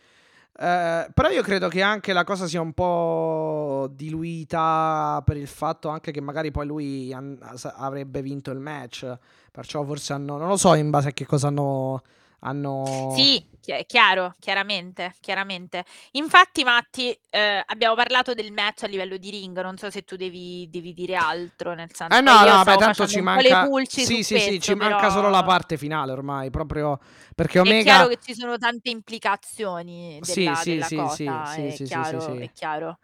Eh, 0.56 1.08
però 1.12 1.30
io 1.30 1.42
credo 1.42 1.68
che 1.68 1.82
anche 1.82 2.14
la 2.14 2.24
cosa 2.24 2.46
sia 2.46 2.62
un 2.62 2.74
po' 2.74 3.90
diluita 3.92 5.22
per 5.26 5.38
il 5.38 5.48
fatto 5.48 5.90
anche 5.90 6.12
che 6.12 6.22
magari 6.22 6.52
poi 6.52 6.68
lui 6.68 7.12
an- 7.12 7.40
avrebbe 7.76 8.22
vinto 8.22 8.52
il 8.52 8.60
match. 8.60 9.12
Perciò 9.52 9.84
forse 9.84 10.14
hanno. 10.14 10.38
Non 10.38 10.48
lo 10.48 10.58
so 10.58 10.74
in 10.76 10.90
base 10.90 11.10
a 11.10 11.12
che 11.12 11.26
cosa 11.26 11.48
hanno. 11.48 12.02
Hanno... 12.44 12.84
Sì, 13.08 13.46
chi- 13.62 13.72
è 13.72 13.86
chiaro, 13.86 14.34
chiaramente, 14.40 15.14
chiaramente. 15.22 15.86
Infatti, 16.12 16.64
Matti, 16.64 17.18
eh, 17.30 17.64
abbiamo 17.66 17.96
parlato 17.96 18.34
del 18.34 18.52
match 18.52 18.84
a 18.84 18.88
livello 18.88 19.18
di 19.18 19.30
ring, 19.30 19.60
non 19.62 19.78
so 19.78 19.90
se 19.90 20.04
tu 20.04 20.16
devi, 20.16 20.68
devi 20.70 20.94
dire 20.94 21.16
altro, 21.16 21.74
nel 21.74 21.94
senso 21.94 22.18
Eh 22.18 22.22
che 22.22 22.30
no, 22.30 22.44
io 22.44 22.58
no, 22.58 22.64
beh, 22.64 22.76
tanto 22.78 23.08
ci 23.08 23.22
manca. 23.22 23.68
Sì, 23.88 24.24
sì, 24.24 24.40
sì, 24.40 24.60
questo, 24.60 24.60
ci 24.60 24.76
manca 24.76 25.10
solo 25.10 25.30
la 25.30 25.42
però 25.42 25.48
parte 25.48 25.78
finale 25.78 26.12
ormai. 26.12 26.50
Proprio 26.50 27.00
perché 27.36 27.60
è 27.60 27.62
Omega. 27.62 27.84
chiaro 27.94 28.08
che 28.08 28.18
ci 28.22 28.34
sono 28.36 28.58
tante 28.58 28.90
implicazioni 28.90 30.20
Sì, 30.22 30.44
della, 30.44 30.56
sì, 30.56 30.74
della 30.74 30.86
sì, 30.86 30.96
cosa, 30.96 31.46
sì, 31.46 31.46
sì, 31.46 31.62
è 31.68 31.72
sì, 31.72 31.88
sì, 31.88 32.04
sì, 32.04 32.20
chiaro, 32.20 32.20
sì. 32.20 32.40
è 32.40 32.52
chiaro. 32.52 33.00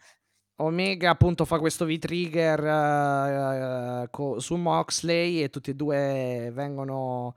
Omega 0.57 1.09
appunto 1.11 1.45
fa 1.45 1.57
questo 1.57 1.85
V-Trigger 1.85 2.63
eh, 2.65 4.01
eh, 4.03 4.09
co- 4.09 4.39
su 4.39 4.55
Moxley 4.57 5.41
e 5.41 5.49
tutti 5.49 5.69
e 5.69 5.73
due 5.73 6.51
vengono 6.53 7.35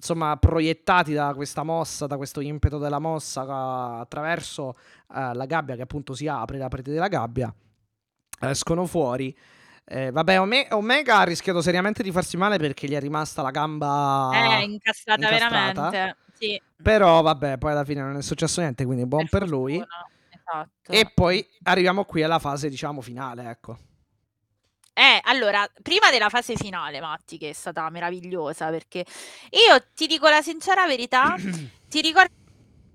insomma 0.00 0.34
proiettati 0.38 1.12
da 1.12 1.34
questa 1.34 1.62
mossa, 1.62 2.06
da 2.06 2.16
questo 2.16 2.40
impeto 2.40 2.78
della 2.78 2.98
mossa 2.98 3.44
ca- 3.44 3.98
attraverso 3.98 4.76
eh, 5.14 5.34
la 5.34 5.44
gabbia 5.44 5.76
che 5.76 5.82
appunto 5.82 6.14
si 6.14 6.26
apre, 6.26 6.56
la 6.56 6.68
parete 6.68 6.90
della 6.90 7.08
gabbia, 7.08 7.54
escono 8.40 8.86
fuori. 8.86 9.36
Eh, 9.84 10.10
vabbè, 10.10 10.40
Ome- 10.40 10.68
Omega 10.70 11.18
ha 11.18 11.24
rischiato 11.24 11.60
seriamente 11.60 12.02
di 12.02 12.12
farsi 12.12 12.36
male 12.36 12.58
perché 12.58 12.86
gli 12.86 12.94
è 12.94 13.00
rimasta 13.00 13.42
la 13.42 13.50
gamba 13.50 14.30
È 14.32 14.62
incastrata, 14.62 15.20
incastrata. 15.20 15.90
veramente, 15.90 16.16
sì, 16.32 16.62
Però 16.82 17.20
vabbè, 17.22 17.58
poi 17.58 17.72
alla 17.72 17.84
fine 17.84 18.00
non 18.00 18.16
è 18.16 18.22
successo 18.22 18.60
niente, 18.60 18.84
quindi 18.84 19.04
buon 19.06 19.28
per 19.28 19.40
per 19.40 19.48
lui. 19.48 19.74
esatto. 19.76 20.92
E 20.92 21.10
poi 21.12 21.46
arriviamo 21.64 22.04
qui 22.04 22.22
alla 22.22 22.38
fase, 22.38 22.68
diciamo, 22.68 23.00
finale, 23.00 23.50
ecco. 23.50 23.76
Eh, 24.92 25.20
allora, 25.22 25.66
prima 25.82 26.10
della 26.10 26.28
fase 26.28 26.56
finale, 26.56 27.00
Matti, 27.00 27.38
che 27.38 27.50
è 27.50 27.52
stata 27.52 27.88
meravigliosa, 27.90 28.68
perché 28.68 29.04
io 29.50 29.84
ti 29.94 30.06
dico 30.06 30.28
la 30.28 30.42
sincera 30.42 30.86
verità, 30.86 31.34
ti 31.88 32.00
ricordi 32.00 32.32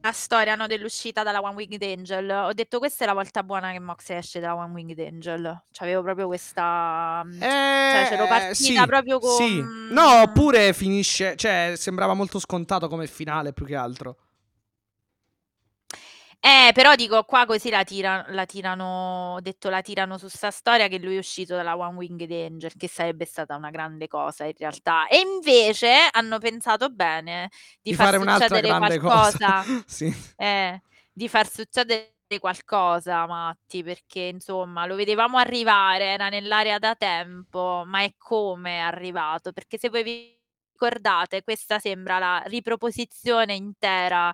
la 0.01 0.11
storia 0.11 0.53
no, 0.53 0.67
dell'uscita 0.67 1.23
dalla 1.23 1.41
One 1.41 1.55
Winged 1.55 1.81
Angel? 1.81 2.29
Ho 2.29 2.53
detto 2.53 2.77
questa 2.77 3.05
è 3.05 3.07
la 3.07 3.13
volta 3.13 3.41
buona 3.41 3.71
che 3.71 3.79
Mox 3.79 4.09
esce 4.11 4.39
da 4.39 4.55
One 4.55 4.71
Winged 4.73 4.99
Angel. 4.99 5.63
C'avevo 5.71 6.03
proprio 6.03 6.27
questa... 6.27 7.23
mm, 7.25 7.41
Cioè, 7.41 8.05
c'ero 8.09 8.25
Eh, 8.25 8.27
partita 8.27 8.53
sì, 8.53 8.85
proprio 8.85 9.17
con... 9.19 9.35
sì. 9.35 9.63
No, 9.89 10.21
oppure 10.21 10.73
finisce, 10.73 11.35
cioè, 11.35 11.73
sembrava 11.75 12.13
molto 12.13 12.37
scontato 12.37 12.87
come 12.87 13.07
finale 13.07 13.51
più 13.51 13.65
che 13.65 13.75
altro. 13.75 14.17
Eh, 16.45 16.73
però 16.73 16.93
dico, 16.93 17.23
qua 17.23 17.47
così 17.47 17.71
la, 17.71 17.83
tira- 17.83 18.23
la 18.29 18.45
tirano, 18.45 19.33
ho 19.33 19.41
detto 19.41 19.67
la 19.71 19.81
tirano 19.81 20.19
su 20.19 20.27
sta 20.27 20.51
storia 20.51 20.87
che 20.87 20.99
lui 20.99 21.15
è 21.15 21.17
uscito 21.17 21.55
dalla 21.55 21.75
One 21.75 21.95
Winged 21.95 22.29
Angel, 22.31 22.71
che 22.77 22.87
sarebbe 22.87 23.25
stata 23.25 23.55
una 23.55 23.71
grande 23.71 24.07
cosa 24.07 24.45
in 24.45 24.53
realtà. 24.55 25.07
E 25.07 25.21
invece 25.21 26.07
hanno 26.11 26.37
pensato 26.37 26.89
bene 26.91 27.49
di, 27.81 27.89
Di 27.89 27.95
far 27.95 28.05
fare 28.05 28.17
un'altra 28.17 28.47
succedere 28.47 28.77
grande 28.77 28.99
qualcosa, 28.99 29.37
cosa. 29.63 29.63
Sì. 29.87 30.13
eh, 30.37 30.81
di 31.11 31.27
far 31.27 31.49
succedere 31.49 32.13
qualcosa, 32.39 33.25
Matti, 33.25 33.81
perché 33.81 34.19
insomma 34.21 34.85
lo 34.85 34.93
vedevamo 34.93 35.39
arrivare, 35.39 36.05
era 36.05 36.29
nell'area 36.29 36.77
da 36.77 36.93
tempo, 36.93 37.81
ma 37.87 38.03
è 38.03 38.13
come 38.19 38.75
è 38.77 38.79
arrivato, 38.81 39.51
perché 39.51 39.79
se 39.79 39.89
voi 39.89 40.03
vi 40.03 40.39
ricordate, 40.73 41.41
questa 41.41 41.79
sembra 41.79 42.19
la 42.19 42.43
riproposizione 42.45 43.55
intera 43.55 44.31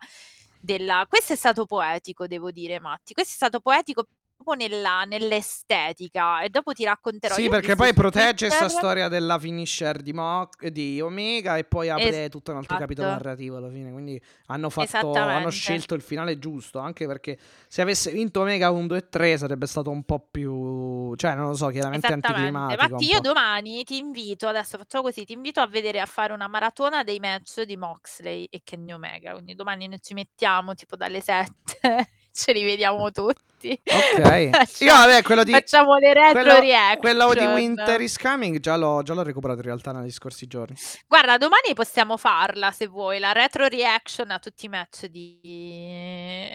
della... 0.61 1.06
Questo 1.07 1.33
è 1.33 1.35
stato 1.35 1.65
poetico, 1.65 2.27
devo 2.27 2.51
dire, 2.51 2.80
Matti. 2.80 3.14
Questo 3.14 3.33
è 3.33 3.35
stato 3.35 3.59
poetico 3.59 4.06
proprio 4.42 4.68
nella- 4.68 5.03
nell'estetica. 5.06 6.42
E 6.42 6.50
dopo 6.50 6.74
ti 6.74 6.84
racconterò. 6.84 7.34
Sì, 7.36 7.50
perché 7.50 7.76
poi 7.76 7.94
protegge 7.94 8.48
questa 8.48 8.70
storia 8.70 9.08
della 9.08 9.38
finisher 9.40 10.02
di, 10.02 10.14
Mo- 10.14 10.50
di 10.72 11.00
Omega 11.02 11.58
e 11.58 11.64
poi 11.64 11.90
apre 11.90 12.30
tutto 12.30 12.52
un 12.52 12.58
altro 12.58 12.78
capitolo 12.78 13.08
Esatto. 13.08 13.24
narrativo 13.24 13.58
alla 13.58 13.70
fine. 13.70 13.92
Quindi 13.92 14.22
hanno, 14.48 14.70
fatto, 14.70 15.14
hanno 15.14 15.50
scelto 15.50 15.94
il 15.95 16.02
finale 16.02 16.40
giusto. 16.40 16.80
Anche 16.80 17.06
perché 17.06 17.38
se 17.68 17.82
avesse 17.82 18.11
vinto 18.11 18.42
Omega 18.42 18.70
1, 18.72 18.88
2 18.88 18.98
e 18.98 19.10
3 19.10 19.38
sarebbe 19.38 19.66
stato 19.68 19.90
un 19.90 20.03
po' 20.03 20.20
più. 20.32 21.16
cioè, 21.16 21.36
non 21.36 21.48
lo 21.50 21.56
so, 21.56 21.68
chiaramente 21.68 22.08
anticlimatico. 22.11 22.95
Un 22.95 23.02
io 23.02 23.16
po'. 23.16 23.22
domani 23.22 23.84
ti 23.84 23.98
invito, 23.98 24.48
adesso 24.48 24.78
facciamo 24.78 25.03
così, 25.03 25.24
ti 25.26 25.34
invito 25.34 25.60
a 25.60 25.68
vedere, 25.68 26.00
a 26.00 26.06
fare 26.06 26.34
una 26.34 26.48
maratona 26.48 27.03
dei 27.03 27.20
match 27.20 27.61
di 27.61 27.78
Moxley 27.78 28.48
e 28.50 28.61
Kenny 28.64 28.92
Omega. 28.94 29.34
Quindi 29.34 29.56
domani 29.56 29.88
noi 29.88 30.00
ci 30.02 30.14
mettiamo 30.14 30.74
tipo 30.74 30.95
dalle 30.95 31.22
7, 31.22 31.52
ce 32.32 32.53
li 32.53 32.64
vediamo 32.64 33.11
tutti. 33.11 33.42
Ok. 33.69 34.49
Io, 34.81 34.98
Facciamo, 34.98 35.06
vabbè, 35.06 35.22
quello 35.23 35.43
di. 35.43 35.51
facciamo 35.51 35.98
le 35.98 36.14
retro 36.14 36.41
Quello, 36.43 36.59
reaction. 36.59 36.99
quello 36.99 37.33
di 37.33 37.45
Winter 37.45 38.01
is 38.01 38.17
Coming 38.17 38.59
già 38.59 38.75
l'ho, 38.75 39.01
già 39.03 39.14
l'ho 39.14 39.23
recuperato 39.23 39.59
in 39.59 39.65
realtà 39.65 39.91
negli 39.91 40.11
scorsi 40.11 40.48
giorni. 40.48 40.75
Guarda, 41.07 41.38
domani 41.38 41.73
possiamo 41.73 42.17
farla 42.17 42.72
se 42.72 42.88
vuoi, 42.88 43.19
la 43.19 43.31
retro 43.31 43.67
reaction 43.67 44.31
a 44.31 44.40
tutti 44.40 44.65
i 44.65 44.69
match 44.69 45.06
di, 45.06 45.40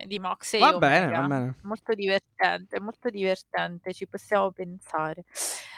di 0.06 0.18
Moxley 0.18 0.60
Va 0.60 0.74
e 0.74 0.78
bene, 0.78 1.06
Omega. 1.06 1.20
va 1.20 1.26
bene. 1.26 1.54
Molto 1.62 1.94
divertente, 1.94 2.80
molto 2.80 3.08
divertente, 3.10 3.92
ci 3.92 4.06
possiamo 4.08 4.50
pensare. 4.52 5.24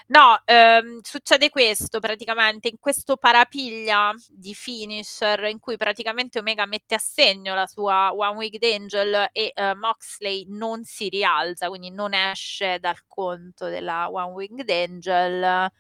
No, 0.08 0.40
ehm, 0.46 1.00
succede 1.02 1.50
questo 1.50 2.00
praticamente 2.00 2.68
in 2.68 2.76
questo 2.80 3.16
parapiglia 3.18 4.14
di 4.30 4.54
finisher 4.54 5.44
in 5.44 5.58
cui 5.58 5.76
praticamente 5.76 6.38
Omega 6.38 6.64
mette 6.64 6.94
a 6.94 6.98
segno 6.98 7.54
la 7.54 7.66
sua 7.66 8.10
One 8.14 8.36
Winged 8.36 8.62
Angel 8.62 9.28
e 9.32 9.52
eh, 9.54 9.74
Moxley 9.74 10.46
non 10.48 10.84
si 10.84 11.08
rialza, 11.18 11.68
quindi 11.68 11.90
non 11.90 12.14
esce 12.14 12.78
dal 12.80 12.96
conto 13.06 13.68
della 13.68 14.08
One 14.10 14.32
Winged 14.32 14.70
Angel. 14.70 15.70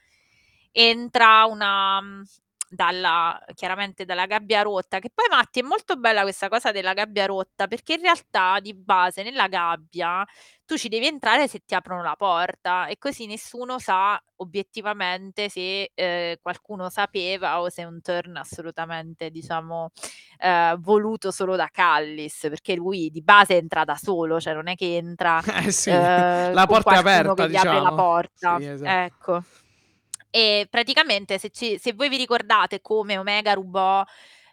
Entra 0.72 1.44
una 1.46 2.00
dalla 2.68 3.38
chiaramente 3.54 4.04
dalla 4.04 4.26
gabbia 4.26 4.62
rotta, 4.62 4.98
che 4.98 5.10
poi 5.12 5.26
Matti 5.30 5.60
è 5.60 5.62
molto 5.62 5.96
bella 5.96 6.22
questa 6.22 6.48
cosa 6.48 6.70
della 6.72 6.92
gabbia 6.92 7.26
rotta, 7.26 7.66
perché 7.66 7.94
in 7.94 8.02
realtà 8.02 8.58
di 8.60 8.74
base 8.74 9.22
nella 9.22 9.48
gabbia 9.48 10.24
tu 10.64 10.76
ci 10.76 10.88
devi 10.88 11.06
entrare 11.06 11.48
se 11.48 11.60
ti 11.64 11.74
aprono 11.74 12.02
la 12.02 12.14
porta 12.14 12.86
e 12.88 12.98
così 12.98 13.26
nessuno 13.26 13.78
sa 13.78 14.22
obiettivamente 14.36 15.48
se 15.48 15.90
eh, 15.94 16.38
qualcuno 16.42 16.90
sapeva 16.90 17.60
o 17.60 17.70
se 17.70 17.82
è 17.82 17.84
un 17.86 18.02
turn 18.02 18.36
assolutamente 18.36 19.30
diciamo 19.30 19.90
eh, 20.38 20.76
voluto 20.78 21.30
solo 21.30 21.56
da 21.56 21.68
Callis, 21.72 22.46
perché 22.50 22.74
lui 22.74 23.10
di 23.10 23.22
base 23.22 23.56
entra 23.56 23.84
da 23.84 23.96
solo, 23.96 24.40
cioè 24.40 24.52
non 24.54 24.68
è 24.68 24.74
che 24.74 24.96
entra 24.96 25.40
Eh 25.64 25.72
sì, 25.72 25.90
eh, 25.90 26.52
la 26.52 26.66
porta 26.66 26.92
è 26.92 26.98
aperta, 26.98 27.34
che 27.34 27.48
gli 27.48 27.56
apre 27.56 27.72
la 27.72 27.78
diciamo. 27.80 27.96
porta. 27.96 28.56
Sì, 28.58 28.64
esatto. 28.66 28.90
Ecco. 28.90 29.42
E 30.30 30.66
praticamente 30.70 31.38
se, 31.38 31.50
ci- 31.50 31.78
se 31.78 31.92
voi 31.94 32.08
vi 32.08 32.16
ricordate 32.16 32.80
come 32.80 33.18
Omega 33.18 33.54
rubò, 33.54 34.04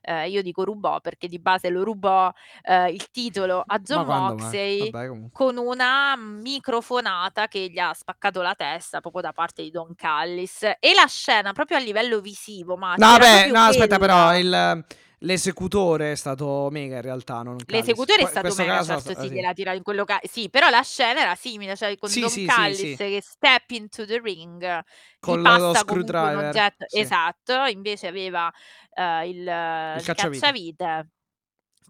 eh, 0.01 0.29
io 0.29 0.41
dico 0.41 0.63
rubò 0.63 1.01
perché 1.01 1.27
di 1.27 1.39
base 1.39 1.69
lo 1.69 1.83
rubò 1.83 2.31
eh, 2.63 2.91
il 2.91 3.09
titolo 3.11 3.63
a 3.65 3.79
Ma 3.79 3.79
John 3.79 4.03
quando 4.03 4.35
mai? 4.35 4.61
Moxley 4.61 4.77
Vabbè, 4.77 5.07
con 5.31 5.57
una 5.57 6.15
microfonata 6.15 7.47
che 7.47 7.69
gli 7.69 7.79
ha 7.79 7.93
spaccato 7.93 8.41
la 8.41 8.55
testa 8.55 9.01
proprio 9.01 9.21
da 9.21 9.33
parte 9.33 9.63
di 9.63 9.71
Don 9.71 9.93
Callis. 9.95 10.63
E 10.63 10.93
la 10.95 11.07
scena 11.07 11.51
proprio 11.53 11.77
a 11.77 11.81
livello 11.81 12.21
visivo, 12.21 12.77
ma 12.77 12.97
No, 12.97 13.05
era 13.05 13.17
vabbè, 13.17 13.27
proprio 13.27 13.53
no, 13.53 13.59
aspetta, 13.65 13.97
quella. 13.97 13.99
però 13.99 14.37
il, 14.37 14.85
l'esecutore 15.19 16.11
è 16.11 16.15
stato 16.15 16.45
Omega 16.47 16.95
in 16.97 17.01
realtà, 17.01 17.41
non 17.41 17.57
Callis. 17.57 17.85
L'esecutore 17.85 18.23
è 18.23 18.25
stato 18.27 18.51
Omega, 18.51 18.75
caso, 18.75 18.93
certo, 18.93 19.11
ah, 19.11 19.21
sì, 19.21 19.27
sì. 19.27 19.33
che 19.33 19.41
la 19.41 19.53
tira 19.53 19.73
in 19.73 19.83
quello 19.83 20.03
ca- 20.05 20.19
Sì, 20.23 20.49
però 20.49 20.69
la 20.69 20.81
scena 20.81 21.21
era 21.21 21.35
simile, 21.35 21.75
cioè 21.75 21.97
con 21.97 22.09
Sì, 22.09 22.19
Don 22.21 22.29
sì, 22.29 22.39
sì, 22.41 22.45
Callis 22.45 22.77
sì. 22.79 22.95
che 22.95 23.21
step 23.21 23.69
into 23.71 24.05
the 24.05 24.19
ring, 24.19 24.81
Con 25.19 25.41
lo 25.41 25.49
comunque 25.49 25.67
un 25.67 25.75
screwdriver, 25.75 26.47
oggetto, 26.49 26.85
sì. 26.87 26.99
esatto, 26.99 27.65
invece 27.65 28.07
aveva 28.07 28.51
eh, 28.93 29.29
il, 29.29 29.37
il 29.39 29.45
cacciavite. 30.03 30.13
cacciavite, 30.13 31.09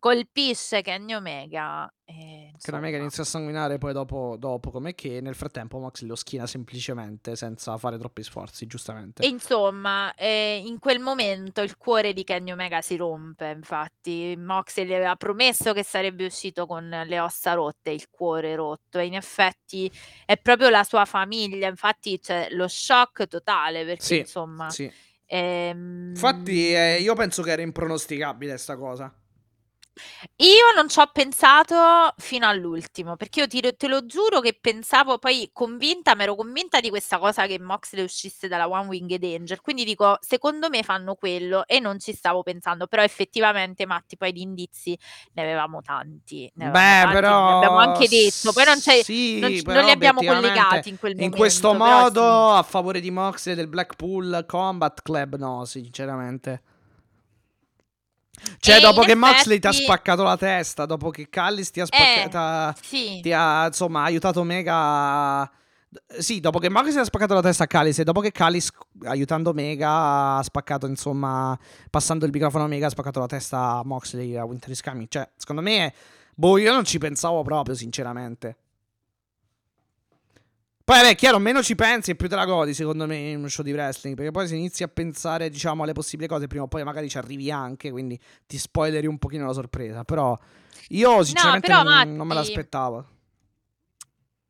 colpisce 0.05 0.83
Kenny 0.83 1.15
Omega 1.15 1.91
e 2.05 2.51
Che 2.61 2.71
Omega 2.71 2.97
inizia 2.97 3.23
a 3.23 3.25
sanguinare 3.25 3.79
poi 3.79 3.91
dopo, 3.91 4.35
dopo 4.37 4.69
come 4.69 4.93
che 4.93 5.19
nel 5.19 5.33
frattempo 5.33 5.79
Mox 5.79 6.03
lo 6.03 6.13
schiena 6.13 6.45
semplicemente 6.45 7.35
senza 7.35 7.75
fare 7.77 7.97
troppi 7.97 8.21
sforzi, 8.21 8.67
giustamente. 8.67 9.23
E 9.23 9.27
insomma, 9.27 10.13
eh, 10.13 10.61
in 10.63 10.77
quel 10.77 10.99
momento 10.99 11.63
il 11.63 11.75
cuore 11.77 12.13
di 12.13 12.23
Kenny 12.23 12.51
Omega 12.51 12.81
si 12.81 12.95
rompe, 12.97 13.49
infatti 13.49 14.35
Moxley 14.37 14.85
gli 14.85 14.93
aveva 14.93 15.15
promesso 15.15 15.73
che 15.73 15.83
sarebbe 15.83 16.25
uscito 16.25 16.67
con 16.67 16.87
le 16.87 17.19
ossa 17.19 17.53
rotte, 17.53 17.89
il 17.89 18.07
cuore 18.11 18.53
rotto 18.53 18.99
e 18.99 19.07
in 19.07 19.15
effetti 19.15 19.91
è 20.23 20.37
proprio 20.37 20.69
la 20.69 20.83
sua 20.83 21.05
famiglia, 21.05 21.67
infatti 21.67 22.19
c'è 22.19 22.49
lo 22.51 22.67
shock 22.67 23.25
totale 23.25 23.83
perché 23.83 24.03
Sì, 24.03 24.17
insomma... 24.19 24.69
sì. 24.69 24.91
ehm, 25.25 26.09
Infatti 26.09 26.75
eh, 26.75 26.99
io 27.01 27.15
penso 27.15 27.41
che 27.41 27.49
era 27.49 27.63
impronosticabile 27.63 28.55
sta 28.57 28.77
cosa. 28.77 29.11
Io 30.39 30.73
non 30.75 30.89
ci 30.89 30.99
ho 30.99 31.09
pensato 31.13 32.13
fino 32.17 32.45
all'ultimo, 32.45 33.15
perché 33.15 33.39
io 33.39 33.47
ti 33.47 33.61
te 33.77 33.87
lo 33.87 34.05
giuro 34.05 34.41
che 34.41 34.57
pensavo 34.59 35.17
poi 35.17 35.49
convinta, 35.53 36.13
m'ero 36.13 36.35
convinta 36.35 36.81
di 36.81 36.89
questa 36.89 37.19
cosa 37.19 37.45
che 37.47 37.57
Moxley 37.57 38.03
uscisse 38.03 38.49
dalla 38.49 38.67
One 38.67 38.87
Winged 38.87 39.23
Angel, 39.23 39.61
quindi 39.61 39.85
dico: 39.85 40.17
"Secondo 40.19 40.67
me 40.69 40.83
fanno 40.83 41.15
quello" 41.15 41.65
e 41.65 41.79
non 41.79 41.99
ci 41.99 42.13
stavo 42.13 42.43
pensando, 42.43 42.87
però 42.87 43.01
effettivamente 43.01 43.85
Matti 43.85 44.17
poi 44.17 44.33
di 44.33 44.41
indizi 44.41 44.97
ne 45.33 45.41
avevamo 45.41 45.81
tanti, 45.81 46.51
ne 46.55 46.65
avevamo 46.67 46.85
Beh, 46.85 47.01
tanti, 47.01 47.13
però 47.13 47.55
abbiamo 47.55 47.77
anche 47.77 48.07
detto, 48.09 48.51
poi 48.51 48.65
non 48.65 48.79
c'è 48.79 49.03
sì, 49.03 49.39
non 49.39 49.51
c 49.53 49.61
però 49.63 49.77
non 49.77 49.85
li 49.85 49.91
abbiamo 49.91 50.19
obiettivamente 50.19 50.59
collegati 50.59 50.89
in 50.89 50.97
quel 50.97 51.11
in 51.13 51.17
momento, 51.19 51.37
questo 51.37 51.71
però 51.71 51.85
modo 52.01 52.51
sì. 52.51 52.57
a 52.57 52.63
favore 52.63 52.99
di 52.99 53.09
Moxley 53.11 53.55
del 53.55 53.67
Blackpool 53.67 54.43
Combat 54.45 55.01
Club 55.01 55.35
no, 55.37 55.63
sinceramente. 55.63 56.61
Cioè, 58.59 58.77
E 58.77 58.79
dopo 58.79 59.01
che 59.01 59.15
Moxley 59.15 59.59
ti 59.59 59.67
ha 59.67 59.69
effetti 59.69 59.85
spaccato 59.85 60.23
la 60.23 60.37
testa, 60.37 60.85
dopo 60.85 61.09
che 61.09 61.27
Callis 61.29 61.69
ti 61.71 61.79
ha 61.79 61.83
Eh, 61.83 61.87
spaccata 61.87 62.75
sì. 62.81 63.19
ti 63.21 63.31
ha 63.31 63.67
insomma 63.67 64.03
aiutato 64.03 64.43
Mega 64.43 65.49
sì, 66.17 66.41
dopo 66.41 66.59
che 66.59 66.69
Moxley 66.69 66.97
ha 66.97 67.03
spaccato 67.05 67.33
la 67.33 67.41
testa 67.41 67.63
a 67.63 67.67
Callis 67.67 67.99
e 67.99 68.03
dopo 68.03 68.19
che 68.19 68.31
Callis 68.31 68.69
aiutando 69.05 69.53
Mega 69.53 70.37
ha 70.37 70.43
spaccato 70.43 70.87
insomma 70.87 71.57
passando 71.89 72.25
il 72.25 72.31
microfono 72.33 72.65
a 72.65 72.67
Mega 72.67 72.87
ha 72.87 72.89
spaccato 72.89 73.19
la 73.19 73.27
testa 73.27 73.77
a 73.77 73.81
Moxley 73.85 74.35
a 74.35 74.43
Winter 74.43 74.69
is 74.71 74.81
Coming. 74.81 75.07
Cioè, 75.07 75.29
secondo 75.37 75.61
me 75.61 75.93
boh, 76.35 76.57
io 76.57 76.73
non 76.73 76.83
ci 76.83 76.97
pensavo 76.97 77.43
proprio, 77.43 77.75
sinceramente. 77.75 78.57
Poi, 80.85 80.97
vabbè, 81.01 81.15
chiaro, 81.15 81.39
meno 81.39 81.63
ci 81.63 81.73
pensi 81.73 82.11
e 82.11 82.15
più 82.15 82.29
te 82.29 82.35
la 82.35 82.45
godi, 82.45 82.75
secondo 82.75 83.07
me, 83.07 83.17
in 83.17 83.37
uno 83.39 83.47
show 83.47 83.65
di 83.65 83.71
wrestling. 83.71 84.15
Perché 84.15 84.29
poi 84.29 84.47
se 84.47 84.55
inizi 84.55 84.83
a 84.83 84.87
pensare, 84.87 85.49
diciamo, 85.49 85.81
alle 85.81 85.93
possibili 85.93 86.27
cose, 86.27 86.45
prima 86.45 86.65
o 86.65 86.67
poi 86.67 86.83
magari 86.83 87.09
ci 87.09 87.17
arrivi 87.17 87.49
anche, 87.49 87.89
quindi 87.89 88.19
ti 88.45 88.59
spoileri 88.59 89.07
un 89.07 89.17
pochino 89.17 89.47
la 89.47 89.53
sorpresa. 89.53 90.03
Però 90.03 90.37
io, 90.89 91.23
sinceramente, 91.23 91.65
però, 91.67 91.81
non, 91.81 92.15
non 92.15 92.27
me 92.27 92.35
Matti- 92.35 92.35
l'aspettavo. 92.35 93.07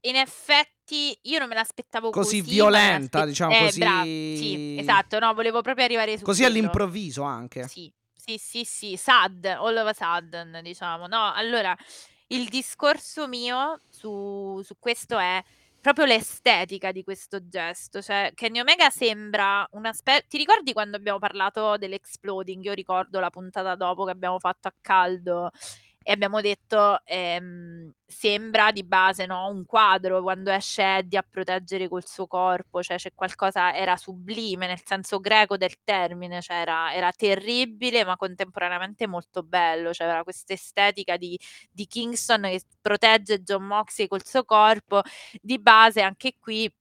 In 0.02 0.18
effetti 0.18 1.18
io 1.22 1.40
non 1.40 1.48
me 1.48 1.56
l'aspettavo 1.56 2.10
Così 2.10 2.40
così, 2.42 2.52
violenta, 2.54 3.26
diciamo, 3.26 3.54
eh, 3.56 3.60
così- 3.60 3.80
bra- 3.80 4.02
sì, 4.04 4.76
esatto, 4.78 5.18
no, 5.20 5.34
volevo 5.34 5.62
proprio 5.62 5.86
arrivare 5.86 6.18
su 6.18 6.26
Così 6.26 6.42
quello. 6.44 6.58
all'improvviso 6.58 7.24
anche. 7.24 7.66
Sì, 7.70 7.90
sì, 8.14 8.38
sì, 8.38 8.66
sì, 8.66 8.98
sad, 8.98 9.46
all 9.46 9.78
of 9.78 9.88
a 9.88 9.94
sudden, 9.94 10.60
diciamo. 10.62 11.08
No, 11.08 11.32
allora, 11.34 11.74
il 12.28 12.50
discorso 12.50 13.26
mio 13.30 13.80
su, 13.90 14.62
su 14.66 14.76
questo 14.78 15.18
è 15.18 15.42
proprio 15.86 16.06
l'estetica 16.06 16.92
di 16.92 17.04
questo 17.04 17.48
gesto. 17.48 18.02
Cioè, 18.02 18.32
Kenny 18.34 18.60
Omega 18.60 18.90
sembra 18.90 19.68
una 19.74 19.94
specie... 19.94 20.26
Ti 20.28 20.38
ricordi 20.38 20.74
quando 20.74 20.98
abbiamo 20.98 21.20
parlato 21.20 21.78
dell'exploding? 21.78 22.64
Io 22.64 22.74
ricordo 22.74 23.20
la 23.20 23.30
puntata 23.30 23.76
dopo 23.76 24.04
che 24.04 24.10
abbiamo 24.10 24.40
fatto 24.40 24.68
a 24.68 24.74
caldo 24.82 25.52
e 26.08 26.12
abbiamo 26.12 26.40
detto 26.40 27.00
ehm, 27.04 27.92
sembra 28.06 28.72
di 28.72 28.84
base 28.84 29.26
no? 29.26 29.48
un 29.50 29.66
quadro 29.66 30.22
quando 30.22 30.52
esce 30.52 30.98
Eddie 30.98 31.18
a 31.18 31.26
proteggere 31.28 31.88
col 31.88 32.06
suo 32.06 32.28
corpo, 32.28 32.84
cioè 32.84 32.98
c'è 32.98 33.12
qualcosa, 33.16 33.74
era 33.74 33.98
sublime 33.98 34.68
nel 34.68 34.82
senso 34.86 35.20
greco 35.20 35.58
del 35.58 35.74
termine, 35.84 36.44
cioè 36.44 36.58
era, 36.58 36.94
era 36.94 37.12
terribile 37.12 38.06
ma 38.06 38.18
contemporaneamente 38.18 39.08
molto 39.08 39.42
bello, 39.42 39.94
cioè 39.94 40.08
era 40.08 40.24
questa 40.24 40.54
estetica 40.54 41.18
di, 41.18 41.40
di 41.72 41.88
Kingston 41.88 42.44
che 42.44 42.62
protegge 42.80 43.42
John 43.42 43.64
Moxley 43.64 44.08
col 44.08 44.24
suo 44.24 44.44
corpo, 44.44 45.02
di 45.42 45.58
base 45.60 46.02
anche 46.02 46.36
qui 46.40 46.72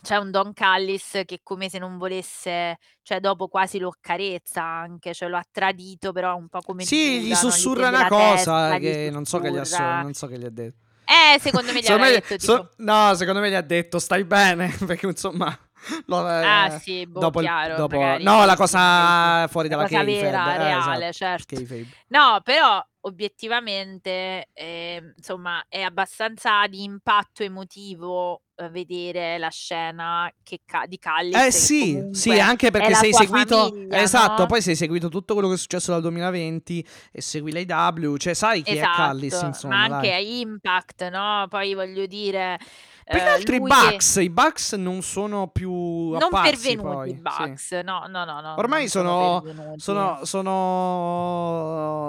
c'è 0.00 0.16
un 0.16 0.30
Don 0.30 0.52
Callis 0.52 1.22
che 1.26 1.40
come 1.42 1.68
se 1.68 1.78
non 1.78 1.98
volesse, 1.98 2.78
cioè 3.02 3.20
dopo 3.20 3.48
quasi 3.48 3.78
lo 3.78 3.88
accarezza 3.88 4.62
anche, 4.62 5.12
cioè 5.14 5.28
lo 5.28 5.36
ha 5.36 5.44
tradito 5.50 6.12
però 6.12 6.36
un 6.36 6.48
po' 6.48 6.60
come 6.60 6.84
Sì, 6.84 7.20
gli 7.20 7.22
Giuda, 7.28 7.28
no? 7.42 7.50
sussurra 7.50 7.88
prende 7.88 7.96
una 7.96 8.02
la 8.02 8.08
cosa 8.08 8.34
testa, 8.34 8.78
gli 8.78 8.80
che 8.82 9.10
non 9.10 9.24
so 9.24 9.38
che 9.40 9.50
gli 9.52 9.56
ha, 9.56 9.64
sussurra. 9.64 10.02
non 10.02 10.14
so 10.14 10.26
che 10.26 10.38
gli 10.38 10.44
ha 10.44 10.50
detto. 10.50 10.76
Eh, 11.08 11.38
secondo 11.40 11.72
me 11.72 11.78
gli 11.80 11.84
Secondo 11.84 12.04
me- 12.04 12.10
detto 12.12 12.38
so- 12.38 12.58
tipo... 12.68 12.70
no, 12.82 13.14
secondo 13.14 13.40
me 13.40 13.48
gli 13.50 13.54
ha 13.54 13.62
detto 13.62 13.98
stai 13.98 14.24
bene, 14.24 14.68
perché 14.86 15.06
insomma... 15.06 15.58
lo- 16.06 16.28
eh, 16.28 16.44
Ah 16.44 16.78
sì, 16.78 17.06
boh, 17.06 17.20
dopo 17.20 17.40
il- 17.40 17.46
chiaro, 17.46 17.76
dopo- 17.76 17.98
magari 17.98 18.22
no, 18.24 18.44
la 18.44 18.56
cosa 18.56 19.48
fuori 19.48 19.68
la 19.68 19.76
dalla 19.76 19.88
cosa 19.88 20.04
vera, 20.04 20.54
eh, 20.54 20.58
reale, 20.58 21.08
esatto, 21.08 21.12
certo. 21.12 21.56
kayfabe. 21.56 21.86
No, 22.08 22.40
però 22.44 22.84
obiettivamente, 23.02 24.48
ehm, 24.52 25.12
insomma, 25.16 25.64
è 25.68 25.80
abbastanza 25.80 26.66
di 26.66 26.82
impatto 26.82 27.42
emotivo 27.42 28.42
eh, 28.56 28.68
vedere 28.70 29.38
la 29.38 29.50
scena 29.50 30.30
che 30.42 30.60
ca- 30.66 30.86
di 30.86 30.98
Callis. 30.98 31.36
Eh 31.36 31.44
che 31.44 31.50
sì, 31.52 31.92
comunque 31.92 32.14
sì, 32.18 32.40
anche 32.40 32.66
è 32.68 32.70
perché 32.70 32.90
la 32.90 32.96
sei 32.96 33.12
seguito 33.12 33.68
famiglia, 33.68 34.00
Esatto, 34.02 34.42
no? 34.42 34.46
poi 34.46 34.60
sei 34.60 34.74
seguito 34.76 35.08
tutto 35.08 35.34
quello 35.34 35.48
che 35.48 35.54
è 35.54 35.58
successo 35.58 35.92
dal 35.92 36.00
2020 36.02 36.86
e 37.12 37.20
segui 37.20 37.52
l'AW, 37.52 38.16
cioè 38.16 38.34
sai 38.34 38.62
chi 38.62 38.76
Esatto, 38.76 38.90
è 38.92 38.94
Callis, 38.96 39.42
insomma, 39.42 39.88
ma 39.88 39.96
anche 39.96 40.08
dai. 40.08 40.16
a 40.16 40.40
Impact, 40.40 41.08
no? 41.08 41.46
Poi 41.48 41.74
voglio 41.74 42.06
dire, 42.06 42.58
Più 43.08 43.18
che 43.18 43.24
eh, 43.24 43.28
altro 43.28 43.54
i 43.54 43.58
lui 43.58 43.70
che- 43.70 43.76
Bucks, 43.90 44.16
i 44.16 44.28
Bucks 44.30 44.72
non 44.74 45.00
sono 45.02 45.46
più 45.48 45.70
non 46.10 46.28
pervenuti 46.30 47.08
i 47.10 47.14
sì. 47.14 47.20
Bucks, 47.22 47.72
no, 47.82 48.04
no, 48.08 48.24
no, 48.24 48.40
no, 48.40 48.54
Ormai 48.58 48.86
sono, 48.88 49.42
sono, 49.76 50.20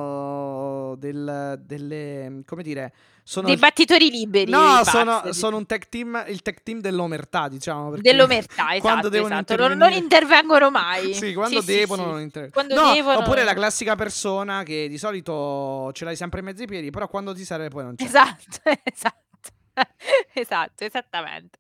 sono 0.10 0.96
del, 0.98 1.62
delle, 1.66 2.42
come 2.46 2.64
dire, 2.64 2.92
sono, 3.24 3.48
dei 3.48 3.58
battitori 3.58 4.10
liberi. 4.10 4.50
no, 4.52 4.60
i 4.60 4.76
Bucks, 4.78 4.90
sono, 4.90 5.32
sono 5.32 5.58
un 5.58 5.66
tech 5.66 5.88
team, 5.90 6.24
il 6.28 6.42
tech 6.42 6.64
team 6.64 6.80
dell'omertà, 6.82 7.48
diciamo, 7.48 7.96
dell'omertà, 7.98 8.76
esatto, 8.76 9.08
esatto. 9.10 9.56
Non, 9.56 9.78
non 9.78 9.92
intervengono 9.92 10.70
mai. 10.72 11.14
Sì, 11.20 11.34
quando 11.34 11.62
Sì, 11.62 11.72
sì, 11.72 11.78
devono 11.80 12.04
sì. 12.04 12.10
non 12.10 12.22
inter- 12.22 12.50
Quando 12.52 12.76
no, 12.76 12.94
devono- 12.94 13.20
oppure 13.20 13.44
la 13.44 13.54
classica 13.54 13.96
persona 13.96 14.64
che 14.64 14.88
di 14.88 14.98
solito 14.98 15.92
ce 15.94 16.06
l'hai 16.06 16.16
sempre 16.16 16.40
in 16.40 16.46
mezzo 16.46 16.62
ai 16.62 16.68
piedi, 16.68 16.90
però 16.92 17.08
quando 17.08 17.34
ti 17.34 17.44
serve 17.44 17.68
poi 17.70 17.84
non 17.84 17.96
c'è. 17.96 18.04
Esatto, 18.06 18.60
esatto, 18.84 19.29
esatto, 20.34 20.84
esattamente. 20.84 21.58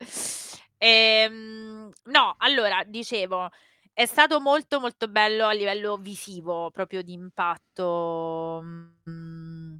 Ehm, 0.77 1.91
no, 2.05 2.35
allora, 2.37 2.83
dicevo, 2.85 3.49
è 3.93 4.05
stato 4.05 4.39
molto 4.39 4.79
molto 4.79 5.07
bello 5.07 5.45
a 5.45 5.51
livello 5.51 5.97
visivo, 5.97 6.71
proprio 6.71 7.01
di 7.01 7.13
impatto 7.13 8.61
mm, 8.63 9.75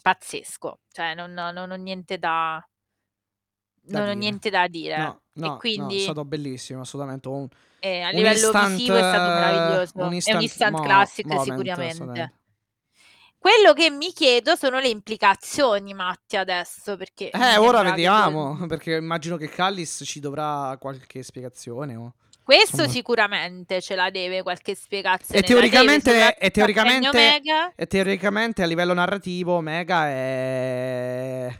pazzesco, 0.00 0.80
cioè 0.90 1.14
non, 1.14 1.32
non 1.32 1.70
ho 1.70 1.74
niente 1.76 2.18
da, 2.18 2.64
Da 3.84 3.98
non 3.98 4.08
ho 4.08 4.12
dire. 4.12 4.20
niente 4.20 4.50
da 4.50 4.68
dire. 4.68 4.96
No, 4.96 5.20
no, 5.32 5.46
e 5.46 5.48
no, 5.48 5.56
quindi 5.58 5.96
è 5.96 5.98
stato 5.98 6.24
bellissimo, 6.24 6.80
assolutamente. 6.82 7.28
Un, 7.28 7.48
eh, 7.80 8.00
a 8.00 8.10
un 8.10 8.14
livello 8.14 8.32
instant, 8.32 8.70
visivo 8.70 8.96
è 8.96 9.02
stato 9.02 9.28
eh, 9.28 9.34
meraviglioso. 9.34 9.92
un 9.98 10.12
è 10.12 10.14
instant 10.14 10.36
un 10.36 10.42
instant 10.42 10.72
mo- 10.72 10.82
classic 10.82 11.24
moment, 11.26 11.44
sicuramente. 11.46 11.92
assolutamente. 11.92 12.40
Quello 13.42 13.72
che 13.72 13.90
mi 13.90 14.12
chiedo 14.12 14.54
sono 14.54 14.78
le 14.78 14.86
implicazioni, 14.88 15.92
Matti, 15.94 16.36
adesso, 16.36 16.96
perché 16.96 17.30
Eh, 17.30 17.56
ora 17.56 17.82
che 17.82 17.90
vediamo, 17.90 18.54
quel- 18.56 18.68
perché 18.78 18.94
immagino 18.94 19.36
che 19.36 19.48
Callis 19.48 20.02
ci 20.04 20.20
dovrà 20.20 20.76
qualche 20.80 21.24
spiegazione. 21.24 21.96
o- 21.96 22.14
Questo 22.44 22.76
Insomma. 22.76 22.88
sicuramente 22.88 23.80
ce 23.80 23.96
la 23.96 24.10
deve 24.10 24.42
qualche 24.42 24.76
spiegazione. 24.76 25.40
E 25.40 25.42
teoricamente, 25.42 26.36
e 26.38 26.50
teoricamente, 26.52 27.72
e 27.74 27.86
teoricamente 27.88 28.62
a 28.62 28.66
livello 28.66 28.94
narrativo 28.94 29.60
Mega 29.60 30.06
è... 30.08 31.52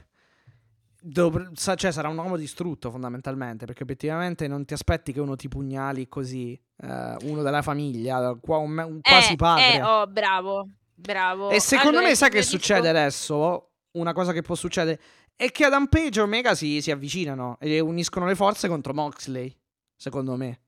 dov- 1.01 1.51
sa- 1.55 1.75
cioè 1.75 1.91
sarà 1.91 2.09
un 2.09 2.17
uomo 2.19 2.37
distrutto 2.37 2.93
fondamentalmente, 2.93 3.67
perché 3.67 3.83
obiettivamente 3.83 4.47
non 4.47 4.65
ti 4.65 4.75
aspetti 4.75 5.13
che 5.13 5.19
uno 5.21 5.35
ti 5.35 5.49
pugnali 5.49 6.09
così, 6.09 6.53
eh, 6.81 7.17
uno 7.23 7.43
della 7.43 7.63
famiglia, 7.63 8.37
qua- 8.41 8.59
un, 8.59 8.79
un 8.79 9.01
quasi 9.01 9.33
Eh, 9.33 9.37
padre. 9.37 9.75
eh, 9.75 9.83
oh, 9.83 10.07
bravo, 10.07 10.69
bravo. 11.03 11.51
E 11.51 11.61
secondo 11.61 11.99
Allora, 11.99 12.07
me 12.09 12.15
sai 12.15 12.31
che 12.31 12.37
mio 12.39 12.47
succede 12.47 12.89
adesso? 12.89 13.73
Una 13.93 14.13
cosa 14.15 14.33
che 14.33 14.41
può 14.41 14.55
succedere 14.55 14.99
è 15.37 15.51
che 15.51 15.65
Adam 15.65 15.87
Page 15.87 16.21
e 16.21 16.23
Omega 16.23 16.55
si, 16.55 16.81
si 16.81 16.91
avvicinano 16.91 17.59
e 17.61 17.81
uniscono 17.81 18.27
le 18.27 18.35
forze 18.35 18.69
contro 18.69 18.95
Moxley, 18.95 19.55
secondo 19.95 20.37
me. 20.37 20.61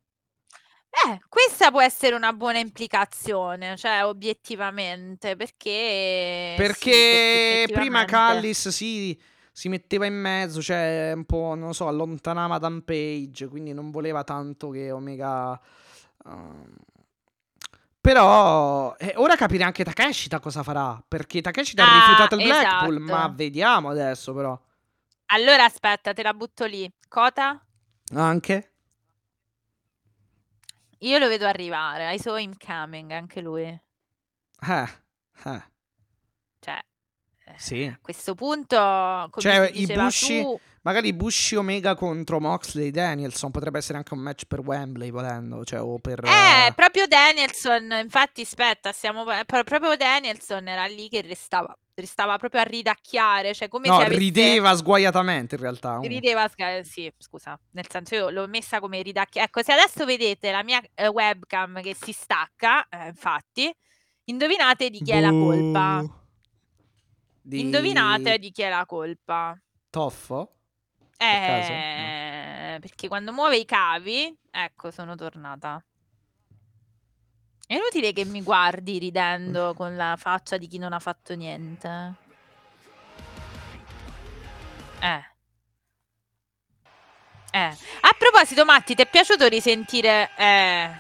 Eh, 0.91 1.21
questa 1.29 1.71
può 1.71 1.81
essere 1.81 2.15
una 2.15 2.33
buona 2.33 2.59
implicazione, 2.59 3.77
cioè 3.77 4.05
obiettivamente, 4.05 5.35
perché... 5.37 6.53
sì, 6.57 6.63
Perché 6.63 7.63
prima 7.67 8.03
effettivamente- 8.03 8.13
Callis 8.13 8.69
si, 8.69 9.21
si 9.51 9.69
metteva 9.69 10.07
in 10.07 10.15
mezzo, 10.15 10.63
cioè 10.63 11.13
un 11.15 11.25
po', 11.25 11.55
non 11.57 11.75
so, 11.75 11.89
allontanava 11.89 12.59
Dan 12.59 12.85
Page, 12.85 13.49
quindi 13.49 13.73
non 13.73 13.91
voleva 13.91 14.23
tanto 14.23 14.71
che 14.71 14.91
Omega... 14.93 15.61
ehm, 16.27 16.75
però 18.05 18.95
eh, 18.99 19.15
ora 19.17 19.35
capire 19.35 19.65
anche 19.65 19.83
Takeshita 19.83 20.39
cosa 20.39 20.63
farà, 20.63 21.03
perché 21.09 21.41
Takeshita 21.41 21.83
ha 21.83 21.91
Ah, 21.91 21.99
rifiutato 22.01 22.35
il 22.37 22.45
Blackpool, 22.45 22.97
esatto. 23.03 23.13
ma 23.19 23.29
vediamo 23.29 23.89
adesso 23.89 24.35
però. 24.35 24.61
Allora 25.29 25.65
aspetta, 25.65 26.13
te 26.13 26.23
la 26.23 26.35
butto 26.35 26.67
lì. 26.67 26.87
Cota? 27.09 27.59
Anche? 28.13 28.73
Io 30.99 31.19
lo 31.19 31.29
vedo 31.29 31.47
arrivare. 31.47 32.13
I 32.15 32.19
saw 32.19 32.37
him 32.37 32.53
coming, 32.63 33.11
anche 33.11 33.41
lui. 33.41 33.63
Eh, 33.65 34.89
eh, 35.45 35.63
Cioè, 36.61 36.79
eh, 37.47 37.55
sì. 37.57 37.85
a 37.85 37.99
questo 38.03 38.35
punto, 38.35 38.77
come 38.77 39.31
Cioè, 39.39 39.71
i 39.73 39.87
Bushi- 39.87 40.43
tu, 40.43 40.61
Magari 40.85 41.15
Bushi 41.15 41.57
Omega 41.57 41.95
contro 41.95 42.41
Moxley 42.41 42.91
Danielson 42.91 43.51
potrebbe 43.51 43.79
essere 43.79 43.97
anche 43.97 44.13
un 44.13 44.21
match 44.21 44.45
per 44.45 44.61
Wembley 44.61 45.11
volendo, 45.11 45.65
cioè 45.65 45.81
o 45.81 45.99
per 45.99 46.23
Eh, 46.25 46.67
eh, 46.67 46.73
proprio 46.75 47.07
Danielson, 47.07 48.01
infatti, 48.03 48.43
aspetta, 48.43 48.93
stiamo, 48.93 49.25
pro- 49.25 49.65
proprio 49.65 49.97
Danielson 49.97 50.69
era 50.69 50.85
lì 50.85 51.09
che 51.09 51.23
restava, 51.23 51.75
restava 51.95 52.37
proprio 52.37 52.61
a 52.61 52.65
ridacchiare, 52.65 53.55
cioè 53.55 53.69
come 53.69 53.89
No, 53.89 53.97
se 53.97 54.03
avesse... 54.03 54.21
rideva 54.21 54.77
sguaiatamente 54.77 55.55
in 55.55 55.63
realtà. 55.63 55.99
Rideva, 56.03 56.47
sca- 56.49 56.85
sì, 56.85 57.11
scusa, 57.17 57.59
nel 57.71 57.87
senso 57.89 58.15
io 58.17 58.29
l'ho 58.29 58.47
messa 58.47 58.79
come 58.79 59.01
ridacchia. 59.01 59.45
Ecco, 59.45 59.63
se 59.63 59.73
adesso 59.73 60.05
vedete 60.05 60.51
la 60.51 60.63
mia 60.63 60.83
eh, 60.93 61.09
webcam 61.09 61.81
che 61.81 61.97
si 61.99 62.13
stacca, 62.13 62.87
eh, 62.91 63.07
infatti, 63.07 63.75
indovinate 64.25 64.91
di 64.91 65.01
chi 65.01 65.13
è 65.13 65.21
la 65.21 65.31
colpa. 65.31 66.01
Buh. 66.01 66.13
Di 67.41 67.61
Indovinate 67.61 68.39
di 68.39 68.51
chi 68.51 68.61
è 68.61 68.69
la 68.69 68.85
colpa. 68.85 69.59
Toffo? 69.89 70.54
Caso? 71.47 71.73
No. 71.73 71.79
Eh, 71.79 72.79
perché 72.81 73.09
quando 73.09 73.33
muove 73.33 73.57
i 73.57 73.65
cavi, 73.65 74.37
ecco, 74.51 74.91
sono 74.91 75.15
tornata. 75.15 75.83
È 77.67 77.75
inutile 77.75 78.13
che 78.13 78.25
mi 78.25 78.43
guardi 78.43 78.99
ridendo 78.99 79.73
con 79.75 79.97
la 79.97 80.17
faccia 80.19 80.59
di 80.59 80.67
chi 80.67 80.79
non 80.79 80.93
ha 80.93 80.99
fatto 80.99 81.35
niente. 81.35 82.15
Eh. 85.01 85.25
Eh. 87.53 87.77
A 88.01 88.17
proposito, 88.19 88.65
Matti, 88.65 88.95
ti 88.95 89.03
è 89.03 89.09
piaciuto 89.09 89.47
risentire... 89.49 90.31
Eh. 90.37 90.91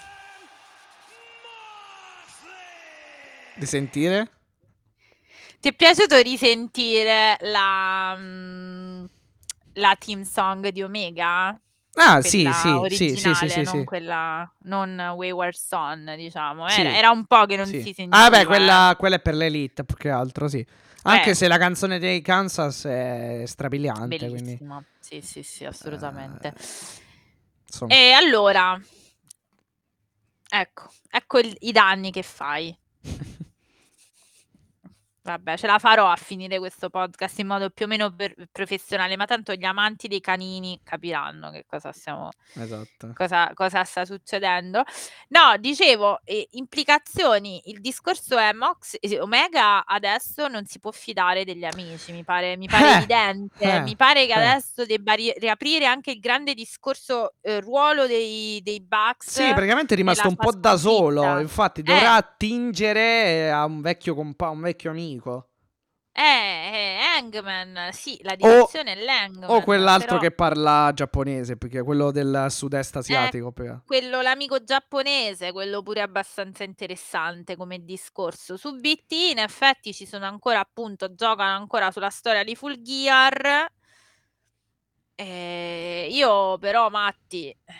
Di 3.56 3.66
sentire? 3.66 4.30
Ti 5.60 5.68
è 5.68 5.72
piaciuto 5.72 6.16
risentire 6.20 7.36
la, 7.40 8.16
mm, 8.16 9.04
la 9.74 9.96
team 9.98 10.22
song 10.22 10.68
di 10.68 10.82
Omega? 10.82 11.58
Ah, 11.96 12.20
sì, 12.20 12.50
sì, 12.52 12.96
sì, 12.96 13.16
sì, 13.16 13.34
sì, 13.34 13.48
sì, 13.48 13.62
non 13.62 13.78
sì. 13.78 13.84
quella, 13.84 14.52
non 14.64 14.98
Wayward 15.14 15.54
Son, 15.54 16.12
diciamo. 16.16 16.68
Sì. 16.68 16.80
Era, 16.80 16.96
era 16.96 17.10
un 17.10 17.24
po' 17.26 17.46
che 17.46 17.56
non 17.56 17.66
Sì. 17.66 17.82
si 17.82 17.92
sentiva. 17.92 18.24
Ah, 18.24 18.30
beh, 18.30 18.46
quella, 18.46 18.94
quella 18.98 19.16
è 19.16 19.20
per 19.20 19.34
l'elite, 19.34 19.84
più 19.84 19.94
che 19.96 20.10
altro, 20.10 20.48
sì. 20.48 20.66
Anche 21.02 21.30
Eh. 21.30 21.34
se 21.34 21.46
la 21.46 21.58
canzone 21.58 21.98
dei 22.00 22.20
Kansas 22.22 22.84
è 22.86 23.42
strabiliante, 23.46 24.16
quindi... 24.16 24.42
Bellissima. 24.42 24.82
Sì, 24.98 25.20
sì, 25.20 25.42
sì, 25.44 25.64
assolutamente. 25.64 26.48
eh. 26.48 27.86
E 27.88 28.12
allora, 28.12 28.80
ecco, 30.48 30.90
ecco 31.10 31.38
il- 31.38 31.56
i 31.60 31.72
danni 31.72 32.10
che 32.10 32.22
fai. 32.22 32.76
Vabbè, 35.26 35.56
ce 35.56 35.66
la 35.66 35.78
farò 35.78 36.10
a 36.10 36.16
finire 36.16 36.58
questo 36.58 36.90
podcast 36.90 37.38
in 37.38 37.46
modo 37.46 37.70
più 37.70 37.86
o 37.86 37.88
meno 37.88 38.14
per- 38.14 38.34
professionale, 38.52 39.16
ma 39.16 39.24
tanto 39.24 39.54
gli 39.54 39.64
amanti 39.64 40.06
dei 40.06 40.20
canini 40.20 40.78
capiranno 40.84 41.50
che 41.50 41.64
cosa 41.66 41.92
stiamo, 41.92 42.28
Esatto. 42.52 43.10
cosa, 43.14 43.50
cosa 43.54 43.84
sta 43.84 44.04
succedendo. 44.04 44.82
No, 45.28 45.56
dicevo, 45.58 46.20
eh, 46.24 46.46
implicazioni. 46.50 47.62
Il 47.70 47.80
discorso 47.80 48.36
è 48.36 48.52
Mox, 48.52 48.96
eh, 49.00 49.18
Omega 49.18 49.86
adesso 49.86 50.46
non 50.48 50.66
si 50.66 50.78
può 50.78 50.90
fidare 50.90 51.44
degli 51.46 51.64
amici, 51.64 52.12
mi 52.12 52.22
pare, 52.22 52.58
mi 52.58 52.66
pare 52.68 52.84
Eh, 52.90 52.96
evidente. 52.96 53.64
eh, 53.64 53.80
mi 53.80 53.96
pare 53.96 54.26
che 54.26 54.32
eh. 54.32 54.36
adesso 54.46 54.84
debba 54.84 55.14
ri- 55.14 55.32
riaprire 55.38 55.86
anche 55.86 56.10
il 56.10 56.20
grande 56.20 56.52
discorso 56.52 57.32
eh, 57.40 57.60
ruolo 57.60 58.06
dei, 58.06 58.60
dei 58.62 58.82
Bucks. 58.82 59.30
Sì, 59.30 59.50
praticamente 59.54 59.94
è 59.94 59.96
rimasto 59.96 60.28
nella 60.28 60.36
un 60.38 60.50
po' 60.50 60.58
da 60.58 60.76
solo, 60.76 61.22
sconfitta. 61.22 61.40
infatti 61.40 61.80
Eh. 61.80 61.84
dovrà 61.84 62.14
attingere 62.16 63.50
a 63.50 63.64
un 63.64 63.80
vecchio 63.80 64.14
compa- 64.14 64.50
un 64.50 64.60
vecchio 64.60 64.90
amico. 65.14 65.48
Eh, 66.16 66.22
eh, 66.22 66.98
Hangman, 67.00 67.90
sì, 67.92 68.16
la 68.22 68.36
direzione 68.36 68.92
è 68.92 69.02
l'Hangman. 69.02 69.50
O 69.50 69.62
quell'altro 69.62 70.06
però 70.10 70.20
che 70.20 70.30
parla 70.30 70.92
giapponese, 70.94 71.56
perché 71.56 71.82
quello 71.82 72.12
del 72.12 72.46
sud-est 72.50 72.96
asiatico. 72.96 73.50
perché- 73.50 73.82
quello 73.84 74.22
l'amico 74.22 74.62
giapponese, 74.62 75.50
quello 75.50 75.82
pure 75.82 76.02
abbastanza 76.02 76.62
interessante 76.62 77.56
come 77.56 77.82
discorso. 77.84 78.56
Su 78.56 78.76
BT 78.76 79.12
in 79.32 79.38
effetti 79.38 79.92
ci 79.92 80.06
sono 80.06 80.24
ancora 80.26 80.60
appunto, 80.60 81.14
giocano 81.14 81.56
ancora 81.56 81.90
sulla 81.90 82.10
storia 82.10 82.44
di 82.44 82.54
Full 82.54 82.80
Gear. 82.80 83.66
Eh, 85.16 86.08
io 86.10 86.58
però 86.58 86.90
Matti, 86.90 87.48
eh, 87.48 87.74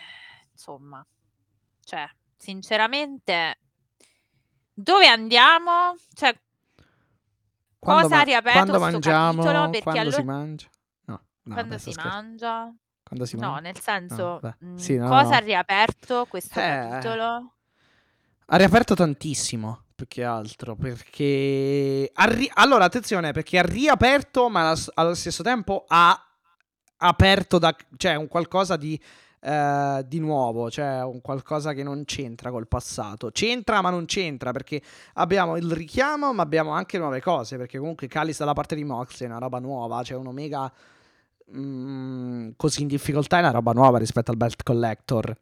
insomma, 0.51 1.05
cioè, 1.85 2.05
sinceramente, 2.35 3.59
dove 4.73 5.07
andiamo? 5.07 5.95
Cioè, 6.13 6.37
Quando, 7.85 8.01
cosa 8.03 8.15
ma- 8.15 8.21
ha 8.21 8.23
riaperto 8.25 8.51
quando 8.59 8.71
questo 8.77 8.91
mangiamo, 8.91 9.43
capitolo? 9.43 9.69
Perché 9.69 9.83
quando 9.83 10.11
si 10.11 10.19
allora- 10.19 10.33
mangia. 10.37 10.67
No, 11.05 11.21
no, 11.43 11.53
quando 11.53 11.77
si 11.77 11.91
scherzo. 11.91 12.09
mangia? 12.09 12.73
Quando 13.03 13.25
si 13.25 13.35
No, 13.37 13.47
mangia. 13.51 13.61
nel 13.61 13.79
senso, 13.79 14.39
beh, 14.41 14.55
mm, 14.65 14.75
sì, 14.75 14.97
no, 14.97 15.07
cosa 15.07 15.29
no. 15.29 15.35
ha 15.35 15.39
riaperto 15.39 16.25
questo 16.27 16.59
Eh, 16.59 16.63
capitolo? 16.63 17.53
Ha 18.47 18.57
riaperto 18.57 18.95
tantissimo, 18.95 19.83
più 19.95 20.07
che 20.07 20.23
altro, 20.23 20.75
perché... 20.75 22.11
ri- 22.13 22.51
Allora, 22.55 22.85
attenzione, 22.85 23.31
perché 23.31 23.57
ha 23.59 23.63
riaperto, 23.63 24.49
ma 24.49 24.73
allo 24.95 25.13
stesso 25.13 25.41
tempo 25.43 25.85
ha 25.87 26.19
aperto 26.97 27.57
da... 27.59 27.75
cioè 27.97 28.15
un 28.15 28.27
qualcosa 28.27 28.75
di, 28.75 28.99
eh, 29.45 30.03
di 30.07 30.17
nuovo, 30.19 30.71
cioè 30.71 31.03
un 31.03 31.21
qualcosa 31.21 31.73
che 31.73 31.83
non 31.83 32.03
c'entra 32.05 32.49
col 32.49 32.67
passato. 32.67 33.29
C'entra, 33.29 33.79
ma 33.81 33.91
non 33.91 34.05
c'entra, 34.05 34.51
perché 34.51 34.81
abbiamo 35.13 35.55
il 35.55 35.71
richiamo, 35.71 36.33
ma 36.33 36.41
abbiamo 36.41 36.71
anche 36.71 36.97
nuove 36.97 37.21
cose, 37.21 37.55
perché 37.57 37.77
comunque 37.77 38.07
Callis 38.07 38.39
dalla 38.39 38.53
parte 38.53 38.73
di 38.73 38.83
Moxley 38.83 39.27
è 39.27 39.31
una 39.31 39.39
roba 39.39 39.59
nuova, 39.59 40.01
c'è 40.01 40.15
un 40.15 40.25
Omega 40.27 40.71
mm, 41.55 42.49
così 42.57 42.81
in 42.81 42.87
difficoltà 42.87 43.37
è 43.37 43.41
una 43.41 43.51
roba 43.51 43.71
nuova 43.71 43.99
rispetto 43.99 44.31
al 44.31 44.37
Belt 44.37 44.63
Collector. 44.63 45.37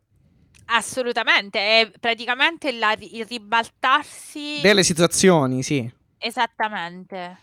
Assolutamente, 0.66 1.60
è 1.60 1.92
praticamente 1.98 2.74
la- 2.74 2.98
il 3.00 3.26
ribaltarsi 3.26 4.60
Delle 4.62 4.84
situazioni, 4.84 5.64
sì. 5.64 5.90
esattamente. 6.18 7.38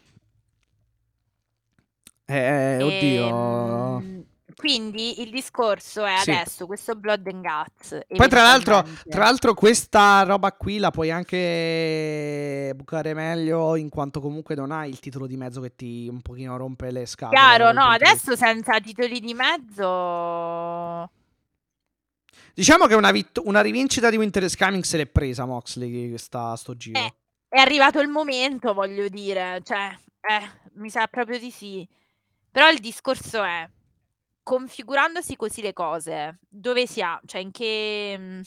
Eh, 2.27 2.83
oddio. 2.83 3.99
Ehm, 3.99 4.25
quindi 4.55 5.21
il 5.23 5.31
discorso 5.31 6.05
è 6.05 6.17
Sì. 6.19 6.31
adesso 6.31 6.67
questo 6.67 6.95
Blood 6.95 7.27
and 7.27 7.43
Guts. 7.43 8.01
Poi 8.07 8.29
tra 8.29 8.43
l'altro, 8.43 8.75
eventualmente. 8.75 9.11
tra 9.11 9.25
l'altro 9.25 9.55
questa 9.55 10.23
roba 10.23 10.53
qui 10.53 10.79
la 10.79 10.91
puoi 10.91 11.11
anche 11.11 12.73
bucare 12.75 13.15
meglio 13.15 13.77
in 13.77 13.89
quanto 13.89 14.21
comunque 14.21 14.55
non 14.55 14.71
hai 14.73 14.91
il 14.91 15.01
titolo 15.01 15.27
di 15.27 15.37
mezzo 15.37 15.61
che 15.61 15.75
ti 15.75 16.09
un 16.09 16.21
pochino 16.23 16.57
rompe 16.57 16.91
le 16.91 17.07
scatole. 17.07 17.39
Chiaro, 17.39 17.65
dal 17.65 17.75
no, 17.75 17.81
punto 17.83 17.99
di 17.99 18.05
adesso 18.05 18.37
senza 18.37 18.81
titoli 18.81 19.21
di 19.21 19.35
mezzo... 19.35 21.11
Diciamo 22.53 22.87
che 22.87 22.95
una, 22.95 23.11
vitt- 23.11 23.41
una 23.45 23.61
rivincita 23.61 24.11
di 24.11 24.17
Winter 24.17 24.43
is 24.43 24.57
Coming 24.57 24.83
se 24.83 24.97
l'è 24.97 25.07
presa 25.07 25.47
Moxley 25.47 26.19
sta, 26.19 26.55
sto 26.57 26.77
giro. 26.77 26.99
Eh, 26.99 27.15
è 27.49 27.59
arrivato 27.59 28.01
il 28.01 28.09
momento, 28.09 28.75
voglio 28.75 29.09
dire, 29.09 29.61
cioè, 29.63 29.97
eh, 30.21 30.51
mi 30.75 30.91
sa 30.91 31.07
proprio 31.07 31.39
di 31.39 31.51
sì. 31.51 31.89
Però 32.51 32.69
il 32.69 32.81
discorso 32.81 33.43
è, 33.43 33.69
configurandosi 34.51 35.37
così 35.37 35.63
le 35.63 35.73
cose, 35.73 36.41
dove 36.49 36.85
si 36.85 37.01
ha, 37.01 37.21
cioè 37.25 37.41
in 37.41 37.53
che... 37.53 38.17
mm, 38.19 38.41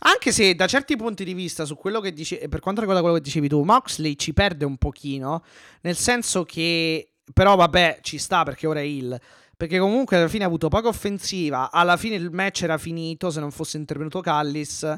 Anche 0.00 0.30
se 0.30 0.54
da 0.54 0.66
certi 0.66 0.94
punti 0.94 1.24
di 1.24 1.32
vista, 1.32 1.64
su 1.64 1.74
quello 1.74 2.00
che 2.00 2.12
dice, 2.12 2.48
per 2.48 2.60
quanto 2.60 2.80
riguarda 2.80 3.02
quello 3.02 3.16
che 3.16 3.24
dicevi 3.24 3.48
tu, 3.48 3.62
Moxley 3.62 4.14
ci 4.16 4.34
perde 4.34 4.66
un 4.66 4.76
pochino, 4.76 5.42
nel 5.80 5.96
senso 5.96 6.44
che, 6.44 7.12
però 7.32 7.56
vabbè, 7.56 8.00
ci 8.02 8.18
sta 8.18 8.42
perché 8.42 8.66
ora 8.66 8.80
è 8.80 8.82
il. 8.82 9.18
Perché 9.56 9.78
comunque 9.78 10.18
alla 10.18 10.28
fine 10.28 10.44
ha 10.44 10.48
avuto 10.48 10.68
poca 10.68 10.88
offensiva. 10.88 11.70
Alla 11.72 11.96
fine 11.96 12.16
il 12.16 12.30
match 12.30 12.64
era 12.64 12.76
finito 12.76 13.30
se 13.30 13.40
non 13.40 13.50
fosse 13.50 13.78
intervenuto 13.78 14.20
Callis. 14.20 14.94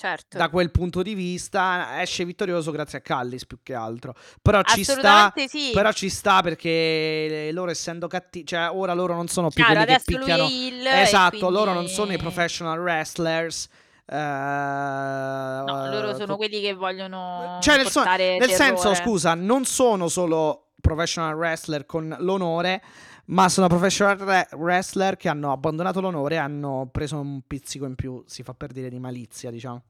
Certo. 0.00 0.38
Da 0.38 0.48
quel 0.48 0.70
punto 0.70 1.02
di 1.02 1.12
vista 1.12 2.00
esce 2.00 2.24
vittorioso 2.24 2.70
grazie 2.70 2.96
a 2.98 3.00
Callis 3.02 3.44
più 3.44 3.58
che 3.62 3.74
altro. 3.74 4.14
Però 4.40 4.62
ci 4.62 4.82
sta. 4.82 5.30
Sì. 5.46 5.72
Però 5.74 5.92
ci 5.92 6.08
sta 6.08 6.40
perché 6.40 7.50
loro 7.52 7.70
essendo 7.70 8.06
cattivi, 8.06 8.46
cioè 8.46 8.70
ora 8.72 8.94
loro 8.94 9.14
non 9.14 9.28
sono 9.28 9.50
più 9.50 9.62
Chiaro, 9.62 9.84
quelli 9.84 9.98
che 9.98 10.02
picchiano. 10.06 10.46
e 10.48 11.00
Esatto, 11.02 11.50
loro 11.50 11.72
quindi- 11.72 11.80
non 11.80 11.88
sono 11.88 12.12
i 12.14 12.16
professional 12.16 12.78
wrestlers. 12.80 13.68
eh, 14.06 14.16
No, 14.16 15.88
loro 15.90 16.14
sono 16.14 16.26
co- 16.32 16.36
quelli 16.36 16.60
che 16.60 16.72
vogliono 16.72 17.58
Cioè, 17.60 17.76
nel, 17.76 17.86
so- 17.88 18.02
nel 18.02 18.50
senso, 18.50 18.94
scusa, 18.94 19.34
non 19.34 19.64
sono 19.66 20.08
solo 20.08 20.70
professional 20.80 21.34
wrestler 21.36 21.84
con 21.86 22.16
l'onore, 22.20 22.82
ma 23.26 23.48
sono 23.48 23.66
professional 23.68 24.16
re- 24.16 24.48
wrestler 24.52 25.16
che 25.16 25.28
hanno 25.28 25.52
abbandonato 25.52 26.00
l'onore 26.00 26.34
e 26.36 26.38
hanno 26.38 26.88
preso 26.90 27.20
un 27.20 27.42
pizzico 27.46 27.84
in 27.84 27.94
più, 27.94 28.22
si 28.26 28.42
fa 28.42 28.54
per 28.54 28.72
dire, 28.72 28.88
di 28.88 28.98
malizia, 28.98 29.50
diciamo. 29.50 29.82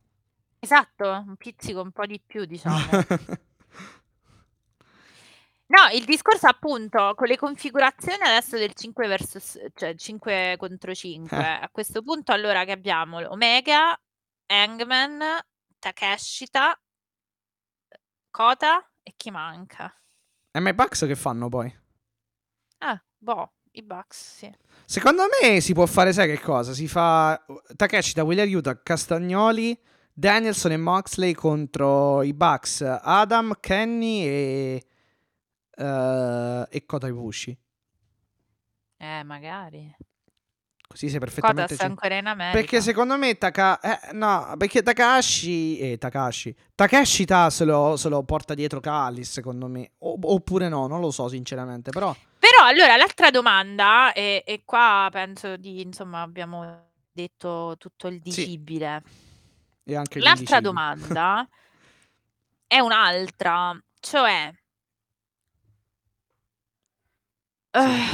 Esatto, 0.60 1.24
un 1.26 1.36
pizzico 1.36 1.80
un 1.80 1.90
po' 1.90 2.06
di 2.06 2.20
più, 2.24 2.44
diciamo. 2.44 2.76
No, 5.70 5.86
il 5.92 6.04
discorso 6.04 6.48
appunto 6.48 7.12
con 7.14 7.28
le 7.28 7.36
configurazioni 7.36 8.20
adesso 8.22 8.56
del 8.56 8.74
5 8.74 9.06
versus 9.06 9.56
cioè 9.76 9.94
5 9.94 10.56
contro 10.58 10.92
5. 10.92 11.36
Eh. 11.36 11.40
A 11.40 11.68
questo 11.70 12.02
punto 12.02 12.32
allora 12.32 12.64
che 12.64 12.72
abbiamo 12.72 13.18
Omega, 13.30 13.96
Hangman, 14.46 15.20
Takeshita, 15.78 16.76
Kota 18.32 18.90
e 19.00 19.14
chi 19.16 19.30
manca? 19.30 19.94
e 20.52 20.58
ma 20.58 20.70
i 20.70 20.74
Bucks 20.74 21.06
che 21.06 21.14
fanno 21.14 21.48
poi? 21.48 21.72
Ah, 22.78 23.00
boh, 23.16 23.52
I 23.70 23.82
Bucks, 23.84 24.38
sì. 24.38 24.52
Secondo 24.84 25.22
me 25.40 25.60
si 25.60 25.72
può 25.72 25.86
fare, 25.86 26.12
sai 26.12 26.26
che 26.26 26.40
cosa? 26.40 26.72
Si 26.72 26.88
fa 26.88 27.40
Takeshi 27.76 28.14
da 28.14 28.24
William 28.24 28.52
Utah, 28.52 28.82
Castagnoli, 28.82 29.80
Danielson 30.20 30.72
e 30.72 30.76
Moxley 30.76 31.32
contro 31.32 32.22
i 32.22 32.34
Bucks, 32.34 32.82
Adam, 32.82 33.54
Kenny 33.58 34.22
e, 34.22 34.84
uh, 35.78 36.66
e 36.68 36.84
Kota 36.84 37.06
Ibushi. 37.06 37.58
Eh, 38.98 39.22
magari. 39.24 39.96
Così 40.86 41.08
sei 41.08 41.18
perfettamente... 41.20 41.62
Kota 41.62 41.74
sta 41.74 41.86
ancora 41.86 42.18
in 42.18 42.26
America. 42.26 42.58
Perché 42.58 42.82
secondo 42.82 43.16
me 43.16 43.38
Taka... 43.38 43.80
Eh, 43.80 44.12
no, 44.12 44.56
perché 44.58 44.82
Takashi... 44.82 45.78
Eh, 45.78 45.96
Takashi... 45.96 46.54
Takeshi 46.74 47.24
Ta 47.24 47.48
se 47.48 47.64
lo, 47.64 47.96
se 47.96 48.10
lo 48.10 48.22
porta 48.22 48.52
dietro 48.52 48.78
Callis, 48.80 49.30
secondo 49.30 49.68
me. 49.68 49.92
O- 50.00 50.18
oppure 50.20 50.68
no, 50.68 50.86
non 50.86 51.00
lo 51.00 51.10
so 51.10 51.28
sinceramente, 51.28 51.92
però... 51.92 52.14
Però 52.38 52.66
allora 52.66 52.94
l'altra 52.96 53.30
domanda, 53.30 54.12
e, 54.12 54.42
e 54.46 54.62
qua 54.66 55.08
penso 55.10 55.56
di, 55.56 55.80
insomma, 55.80 56.20
abbiamo 56.20 56.88
detto 57.10 57.76
tutto 57.78 58.08
il 58.08 58.20
Sì, 58.22 58.30
dicibile. 58.30 59.02
E 59.92 59.96
anche 59.96 60.20
L'altra 60.20 60.60
domanda 60.60 61.46
è 62.66 62.78
un'altra, 62.78 63.78
cioè 64.00 64.52
eh, 67.72 68.06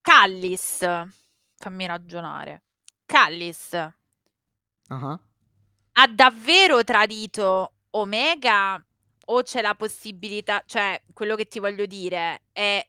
Callis, 0.00 0.78
fammi 1.56 1.86
ragionare. 1.86 2.62
Callis 3.06 3.74
Ah. 4.92 5.20
ha 5.92 6.06
davvero 6.08 6.82
tradito 6.82 7.74
Omega 7.90 8.84
o 9.26 9.42
c'è 9.42 9.60
la 9.62 9.76
possibilità, 9.76 10.64
cioè 10.66 11.00
quello 11.12 11.36
che 11.36 11.46
ti 11.46 11.60
voglio 11.60 11.86
dire 11.86 12.42
è 12.52 12.84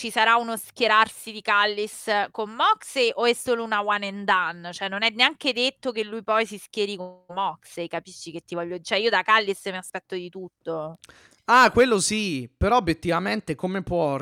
ci 0.00 0.10
sarà 0.10 0.36
uno 0.36 0.56
schierarsi 0.56 1.30
di 1.30 1.42
Callis 1.42 2.10
con 2.30 2.48
Moxley 2.52 3.10
o 3.14 3.26
è 3.26 3.34
solo 3.34 3.62
una 3.62 3.84
one 3.84 4.08
and 4.08 4.24
done? 4.24 4.72
Cioè 4.72 4.88
non 4.88 5.02
è 5.02 5.10
neanche 5.10 5.52
detto 5.52 5.92
che 5.92 6.04
lui 6.04 6.22
poi 6.22 6.46
si 6.46 6.56
schieri 6.56 6.96
con 6.96 7.24
Moxley, 7.28 7.86
capisci 7.86 8.30
che 8.30 8.40
ti 8.40 8.54
voglio? 8.54 8.80
Cioè 8.80 8.96
io 8.96 9.10
da 9.10 9.20
Callis 9.20 9.62
mi 9.66 9.76
aspetto 9.76 10.14
di 10.14 10.30
tutto. 10.30 11.00
Ah, 11.44 11.70
quello 11.70 12.00
sì, 12.00 12.50
però 12.56 12.78
obiettivamente 12.78 13.54
come 13.54 13.82
può... 13.82 14.18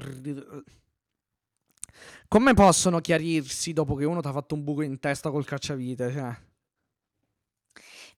Come 2.27 2.55
possono 2.55 3.01
chiarirsi 3.01 3.73
dopo 3.73 3.95
che 3.95 4.05
uno 4.05 4.21
ti 4.21 4.27
ha 4.27 4.33
fatto 4.33 4.57
un 4.57 4.65
buco 4.65 4.83
in 4.83 4.99
testa 4.99 5.31
col 5.31 5.47
cacciavite? 5.47 6.13
Cioè... 6.13 6.37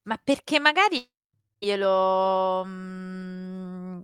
Ma 0.05 0.17
perché 0.17 0.59
magari 0.59 1.07
glielo... 1.59 2.65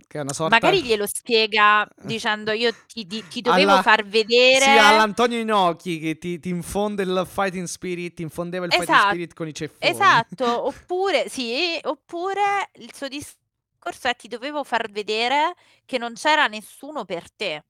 Che 0.05 0.17
è 0.17 0.21
una 0.21 0.33
sorta... 0.33 0.59
magari 0.59 0.83
glielo 0.83 1.05
spiega 1.07 1.87
dicendo 1.95 2.51
io 2.51 2.71
ti, 2.87 3.05
di- 3.05 3.25
ti 3.27 3.41
dovevo 3.41 3.71
Alla- 3.71 3.81
far 3.81 4.05
vedere... 4.05 4.61
Sì, 4.61 4.69
all'Antonio 4.69 5.39
Inoki 5.39 5.99
che 5.99 6.17
ti, 6.17 6.39
ti 6.39 6.49
infonde 6.49 7.03
il 7.03 7.25
fighting 7.27 7.65
spirit, 7.65 8.13
ti 8.15 8.21
infondeva 8.21 8.65
il 8.65 8.71
fighting 8.71 8.95
Esatto, 8.95 9.09
spirit 9.09 9.33
con 9.33 9.47
i 9.47 9.53
ceffoni. 9.53 9.91
Esatto, 9.91 10.67
oppure, 10.67 11.29
sì, 11.29 11.79
oppure 11.83 12.69
il 12.75 12.93
suo 12.93 13.07
discorso 13.07 14.07
è 14.07 14.15
ti 14.15 14.27
dovevo 14.27 14.63
far 14.63 14.89
vedere 14.89 15.55
che 15.85 15.97
non 15.97 16.13
c'era 16.13 16.47
nessuno 16.47 17.05
per 17.05 17.31
te, 17.31 17.63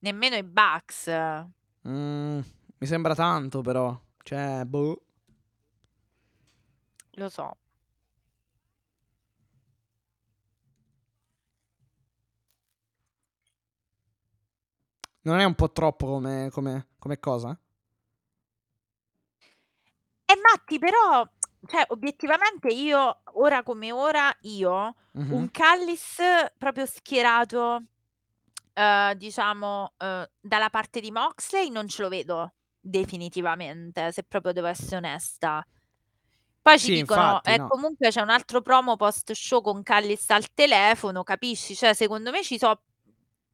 nemmeno 0.00 0.36
i 0.36 0.42
Bucks. 0.42 1.08
Mm, 1.88 2.40
mi 2.78 2.86
sembra 2.86 3.14
tanto 3.14 3.60
però. 3.60 3.98
Cioè, 4.22 4.64
boh. 4.64 5.02
Lo 7.16 7.28
so. 7.28 7.56
Non 15.24 15.38
è 15.38 15.44
un 15.44 15.54
po' 15.54 15.70
troppo 15.70 16.06
come, 16.06 16.48
come- 16.52 16.88
come 16.98 17.18
cosa? 17.20 17.56
E 20.24 20.34
Matti, 20.40 20.78
però, 20.78 21.26
cioè, 21.66 21.84
obiettivamente 21.88 22.68
io, 22.68 23.20
ora 23.34 23.62
come 23.62 23.92
ora, 23.92 24.34
io, 24.42 24.94
Mhm. 25.14 25.24
un 25.28 25.50
Callis 25.50 26.16
proprio 26.56 26.86
schierato, 26.86 27.84
eh, 28.74 29.14
diciamo, 29.16 29.94
eh, 29.98 30.30
dalla 30.40 30.70
parte 30.70 31.00
di 31.00 31.10
Moxley 31.10 31.70
non 31.70 31.88
ce 31.88 32.02
lo 32.02 32.08
vedo 32.08 32.54
definitivamente, 32.80 34.12
se 34.12 34.22
proprio 34.24 34.52
devo 34.52 34.68
essere 34.68 34.96
onesta. 34.96 35.64
Poi 36.62 36.78
ci 36.78 36.90
Sì, 36.90 36.92
dicono, 36.92 37.40
infatti, 37.40 37.50
eh, 37.52 37.58
no. 37.58 37.66
comunque 37.66 38.10
c'è 38.10 38.20
un 38.20 38.30
altro 38.30 38.60
promo 38.62 38.96
post 38.96 39.32
show 39.32 39.60
con 39.60 39.82
Callis 39.82 40.30
al 40.30 40.52
telefono, 40.54 41.24
capisci? 41.24 41.74
Cioè, 41.74 41.92
secondo 41.94 42.30
me 42.30 42.42
ci 42.44 42.56
so 42.58 42.82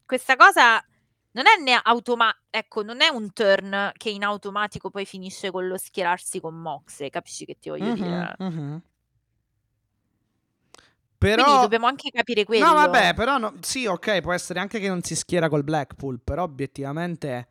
questa 0.04 0.36
cosa 0.36 0.82
non 1.38 1.46
è 1.46 1.62
ne 1.62 1.78
automa 1.82 2.34
ecco, 2.50 2.82
non 2.82 3.00
è 3.00 3.08
un 3.08 3.32
turn 3.32 3.92
che 3.96 4.10
in 4.10 4.24
automatico 4.24 4.90
poi 4.90 5.04
finisce 5.06 5.50
con 5.52 5.66
lo 5.68 5.76
schierarsi 5.78 6.40
con 6.40 6.54
Moxley, 6.56 7.10
capisci 7.10 7.44
che 7.44 7.58
ti 7.58 7.68
voglio 7.70 7.90
Mhm, 7.90 7.92
dire? 7.92 8.38
mhm. 8.38 8.82
Quindi 11.30 11.56
Però... 11.56 11.58
dobbiamo 11.58 11.86
anche 11.86 12.10
capire 12.10 12.44
No, 12.54 12.74
quello. 12.74 12.74
vabbè, 12.74 13.14
però 13.14 13.38
no- 13.38 13.54
sì, 13.60 13.86
ok, 13.86 14.20
può 14.20 14.32
essere 14.32 14.58
anche 14.58 14.80
che 14.80 14.88
non 14.88 15.02
si 15.02 15.14
schiera 15.14 15.48
col 15.48 15.62
Blackpool, 15.62 16.20
però 16.22 16.42
obiettivamente 16.42 17.48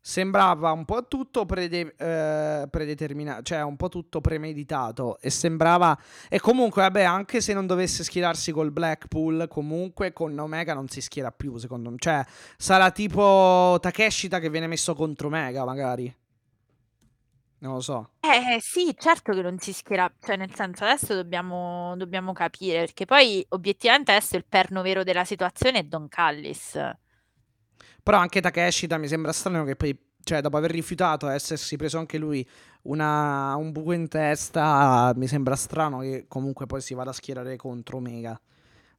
sembrava 0.00 0.72
un 0.72 0.84
po' 0.84 1.06
tutto 1.06 1.44
prede- 1.44 1.94
eh, 1.96 2.66
predeterminato, 2.70 3.42
cioè 3.42 3.62
un 3.62 3.76
po' 3.76 3.88
tutto 3.88 4.20
premeditato 4.20 5.18
e 5.20 5.30
sembrava 5.30 5.98
e 6.28 6.40
comunque 6.40 6.82
vabbè, 6.82 7.02
anche 7.02 7.40
se 7.40 7.52
non 7.52 7.66
dovesse 7.66 8.04
schierarsi 8.04 8.52
col 8.52 8.70
Blackpool, 8.70 9.46
comunque 9.48 10.12
con 10.12 10.38
Omega 10.38 10.74
non 10.74 10.88
si 10.88 11.00
schiera 11.00 11.30
più, 11.30 11.56
secondo 11.58 11.90
me. 11.90 11.96
Cioè, 11.98 12.24
sarà 12.56 12.90
tipo 12.90 13.76
Takeshita 13.80 14.38
che 14.38 14.50
viene 14.50 14.66
messo 14.66 14.94
contro 14.94 15.26
Omega, 15.28 15.64
magari. 15.64 16.14
Non 17.60 17.74
lo 17.74 17.80
so. 17.80 18.10
Eh, 18.20 18.54
eh, 18.54 18.60
sì, 18.60 18.94
certo 18.96 19.32
che 19.32 19.42
non 19.42 19.58
si 19.58 19.72
schiera, 19.72 20.10
cioè 20.20 20.36
nel 20.36 20.54
senso 20.54 20.84
adesso 20.84 21.14
dobbiamo, 21.14 21.96
dobbiamo 21.96 22.32
capire, 22.32 22.80
perché 22.80 23.04
poi 23.04 23.44
obiettivamente 23.48 24.12
adesso 24.12 24.36
il 24.36 24.44
perno 24.48 24.80
vero 24.80 25.02
della 25.02 25.24
situazione 25.24 25.80
è 25.80 25.82
Don 25.82 26.08
Callis. 26.08 26.78
Però 28.08 28.16
anche 28.20 28.40
Takeshita 28.40 28.96
mi 28.96 29.06
sembra 29.06 29.32
strano 29.32 29.64
che 29.64 29.76
poi, 29.76 29.94
cioè, 30.22 30.40
dopo 30.40 30.56
aver 30.56 30.70
rifiutato 30.70 31.28
essersi 31.28 31.76
preso 31.76 31.98
anche 31.98 32.16
lui 32.16 32.48
una- 32.84 33.54
un 33.56 33.70
buco 33.70 33.92
in 33.92 34.08
testa, 34.08 35.12
mi 35.14 35.26
sembra 35.26 35.54
strano 35.56 35.98
che 35.98 36.24
comunque 36.26 36.64
poi 36.64 36.80
si 36.80 36.94
vada 36.94 37.10
a 37.10 37.12
schierare 37.12 37.56
contro 37.56 37.98
Omega. 37.98 38.40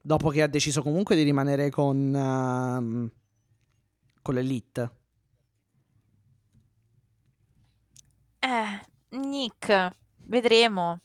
Dopo 0.00 0.28
che 0.28 0.42
ha 0.42 0.46
deciso 0.46 0.80
comunque 0.82 1.16
di 1.16 1.24
rimanere 1.24 1.70
con, 1.70 2.14
ehm, 2.14 3.10
con 4.22 4.34
l'Elite. 4.34 4.90
Eh, 8.40 8.80
Nick, 9.16 9.90
vedremo. 10.26 11.00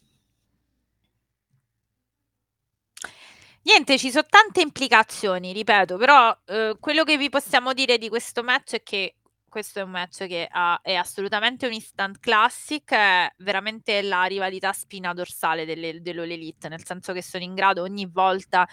Niente, 3.68 3.98
ci 3.98 4.11
sono 4.11 4.26
tante 4.30 4.61
implicazioni, 4.61 5.52
ripeto, 5.52 5.98
però 5.98 6.35
eh, 6.45 6.76
quello 6.80 7.03
che 7.03 7.18
vi 7.18 7.30
possiamo 7.30 7.74
dire 7.74 7.98
di 7.98 8.10
questo 8.10 8.44
match 8.44 8.76
è 8.76 8.84
che 8.84 9.16
questo 9.50 9.80
è 9.80 9.82
un 9.84 9.90
match 9.90 10.27
che 10.27 10.48
ha- 10.52 10.80
è 10.84 10.94
assolutamente 10.94 11.66
un 11.66 11.74
instant 11.74 12.19
classic, 12.19 12.92
è 12.94 13.27
veramente 13.38 14.02
la 14.03 14.26
rivalità 14.26 14.72
spina 14.74 15.14
dorsale 15.14 15.66
delle, 15.66 16.00
dell'All 16.02 16.30
Elite, 16.30 16.68
nel 16.69 16.85
senso 16.85 17.11
che 17.14 17.24
sono 17.24 17.44
in 17.44 17.56
grado 17.56 17.82
ogni 17.82 18.06
volta 18.06 18.68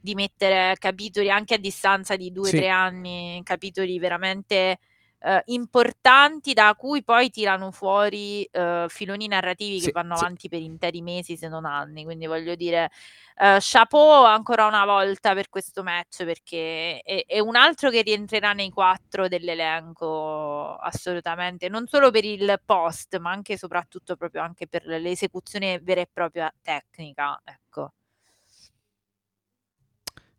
di 0.00 0.14
mettere 0.14 0.76
capitoli 0.78 1.28
anche 1.30 1.54
a 1.54 1.58
distanza 1.58 2.16
di 2.16 2.30
due 2.32 2.48
o 2.50 2.52
Sì. 2.52 2.56
tre 2.56 2.68
anni, 2.68 3.40
capitoli 3.44 3.98
veramente 3.98 4.78
eh, 5.20 5.42
importanti 5.46 6.52
da 6.54 6.74
cui 6.76 7.02
poi 7.02 7.30
tirano 7.30 7.70
fuori 7.72 8.44
eh, 8.44 8.86
filoni 8.88 9.26
narrativi 9.28 9.80
Sì, 9.80 9.86
che 9.86 9.92
vanno 9.92 10.16
sì. 10.16 10.24
avanti 10.24 10.48
per 10.48 10.60
interi 10.60 11.02
mesi 11.02 11.36
se 11.36 11.48
non 11.48 11.64
anni. 11.64 12.04
Quindi 12.04 12.26
voglio 12.26 12.54
dire, 12.54 12.90
eh, 13.36 13.58
chapeau 13.60 14.24
ancora 14.24 14.66
una 14.66 14.84
volta 14.84 15.34
per 15.34 15.48
questo 15.48 15.82
match 15.82 16.24
perché 16.24 17.00
è, 17.02 17.24
è 17.26 17.38
un 17.40 17.56
altro 17.56 17.90
che 17.90 18.02
rientrerà 18.02 18.52
nei 18.52 18.70
quattro 18.70 19.28
dell'elenco 19.28 20.76
assolutamente, 20.76 21.68
non 21.68 21.86
solo 21.86 22.10
per 22.10 22.24
il 22.24 22.60
post, 22.64 23.18
ma 23.18 23.30
anche 23.30 23.54
e 23.54 23.58
soprattutto 23.58 24.16
proprio 24.16 24.42
anche 24.42 24.66
per 24.66 24.84
l'esecuzione 24.86 25.78
vera 25.80 26.00
e 26.00 26.08
propria 26.12 26.52
tecnica. 26.62 27.40
Ecco. 27.44 27.92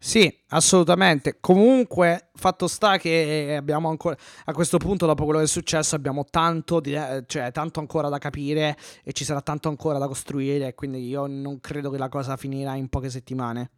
Sì, 0.01 0.33
assolutamente. 0.49 1.39
Comunque, 1.41 2.29
fatto 2.33 2.67
sta 2.67 2.97
che 2.97 3.53
abbiamo 3.57 3.89
ancora 3.89 4.15
a 4.45 4.53
questo 4.53 4.77
punto, 4.77 5.05
dopo 5.05 5.25
quello 5.25 5.39
che 5.39 5.45
è 5.45 5.47
successo, 5.47 5.95
abbiamo 5.95 6.23
tanto, 6.23 6.79
di- 6.79 6.93
eh, 6.93 7.23
cioè, 7.27 7.51
tanto 7.51 7.81
ancora 7.81 8.07
da 8.07 8.17
capire 8.17 8.77
e 9.03 9.11
ci 9.11 9.25
sarà 9.25 9.41
tanto 9.41 9.67
ancora 9.67 9.97
da 9.97 10.07
costruire. 10.07 10.73
Quindi 10.73 11.05
io 11.05 11.27
non 11.27 11.59
credo 11.59 11.89
che 11.89 11.97
la 11.97 12.07
cosa 12.07 12.37
finirà 12.37 12.75
in 12.75 12.87
poche 12.87 13.09
settimane. 13.09 13.71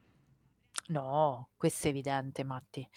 No, 0.89 1.49
questo 1.57 1.87
è 1.87 1.89
evidente, 1.89 2.43
Matti. 2.43 2.87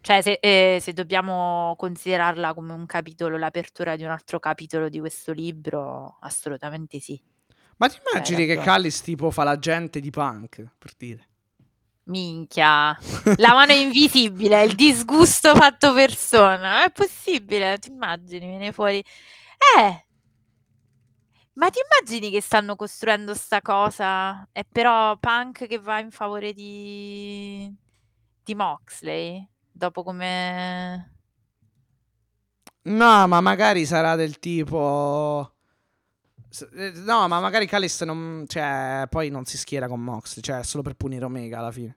Cioè, 0.00 0.20
se, 0.20 0.38
eh, 0.42 0.78
se 0.80 0.92
dobbiamo 0.92 1.74
considerarla 1.78 2.52
come 2.52 2.74
un 2.74 2.84
capitolo, 2.84 3.38
l'apertura 3.38 3.96
di 3.96 4.02
un 4.04 4.10
altro 4.10 4.38
capitolo 4.38 4.90
di 4.90 4.98
questo 4.98 5.32
libro, 5.32 6.18
assolutamente 6.20 7.00
sì. 7.00 7.18
Ma 7.78 7.88
ti 7.88 7.98
immagini 8.04 8.44
che 8.44 8.56
ragione. 8.56 8.66
Callis 8.66 9.00
tipo 9.00 9.30
fa 9.30 9.44
l'agente 9.44 10.00
di 10.00 10.10
punk, 10.10 10.64
per 10.76 10.92
dire? 10.98 11.28
Minchia, 12.04 12.98
la 13.36 13.54
mano 13.54 13.72
invisibile, 13.72 14.64
il 14.64 14.74
disgusto 14.74 15.54
fatto 15.54 15.92
persona. 15.94 16.84
È 16.84 16.90
possibile, 16.90 17.78
ti 17.78 17.90
immagini, 17.90 18.46
viene 18.46 18.72
fuori. 18.72 18.98
Eh, 18.98 20.06
ma 21.54 21.70
ti 21.70 21.78
immagini 21.78 22.30
che 22.30 22.40
stanno 22.40 22.74
costruendo 22.74 23.32
sta 23.34 23.62
cosa? 23.62 24.48
È 24.50 24.64
però 24.64 25.16
Punk 25.18 25.66
che 25.66 25.78
va 25.78 26.00
in 26.00 26.10
favore 26.10 26.52
di, 26.52 27.72
di 28.42 28.54
Moxley? 28.54 29.48
Dopo 29.70 30.02
come... 30.02 31.12
No, 32.82 33.26
ma 33.28 33.40
magari 33.40 33.86
sarà 33.86 34.16
del 34.16 34.38
tipo. 34.38 35.53
Eh, 36.74 36.92
No, 36.96 37.26
ma 37.28 37.40
magari 37.40 37.66
Callis 37.66 38.00
non. 38.02 38.44
Cioè, 38.46 39.06
poi 39.08 39.30
non 39.30 39.44
si 39.44 39.56
schiera 39.58 39.88
con 39.88 40.00
Mox. 40.00 40.38
Cioè, 40.40 40.62
solo 40.62 40.82
per 40.82 40.94
punire 40.94 41.24
Omega 41.24 41.58
alla 41.58 41.72
fine. 41.72 41.96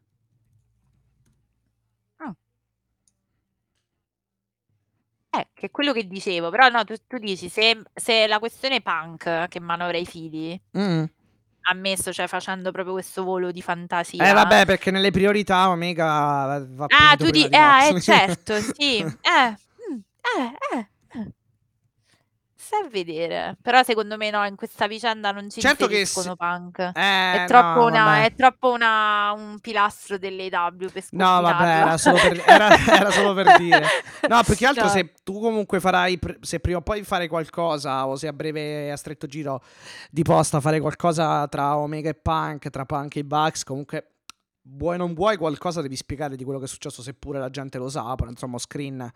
Eh, 5.29 5.47
che 5.53 5.65
è 5.67 5.71
quello 5.71 5.91
che 5.93 6.07
dicevo, 6.07 6.49
però 6.49 6.69
no, 6.69 6.83
tu, 6.83 6.95
tu 7.05 7.17
dici, 7.17 7.49
se, 7.49 7.81
se 7.93 8.27
la 8.27 8.39
questione 8.39 8.81
Punk 8.81 9.47
che 9.49 9.59
manovra 9.59 9.97
i 9.97 10.05
fili, 10.05 10.59
Mm. 10.77 11.03
ammesso, 11.69 12.13
cioè 12.13 12.27
facendo 12.27 12.71
proprio 12.71 12.93
questo 12.93 13.23
volo 13.23 13.51
di 13.51 13.61
fantasia... 13.61 14.25
Eh, 14.27 14.33
vabbè, 14.33 14.65
perché 14.65 14.89
nelle 14.89 15.11
priorità 15.11 15.69
Omega 15.69 16.65
va 16.69 16.85
Ah, 16.89 17.15
tu 17.17 17.29
dici, 17.29 17.49
di 17.49 17.55
eh, 17.55 17.59
Mox. 17.59 18.01
certo, 18.03 18.59
sì, 18.61 18.97
eh, 19.21 19.49
mm, 19.91 19.99
eh, 20.39 20.77
eh, 20.77 20.87
Stai 22.67 22.81
a 22.85 22.89
vedere, 22.89 23.55
però 23.61 23.81
secondo 23.81 24.17
me 24.17 24.29
no, 24.29 24.43
in 24.45 24.57
questa 24.57 24.87
vicenda 24.87 25.31
non 25.31 25.49
ci 25.49 25.61
Certo 25.61 25.87
che 25.87 25.99
inseriscono 25.99 26.31
sì. 26.31 26.35
Punk. 26.35 26.79
Eh, 26.79 26.91
È 26.91 27.45
troppo, 27.47 27.79
no, 27.79 27.85
una, 27.85 28.25
è 28.25 28.33
troppo 28.35 28.71
una, 28.71 29.31
un 29.31 29.57
pilastro 29.61 30.17
dell'AW 30.17 30.89
per 30.91 31.05
No, 31.11 31.39
vabbè, 31.39 31.63
era 31.63 31.97
solo 31.97 32.17
per, 32.17 32.43
era- 32.45 32.75
era 32.75 33.09
solo 33.09 33.33
per 33.33 33.55
dire. 33.57 33.85
No, 34.27 34.43
più 34.43 34.55
che 34.55 34.65
altro 34.65 34.83
No. 34.83 34.89
se 34.89 35.13
tu 35.23 35.39
comunque 35.39 35.79
farai, 35.79 36.19
se 36.41 36.59
prima 36.59 36.79
o 36.79 36.81
poi 36.81 37.03
fare 37.03 37.29
qualcosa, 37.29 38.05
o 38.05 38.17
se 38.17 38.27
a 38.27 38.33
breve, 38.33 38.91
a 38.91 38.97
stretto 38.97 39.27
giro 39.27 39.63
di 40.11 40.23
posta 40.23 40.59
fare 40.59 40.81
qualcosa 40.81 41.47
tra 41.47 41.77
Omega 41.77 42.09
e 42.09 42.15
Punk, 42.15 42.69
tra 42.69 42.83
Punk 42.85 43.15
e 43.15 43.19
i 43.19 43.23
Bucks, 43.23 43.63
comunque 43.63 44.15
vuoi 44.63 44.97
non 44.97 45.13
vuoi 45.13 45.37
qualcosa 45.37 45.81
devi 45.81 45.95
spiegare 45.95 46.35
di 46.35 46.43
quello 46.43 46.59
che 46.59 46.65
è 46.65 46.67
successo, 46.67 47.01
seppure 47.01 47.39
la 47.39 47.49
gente 47.49 47.77
lo 47.77 47.87
sa, 47.87 48.13
però 48.15 48.29
insomma 48.29 48.57
screen, 48.57 49.09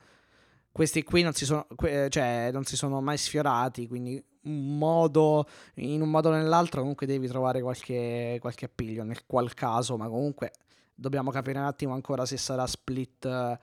questi 0.71 1.03
qui 1.03 1.21
non 1.21 1.33
si 1.33 1.45
sono, 1.45 1.67
que- 1.75 2.07
cioè, 2.09 2.49
non 2.51 2.63
si 2.65 2.75
sono 2.75 3.01
mai 3.01 3.17
sfiorati, 3.17 3.87
quindi 3.87 4.23
un 4.43 4.77
modo, 4.77 5.45
in 5.75 6.01
un 6.01 6.09
modo 6.09 6.29
o 6.29 6.31
nell'altro 6.33 6.79
comunque 6.81 7.05
devi 7.05 7.27
trovare 7.27 7.61
qualche, 7.61 8.37
qualche 8.41 8.65
appiglio, 8.65 9.03
nel 9.03 9.25
qual 9.25 9.53
caso, 9.53 9.97
ma 9.97 10.07
comunque 10.07 10.51
dobbiamo 10.95 11.31
capire 11.31 11.59
un 11.59 11.65
attimo 11.65 11.93
ancora 11.93 12.25
se 12.25 12.37
sarà 12.37 12.65
split, 12.67 13.25
eh, 13.25 13.59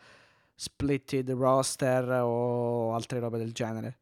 splitted 0.55 1.31
roster 1.33 2.09
o 2.23 2.95
altre 2.95 3.19
robe 3.21 3.39
del 3.39 3.53
genere. 3.53 3.99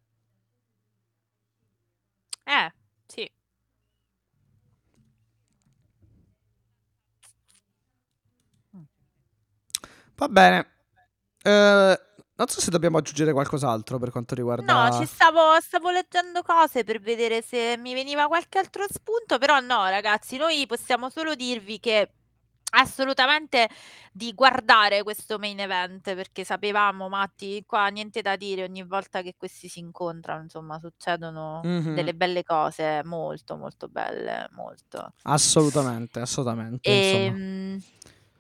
Eh, 2.47 2.70
sì. 3.09 3.31
Va 10.17 10.28
bene. 10.28 10.67
Eh, 11.43 11.99
non 12.36 12.48
so 12.48 12.60
se 12.60 12.70
dobbiamo 12.70 12.98
aggiungere 12.98 13.32
qualcos'altro 13.32 13.98
per 13.98 14.10
quanto 14.10 14.34
riguarda... 14.34 14.65
No, 14.65 14.89
ci 14.90 15.05
stavo, 15.05 15.60
stavo 15.60 15.90
leggendo 15.90 16.40
cose 16.42 16.82
per 16.82 16.98
vedere 16.98 17.42
se 17.42 17.76
mi 17.76 17.92
veniva 17.92 18.26
qualche 18.26 18.58
altro 18.58 18.84
spunto, 18.89 19.36
però 19.36 19.60
no, 19.60 19.86
ragazzi, 19.89 20.39
noi 20.39 20.65
possiamo 20.66 21.10
solo 21.10 21.34
dirvi 21.34 21.78
che 21.78 22.10
assolutamente 22.70 23.68
di 24.12 24.32
guardare 24.32 25.02
questo 25.02 25.39
main 25.39 25.60
event 25.60 26.15
perché 26.15 26.42
sapevamo, 26.42 27.08
Matti, 27.10 27.65
qua 27.66 27.89
niente 27.89 28.23
da 28.23 28.36
dire, 28.36 28.65
ogni 28.65 28.82
volta 28.82 29.20
che 29.20 29.34
questi 29.36 29.68
si 29.68 29.78
incontrano, 29.81 30.42
insomma, 30.44 30.78
succedono 30.78 31.68
Mhm. 31.68 31.90
delle 31.90 32.15
belle 32.15 32.42
cose, 32.42 33.02
molto, 33.05 33.56
molto 33.56 33.89
belle, 33.89 34.48
molto. 34.52 35.12
Assolutamente, 35.24 36.20
assolutamente. 36.20 36.92
insomma. 36.92 37.36
Ehm, 37.36 37.78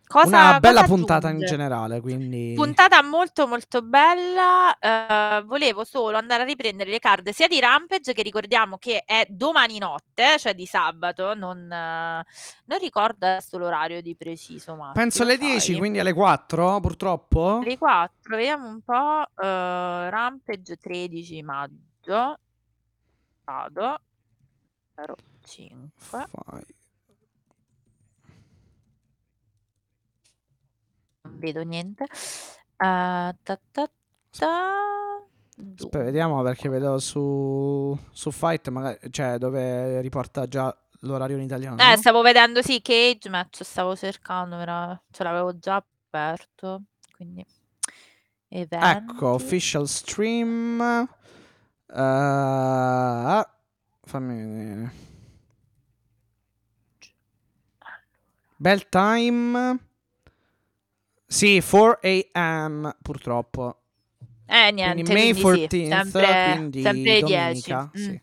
cosa, 0.06 0.28
Una 0.50 0.60
bella 0.60 0.80
cosa 0.82 0.92
puntata 0.94 1.28
in 1.28 1.34
aggiunge? 1.36 1.50
generale, 1.50 2.00
quindi... 2.00 2.52
Puntata 2.54 3.02
molto 3.02 3.46
molto 3.46 3.82
bella. 3.82 4.76
eh, 4.78 5.42
volevo 5.44 5.84
solo 5.84 6.16
andare 6.16 6.42
a 6.42 6.46
riprendere 6.46 6.90
le 6.90 6.98
card 6.98 7.28
sia 7.30 7.48
di 7.48 7.58
Rampage 7.60 8.12
che 8.12 8.22
ricordiamo 8.22 8.78
che 8.78 9.02
è 9.04 9.26
domani 9.28 9.78
notte, 9.78 10.38
cioè 10.38 10.54
di 10.54 10.66
sabato. 10.66 11.34
Non, 11.34 11.66
non 11.66 12.78
ricordo 12.78 13.26
adesso 13.26 13.58
l'orario 13.58 14.00
di 14.00 14.14
preciso, 14.16 14.74
ma 14.76 14.92
Penso 14.92 15.22
alle 15.22 15.36
10, 15.38 15.76
quindi 15.76 15.98
alle 15.98 16.12
4, 16.12 16.80
purtroppo. 16.80 17.58
alle 17.62 17.76
4. 17.78 18.36
Vediamo 18.36 18.68
un 18.68 18.80
po'. 18.82 19.22
eh, 19.42 20.10
Rampage 20.10 20.76
13 20.76 21.42
maggio. 21.42 22.38
Vado. 23.44 24.00
05. 25.44 25.88
Fai- 25.96 26.64
Non 31.36 31.38
vedo 31.38 31.62
niente. 31.62 32.04
Eh, 32.04 32.08
ta 32.76 33.34
ta 33.42 33.90
ta. 34.38 34.72
Dunque. 35.58 36.02
vediamo 36.02 36.42
perché 36.42 36.68
vedo 36.68 36.98
su, 36.98 37.98
su 38.10 38.30
Fight, 38.30 38.68
magari, 38.68 38.98
cioè 39.10 39.38
dove 39.38 40.02
riporta 40.02 40.46
già 40.46 40.74
l'orario 41.00 41.36
in 41.36 41.44
italiano. 41.44 41.76
Eh, 41.80 41.96
stavo 41.96 42.20
vedendo, 42.20 42.60
sì, 42.60 42.82
Cage 42.82 43.30
Match 43.30 43.62
stavo 43.62 43.96
cercando, 43.96 44.56
era- 44.58 45.00
ce 45.10 45.22
l'avevo 45.22 45.58
già 45.58 45.82
aperto, 46.08 46.82
quindi 47.14 47.44
eventi. 48.48 49.12
Ecco, 49.12 49.28
official 49.28 49.88
stream. 49.88 51.08
Eh, 51.88 53.46
fammi 54.02 54.36
vedere. 54.36 54.92
Bell 58.56 58.86
time. 58.90 59.85
Sì, 61.28 61.60
4 61.60 61.98
a.m. 62.02 62.96
purtroppo. 63.02 63.80
Eh, 64.48 64.70
niente, 64.70 65.12
May 65.12 65.32
quindi 65.32 65.44
sì, 65.44 65.68
14th, 65.68 65.86
sempre, 65.88 66.40
quindi 66.42 66.80
sempre 66.82 67.22
10. 67.22 67.70
domenica, 67.70 67.90
Mm, 67.98 68.04
sì. 68.04 68.20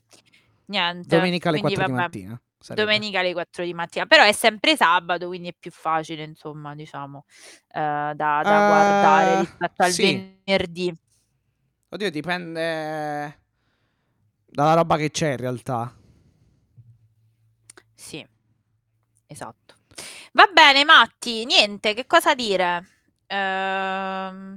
Niente, 0.66 1.08
Domenica 1.10 1.50
alle 1.50 1.58
quindi 1.60 1.74
4 1.74 1.84
di 1.84 1.92
vabbè, 1.92 2.02
mattina. 2.02 2.42
sarebbe. 2.58 2.82
domenica 2.86 3.20
alle 3.20 3.34
4 3.34 3.64
di 3.66 3.74
mattina, 3.74 4.06
però 4.06 4.24
è 4.24 4.32
sempre 4.32 4.76
sabato, 4.78 5.28
quindi 5.28 5.50
è 5.50 5.54
più 5.60 5.72
facile, 5.72 6.24
insomma, 6.24 6.74
diciamo, 6.76 7.26
eh, 7.70 8.14
da, 8.16 8.44
da 8.46 8.62
guardare 8.62 9.34
Eh, 9.34 9.36
rispetto 9.36 9.84
al 9.84 9.92
sì. 9.92 10.04
venerdì. 10.46 10.96
Oddio, 11.90 12.10
dipende 12.10 13.38
dalla 14.46 14.74
roba 14.76 14.98
che 14.98 15.12
c'è 15.12 15.32
in 15.32 15.38
realtà. 15.38 15.94
Sì, 17.96 18.26
esatto. 19.28 19.76
Va 20.34 20.48
bene, 20.52 20.84
Matti, 20.84 21.46
niente, 21.46 21.94
che 21.94 22.06
cosa 22.08 22.34
dire? 22.36 22.88
Ehm, 23.34 24.56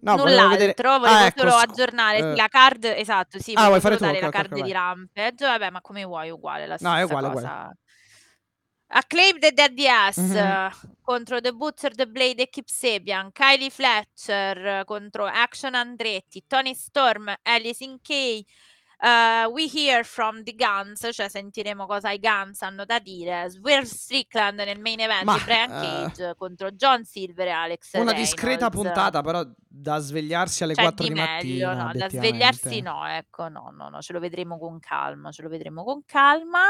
No, 0.00 0.16
volevo 0.16 0.24
Null'altro, 0.40 0.48
vedere- 0.48 0.74
volevo 0.98 1.06
Ah, 1.06 1.26
ecco, 1.26 1.38
solo 1.40 1.50
scu- 1.50 1.70
aggiornare 1.70 2.18
eh. 2.18 2.34
la 2.36 2.48
card, 2.48 2.84
esatto, 2.84 3.38
sì, 3.38 3.52
Ah, 3.52 3.68
volevo 3.68 3.68
vuoi 3.68 3.80
fare 3.82 3.96
tu? 3.96 4.02
dare 4.04 4.20
la 4.20 4.26
Ok, 4.28 4.34
ok, 4.34 4.40
card 4.40 4.52
ok, 4.58 4.62
di. 4.64 4.72
Rampage, 4.72 5.44
vabbè, 5.46 5.70
ma 5.70 5.80
come 5.82 6.04
vuoi, 6.04 6.30
uguale, 6.30 6.66
la 6.66 6.76
No, 6.80 6.94
è 6.94 6.96
stessa 6.96 7.04
uguale, 7.04 7.26
uguale. 7.26 7.46
cosa. 7.48 7.72
Acclaimed 8.86 9.48
Daddy 9.52 9.86
S 10.10 10.18
Mhm. 10.18 10.96
contro 11.02 11.40
The 11.40 11.52
Butcher, 11.52 11.94
The 11.94 12.06
Blade 12.06 12.42
e 12.42 12.48
Kip 12.48 12.68
Sabian, 12.68 13.30
Kylie 13.32 13.68
Fletcher 13.70 14.66
eh, 14.66 14.82
contro 14.86 15.26
Action 15.26 15.74
Andretti, 15.74 16.44
Tony 16.46 16.74
Storm, 16.74 17.34
Alice 17.42 17.84
in 17.84 18.00
K, 18.00 18.42
uh, 19.04 19.50
We 19.52 19.68
Hear 19.72 20.04
from 20.04 20.42
the 20.42 20.54
Guns, 20.54 21.06
cioè 21.12 21.28
sentiremo 21.28 21.84
cosa 21.86 22.10
i 22.10 22.18
Guns 22.18 22.62
hanno 22.62 22.84
da 22.86 22.98
dire, 22.98 23.50
Swerve 23.50 23.86
Strickland 23.86 24.58
nel 24.58 24.80
main 24.80 25.00
event 25.00 25.24
Ma, 25.24 25.36
di 25.36 25.42
Brian 25.44 25.70
eh, 25.70 25.80
Cage 25.80 26.34
contro 26.36 26.70
John 26.70 27.04
Silver 27.04 27.48
e 27.48 27.50
Alex 27.50 27.92
Una 27.92 28.12
Reynolds. 28.12 28.30
discreta 28.30 28.70
puntata, 28.70 29.20
però 29.22 29.44
da 29.56 29.98
svegliarsi 29.98 30.62
alle 30.62 30.74
C'è 30.74 30.82
4 30.82 31.04
di 31.06 31.12
di 31.12 31.20
meglio, 31.20 31.66
mattina. 31.68 31.84
no, 31.84 31.92
da 31.92 32.08
svegliarsi 32.08 32.80
no, 32.80 33.06
ecco, 33.06 33.48
no, 33.48 33.70
no, 33.76 33.88
no, 33.88 34.00
ce 34.00 34.12
lo 34.12 34.20
vedremo 34.20 34.58
con 34.58 34.78
calma, 34.80 35.30
ce 35.30 35.42
lo 35.42 35.48
vedremo 35.48 35.84
con 35.84 36.02
calma. 36.06 36.62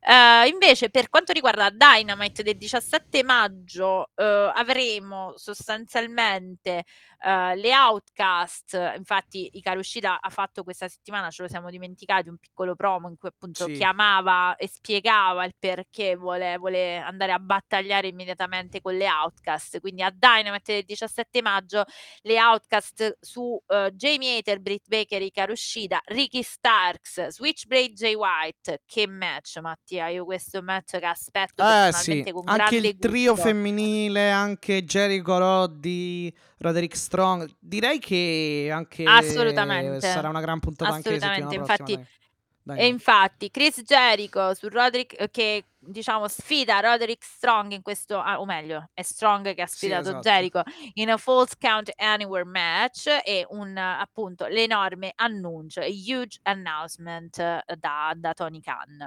Eh, 0.00 0.48
invece, 0.48 0.90
per 0.90 1.08
quanto 1.08 1.32
riguarda 1.32 1.70
Dynamite 1.70 2.42
del 2.42 2.56
17 2.56 3.22
maggio, 3.24 4.10
avremo 4.14 5.32
sostanzialmente 5.36 6.84
eh, 7.22 7.54
le 7.56 7.74
Outcast. 7.74 8.94
Infatti, 8.96 9.50
Icaro 9.54 9.80
Uscita 9.80 10.20
ha 10.20 10.30
fatto 10.30 10.62
questa 10.62 10.88
settimana, 10.88 11.30
ce 11.30 11.42
lo 11.42 11.48
siamo 11.48 11.70
dimenticati, 11.70 12.28
un 12.28 12.38
piccolo 12.38 12.74
promo 12.74 13.08
in 13.08 13.16
cui 13.18 13.28
appunto 13.28 13.64
Sì. 13.66 13.72
chiamava 13.74 14.56
e 14.56 14.68
spiegava 14.68 15.44
il 15.44 15.54
perché 15.58 16.16
vuole, 16.16 16.56
vuole 16.58 16.96
andare 16.98 17.32
a 17.32 17.38
battagliare 17.38 18.08
immediatamente 18.08 18.80
con 18.80 18.94
le 18.96 19.08
Outcast. 19.08 19.80
Quindi 19.80 20.02
a 20.02 20.10
Dynamite 20.10 20.74
del 20.74 20.84
17 20.84 21.42
maggio 21.42 21.84
le 22.22 22.40
Outcast 22.40 23.18
su 23.20 23.42
uh, 23.42 23.88
Jamie 23.90 24.38
Hater, 24.38 24.60
Britt 24.60 24.86
Baker, 24.88 25.20
Ikaru 25.22 25.54
Shida, 25.54 26.00
Ricky 26.06 26.42
Starks, 26.42 27.28
Switchblade 27.28 27.92
Jay 27.92 28.14
White. 28.14 28.82
Che 28.86 29.06
match, 29.06 29.58
Mattia! 29.58 30.08
Io 30.08 30.24
questo 30.24 30.62
match 30.62 30.98
che 30.98 31.06
aspetto 31.06 31.62
Eh 31.62 31.90
sì, 31.92 32.24
anche 32.44 32.76
il 32.76 32.98
trio 32.98 33.32
gusto. 33.32 33.46
femminile, 33.48 34.30
anche 34.30 34.84
Jericho 34.84 35.38
Roddy, 35.38 36.32
Roderick 36.58 36.96
Strong. 37.10 37.50
Direi 37.58 37.98
che 37.98 38.70
anche 38.72 39.02
Assolutamente. 39.04 40.00
sarà 40.06 40.28
una 40.28 40.40
gran 40.40 40.60
puntata 40.60 40.92
anche 40.94 41.10
settimana 41.10 41.32
Assolutamente, 41.34 41.74
prossima. 41.74 41.88
infatti 41.88 41.94
dai. 41.96 42.18
Dai, 42.62 42.76
E 42.76 42.80
dai. 42.82 42.88
infatti 42.90 43.50
Chris 43.50 43.82
Jericho 43.82 44.54
su 44.54 44.68
Roderick 44.68 45.30
che 45.32 45.64
diciamo 45.82 46.28
sfida 46.28 46.78
Roderick 46.80 47.24
Strong 47.24 47.72
in 47.72 47.82
questo, 47.82 48.20
ah, 48.20 48.38
o 48.40 48.44
meglio, 48.44 48.90
è 48.92 49.02
Strong 49.02 49.54
che 49.54 49.62
ha 49.62 49.66
Sì, 49.66 49.76
sfidato 49.78 50.08
esatto. 50.10 50.28
Jericho 50.28 50.62
in 50.94 51.10
a 51.10 51.16
False 51.16 51.54
Count 51.58 51.90
Anywhere 51.96 52.44
match 52.44 53.06
e 53.24 53.46
un 53.50 53.76
appunto 53.76 54.46
l'enorme 54.46 55.12
annuncio, 55.14 55.80
a 55.80 55.86
huge 55.86 56.38
announcement 56.42 57.38
eh, 57.38 57.62
da, 57.78 58.12
da 58.14 58.34
Tony 58.34 58.60
Khan. 58.60 59.06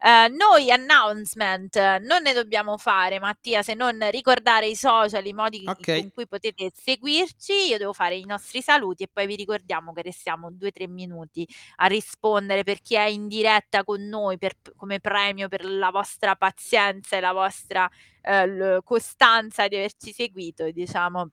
Eh, 0.00 0.28
noi 0.28 0.70
announcement 0.70 1.76
non 2.00 2.22
ne 2.22 2.32
dobbiamo 2.32 2.78
fare, 2.78 3.18
Mattia, 3.20 3.62
se 3.62 3.74
non 3.74 3.98
ricordare 4.10 4.66
i 4.66 4.76
social, 4.76 5.26
i 5.26 5.32
modi 5.34 5.62
Ok. 5.66 6.00
con 6.00 6.10
cui 6.12 6.26
potete 6.26 6.70
seguirci. 6.74 7.52
Io 7.68 7.78
devo 7.78 7.92
fare 7.92 8.16
i 8.16 8.24
nostri 8.24 8.62
saluti 8.62 9.02
e 9.04 9.08
poi 9.12 9.26
vi 9.26 9.36
ricordiamo 9.36 9.92
che 9.92 10.02
restiamo 10.02 10.50
due 10.50 10.68
o 10.68 10.72
tre 10.72 10.88
minuti 10.88 11.46
a 11.76 11.86
rispondere 11.86 12.62
per 12.64 12.80
chi 12.80 12.94
è 12.94 13.04
in 13.04 13.28
diretta 13.28 13.84
con 13.84 14.02
noi 14.08 14.38
per- 14.38 14.56
come 14.76 15.00
premio 15.00 15.48
per 15.48 15.64
la 15.64 15.90
vostra 15.90 16.12
pazienza 16.36 17.16
e 17.16 17.20
la 17.20 17.32
vostra 17.32 17.88
eh, 18.22 18.46
l- 18.46 18.80
costanza 18.82 19.68
di 19.68 19.76
averci 19.76 20.12
seguito, 20.12 20.70
diciamo. 20.70 21.30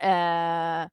eh, 0.00 0.86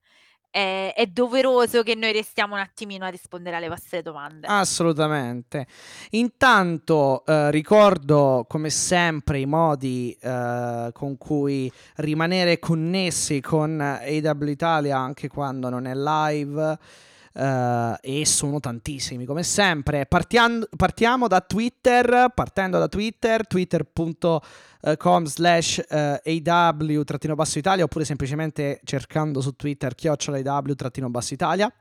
è, 0.51 0.93
è 0.95 1.05
doveroso 1.05 1.83
che 1.83 1.95
noi 1.95 2.11
restiamo 2.11 2.55
un 2.55 2.59
attimino 2.61 3.05
a 3.05 3.09
rispondere 3.09 3.55
alle 3.55 3.69
vostre 3.69 4.01
domande. 4.01 4.47
Assolutamente. 4.47 5.67
Intanto 6.11 7.23
eh, 7.25 7.51
ricordo 7.51 8.45
come 8.47 8.69
sempre 8.69 9.39
i 9.39 9.45
modi 9.45 10.17
eh, 10.19 10.89
con 10.93 11.17
cui 11.17 11.71
rimanere 11.97 12.57
connessi 12.59 13.41
con 13.41 13.79
AW 13.79 14.47
Italia 14.47 14.97
anche 14.97 15.27
quando 15.27 15.69
non 15.69 15.85
è 15.85 15.93
live. 15.93 16.77
Eh, 17.33 17.97
e 18.01 18.25
sono 18.25 18.59
tantissimi 18.59 19.25
come 19.25 19.43
sempre. 19.43 20.05
Partian- 20.05 20.67
partiamo 20.75 21.27
da 21.27 21.41
Twitter 21.41 22.31
partendo 22.33 22.79
da 22.79 22.87
Twitter 22.87 23.45
twitter.com 23.45 24.39
slash 25.25 25.81
eh, 25.89 26.41
aw 26.45 27.03
trattino 27.03 27.35
basso 27.35 27.57
Italia 27.59 27.83
oppure 27.83 28.05
semplicemente 28.05 28.79
cercando 28.83 29.41
su 29.41 29.55
Twitter 29.55 29.93
chiocciola 29.93 30.39
aw 30.39 30.73
trattino 30.73 31.09
basso 31.09 31.33
Italia. 31.33 31.71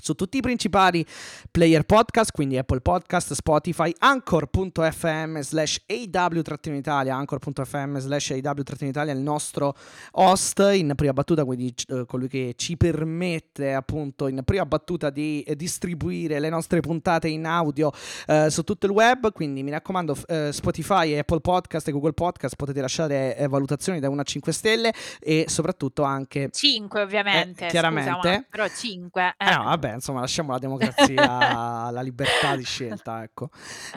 su 0.00 0.14
tutti 0.14 0.38
i 0.38 0.40
principali 0.40 1.04
player 1.50 1.84
podcast, 1.84 2.30
quindi 2.30 2.56
Apple 2.56 2.80
Podcast, 2.80 3.32
Spotify, 3.32 3.92
anchor.fm 3.98 5.40
slash 5.40 5.82
aw-italia, 5.88 7.14
anchor.fm 7.16 7.98
slash 7.98 8.30
aw-italia, 8.30 9.12
il 9.12 9.18
nostro 9.20 9.74
host 10.12 10.60
in 10.72 10.92
prima 10.94 11.12
battuta, 11.12 11.44
quindi 11.44 11.74
eh, 11.88 12.04
colui 12.06 12.28
che 12.28 12.54
ci 12.56 12.76
permette 12.76 13.74
appunto 13.74 14.28
in 14.28 14.42
prima 14.44 14.64
battuta 14.66 15.10
di 15.10 15.42
eh, 15.42 15.56
distribuire 15.56 16.38
le 16.38 16.48
nostre 16.48 16.80
puntate 16.80 17.28
in 17.28 17.44
audio 17.46 17.90
eh, 18.26 18.50
su 18.50 18.62
tutto 18.62 18.86
il 18.86 18.92
web, 18.92 19.32
quindi 19.32 19.62
mi 19.62 19.70
raccomando 19.70 20.16
eh, 20.26 20.50
Spotify, 20.52 21.16
Apple 21.18 21.40
Podcast 21.40 21.88
e 21.88 21.92
Google 21.92 22.12
Podcast 22.12 22.56
potete 22.56 22.80
lasciare 22.80 23.36
eh, 23.36 23.48
valutazioni 23.48 24.00
da 24.00 24.08
1 24.08 24.20
a 24.20 24.24
5 24.24 24.52
stelle 24.52 24.92
e 25.20 25.46
soprattutto 25.48 26.02
anche 26.02 26.48
5 26.52 27.00
ovviamente, 27.02 27.66
Eh, 27.66 27.68
chiaramente. 27.70 28.12
scusa, 28.12 28.46
però 28.48 28.68
5. 28.68 29.34
eh 29.38 29.54
no, 29.54 29.64
vabbè, 29.64 29.87
insomma, 29.94 30.20
lasciamo 30.20 30.52
la 30.52 30.58
democrazia, 30.58 31.14
la 31.90 32.00
libertà 32.02 32.56
di 32.56 32.64
scelta, 32.64 33.22
ecco. 33.22 33.50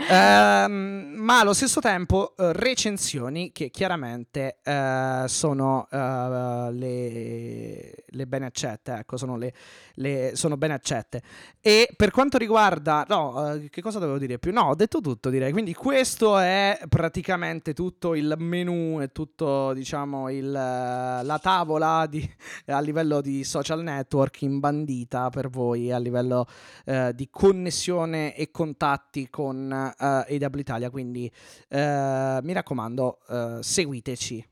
Ehm, 0.09 1.13
ma 1.17 1.39
allo 1.39 1.53
stesso 1.53 1.79
tempo 1.79 2.33
eh, 2.37 2.53
recensioni 2.53 3.51
che 3.51 3.69
chiaramente 3.69 4.59
eh, 4.63 5.23
sono 5.27 5.87
eh, 5.89 6.69
le, 6.71 7.93
le 8.05 8.27
ben 8.27 8.43
accette, 8.43 8.93
ecco, 8.93 9.17
sono, 9.17 9.37
le, 9.37 9.53
le- 9.95 10.31
sono 10.35 10.57
ben 10.57 10.71
accette. 10.71 11.21
E 11.59 11.89
per 11.95 12.11
quanto 12.11 12.37
riguarda, 12.37 13.05
no, 13.07 13.53
eh, 13.53 13.69
che 13.69 13.81
cosa 13.81 13.99
dovevo 13.99 14.17
dire 14.17 14.39
più? 14.39 14.51
No, 14.51 14.69
ho 14.69 14.75
detto 14.75 14.99
tutto, 14.99 15.29
direi. 15.29 15.51
Quindi 15.51 15.73
questo 15.73 16.37
è 16.37 16.79
praticamente 16.89 17.73
tutto 17.73 18.15
il 18.15 18.33
menu 18.37 18.99
e 19.01 19.11
tutto, 19.11 19.73
diciamo, 19.73 20.29
il, 20.29 20.47
eh, 20.47 21.23
la 21.23 21.39
tavola 21.41 22.05
di, 22.07 22.27
a 22.67 22.79
livello 22.79 23.21
di 23.21 23.43
social 23.43 23.83
network 23.83 24.41
imbandita 24.41 25.29
per 25.29 25.49
voi 25.49 25.80
a 25.89 25.97
livello 25.97 26.45
eh, 26.85 27.13
di 27.15 27.29
connessione 27.31 28.35
e 28.35 28.51
contatti 28.51 29.29
con 29.29 29.71
eh, 29.71 30.37
AW 30.39 30.59
Italia. 30.59 30.89
Quindi 30.89 31.31
eh, 31.69 32.39
mi 32.43 32.53
raccomando, 32.53 33.19
eh, 33.29 33.57
seguiteci. 33.61 34.49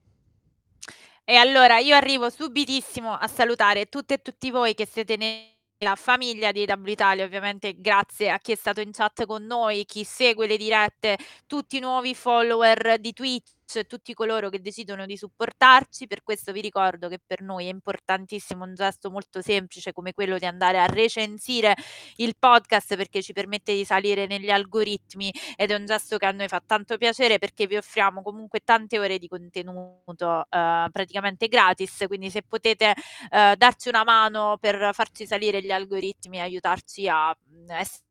E 1.30 1.36
allora 1.36 1.78
io 1.78 1.96
arrivo 1.96 2.32
subitissimo 2.32 3.14
a 3.14 3.28
salutare 3.28 3.86
tutte 3.86 4.16
e 4.16 4.22
tutti 4.24 4.50
voi 4.50 4.74
che 4.74 4.88
siete 4.88 5.16
nella 5.16 5.96
famiglia 5.96 6.52
di 6.52 6.66
AW 6.68 6.88
Italia, 6.88 7.24
ovviamente 7.24 7.76
grazie 7.80 8.32
a 8.32 8.40
chi 8.40 8.54
è 8.54 8.56
stato 8.56 8.82
in 8.82 8.92
chat 8.92 9.28
con 9.28 9.44
noi, 9.44 9.86
chi 9.86 10.04
segue 10.04 10.48
le 10.48 10.58
dirette, 10.58 11.20
tutti 11.46 11.78
i 11.78 11.82
nuovi 11.82 12.16
follower 12.16 12.98
di 13.00 13.14
Twitch, 13.14 13.52
tutti 13.88 14.14
coloro 14.14 14.50
che 14.50 14.62
decidono 14.62 15.06
di 15.06 15.18
supportarci. 15.18 16.08
Per 16.08 16.24
questo 16.24 16.52
vi 16.52 16.62
ricordo 16.62 17.08
che 17.08 17.20
per 17.26 17.42
noi 17.42 17.68
è 17.68 17.70
importantissimo 17.70 18.64
un 18.64 18.74
gesto 18.76 19.10
molto 19.10 19.42
semplice 19.42 19.94
come 19.94 20.14
quello 20.14 20.38
di 20.38 20.46
andare 20.46 20.80
a 20.80 20.86
recensire 20.86 21.76
il 22.18 22.36
podcast 22.38 22.96
perché 22.96 23.22
ci 23.22 23.34
permette 23.34 23.74
di 23.74 23.86
salire 23.86 24.28
negli 24.28 24.50
algoritmi 24.50 25.32
ed 25.56 25.72
è 25.72 25.76
un 25.76 25.86
gesto 25.86 26.18
che 26.18 26.26
a 26.26 26.32
noi 26.32 26.48
fa 26.48 26.62
tanto 26.66 26.98
piacere 26.98 27.38
perché 27.38 27.68
vi 27.68 27.78
offriamo 27.78 28.22
comunque 28.22 28.62
tante 28.64 29.00
ore 29.00 29.18
di 29.18 29.28
contenuto 29.28 30.46
eh, 30.50 30.88
praticamente 30.92 31.48
gratis, 31.48 32.06
quindi 32.08 32.30
se 32.30 32.44
potete 32.44 32.94
eh, 33.32 33.56
darci 33.58 33.90
una 33.90 34.04
mano 34.04 34.58
per 34.60 34.92
farci 34.94 35.26
salire 35.26 35.62
gli 35.62 35.72
algoritmi 35.72 36.38
e 36.38 36.42
aiutarci 36.42 37.08
a 37.08 37.36
mm, 37.52 37.70
essere 37.70 38.08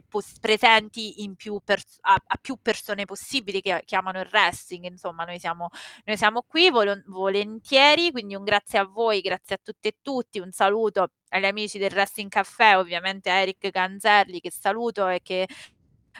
pos- 0.00 0.38
presenti 0.40 1.14
più 1.36 1.60
pers- 1.64 1.98
a, 2.00 2.16
a 2.24 2.38
più 2.40 2.56
persone 2.60 3.04
possibili 3.04 3.60
che, 3.60 3.82
che 3.84 3.96
amano 3.96 4.20
il 4.20 4.28
wrestling. 4.32 4.84
Insomma, 4.84 5.24
noi 5.24 5.38
siamo, 5.38 5.68
noi 6.04 6.16
siamo 6.16 6.42
qui 6.42 6.70
vol- 6.70 7.02
volentieri, 7.06 8.10
quindi 8.10 8.34
un 8.34 8.44
grazie 8.44 8.78
a 8.78 8.84
voi, 8.84 9.20
grazie 9.20 9.56
a 9.56 9.60
tutte 9.62 9.88
e 9.88 9.96
tutti, 10.00 10.38
un 10.38 10.52
saluto 10.52 11.10
agli 11.28 11.44
amici 11.44 11.78
del 11.78 11.92
Wrestling 11.92 12.30
Caffè, 12.30 12.78
ovviamente 12.78 13.30
a 13.30 13.34
Eric 13.34 13.70
Ganzerli 13.70 14.40
che 14.40 14.50
saluto 14.50 15.08
e 15.08 15.20
che 15.22 15.46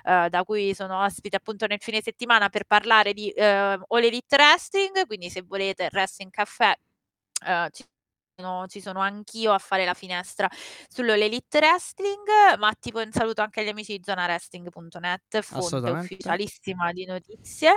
Uh, 0.05 0.29
da 0.31 0.43
cui 0.43 0.75
sono 0.75 1.05
ospite 1.05 1.37
appunto 1.37 1.67
nel 1.67 1.79
fine 1.79 2.01
settimana 2.01 2.49
per 2.49 2.65
parlare 2.65 3.13
di 3.13 3.31
uh, 3.37 3.43
All 3.43 4.03
Elite 4.03 4.37
Wrestling, 4.37 5.07
quindi 5.07 5.29
se 5.29 5.43
volete 5.43 5.91
Wrestling 5.93 6.31
Caffè 6.31 6.75
uh, 7.47 7.69
ci 7.71 7.85
sono, 8.35 8.67
ci 8.67 8.81
sono 8.81 9.01
anch'io 9.01 9.53
a 9.53 9.59
fare 9.59 9.85
la 9.85 9.95
finestra 9.95 10.49
sull'Elite 10.89 11.59
Wrestling, 11.59 12.57
ma 12.59 12.73
tipo 12.79 13.01
un 13.01 13.13
saluto 13.13 13.43
anche 13.43 13.61
agli 13.61 13.69
amici 13.69 13.97
di 13.97 14.03
zonawrestling.net, 14.05 15.41
fonte 15.43 15.91
ufficialissima 15.91 16.93
di 16.93 17.05
notizie. 17.05 17.77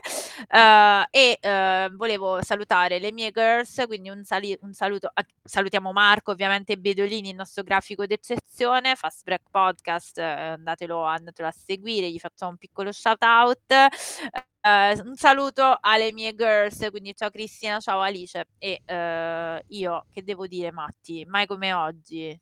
Uh, 0.50 1.04
e 1.10 1.40
uh, 1.42 1.96
volevo 1.96 2.42
salutare 2.42 3.00
le 3.00 3.12
mie 3.12 3.32
girls, 3.32 3.84
quindi 3.88 4.10
un, 4.10 4.24
sali- 4.24 4.58
un 4.62 4.74
saluto, 4.74 5.10
a- 5.14 5.26
salutiamo 5.44 5.92
Marco, 5.92 6.32
ovviamente 6.32 6.78
Bedolini, 6.78 7.30
il 7.30 7.36
nostro 7.36 7.64
grafico 7.64 8.06
d'eccezione, 8.06 8.96
Fast 8.96 9.24
Break 9.24 9.44
Podcast, 9.50 10.18
uh, 10.18 10.22
andatelo, 10.22 11.04
andatelo 11.04 11.48
a 11.48 11.54
seguire, 11.54 12.10
gli 12.10 12.20
facciamo 12.20 12.52
un 12.52 12.58
piccolo 12.58 12.92
shout 12.92 13.24
out. 13.24 14.54
Uh, 14.66 14.98
un 15.06 15.16
saluto 15.16 15.78
alle 15.80 16.12
mie 16.12 16.34
girls, 16.34 16.88
quindi 16.90 17.14
ciao 17.16 17.30
Cristina, 17.30 17.80
ciao 17.80 18.00
Alice 18.02 18.48
e 18.58 18.82
uh, 18.88 19.64
io 19.68 20.08
che 20.12 20.24
devo 20.24 20.48
dire 20.48 20.72
Matti, 20.72 21.24
mai 21.28 21.46
come 21.46 21.72
oggi 21.72 22.36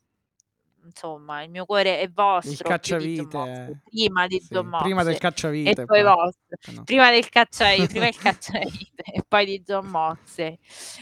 insomma, 0.84 1.44
il 1.44 1.50
mio 1.50 1.66
cuore 1.66 2.00
è 2.00 2.10
vostro. 2.10 2.52
Il 2.52 2.62
cacciavite. 2.62 3.82
prima 3.84 4.28
di 4.28 4.40
sì, 4.40 4.54
John 4.54 4.68
Moxley. 4.68 4.84
Prima 4.84 5.04
del 5.04 5.18
cacciavite. 5.18 5.70
E 5.70 5.86
poi, 5.86 5.86
poi. 5.86 6.04
vostro. 6.04 6.74
No. 6.74 6.84
Prima 6.84 7.12
del 7.12 7.30
cacciavite, 7.30 7.88
prima 7.88 8.08
il 8.08 8.18
cacciavite 8.18 9.04
e 9.04 9.24
poi 9.28 9.46
di 9.46 9.62
John 9.62 9.88
Moxley. 9.88 10.58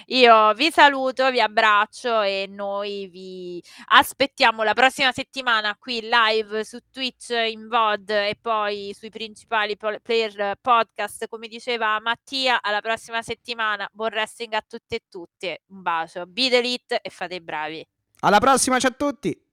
Io 0.08 0.54
vi 0.54 0.72
saluto, 0.72 1.30
vi 1.32 1.42
abbraccio 1.42 2.22
e 2.22 2.48
noi 2.50 3.08
vi 3.08 3.64
aspettiamo 3.88 4.64
la 4.64 4.74
prossima 4.74 5.12
settimana 5.12 5.76
qui 5.78 6.02
live 6.02 6.64
su 6.64 6.80
Twitch 6.92 7.30
in 7.30 7.68
VOD 7.68 8.10
e 8.10 8.38
poi 8.40 8.96
sui 8.98 9.10
principali 9.10 9.78
player 9.78 10.58
podcast, 10.60 11.28
come 11.28 11.48
diceva 11.48 12.00
Mattia. 12.00 12.62
Alla 12.62 12.82
prossima 12.82 13.22
settimana. 13.22 13.90
Buon 13.92 14.12
wrestling 14.12 14.54
a 14.54 14.64
tutti 14.68 14.96
e 14.96 15.04
tutte. 15.10 15.64
Un 15.68 15.82
bacio. 15.82 16.26
Be 16.26 16.50
the 16.50 16.58
elite 16.58 17.02
e 17.02 17.10
fate 17.10 17.36
i 17.36 17.42
bravi. 17.42 17.86
Alla 18.24 18.40
prossima, 18.40 18.80
ciao 18.80 18.92
a 18.92 18.94
tutti. 18.94 19.51